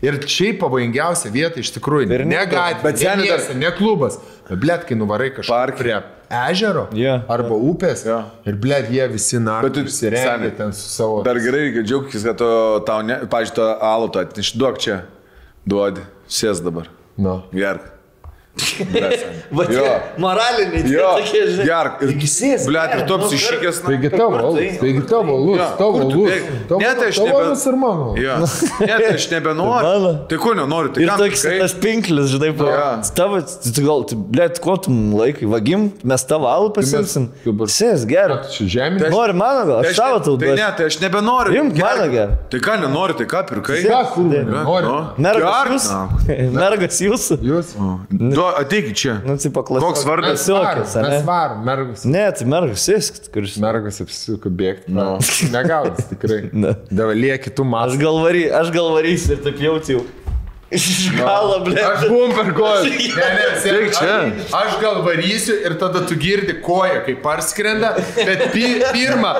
Ir 0.05 0.19
čia 0.29 0.51
pavojingiausia 0.59 1.31
vieta 1.33 1.57
iš 1.57 1.71
tikrųjų. 1.73 2.05
Ir 2.13 2.21
ne 2.25 2.35
ne- 2.35 2.43
gatvė, 2.45 2.83
bet 2.83 2.83
bet 2.83 2.99
seni 3.01 3.27
dar- 3.27 3.55
ne 3.57 3.71
klubas. 3.73 4.19
Bet 4.49 4.59
blėt, 4.61 4.85
kai 4.85 4.95
nuvarai 4.95 5.31
kažkur 5.33 5.49
Parke. 5.49 5.77
prie 5.81 6.03
ežero 6.29 6.87
Jo. 6.93 7.15
arba 7.27 7.55
upės. 7.57 8.05
Jo. 8.05 8.19
Ir 8.45 8.53
blėt, 8.61 8.91
jie 8.93 9.07
visi 9.09 9.37
Bet 9.39 9.45
naktį 9.47 9.73
tu- 9.73 9.83
įsirengia 9.89 10.37
seni, 10.37 10.51
ten 10.55 10.71
su 10.71 10.87
savo... 10.89 11.23
Dar 11.23 11.35
gerai 11.41 11.71
reikia 11.71 11.83
džiaugtis, 11.83 12.23
kad 12.23 12.37
tu, 12.37 12.45
tau, 12.85 13.01
pažiūrėjau, 13.01 13.55
to 13.55 13.67
alų 13.81 14.11
tu 14.13 14.19
atneši, 14.19 14.57
duok 14.57 14.77
čia, 14.77 15.01
duodi, 15.67 16.01
sės 16.29 16.61
dabar. 16.61 16.87
Nu. 17.17 17.41
Gerk. 17.51 17.96
Va, 19.51 19.63
Jo. 19.71 19.83
moraliniai, 20.23 20.83
Jo, 20.91 21.07
tokie, 21.17 21.41
žinai. 21.51 21.65
gerk. 21.67 22.01
Ir- 22.03 22.09
Taigi 22.11 22.27
sėsk, 22.31 22.67
Blet, 22.67 22.93
ir 22.97 23.11
apsišykęs. 23.15 23.77
na. 23.83 23.89
Taigi 23.89 24.09
tavo, 24.11 24.39
taigi 24.81 25.01
tavo, 25.07 25.35
Jo, 25.55 25.67
tavo, 25.77 25.91
kur 25.93 26.11
tu 26.11 26.17
alus. 26.17 26.31
bėgi? 26.31 26.57
Tavo, 26.69 26.79
Ne, 26.81 26.91
tai 26.99 27.07
aš 27.11 27.15
tavo 27.21 27.27
nebe- 27.27 27.45
alus 27.47 27.65
ir 27.71 27.75
mano. 27.83 28.07
Jo. 28.17 28.35
Ne, 28.87 28.95
tai 28.97 29.11
aš 29.13 29.27
nebenoriu. 29.31 30.11
Tai 30.29 30.37
ko 30.43 30.53
nenoriu, 30.57 30.91
tai 30.93 31.03
Ir 31.05 31.09
toks 31.21 31.43
pirkai? 31.45 31.59
tas 31.63 31.73
pinklis, 31.83 32.27
žinai, 32.33 32.51
po. 32.57 32.65
Jo. 32.71 32.87
Tavo, 33.19 33.41
tu 33.75 33.85
gal, 33.87 34.05
blėt, 34.35 34.59
ko 34.63 34.75
tu 34.77 34.91
laikai, 34.91 35.47
vagim, 35.53 35.87
mes 36.03 36.23
tavo 36.27 36.49
alų 36.51 36.73
pasimsim. 36.75 37.29
dabar- 37.45 37.67
Sės, 37.77 38.05
gerai. 38.09 38.39
Žemė. 38.57 38.99
Tai 39.05 39.09
Nori 39.13 39.33
mano 39.37 39.65
gal, 39.69 39.81
Tai 39.83 39.91
aš 39.91 39.95
tavo 40.01 40.19
tau 40.23 40.35
Tai 40.37 40.47
duosiu. 40.47 40.55
ne, 40.57 40.71
tai 40.77 40.85
aš 40.89 40.99
nebenoriu. 41.03 41.53
Imk 41.61 41.77
mano 41.77 42.07
gerą. 42.11 42.31
Tai 42.49 42.59
ką 42.59 42.73
nenori, 42.81 43.13
tai 43.19 43.25
ką 43.25 43.41
pirkai? 43.49 43.83
Ką, 43.85 44.01
kur, 44.13 44.23
nori? 44.23 44.91
Mergas 45.17 45.53
Gerk, 45.53 45.71
jūs? 45.75 45.87
na. 45.91 46.01
Mergas 46.61 46.99
jūsų? 47.05 47.37
Jūs? 47.51 47.75
Du, 48.47 48.61
ateik 48.61 48.93
čia. 48.95 49.17
Nu, 49.25 49.37
tipo, 49.37 49.63
klasikas. 49.63 49.87
Koks 49.87 50.05
vardas? 50.07 50.45
Klasiokės, 50.45 50.95
ane? 50.99 51.09
mes 51.11 51.25
varom, 51.27 51.63
mergus. 51.67 52.05
Ne, 52.07 52.23
tai 52.31 52.47
mergas, 52.49 52.85
sėsk, 52.87 53.27
kuris. 53.33 53.57
Mergas 53.61 53.99
apsisuka 54.03 54.51
bėgti. 54.53 54.93
No. 54.95 55.17
Negaudys 55.53 56.07
tikrai. 56.11 56.45
Ne. 56.57 56.73
Dabar 56.89 57.17
lieki 57.17 57.51
tu 57.53 57.65
Aš 57.65 57.69
matas. 57.69 57.99
gal 58.01 58.21
vary, 58.23 58.47
aš 58.49 58.71
gal 58.73 58.87
varysiu 58.95 59.35
ir 59.35 59.43
taip 59.45 59.59
jaučiu. 59.61 60.01
Iš 60.77 61.11
galo, 61.15 61.59
blėt. 61.63 61.83
Aš 61.85 62.07
buvau 62.09 62.31
per 62.35 62.51
koją. 62.57 62.87
Ne, 63.19 63.27
ne, 63.35 63.45
sėk 63.63 63.93
čia. 63.95 64.15
Aš, 64.31 64.55
aš 64.61 64.77
gal 64.81 65.01
varysiu 65.05 65.59
ir 65.67 65.77
tada 65.79 66.03
tu 66.07 66.17
girdi 66.19 66.57
koją, 66.63 67.03
kaip 67.05 67.21
parskrenda, 67.25 67.93
bet 68.17 68.47
pi, 68.55 68.77
pirmą 68.95 69.33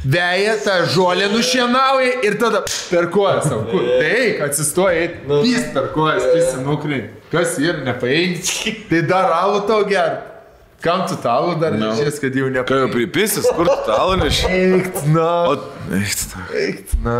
veja 0.00 0.54
tą 0.64 0.78
žolę 0.94 1.28
nušienauja 1.32 2.20
ir 2.24 2.38
tada 2.40 2.62
per 2.90 3.10
koją 3.12 3.42
savo. 3.44 3.80
Tai 3.82 4.12
eik, 4.20 4.44
atsistoja, 4.46 5.08
pys 5.28 5.72
per 5.74 5.90
kojas, 5.96 6.24
pys 6.34 6.54
nukrin. 6.64 7.08
Kas 7.30 7.58
ir 7.62 7.84
nepaeik. 7.86 8.42
Tai 8.90 9.00
dar 9.06 9.30
alų 9.42 9.62
tau 9.68 9.84
ger. 9.88 10.18
Kam 10.80 11.02
tu 11.06 11.12
talų 11.20 11.58
dar 11.60 11.74
Nu. 11.76 11.90
nežies, 11.90 12.16
kad 12.22 12.32
jau 12.34 12.46
Ką 12.48 12.54
jau 12.56 12.64
nepaeik. 12.64 12.92
pripisis, 12.94 13.44
kur 13.52 13.68
tu 13.68 13.74
talą 13.84 14.14
neši? 14.16 14.46
Eikt, 14.48 15.02
na. 15.12 15.26
O, 15.52 15.56
eikt, 15.92 16.22
na. 16.32 16.44
Eikt, 16.56 16.94
na. 17.04 17.16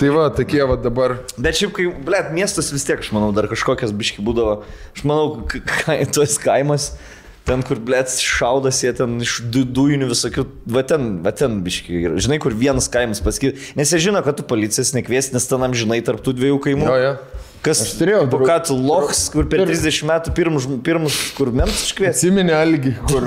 Tai 0.00 0.08
va, 0.16 0.24
tokie 0.32 0.62
va 0.64 0.78
dabar. 0.80 1.18
Bet 1.36 1.58
šiaip, 1.60 1.74
kai, 1.76 1.90
blėt, 2.08 2.32
miestas 2.32 2.72
vis 2.72 2.84
tiek, 2.88 2.98
aš 3.04 3.12
manau, 3.12 3.34
dar 3.36 3.50
kažkokias 3.52 3.92
biški 3.92 4.24
būdavo. 4.24 4.62
Aš 4.96 5.04
manau, 5.04 5.44
ka- 5.44 5.60
ka- 5.60 5.98
tuos 6.16 6.38
kaimas, 6.40 6.94
ten, 7.44 7.60
kur, 7.62 7.76
blėt, 7.76 8.08
šaudas, 8.16 8.80
jie 8.82 8.94
ten 8.96 9.20
iš 9.20 9.42
du, 9.44 9.62
dujinių 9.68 10.08
visokių, 10.10 10.46
va 10.66 10.82
ten, 10.82 11.20
va 11.22 11.30
ten 11.36 11.60
biški. 11.62 12.00
yra. 12.00 12.16
Žinai, 12.16 12.40
kur 12.40 12.56
vienas 12.56 12.88
kaimas 12.88 13.20
pasakyti, 13.20 13.60
nes 13.76 13.92
jie 13.92 14.00
žino, 14.08 14.24
kad 14.24 14.40
tu 14.40 14.42
policijas 14.42 14.94
nekvies, 14.96 15.34
nes 15.36 15.46
ten 15.46 15.60
žinai 15.76 16.00
tarp 16.02 16.24
tų 16.24 16.32
dviejų 16.32 16.58
kaimų. 16.64 16.88
Jo, 16.88 16.96
jo. 17.04 17.16
Kas 17.66 17.80
Aš 17.82 17.92
turėjau 17.98 18.20
tipo, 18.24 18.38
draug- 18.38 18.48
ką 18.52 18.56
tu 18.68 18.76
loks, 18.78 19.24
kur 19.34 19.48
per 19.50 19.64
Pir- 19.64 19.72
30 19.74 20.04
metų 20.06 20.32
pirmus, 20.36 20.66
pirmus 20.86 21.16
kur 21.34 21.50
mentus 21.50 21.82
iškvies? 21.88 22.12
Atsiminė 22.14 22.54
Algi, 22.54 22.92
kur... 23.10 23.26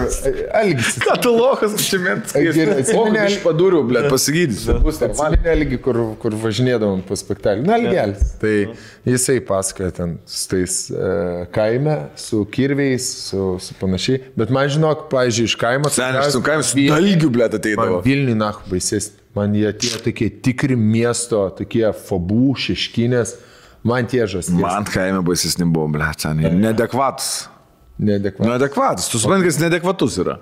Algis. 0.62 0.94
Ką 1.04 1.18
tu 1.26 1.34
lokas 1.36 1.76
užsimint? 1.76 2.32
Gerai, 2.40 2.78
atsimeni, 2.86 3.20
Aš 3.26 3.36
padūriau, 3.44 3.84
blėt, 3.90 4.08
normaliai. 4.14 4.56
Atsiminė 5.10 5.52
Algi, 5.58 5.80
kur, 5.84 6.00
kur 6.22 6.38
važinėdavom 6.46 7.04
po 7.08 7.18
spektaklį. 7.20 7.66
Na, 7.68 7.76
Algelis. 7.80 8.32
Tai 8.40 8.54
jisai 9.10 9.38
pasakoja 9.50 9.92
ten 10.00 10.16
su 10.30 10.46
tais 10.54 10.78
uh, 10.96 11.44
kaime, 11.56 11.98
su 12.20 12.46
kirviais, 12.56 13.10
su, 13.30 13.50
su 13.64 13.76
panašiai. 13.82 14.24
Bet 14.40 14.54
man 14.56 14.72
žinok, 14.72 15.08
pažiūrėjau, 15.12 15.52
iš 15.52 15.58
kaimo... 15.60 15.92
Seniai, 15.94 16.24
aš 16.24 16.38
su 16.38 16.44
kaimu 16.46 16.64
su 16.68 16.88
dalgiu, 16.88 17.30
blėt, 17.36 17.52
Man 17.52 17.60
ateidavo. 17.60 18.00
Vilniui, 18.08 18.38
na, 18.40 18.54
baisės. 18.72 19.12
Man 19.36 19.54
jie 19.54 19.70
tie 19.78 19.92
tokie 20.02 20.32
tikri 20.48 20.76
miesto, 20.80 21.44
tokie 21.60 21.86
fabų, 22.08 22.56
šeškinės. 22.66 23.36
Man 23.88 24.08
tie 24.12 24.26
žas. 24.28 24.50
Man 24.52 24.88
kaime 24.90 25.22
baisesni 25.26 25.68
buvo, 25.68 25.88
blėt, 25.94 26.26
seniai. 26.26 26.52
Nedekvatus. 26.52 27.48
Nedekva. 28.00 28.46
Neadekvatus. 28.48 29.10
Tu 29.12 29.20
supranti, 29.20 29.44
kad 29.46 29.54
jis 29.54 29.62
neadekvatus 29.64 30.18
yra. 30.24 30.38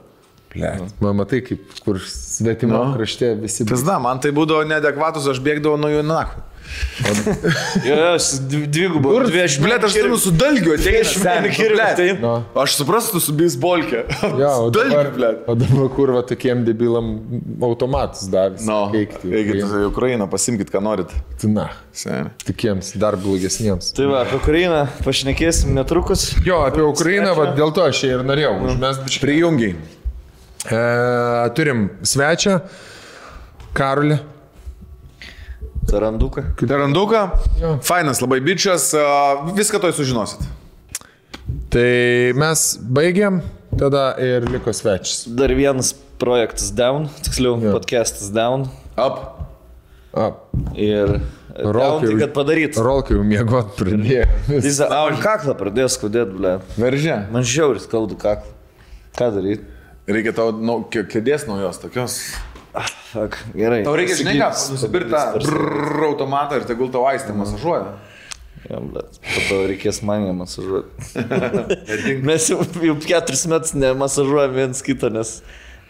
Man 1.01 1.15
matai, 1.19 1.41
kaip 1.45 1.61
kur 1.85 1.99
svetimo 1.99 2.73
Nu. 2.85 2.93
krašte 2.95 3.33
visi. 3.41 3.65
Pizda, 3.65 3.99
man 3.99 4.19
tai 4.19 4.31
būdavo 4.31 4.63
neadekvatus, 4.67 5.27
aš 5.29 5.39
bėgdavau 5.43 5.77
nuo 5.79 5.89
jų 5.91 6.03
naktį. 6.07 6.41
Jo, 7.87 7.95
jo, 7.95 8.19
su 8.19 8.41
dvi- 8.43 8.67
dvigubu. 8.67 9.09
Kur? 9.13 9.23
Dvi 9.29 9.39
aš 9.45 9.53
Blėt, 9.63 9.83
aš 9.87 9.93
turiu 9.95 10.17
su 10.19 10.31
dalgiu 10.35 10.73
kirvi, 10.75 11.77
tai- 11.95 12.17
No. 12.19 12.43
Aš 12.59 12.75
suprastu 12.75 13.21
su 13.23 13.31
beisbolkė. 13.33 14.01
Ja, 14.39 14.49
o 14.65 14.69
dabar, 14.69 15.11
blėt. 15.15 15.45
o 15.47 15.55
dabar 15.55 15.87
kur 15.95 16.11
va 16.11 16.21
tokiem 16.27 16.65
debilam 16.67 17.13
automatus 17.63 18.27
davė. 18.27 18.59
No, 18.67 18.91
eikit 18.91 19.23
į 19.23 19.85
Ukrainą, 19.87 20.27
pasimkit, 20.29 20.69
ką 20.73 20.81
norit. 20.83 21.13
Na, 21.43 21.69
Seniai. 21.93 22.31
tokiems 22.43 22.91
dar 22.99 23.15
blogesniems. 23.15 23.93
Tai 23.95 24.05
va, 24.11 24.25
apie 24.25 24.35
Ukrainą 24.35 24.87
pašnekėsim 25.05 25.71
netrukus. 25.77 26.33
Jo, 26.45 26.65
apie 26.67 26.83
Ukrainą, 26.83 27.31
va, 27.37 27.53
dėl 27.55 27.71
to 27.73 27.81
aš 27.87 28.03
ir 28.03 28.25
norėjau. 28.27 28.75
Mes 28.77 28.97
biškai. 29.05 29.23
Prijungiai. 29.27 29.75
E, 30.67 31.49
turim 31.55 31.87
svečią, 32.03 32.59
Karolį. 33.77 34.17
Taranduką. 35.87 36.43
Taranduką. 36.59 37.21
Fainas 37.87 38.19
labai 38.19 38.41
bičias, 38.43 38.89
a, 38.97 39.45
viską 39.55 39.79
to 39.79 39.91
sužinosit. 39.95 40.43
Tai 41.71 42.33
mes 42.35 42.65
baigiam, 42.83 43.39
tada 43.79 44.09
ir 44.19 44.49
liko 44.51 44.73
svečias. 44.75 45.23
Dar 45.31 45.53
vienas 45.55 45.93
projektas 46.19 46.73
down, 46.75 47.07
tiksliau, 47.23 47.55
Jo. 47.63 47.77
podcastas 47.77 48.33
down. 48.35 48.67
Up. 48.97 49.47
A, 50.13 50.31
Ir 50.75 51.19
Rolkai 51.57 52.09
tai, 52.11 52.19
kad 52.19 52.33
padaryt. 52.35 52.75
Rolkai 52.77 53.15
jau 53.15 53.23
miegot 53.25 53.71
pradėjo. 53.79 54.25
Jis, 54.51 54.79
man 54.89 55.17
kaklą 55.21 55.55
pradėjo 55.57 55.87
skaudėti, 55.93 56.35
ble. 56.37 56.51
Veržė. 56.77 57.15
Man 57.33 57.45
žiauris 57.45 57.85
skaudu 57.87 58.17
kaklą. 58.19 58.51
Ką 59.17 59.29
daryti? 59.33 59.76
Reikia 60.07 60.31
tau 60.35 60.53
nu, 60.55 60.79
kė- 60.91 61.07
kėdės 61.11 61.47
naujos 61.49 61.81
tokios. 61.83 62.19
Fuck, 63.11 63.35
gerai. 63.57 63.81
Tau 63.83 63.95
reikia, 63.97 64.15
žinai, 64.19 64.37
ką, 64.39 64.49
nusipirkti 64.71 65.11
tą 65.11 65.57
automatą 66.07 66.59
ir 66.59 66.67
tegul 66.69 66.91
tau 66.93 67.07
aistė 67.09 67.33
masažuoja. 67.35 67.95
Jo, 68.67 68.81
blet. 68.83 69.19
Po 69.21 69.43
to 69.47 69.59
reikės 69.69 70.01
man 70.05 70.25
ją 70.27 70.33
masažuoti. 70.37 70.89
Mes 72.27 72.47
jau, 72.51 72.59
jau 72.83 72.97
keturis 73.03 73.45
metus 73.51 73.73
nemasažuojam 73.77 74.55
viens 74.57 74.81
kito, 74.83 75.11
nes, 75.13 75.31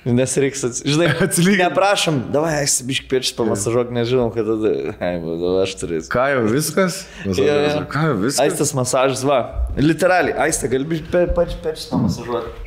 nes 0.06 0.36
reiks, 0.44 0.64
ats... 0.68 0.84
žinai, 0.86 1.10
Atsilygint. 1.26 1.64
Neprašom, 1.64 2.20
davai, 2.36 2.54
eisibiškai 2.62 3.10
pirštis 3.16 3.38
pamasažuok, 3.40 3.92
nežinom, 3.98 4.30
kad 4.36 4.50
tada, 4.50 4.76
ai, 5.00 5.16
aš 5.64 5.76
turėsiu. 5.82 6.12
Ką 6.14 6.30
jau 6.36 6.46
viskas? 6.52 7.02
Jo, 7.26 7.50
jo. 7.50 7.82
Ką 7.92 8.06
jau 8.12 8.22
viskas? 8.28 8.44
Aistas 8.46 8.74
masažas, 8.78 9.26
va. 9.28 9.42
Literaliai, 9.80 10.38
aistė, 10.48 10.70
gali 10.76 10.90
biškai 10.94 11.12
per, 11.14 11.36
per, 11.40 11.58
pirštis 11.66 11.90
pamasažuoti. 11.96 12.67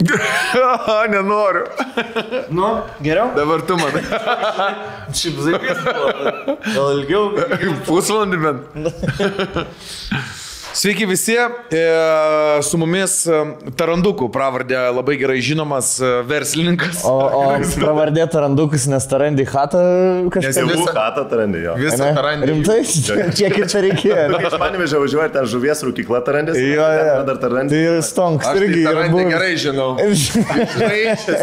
Nenoriu. 1.10 1.66
Nu, 2.50 2.80
geriau? 3.02 3.30
Dabar 3.36 3.60
tu 3.66 3.76
man. 3.76 3.92
Šiaip 5.16 5.40
zaipys 5.44 5.82
buvo. 5.84 6.56
Gal 6.74 6.92
ilgiau? 6.98 7.24
Pusvalandį 7.88 8.38
bent. 8.44 8.62
Sveiki 10.72 11.06
visi, 11.06 11.34
e, 11.34 11.42
su 12.62 12.78
mumis 12.78 13.14
e, 13.26 13.38
Tarandukų 13.76 14.28
pravardė 14.30 14.78
labai 14.94 15.16
gerai 15.18 15.40
žinomas 15.42 15.96
e, 15.98 16.10
verslininkas. 16.28 17.00
O, 17.10 17.14
o 17.18 17.40
pravardė 17.82 18.22
Tarandukas, 18.30 18.84
nes 18.90 19.06
Tarandį 19.10 19.46
Hatą 19.50 19.80
Nes 19.80 20.30
kažkaip. 20.36 20.70
jau 20.70 20.84
katą 20.94 21.24
tarandė 21.32 21.64
jo. 21.64 21.74
Visą 21.80 21.98
Ne? 22.04 22.12
tarandį. 22.16 22.48
Rimtai? 22.52 22.76
Kiek 23.40 23.56
ir 23.58 23.66
čia 23.72 23.82
reikėjo? 23.82 24.28
Nu, 24.30 24.38
kai 24.38 24.46
Aš 24.50 24.56
panimėžiau 24.62 25.02
važiuoju, 25.02 25.32
ten 25.34 25.48
žuvies 25.50 25.82
rūkykla 25.88 26.20
tarandės. 26.28 26.60
Jo, 26.62 26.86
jo. 26.86 27.18
Dar 27.28 27.40
tarandė. 27.42 27.74
Tai 27.74 27.82
ir 27.90 27.98
Stonks 28.06 28.46
Aš 28.46 28.54
tai 28.60 28.62
irgi 28.68 28.84
tarandį 28.86 29.26
gerai 29.32 29.50
žinau. 29.64 29.90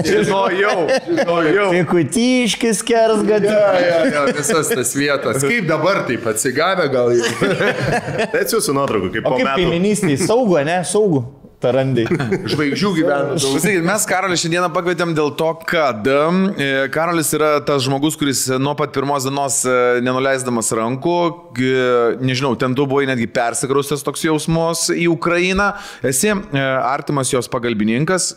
Žinojau, 0.08 0.88
žinojau. 1.12 1.68
Pikutiškis 1.76 2.82
kers 2.88 3.22
gadė. 3.28 3.52
Ja, 3.52 3.76
ja, 3.84 4.00
ja, 4.16 4.24
visas 4.40 4.72
tas 4.72 4.96
vietas. 4.98 5.44
Kaip 5.44 5.68
dabar 5.70 6.06
taip 6.08 6.26
atsigavę 6.32 6.88
gal 6.96 7.12
jau. 7.20 7.30
Tai 7.44 8.42
atsiųsiu 8.46 8.76
nuotraukų, 8.80 9.14
kaip 9.18 9.26
O 9.26 9.34
po 9.34 9.38
kaip 9.42 9.50
metų. 9.50 9.58
kaiminystėje? 9.66 10.22
Saugu, 10.30 10.58
ne? 10.68 10.78
Saugu. 10.88 11.24
Tarandai. 11.58 12.04
Žvaigždžių 12.52 12.90
gyvena. 12.94 13.34
Pasakykit, 13.34 13.86
mes 13.86 14.04
Karolį 14.06 14.36
šiandieną 14.38 14.68
pakvietėm 14.76 15.14
dėl 15.18 15.32
to, 15.40 15.48
kad 15.66 16.06
e, 16.06 16.68
Karolis 16.94 17.32
yra 17.34 17.56
tas 17.66 17.82
žmogus, 17.88 18.18
kuris 18.20 18.44
nuo 18.62 18.76
pat 18.78 18.94
pirmos 18.94 19.26
dienos 19.26 19.64
e, 19.66 19.78
nenuleisdamas 20.06 20.70
rankų, 20.78 21.16
nežinau, 22.22 22.54
ten 22.62 22.76
tu 22.78 22.86
buvai 22.86 23.08
netgi 23.10 23.26
persikraustęs 23.34 24.06
toks 24.06 24.28
jausmus 24.28 24.84
į 24.94 25.08
Ukrainą, 25.10 25.72
esi 26.06 26.30
e, 26.30 26.62
artimas 26.62 27.34
jos 27.34 27.50
pagalbininkas, 27.50 28.30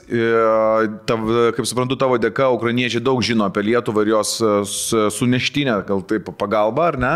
tav, 1.08 1.28
kaip 1.58 1.68
suprantu, 1.68 1.98
tavo 2.00 2.16
dėka 2.20 2.48
ukrainiečiai 2.56 3.04
daug 3.04 3.20
žino 3.26 3.44
apie 3.50 3.66
Lietuvą 3.68 4.06
ir 4.06 4.14
jos 4.14 4.32
suneštinę, 5.18 5.76
gal 5.90 6.00
taip 6.08 6.32
pagalba, 6.40 6.88
ar 6.94 7.00
ne? 7.00 7.12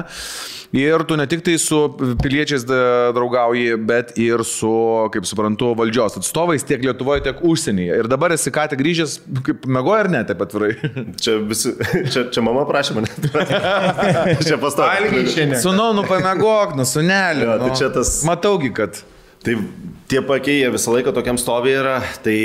Ir 0.74 1.04
tu 1.06 1.14
ne 1.14 1.22
tik 1.30 1.44
tai 1.46 1.54
su 1.62 1.78
piliečiais 2.18 2.64
draugauji, 2.66 3.76
bet 3.86 4.16
ir 4.18 4.42
su, 4.42 4.74
kaip 5.14 5.26
suprantu, 5.28 5.70
valdžios 5.94 6.16
atstovais 6.18 6.64
tiek 6.66 6.82
Lietuvoje, 6.82 7.22
tiek 7.24 7.38
užsienyje. 7.42 7.98
Ir 8.02 8.08
dabar 8.10 8.32
esi 8.34 8.50
ką 8.50 8.66
tik 8.70 8.80
grįžęs, 8.80 9.14
kaip 9.46 9.66
mėgoji 9.66 10.02
ar 10.04 10.10
ne, 10.10 10.22
taip 10.26 10.42
atvirai. 10.42 10.72
Čia, 11.22 11.38
visi, 11.46 11.74
čia, 12.10 12.26
čia 12.34 12.42
mama 12.44 12.64
prašė 12.68 12.96
mane. 12.98 13.10
čia 14.46 14.58
pastovi. 14.62 15.24
Sūnau, 15.62 15.92
nu 15.96 16.04
pamėgok, 16.08 16.74
nu 16.78 16.86
suneliu. 16.88 17.46
Jo, 17.46 17.58
tai 17.62 17.70
nu. 17.70 17.92
tas- 17.94 18.16
Mataugi, 18.26 18.72
kad. 18.74 19.02
Tai 19.44 19.58
tie 20.08 20.20
jie 20.64 20.70
visą 20.72 20.94
laiką 20.94 21.12
tokiam 21.14 21.38
stovė 21.40 21.74
yra. 21.82 21.96
Tai 22.24 22.36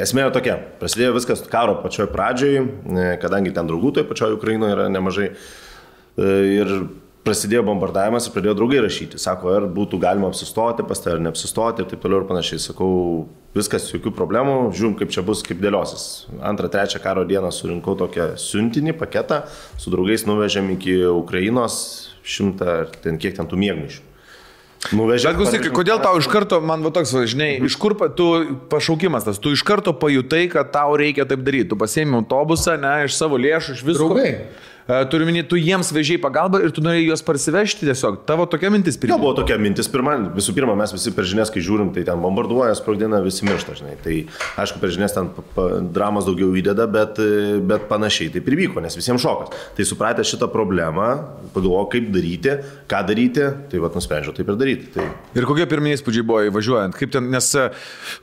esmė 0.00 0.24
yra 0.26 0.34
tokia. 0.34 0.58
Prasidėjo 0.80 1.16
viskas 1.18 1.42
karo 1.50 1.76
pačioj 1.82 2.08
pradžioj, 2.14 2.60
e, 2.62 3.08
kadangi 3.22 3.52
ten 3.54 3.66
draugų 3.68 3.96
toje 3.98 4.08
pačioje 4.08 4.38
Ukrainoje 4.38 4.76
yra 4.76 4.88
nemažai. 4.92 5.32
E, 6.14 6.30
Ir 6.62 6.70
prasidėjo 7.24 7.62
bombardavimas 7.64 8.26
ir 8.28 8.34
pradėjo 8.34 8.54
draugai 8.58 8.82
rašyti. 8.84 9.18
Sako, 9.22 9.52
ar 9.56 9.66
būtų 9.72 9.98
galima 10.02 10.28
apsistoti 10.28 10.84
pas 10.86 11.00
tai 11.00 11.14
ar 11.16 11.22
neapsistoti 11.24 11.82
ir 11.84 11.88
taip 11.90 12.02
toliau 12.04 12.20
ir 12.22 12.28
panašiai. 12.28 12.60
Sakau, 12.60 12.90
viskas, 13.56 13.86
jokių 13.94 14.12
problemų, 14.16 14.56
žiūrim, 14.76 14.96
kaip 15.00 15.12
čia 15.14 15.24
bus, 15.24 15.40
kaip 15.46 15.60
dėliosis. 15.64 16.26
Antrą, 16.44 16.68
trečią 16.72 17.00
karo 17.04 17.24
dieną 17.28 17.52
surinkau 17.54 17.96
tokią 18.00 18.34
siuntinį 18.40 18.96
paketą, 19.00 19.44
su 19.80 19.92
draugais 19.94 20.26
nuvežėm 20.28 20.74
iki 20.76 20.98
Ukrainos 21.14 21.78
šimtą, 22.24 22.74
ar 22.84 22.92
ten 23.04 23.16
kiek 23.20 23.36
ten 23.40 23.48
tų 23.48 23.60
mėgmaišių. 23.62 24.10
Nuvežėm. 24.92 25.32
Bet 25.32 25.38
klausyk, 25.40 25.66
kodėl 25.72 26.00
tau 26.04 26.18
iš 26.20 26.26
karto, 26.28 26.58
man 26.60 26.82
va 26.84 26.90
toks, 26.92 27.14
žinai, 27.32 27.54
iš 27.64 27.76
kur 27.80 27.94
pa- 27.96 28.10
tu 28.12 28.26
pašaukimas 28.68 29.24
tas, 29.24 29.38
tu 29.40 29.54
iš 29.56 29.62
karto 29.64 29.94
pajutai, 29.96 30.42
kad 30.52 30.74
tau 30.74 30.92
reikia 31.00 31.24
taip 31.24 31.40
daryti. 31.40 31.70
Tu 31.72 31.78
pasėmė 31.80 32.18
autobusą, 32.20 32.76
ne, 32.76 33.06
iš 33.08 33.16
savo 33.16 33.40
lėšų, 33.40 33.78
iš 33.78 33.84
visko. 33.86 34.10
Draugai. 34.12 34.34
E, 34.84 34.98
Turiu 35.08 35.24
minėti, 35.24 35.48
tu 35.48 35.56
jiems 35.56 35.88
vežiai 35.96 36.18
pagalbą 36.20 36.58
ir 36.60 36.72
tu 36.76 36.82
norėjai 36.84 37.06
juos 37.06 37.22
parsivežti 37.24 37.86
tiesiog. 37.88 38.18
Tavo 38.28 38.44
tokia 38.50 38.68
mintis 38.68 38.98
Jo, 38.98 39.00
pirma. 39.06 39.16
buvo 39.22 39.32
tokia 39.38 39.56
mintis 39.56 39.88
pirma, 39.88 40.18
visų 40.36 40.52
pirma, 40.56 40.74
mes 40.76 40.92
visi 40.92 41.12
per 41.16 41.24
žinias, 41.24 41.48
kai 41.52 41.62
žiūrim, 41.64 41.88
tai 41.94 42.02
ten 42.04 42.20
bombarduoja, 42.20 42.74
sprogdina, 42.76 43.22
visi 43.24 43.46
miršta, 43.48 43.78
žinai. 43.78 43.94
Tai 44.04 44.16
aišku, 44.60 44.82
per 44.82 44.92
žinias 44.92 45.16
ten 45.16 45.30
dramas 45.96 46.28
daugiau 46.28 46.52
įdeda, 46.60 46.84
bet, 46.92 47.16
e, 47.24 47.56
bet 47.64 47.86
panašiai 47.88 48.28
taip 48.34 48.50
ir 48.52 48.58
vyko, 48.60 48.82
nes 48.84 48.98
visiems 48.98 49.24
šokas. 49.24 49.56
Tai 49.78 49.86
supratę 49.88 50.26
šitą 50.28 50.50
problemą, 50.52 51.08
pagalvojau, 51.56 51.88
kaip 51.96 52.12
daryti, 52.12 52.58
ką 52.92 53.00
daryti, 53.08 53.48
tai 53.72 53.80
vad 53.80 53.96
nusprendžiau 53.96 54.36
taip 54.36 54.52
ir 54.52 54.60
daryti. 54.60 54.90
Tai 54.98 55.08
Ir 55.40 55.48
kokie 55.48 55.64
pirmieji 55.70 56.02
įspūdžiai 56.02 56.26
buvo 56.28 56.44
įvažiuojant? 56.50 56.94
Kaip 57.00 57.10
ten, 57.16 57.32
nes 57.32 57.48
e, 57.56 57.70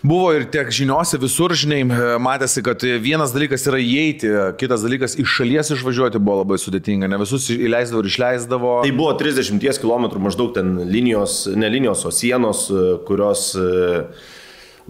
buvo 0.06 0.30
ir 0.38 0.46
tiek 0.54 0.70
žiniuose 0.70 1.18
visur, 1.26 1.58
žinai, 1.58 1.82
matėsi, 2.22 2.62
kad 2.66 2.86
vienas 3.02 3.34
dalykas 3.34 3.66
yra 3.68 3.82
įeiti, 3.82 4.30
kitas 4.62 4.86
dalykas 4.86 5.18
iš 5.20 5.40
šalies 5.42 5.74
išvažiuoti 5.76 6.22
buvo 6.22 6.44
labai 6.44 6.51
sudėtinga, 6.60 7.08
ne 7.12 7.20
visus 7.22 7.48
įleisdavo 7.54 8.04
ir 8.04 8.10
išleisdavo. 8.10 8.76
Tai 8.86 8.94
buvo 8.98 9.14
30 9.20 9.82
km 9.82 10.08
maždaug 10.24 10.54
ten 10.56 10.78
linijos, 10.90 11.46
ne 11.56 11.70
linijos, 11.72 12.04
o 12.08 12.12
sienos, 12.16 12.68
e, 12.72 12.86
kurios 13.08 13.52
e, 13.56 14.06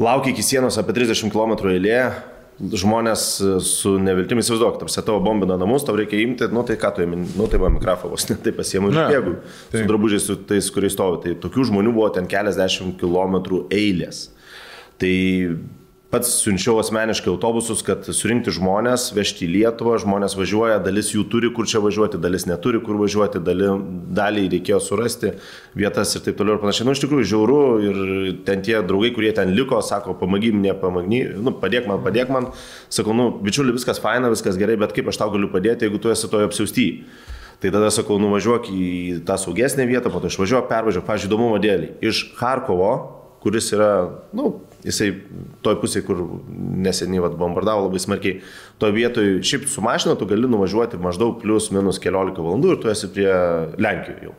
laukia 0.02 0.34
iki 0.34 0.46
sienos 0.46 0.80
apie 0.82 0.96
30 0.98 1.34
km 1.34 1.58
eilė. 1.74 1.98
Žmonės 2.62 3.26
e, 3.42 3.52
su 3.66 3.96
neviltimi 4.02 4.44
įsivaizduok, 4.46 4.80
tarsi 4.84 5.02
tavo 5.06 5.22
bombina 5.26 5.58
namus, 5.58 5.86
tau 5.88 5.98
reikia 5.98 6.20
imti, 6.22 6.50
nu 6.54 6.66
tai 6.68 6.78
ką 6.82 6.94
tu 6.96 7.06
įimi, 7.06 7.24
nu 7.34 7.50
tai 7.50 7.58
buvo 7.62 7.72
mikrofavos, 7.78 8.28
ne 8.30 8.38
tai 8.42 8.54
pasiemu 8.58 8.92
ir 8.92 9.00
bėgu. 9.16 9.36
Su 9.72 9.86
drabužiais, 9.90 10.28
su 10.30 10.38
tais, 10.50 10.70
kuriais 10.74 10.94
stovi. 10.98 11.24
Tai 11.26 11.38
tokių 11.48 11.72
žmonių 11.72 11.96
buvo 11.98 12.12
ten 12.14 12.30
keliasdešimt 12.30 13.00
kilometrų 13.02 13.66
eilės. 13.74 14.28
Tai 15.02 15.16
pats 16.12 16.32
siunčiau 16.44 16.76
asmeniškai 16.82 17.30
autobusus, 17.32 17.80
kad 17.88 18.04
surinkti 18.04 18.52
žmonės, 18.52 19.08
vežti 19.16 19.46
į 19.46 19.52
Lietuvą, 19.54 19.96
žmonės 20.04 20.36
važiuoja, 20.36 20.82
dalis 20.84 21.14
jų 21.14 21.24
turi 21.32 21.52
kur 21.56 21.70
čia 21.72 21.80
važiuoti, 21.84 22.20
dalis 22.22 22.44
neturi 22.50 22.82
kur 22.84 23.00
važiuoti, 23.00 23.40
dalį, 23.48 23.70
dalį 24.18 24.44
reikėjo 24.52 24.82
surasti 24.84 25.32
vietas 25.78 26.12
ir 26.18 26.26
taip 26.26 26.36
toliau 26.40 26.58
ir 26.58 26.64
panašiai. 26.64 26.90
Nu, 26.90 26.96
iš 26.98 27.04
tikrųjų, 27.06 27.28
žiauru 27.32 27.62
ir 27.88 28.02
ten 28.48 28.64
tie 28.66 28.82
draugai, 28.84 29.14
kurie 29.16 29.32
ten 29.38 29.54
liko, 29.56 29.80
sako, 29.88 30.18
pamagyk, 30.20 30.58
nepamagny, 30.60 31.24
nu, 31.40 31.56
padėk 31.64 31.88
man, 31.88 32.04
padėk 32.04 32.34
man. 32.34 32.50
Sakau, 32.92 33.16
nu, 33.16 33.30
bičiuli, 33.40 33.72
viskas 33.78 34.04
faina, 34.04 34.32
viskas 34.34 34.60
gerai, 34.60 34.76
bet 34.82 34.92
kaip 34.98 35.08
aš 35.08 35.22
tau 35.22 35.32
galiu 35.32 35.48
padėti, 35.54 35.88
jeigu 35.88 36.02
tu 36.04 36.12
esi 36.12 36.28
toje 36.32 36.50
apsiausty. 36.50 36.90
Tai 37.62 37.70
tada 37.70 37.92
sakau, 37.94 38.18
nuvažiuok 38.20 38.68
į 38.74 38.86
tą 39.24 39.38
saugesnę 39.38 39.86
vietą, 39.86 40.10
po 40.10 40.20
to 40.20 40.32
išvažiuok, 40.32 40.66
pervažiuok, 40.68 41.06
pažiūrėjau, 41.06 41.30
įdomumo 41.30 41.60
dėlį. 41.62 41.92
Iš 42.10 42.24
Harkovo, 42.40 42.90
kuris 43.44 43.70
yra, 43.76 43.92
nu, 44.34 44.56
Jisai 44.86 45.12
toj 45.62 45.78
pusėje, 45.82 46.06
kur 46.08 46.24
neseniai 46.50 47.22
vat, 47.22 47.36
bombardavo 47.38 47.86
labai 47.86 48.02
smarkiai, 48.02 48.40
toj 48.82 48.96
vietoj, 48.96 49.28
šiaip 49.46 49.68
su 49.70 49.84
mašina 49.86 50.16
tu 50.18 50.26
gali 50.30 50.50
nuvažiuoti 50.50 50.98
maždaug 51.02 51.38
plus 51.44 51.70
minus 51.76 52.02
keliolika 52.02 52.42
valandų 52.42 52.74
ir 52.74 52.82
tu 52.82 52.90
esi 52.90 53.12
prie 53.14 53.30
Lenkijos 53.78 54.26
jau. 54.26 54.34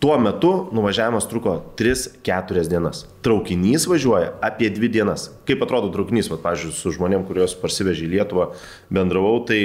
Tuo 0.00 0.18
metu 0.20 0.50
nuvažiavimas 0.76 1.24
truko 1.28 1.54
3-4 1.78 2.66
dienas. 2.68 3.06
Traukinys 3.24 3.86
važiuoja 3.88 4.34
apie 4.44 4.68
2 4.72 4.90
dienas. 4.92 5.30
Kaip 5.48 5.64
atrodo 5.64 5.88
traukinys, 5.94 6.28
va, 6.28 6.36
pavyzdžiui, 6.42 6.74
su 6.76 6.92
žmonėm, 6.96 7.24
kuriuos 7.28 7.56
parsivežė 7.62 8.04
į 8.04 8.10
Lietuvą, 8.12 8.50
bendravau, 8.92 9.38
tai 9.48 9.60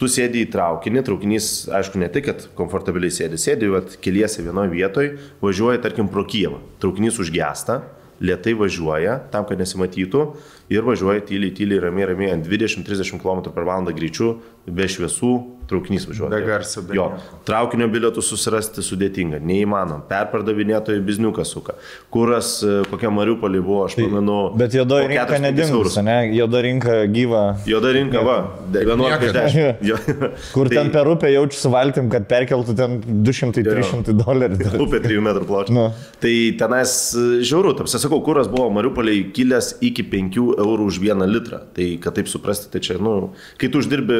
tu 0.00 0.08
sėdi 0.08 0.44
į 0.44 0.50
traukinį, 0.52 1.00
traukinys, 1.04 1.48
aišku, 1.76 2.00
ne 2.00 2.10
tik, 2.12 2.28
kad 2.28 2.44
komfortabiliai 2.60 3.12
sėdi, 3.12 3.40
sėdi, 3.40 3.72
vat, 3.72 3.96
keliesi 4.04 4.44
vienoje 4.44 4.72
vietoje, 4.72 5.14
važiuoja, 5.40 5.80
tarkim, 5.84 6.12
pro 6.12 6.26
Kievą. 6.28 6.60
Traukinys 6.84 7.16
užgesta, 7.24 7.80
lietai 8.20 8.54
važiuoja, 8.58 9.16
tam, 9.32 9.46
kad 9.48 9.60
nesimatytų, 9.60 10.24
ir 10.72 10.84
važiuoja 10.86 11.24
tyliai, 11.28 11.54
tyliai, 11.56 11.80
ramiai, 11.86 12.10
ramiai, 12.12 12.34
ant 12.36 12.46
20-30 12.46 13.20
km 13.22 13.46
per 13.48 13.64
valandą 13.64 13.94
greičiu, 13.96 14.34
be 14.68 14.88
šviesų, 14.88 15.32
traukinys 15.70 16.06
važiuoja. 16.10 16.30
Be 16.34 16.40
garso, 16.46 16.82
be 16.86 16.96
Jo, 16.98 17.06
traukinio 17.48 17.86
bilietų 17.92 18.22
susirasti 18.24 18.82
sudėtinga, 18.84 19.38
neįmanom. 19.46 20.02
Perpardavinėtojai 20.10 21.00
bizniuką 21.06 21.44
suka. 21.46 21.76
Kuras, 22.12 22.56
e, 22.66 22.80
kokia 22.90 23.12
Mariupolį 23.14 23.62
buvo, 23.64 23.84
aš 23.86 23.96
pamenu. 24.00 24.38
Tai 24.50 24.60
Bet 24.64 24.74
juodoji 24.76 25.06
po 25.06 25.12
rinka 25.14 25.26
4-5 25.30 25.44
nedingus, 25.46 25.98
ne? 26.06 26.16
Juoda 26.34 26.62
rinka 26.66 26.96
gyva. 27.14 27.42
Juoda 27.70 27.92
rinka, 27.96 28.24
va, 28.26 28.36
de- 28.74 28.84
11,10. 28.88 29.84
Jo. 29.86 29.98
Kur 30.54 30.68
Tai 30.70 30.76
ten 30.80 30.90
per 30.94 31.08
upę 31.08 31.30
jaučiu 31.32 31.60
su 31.60 31.72
valtim, 31.72 32.10
kad 32.12 32.26
perkeltų 32.30 32.76
ten 32.78 32.98
200-300 33.26 34.14
dolerių. 34.20 34.58
Upė 34.84 35.02
3 35.06 35.22
metrų 35.24 35.46
pločio. 35.48 35.76
Nu. 35.76 35.86
Tai 36.22 36.34
tenais 36.60 36.94
e, 37.14 37.26
žiauru, 37.46 37.74
tam 37.78 37.88
sakau, 37.90 38.20
kuras 38.26 38.50
buvo 38.50 38.68
Mariupoliai 38.74 39.28
kilęs 39.36 39.76
iki 39.86 40.04
5 40.10 40.40
eurų 40.58 40.90
už 40.90 41.00
vieną 41.02 41.28
litrą. 41.30 41.62
Tai 41.76 41.88
kad 42.02 42.18
taip 42.18 42.30
suprasti, 42.30 42.70
tai 42.72 42.82
čia, 42.84 42.98
nu, 43.02 43.32
kai 43.60 43.70
tu 43.72 43.80
uždirbi, 43.82 44.18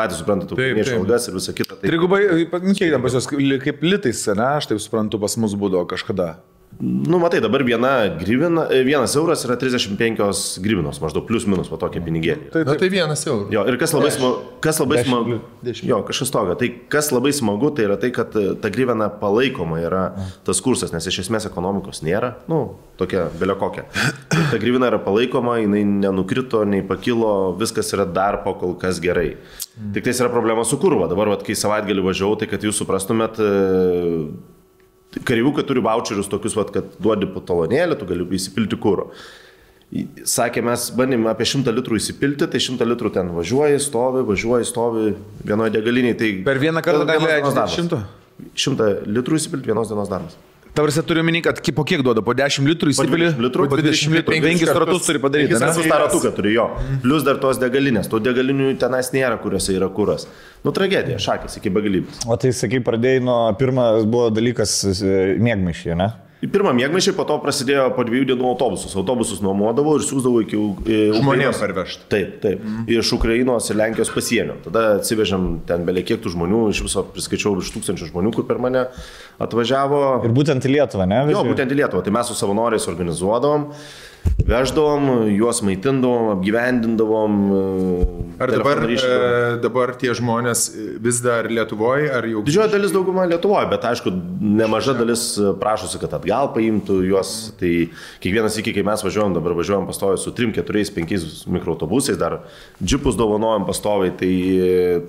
patys 0.00 0.22
suprantate, 0.22 0.56
ukrainiečių 0.56 0.96
algas 0.98 1.28
ir 1.28 1.36
visą 1.36 1.56
kitą. 1.56 1.76
Tai, 1.80 1.90
Trigubai, 1.92 2.22
nu 2.64 2.76
kiek 2.76 2.94
ten 2.94 3.04
pas 3.04 3.16
juos, 3.16 3.28
kaip 3.30 3.84
litais, 3.86 4.24
ne, 4.32 4.48
aš 4.60 4.72
taip 4.72 4.82
suprantu, 4.82 5.20
pas 5.22 5.36
mus 5.40 5.56
būdavo 5.60 5.88
kažkada. 5.90 6.34
Nu, 6.78 7.18
matai, 7.18 7.40
dabar 7.40 7.62
viena 7.66 8.08
grivina, 8.18 8.66
e, 8.70 8.82
vienas 8.84 9.14
euras 9.16 9.42
yra 9.44 9.56
35 9.60 10.60
grivinos, 10.64 11.00
maždaug 11.02 11.26
plius 11.28 11.44
minus, 11.50 11.68
va 11.68 11.76
tokia 11.80 12.00
pinigėlė. 12.04 12.50
Tai, 12.54 12.62
Na, 12.68 12.76
tai 12.80 12.88
vienas 12.92 13.24
eurų. 13.26 13.50
Jo, 13.52 13.64
ir 13.68 13.76
kas 13.80 13.92
labai, 13.96 14.12
smagu, 14.14 14.38
kas 14.64 14.80
labai 14.80 15.00
Dešimt 15.00 15.10
smagu, 15.10 15.38
jo, 15.90 16.00
kažkas 16.08 16.32
toga, 16.32 16.56
tai 16.60 16.70
kas 16.92 17.10
labai 17.12 17.32
smagu, 17.36 17.72
tai 17.76 17.88
yra 17.88 17.98
tai, 18.00 18.12
kad 18.16 18.36
e, 18.38 18.54
ta 18.62 18.70
grivena 18.72 19.10
palaikoma 19.20 19.80
yra 19.82 20.04
tas 20.46 20.62
kursas, 20.64 20.94
nes 20.94 21.08
iš 21.10 21.22
esmės 21.26 21.48
ekonomikos 21.50 22.00
nėra, 22.06 22.36
nu, 22.48 22.62
tokia 23.00 23.26
belio 23.40 23.58
kokia. 23.60 23.84
Ir 24.32 24.46
ta 24.52 24.60
grivena 24.62 24.88
yra 24.88 25.00
palaikoma, 25.04 25.58
jinai 25.60 25.82
nenukrito, 25.88 26.62
nei 26.68 26.84
pakilo, 26.86 27.52
viskas 27.60 27.92
yra 27.96 28.06
dar 28.08 28.40
po 28.46 28.54
kol 28.60 28.78
kas 28.80 29.02
gerai. 29.04 29.34
Tik 29.94 30.06
tai 30.06 30.14
yra 30.16 30.32
problema 30.32 30.64
su 30.64 30.80
kurva. 30.80 31.10
Dabar, 31.10 31.30
vat, 31.34 31.44
kai 31.44 31.56
savaitgalį 31.56 32.06
važiavau, 32.08 32.40
tai 32.40 32.48
kad 32.50 32.64
jūs 32.64 32.80
suprastumėt, 32.80 33.40
e, 33.40 34.56
kareivukai 35.18 35.64
turi 35.66 35.82
voucherius 35.84 36.30
tokius, 36.30 36.56
vat, 36.58 36.72
kad 36.74 36.90
duodi 37.02 37.28
po 37.30 37.42
talonėlį, 37.44 37.98
tu 37.98 38.08
gali 38.08 38.26
įsipilti 38.38 38.78
kūro. 38.80 39.10
Sakė, 40.30 40.62
mes 40.62 40.84
bandėme 40.94 41.26
apie 41.32 41.48
100 41.50 41.72
litrų 41.74 41.98
įsipilti, 41.98 42.46
tai 42.46 42.60
100 42.62 42.86
litrų 42.92 43.10
ten 43.16 43.32
važiuoji, 43.34 43.80
stovi, 43.82 44.22
važiuoji, 44.28 44.68
stovi 44.68 45.08
vienoje 45.42 45.74
degalinėje. 45.74 46.18
Tai 46.20 46.28
Per 46.46 46.60
vieną 46.62 46.82
kartą 46.86 47.08
gali 47.08 47.26
dienos 47.26 47.56
darbas. 47.58 47.74
šimto? 47.74 47.98
100 48.54 48.90
litrų 49.10 49.40
įsipilti 49.40 49.72
vienos 49.72 49.90
dienos 49.90 50.12
darbas. 50.12 50.38
Tavrasi 50.76 51.02
turiu 51.02 51.24
minį, 51.26 51.40
kad 51.42 51.58
po 51.74 51.84
kiek 51.86 52.02
duoda, 52.06 52.22
po 52.22 52.34
10 52.36 52.68
litrų 52.70 52.92
įsipili, 52.94 53.26
20 53.32 53.42
litrų, 53.42 53.66
po 53.72 53.78
20 53.80 54.14
litrų, 54.14 54.36
penkis 54.36 54.62
5 54.62 54.70
kartus- 54.70 54.80
ratus 54.84 55.06
turi 55.08 55.18
padaryti. 55.22 55.50
Penkis 55.50 55.60
ne? 55.60 55.66
kartus 55.66 55.90
tą 55.90 55.98
ratuką 56.04 56.32
turi 56.36 56.54
jo. 56.54 56.66
Plus 57.02 57.26
dar 57.26 57.40
tos 57.42 57.58
degalinės. 57.58 58.08
Tų 58.12 58.22
degalinių 58.28 58.70
tenais 58.78 59.10
nėra, 59.14 59.36
kuriuose 59.42 59.74
yra 59.74 59.88
kuras. 59.90 60.28
Nu, 60.64 60.70
tragedija, 60.76 61.18
šakės 61.18 61.58
iki 61.58 61.72
begalybės. 61.74 62.22
O 62.30 62.36
tai 62.40 62.52
sakai, 62.54 62.80
pradėjai 62.86 63.22
nuo 63.24 63.38
pirmas 63.58 64.06
buvo 64.06 64.30
dalykas 64.30 64.78
e, 65.02 65.36
mėgmaišiai, 65.42 65.96
ne? 65.98 66.10
Pirmą 66.40 66.72
mėgmaišį, 66.72 67.12
po 67.18 67.26
to 67.28 67.36
prasidėjo 67.42 67.90
po 67.92 68.04
dviejų 68.08 68.30
dienų 68.30 68.46
autobusus. 68.54 68.94
Autobusus 68.96 69.42
nuomodavau 69.44 69.98
ir 69.98 70.04
siūsdavau 70.06 70.40
iki 70.40 70.60
Žmonėms 71.18 71.60
parvežti. 71.60 72.06
Taip, 72.08 72.38
taip. 72.40 72.62
Mm. 72.64 72.86
Iš 72.96 73.10
Ukrainos 73.18 73.68
ir 73.68 73.76
Lenkijos 73.76 74.12
pasienio. 74.14 74.56
Tada 74.64 74.86
atsivežėm 74.96 75.50
ten 75.68 75.84
belie 75.84 76.00
kiek 76.08 76.22
tų 76.24 76.32
žmonių, 76.32 76.62
iš 76.72 76.80
viso 76.86 77.04
priskaičiau 77.12 77.52
virš 77.58 77.74
tūkstančių 77.76 78.08
žmonių, 78.14 78.32
kur 78.38 78.48
per 78.48 78.62
mane 78.62 78.86
atvažiavo. 79.36 80.00
Ir 80.24 80.32
būtent 80.36 80.64
į 80.64 80.72
Lietuvą, 80.78 81.04
ne? 81.12 81.20
Jo, 81.26 81.42
veži? 81.42 81.52
būtent 81.52 81.76
į 81.76 81.80
Lietuvą. 81.82 82.06
Tai 82.08 82.16
mes 82.16 82.32
su 82.32 82.38
savanoriais 82.40 82.88
organizuodavom, 82.88 83.68
veždavom, 84.46 85.28
juos 85.30 85.62
maitindavom, 85.62 86.32
apgyvendindavom. 86.36 87.38
e, 87.50 88.20
Ar 88.40 88.50
dabar, 88.54 88.78
e, 88.88 89.58
dabar 89.60 89.92
tie 90.00 90.14
žmonės 90.16 90.70
vis 91.02 91.20
dar 91.20 91.48
Lietuvoje, 91.50 92.08
ar 92.08 92.24
jau... 92.28 92.40
Didžioji 92.46 92.72
dalis 92.72 92.94
dauguma 92.94 93.26
Lietuvoje, 93.28 93.68
bet 93.70 93.84
aišku, 93.84 94.12
nemaža 94.40 94.94
dalis 94.96 95.24
prašosi, 95.60 96.00
kad 96.00 96.16
atgal 96.16 96.50
paimtų 96.54 97.00
juos. 97.08 97.34
Tai 97.60 97.72
kiekvienas 98.24 98.56
iki, 98.62 98.72
kai 98.76 98.84
mes 98.86 99.04
važiuojam, 99.04 99.36
dabar 99.36 99.54
važiuojam 99.58 99.88
pastoviai 99.90 100.22
su 100.22 100.32
3, 100.36 100.54
4, 100.56 100.86
5 100.96 101.28
mikroautobusais, 101.52 102.18
dar 102.20 102.40
džipus 102.80 103.18
dovanojam 103.20 103.68
pastoviai, 103.68 104.14
tai, 104.16 104.32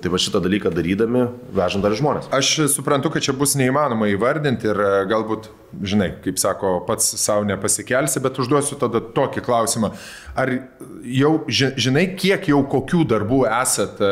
tai 0.02 0.12
va 0.12 0.20
šitą 0.20 0.42
dalyką 0.44 0.72
darydami 0.76 1.26
vežam 1.56 1.84
dar 1.84 1.96
žmonės. 1.96 2.28
Aš 2.36 2.68
suprantu, 2.76 3.10
kad 3.12 3.24
čia 3.24 3.34
bus 3.36 3.56
neįmanoma 3.58 4.10
įvardinti 4.12 4.68
ir 4.70 4.82
e, 4.82 4.90
galbūt, 5.10 5.48
žinai, 5.80 6.12
kaip 6.24 6.40
sako, 6.40 6.76
pats 6.88 7.14
savo 7.20 7.46
nepasikelsi, 7.48 8.20
bet 8.22 8.38
užduosiu 8.42 8.78
tada 8.80 9.01
tokį 9.16 9.42
klausimą. 9.46 9.90
Ar 10.38 10.50
jau 11.04 11.32
ži- 11.48 11.72
žinai, 11.76 12.06
kiek 12.16 12.46
jau 12.48 12.62
kokių 12.72 13.02
darbų 13.10 13.42
esat 13.62 14.00
e, 14.00 14.10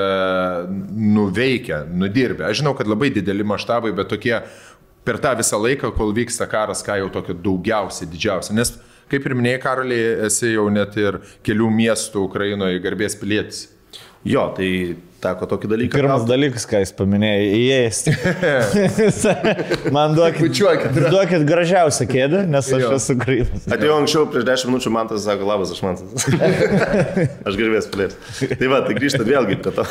nuveikę, 1.16 1.84
nudirbę? 1.92 2.44
Aš 2.50 2.60
žinau, 2.62 2.74
kad 2.78 2.90
labai 2.90 3.10
dideli 3.14 3.44
maštabai, 3.46 3.92
bet 3.96 4.10
tokie 4.12 4.36
per 5.06 5.18
tą 5.22 5.32
visą 5.38 5.58
laiką, 5.62 5.92
kol 5.96 6.12
vyksta 6.16 6.46
karas, 6.50 6.82
ką 6.86 6.98
jau 7.00 7.10
tokio 7.14 7.34
daugiausia, 7.34 8.06
didžiausia. 8.10 8.54
Nes, 8.58 8.74
kaip 9.10 9.26
ir 9.26 9.34
minėjai, 9.38 9.62
Karoliai, 9.62 10.10
esi 10.28 10.52
jau 10.52 10.68
net 10.72 10.96
ir 11.00 11.20
kelių 11.46 11.70
miestų 11.80 12.26
Ukrainoje 12.28 12.82
garbės 12.84 13.16
pilietis. 13.18 13.68
Jo, 14.28 14.42
tai 14.52 14.66
teko 15.24 15.46
tokį 15.48 15.68
dalyką. 15.70 15.96
Pirmas 15.96 16.22
gaut. 16.22 16.28
dalykas, 16.28 16.64
ką 16.68 16.80
jis 16.82 16.90
paminėjo, 16.96 17.46
įėjęs. 17.56 18.00
Man 19.96 20.12
duokit, 20.16 20.42
Bučiuokit. 20.44 20.98
duokit 21.12 21.44
gražiausią 21.48 22.06
kėdę, 22.10 22.42
nes 22.52 22.68
aš 22.68 22.84
Jo. 22.84 22.90
esu 22.98 23.16
Ukrainas. 23.16 23.64
Atėjau 23.72 23.96
anksčiau, 24.00 24.26
prieš 24.32 24.44
10 24.50 24.72
minučių 24.72 24.92
man 24.96 25.08
tas 25.12 25.24
sako, 25.24 25.48
labas, 25.48 25.72
aš 25.76 25.80
man 25.86 25.96
tas. 26.00 26.28
aš 27.48 27.58
gerbės 27.60 27.88
plėtis. 27.92 28.44
Tai 28.60 28.70
va, 28.74 28.82
tai 28.88 28.96
grįžtat 29.00 29.24
vėlgi 29.28 29.60
prie 29.64 29.72
to. 29.80 29.88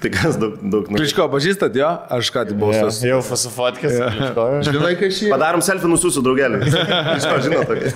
Tai 0.00 0.10
kas 0.14 0.38
daug, 0.40 0.54
daug 0.62 0.88
nu- 0.90 0.98
Kličko 1.00 1.26
pažįstat, 1.32 1.74
jo? 1.76 1.88
Aš 2.16 2.30
ką 2.34 2.44
tik 2.48 2.56
buvau 2.60 2.72
tas. 2.86 3.00
jau 3.04 3.18
fasufotkės. 3.26 3.98
Žinai, 4.68 4.94
kai 5.00 5.10
šį... 5.12 5.28
Padarom 5.32 5.62
selfie 5.64 5.90
nusiųsiu 5.90 6.24
draugelį. 6.24 6.62
Žinau, 6.72 7.36
žinau 7.44 7.62
tokį. 7.68 7.92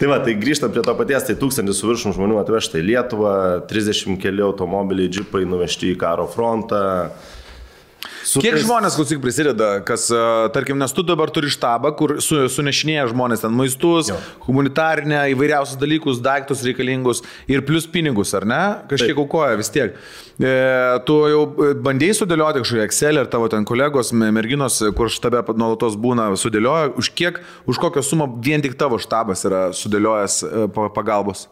tai 0.00 0.10
va, 0.10 0.18
tai 0.26 0.34
grįžtant 0.40 0.74
prie 0.74 0.82
to 0.84 0.94
paties, 0.98 1.28
tai 1.30 1.38
tūkstantis 1.38 1.78
su 1.80 1.88
viršum 1.90 2.16
žmonių 2.18 2.40
atvežta 2.42 2.80
į 2.82 2.86
Lietuvą, 2.90 3.32
30 3.70 4.18
keli 4.22 4.44
automobiliai, 4.44 5.10
džipai 5.12 5.44
nuvežti 5.48 5.94
į 5.94 5.98
karo 6.02 6.26
frontą. 6.32 6.82
Su 8.28 8.42
Kiek 8.44 8.58
tais- 8.58 8.64
žmonės 8.66 8.92
klausyk 8.98 9.22
prisideda, 9.24 9.68
kas, 9.88 10.02
tarkim, 10.52 10.76
nes 10.76 10.92
tu 10.92 11.00
dabar 11.06 11.30
turi 11.32 11.48
štabą, 11.48 11.94
kur 11.96 12.18
su, 12.20 12.42
sunešinėja 12.52 13.06
žmonės 13.14 13.40
ten 13.40 13.54
maistus, 13.56 14.10
Jo. 14.10 14.18
humanitarinę, 14.44 15.22
įvairiausius 15.32 15.78
dalykus, 15.80 16.20
daiktus 16.20 16.60
reikalingus 16.66 17.22
ir 17.48 17.62
plus 17.64 17.86
pinigus, 17.88 18.34
ar 18.36 18.44
ne? 18.44 18.60
Kažkiek 18.90 19.14
Taip. 19.14 19.22
aukoja 19.24 19.56
vis 19.56 19.72
tiek. 19.72 19.96
E, 20.38 20.52
tu 21.08 21.16
jau 21.32 21.40
e, 21.70 21.72
bandėjai 21.88 22.18
sudėlioti 22.20 22.60
kažkokį 22.66 22.84
Excel 22.84 23.16
ir 23.22 23.30
tavo 23.32 23.48
ten 23.48 23.64
kolegos, 23.64 24.12
me- 24.12 24.28
merginos, 24.36 24.76
kur 24.94 25.08
štabe 25.08 25.40
nuolatos 25.56 25.96
būna, 25.96 26.28
sudėlioja, 26.36 26.92
už 27.00 27.08
kiek, 27.16 27.40
už 27.66 27.80
kokią 27.80 28.04
sumą 28.04 28.28
vien 28.44 28.60
tik 28.60 28.76
tavo 28.76 29.00
štabas 29.00 29.46
yra 29.48 29.70
sudėliojęs 29.72 30.42
e, 30.44 30.68
pa- 30.68 30.90
pagalbos. 30.92 31.48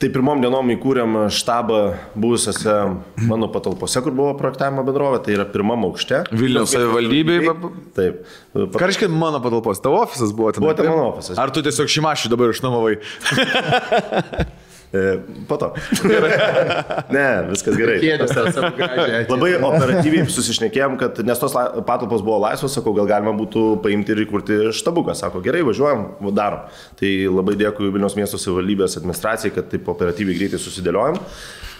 Tai 0.00 0.08
pirmom 0.10 0.40
dienom 0.40 0.70
įkūrėm 0.72 1.12
štabą 1.30 1.78
buvusiose 2.18 2.72
mano 3.28 3.46
patalpose, 3.52 4.00
kur 4.02 4.14
buvo 4.16 4.32
projektavimo 4.38 4.82
bendrovė, 4.86 5.18
tai 5.26 5.34
yra 5.36 5.44
pirmam 5.46 5.84
aukšte. 5.90 6.22
Vilniaus 6.32 6.72
savivaldybėj, 6.72 7.42
pa- 7.44 7.54
pa- 7.60 7.70
Taip. 7.98 8.22
Ką 8.56 8.88
reiškia 8.88 9.10
mano 9.12 9.42
patalpos? 9.44 9.82
Tavo 9.84 10.00
ofisas 10.02 10.32
buvo 10.34 10.50
ten? 10.56 10.64
Buvo 10.64 10.72
ten 10.78 10.88
mano 10.88 11.10
ofisas. 11.12 11.36
Ar 11.38 11.52
tu 11.54 11.62
tiesiog 11.62 11.92
šimašį 11.92 12.32
dabar 12.32 12.54
išnuomavai? 12.54 12.96
E, 14.92 15.18
Po 15.48 15.56
to. 15.56 15.70
ne, 17.16 17.26
viskas 17.50 17.76
gerai. 17.78 17.98
Labai 19.32 19.52
operatyviai 19.58 20.26
susišnekėjom, 20.30 20.96
kad 21.00 21.20
nes 21.26 21.42
tos 21.42 21.54
patalpos 21.86 22.24
buvo 22.26 22.40
laisvos, 22.42 22.74
sakau, 22.74 22.94
gal 22.96 23.08
galima 23.10 23.34
būtų 23.38 23.64
paimti 23.84 24.14
ir 24.14 24.24
įkurti 24.26 24.60
štabuką. 24.80 25.14
Sako, 25.18 25.42
gerai, 25.44 25.62
važiuojam, 25.66 26.06
va, 26.26 26.34
darom. 26.34 26.68
Tai 26.98 27.10
labai 27.30 27.56
dėkui 27.60 27.92
Vilniaus 27.94 28.18
miesto 28.18 28.40
savivaldybės 28.40 28.98
administracijai, 29.00 29.54
kad 29.54 29.70
taip 29.70 29.90
operatyviai 29.94 30.38
greitai 30.42 30.62
susidėliojom. 30.62 31.20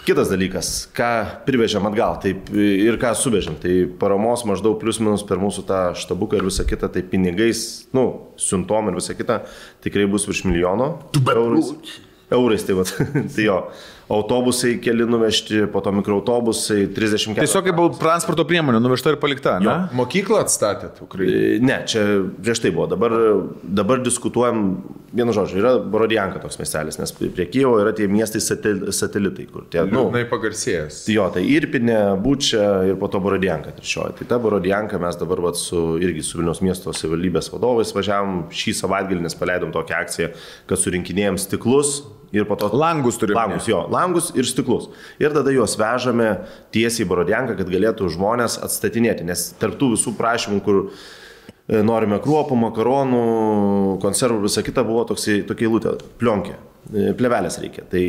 Kitas 0.01 0.31
dalykas, 0.33 0.69
ką 0.97 1.11
privežėm 1.45 1.85
atgal 1.91 2.17
taip, 2.23 2.49
ir 2.57 2.97
ką 2.99 3.11
suvežėm, 3.21 3.59
tai 3.61 3.75
paramos 4.01 4.47
maždaug 4.49 4.79
plius 4.81 4.97
minus 5.03 5.27
per 5.29 5.37
mūsų 5.43 5.67
tą 5.69 5.81
štabuką 6.01 6.39
ir 6.41 6.47
visą 6.49 6.65
kitą, 6.67 6.89
tai 6.95 7.03
pinigais, 7.05 7.67
nu, 7.93 8.07
siuntom 8.41 8.89
ir 8.89 8.97
visą 8.97 9.19
kitą, 9.19 9.43
tikrai 9.85 10.09
bus 10.09 10.25
virš 10.31 10.47
milijono. 10.49 10.95
Eurais, 11.21 11.75
eurais 12.31 12.67
tai, 12.67 12.77
va, 12.79 12.85
tai 13.35 13.47
jo, 13.47 13.59
autobusai 14.11 14.75
keli 14.83 15.07
nuvežti, 15.07 15.67
po 15.71 15.81
to 15.85 15.93
mikroautobusai 15.95 16.89
30 16.95 17.31
km. 17.31 17.37
Tiesiog 17.39 17.69
kaip 17.69 17.99
transporto 18.01 18.45
priemonė, 18.49 18.81
nuvežta 18.83 19.13
ir 19.15 19.21
palikta, 19.23 19.59
ne? 19.63 19.77
Mokyklą 19.97 20.43
atstatėt 20.43 20.99
Ukrainoje. 21.05 21.55
E, 21.57 21.61
Ne, 21.71 21.77
čia 21.87 22.03
prieš 22.41 22.63
tai 22.65 22.73
buvo. 22.75 22.89
Dabar, 22.91 23.13
dabar 23.63 24.01
diskutuojam, 24.03 24.81
vienu 25.15 25.35
žodžiu, 25.37 25.61
yra 25.61 25.73
Borodijanka 25.93 26.43
toks 26.43 26.59
miestelis, 26.59 26.99
nes 26.99 27.13
prie 27.15 27.47
Kyivo 27.47 27.77
yra 27.83 27.93
tie 27.95 28.09
miestai 28.11 28.43
satel, 28.43 28.89
satelitai, 28.97 29.47
kur 29.51 29.69
tie, 29.71 29.85
nu, 29.87 30.09
Liūdnai 30.09 30.25
pagarsėjęs. 30.31 31.03
Jo, 31.15 31.29
tai 31.35 31.45
Irpinė, 31.47 32.01
Būčia 32.25 32.67
ir 32.91 32.99
po 32.99 33.11
to 33.13 33.23
Borodijanka 33.23 33.77
trečioji. 33.77 34.19
Tai 34.19 34.31
ta 34.33 34.41
Borodijanka 34.43 34.99
mes 35.03 35.19
dabar 35.21 35.45
vat, 35.47 35.61
su, 35.61 36.01
irgi 36.03 36.25
su 36.27 36.41
Vilniaus 36.41 36.65
miesto 36.67 36.95
savivaldybės 36.97 37.53
vadovais 37.55 37.95
važiavom 37.95 38.49
šį 38.55 38.75
savaitgalį, 38.83 39.23
nes 39.29 39.39
paleidom 39.39 39.75
tokią 39.77 40.03
akciją, 40.03 40.33
kad 40.71 40.83
surinkinėjom 40.83 41.39
stiklus 41.39 42.01
ir 42.33 42.47
po 42.49 42.57
to... 42.59 42.71
Langus 42.77 43.19
turi 43.21 43.35
Langus, 43.37 43.69
jo, 43.71 43.83
langus 43.93 44.31
ir 44.39 44.49
stiklus. 44.49 44.89
Ir 45.23 45.35
tada 45.35 45.53
juos 45.55 45.77
vežame 45.81 46.33
tiesiai 46.75 47.05
į 47.07 47.11
Borodijanką, 47.11 47.59
kad 47.59 47.71
galėtų 47.71 48.11
žmonės 48.15 48.61
atstatinėti, 48.65 49.27
nes 49.29 49.51
tarptų 49.61 49.95
visų 49.97 50.15
prašymų, 50.19 50.63
kur 50.67 50.81
e, 50.87 51.81
norime 51.87 52.21
kruopų, 52.23 52.59
makaronų, 52.69 53.23
konservų, 54.03 54.45
visa 54.47 54.65
kita 54.67 54.87
buvo 54.87 55.07
toksai, 55.11 55.41
tokia 55.49 55.69
eilutė, 55.69 55.97
plionkė. 56.23 56.59
e, 56.95 57.11
Plevelės 57.19 57.59
reikia. 57.63 57.85
Tai, 57.91 58.05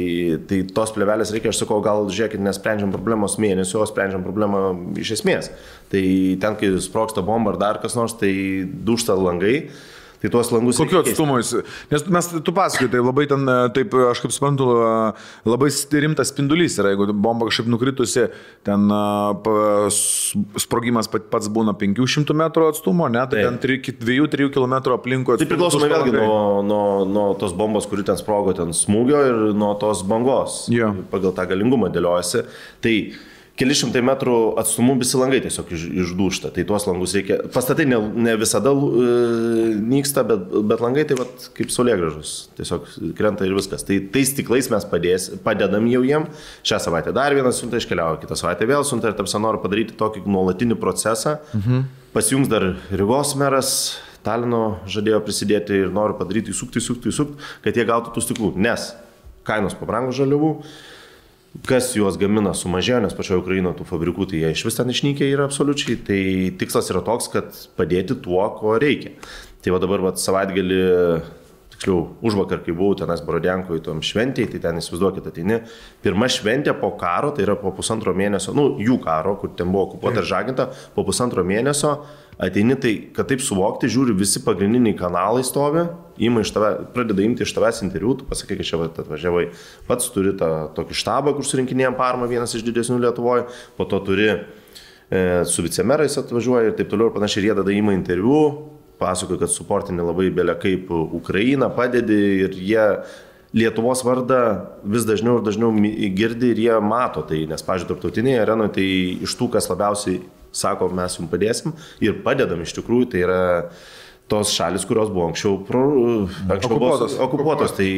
tai 0.49 0.61
tos 0.77 0.93
plevelės 0.95 1.33
reikia, 1.33 1.51
aš 1.51 1.63
sakau, 1.63 1.81
gal 1.85 2.05
žiūrėkit, 2.13 2.43
nesprendžiam 2.45 2.93
problemos 2.93 3.39
mėnesio, 3.41 3.81
o 3.81 3.89
sprendžiam 3.89 4.23
problemą 4.25 4.67
iš 5.01 5.17
esmės. 5.17 5.49
Tai 5.91 6.03
ten, 6.43 6.59
kai 6.61 6.75
sproksta 6.83 7.25
bomba 7.25 7.55
ar 7.55 7.59
dar 7.61 7.81
kas 7.83 7.97
nors, 7.97 8.15
tai 8.21 8.31
dušta 8.69 9.17
langai. 9.17 9.71
Tai 10.21 10.29
tuos 10.29 10.51
langus. 10.53 10.77
Kokiu 10.77 10.99
atstumu 11.01 11.39
jis? 11.39 11.63
Nes 11.89 12.03
mes, 12.13 12.27
tu 12.45 12.53
pasakai, 12.53 12.87
tai 12.93 13.01
labai 13.01 13.25
ten, 13.29 13.41
e, 13.41 13.55
taip, 13.73 13.95
aš 14.11 14.21
kaip 14.21 14.33
suprantu, 14.35 14.67
e, 14.77 14.89
labai 15.49 15.71
rimtas 16.03 16.29
spindulys 16.29 16.77
yra, 16.77 16.91
jeigu 16.93 17.07
bomba 17.13 17.47
kažkaip 17.49 17.71
nukritusi, 17.73 18.27
ten 18.67 18.85
e, 18.85 19.01
sprogimas 20.61 21.09
pat- 21.09 21.25
pats 21.33 21.49
būna 21.49 21.73
500 21.77 22.37
metrų 22.37 22.69
atstumo, 22.69 23.09
ne, 23.09 23.23
tai 23.31 23.47
ten 23.47 23.57
2-3 23.57 24.51
km 24.53 24.77
aplinkui. 24.93 25.39
Tai 25.41 25.49
priklausomai 25.49 25.89
vėlgi 25.89 26.13
langai. 26.13 26.27
nuo, 26.29 26.61
nuo, 26.69 26.85
nuo 27.09 27.27
tos 27.41 27.57
bombos, 27.57 27.89
kuri 27.89 28.05
ten 28.05 28.19
sprogo, 28.21 28.53
ten 28.57 28.75
smūgio 28.77 29.25
ir 29.25 29.41
nuo 29.57 29.73
tos 29.81 30.05
bangos. 30.05 30.67
Jo. 30.69 30.93
Pagal 31.11 31.33
tą 31.33 31.49
galingumą 31.49 31.89
dėliojasi. 31.93 32.45
Tai 32.85 32.95
keli 33.61 33.75
šimtai 33.77 34.01
metrų 34.05 34.35
atstumu 34.59 34.95
visi 34.99 35.19
langai 35.19 35.39
tiesiog 35.43 35.69
iš, 35.75 35.85
išdūšta. 36.03 36.51
Tai 36.55 36.65
tuos 36.69 36.87
langus 36.89 37.13
reikia. 37.17 37.37
Pastatai 37.53 37.85
ne, 37.89 37.99
ne 38.25 38.33
visada 38.41 38.73
e, 38.73 39.07
nyksta, 39.77 40.25
bet, 40.27 40.47
bet 40.71 40.81
langai 40.81 41.05
tai 41.09 41.19
vat, 41.19 41.47
kaip 41.57 41.73
saulėgražus. 41.73 42.33
Tiesiog 42.57 42.87
krenta 43.17 43.45
ir 43.45 43.55
viskas. 43.57 43.85
Tai 43.87 43.99
tais 44.13 44.31
stiklais 44.33 44.71
mes 44.73 44.87
padės, 44.89 45.29
padedam 45.45 45.89
jau 45.91 46.03
jiem. 46.07 46.25
Šią 46.67 46.81
savaitę 46.87 47.13
dar 47.15 47.35
vienas 47.37 47.61
siunta 47.61 47.81
iškeliauja, 47.81 48.21
kitą 48.23 48.37
savaitę 48.39 48.69
vėl 48.69 48.85
siunta 48.87 49.11
ir 49.11 49.17
tarsi 49.19 49.41
noriu 49.41 49.61
padaryti 49.63 49.97
tokį 49.99 50.25
nuolatinį 50.25 50.79
procesą. 50.81 51.37
Mhm. 51.57 51.83
Pasijungs 52.15 52.49
dar 52.51 52.73
Rygos 52.89 53.35
meras. 53.39 53.75
Talino 54.21 54.77
žadėjo 54.85 55.17
prisidėti 55.25 55.79
ir 55.81 55.93
noriu 55.93 56.13
padaryti, 56.19 56.53
įsukti, 56.53 56.77
įsukti, 56.77 57.09
įsukti, 57.09 57.47
kad 57.63 57.77
jie 57.77 57.87
gautų 57.89 58.11
tų 58.13 58.21
stiklų. 58.21 58.51
Nes 58.61 58.91
kainos 59.47 59.73
pabrango 59.79 60.13
žaliavų, 60.13 60.51
kas 61.67 61.91
juos 61.97 62.17
gamina 62.19 62.53
sumažėjo, 62.55 63.01
nes 63.03 63.15
pačioje 63.15 63.41
Ukrainoje 63.41 63.81
tų 63.81 63.87
fabrikų 63.89 64.29
tai 64.31 64.41
jie 64.43 64.53
iš 64.55 64.63
vis 64.69 64.79
ten 64.79 64.91
išnykę 64.93 65.27
yra 65.27 65.49
absoliučiai. 65.49 65.99
Tai 66.07 66.21
tikslas 66.61 66.89
yra 66.93 67.03
toks, 67.05 67.27
kad 67.33 67.61
padėti 67.79 68.17
tuo, 68.23 68.43
ko 68.57 68.77
reikia. 68.81 69.13
Tai 69.61 69.75
va 69.75 69.81
dabar 69.83 70.01
va, 70.05 70.13
savaitgalį, 70.17 70.79
tiksliau, 71.75 72.05
už 72.25 72.37
vakar, 72.39 72.63
kai 72.65 72.73
buvau 72.73 72.95
tenais 72.97 73.21
Borodiankoje, 73.25 73.83
tom 73.85 74.01
šventėje, 74.05 74.53
tai 74.53 74.63
ten 74.63 74.79
įsivaizduokit, 74.81 75.27
ateini. 75.27 75.59
Pirma 76.01 76.29
šventė 76.31 76.73
po 76.79 76.93
karo, 76.97 77.33
tai 77.35 77.45
yra 77.45 77.57
po 77.59 77.73
pusantro 77.75 78.15
mėnesio, 78.17 78.55
nu, 78.57 78.71
jų 78.81 78.97
karo, 79.03 79.35
kur 79.41 79.53
ten 79.57 79.69
buvo 79.73 79.89
okupuota 79.89 80.23
ir 80.23 80.29
žaginta, 80.31 80.71
po 80.95 81.05
pusantro 81.05 81.45
mėnesio 81.45 81.97
ateini, 82.41 82.75
tai 82.81 82.93
kad 83.13 83.29
taip 83.29 83.43
suvokti, 83.43 83.89
žiūri, 83.91 84.15
visi 84.17 84.41
pagrindiniai 84.41 84.97
kanalai 84.97 85.43
stovi, 85.45 85.85
ima 86.25 86.41
iš 86.41 86.53
tave, 86.55 86.71
pradeda 86.95 87.23
imti 87.25 87.45
iš 87.45 87.53
tavęs 87.53 87.83
interviu, 87.85 88.15
tu 88.17 88.25
pasakai, 88.29 88.57
kad 88.59 88.67
čia 88.67 88.79
atvažiavai, 88.87 89.45
pats 89.89 90.09
turi 90.13 90.33
tą 90.39 90.49
tokį 90.77 90.97
štabą, 90.97 91.35
kur 91.37 91.45
surinkinėjom 91.45 91.97
parmą, 91.99 92.29
vienas 92.31 92.55
iš 92.57 92.65
didesnių 92.65 92.99
Lietuvoje, 93.05 93.45
po 93.77 93.85
to 93.89 94.01
turi 94.07 94.29
e, 94.33 94.39
su 95.45 95.65
vicemerais 95.65 96.17
atvažiuoja 96.21 96.71
ir 96.71 96.77
taip 96.79 96.89
toliau 96.93 97.11
ir 97.11 97.17
panašiai, 97.17 97.43
ir 97.43 97.51
jie 97.51 97.57
tada 97.61 97.77
ima 97.77 97.93
interviu, 97.97 98.41
pasakoja, 99.01 99.43
kad 99.45 99.53
suportinė 99.53 100.05
labai 100.05 100.29
belia 100.33 100.57
kaip 100.61 100.89
Ukraina 100.91 101.69
padedi 101.73 102.23
ir 102.47 102.57
jie 102.57 102.87
Lietuvos 103.51 103.99
vardą 104.07 104.37
vis 104.87 105.03
dažniau 105.03 105.41
ir 105.41 105.41
dažniau 105.43 105.73
girdi 106.15 106.53
ir 106.53 106.59
jie 106.63 106.75
mato 106.79 107.19
tai, 107.27 107.41
nes, 107.51 107.59
pažiūrėjau, 107.67 107.97
tarptautinėje 107.97 108.43
arenoje 108.45 108.77
tai 108.77 108.85
iš 109.27 109.33
tų, 109.35 109.49
kas 109.57 109.67
labiausiai 109.67 110.21
sako, 110.51 110.91
mes 110.95 111.17
jums 111.19 111.31
padėsim 111.31 111.75
ir 112.03 112.21
padedam 112.25 112.61
iš 112.63 112.75
tikrųjų, 112.79 113.11
tai 113.13 113.25
yra 113.25 113.41
tos 114.31 114.53
šalis, 114.55 114.85
kurios 114.87 115.09
buvo 115.11 115.25
anksčiau, 115.27 115.57
pro, 115.67 115.81
anksčiau 116.47 116.71
Okupuotos. 116.71 117.15
Buvo, 117.17 117.25
okupuotos, 117.25 117.73
tai 117.75 117.89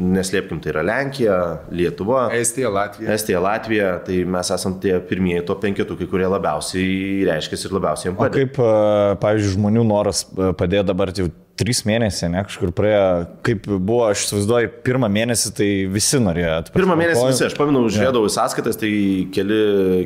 neslėpkim, 0.00 0.62
tai 0.64 0.72
yra 0.72 0.84
Lenkija, 0.86 1.36
Lietuva. 1.76 2.22
Estija, 2.38 2.70
Latvija. 2.72 3.12
Estija, 3.12 3.42
Latvija, 3.44 3.90
tai 4.06 4.22
mes 4.36 4.52
esame 4.56 4.80
tie 4.80 4.96
pirmieji 5.10 5.44
to 5.50 5.58
penketukai, 5.60 6.08
kurie 6.08 6.30
labiausiai 6.32 7.26
reiškia 7.28 7.60
ir 7.60 7.76
labiausiai 7.76 8.08
jiems 8.10 8.16
O 8.16 8.22
padeda. 8.24 8.40
kaip, 8.40 8.60
e, 8.64 9.18
pavyzdžiui, 9.26 9.56
žmonių 9.58 9.84
noras 9.90 10.24
e, 10.32 10.54
padėjo 10.56 10.86
dabar 10.88 11.12
jau 11.20 11.28
trys 11.58 11.82
mėnesiai, 11.86 12.30
ne, 12.32 12.42
kažkur 12.46 12.72
praėjo, 12.74 13.02
kaip 13.46 13.66
buvo, 13.70 14.00
aš 14.08 14.24
įsivaizduoju, 14.26 14.70
pirmą 14.86 15.10
mėnesį 15.12 15.52
tai 15.58 15.68
visi 15.90 16.18
norėjo. 16.22 16.54
atpirkti 16.62 16.80
Pirmą 16.80 16.96
mėnesį 16.98 17.20
kojų. 17.20 17.32
visi, 17.32 17.44
aš 17.46 17.56
pamenu, 17.58 17.84
žiūrėdavau 17.94 18.30
į 18.30 18.32
sąskaitas, 18.34 18.78
tai 18.80 18.90
keli, 19.34 19.60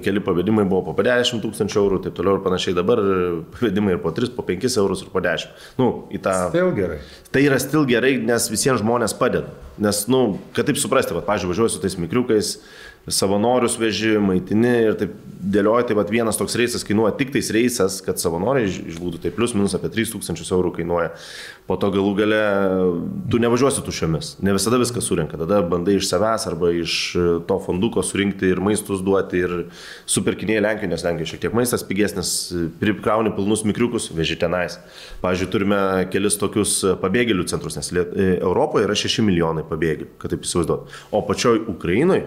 keli 0.05 0.23
pavedimai 0.25 0.67
buvo 0.69 0.93
po 0.93 1.07
10 1.07 1.41
tūkstančių 1.45 1.81
eurų, 1.83 2.01
taip 2.05 2.19
toliau 2.19 2.37
ir 2.37 2.45
panašiai. 2.45 2.77
Dabar 2.77 3.01
pavedimai 3.55 3.97
ir 3.97 4.03
po 4.05 4.13
3, 4.17 4.35
po 4.37 4.45
5 4.49 4.69
eurus 4.83 5.07
ir 5.07 5.13
po 5.15 5.25
10. 5.25 5.55
Nu, 5.81 5.89
į 6.13 6.21
tą... 6.27 6.37
Vėl 6.55 6.75
gerai. 6.77 7.01
Tai 7.33 7.45
yra 7.45 7.61
stil 7.63 7.89
gerai, 7.89 8.17
nes 8.29 8.51
visiems 8.53 8.85
žmonės 8.85 9.17
padeda. 9.17 9.55
Nes, 9.79 10.05
na, 10.11 10.17
nu, 10.17 10.53
kad 10.57 10.69
taip 10.69 10.81
suprasti, 10.81 11.15
va, 11.17 11.23
pažiūrėjau, 11.25 11.55
važiuoju 11.55 11.73
su 11.75 11.83
tais 11.83 11.97
mikriukais, 12.03 12.55
savanorius 13.15 13.79
veži, 13.81 14.17
maitini 14.23 14.75
ir 14.89 14.97
taip 15.01 15.17
dėlioji, 15.39 15.87
tai 15.89 15.97
va, 15.97 16.03
vienas 16.11 16.37
toks 16.39 16.57
reisas 16.59 16.83
kainuoja 16.87 17.15
tik 17.19 17.31
tais 17.35 17.49
reisas, 17.55 18.01
kad 18.05 18.19
savanoriai 18.19 18.67
iš- 18.67 18.81
išbūtų, 18.95 19.21
tai 19.23 19.31
plus 19.35 19.55
minus 19.55 19.77
apie 19.79 19.91
3000 19.95 20.51
eurų 20.57 20.73
kainuoja. 20.81 21.13
Po 21.69 21.77
to 21.77 21.91
galų 21.93 22.15
gale 22.17 22.41
tu 23.31 23.39
nevažiuosi 23.39 23.85
tušiomis, 23.85 24.33
ne 24.43 24.55
visada 24.57 24.81
viską 24.81 25.03
surinka, 25.05 25.39
tada 25.39 25.61
bandai 25.63 25.99
iš 26.01 26.09
savęs 26.09 26.47
arba 26.49 26.71
iš 26.73 26.95
to 27.47 27.59
fonduko 27.61 28.03
surinkti 28.03 28.49
ir 28.51 28.61
maistus 28.65 29.03
duoti 29.05 29.43
ir 29.45 29.55
superkinėjai 30.09 30.65
Lenkijoje, 30.65 30.91
nes 30.95 31.05
Lenkijoje 31.07 31.33
šiek 31.35 31.45
tiek 31.45 31.55
maistas 31.55 31.85
pigesnis, 31.87 32.33
prikrauni 32.81 33.31
pilnus 33.37 33.63
mikriukus, 33.69 34.09
veži 34.17 34.39
tenais. 34.41 34.79
Pavyzdžiui, 35.23 35.51
turime 35.53 35.81
kelis 36.11 36.41
tokius 36.41 36.81
pabėgėlių 37.03 37.47
centrus, 37.53 37.77
nes 37.79 37.93
Europoje 37.93 38.89
yra 38.89 38.97
6 38.99 39.23
milijonai 39.29 39.67
pabėgėlių, 39.69 40.11
kad 40.19 40.33
taip 40.35 40.49
įsivaizduot. 40.49 40.89
O 41.13 41.23
pačioj 41.29 41.67
Ukrainoje 41.69 42.27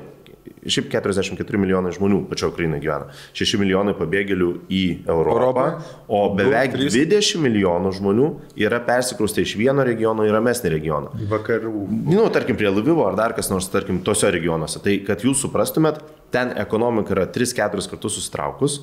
Šiaip 0.62 0.88
44 0.94 1.58
milijonai 1.62 1.92
žmonių 1.94 2.24
pačio 2.30 2.52
Ukrainoje 2.52 2.82
gyvena. 2.84 3.10
6 3.38 3.60
milijonai 3.62 3.94
pabėgėlių 3.98 4.50
į 4.70 4.82
Europą, 5.10 5.36
Europą. 5.38 5.66
o 6.10 6.22
beveik 6.38 6.74
Du, 6.74 6.80
trys. 6.82 6.96
20 6.98 7.42
milijonų 7.44 7.92
žmonių 7.98 8.30
yra 8.62 8.80
persikraustę 8.86 9.46
iš 9.46 9.56
vieno 9.60 9.86
regiono 9.86 10.26
į 10.26 10.32
ramesnį 10.34 10.72
regioną. 10.74 11.12
Vakarų. 11.30 11.74
Nu, 12.10 12.26
tarkim, 12.34 12.58
prie 12.58 12.70
Lvivo 12.70 13.06
ar 13.10 13.18
dar 13.20 13.36
kas 13.38 13.52
nors, 13.54 13.70
tarkim, 13.74 14.02
tose 14.06 14.32
regionuose. 14.34 14.82
Tai 14.82 14.98
kad 15.06 15.22
jūs 15.26 15.44
suprastumėt, 15.46 16.02
ten 16.34 16.54
ekonomika 16.58 17.14
yra 17.18 17.28
3-4 17.30 17.90
kartus 17.92 18.18
susitraukus. 18.18 18.82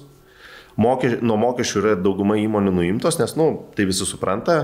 Mokė, 0.79 1.17
nuo 1.27 1.35
mokesčių 1.43 1.81
yra 1.81 1.97
dauguma 1.99 2.37
įmonių 2.39 2.71
nuimtos, 2.71 3.19
nes, 3.19 3.35
nu, 3.35 3.51
tai 3.75 3.89
visi 3.89 4.07
supranta, 4.07 4.61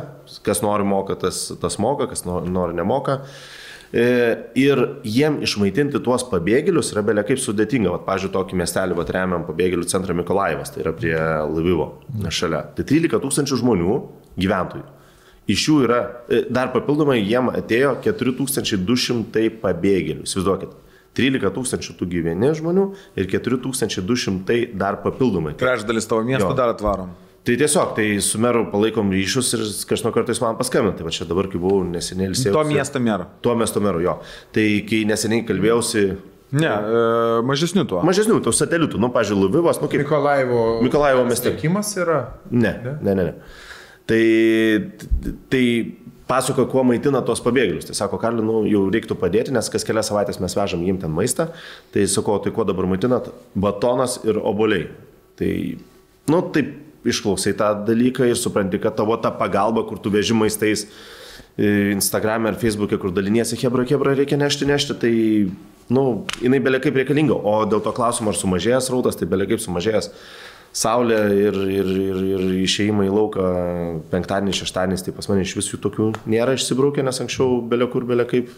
kas 0.47 0.63
nori 0.63 0.87
moka, 0.87 1.17
tas, 1.19 1.49
tas 1.59 1.75
moka, 1.83 2.07
kas 2.07 2.23
nori, 2.27 2.75
nemoka. 2.79 3.25
E, 3.25 3.63
Ir 3.95 4.81
jiem 5.07 5.37
išmaitinti 5.47 6.01
tuos 6.03 6.25
pabėgėlius 6.27 6.91
yra 6.95 7.05
belia 7.07 7.23
kaip 7.27 7.39
sudėtinga. 7.39 7.93
Vat, 7.95 8.03
pažiūrėjau, 8.09 8.33
tokį 8.41 8.59
miestelį 8.59 8.97
vat, 8.99 9.13
remiam 9.15 9.45
pabėgėlių 9.47 9.87
centrą 9.91 10.17
Mikolajevas, 10.19 10.73
tai 10.75 10.83
yra 10.83 10.93
prie 10.97 11.15
Lvivo 11.53 11.87
šalia. 12.27 12.65
Tai 12.75 12.87
13 12.91 13.23
tūkstančių 13.23 13.61
žmonių, 13.63 13.99
gyventojų. 14.41 14.87
Iš 15.55 15.67
jų 15.69 15.77
yra, 15.85 16.01
e, 16.33 16.41
dar 16.49 16.73
papildomai 16.73 17.21
jiem 17.21 17.53
atėjo 17.53 17.99
4200 18.03 19.61
pabėgėlių. 19.63 20.25
Įsivaizduokit. 20.25 20.73
13 21.15 21.53
tūkstančių 21.55 21.95
tų 22.01 22.09
gyveni 22.11 22.51
žmonių 22.59 22.89
ir 23.21 23.29
4200 23.31 24.73
dar 24.75 24.99
papildomai. 25.05 25.55
Trečdalis 25.61 26.09
tavo 26.11 26.25
miesto 26.27 26.51
Jo. 26.51 26.57
dar 26.59 26.73
atvarom. 26.75 27.13
Tai 27.45 27.55
tiesiog, 27.61 27.91
tai 27.97 28.07
su 28.25 28.39
meru 28.41 28.63
palaikom 28.73 29.11
ryšius 29.13 29.51
ir 29.57 29.65
nuo 30.07 30.13
kartais 30.15 30.39
man 30.41 30.57
paskambina. 30.57 30.97
Tai 30.97 31.05
va 31.05 31.11
čia 31.13 31.27
dabar, 31.29 31.51
kai 31.53 31.59
buvau 31.61 31.83
neseniai 31.85 32.31
ilsėjausi. 32.31 32.57
To 32.57 32.63
miesto 32.71 33.03
mero. 33.05 33.27
Tuo 33.45 33.57
miesto 33.61 33.83
meru, 33.85 34.01
jo. 34.01 34.15
Tai 34.55 34.65
kai 34.89 35.03
neseniai 35.11 35.45
kalbėjausi, 35.49 36.07
Ne, 36.55 36.69
e, 36.71 36.99
mažesniu 37.43 37.83
tuo. 37.89 37.99
Mažesnių, 38.07 38.37
tų 38.45 38.53
satelitų, 38.55 38.99
nu, 39.03 39.09
pažiūrėjau, 39.11 39.49
Lvivas, 39.49 39.81
nu, 39.83 39.89
kaip... 39.91 40.05
Mikolaivo. 40.05 40.61
Mikolaivo 40.85 41.25
mieste. 41.27 41.51
Tekimas 41.51 41.91
yra. 41.99 42.19
Ne, 42.53 42.71
ne, 43.03 43.15
ne. 43.17 43.25
ne. 43.25 43.33
Tai, 44.07 44.21
tai 45.51 45.65
pasakoja, 46.31 46.69
kuo 46.71 46.85
maitina 46.87 47.25
tos 47.27 47.43
pabėgėlius. 47.43 47.89
Tai 47.89 47.97
sako, 47.99 48.21
Karli, 48.23 48.45
nu, 48.45 48.61
jau 48.71 48.85
reiktų 48.93 49.17
padėti, 49.19 49.55
nes 49.57 49.73
kas 49.73 49.89
kelias 49.89 50.13
savaitės 50.13 50.39
mes 50.45 50.55
vežam 50.55 50.85
jiem 50.87 51.01
ten 51.03 51.11
maistą. 51.17 51.49
Tai 51.97 52.07
sako, 52.13 52.39
tai 52.45 52.55
kuo 52.55 52.69
dabar 52.69 52.87
maitinat? 52.93 53.33
Batonas 53.59 54.21
ir 54.29 54.39
oboliai. 54.39 54.87
Tai, 55.41 55.51
nu, 56.31 56.45
taip 56.55 56.84
išklausai 57.09 57.55
tą 57.59 57.71
dalyką 57.87 58.29
ir 58.31 58.39
supranti, 58.41 58.81
kad 58.83 58.97
tavo 58.99 59.17
ta 59.21 59.33
pagalba, 59.35 59.85
kur 59.89 60.01
tu 60.01 60.13
veži 60.15 60.37
maistais 60.37 60.87
e, 60.87 61.93
Instagram 61.95 62.49
ar 62.51 62.59
Facebook'e, 62.61 62.99
kur 63.01 63.15
daliniesi, 63.15 63.59
hebra, 63.61 63.87
hebra, 63.89 64.17
reikia 64.17 64.41
nešti, 64.41 64.69
nešti, 64.71 64.99
tai, 65.03 65.13
nu, 65.93 66.07
jinai 66.43 66.63
belia 66.65 66.81
kaip 66.83 66.97
reikalinga. 67.01 67.37
O 67.37 67.61
dėl 67.69 67.85
to 67.85 67.93
klausimo, 67.97 68.33
ar 68.33 68.41
sumažėjęs 68.41 68.91
rautas, 68.95 69.21
tai 69.21 69.29
belia 69.31 69.49
kaip 69.53 69.63
sumažėjęs 69.65 70.11
saulė 70.75 71.19
ir, 71.39 71.57
ir, 71.71 71.91
ir, 72.09 72.21
ir 72.35 72.45
išeimai 72.65 73.07
į 73.07 73.15
lauką 73.15 73.47
penktadienį, 74.11 74.57
šeštadienį, 74.59 74.99
tai 75.07 75.15
pas 75.15 75.31
mane 75.31 75.45
iš 75.47 75.55
visų 75.61 75.79
tokių 75.85 76.09
nėra 76.31 76.57
išsibraukę, 76.59 77.05
nes 77.07 77.23
anksčiau 77.23 77.61
belia 77.71 77.87
kur, 77.93 78.07
belia 78.09 78.27
kaip, 78.29 78.51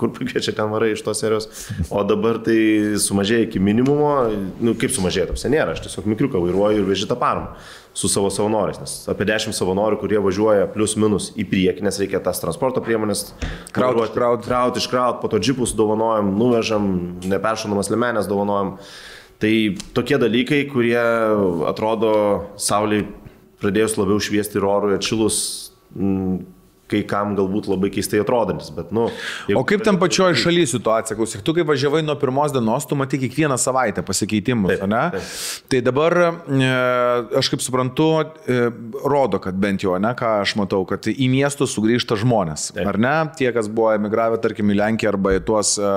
kur 0.00 0.12
pakviečia 0.16 0.56
ten 0.56 0.72
varai 0.74 0.92
iš 0.96 1.04
tos 1.06 1.22
serijos, 1.22 1.48
o 1.86 2.02
dabar 2.06 2.40
tai 2.46 2.58
sumažėjo 3.02 3.46
iki 3.46 3.62
minimumo, 3.62 4.12
nu 4.58 4.74
kaip 4.78 4.94
sumažėjo, 4.94 5.30
tamsia 5.32 5.52
nėra, 5.54 5.76
aš 5.76 5.86
tiesiog 5.86 6.10
mikriuką 6.16 6.42
vairuoju 6.42 6.82
ir 6.82 6.90
vežu 6.90 7.10
tą 7.10 7.18
paramą 7.20 7.54
su 7.96 8.10
savo 8.12 8.28
savanoriais, 8.28 8.76
nes 8.82 8.94
apie 9.08 9.24
10 9.24 9.56
savanorių, 9.56 9.96
kurie 10.02 10.18
važiuoja 10.20 10.66
plius 10.74 10.98
minus 11.00 11.30
į 11.32 11.46
priekį, 11.48 11.86
nes 11.86 11.96
reikia 12.02 12.20
tas 12.20 12.42
transporto 12.42 12.82
priemonės 12.84 13.30
Kraut, 13.72 14.02
iškraut. 14.02 14.44
kraut, 14.44 14.76
iškraut, 14.76 15.22
po 15.22 15.30
to 15.32 15.40
džipus 15.40 15.72
dovanojam, 15.78 16.34
nuvežam, 16.36 16.90
neperšonamas 17.24 17.88
lemenės 17.94 18.28
dovanojam. 18.28 18.74
Tai 19.42 19.52
tokie 19.92 20.16
dalykai, 20.20 20.62
kurie 20.70 21.00
atrodo 21.68 22.12
Saulė 22.56 23.02
pradėjus 23.60 23.96
labiau 24.00 24.20
šviesti 24.22 24.56
ir 24.56 24.64
orui 24.68 24.96
atšilus, 24.96 25.38
m, 25.96 26.38
kai 26.90 27.02
kam 27.08 27.34
galbūt 27.38 27.66
labai 27.70 27.90
keistai 27.94 28.20
atrodantis, 28.22 28.70
bet, 28.74 28.92
nu... 28.94 29.08
O 29.58 29.62
kaip 29.66 29.82
ten 29.86 29.98
pačioj 29.98 30.36
šalyje 30.38 30.70
situacija, 30.76 31.16
klausyk, 31.18 31.42
tu 31.46 31.54
kai 31.56 31.64
važiavai 31.66 32.02
nuo 32.06 32.14
pirmos 32.20 32.54
dienos, 32.54 32.86
tu 32.86 32.98
matai 32.98 33.18
kiekvieną 33.22 33.56
savaitę 33.58 34.04
pasikeitimus, 34.06 34.76
Taip, 34.76 34.86
ne? 34.90 35.02
taip. 35.16 35.32
Tai 35.72 35.80
dabar, 35.88 36.16
e, 36.46 36.70
aš 37.40 37.50
kaip 37.52 37.64
suprantu, 37.64 38.08
e, 38.22 38.58
rodo, 39.02 39.40
kad 39.42 39.58
bent 39.58 39.82
jau, 39.82 39.96
ne, 40.02 40.12
ką 40.18 40.36
aš 40.44 40.54
matau, 40.60 40.84
kad 40.88 41.08
į 41.10 41.26
miestus 41.32 41.74
sugrįžta 41.74 42.18
žmonės, 42.22 42.68
Taip. 42.76 42.86
ar 42.92 43.00
ne? 43.02 43.16
Tie, 43.38 43.50
kas 43.56 43.70
buvo 43.72 43.90
emigravę, 43.96 44.38
tarkim, 44.42 44.70
į 44.70 44.78
Lenkiją 44.78 45.14
arba 45.14 45.34
į 45.40 45.42
tuos 45.48 45.74
e, 45.80 45.90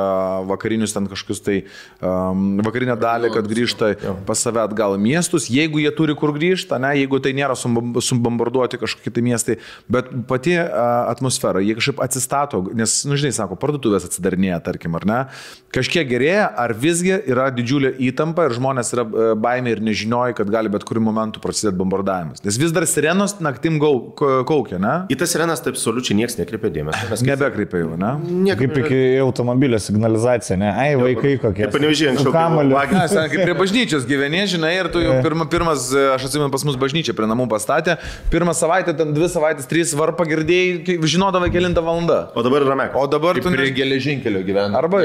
vakarinius 0.50 0.96
ten 0.98 1.10
kažkokius 1.12 1.44
tai 1.46 1.60
vakarinę 2.00 2.96
dalį, 3.00 3.30
kad 3.34 3.48
grįžta 3.50 3.92
pas 4.28 4.42
save 4.42 4.62
atgal 4.64 4.98
į 4.98 5.02
miestus, 5.04 5.50
jeigu 5.52 5.82
jie 5.84 5.92
turi 5.96 6.16
kur 6.18 6.34
grįžti, 6.36 6.78
ne, 6.82 6.96
jeigu 7.02 7.20
tai 7.24 7.36
nėra 7.38 7.58
sumbom- 7.60 7.98
sumbombarduoti 8.04 8.80
kažkokie 8.82 9.14
tai 9.14 9.24
miestai, 9.26 9.58
bet 9.92 10.10
pati 10.30 10.56
a, 10.80 10.86
atmosfera, 11.12 11.60
jie 11.66 11.76
kažkaip 11.78 12.00
atsistato, 12.06 12.62
nes, 12.80 12.94
nu, 13.10 13.18
žinai, 13.20 13.34
sako, 13.36 13.58
parduotuvės 13.60 14.08
atsidarinėja, 14.08 14.62
tarkim, 14.66 14.96
ar 15.00 15.06
ne, 15.10 15.20
kažkiek 15.76 16.08
gerėja, 16.10 16.48
ar 16.64 16.74
visgi 16.74 17.14
yra 17.30 17.50
didžiulė 17.54 17.92
įtampa 18.10 18.48
ir 18.48 18.56
žmonės 18.58 18.94
yra 18.96 19.04
e, 19.06 19.28
baimė 19.44 19.76
ir 19.76 19.84
nežinioja, 19.86 20.38
kad 20.40 20.50
gali 20.54 20.72
bet 20.74 20.86
kuriuo 20.88 21.04
momentu 21.10 21.44
prasidėti 21.44 21.78
bombardavimas. 21.80 22.42
Nes 22.48 22.58
vis 22.62 22.72
dar 22.76 22.88
sirenos 22.90 23.36
naktim 23.44 23.78
kaukia, 23.82 24.80
ne? 24.82 24.94
Į 25.12 25.18
tas 25.22 25.34
sirenas 25.36 25.62
taip 25.66 25.76
absoliučiai 25.78 26.18
niekas 26.20 26.38
nekreipia 26.40 26.72
dėmesio. 26.80 27.10
kaip- 27.12 27.28
Nebekreipia 27.30 27.84
jau, 27.84 27.98
ne? 28.00 28.12
Niekaip 28.50 28.70
Kaip 28.74 28.86
iki 28.86 29.00
automobilio 29.24 29.80
signalizacija, 29.82 30.58
ne? 30.60 30.70
Ai, 30.72 30.90
vaikai 31.00 31.36
kokie. 31.42 31.64
Kaip 31.66 31.74
panevežėjai 31.76 32.12
anksčiau. 32.14 32.34
Sen, 33.10 33.30
kaip 33.32 33.44
prie 33.48 33.56
bažnyčios 33.58 34.06
gyveni, 34.10 34.42
žinai, 34.52 34.74
ir 34.80 34.90
tu 34.94 35.02
jau 35.04 35.16
pirma, 35.26 35.46
pirmas, 35.50 35.88
e, 35.94 36.04
aš 36.16 36.28
atsimenu, 36.30 36.52
pas 36.54 36.64
mus 36.68 36.78
bažnyčia 36.82 37.16
prie 37.18 37.28
namų 37.30 37.48
pastatė, 37.52 37.98
pirmą 38.34 38.54
savaitę, 38.58 38.96
ten 38.98 39.14
dvi 39.16 39.30
savaitės, 39.32 39.68
trys 39.70 39.94
varpą 39.98 40.26
girdėjai, 40.30 40.69
kai 40.86 40.98
žinodavai 41.14 41.50
kelintą 41.54 41.84
valandą. 41.86 42.20
O 42.38 42.44
dabar 42.46 42.66
mek. 42.80 42.96
O 42.96 43.06
dabar 43.12 43.40
tu 43.40 43.52
Prie 43.54 43.72
geležinkelio 43.76 44.44
gyvena. 44.48 44.78
Arba 44.80 45.02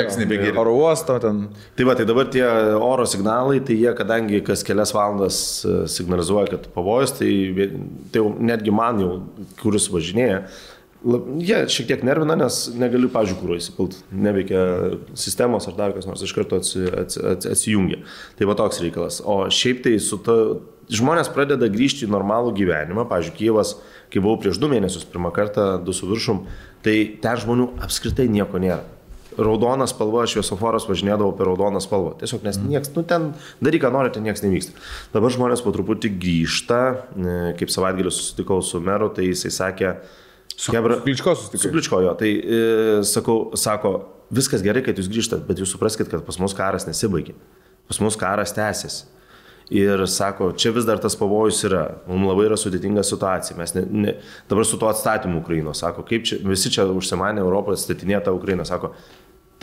oro 0.61 0.75
uosto 0.79 1.17
ten. 1.23 1.47
Tai 1.77 1.89
va, 1.89 1.97
tai 1.99 2.07
dabar 2.09 2.29
tie 2.33 2.45
oro 2.77 3.07
signalai, 3.09 3.63
tai 3.65 3.79
jie, 3.81 3.91
kadangi 3.97 4.43
kas 4.47 4.65
kelias 4.67 4.95
valandas 4.95 5.39
e, 5.65 5.79
signalizuoja, 5.91 6.53
kad 6.55 6.69
pavojus, 6.77 7.17
tai, 7.19 7.33
tai 8.13 8.23
jau 8.23 8.31
netgi 8.53 8.75
man 8.75 9.03
jau, 9.03 9.11
kuris 9.63 9.89
važinėja, 9.93 10.45
jie 11.05 11.59
šiek 11.71 11.89
tiek 11.89 12.05
nervina, 12.07 12.37
nes 12.39 12.61
negaliu, 12.81 13.11
pažiūrėjau, 13.13 13.41
kur 13.41 13.57
įsipilti. 13.59 14.01
Neveikia 14.25 14.63
sistemos 15.19 15.69
ar 15.69 15.77
dar 15.79 15.97
kas 15.97 16.09
nors 16.09 16.25
iš 16.25 16.33
karto 16.37 16.61
atsi, 16.61 16.85
atsi, 16.89 17.21
atsi, 17.35 17.51
atsijungia. 17.53 18.01
Tai 18.39 18.49
va 18.49 18.57
toks 18.59 18.81
reikalas. 18.85 19.21
O 19.25 19.43
šiaip 19.53 19.85
tai 19.85 19.99
su 20.03 20.21
ta... 20.25 20.39
Žmonės 20.93 21.31
pradeda 21.33 21.69
grįžti 21.73 22.05
į 22.05 22.13
normalų 22.13 22.55
gyvenimą. 22.59 23.07
Pavyzdžiui, 23.09 23.37
Kyivas, 23.39 23.77
kai 24.13 24.21
buvau 24.25 24.41
prieš 24.43 24.59
du 24.61 24.69
mėnesius 24.73 25.07
pirmą 25.09 25.33
kartą, 25.35 25.79
du 25.85 25.95
su 25.97 26.09
viršum, 26.11 26.45
tai 26.85 26.99
ten 27.23 27.41
žmonių 27.41 27.71
apskritai 27.85 28.29
nieko 28.29 28.61
nėra 28.61 28.83
raudona 29.39 29.87
spalva, 29.91 30.25
šviesoforas 30.31 30.87
važinėdavo 30.89 31.33
per 31.39 31.49
raudoną 31.51 31.81
spalvą. 31.83 32.15
Tiesiog 32.21 32.45
nes 32.47 32.59
nieks, 32.63 32.93
nu 32.95 33.05
ten 33.09 33.33
daryk, 33.65 33.83
ką 33.85 33.91
nori, 33.95 34.13
ten 34.15 34.23
nieks 34.27 34.45
nevyksta. 34.45 34.77
Dabar 35.15 35.33
žmonės 35.35 35.63
po 35.65 35.73
truputį 35.75 36.13
grįžta, 36.23 36.81
e, 36.93 37.39
kaip 37.59 37.73
savaitgalį 37.73 38.13
susitikau 38.15 38.61
su 38.63 38.81
meru, 38.85 39.11
tai 39.15 39.31
jisai 39.31 39.53
sakė, 39.55 39.97
su 40.55 40.71
Su 40.71 41.01
Kličko 41.03 41.35
susitikai? 41.35 41.63
Su 41.63 41.73
Kličko 41.73 42.01
jo, 42.05 42.15
tai 42.19 42.31
e, 42.31 42.61
sakau, 43.09 43.39
sako, 43.59 43.97
viskas 44.35 44.63
gerai, 44.63 44.85
kad 44.87 44.99
jūs 44.99 45.11
grįžtat, 45.11 45.43
bet 45.49 45.59
jūs 45.59 45.75
supraskite, 45.75 46.11
kad 46.13 46.23
pas 46.27 46.39
mus 46.39 46.55
karas 46.55 46.87
nesibaigė. 46.87 47.35
Pas 47.91 47.99
mus 48.01 48.17
karas 48.17 48.55
tęsiasi. 48.55 49.09
Ir 49.73 50.03
sako, 50.13 50.51
čia 50.61 50.75
vis 50.77 50.85
dar 50.85 51.01
tas 51.01 51.15
pavojus 51.17 51.63
yra, 51.65 51.85
mums 52.05 52.29
labai 52.29 52.51
yra 52.51 52.57
sudėtinga 52.61 53.05
situacija. 53.07 53.57
Mes 53.57 53.73
ne, 53.73 53.85
ne, 53.89 54.17
dabar 54.51 54.67
su 54.69 54.77
tuo 54.81 54.91
atstatymu 54.91 55.41
Ukrainos, 55.41 55.81
sako, 55.81 56.05
kaip 56.09 56.27
čia, 56.29 56.37
visi 56.45 56.73
čia 56.73 56.85
užsimanė 56.93 57.41
Europoje 57.41 57.79
atstatinėti 57.81 58.27
tą 58.27 58.35
Ukrainą, 58.37 58.67
sako, 58.69 58.93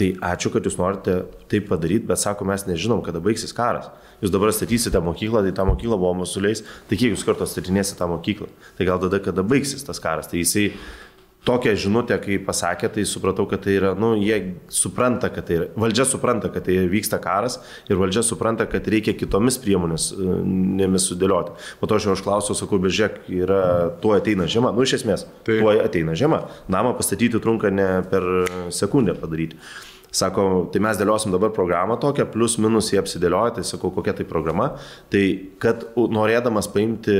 tai 0.01 0.15
ačiū, 0.25 0.49
kad 0.55 0.65
jūs 0.65 0.79
norite 0.79 1.19
taip 1.51 1.67
padaryti, 1.69 2.07
bet 2.09 2.17
sako, 2.17 2.47
mes 2.49 2.65
nežinom, 2.65 3.03
kada 3.05 3.21
baigsis 3.21 3.53
karas. 3.53 3.91
Jūs 4.23 4.33
dabar 4.33 4.49
statysite 4.53 4.97
mokyklą, 5.05 5.43
tai 5.45 5.53
tą 5.57 5.67
mokyklą 5.69 5.99
buvo 6.01 6.15
mūsų 6.23 6.43
leis, 6.47 6.63
tai 6.89 6.97
kiek 6.97 7.13
jūs 7.13 7.25
kartu 7.27 7.45
statinėsite 7.49 7.99
tą 8.01 8.09
mokyklą, 8.09 8.49
tai 8.79 8.89
gal 8.89 9.01
tada, 9.03 9.21
kada 9.21 9.45
baigsis 9.45 9.85
tas 9.85 10.01
karas. 10.01 10.29
Tai 10.31 10.41
jisai 10.41 10.71
tokią 11.47 11.73
žinutę, 11.79 12.17
kai 12.21 12.37
pasakė, 12.43 12.89
tai 12.93 13.03
supratau, 13.09 13.47
kad 13.49 13.63
tai 13.65 13.73
yra, 13.79 13.91
nu, 13.97 14.13
jie 14.21 14.37
supranta, 14.69 15.31
kad 15.33 15.47
tai 15.47 15.57
yra, 15.57 15.67
valdžia 15.79 16.05
supranta, 16.05 16.51
kad 16.53 16.67
tai 16.67 16.77
vyksta 16.91 17.17
karas 17.21 17.57
ir 17.89 17.97
valdžia 17.97 18.23
supranta, 18.25 18.67
kad 18.69 18.85
reikia 18.93 19.15
kitomis 19.17 19.57
priemonės 19.61 20.11
e, 20.13 20.89
sudėlioti. 21.01 21.55
Po 21.81 21.89
to 21.89 21.97
aš 21.97 22.09
jau 22.09 22.17
užklausiau, 22.17 22.57
sakau, 22.57 22.81
bet 22.81 22.93
žiūrėk, 22.93 23.21
yra, 23.41 23.61
tuo 24.03 24.13
ateina 24.17 24.45
žiema, 24.49 24.73
nu, 24.75 24.85
iš 24.85 24.99
esmės, 25.01 25.25
Tai- 25.47 25.61
tuo 25.63 25.73
ateina 25.81 26.17
žiema. 26.17 26.43
Namą 26.71 26.93
pastatyti 26.99 27.41
trunka 27.41 27.73
ne 27.73 27.89
per 28.11 28.27
sekundę 28.73 29.17
padaryti. 29.17 29.57
Sako, 30.11 30.67
tai 30.73 30.81
mes 30.83 30.97
dėliosim 30.99 31.31
dabar 31.31 31.53
programą 31.55 31.95
tokią, 31.95 32.25
plus 32.33 32.57
minus 32.59 32.89
jie 32.91 32.99
apsidėlioja, 32.99 33.55
tai 33.55 33.63
sakau, 33.63 33.93
kokia 33.95 34.11
tai 34.17 34.25
programa. 34.27 34.73
Tai 35.09 35.21
kad 35.63 35.85
norėdamas 35.95 36.67
paimti, 36.73 37.15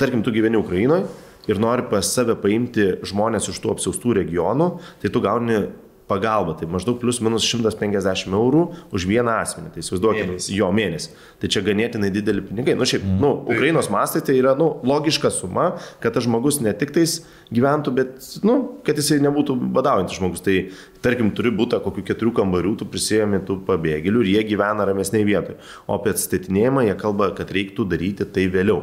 tarkim, 0.00 0.24
tu 0.24 0.32
gyveni 0.32 0.56
Ukrainoje 0.56 1.04
ir 1.50 1.62
nori 1.62 1.86
pas 1.90 2.10
save 2.14 2.36
paimti 2.42 2.92
žmonės 3.08 3.50
iš 3.52 3.62
tų 3.62 3.76
apsiaustų 3.76 4.18
regionų, 4.22 4.74
tai 5.02 5.12
tu 5.12 5.22
gauni 5.24 5.64
pagalbą, 6.12 6.54
tai 6.58 6.66
maždaug 6.70 6.98
plus 7.00 7.20
minus 7.24 7.44
150 7.46 8.34
eurų 8.36 8.62
už 8.94 9.06
vieną 9.08 9.36
asmenį. 9.42 9.72
Tai 9.74 9.82
įsivaizduokime, 9.82 10.36
jo 10.56 10.68
mėnesį. 10.74 11.12
Tai 11.40 11.50
čia 11.52 11.62
ganėtinai 11.64 12.10
dideli 12.14 12.44
pinigai. 12.44 12.76
Na 12.76 12.82
nu, 12.82 12.88
šiaip, 12.88 13.04
nu, 13.22 13.32
Ukrainos 13.52 13.90
mastai 13.92 14.22
tai 14.26 14.36
yra, 14.40 14.54
nu, 14.58 14.68
logiška 14.86 15.32
suma, 15.32 15.72
kad 16.02 16.16
tas 16.16 16.26
žmogus 16.26 16.60
ne 16.64 16.74
tik 16.76 16.94
tais 16.94 17.20
gyventų, 17.54 17.94
bet, 17.98 18.30
nu, 18.46 18.58
kad 18.86 18.98
jisai 19.00 19.20
nebūtų 19.24 19.56
badaujantis 19.76 20.18
žmogus. 20.20 20.44
Tai, 20.44 20.58
tarkim, 21.04 21.32
turi 21.36 21.54
būti 21.54 21.80
kokių 21.82 22.06
keturių 22.10 22.34
kambarių, 22.42 22.76
tu 22.82 22.88
prisėmė 22.90 23.44
tų 23.48 23.62
pabėgėlių 23.68 24.26
ir 24.26 24.34
jie 24.36 24.48
gyvena 24.52 24.88
ramesniai 24.88 25.26
vietoje. 25.28 25.60
O 25.86 25.96
apie 25.98 26.14
atstatinėjimą 26.16 26.88
jie 26.90 26.98
kalba, 27.00 27.32
kad 27.38 27.54
reiktų 27.54 27.88
daryti 27.94 28.28
tai 28.28 28.50
vėliau. 28.52 28.82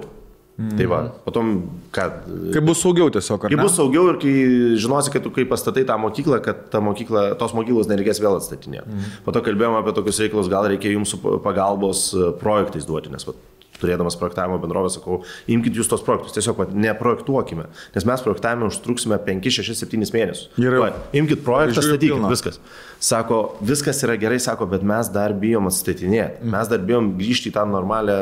Mm. 0.59 0.75
Tai 0.75 0.85
va, 0.91 0.97
potom, 1.23 1.51
kad... 1.95 2.17
Kai 2.51 2.61
bus 2.67 2.81
saugiau 2.83 3.07
tiesiog, 3.15 3.45
ar 3.45 3.53
Kai 3.53 3.55
ne? 3.55 3.63
bus 3.63 3.77
saugiau 3.79 4.09
ir 4.11 4.17
kai 4.19 4.33
žinosi, 4.75 5.13
kad 5.13 5.23
tu 5.23 5.31
kai 5.31 5.45
pastatai 5.47 5.85
tą 5.87 5.95
mokyklą, 6.03 6.41
kad 6.43 6.65
ta 6.73 6.81
mokykla, 6.83 7.29
tos 7.39 7.53
mokyklos 7.55 7.87
nereikės 7.87 8.19
vėl 8.19 8.35
atstatinėti. 8.41 8.91
Mm. 8.91 9.13
Po 9.23 9.31
to 9.31 9.39
kalbėjome 9.45 9.79
apie 9.79 9.93
tokius 9.95 10.19
reikalus, 10.19 10.51
gal 10.51 10.67
reikia 10.67 10.91
jums 10.91 11.15
pagalbos 11.45 12.09
e, 12.11 12.33
projektais 12.41 12.89
duoti, 12.89 13.13
nes 13.13 13.23
va, 13.29 13.37
turėdamas 13.81 14.17
projektavimo 14.19 14.59
bendrovę, 14.61 14.91
sakau, 14.93 15.21
imkite 15.51 15.79
jūs 15.81 15.89
tos 15.91 16.03
projektus, 16.05 16.35
tiesiog 16.37 16.59
vat, 16.63 16.75
neprojektuokime, 16.75 17.69
nes 17.95 18.07
mes 18.07 18.25
projektavime 18.25 18.69
užtruksime 18.69 19.19
5, 19.25 19.49
6, 19.59 19.75
7 19.85 20.13
mėnesius. 20.15 20.47
Gerai. 20.59 20.83
Va, 20.83 20.91
imkite 21.15 21.43
projektą, 21.45 21.83
statykit, 21.85 22.27
viskas. 22.29 22.61
Sako, 22.99 23.55
viskas 23.63 24.01
yra 24.03 24.17
gerai, 24.19 24.41
sako, 24.43 24.67
bet 24.67 24.83
mes 24.83 25.07
dar 25.13 25.31
bijom 25.39 25.69
atstatinėti, 25.69 26.43
mes 26.51 26.67
dar 26.67 26.81
bijom 26.83 27.13
grįžti 27.19 27.47
į 27.47 27.55
tą 27.55 27.63
normalią 27.69 28.17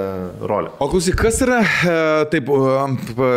rolę. 0.49 0.73
O 0.83 0.89
klausyk, 0.91 1.17
kas 1.17 1.39
yra 1.41 1.63
e, 1.63 1.95
taip 2.29 2.51
e, 2.53 3.31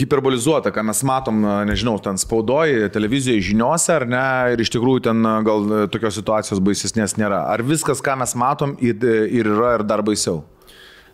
hiperbolizuota, 0.00 0.72
ką 0.72 0.86
mes 0.88 1.04
matom, 1.04 1.44
e, 1.44 1.58
nežinau, 1.68 1.98
ten 2.00 2.16
spaudoje, 2.20 2.88
televizijoje, 2.94 3.44
žiniuose, 3.50 3.92
ar 3.92 4.08
ne, 4.08 4.24
ir 4.54 4.64
iš 4.64 4.72
tikrųjų 4.72 5.04
ten 5.10 5.30
gal 5.46 5.68
tokios 5.92 6.16
situacijos 6.16 6.64
baisesnės 6.64 7.18
nėra. 7.20 7.44
Ar 7.52 7.64
viskas, 7.66 8.00
ką 8.04 8.16
mes 8.24 8.32
matom, 8.38 8.76
ir 8.80 9.04
yra 9.44 9.76
ir 9.76 9.84
dar 9.84 10.04
baisiau? 10.06 10.46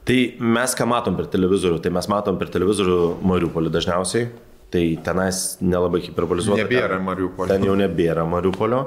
Tai 0.08 0.18
mes 0.42 0.72
ką 0.74 0.86
matom 0.90 1.14
per 1.18 1.28
televizorių, 1.31 1.78
tai 1.82 1.92
mes 1.94 2.08
matom 2.10 2.39
per 2.40 2.50
televizorių 2.50 2.98
Mariupolį 3.28 3.70
dažniausiai, 3.70 4.31
tai 4.72 4.84
tenais 5.05 5.42
nelabai 5.62 6.00
hiperbolizuota. 6.02 6.64
Nebėra 6.64 6.98
Mariupolio. 7.02 7.50
Ten 7.52 7.66
jau 7.68 7.76
nebėra 7.78 8.24
Mariupolio, 8.26 8.86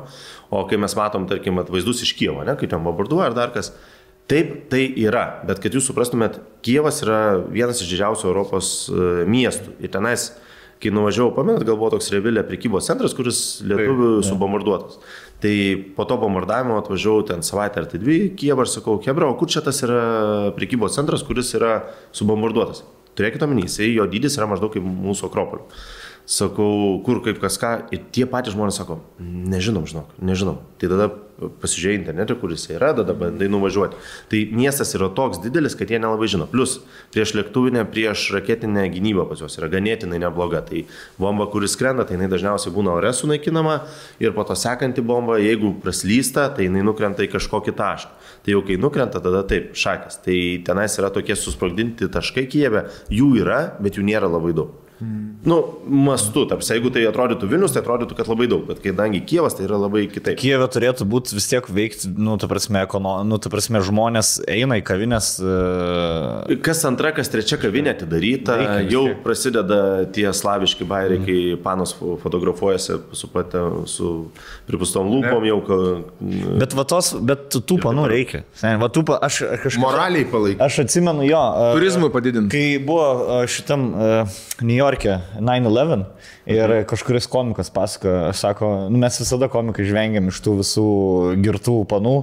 o 0.52 0.64
kai 0.68 0.80
mes 0.82 0.96
matom, 0.98 1.28
tarkim, 1.30 1.62
vat 1.62 1.70
vaizdus 1.72 2.04
iš 2.04 2.16
Kievo, 2.20 2.44
ne, 2.48 2.58
kai 2.60 2.68
ten 2.72 2.84
bombarduoja 2.84 3.30
ar 3.30 3.38
dar 3.38 3.54
kas, 3.56 3.72
taip 4.32 4.66
tai 4.74 4.88
yra, 5.06 5.28
bet 5.48 5.62
kad 5.64 5.78
jūs 5.78 5.88
suprastumėt, 5.88 6.42
Kievas 6.66 7.00
yra 7.06 7.22
vienas 7.46 7.80
iš 7.80 7.94
didžiausių 7.94 8.28
Europos 8.32 8.74
e, 8.90 9.08
miestų 9.30 9.78
ir 9.86 9.94
tenais 9.94 10.34
kai 10.84 10.92
nuvažiavau, 10.94 11.32
pamenat, 11.38 11.64
gal 11.66 11.78
buvo 11.80 11.94
toks 11.96 12.12
Revilė 12.14 12.44
prekybos 12.46 12.90
centras, 12.90 13.16
kuris 13.16 13.42
lietuvių 13.66 14.10
subombarduotas. 14.28 15.00
Tai 15.46 15.58
po 15.94 16.08
to 16.10 16.18
bombardavimo 16.18 16.80
atvažiavau 16.82 17.22
ten 17.30 17.44
savaitę 17.46 17.84
ar 17.84 17.86
tai 17.92 18.00
dvi 18.02 18.16
į 18.24 18.30
Kievą 18.40 18.66
ir 18.66 18.72
sakau, 18.72 18.96
Hebra, 19.06 19.28
o 19.30 19.36
kur 19.38 19.52
čia 19.52 19.62
tas 19.62 19.84
yra 19.86 20.00
prekybos 20.56 20.98
centras, 20.98 21.22
kuris 21.28 21.52
yra 21.54 21.84
subombarduotas? 22.18 22.82
Turėkite 23.16 23.46
omeny, 23.46 23.68
jisai 23.68 23.92
jo 23.92 24.08
dydis 24.10 24.40
yra 24.40 24.48
maždaug 24.50 24.74
kaip 24.74 24.88
mūsų 24.88 25.30
akropolio. 25.30 25.68
Sakau, 26.26 27.04
kur 27.06 27.20
kaip 27.22 27.38
kas 27.38 27.60
ką, 27.62 27.76
ir 27.94 28.02
tie 28.14 28.26
patys 28.26 28.56
žmonės 28.56 28.80
sako, 28.82 28.98
nežinom, 29.22 29.84
žinok, 29.86 30.16
nežinom. 30.26 30.58
Tai 30.82 30.90
tada 30.90 31.12
pasižiūrėjai 31.36 32.00
internete, 32.00 32.36
kur 32.40 32.54
jis 32.54 32.64
yra, 32.72 32.94
tada 32.96 33.14
bandai 33.18 33.46
nuvažiuoti. 33.52 34.00
Tai 34.32 34.40
miestas 34.56 34.96
yra 34.98 35.10
toks 35.14 35.42
didelis, 35.44 35.76
kad 35.78 35.92
jie 35.92 36.00
nelabai 36.00 36.30
žino. 36.32 36.48
Plus, 36.50 36.78
prieš 37.14 37.36
lėktuvinę, 37.38 37.84
prieš 37.92 38.30
raketinę 38.36 38.88
gynybą 38.94 39.28
pas 39.30 39.44
juos 39.44 39.58
yra 39.60 39.70
ganėtinai 39.72 40.22
nebloga. 40.24 40.64
Tai 40.66 40.86
bomba, 41.22 41.46
kuris 41.52 41.76
skrenda, 41.76 42.08
tai 42.08 42.18
jinai 42.18 42.30
dažniausiai 42.32 42.74
būna 42.76 42.96
ore 42.96 43.12
sunaikinama 43.14 43.82
ir 44.24 44.34
po 44.34 44.48
to 44.48 44.58
sekanti 44.58 45.04
bomba, 45.06 45.38
jeigu 45.44 45.76
praslysta, 45.84 46.48
tai 46.56 46.70
jinai 46.70 46.86
nukrenta 46.88 47.26
į 47.26 47.30
kažkokį 47.36 47.76
tašką. 47.76 48.32
Tai 48.46 48.56
jau 48.56 48.64
kai 48.66 48.80
nukrenta, 48.82 49.22
tada 49.22 49.44
taip, 49.50 49.74
šakės. 49.78 50.22
Tai 50.26 50.40
tenais 50.66 50.98
yra 51.02 51.12
tokie 51.14 51.36
susprogdinti 51.38 52.10
taškai 52.14 52.48
Kijeve, 52.50 52.88
jų 53.12 53.36
yra, 53.44 53.62
bet 53.82 54.00
jų 54.00 54.08
nėra 54.08 54.32
labai 54.32 54.56
daug. 54.56 54.85
Nu, 55.46 55.56
mastu, 55.86 56.46
taps, 56.48 56.70
jeigu 56.72 56.88
tai 56.96 57.02
atrodytų 57.10 57.50
Vilnius, 57.52 57.74
tai 57.76 57.82
atrodytų, 57.84 58.16
kad 58.16 58.30
labai 58.32 58.46
daug, 58.48 58.62
bet 58.70 58.80
kadangi 58.80 59.20
Kievas, 59.28 59.58
tai 59.58 59.66
yra 59.68 59.76
labai 59.82 60.06
kitaip. 60.08 60.38
Kijeve 60.40 60.68
turėtų 60.72 61.04
būti 61.12 61.36
vis 61.36 61.50
tiek 61.52 61.68
veikti, 61.68 62.14
nu, 62.16 62.38
ta 62.40 62.48
prasme, 62.48 62.80
ekono, 62.88 63.18
nu, 63.28 63.36
ta 63.44 63.52
prasme, 63.52 63.82
žmonės 63.84 64.38
eina 64.48 64.78
į 64.80 64.86
kavinės. 64.88 65.34
Uh, 65.44 66.56
Kas 66.64 66.86
antra, 66.88 67.12
kas 67.16 67.28
trečia 67.34 67.60
kavinė 67.60 67.92
atidaryta, 67.96 68.56
Reikia 68.62 68.88
jau 68.96 69.04
tiek. 69.10 69.20
prasideda 69.26 69.80
tie 70.16 70.30
slaviški 70.32 70.88
bairiai, 70.88 71.20
kai 71.28 71.40
panas 71.66 71.92
fo- 71.98 72.16
fotografuojasi 72.24 73.00
su, 73.12 73.30
pate, 73.36 73.62
su 73.92 74.14
pripustom 74.66 75.08
lūpom 75.14 75.44
jau. 75.46 75.58
ka- 75.68 76.58
bet 76.62 76.74
va 76.78 76.84
tos, 76.90 77.12
bet 77.22 77.54
tų 77.54 77.78
panų 77.84 78.08
reikia. 78.10 78.44
Sen, 78.58 78.80
Va 78.82 78.90
tų, 78.90 79.04
aš 79.22 79.42
kažkaip... 79.64 79.82
Moraliai 79.84 80.26
palaikyti. 80.32 80.64
Aš 80.66 80.80
atsimenu 80.86 81.28
jo. 81.28 81.38
uh, 81.40 81.74
Turizmui 81.78 82.10
padidinti. 82.14 82.50
Kai 82.56 82.84
buvo 82.86 83.06
uh, 83.14 83.44
šitam 83.50 83.88
uh, 83.94 84.40
New 84.66 84.78
York'e 84.78 85.20
9-11 85.40 86.06
ir 86.46 86.70
Mhm. 86.70 86.84
kažkuris 86.90 87.26
komikas 87.30 87.70
pasakojo, 87.74 88.34
sako, 88.38 88.74
nu, 88.90 88.98
mes 89.02 89.18
visada 89.22 89.48
komikai 89.50 89.86
žvengiam 89.88 90.28
iš 90.30 90.42
tų 90.46 90.60
visų 90.62 90.86
girtų 91.42 91.80
panų, 91.90 92.18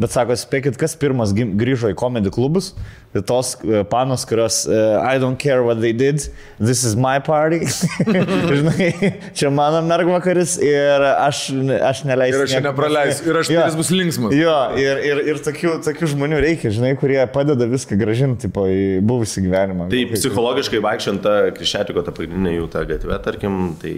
bet 0.00 0.10
sako, 0.14 0.36
spėkit, 0.38 0.78
kas 0.80 0.94
pirmas 0.96 1.32
grįžo 1.36 1.90
į 1.92 1.96
komedį 2.00 2.30
klubus, 2.32 2.72
tai 3.12 3.20
tos 3.28 3.52
uh, 3.60 3.82
panos, 3.90 4.22
kurios 4.28 4.62
uh, 4.64 5.02
I 5.04 5.18
don't 5.20 5.36
care 5.36 5.60
what 5.66 5.80
they 5.82 5.92
did, 5.92 6.24
this 6.58 6.80
is 6.84 6.96
my 6.96 7.18
party. 7.20 7.60
Žinai, 8.56 8.88
čia 9.36 9.50
mano 9.52 9.82
mergvakaris 9.86 10.56
ir 10.64 11.04
aš, 11.12 11.42
aš 11.84 12.02
neleisiu. 12.08 12.38
Ir 12.40 12.44
aš 12.46 12.54
čia 12.54 12.60
nieko- 12.60 12.70
nepraleisiu. 12.72 13.26
Ir 13.30 13.40
aš 13.42 13.50
Jo. 13.52 13.60
pilis 13.60 13.76
bus 13.82 13.90
linksmas. 13.92 14.34
Jo, 14.36 14.56
ir, 14.80 15.02
ir, 15.10 15.22
ir 15.34 15.42
tokių, 15.44 15.74
tokių 15.86 16.08
žmonių 16.14 16.40
reikia, 16.44 16.72
žinai, 16.74 16.94
kurie 17.00 17.20
padeda 17.32 17.68
viską 17.70 17.98
gražinti 18.00 18.46
tipo, 18.48 18.64
į 18.70 19.02
buvusį 19.06 19.44
gyvenimą. 19.46 19.90
Tai 19.92 20.02
psichologiškai 20.14 20.80
vaikščiant 20.84 21.22
tą 21.24 21.34
Krišėtiko, 21.56 22.04
tą 22.06 22.14
pagrindinę 22.16 22.56
jų 22.56 22.70
tą 22.72 22.86
gatvę, 22.88 23.18
tarkim, 23.24 23.60
tai 23.82 23.92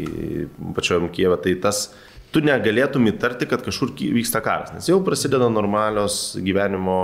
pačiojam 0.76 1.06
Kievą, 1.14 1.38
tai 1.44 1.54
tas, 1.62 1.86
tu 2.34 2.42
negalėtum 2.44 3.06
įtarti, 3.12 3.48
kad 3.50 3.62
kažkur 3.64 3.94
vyksta 3.94 4.42
karas, 4.44 4.74
nes 4.74 4.90
jau 4.90 5.00
prasideda 5.06 5.48
normalios 5.52 6.34
gyvenimo 6.42 6.98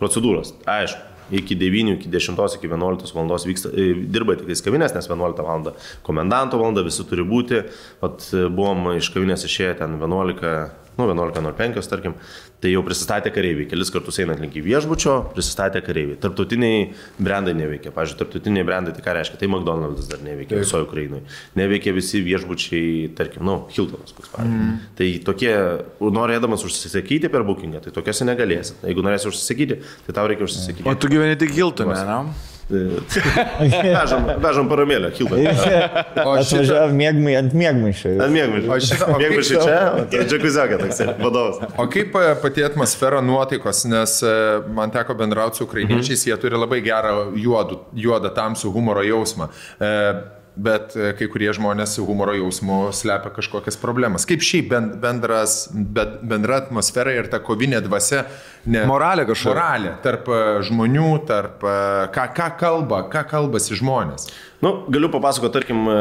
procedūros. 0.00 0.54
Aišku. 0.70 1.04
Iki 1.28 1.58
9, 1.60 1.90
iki 1.98 2.08
10, 2.08 2.38
iki 2.56 2.68
11 2.72 3.10
val. 3.12 3.26
vyksta, 3.28 3.68
e, 3.76 3.92
dirba 4.08 4.38
tik 4.38 4.46
tais 4.48 4.62
kavinės, 4.64 4.94
nes 4.96 5.08
11 5.10 5.42
val. 5.44 5.74
komendanto 6.02 6.56
val. 6.56 6.72
visi 6.84 7.04
turi 7.04 7.20
būti. 7.20 7.66
Vat, 8.00 8.24
e, 8.32 8.48
buvom 8.48 8.96
iš 8.96 9.10
kavinės 9.12 9.44
išėję 9.44 9.74
ten 9.82 9.98
11, 10.00 10.70
nu 10.98 11.06
11.05 11.06 11.88
tarkim, 11.90 12.14
tai 12.62 12.72
jau 12.72 12.82
prisistatė 12.86 13.30
kareiviai. 13.34 13.68
Kelis 13.70 13.92
kartus 13.94 14.18
einant 14.22 14.42
link 14.42 14.56
į 14.58 14.64
viešbučio, 14.66 15.14
prisistatė 15.36 15.82
kareiviai. 15.86 16.18
Tarptautiniai 16.22 16.88
brandai 17.22 17.54
neveikia. 17.58 17.92
Pavyzdžiui, 17.94 18.18
tarptautiniai 18.24 18.66
brandai 18.66 18.96
tai 18.96 19.04
ką 19.06 19.14
reiškia? 19.18 19.38
Tai 19.40 19.50
McDonald's 19.52 20.10
dar 20.10 20.22
neveikia 20.26 20.58
visoje 20.58 20.88
Ukrainoje. 20.88 21.22
Neveikia 21.58 21.94
visi 21.96 22.22
viešbučiai, 22.26 23.08
tarkim, 23.18 23.46
nu, 23.46 23.60
Hiltonas 23.74 24.14
koks 24.16 24.34
pavyzdžiui. 24.34 24.66
Mm. 24.66 24.84
Tai 24.98 25.10
tokie, 25.30 25.54
norėdamas 26.18 26.66
užsisakyti 26.66 27.30
per 27.32 27.46
bookingą, 27.46 27.86
tai 27.86 27.94
tokiuose 27.94 28.26
negalėsi. 28.28 28.78
Jeigu 28.82 29.06
norėsi 29.06 29.30
užsisakyti, 29.30 29.82
tai 30.08 30.18
tau 30.18 30.28
reikia 30.30 30.48
užsisakyti. 30.50 30.88
O 30.88 30.98
tu 30.98 31.10
gyveni 31.14 31.38
tik 31.38 31.54
Hiltonė, 31.54 31.94
ne? 32.02 32.57
Vežam, 32.68 34.26
vežam 34.42 34.68
paramėlę, 34.70 35.10
šitą, 35.16 35.38
Atvažiavo 36.20 36.92
mėgmai 36.96 37.36
ant 37.38 37.54
mėgmaišio. 37.56 38.14
Ant 38.24 38.34
mėgmaišio. 38.34 38.70
O 38.74 38.78
šitą- 38.84 39.08
tau- 39.08 39.64
čia, 39.64 39.78
tai 40.12 40.24
džekuziakas 40.28 40.82
toks 41.00 41.22
vadovas. 41.22 41.60
o 41.80 41.86
kaip 41.90 42.16
e, 42.20 42.24
pati 42.42 42.64
atmosfera 42.66 43.20
nuotaikos, 43.24 43.84
nes 43.90 44.18
e, 44.22 44.34
man 44.76 44.92
teko 44.94 45.16
bendrauti 45.18 45.60
su 45.62 45.68
ukrainiečiais, 45.68 46.26
jie 46.28 46.36
turi 46.40 46.60
labai 46.60 46.80
gerą 46.84 47.14
juodų, 47.40 47.80
juodą 48.04 48.32
tamsų 48.36 48.72
humoro 48.74 49.04
jausmą. 49.06 49.48
E, 49.80 49.92
Bet 50.58 50.96
e, 50.98 51.12
kai 51.14 51.28
kurie 51.30 51.52
žmonės 51.54 51.92
humoro 52.02 52.32
jausmu 52.34 52.88
slepia 52.96 53.30
kažkokias 53.36 53.78
problemas. 53.78 54.26
Kaip 54.26 54.42
šiaip 54.42 54.72
ben- 54.72 54.90
bendras, 54.98 55.68
bendra 55.70 56.58
atmosfera 56.64 57.14
ir 57.14 57.30
ta 57.30 57.38
kovinė 57.38 57.78
dvasia. 57.84 58.24
Ne, 58.66 58.82
Moralė 58.90 59.28
kažkokia. 59.28 59.54
Moralė 59.54 59.92
tarp 60.02 60.26
e, 60.34 60.40
žmonių, 60.66 61.12
tarp 61.30 61.62
e, 61.62 61.78
ką, 62.16 62.26
ką 62.34 62.48
kalba, 62.58 63.04
ką 63.12 63.22
kalbasi 63.30 63.78
žmonės. 63.78 64.26
Nu, 64.60 64.84
galiu 64.90 65.06
papasakoti, 65.08 65.54
tarkim, 65.54 65.84
e, 65.86 65.98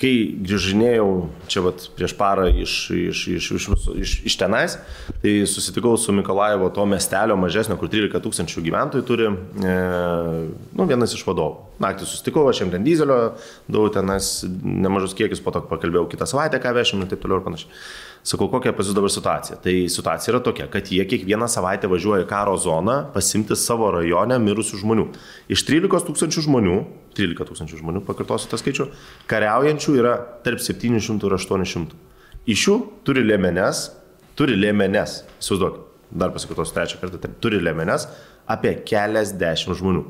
kai 0.00 0.10
grįžinėjau 0.42 1.10
čia 1.46 1.60
vat, 1.62 1.84
prieš 1.94 2.16
parą 2.18 2.48
iš, 2.50 2.72
iš, 2.90 3.20
iš, 3.36 3.50
iš, 3.54 3.66
iš, 4.02 4.14
iš 4.26 4.36
tenais, 4.40 4.74
tai 5.22 5.34
susitikau 5.46 5.92
su 5.94 6.10
Mikolaivo 6.16 6.72
to 6.74 6.88
miestelio 6.90 7.36
mažesnio, 7.38 7.76
kur 7.78 7.92
13 7.92 8.18
tūkstančių 8.24 8.64
gyventojų 8.66 9.06
turi, 9.06 9.28
e, 9.30 9.76
nu, 10.74 10.88
vienas 10.90 11.14
iš 11.14 11.22
vadovų. 11.28 11.68
Naktį 11.86 12.08
susitikau, 12.10 12.48
aš 12.50 12.64
jam 12.64 12.74
ten 12.74 12.82
dizelio, 12.86 13.20
daug 13.70 13.94
tenais 13.94 14.40
nemažus 14.42 15.14
kiekius, 15.14 15.44
po 15.44 15.54
to 15.54 15.62
pakalbėjau 15.70 16.08
kitą 16.10 16.26
savaitę, 16.26 16.58
ką 16.58 16.74
vešim 16.74 17.06
ir 17.06 17.14
taip 17.14 17.22
toliau 17.22 17.38
ir 17.38 17.46
panašiai. 17.46 17.78
Sakau, 18.24 18.46
kokia 18.48 18.72
pas 18.72 18.88
jūs 18.88 18.96
dabar 18.96 19.12
situacija? 19.12 19.58
Tai 19.60 19.72
situacija 19.92 20.32
yra 20.32 20.38
tokia, 20.40 20.64
kad 20.72 20.88
jie 20.88 21.04
kiekvieną 21.04 21.44
savaitę 21.52 21.90
važiuoja 21.92 22.24
į 22.24 22.28
karo 22.30 22.54
zoną 22.56 22.94
pasimti 23.12 23.52
savo 23.60 23.90
rajone 23.92 24.38
mirusių 24.40 24.80
žmonių. 24.80 25.04
Iš 25.52 25.66
13 25.68 26.08
tūkstančių 26.08 26.44
žmonių, 26.46 26.78
13 27.18 27.50
tūkstančių 27.50 27.82
žmonių, 27.82 28.00
pakartosiu 28.06 28.48
tą 28.48 28.56
skaičių, 28.62 28.86
kariaujančių 29.28 29.96
yra 30.00 30.14
tarp 30.46 30.64
700 30.64 31.28
ir 31.28 31.36
800. 31.36 32.00
Iš 32.48 32.64
jų 32.64 32.78
turi 33.04 33.26
lėmenes, 33.28 33.90
turi 34.40 34.56
lėmenes, 34.56 35.20
įsivaizduok, 35.44 35.76
dar 36.16 36.32
pasikartosiu 36.32 36.78
trečią 36.78 37.04
kartą, 37.04 37.20
tai 37.20 37.34
turi 37.44 37.60
lėmenes 37.60 38.08
apie 38.48 38.72
keliasdešimt 38.88 39.76
žmonių. 39.82 40.06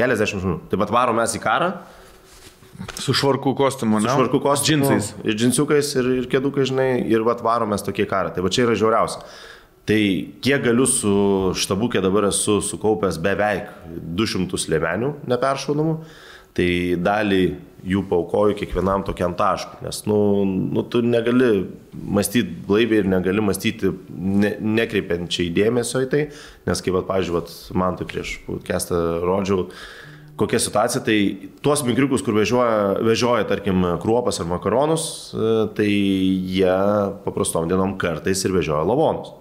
Keliasdešimt 0.00 0.46
žmonių. 0.46 0.62
Taip 0.72 0.80
pat 0.80 0.96
varom 0.96 1.20
mes 1.20 1.36
į 1.36 1.44
karą, 1.44 1.74
Su 3.02 3.14
švarkų 3.16 3.54
kostiumu, 3.58 3.98
ne? 3.98 4.06
Su 4.06 4.14
švarku 4.14 4.40
kostiumu. 4.42 4.86
Džinsais. 4.86 5.12
Ir 5.26 5.38
džinsiukais, 5.38 5.92
ir, 5.98 6.10
ir 6.20 6.28
kėdukai, 6.30 6.66
žinai, 6.68 6.90
ir 7.10 7.24
vat 7.26 7.42
varomės 7.42 7.82
tokie 7.86 8.06
karą. 8.10 8.30
Tai 8.34 8.44
va 8.44 8.52
čia 8.54 8.68
yra 8.68 8.76
žiauriausia. 8.78 9.24
Tai 9.88 10.00
kiek 10.44 10.62
galiu 10.66 10.84
su 10.86 11.12
štabukė 11.58 12.02
dabar 12.04 12.28
esu 12.28 12.58
sukaupęs 12.64 13.18
beveik 13.24 13.70
200 14.18 14.68
lėmenių 14.74 15.14
neperšaunamų. 15.32 15.94
Tai 16.58 16.68
dalį 17.06 17.42
jų 17.86 18.02
paukoju 18.10 18.56
kiekvienam 18.58 19.04
tokiam 19.06 19.34
taškui, 19.38 19.78
nes, 19.86 20.00
nu, 20.10 20.16
nu 20.44 20.82
tu 20.90 20.98
negali 21.06 21.68
mąstyti 21.94 22.56
blaiviai 22.66 23.04
ir 23.04 23.10
negali 23.12 23.44
mąstyti 23.44 23.92
ne, 24.10 24.56
nekreipiančiai 24.80 25.52
dėmesio 25.54 26.02
į 26.02 26.08
tai, 26.10 26.24
nes 26.66 26.82
kaip, 26.82 26.98
pavyzdžiui, 27.06 27.44
man 27.78 27.98
tai 28.00 28.08
prieš 28.10 28.34
kestą 28.66 28.98
rodžiau, 29.22 29.68
kokia 30.38 30.60
situacija, 30.62 31.02
tai 31.06 31.18
tuos 31.64 31.82
mikriukus, 31.86 32.22
kur 32.24 32.36
vežioja, 32.38 32.98
vežioja, 33.04 33.46
tarkim, 33.50 33.82
kruopas 34.02 34.40
ar 34.42 34.48
makaronus, 34.50 35.04
e, 35.34 35.52
tai 35.76 35.88
jie 35.88 36.78
paprastom 37.24 37.68
dienom 37.70 37.96
kartais 38.00 38.44
ir 38.46 38.54
vežioja 38.54 38.86
lavonus. 38.86 39.34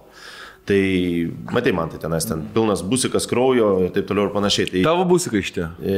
Tai, 0.68 1.32
matai, 1.56 1.72
man 1.72 1.88
tai 1.88 1.98
tenais 2.02 2.26
ten 2.28 2.42
pilnas 2.52 2.82
busikas 2.84 3.24
kraujo 3.30 3.68
ir 3.86 3.92
taip 3.96 4.10
toliau 4.10 4.28
ir 4.28 4.34
panašiai. 4.34 4.68
Tai, 4.74 4.82
Tavo 4.84 5.06
busika 5.08 5.40
iš 5.40 5.52
čia. 5.56 5.68
E, 5.80 5.94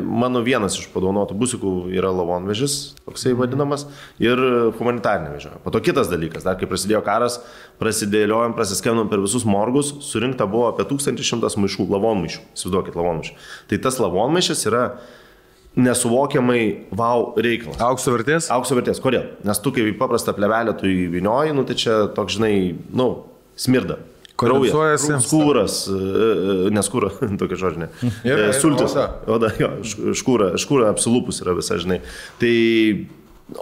mano 0.00 0.40
vienas 0.46 0.78
iš 0.80 0.86
padaunotų 0.94 1.36
busikų 1.42 1.72
yra 1.92 2.08
lavonvežis, 2.08 2.94
toksai 3.04 3.34
vadinamas, 3.36 3.84
ir 4.22 4.40
humanitarinė 4.78 5.34
vežioja. 5.34 5.60
Po 5.60 5.74
to 5.74 5.82
kitas 5.84 6.08
dalykas, 6.08 6.46
dar 6.46 6.56
kai 6.56 6.68
prasidėjo 6.70 7.02
karas, 7.04 7.36
prasidėliojom, 7.82 8.54
prasiskenom 8.56 9.10
per 9.12 9.20
visus 9.20 9.44
morgus, 9.44 9.92
surinkta 10.08 10.48
buvo 10.48 10.70
apie 10.70 10.88
1100 10.88 11.52
maišų, 11.60 11.84
lavonmaišių, 11.92 12.40
įsivaizduokit 12.56 12.96
lavonmaišių. 12.96 13.36
Tai 13.74 13.80
tas 13.84 14.00
lavonmaišis 14.00 14.64
yra 14.72 14.86
nesuvokiamai 15.76 16.62
wow 16.96 17.34
reikalas. 17.36 17.76
Aukso 17.90 18.16
vertės? 18.16 18.48
Aukso 18.56 18.80
vertės, 18.80 19.04
kodėl? 19.04 19.34
Nes 19.44 19.60
tu 19.60 19.74
kaip 19.74 20.00
paprastą 20.00 20.32
plevelę 20.32 20.72
tu 20.80 20.88
įvinioji, 20.88 21.52
nu 21.60 21.68
tai 21.68 21.76
čia 21.76 22.00
toks, 22.16 22.38
žinai, 22.38 22.56
nu, 22.88 23.10
smirda. 23.60 24.00
Kraujas, 24.40 25.04
Skūras, 25.28 25.74
e, 25.86 25.94
e, 25.94 26.70
neskūra, 26.74 27.12
tokia 27.40 27.58
žodžinė. 27.60 27.88
Yra, 28.26 28.48
E, 28.50 28.56
Sultis. 28.58 28.96
oda. 29.30 29.52
Jo, 29.60 29.68
škūra, 30.18 30.54
škūra 30.58 30.88
apsilūpus 30.94 31.38
yra 31.44 31.54
visa, 31.54 31.78
žinai. 31.78 32.00
Tai, 32.42 32.54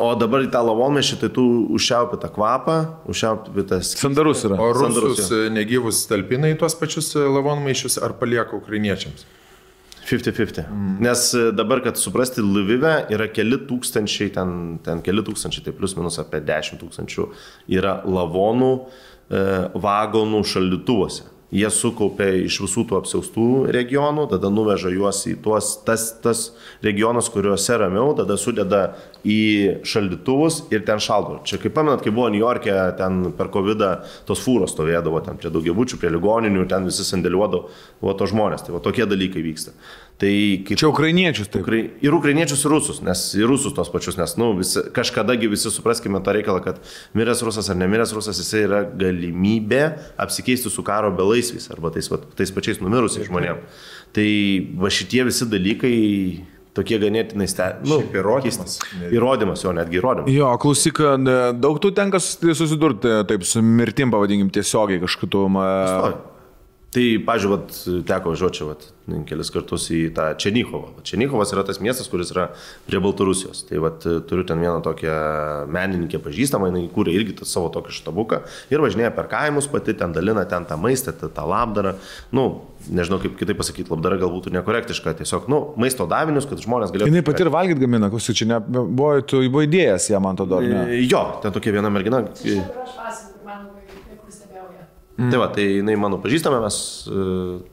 o 0.01 0.09
dabar 0.17 0.47
į 0.47 0.49
tą 0.55 0.63
lavonmešį, 0.65 1.21
tai 1.21 1.29
tu 1.37 1.45
užšiaupi 1.77 2.17
tą 2.23 2.33
kvapą, 2.33 2.79
užšiaupi 3.13 3.67
tas... 3.69 3.93
Sandarus 4.01 4.47
yra. 4.49 4.57
O 4.65 4.73
rusus 4.79 5.29
negyvus 5.53 6.07
talpina 6.09 6.49
į 6.55 6.57
tuos 6.63 6.79
pačius 6.81 7.13
lavonmaišius 7.21 8.01
ar 8.01 8.17
palieka 8.21 8.57
ukrainiečiams? 8.57 9.29
50-50. 10.09 10.65
Mm. 10.67 10.97
Nes 11.05 11.29
dabar, 11.55 11.79
kad 11.85 11.97
suprasti, 12.01 12.43
Lvive 12.43 12.95
yra 13.15 13.29
keli 13.31 13.61
tūkstančiai, 13.69 14.33
ten, 14.35 14.57
ten 14.83 14.99
keli 15.05 15.23
tūkstančiai, 15.29 15.63
tai 15.69 15.75
plus 15.77 15.95
minus 15.99 16.19
apie 16.19 16.41
10 16.43 16.81
tūkstančių 16.83 17.29
yra 17.77 18.01
lavonų, 18.03 18.73
vagonų 19.33 20.43
šaldytuvuose. 20.45 21.33
Jie 21.53 21.69
sukaupia 21.69 22.31
iš 22.47 22.63
visų 22.65 22.87
tų 22.89 22.97
apsiaustų 23.03 23.47
regionų, 23.77 24.23
tada 24.31 24.49
nuveža 24.49 24.89
juos 24.89 25.19
į 25.29 25.35
tuos, 25.45 25.75
tas, 25.85 26.07
tas 26.25 26.47
regionus, 26.81 27.29
kuriuose 27.29 27.77
ramiau, 27.77 28.15
tada 28.17 28.39
sudeda 28.41 28.81
į 29.21 29.83
šaldytuvus 29.85 30.63
ir 30.73 30.87
ten 30.89 31.03
šaldo. 31.05 31.43
Čia 31.45 31.61
kaip 31.61 31.77
pamenat, 31.77 32.01
kai 32.01 32.15
buvo 32.15 32.31
New 32.33 32.41
York'e, 32.41 32.73
ten 32.97 33.35
per 33.37 33.53
COVID 33.53 33.85
tos 34.25 34.41
fūros 34.41 34.73
stovėdavo, 34.73 35.21
ten 35.27 35.37
prie 35.37 35.53
daugiabučių, 35.53 36.01
prie 36.01 36.15
ligoninių, 36.17 36.65
ten 36.73 36.89
visi 36.89 37.05
sandėliuodavo, 37.05 37.69
to 38.01 38.31
žmonės. 38.33 38.65
Tai 38.65 38.79
va 38.79 38.81
tokie 38.89 39.05
dalykai 39.05 39.45
vyksta. 39.45 39.77
Tai 40.21 40.29
kaip 40.69 40.79
Čia 40.79 40.87
ukrainiečius 40.93 41.49
taip. 41.51 41.65
Ukrai... 41.65 41.81
Ir 42.05 42.15
ukrainiečius, 42.15 42.61
ir 42.63 42.71
rusus, 42.71 43.01
nes 43.03 43.23
ir 43.35 43.49
rusus 43.51 43.75
tos 43.75 43.89
pačius, 43.91 44.15
nes, 44.21 44.37
nu, 44.39 44.53
visi, 44.59 44.79
kažkadagi 44.95 45.49
visi 45.51 45.73
supraskime 45.73 46.21
tą 46.23 46.35
reikalą, 46.37 46.61
kad 46.63 46.79
miręs 47.19 47.43
rusas 47.43 47.71
ar 47.73 47.79
nemiręs 47.81 48.13
rusas, 48.15 48.39
jisai 48.39 48.63
yra 48.69 48.83
galimybė 48.87 49.83
apsikeisti 50.23 50.71
su 50.71 50.85
karo 50.87 51.11
belaisviais 51.17 51.67
arba 51.75 51.91
tais, 51.91 52.07
va, 52.13 52.21
tais 52.39 52.55
pačiais 52.55 52.79
numirusiais 52.85 53.27
žmonėmis. 53.27 53.83
Tai 54.15 54.29
va 54.85 54.93
šitie 54.95 55.25
visi 55.27 55.49
dalykai 55.51 55.97
tokie 56.77 56.97
ganėtinai 57.03 57.49
stebimi. 57.51 57.91
Nu, 57.91 57.99
įrodymas. 58.17 58.79
Įrodymas, 59.13 59.65
jo, 59.67 59.73
netgi 59.77 59.99
įrodymas. 59.99 60.31
Jo, 60.33 60.53
klausyk, 60.63 61.03
daug 61.61 61.81
tu 61.83 61.91
tenka 61.97 62.21
susi- 62.23 62.55
susidurti 62.57 63.19
taip 63.29 63.43
su 63.45 63.61
mirtim, 63.65 64.13
pavadinkim, 64.15 64.53
tiesiogiai 64.55 65.03
kažkokiu. 65.03 65.49
Oi. 65.59 66.13
Tai, 66.93 67.03
pažiūrėjau, 67.25 68.03
teko 68.05 68.35
važiuoti 68.35 68.59
čia 68.59 68.67
vat, 68.69 68.83
kelis 69.29 69.49
kartus 69.55 69.87
į 69.97 70.01
tą 70.13 70.27
Černychovą. 70.37 70.91
Černychovas 71.09 71.55
yra 71.55 71.63
tas 71.65 71.79
miestas, 71.81 72.11
kuris 72.13 72.29
yra 72.35 72.51
prie 72.85 73.01
Baltarusijos. 73.01 73.63
Tai 73.71 73.81
vat, 73.81 74.05
turiu 74.29 74.45
ten 74.45 74.61
vieną 74.61 74.83
tokią 74.85 75.15
menininkę 75.73 76.21
pažįstamą, 76.21 76.69
jinai 76.69 76.83
kūrė 76.93 77.15
irgi 77.17 77.39
tą 77.39 77.49
savo 77.49 77.71
tokį 77.73 77.95
štabuką 77.97 78.43
ir 78.75 78.85
važinėja 78.85 79.15
per 79.17 79.31
kaimus 79.33 79.71
pati, 79.73 79.95
ten 79.97 80.13
dalina 80.13 80.45
ten 80.51 80.69
tą 80.69 80.77
maistą, 80.85 81.15
tą, 81.17 81.31
tą 81.33 81.47
labdarą. 81.49 81.95
Nu, 82.37 82.45
nežinau 82.93 83.23
kaip 83.25 83.41
kitaip 83.41 83.57
pasakyti, 83.63 83.89
labdara 83.89 84.21
galbūt 84.21 84.51
nekorektiška, 84.53 85.17
tiesiog, 85.23 85.49
nu, 85.49 85.63
maisto 85.81 86.05
davinius, 86.11 86.45
kad 86.51 86.61
žmonės 86.61 86.93
galėtų... 86.93 87.09
Jis 87.09 87.25
pati 87.31 87.47
ir 87.47 87.53
valgyt 87.57 87.81
gamina, 87.81 88.13
klausyk, 88.13 88.37
čia 88.43 88.51
ne, 88.53 88.61
buvo, 88.69 89.15
tu 89.25 89.41
buvo 89.49 89.65
idėjas 89.65 90.11
ją, 90.13 90.21
man 90.21 90.37
to 90.37 90.45
dar 90.51 90.61
ne. 90.67 90.85
E, 90.93 91.01
Jo, 91.09 91.25
ten 91.41 91.57
tokia 91.57 91.73
viena 91.79 91.89
mergina. 91.95 92.21
e, 92.45 92.59
Aš 92.61 92.97
pasakau, 92.99 93.47
man 93.49 93.69
labai, 93.71 93.87
kur 94.19 94.35
stebėjau 94.35 94.67
ją. 94.77 94.85
Mm. 95.23 95.31
Tai 95.31 95.39
va, 95.39 95.49
tai 95.55 95.69
jinai 95.79 95.95
mano 96.01 96.19
pažįstama, 96.23 96.59
mes, 96.65 96.77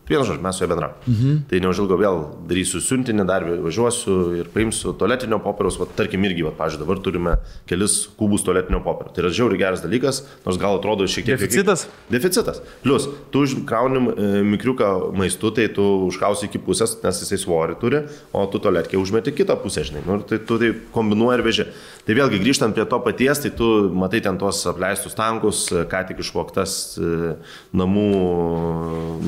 vienu 0.09 0.25
žodžiu, 0.25 0.43
mes 0.43 0.55
su 0.55 0.63
ja 0.63 0.67
bendravom. 0.67 0.95
-hmm. 1.07 1.37
Tai 1.49 1.59
neužilgo 1.59 1.97
vėl 1.97 2.17
darysiu 2.49 2.81
siuntinį, 2.81 3.25
dar 3.25 3.45
važiuosiu 3.45 4.35
ir 4.39 4.49
paimsiu 4.53 4.93
tualetinio 4.93 5.39
popieriaus, 5.39 5.79
va, 5.79 5.85
tarkim, 5.95 6.23
irgi, 6.25 6.43
va, 6.43 6.51
pažiūrėjau, 6.51 6.85
dabar 6.85 6.99
turime 6.99 7.37
kelis 7.67 8.09
kubus 8.17 8.43
tualetinio 8.43 8.81
popieriaus. 8.83 9.15
Tai 9.15 9.23
yra 9.23 9.31
žiauriai 9.31 9.59
geras 9.59 9.81
dalykas, 9.81 10.23
nors 10.45 10.57
gal 10.57 10.79
atrodo 10.79 11.07
šiek 11.07 11.25
tiek... 11.25 11.39
Deficitas? 11.39 11.87
Deficitas. 12.09 12.61
Plus, 12.83 13.07
tu 13.31 13.45
kraunim 13.65 14.09
e, 14.09 14.43
mikriuką 14.43 15.11
maistu, 15.13 15.51
tai 15.51 15.67
tu 15.67 15.85
užkausi 16.07 16.49
iki 16.49 16.59
pusės, 16.59 16.97
nes 17.03 17.21
jisai 17.23 17.39
svorį 17.41 17.79
turi, 17.81 18.03
o 18.33 18.45
tu 18.51 18.59
tualetkė 18.59 18.97
užmeti 18.97 19.33
kitą 19.35 19.57
pusę, 19.61 19.83
žinai. 19.87 20.03
Nu, 20.07 20.19
tai 20.21 20.39
tu 20.39 20.57
tai 20.61 20.73
kombinuoji 20.95 21.39
ir 21.39 21.45
veži. 21.45 21.65
Tai 22.07 22.15
vėlgi 22.17 22.39
grįžtant 22.41 22.73
prie 22.73 22.85
to 22.89 22.99
paties, 23.05 23.41
tai 23.43 23.51
tu 23.53 23.67
matai 23.93 24.21
ten 24.25 24.37
tuos 24.41 24.61
apleistus 24.69 25.17
tankus, 25.17 25.67
e, 25.71 25.85
ką 25.89 26.03
tik 26.09 26.23
išvoktas 26.23 26.75
e, 26.97 27.35
namų, 27.77 28.07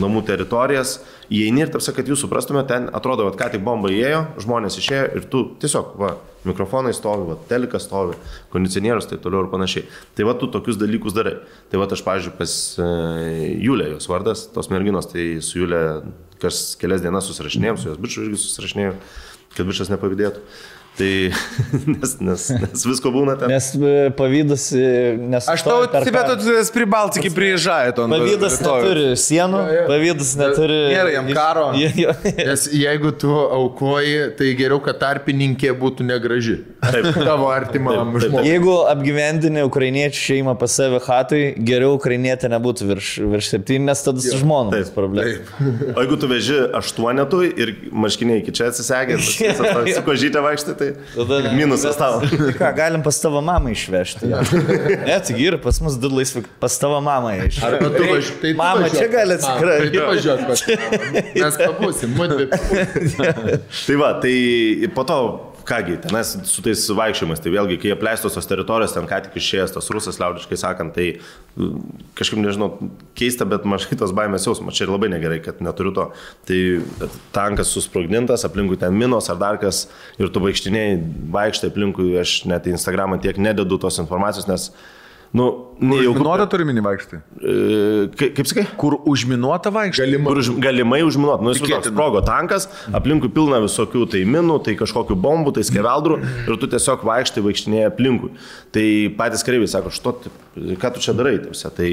namų 0.02 0.24
teritorijas, 0.72 1.00
įeini 1.32 1.66
ir 1.66 1.72
tarsi, 1.72 1.94
kad 1.96 2.08
jūs 2.08 2.22
suprastumėte, 2.24 2.68
ten 2.72 2.90
atrodo, 2.96 3.30
kad 3.32 3.40
ką 3.40 3.48
tik 3.56 3.64
bomba 3.64 3.92
įėjo, 3.92 4.26
žmonės 4.44 4.78
išėjo 4.80 5.06
ir 5.18 5.28
tu 5.32 5.44
tiesiog, 5.62 5.94
va, 6.00 6.16
mikrofonai 6.48 6.94
stovi, 6.94 7.28
va, 7.30 7.38
telikas 7.50 7.86
stovi, 7.88 8.18
kondicionierius, 8.52 9.08
tai 9.10 9.20
toliau 9.22 9.46
ir 9.46 9.52
panašiai. 9.52 9.86
Tai 10.18 10.28
va, 10.28 10.36
tu 10.36 10.50
tokius 10.52 10.80
dalykus 10.80 11.16
darai. 11.16 11.38
Tai 11.72 11.82
va, 11.82 11.88
aš, 11.92 12.04
pavyzdžiui, 12.08 12.36
pas 12.38 12.56
e, 12.82 12.90
Julė, 13.62 13.92
jos 13.96 14.10
vardas, 14.10 14.48
tos 14.54 14.72
merginos, 14.74 15.10
tai 15.12 15.40
su 15.46 15.62
Julė 15.62 15.84
kas 16.42 16.76
kelias 16.82 17.04
dienas 17.04 17.28
susirašinėjom, 17.30 17.78
su 17.78 17.92
jos 17.92 18.02
bičiu 18.02 18.26
irgi 18.26 18.42
susirašinėjom, 18.42 19.02
kad 19.56 19.68
bičias 19.70 19.92
nepavydėtų. 19.94 20.42
Tai 20.98 21.32
nes, 21.94 22.16
nes, 22.20 22.46
nes 22.52 22.84
visko 22.84 23.12
būna 23.14 23.38
ten. 23.40 23.52
Nes 23.52 23.70
e, 23.80 24.10
pavydas, 24.16 24.66
e, 24.76 25.16
nes... 25.16 25.48
Aš 25.48 25.64
tau 25.64 25.86
atsivetu 25.88 26.36
pribalti 26.76 27.22
iki 27.22 27.32
prižąją 27.32 27.94
to. 27.96 28.08
Pavydas 28.12 28.58
neturi 28.60 29.06
sienų, 29.20 29.62
pavydas 29.88 30.34
neturi... 30.40 30.80
Nėra 30.92 31.14
jam 31.16 31.30
karo. 31.32 31.70
Nes 32.52 32.66
jeigu 32.76 33.14
tu 33.16 33.32
aukoji, 33.32 34.34
tai 34.36 34.52
geriau, 34.60 34.82
kad 34.84 35.00
tarpininkė 35.00 35.72
būtų 35.80 36.10
negraži. 36.10 36.58
Tavo 36.82 37.48
artimam 37.54 38.12
žmogui. 38.20 38.44
Jeigu 38.50 38.76
apgyvendini 38.92 39.64
ukrainiečių 39.68 40.22
šeimą 40.28 40.58
pas 40.60 40.76
save 40.76 41.00
hatui, 41.08 41.42
geriau 41.72 41.96
ukrainietė 41.96 42.52
nebūtų 42.52 42.90
virš, 42.92 43.14
virš 43.32 43.54
septynių, 43.56 43.88
nes 43.94 44.04
tada 44.04 44.24
su 44.28 44.42
žmonomis 44.42 44.90
Taip. 44.90 44.98
problema. 44.98 45.40
O 45.96 46.04
jeigu 46.04 46.20
tu 46.20 46.30
veži 46.32 46.60
aštuonetui 46.82 47.52
ir 47.56 47.74
marškiniai 47.96 48.44
iki 48.44 48.56
čia 48.60 48.72
atsisegė, 48.72 49.20
su 49.96 50.06
kožytė 50.08 50.44
vaikštai, 50.44 50.78
tai 50.82 50.90
Tada- 51.16 51.54
minusas 51.56 51.96
tavo. 52.00 52.20
Tai 52.26 52.54
ką, 52.60 52.72
galim 52.78 53.04
pas 53.06 53.20
tavo 53.24 53.42
mamą 53.46 53.72
išvežti. 53.76 54.30
Ne, 54.32 55.18
tai 55.28 55.38
ir 55.46 55.58
pas 55.64 55.78
mus 55.86 55.96
du 56.02 56.10
laisvi, 56.12 56.44
pas 56.62 56.76
tavo 56.82 56.98
mamą 57.06 57.36
išvežti. 57.46 57.66
Arba 57.70 57.92
tu 57.94 58.04
važiuoji. 58.10 58.40
Tai 58.42 58.54
Mama, 58.60 58.88
važiuok 58.88 58.98
čia 58.98 59.10
gali 59.14 59.38
atsikratyti. 59.38 59.94
Tai 59.94 60.78
mamą. 60.82 61.24
Mes 61.42 61.62
pabūsim, 61.62 62.18
mudvi. 62.18 62.50
Tai 63.86 63.96
va, 64.02 64.12
tai 64.24 64.36
po 64.96 65.04
to, 65.08 65.18
kągi, 65.72 65.98
tenais 66.04 66.34
su 66.52 66.64
tais 66.66 66.84
vaikščiojimais, 66.98 67.40
tai 67.42 67.54
vėlgi, 67.54 67.78
kai 67.82 67.94
apleistos 67.96 68.36
tos 68.36 68.48
teritorijos, 68.50 68.94
ten 68.96 69.08
ką 69.08 69.22
tik 69.26 69.38
išėjęs 69.40 69.74
tas 69.76 69.88
rusas, 69.94 70.20
liaudiškai 70.20 70.60
sakant, 70.60 70.94
tai 70.98 71.08
mm, 71.56 72.06
kažkaip 72.20 72.42
nežinau, 72.44 72.70
keista, 73.18 73.48
bet 73.48 73.68
mažai 73.70 73.98
tos 74.00 74.14
baimės 74.16 74.48
jausmas. 74.50 74.76
Čia 74.78 74.88
ir 74.88 74.94
labai 74.94 75.12
negerai, 75.14 75.40
kad 75.46 75.62
neturiu 75.64 75.94
to. 75.96 76.08
Tai 76.50 76.62
tankas 77.36 77.72
susprogdintas, 77.76 78.46
aplinkui 78.48 78.80
ten 78.82 78.98
minos 78.98 79.32
ar 79.32 79.40
dar 79.42 79.60
kas, 79.62 79.86
ir 80.20 80.32
tu 80.34 80.44
vaikštiniai, 80.44 80.98
vaikštai 81.36 81.72
aplinkui, 81.72 82.12
aš 82.20 82.42
net 82.52 82.68
į 82.68 82.76
Instagramą 82.76 83.22
tiek 83.24 83.40
nededu 83.40 83.80
tos 83.82 84.02
informacijos, 84.04 84.50
nes 84.52 84.72
Nu, 85.32 85.46
nejauku. 85.80 86.12
Užminuota 86.12 86.46
turi 86.52 86.66
mini 86.68 86.82
vaikštai. 86.84 87.18
E, 87.40 87.52
Kaip, 88.20 88.34
kaip 88.36 88.48
sakai? 88.50 88.66
Kur 88.76 88.98
užminuota 89.08 89.72
vaikštai? 89.72 90.18
Kur 90.26 90.42
už, 90.42 90.50
galimai 90.60 91.00
užminuot. 91.08 91.40
Nu, 91.46 91.54
jis 91.54 91.62
Tikėtina. 91.64 91.94
sprogo 91.94 92.20
tankas, 92.28 92.68
aplinkui 92.92 93.30
pilna 93.32 93.62
visokių 93.64 94.04
tai 94.12 94.26
minų, 94.28 94.58
tai 94.66 94.76
kažkokių 94.82 95.16
bombų, 95.24 95.54
tai 95.56 95.64
skeveldrų 95.70 96.18
ir 96.52 96.60
tu 96.60 96.68
tiesiog 96.74 97.06
vaikštai 97.08 97.46
vaikštinėjai 97.48 97.88
aplinkui. 97.94 98.34
Tai 98.76 98.84
patys 99.22 99.46
kareiviai 99.48 99.72
sako, 99.72 99.94
što, 99.96 100.14
ką 100.84 100.92
tu 100.98 101.06
čia 101.08 101.16
darai? 101.16 101.38
Tarsi, 101.46 101.72
tai... 101.80 101.90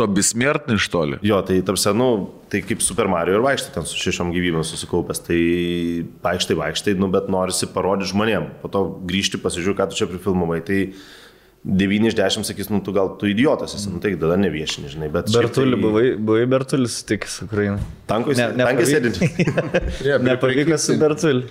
To 0.00 0.08
bismertni 0.08 0.80
iš 0.80 0.88
toli. 0.88 1.20
Jo, 1.28 1.42
tai 1.44 1.60
tarsi, 1.68 1.92
nu, 1.92 2.08
tai 2.48 2.64
kaip 2.64 2.80
Super 2.80 3.12
Mario 3.12 3.36
ir 3.36 3.44
vaikštai 3.44 3.76
ten 3.76 3.84
su 3.84 4.00
šešiom 4.00 4.32
gyvybėm 4.32 4.64
susikaupęs. 4.64 5.20
Tai 5.28 5.38
vaikštai, 6.24 6.56
vaikštai, 6.64 6.96
nu, 7.04 7.12
bet 7.12 7.28
norisi 7.28 7.68
parodyti 7.68 8.14
žmonėm. 8.14 8.48
Po 8.64 8.72
to 8.72 8.86
grįžti, 9.12 9.44
pasižiūrėti, 9.44 9.76
ką 9.84 9.90
tu 9.92 10.00
čia 10.00 10.08
prifilmavai. 10.08 10.62
Tai 10.64 10.80
9 11.64 12.06
iš 12.06 12.14
10 12.14 12.46
sakys, 12.46 12.68
nu, 12.70 12.78
tu 12.84 12.92
gal 12.94 13.10
tu 13.18 13.26
idiotas 13.26 13.74
esi, 13.74 13.90
nu, 13.90 13.98
tai 14.00 14.12
tada 14.16 14.36
neviešini, 14.38 14.88
žinai. 14.92 15.08
Bet 15.12 15.26
Bertulį 15.34 15.74
tai... 15.74 15.80
buvai, 15.82 16.04
buvai 16.14 16.44
Bertulis 16.48 17.00
sutikęs 17.00 17.34
su 17.40 17.48
Ukraina. 17.48 17.80
Tankui 18.08 18.36
Ne, 18.38 18.46
nepavyko. 18.56 18.86
sėdinti. 18.88 19.28
Nepavyko 20.28 20.78
su 20.80 20.96
Bertuliu. 21.00 21.50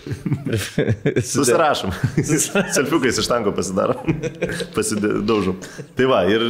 Susirašom. 1.34 1.92
Selfiukais 2.78 3.20
iš 3.20 3.30
tanko 3.30 3.52
pasidarom. 3.58 4.16
Pasidaužom. 4.74 5.60
Tai 6.00 6.10
va, 6.10 6.24
ir, 6.32 6.48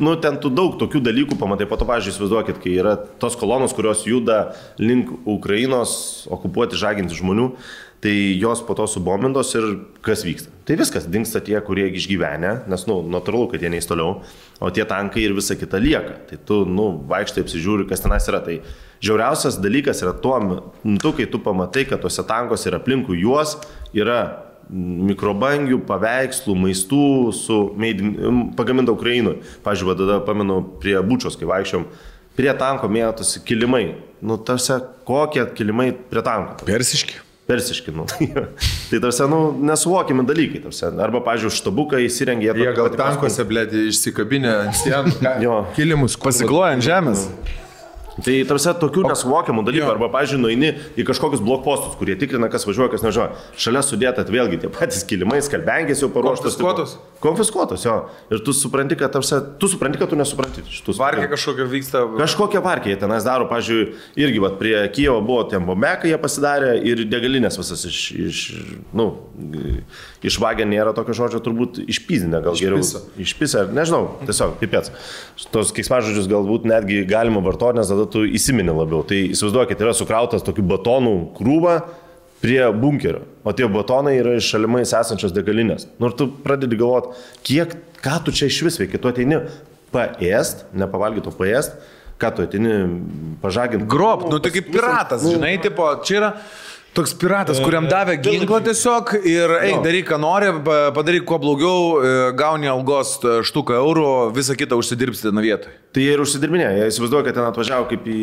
nu, 0.00 0.16
ten 0.24 0.40
tu 0.42 0.50
daug 0.50 0.80
tokių 0.80 1.04
dalykų 1.04 1.38
pamatai. 1.38 1.68
Po 1.68 1.76
to, 1.78 1.86
pažiūrėjau, 1.86 2.16
įsivaizduokit, 2.16 2.62
kai 2.64 2.78
yra 2.80 2.96
tos 3.20 3.36
kolonos, 3.38 3.76
kurios 3.76 4.06
juda 4.08 4.56
link 4.80 5.12
Ukrainos 5.28 6.24
okupuoti, 6.32 6.80
žaginti 6.80 7.20
žmonių, 7.20 7.52
tai 8.00 8.38
jos 8.38 8.60
po 8.62 8.74
to 8.76 8.86
subomintos 8.86 9.54
ir 9.56 9.66
kas 10.04 10.24
vyksta. 10.26 10.52
Tai 10.68 10.76
viskas, 10.78 11.06
dinksta 11.10 11.40
tie, 11.40 11.56
kurie 11.64 11.86
išgyvenę, 11.96 12.52
nes, 12.70 12.86
nu, 12.90 12.98
natūralu, 13.12 13.48
kad 13.52 13.62
jie 13.62 13.70
neįs 13.72 13.88
toliau, 13.88 14.20
o 14.60 14.70
tie 14.74 14.84
tankai 14.88 15.24
ir 15.24 15.36
visa 15.36 15.56
kita 15.58 15.80
lieka. 15.82 16.18
Tai 16.28 16.38
tu, 16.48 16.62
nu, 16.68 16.90
vaikštai 17.08 17.44
apsižiūri, 17.44 17.86
kas 17.88 18.04
tenas 18.04 18.28
yra. 18.30 18.42
Tai 18.44 18.58
žiauriausias 19.04 19.60
dalykas 19.62 20.02
yra 20.04 20.14
tuo, 20.22 20.36
tu, 21.02 21.14
kai 21.16 21.28
tu 21.30 21.40
pamatai, 21.42 21.86
kad 21.88 22.02
tuose 22.04 22.24
tankose 22.28 22.68
ir 22.68 22.78
aplinkui 22.78 23.20
juos 23.22 23.56
yra 23.96 24.20
mikrobangių, 24.70 25.78
paveikslų, 25.86 26.56
maistų 26.58 27.04
su 27.36 27.60
pagaminta 28.58 28.94
Ukrainoje. 28.94 29.40
Pavyzdžiui, 29.66 29.94
tada 30.02 30.18
pamenu 30.26 30.58
prie 30.82 30.98
bučios, 31.06 31.38
kai 31.38 31.48
vaikščiom, 31.48 31.86
prie 32.36 32.50
tanko 32.58 32.90
mėtosi 32.90 33.44
kilimai. 33.46 33.86
Nu, 34.26 34.40
tarsi, 34.42 34.80
kokie 35.06 35.46
kilimai 35.56 35.92
prie 36.10 36.24
tanko? 36.26 36.58
Persiški. 36.66 37.25
Persiški, 37.46 37.92
nu. 37.94 38.06
tai 38.90 38.98
tarsi, 38.98 39.22
nu, 39.30 39.40
nesuvokiami 39.68 40.24
dalykai. 40.26 40.62
Tarsi. 40.64 40.88
Arba, 40.90 41.20
pavyzdžiui, 41.28 41.54
štabuką 41.60 42.00
įsirengė. 42.02 42.50
Jie 42.58 42.72
gal 42.74 42.90
tankuose, 42.98 43.46
blėdi, 43.46 43.84
išsikabinę 43.92 44.54
ant 44.64 44.80
sienų. 44.80 45.14
Kilimus. 45.78 46.18
Pasikloja 46.18 46.74
ant 46.74 46.86
žemės. 46.86 47.28
Tai 48.24 48.34
tarsi 48.48 48.72
tokių 48.80 49.02
nesuvokiamų 49.10 49.64
dalykų. 49.66 49.88
Arba, 49.92 50.06
pavyzdžiui, 50.14 50.38
nueini 50.40 50.70
į 50.96 51.04
kažkokius 51.04 51.42
blokpostus, 51.44 51.98
kurie 52.00 52.14
tikrina, 52.16 52.48
kas 52.48 52.64
važiuoja, 52.64 52.88
kas 52.94 53.02
nevažiuoja. 53.04 53.34
Šalia 53.60 53.82
sudėta 53.84 54.24
vėlgi 54.24 54.62
tie 54.62 54.70
patys 54.72 55.02
kilimai, 55.04 55.42
skalbengės 55.44 56.00
jau 56.00 56.08
paruoštos. 56.14 56.56
Konfiskuotos? 56.56 56.94
Konfiskuotos, 57.20 57.84
jo. 57.84 57.96
Ir 58.32 58.40
tu 58.44 58.54
supranti, 58.56 58.96
kad, 58.96 59.12
tarsi, 59.12 59.36
tu 59.60 59.68
supranti, 59.68 60.00
kad 60.00 60.08
tu 60.12 60.16
nesupranti. 60.16 60.64
Tu 60.64 60.92
supranti- 60.94 61.02
Varkė 61.20 61.28
kažkokia 61.34 61.66
vyksta. 61.68 62.02
Kažkokie 62.20 62.60
varkiai 62.64 62.94
jie 62.94 63.00
tenais 63.04 63.24
daro, 63.24 63.48
pažiūrėjau, 63.52 63.92
irgi 64.16 64.40
vat, 64.44 64.56
prie 64.60 64.74
Kievo 64.96 65.20
buvo 65.24 65.44
tie 65.50 65.60
bombekai, 65.60 66.08
jie 66.12 66.18
pasidarė 66.20 66.72
ir 66.88 67.04
degalinės 67.08 67.56
visas 67.60 67.84
iš, 67.88 68.00
iš 68.16 68.40
nu, 68.96 69.10
išvagę 70.26 70.64
nėra 70.68 70.92
tokio 70.96 71.14
žodžio, 71.16 71.40
turbūt 71.44 71.80
išpyzinę 71.84 72.40
gal 72.44 72.56
geriau. 72.58 72.80
Išpisa. 72.80 73.02
Išpisa, 73.20 73.64
nežinau, 73.76 74.02
tiesiog 74.26 74.56
pipėts. 74.60 74.92
Tos 75.52 75.72
keiksmažodžius 75.76 76.28
galbūt 76.30 76.66
netgi 76.68 77.02
galima 77.08 77.42
vartoti, 77.44 77.78
nes 77.80 77.90
tada 77.90 78.05
tu 78.12 78.24
įsimeni 78.26 78.72
labiau. 78.74 79.02
Tai 79.06 79.18
įsivaizduokit, 79.34 79.82
yra 79.82 79.94
sukrautas 79.96 80.44
tokių 80.46 80.64
batonų 80.74 81.14
krūva 81.36 81.78
prie 82.42 82.60
bunkerio, 82.76 83.24
o 83.44 83.52
tie 83.56 83.68
batonai 83.72 84.18
yra 84.20 84.36
iš 84.36 84.50
šalimais 84.52 84.92
esančios 84.94 85.34
degalinės. 85.34 85.88
Nu 86.00 86.10
ir 86.10 86.16
tu 86.18 86.28
pradedi 86.44 86.78
galvoti, 86.78 87.16
kiek, 87.46 87.74
ką 88.04 88.18
tu 88.26 88.34
čia 88.36 88.50
iš 88.50 88.60
vis 88.66 88.80
veiki, 88.82 89.00
tu 89.00 89.10
ateini 89.10 89.40
paėst, 89.94 90.66
nepavalgyti, 90.76 91.32
o 91.32 91.36
paėst, 91.36 91.78
ką 92.20 92.32
tu 92.36 92.44
ateini 92.46 92.76
pažaginti. 93.42 93.88
Grob, 93.88 94.28
nu 94.30 94.40
tai 94.42 94.52
kaip 94.54 94.68
piratas, 94.72 95.24
žinai, 95.26 95.56
tipo, 95.64 95.88
čia 96.06 96.20
yra 96.20 96.30
toks 96.96 97.12
piratas, 97.20 97.60
kuriam 97.62 97.86
davė 97.90 98.16
ginklą 98.24 98.62
tiesiog 98.66 99.12
ir 99.20 99.52
eik, 99.60 99.80
daryk, 99.84 100.06
ką 100.10 100.18
nori, 100.22 100.48
pa- 100.64 100.90
padaryk 100.96 101.26
kuo 101.28 101.38
blogiau, 101.42 101.80
e, 102.00 102.14
gauni 102.38 102.70
algos 102.72 103.16
e, 103.20 103.40
štuką 103.46 103.76
eurų, 103.76 104.06
visą 104.36 104.56
kitą 104.58 104.78
užsidirbsite 104.80 105.32
nuo 105.34 105.44
vietoj. 105.44 105.74
Tai 105.96 106.02
jie 106.04 106.12
ir 106.12 106.20
užsidirbinė, 106.20 106.66
jie 106.76 106.88
įsivaizduoja, 106.90 107.24
kad 107.24 107.38
ten 107.38 107.46
atvažiavo 107.48 107.86
kaip 107.88 108.04
į... 108.12 108.16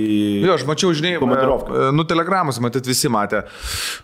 Jo, 0.45 0.57
aš 0.57 0.65
mačiau, 0.69 0.91
žinai, 0.93 1.15
e, 1.17 1.87
nu 1.95 2.05
telegramus, 2.09 2.59
matyt, 2.61 2.85
visi 2.89 3.09
matė, 3.13 3.43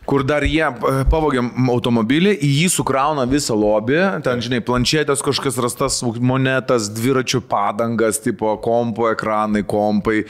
kur 0.09 0.23
dar 0.25 0.45
jie 0.47 0.65
pavogė 1.11 1.43
automobilį, 1.73 2.33
į 2.33 2.49
jį 2.63 2.71
sukrauna 2.79 3.27
visą 3.29 3.57
lobį, 3.57 3.99
ten, 4.25 4.41
žinai, 4.45 4.61
planšetės 4.65 5.21
kažkas 5.25 5.59
rastas, 5.61 5.99
monetas, 6.17 6.89
dviračių 6.97 7.43
padangas, 7.49 8.21
tipo 8.23 8.55
kompo 8.63 9.09
ekranai, 9.11 9.61
kompai, 9.69 10.23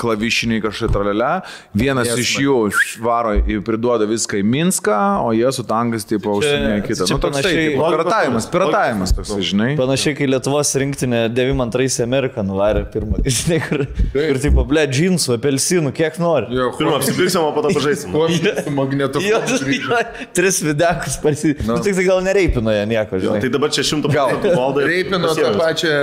klavišiniai 0.00 0.64
kažkaip 0.64 0.92
tralelė. 0.94 1.34
Vienas 1.76 2.08
Yes, 2.10 2.22
iš 2.24 2.32
jų 2.44 2.56
varo 3.04 3.34
į 3.40 3.53
priduoda 3.62 4.06
viską 4.08 4.40
į 4.40 4.44
Minską, 4.44 4.96
o 5.22 5.32
jie 5.36 5.52
su 5.52 5.62
tankais, 5.62 6.04
tipo, 6.04 6.34
užsiminė 6.40 6.82
kitą. 6.86 7.06
čia 7.06 7.14
Nu, 7.14 7.20
toksai, 7.20 7.42
panašiai- 7.42 7.70
tipo, 7.74 7.90
piratavimas, 7.94 8.46
piratavimas 8.50 9.12
toks, 9.14 9.30
žinai. 9.50 9.76
Panašiai, 9.76 10.16
kai 10.16 10.26
Lietuvos 10.26 10.74
rinktinė 10.80 11.28
92 11.34 12.00
į 12.00 12.02
Ameriką 12.08 12.42
nuvarė 12.46 12.84
pirmą, 12.90 13.22
žinai, 13.24 13.60
kur, 13.68 13.86
kur 14.12 14.38
tipo, 14.42 14.64
ble, 14.64 14.86
džinsų, 14.88 15.36
apelsinų, 15.38 15.92
kiek 15.94 16.18
nori. 16.18 16.50
Jo, 16.54 16.72
Pirmą 16.78 16.96
apsipirksim, 16.98 17.40
o 17.44 17.52
po 17.52 17.62
to 17.62 17.68
pažaisim. 17.76 18.10
Magnetu. 18.74 19.20
Tris 20.34 20.60
videkus 20.62 21.16
parsi. 21.22 21.54
Nu, 21.66 21.78
tik 21.82 21.94
tai 21.94 22.04
gal 22.06 22.20
nereipino 22.24 22.72
jie 22.74 22.84
nieko, 22.88 23.18
Jo, 23.20 23.28
žinai. 23.34 23.40
tai 23.44 23.48
dabar 23.52 23.70
čia 23.74 23.82
šimtų 23.86 24.10
procentų 24.12 24.54
valdo. 24.56 24.84
Reipino 24.86 25.34
tą 25.34 25.52
pačią 25.58 25.94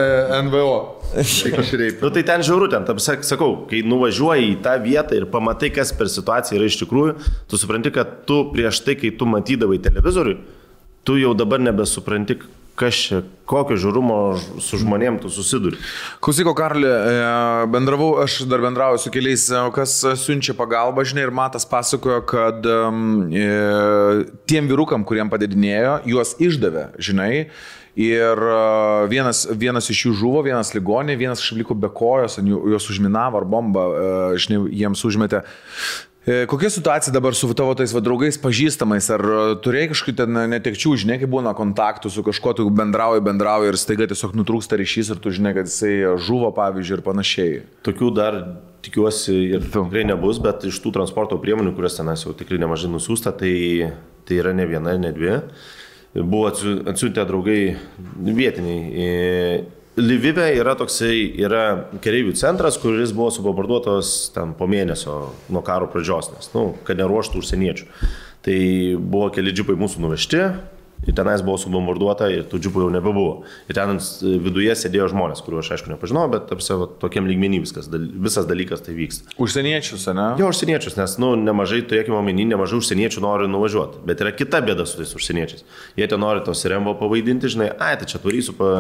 NVO. 0.48 1.01
Nu, 2.02 2.10
tai 2.16 2.24
ten 2.24 2.44
žiauru, 2.46 2.70
ten, 2.72 2.86
tam 2.88 3.00
sak- 3.04 3.26
sakau, 3.28 3.66
kai 3.70 3.82
nuvažiuoji 3.84 4.54
į 4.54 4.62
tą 4.64 4.78
vietą 4.84 5.18
ir 5.20 5.28
pamatai, 5.32 5.72
kas 5.76 5.92
per 5.98 6.08
situaciją 6.12 6.60
yra 6.60 6.70
iš 6.72 6.80
tikrųjų, 6.84 7.18
tu 7.52 7.60
supranti, 7.60 7.92
kad 7.96 8.22
tu 8.30 8.46
prieš 8.54 8.84
tai, 8.86 8.96
kai 9.00 9.12
tu 9.12 9.28
matydavai 9.30 9.82
televizorių, 9.84 10.38
tu 11.08 11.18
jau 11.20 11.34
dabar 11.38 11.60
nebesupranti, 11.60 12.40
kas 12.80 12.96
čia, 12.96 13.20
kokio 13.46 13.76
žiūrumo 13.78 14.16
su 14.64 14.80
žmonėm 14.82 15.20
tu 15.22 15.30
susiduri. 15.30 15.78
Klausyko, 16.24 16.54
Karli, 16.58 16.88
e, 16.88 17.26
bendravau, 17.70 18.14
aš 18.24 18.40
dar 18.50 18.64
bendrauju 18.64 19.02
su 19.04 19.12
keliais, 19.14 19.44
e, 19.52 19.66
kas 19.76 19.98
siunčia 20.24 20.56
pagalbą, 20.58 21.04
žinai, 21.06 21.28
ir 21.28 21.36
Matas 21.36 21.68
pasakojo, 21.68 22.22
kad 22.32 22.66
e, 22.66 22.80
tiem 24.50 24.72
vyrukam, 24.72 25.04
kuriem 25.06 25.30
padedinėjo, 25.30 26.00
juos 26.10 26.34
išdavė, 26.42 26.88
žinai. 26.98 27.34
Ir 28.00 28.40
e, 28.40 29.08
vienas, 29.12 29.44
vienas 29.52 29.90
iš 29.92 30.06
jų 30.06 30.14
žuvo, 30.22 30.46
vienas 30.46 30.72
ligonė, 30.76 31.18
vienas 31.20 31.42
kažkaip 31.44 31.60
liko 31.60 31.76
be 31.76 31.90
kojos, 31.92 32.38
juos 32.40 32.88
užminavo 32.94 33.42
ar 33.42 33.48
bombą, 33.52 33.84
e, 33.92 34.40
žinai, 34.40 34.62
jiems 34.80 35.04
užmetė. 35.10 35.42
E, 36.22 36.46
Kokia 36.48 36.70
situacija 36.72 37.12
dabar 37.12 37.36
su 37.36 37.50
tavo 37.58 37.74
tais 37.76 37.92
va, 37.92 38.00
draugais 38.06 38.38
pažįstamais? 38.40 39.10
Ar 39.12 39.26
turėjai 39.66 39.90
kažkokių 39.92 40.16
ten 40.22 40.40
netekčių, 40.54 40.94
žinai, 41.04 41.18
kai 41.20 41.28
būna 41.28 41.52
kontaktų 41.58 42.14
su 42.14 42.24
kažkuo, 42.24 42.54
tu 42.56 42.70
bendrauji, 42.72 43.26
bendrauji 43.28 43.74
ir 43.74 43.80
staiga 43.82 44.08
tiesiog 44.08 44.38
nutrūksta 44.40 44.80
ryšys 44.80 45.12
ir 45.12 45.20
tu 45.20 45.36
žinai, 45.36 45.56
kad 45.58 45.68
jisai 45.68 46.16
žuvo, 46.22 46.54
pavyzdžiui, 46.56 47.00
ir 47.00 47.06
panašiai. 47.10 47.60
Tokių 47.90 48.14
dar 48.16 48.40
tikiuosi 48.86 49.36
ir 49.58 49.68
tikrai 49.68 50.06
nebus, 50.08 50.40
bet 50.42 50.64
iš 50.70 50.80
tų 50.80 50.96
transporto 50.96 51.36
priemonių, 51.42 51.76
kurias 51.76 52.00
tenais 52.00 52.24
jau 52.24 52.32
tikrai 52.38 52.62
nemažai 52.62 52.94
nusiųsta, 52.94 53.36
tai, 53.36 53.92
tai 54.24 54.40
yra 54.40 54.56
ne 54.56 54.70
viena 54.70 54.96
ne 55.02 55.12
dvi. 55.18 55.36
Buvo 56.14 56.50
atsiu- 56.50 56.82
atsiuntę 56.92 57.24
draugai 57.26 57.76
vietiniai. 58.20 58.82
E, 58.92 59.64
Livive 60.00 60.46
yra 60.56 60.74
toksai, 60.80 61.34
yra 61.44 61.64
kereivių 62.04 62.32
centras, 62.40 62.78
kuris 62.80 63.12
buvo 63.16 63.28
subombarduotas 63.32 64.32
ten 64.36 64.54
po 64.56 64.68
mėnesio 64.72 65.34
nuo 65.52 65.62
karo 65.68 65.90
pradžios, 65.92 66.30
nes, 66.32 66.48
nu, 66.56 66.78
kad 66.88 67.00
neruoštų 67.00 67.42
užsieniečių. 67.44 67.88
Tai 68.42 68.60
buvo 68.98 69.28
keli 69.36 69.52
džipai 69.52 69.76
mūsų 69.80 70.00
nuvežti, 70.04 70.46
Ir 71.08 71.16
tenais 71.18 71.42
buvo 71.42 71.58
subombarduota 71.58 72.28
ir 72.30 72.44
tų 72.50 72.60
džipų 72.62 72.84
jau 72.84 72.90
nebebuvo. 72.94 73.32
Ir 73.66 73.78
ten 73.78 73.96
e, 73.98 74.34
viduje 74.46 74.76
sėdėjo 74.78 75.08
žmonės, 75.16 75.42
kuriuos 75.42 75.66
aš 75.66 75.80
aišku 75.80 75.90
nepažinau, 75.90 76.28
bet 76.30 76.46
tarsi 76.52 76.78
va, 76.78 76.86
tokiam 77.02 77.26
lygmenį 77.26 77.64
viskas, 77.64 77.90
visas 77.92 78.46
dalykas 78.50 78.84
tai 78.86 78.94
vyksta. 78.98 79.34
Užsieniečius, 79.42 80.06
ne? 80.14 80.28
Jo 80.38 80.52
užsieniečius, 80.54 81.00
nes, 81.00 81.16
nu, 81.24 81.32
nemažai, 81.42 81.82
turėkime 81.90 82.20
omeny, 82.20 82.46
nemažai 82.52 82.78
užsieniečių 82.84 83.26
nori 83.26 83.50
nuvažiuoti. 83.50 84.04
Bet 84.06 84.22
yra 84.22 84.36
kita 84.38 84.62
bėda 84.68 84.86
su 84.86 85.02
tais 85.02 85.16
užsieniečiais. 85.18 85.66
Jie 85.98 86.10
ten 86.12 86.22
nori 86.22 86.46
tos 86.46 86.62
rembo 86.70 86.94
pavaidinti, 87.02 87.50
žinai, 87.50 87.72
ai, 87.82 87.96
tai 87.98 88.06
čia 88.06 88.22
tvarysiu, 88.22 88.54
pa, 88.62 88.72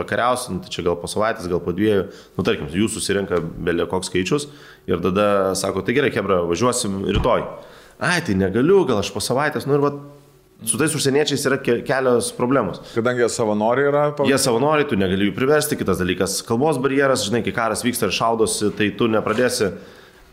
pakariausiu, 0.00 0.56
nu, 0.56 0.64
tai 0.64 0.72
čia 0.72 0.86
gal 0.88 0.96
po 0.96 1.12
savaitės, 1.12 1.50
gal 1.52 1.60
po 1.60 1.76
dviejų. 1.76 2.08
Nu, 2.40 2.48
tarkim, 2.48 2.72
jų 2.72 2.88
susirenka 2.96 3.44
belė 3.44 3.84
koks 3.90 4.08
skaičius 4.08 4.48
ir 4.88 5.04
tada 5.04 5.52
sako, 5.58 5.84
tai 5.84 5.96
gerai, 5.98 6.14
Hebra, 6.14 6.40
važiuosim 6.48 7.02
rytoj. 7.18 7.44
Ai, 7.96 8.20
tai 8.24 8.36
negaliu, 8.36 8.82
gal 8.88 9.00
aš 9.00 9.12
po 9.12 9.20
savaitės, 9.24 9.64
nu 9.68 9.76
ir 9.76 9.84
va, 9.84 9.92
su 10.63 10.77
tais 10.77 10.93
užsieniečiais 10.93 11.45
yra 11.49 11.57
ke- 11.57 11.81
kelios 11.83 12.31
problemos. 12.37 12.77
Kadangi 12.93 13.23
jie 13.23 13.29
savanoriai 13.33 13.87
yra, 13.91 14.03
pa- 14.15 14.23
Jie 14.29 14.37
savanoriai, 14.37 14.87
tu 14.87 14.95
negali 14.95 15.29
jų 15.31 15.35
priversti, 15.35 15.75
kitas 15.79 15.97
dalykas - 15.97 16.47
kalbos 16.49 16.77
barjeras, 16.77 17.25
žinai, 17.29 17.41
kai 17.43 17.51
karas 17.51 17.81
vyksta 17.83 18.05
ir 18.09 18.13
šaudosi, 18.13 18.69
tai 18.77 18.91
tu 18.91 19.07
nepradėsi 19.07 19.71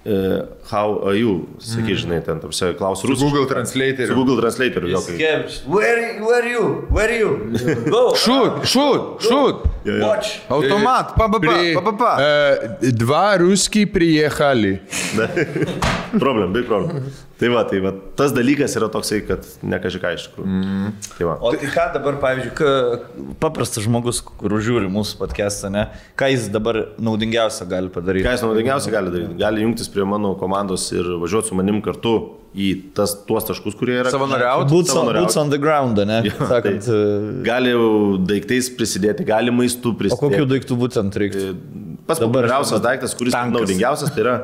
uh, 0.07 0.47
how 0.71 1.01
are 1.09 1.17
you, 1.17 1.49
sakai, 1.59 1.97
žinai, 1.97 2.21
ten, 2.25 2.39
tarsi, 2.41 2.75
klausiu 2.79 3.09
rusų. 3.11 3.25
Google 3.31 3.47
Translator. 3.47 4.07
Su 4.07 4.15
Google 4.15 4.37
Translator, 4.41 4.85
jo, 4.89 5.01
kai. 5.01 5.17
Gerbs. 5.19 5.63
Where, 5.67 6.21
where 6.23 6.47
you? 6.49 6.65
Where 6.91 7.13
you? 7.19 7.31
Go. 7.91 8.15
Šut, 8.15 8.63
šut, 8.65 9.21
šut. 9.25 9.65
Watch. 9.89 10.41
Automat, 10.51 11.15
pa, 11.17 11.29
pa, 11.29 11.39
pa, 11.39 11.39
При- 11.41 11.75
pa, 11.75 11.81
pa, 11.81 11.93
pa. 11.93 12.17
э, 12.21 12.93
Два 12.93 13.37
русские 13.39 13.87
приехали. 13.87 14.81
Problem, 16.19 16.53
big 16.53 16.67
problem. 16.67 17.03
Tai 17.44 17.50
va, 17.52 17.64
tai 17.68 17.80
va, 17.84 17.92
tas 18.16 18.32
dalykas 18.32 18.78
yra 18.80 18.88
toksai, 18.92 19.18
kad 19.28 19.48
ne 19.68 19.80
kažką 19.84 20.12
iš 20.16 20.28
tikrųjų. 20.30 20.48
Mm. 20.48 20.92
Tai 21.18 21.26
va. 21.28 21.34
O 21.44 21.50
tai 21.52 21.72
ką 21.74 21.88
dabar, 21.98 22.20
pavyzdžiui, 22.22 22.54
ką, 22.56 22.70
paprastas 23.42 23.84
žmogus, 23.84 24.22
kur 24.24 24.56
žiūri 24.64 24.88
mūsų 24.94 25.20
podcastą, 25.20 25.72
ne, 25.74 25.90
ką 26.20 26.30
jis 26.32 26.48
dabar 26.54 26.80
naudingiausia 27.04 27.68
gali 27.68 27.92
padaryti? 27.92 28.24
Ką 28.24 28.38
jis 28.38 28.46
naudingiausiai 28.48 28.96
gali 28.96 29.12
daryti? 29.12 29.36
Gali 29.42 29.66
jungtis 29.66 29.92
prie 29.92 30.08
mano 30.08 30.38
komandos 30.40 30.88
ir 30.96 31.18
važiuoti 31.20 31.52
su 31.52 31.60
manim 31.60 31.84
kartu 31.84 32.16
į 32.54 32.70
tas, 32.96 33.18
tuos 33.28 33.48
taškus, 33.50 33.76
kurie 33.76 33.98
yra. 34.00 34.14
Savanoriaut? 34.14 34.70
Boots 34.72 34.94
savanoriaut. 34.94 35.28
boots 35.28 35.40
on 35.42 35.52
the 35.52 35.60
ground, 35.60 36.00
ne? 36.08 36.22
Jo, 36.30 36.38
Sakant, 36.48 36.86
tai 36.88 36.96
e, 36.96 37.32
gali 37.44 37.74
daiktais 38.30 38.70
prisidėti, 38.78 39.26
gali 39.28 39.52
maistų 39.52 39.92
o 39.92 40.00
prisidėti. 40.00 40.38
kokių 40.38 40.50
daiktų 40.54 40.78
būtent 40.86 41.20
reiktų? 41.24 41.48
Pats 42.08 42.20
populiariausias 42.20 42.82
daiktas, 42.84 43.14
kuris 43.16 43.36
Tankas. 43.36 43.62
naudingiausias, 43.62 44.12
tai 44.12 44.24
yra, 44.26 44.36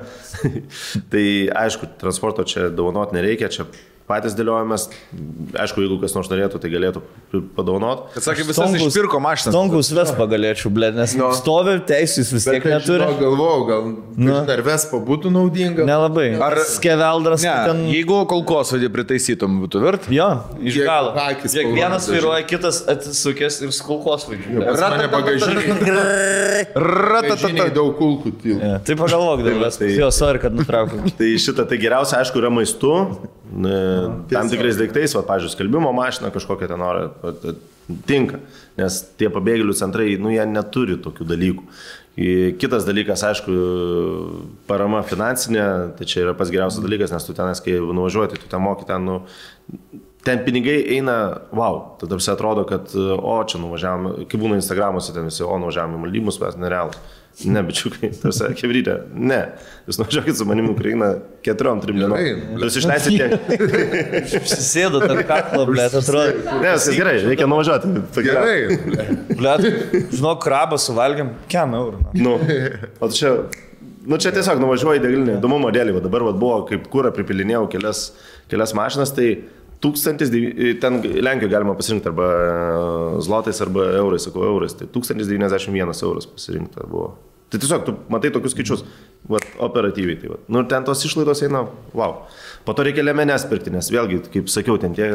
tai 1.11 1.23
aišku, 1.65 1.89
transporto 1.99 2.45
čia 2.47 2.69
dovanot 2.71 3.11
nereikia, 3.15 3.49
čia 3.51 3.67
patys 4.09 4.33
dėliojamės, 4.33 4.87
aišku, 5.61 5.83
jeigu 5.85 5.99
kas 6.01 6.15
nors 6.17 6.29
norėtų, 6.31 6.57
tai 6.63 6.71
galėtų 6.73 7.01
padovanot. 7.55 8.07
Kad 8.15 8.25
sakė, 8.25 8.45
visas 8.47 8.73
išpirko 8.79 9.19
mašinas. 9.21 9.53
Stonkus 9.53 9.91
Vespa 9.93 10.25
galėčiau, 10.31 10.71
blė, 10.73 10.89
nes 10.97 11.13
No. 11.19 11.29
stovi, 11.37 11.75
teisės 11.85 12.31
vis 12.33 12.47
tiek 12.49 12.65
neturi. 12.65 13.05
Galvojau, 13.19 13.67
gal 13.69 13.83
Nu. 14.17 14.39
dar 14.49 14.63
Vespa 14.65 14.97
būtų 14.97 15.29
naudinga. 15.35 15.85
Nelabai. 15.85 16.31
Ar- 16.41 16.57
Ar 16.59 16.63
skeveldras 16.65 17.43
Ne, 17.45 17.53
ten... 17.69 17.83
jeigu 17.93 18.17
kolkosvaidį 18.33 18.89
pritaisytum, 18.97 19.59
būtų 19.67 19.83
virt. 19.85 20.09
Jo, 20.09 20.29
iš 20.59 20.79
galo. 20.81 21.13
Kiek 21.45 21.69
vienas 21.77 22.09
vairuoja, 22.09 22.41
kitas 22.49 22.81
atsisukęs 22.89 23.61
ir 23.61 23.69
skulkos 23.77 24.25
vaidžiu. 24.25 24.65
Pas 24.65 24.81
mane 24.89 25.05
bagažinė. 25.13 26.65
Ratatata. 26.75 27.69
daug 27.73 27.93
kulkų. 27.99 28.33
Tai 28.85 28.95
pagalvok, 28.95 29.43
Daivas. 29.45 29.77
tai- 29.77 29.93
Jo, 29.95 30.09
sorry, 30.11 30.39
kad 30.39 30.53
nutraukiau. 30.53 31.05
Tai 31.17 31.29
šitą 31.37 31.67
tai 31.69 31.77
geriausia, 31.77 32.17
aišku, 32.23 32.37
yra 32.41 32.49
maistu, 32.49 32.91
tam 34.29 34.49
tikrais 34.51 34.77
daiktais, 34.79 35.15
va, 35.17 35.23
pažiūrėjau, 35.25 35.55
skalbimo 35.57 35.91
mašina 35.95 36.31
kažkokia 36.33 36.69
ten 36.69 36.83
ta- 36.83 37.55
tinka, 38.09 38.39
nes 38.77 38.99
tie 39.17 39.29
pabėgėlių 39.33 39.73
centrai, 39.77 40.11
nu, 40.21 40.29
jie 40.33 40.45
neturi 40.45 40.99
tokių 41.01 41.25
dalykų. 41.31 41.63
Kitas 42.59 42.83
dalykas, 42.83 43.23
aišku, 43.23 43.53
parama 44.67 44.99
finansinė, 45.07 45.95
tai 45.97 46.07
čia 46.09 46.25
yra 46.25 46.35
pats 46.37 46.51
geriausias 46.51 46.83
dalykas, 46.83 47.13
nes 47.15 47.25
tu 47.25 47.33
tenais, 47.37 47.61
kai 47.63 47.77
nuvažiuoji, 47.79 48.33
tai 48.33 48.41
tu 48.41 48.49
ten 48.51 48.61
moki 48.61 48.85
ten, 48.89 49.07
nu, 49.07 49.21
ten 50.27 50.43
pinigai 50.43 50.81
eina, 50.97 51.15
wow, 51.55 51.79
tada 52.01 52.19
visi 52.19 52.29
atrodo, 52.33 52.65
kad, 52.67 52.91
o, 52.93 53.37
čia 53.47 53.61
nuvažiavome, 53.63 54.27
kaip 54.29 54.43
būna 54.43 54.59
Instagramuose, 54.59 55.15
ten 55.15 55.29
visi, 55.31 55.45
o, 55.47 55.53
nuvažiavome 55.63 55.95
į 55.95 56.03
Maldymus, 56.03 56.41
mes 56.43 56.59
nerealus. 56.59 56.99
Ne, 57.47 57.61
bičiukai, 57.63 58.09
tarsi, 58.19 58.49
kebrytė, 58.59 58.95
ne. 59.15 59.37
Jūs 59.87 59.99
nuvažiuokit 60.01 60.35
su 60.35 60.47
manimi 60.47 60.73
Ukrainą 60.73 61.07
keturiom, 61.45 61.79
trim 61.83 61.95
dienom. 62.01 62.17
Gerai. 62.19 62.65
Jūs 62.65 62.79
išleisite. 62.81 63.29
Susėdo 64.51 64.99
tarp 65.05 65.23
kaklo, 65.29 65.63
blė, 65.69 65.85
atrodo. 65.87 66.33
Ne, 66.59 66.73
viskas 66.73 66.97
gerai, 66.97 67.13
reikia 67.23 67.47
nuvažiuoti. 67.47 67.93
Gerai. 68.25 68.57
Blė, 69.31 69.53
žinok, 70.11 70.41
krabą 70.43 70.79
suvalgiam, 70.81 71.31
kiam 71.51 71.77
eurų. 71.79 72.01
Nu, 72.19 72.35
o 72.99 73.11
čia, 73.15 73.31
nu 74.03 74.19
čia 74.19 74.35
tiesiog 74.35 74.59
nuvažiuoji 74.65 74.99
į 74.99 75.05
degalinę, 75.05 75.37
įdomumo 75.39 75.71
dėlį, 75.75 75.95
va 75.95 76.03
dabar 76.09 76.27
va, 76.27 76.35
buvo 76.43 76.59
kaip 76.67 76.91
kūrą 76.91 77.13
pripilinėjau 77.15 77.69
kelias, 77.71 78.09
kelias 78.51 78.75
mašinas, 78.75 79.15
tai 79.15 79.29
tūkstantis, 79.79 80.35
ten 80.83 80.99
Lenkijoje 81.23 81.53
galima 81.55 81.77
pasirinkti 81.79 82.11
arba 82.11 82.27
e, 82.35 83.23
zlotais, 83.23 83.63
arba 83.63 83.87
eurais, 84.01 84.27
sakau, 84.27 84.43
eurais, 84.43 84.75
tai 84.75 84.91
1091 84.91 86.03
euras 86.03 86.27
pasirinkta 86.27 86.83
buvo. 86.83 87.13
Tai 87.49 87.57
tiesiog 87.57 87.85
tu 87.87 87.93
matai 88.13 88.29
tokius 88.29 88.53
skaičius, 88.53 88.83
va, 89.29 89.39
operatyviai. 89.65 90.19
Tai, 90.21 90.27
va. 90.35 90.37
nu, 90.53 90.61
ten 90.69 90.83
tos 90.85 91.01
išlaidos 91.07 91.41
eina, 91.47 91.63
wow. 91.97 92.19
Po 92.67 92.75
to 92.77 92.83
reikia 92.85 93.01
lemenės 93.01 93.47
pirkti, 93.49 93.71
nes 93.73 93.89
vėlgi, 93.89 94.19
kaip 94.29 94.51
sakiau, 94.53 94.77
ten 94.81 94.93
tie 94.93 95.07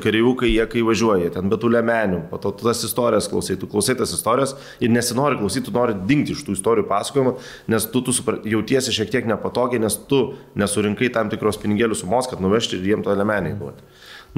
kareivukai, 0.00 0.48
jie 0.48 0.64
kai 0.72 0.84
važiuoja, 0.88 1.34
ten 1.34 1.52
be 1.52 1.58
tų 1.60 1.74
lemenių, 1.74 2.22
po 2.30 2.40
to 2.40 2.54
tu 2.56 2.64
tas 2.64 2.80
istorijas 2.88 3.28
klausai, 3.28 3.58
tu 3.60 3.68
klausai 3.68 3.98
tas 4.00 4.14
istorijas 4.16 4.56
ir 4.80 4.94
nesinori 4.94 5.36
klausyti, 5.42 5.66
tu 5.68 5.76
nori 5.76 5.98
dingti 6.08 6.32
iš 6.32 6.46
tų 6.46 6.56
istorijų 6.56 6.88
pasakojimo, 6.88 7.36
nes 7.74 7.88
tu, 7.92 8.04
tu 8.06 8.16
supra- 8.16 8.40
jautiesi 8.54 8.96
šiek 8.96 9.12
tiek 9.12 9.28
nepatogiai, 9.28 9.82
nes 9.84 9.98
tu 10.08 10.24
nesurinkai 10.56 11.12
tam 11.12 11.28
tikros 11.32 11.60
pinigėlių 11.60 12.00
sumos, 12.00 12.30
kad 12.30 12.40
nuvežti 12.40 12.80
ir 12.80 12.94
jiem 12.94 13.04
to 13.04 13.12
lemeniai 13.18 13.58
duoti. 13.60 13.84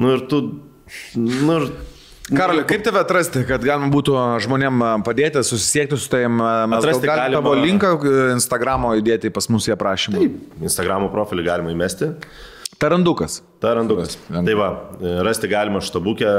Nu 0.01 0.11
ir 0.17 0.27
tu, 0.27 0.43
nu 1.15 1.61
ir 1.61 1.71
Karoli, 2.25 2.63
kaip 2.65 2.81
tave 2.81 2.97
atrasti, 3.03 3.43
kad 3.45 3.61
galima 3.61 3.91
būtų 3.93 4.15
žmonėm 4.41 4.81
padėti, 5.05 5.43
susisiekti 5.45 5.99
su 6.01 6.09
tavim? 6.09 6.39
Mes 6.41 6.79
Atrasti 6.79 7.05
gal 7.05 7.19
galim 7.19 7.37
galima- 7.37 7.43
tavo 7.43 7.53
linką 7.61 7.91
e, 8.01 8.31
Instagramo 8.33 8.95
įdėti 8.97 9.29
pas 9.29 9.45
mus 9.53 9.67
į 9.69 9.75
aprašymą. 9.75 10.23
Instagramo 10.65 11.11
profilį 11.13 11.45
galima 11.45 11.69
įmesti. 11.75 12.15
Tarandukas. 12.81 13.37
Tarandukas. 13.63 14.17
Lengva. 14.27 14.43
Tai 14.49 14.55
va, 14.59 14.69
rasti 15.23 15.47
galima 15.47 15.79
štabukę, 15.85 16.31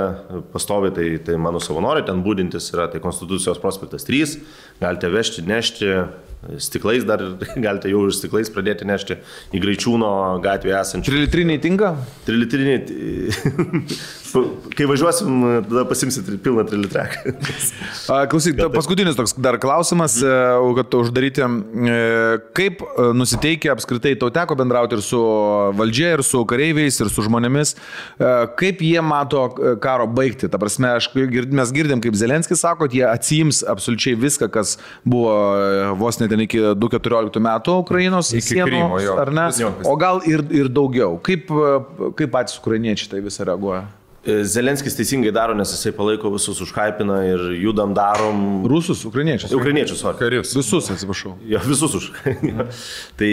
pastovi, 0.53 0.91
tai, 0.93 1.07
tai 1.25 1.39
mano 1.41 1.63
savanoriai 1.63 2.05
ten 2.05 2.19
būdintis 2.27 2.67
yra, 2.75 2.91
tai 2.93 3.01
Konstitucijos 3.01 3.63
prospektas 3.63 4.05
3, 4.05 4.35
galite 4.83 5.09
vežti, 5.09 5.47
nešti, 5.47 5.93
stiklais 6.63 7.07
dar 7.09 7.23
galite 7.67 7.91
jau 7.93 8.05
ir 8.07 8.15
stiklais 8.17 8.53
pradėti 8.53 8.89
nešti 8.89 9.19
į 9.55 9.63
Graičiūno 9.65 10.13
gatvėje 10.45 10.79
esančią. 10.83 11.13
Trilitriniai 11.13 11.63
tinka? 11.63 11.95
Trilitriniai. 12.29 12.81
Kai 14.77 14.87
važiuosim, 14.89 15.45
tada 15.69 15.85
pasimsit 15.89 16.29
pilną 16.45 16.65
trilitreką. 16.69 17.33
A, 18.13 18.19
Klausyk, 18.31 18.59
paskutinis 18.75 19.17
toks 19.17 19.37
dar 19.41 19.59
klausimas, 19.63 20.19
e, 20.21 20.33
kad 20.77 20.97
uždaryti. 20.99 21.45
e, 21.47 22.01
Kaip 22.57 22.83
e, 22.83 23.07
nusiteikia 23.17 23.73
apskritai, 23.73 24.17
tau 24.21 24.31
teko 24.35 24.57
bendrauti 24.59 24.99
ir 24.99 25.05
su 25.05 25.21
valdžia, 25.79 26.17
ir 26.17 26.25
su 26.27 26.43
kareiviais, 26.49 27.01
ir 27.01 27.11
su 27.13 27.25
žmonėmis, 27.27 27.75
kaip 28.59 28.83
jie 28.85 29.01
mato 29.05 29.47
karo 29.83 30.07
baigti. 30.11 30.51
Ta 30.53 30.61
prasme, 30.61 30.93
aš, 30.99 31.11
mes 31.17 31.73
girdim, 31.75 32.03
kaip 32.05 32.19
Zelenskis 32.19 32.63
sako, 32.65 32.89
jie 32.93 33.05
atsijims 33.09 33.63
absoliučiai 33.69 34.19
viską, 34.21 34.51
kas 34.53 34.77
buvo 35.05 35.33
vos 36.01 36.21
net 36.21 36.33
ten 36.37 36.45
iki 36.45 36.63
2014 36.77 37.41
metų 37.43 37.81
Ukrainos 37.83 38.33
Iki 38.37 38.47
sienų, 38.53 38.71
Krymo, 38.71 39.03
jo. 39.05 39.19
ar 39.23 39.33
ne? 39.35 39.51
Jo. 39.61 39.73
O 39.89 39.97
gal 40.01 40.21
ir, 40.29 40.45
ir 40.53 40.69
daugiau. 40.73 41.17
Kaip, 41.25 41.49
e, 41.49 42.11
kaip 42.19 42.35
patys 42.35 42.61
ukrainiečiai 42.61 43.17
tai 43.17 43.25
visą 43.25 43.49
reaguoja? 43.49 43.87
Zelenskis 44.27 44.97
teisingai 44.99 45.31
daro, 45.31 45.55
nes 45.55 45.71
jisai 45.71 45.93
palaiko 45.95 46.33
visus 46.35 46.59
užhypina 46.65 47.21
ir 47.29 47.43
judam 47.63 47.93
darom. 47.95 48.65
Rusus, 48.67 49.05
ukrainiečius. 49.07 49.53
Ukrainiečius, 49.55 50.01
sorry. 50.03 50.19
Karius. 50.19 50.51
Visus, 50.57 50.89
atsiprašau. 50.91 51.37
Jo, 51.47 51.61
visus 51.63 51.95
už. 51.95 52.09
tai 53.21 53.31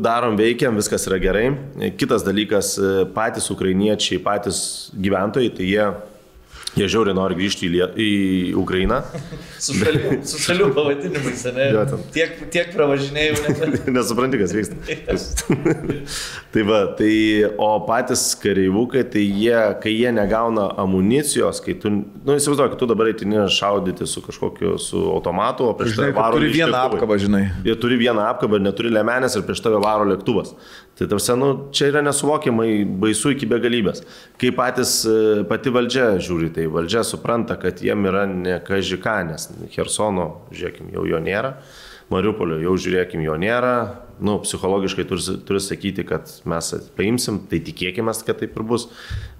darom, 0.00 0.38
veikiam, 0.40 0.80
viskas 0.80 1.04
yra 1.10 1.20
gerai. 1.20 1.50
Kitas 2.00 2.24
dalykas, 2.24 2.78
e, 2.80 2.94
patys 3.12 3.50
ukrainiečiai, 3.52 4.22
patys 4.24 4.62
gyventojai, 4.96 5.52
tai 5.52 5.68
jie, 5.68 5.84
jie 6.76 6.88
žiauriai 6.88 7.16
nori 7.16 7.36
grįžti 7.38 7.66
į, 7.66 7.70
Lie 7.72 7.86
į 7.96 8.10
Ukrainą. 8.60 9.02
Su 9.62 9.76
šalių, 9.78 10.16
su 10.26 10.40
šalių 10.42 10.68
pavadinimais, 10.74 11.42
ne? 11.54 11.66
Jo. 11.70 11.82
Tiek, 12.14 12.32
tiek 12.50 12.72
pravažinėjau, 12.74 13.36
net. 13.44 13.84
Nesupranti, 13.96 14.40
kas 14.40 14.54
vyksta. 14.56 14.78
tai 16.54 16.64
va, 16.66 16.80
tai, 16.98 17.12
o 17.62 17.68
patys 17.86 18.24
kareivukai, 18.42 19.04
tai 19.12 19.22
jie, 19.22 19.54
kai 19.84 19.92
jie 19.94 20.10
negauna 20.16 20.66
amunicijos, 20.82 21.62
kai 21.62 21.76
tu, 21.78 21.92
nu 21.92 22.38
įsivaizduoju, 22.38 22.74
kad 22.74 22.82
tu 22.82 22.88
dabar 22.90 23.12
eitini 23.12 23.44
šaudyti 23.54 24.08
su 24.10 24.24
kažkokiu, 24.24 24.74
su 24.82 25.04
automatu, 25.12 25.70
o 25.70 25.76
prieš 25.78 26.00
tave 26.00 26.16
varo 26.16 26.40
turi 26.40 26.50
iš 26.50 26.58
vieną 26.58 26.72
lėktuvai. 26.72 26.98
apkabą, 26.98 27.20
žinai. 27.22 27.44
Jie 27.68 27.78
turi 27.84 28.00
vieną 28.02 28.26
apkabą 28.32 28.58
ir 28.58 28.66
neturi 28.66 28.90
lemenės 28.90 29.38
ir 29.38 29.46
prieš 29.46 29.62
tave 29.62 29.78
varo 29.84 30.08
lėktuvas. 30.10 30.56
Tai 30.98 31.06
tarsi, 31.08 31.32
nu, 31.38 31.52
čia 31.72 31.88
yra 31.88 32.02
nesuvokiamai 32.04 32.82
baisu 33.00 33.32
iki 33.32 33.46
begalybės. 33.48 34.02
Kai 34.40 34.50
patys, 34.54 34.98
e, 35.08 35.40
pati 35.48 35.72
valdžia 35.72 36.10
žiūri, 36.20 36.50
tai 36.52 36.61
valdžia 36.70 37.02
supranta, 37.06 37.56
kad 37.60 37.82
jiem 37.82 38.06
yra 38.10 38.26
ne 38.30 38.58
kažika, 38.64 39.20
nes 39.28 39.48
Hersono, 39.74 40.28
žiūrėkim, 40.54 40.92
jau 40.94 41.06
jo 41.08 41.22
nėra, 41.22 41.56
Mariupolio 42.12 42.58
jau 42.60 42.74
žiūrėkim, 42.76 43.22
jo 43.24 43.36
nėra, 43.40 43.74
nu, 44.22 44.36
psichologiškai 44.42 45.06
turi, 45.08 45.36
turi 45.48 45.62
sakyti, 45.62 46.04
kad 46.06 46.28
mes 46.48 46.70
paimsim, 46.98 47.40
tai 47.50 47.62
tikėkime, 47.64 48.12
kad 48.26 48.42
taip 48.42 48.58
ir 48.58 48.66
bus. 48.68 48.88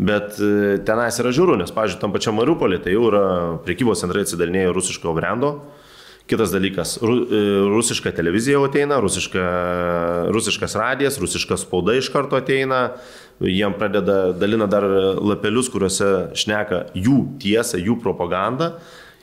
Bet 0.00 0.38
e, 0.40 0.78
tenais 0.86 1.18
yra 1.20 1.34
žiūrų, 1.34 1.58
nes, 1.60 1.74
pažiūrėjau, 1.74 2.02
tam 2.02 2.14
pačiam 2.14 2.38
Mariupolį 2.40 2.80
tai 2.84 2.96
jau 2.96 3.06
yra 3.10 3.24
priekybos 3.66 4.02
centrai 4.02 4.24
atsidalinėję 4.26 4.72
rusiško 4.72 5.14
brendo. 5.18 5.56
Kitas 6.30 6.52
dalykas, 6.54 6.96
ru, 7.02 7.16
e, 7.26 7.42
rusiška 7.72 8.12
televizija 8.14 8.56
jau 8.56 8.66
ateina, 8.68 9.00
rusiška, 9.02 9.42
rusiškas 10.32 10.78
radijas, 10.78 11.18
rusiška 11.20 11.58
spauda 11.60 11.96
iš 11.98 12.12
karto 12.14 12.38
ateina, 12.38 12.92
jiem 13.48 13.74
pradeda, 13.78 14.32
dalina 14.36 14.68
dar 14.70 14.86
lapelius, 15.18 15.70
kuriuose 15.72 16.32
šneka 16.38 16.86
jų 16.94 17.18
tiesą, 17.42 17.80
jų 17.82 17.98
propagandą. 18.02 18.74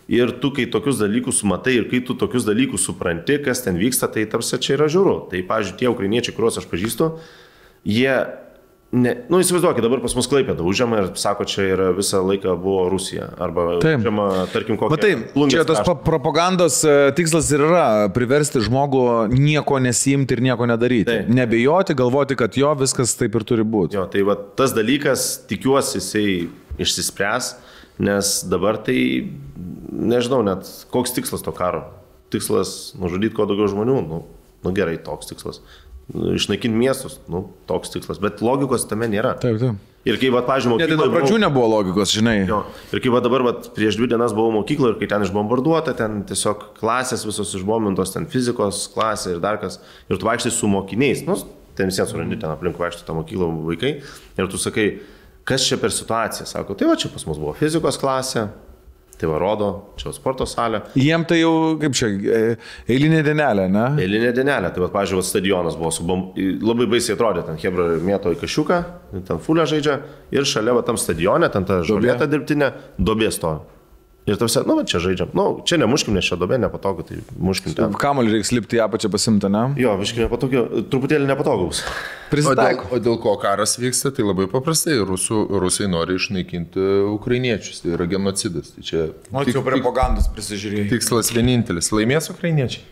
Ir 0.10 0.32
tu, 0.42 0.50
kai 0.50 0.66
tokius 0.66 0.98
dalykus 0.98 1.44
matai 1.46 1.76
ir 1.78 1.90
kai 1.92 2.00
tu 2.02 2.16
tokius 2.18 2.48
dalykus 2.48 2.88
supranti, 2.88 3.38
kas 3.46 3.62
ten 3.62 3.78
vyksta, 3.78 4.10
tai 4.10 4.26
tarsi 4.30 4.58
čia 4.58 4.74
yra 4.80 4.88
žiūru. 4.90 5.28
Tai, 5.30 5.44
pavyzdžiui, 5.46 5.78
tie 5.78 5.92
ukrainiečiai, 5.92 6.34
kuriuos 6.34 6.58
aš 6.58 6.66
pažįstu, 6.72 7.12
jie 7.86 8.16
Ne, 8.90 9.12
nu, 9.30 9.38
įsivaizduokit, 9.38 9.84
dabar 9.86 10.00
pas 10.02 10.16
mus 10.18 10.26
klaipėda 10.26 10.64
užėmė 10.66 10.98
ir 11.04 11.08
sako, 11.22 11.46
čia 11.46 11.68
yra 11.76 11.90
visą 11.94 12.24
laiką 12.26 12.56
buvo 12.58 12.88
Rusija. 12.90 13.28
Arba 13.38 13.76
Taip. 13.84 14.00
užėmė, 14.02 14.24
tarkim, 14.50 14.80
kokią... 14.82 14.90
Matai, 14.96 15.12
čia 15.54 15.62
tas 15.70 15.84
pa- 15.86 15.94
propagandos 15.94 16.80
e, 16.82 16.96
tikslas 17.14 17.52
ir 17.54 17.68
yra 17.68 17.84
priversti 18.16 18.64
žmogų 18.66 19.04
nieko 19.30 19.78
nesijimti 19.86 20.34
ir 20.34 20.42
nieko 20.48 20.66
nedaryti. 20.72 21.06
Taip. 21.12 21.30
Nebijoti, 21.38 21.94
galvoti, 22.00 22.38
kad 22.40 22.58
jo 22.58 22.72
viskas 22.80 23.14
taip 23.20 23.38
ir 23.38 23.46
turi 23.46 23.68
būti. 23.76 24.00
Jo, 24.00 24.08
tai 24.10 24.26
va, 24.26 24.34
tas 24.58 24.74
dalykas, 24.74 25.28
tikiuosi, 25.52 26.00
jisai 26.02 26.26
išsispręs, 26.82 27.52
nes 28.02 28.32
dabar 28.50 28.82
tai, 28.90 28.98
nežinau 29.94 30.42
net, 30.48 30.66
koks 30.90 31.14
tikslas 31.14 31.46
to 31.46 31.54
karo. 31.54 31.86
Tikslas 32.34 32.96
nužudyti 32.98 33.38
kuo 33.38 33.46
daugiau 33.50 33.70
žmonių, 33.70 34.02
nu, 34.10 34.24
nu 34.66 34.74
gerai, 34.74 34.98
toks 35.06 35.30
tikslas. 35.30 35.62
Išnaikinti 36.10 36.74
miestus, 36.74 37.20
nu, 37.30 37.44
toks 37.70 37.92
tikslas. 37.94 38.18
Bet 38.22 38.42
logikos 38.42 38.88
tame 38.90 39.10
nėra. 39.12 39.36
Taip, 39.42 39.60
taip. 39.62 39.86
Ir 40.08 40.16
kai, 40.16 40.30
va, 40.32 40.40
pažiūrėjau, 40.48 40.88
tai 40.88 40.96
nuo 40.96 41.10
pradžių 41.12 41.38
nebuvo 41.44 41.68
logikos, 41.74 42.14
žinai. 42.16 42.38
Jo. 42.48 42.62
Ir 42.96 43.02
kai 43.04 43.12
va 43.12 43.20
dabar, 43.22 43.44
va, 43.46 43.52
prieš 43.76 43.98
dvi 44.00 44.08
dienas 44.10 44.32
buvau 44.34 44.54
mokykloje 44.56 44.96
ir 44.96 45.00
kai 45.02 45.10
ten 45.12 45.26
išbombarduota, 45.26 45.94
ten 46.00 46.22
tiesiog 46.30 46.70
klasės 46.80 47.26
visos 47.28 47.52
išbombarduotos, 47.60 48.14
ten 48.16 48.26
fizikos 48.32 48.86
klasė 48.94 49.36
ir 49.36 49.44
dar 49.44 49.60
kas. 49.62 49.78
Ir 50.08 50.18
tu 50.18 50.30
vaikštai 50.30 50.54
su 50.56 50.72
mokiniais, 50.72 51.26
nu, 51.28 51.36
ten 51.78 51.92
visiems 51.92 52.14
surandi 52.16 52.40
ten 52.40 52.56
aplink 52.56 52.80
vaikštai 52.80 53.06
tą 53.10 53.18
mokyklą 53.20 53.52
vaikai. 53.68 53.92
Ir 54.40 54.50
tu 54.50 54.62
sakai, 54.62 54.88
kas 55.52 55.68
čia 55.68 55.78
per 55.84 55.92
situaciją? 55.94 56.48
Sako, 56.48 56.80
tai 56.80 56.88
va 56.90 56.96
čia 57.00 57.12
pas 57.12 57.28
mus 57.28 57.42
buvo 57.42 57.54
fizikos 57.60 58.00
klasė, 58.00 58.48
tai 59.20 59.30
va 59.30 59.40
rodo, 59.42 59.70
čia 60.00 60.14
sporto 60.16 60.48
salė. 60.48 60.82
Jiem 61.00 61.26
tai 61.28 61.42
jau, 61.42 61.54
kaip 61.82 61.96
čia, 61.98 62.10
e, 62.10 62.44
eilinė 62.92 63.20
dienelė, 63.26 63.66
ne? 63.72 63.88
Eilinė 64.04 64.32
dienelė, 64.36 64.72
tai 64.76 64.84
va, 64.86 64.92
pažiūrėjau, 64.94 65.26
stadionas 65.28 65.80
buvo 65.80 65.92
su 65.96 66.06
labai 66.06 66.88
baisiai 66.90 67.18
atrodė, 67.18 67.44
ten 67.48 67.60
Hebra 67.60 67.90
mėto 68.04 68.32
į 68.36 68.40
kažką, 68.44 68.80
ten 69.28 69.44
fulę 69.44 69.68
žaidžia 69.70 70.00
ir 70.36 70.48
šalia 70.48 70.78
va 70.78 70.86
tam 70.88 71.00
stadione, 71.00 71.52
ten 71.52 71.68
ta 71.68 71.82
žolėta 71.88 72.30
dirbtinė, 72.32 72.72
dobė 72.98 73.32
stovi. 73.36 73.79
Ir 74.30 74.38
tavsi, 74.38 74.62
nu, 74.70 74.76
va, 74.78 74.84
čia 74.86 75.00
žaidžiam. 75.02 75.32
Nu, 75.34 75.46
čia 75.66 75.80
nemuškim, 75.82 76.14
nes 76.14 76.28
čia 76.28 76.36
dobė 76.38 76.60
nepatogu, 76.62 77.02
tai 77.08 77.18
muškim 77.42 77.74
ten. 77.74 77.96
Kamolį 77.98 78.36
reiks 78.36 78.52
lipti 78.54 78.78
į 78.78 78.84
apačią 78.86 79.10
pasimti, 79.10 79.50
ne? 79.50 79.64
Jo, 79.82 79.96
visiškai 79.98 80.28
nepatogu, 80.28 80.62
truputėlį 80.92 81.26
nepatogus. 81.32 81.82
O 82.30 82.54
dėl, 82.54 82.84
o 82.94 83.00
dėl 83.02 83.18
ko 83.24 83.34
karas 83.42 83.74
vyksta, 83.82 84.12
tai 84.14 84.28
labai 84.28 84.46
paprastai. 84.52 85.00
Rusų, 85.10 85.40
rusai 85.64 85.88
nori 85.90 86.20
išnaikinti 86.20 86.84
ukrainiečius. 87.16 87.82
Tai 87.82 87.96
yra 87.98 88.06
genocidas. 88.12 88.70
Tai 88.76 88.86
čia 88.86 89.08
O 89.34 89.42
tik- 89.42 89.56
čia 89.58 89.64
propagandos 89.66 90.30
prisižiūrėjai. 90.36 90.90
tikslas 90.94 91.34
vienintelis. 91.34 91.90
Laimės 91.96 92.30
ukrainiečiai? 92.30 92.86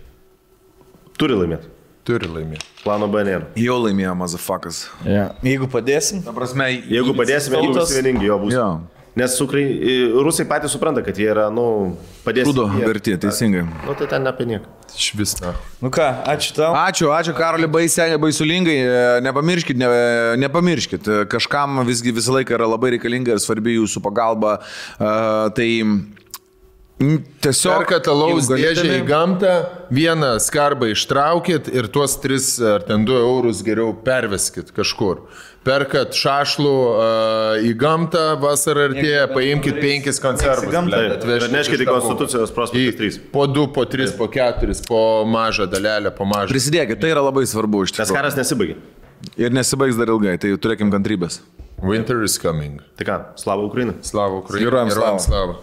Turi 1.22 1.38
laimėti. 1.38 1.70
Turi 2.08 2.28
laimėti. 2.32 2.66
Plano 2.84 3.08
B 3.12 3.22
nėra. 3.28 3.46
Jau 3.60 3.78
laimėjo 3.84 4.14
mazafakas. 4.18 4.86
Ja. 5.06 5.34
Jeigu 5.44 5.68
padėsim, 5.70 6.24
Ta 6.26 6.32
prasme, 6.34 6.70
Jeigu 6.88 7.14
padėsime, 7.18 7.60
jeigu 7.62 7.74
visi 7.82 7.98
vieningi 8.02 8.30
jo 8.30 8.38
bus. 8.40 8.54
Jo. 8.56 8.68
Nes 9.18 9.38
ukrai... 9.42 9.66
rusai 10.24 10.46
patys 10.46 10.76
supranta, 10.76 11.02
kad 11.06 11.18
jie 11.18 11.30
yra, 11.32 11.48
nu, 11.54 11.96
padės. 12.26 12.46
Žudo 12.50 12.68
verti, 12.76 13.16
teisingai. 13.18 13.64
Nu, 13.88 13.96
tai 13.98 14.10
ten 14.12 14.26
ne 14.26 14.30
apie 14.30 14.46
nieką. 14.50 14.76
Iš 14.94 15.08
vis, 15.20 15.34
na. 15.42 15.52
nu 15.84 15.90
ką, 15.94 16.06
ačiū 16.32 16.54
tau. 16.56 16.72
Ačiū, 16.80 17.10
ačiū 17.12 17.34
Karoli 17.38 17.68
baisiai, 17.72 18.16
baisulingai. 18.22 18.78
E, 18.78 19.02
Nepamirškit, 19.26 19.80
ne, 19.82 19.90
nepamirškit. 20.44 21.10
E, 21.10 21.26
Kažkam 21.32 21.82
visgi 21.88 22.14
visą 22.16 22.38
laiką 22.38 22.56
yra 22.56 22.70
labai 22.70 22.94
reikalinga 22.96 23.36
ir 23.36 23.44
svarbi 23.44 23.76
jūsų 23.80 24.04
pagalba. 24.06 24.60
Uh, 24.98 25.50
tai 25.58 25.68
tiesiog... 26.98 27.84
Perkat 27.84 28.08
alaus 28.10 28.48
dėžę 28.50 28.86
į 28.98 29.04
gamtą, 29.08 29.52
vieną 29.94 30.32
skarbą 30.42 30.90
ištraukit 30.94 31.68
ir 31.70 31.88
tuos 31.94 32.16
3 32.24 32.40
ar 32.74 32.86
ten 32.88 33.06
2 33.06 33.20
eurus 33.22 33.62
geriau 33.66 33.94
perveskit 33.94 34.72
kažkur. 34.76 35.22
Perkat 35.68 36.16
šašlų 36.16 36.72
uh, 36.72 37.66
į 37.68 37.74
gamtą, 37.78 38.24
vasarą 38.40 38.86
artėja, 38.88 39.26
paimkit 39.34 39.78
5 39.84 40.22
konservus. 40.24 40.64
iš 41.84 41.90
tavo- 41.90 42.00
Konstitucijos 42.08 42.54
prospektas 42.56 42.96
Į- 42.96 43.20
3. 43.20 43.20
Po 43.34 43.46
2, 43.52 43.68
po 43.76 43.84
3, 43.86 44.14
po 44.18 44.30
4, 44.32 44.78
po 44.88 45.02
mažą 45.28 45.68
dalelę, 45.68 46.14
po 46.16 46.24
mažą. 46.26 46.50
Prisidėkit, 46.56 47.02
tai 47.04 47.12
yra 47.12 47.22
labai 47.26 47.44
svarbu 47.46 47.84
iš 47.84 47.94
Nes 47.94 48.00
tikrųjų. 48.08 48.16
karas 48.16 48.40
nesibaigė. 48.40 48.78
Ir 49.38 49.52
nesibaigs 49.52 49.98
dar 50.00 50.08
ilgai, 50.14 50.38
tai 50.40 50.56
turėkim 50.56 50.90
kantrybės. 50.94 51.42
Winter 51.84 52.24
is 52.24 52.40
coming. 52.42 52.80
Tai 52.98 53.06
ką, 53.06 53.18
slava 53.38 53.62
Ukraina. 53.68 53.94
Slavo 54.02 54.40
Ukraina. 54.42 54.66
Herojams 54.66 54.94
slava. 54.96 55.20
slava. 55.20 55.56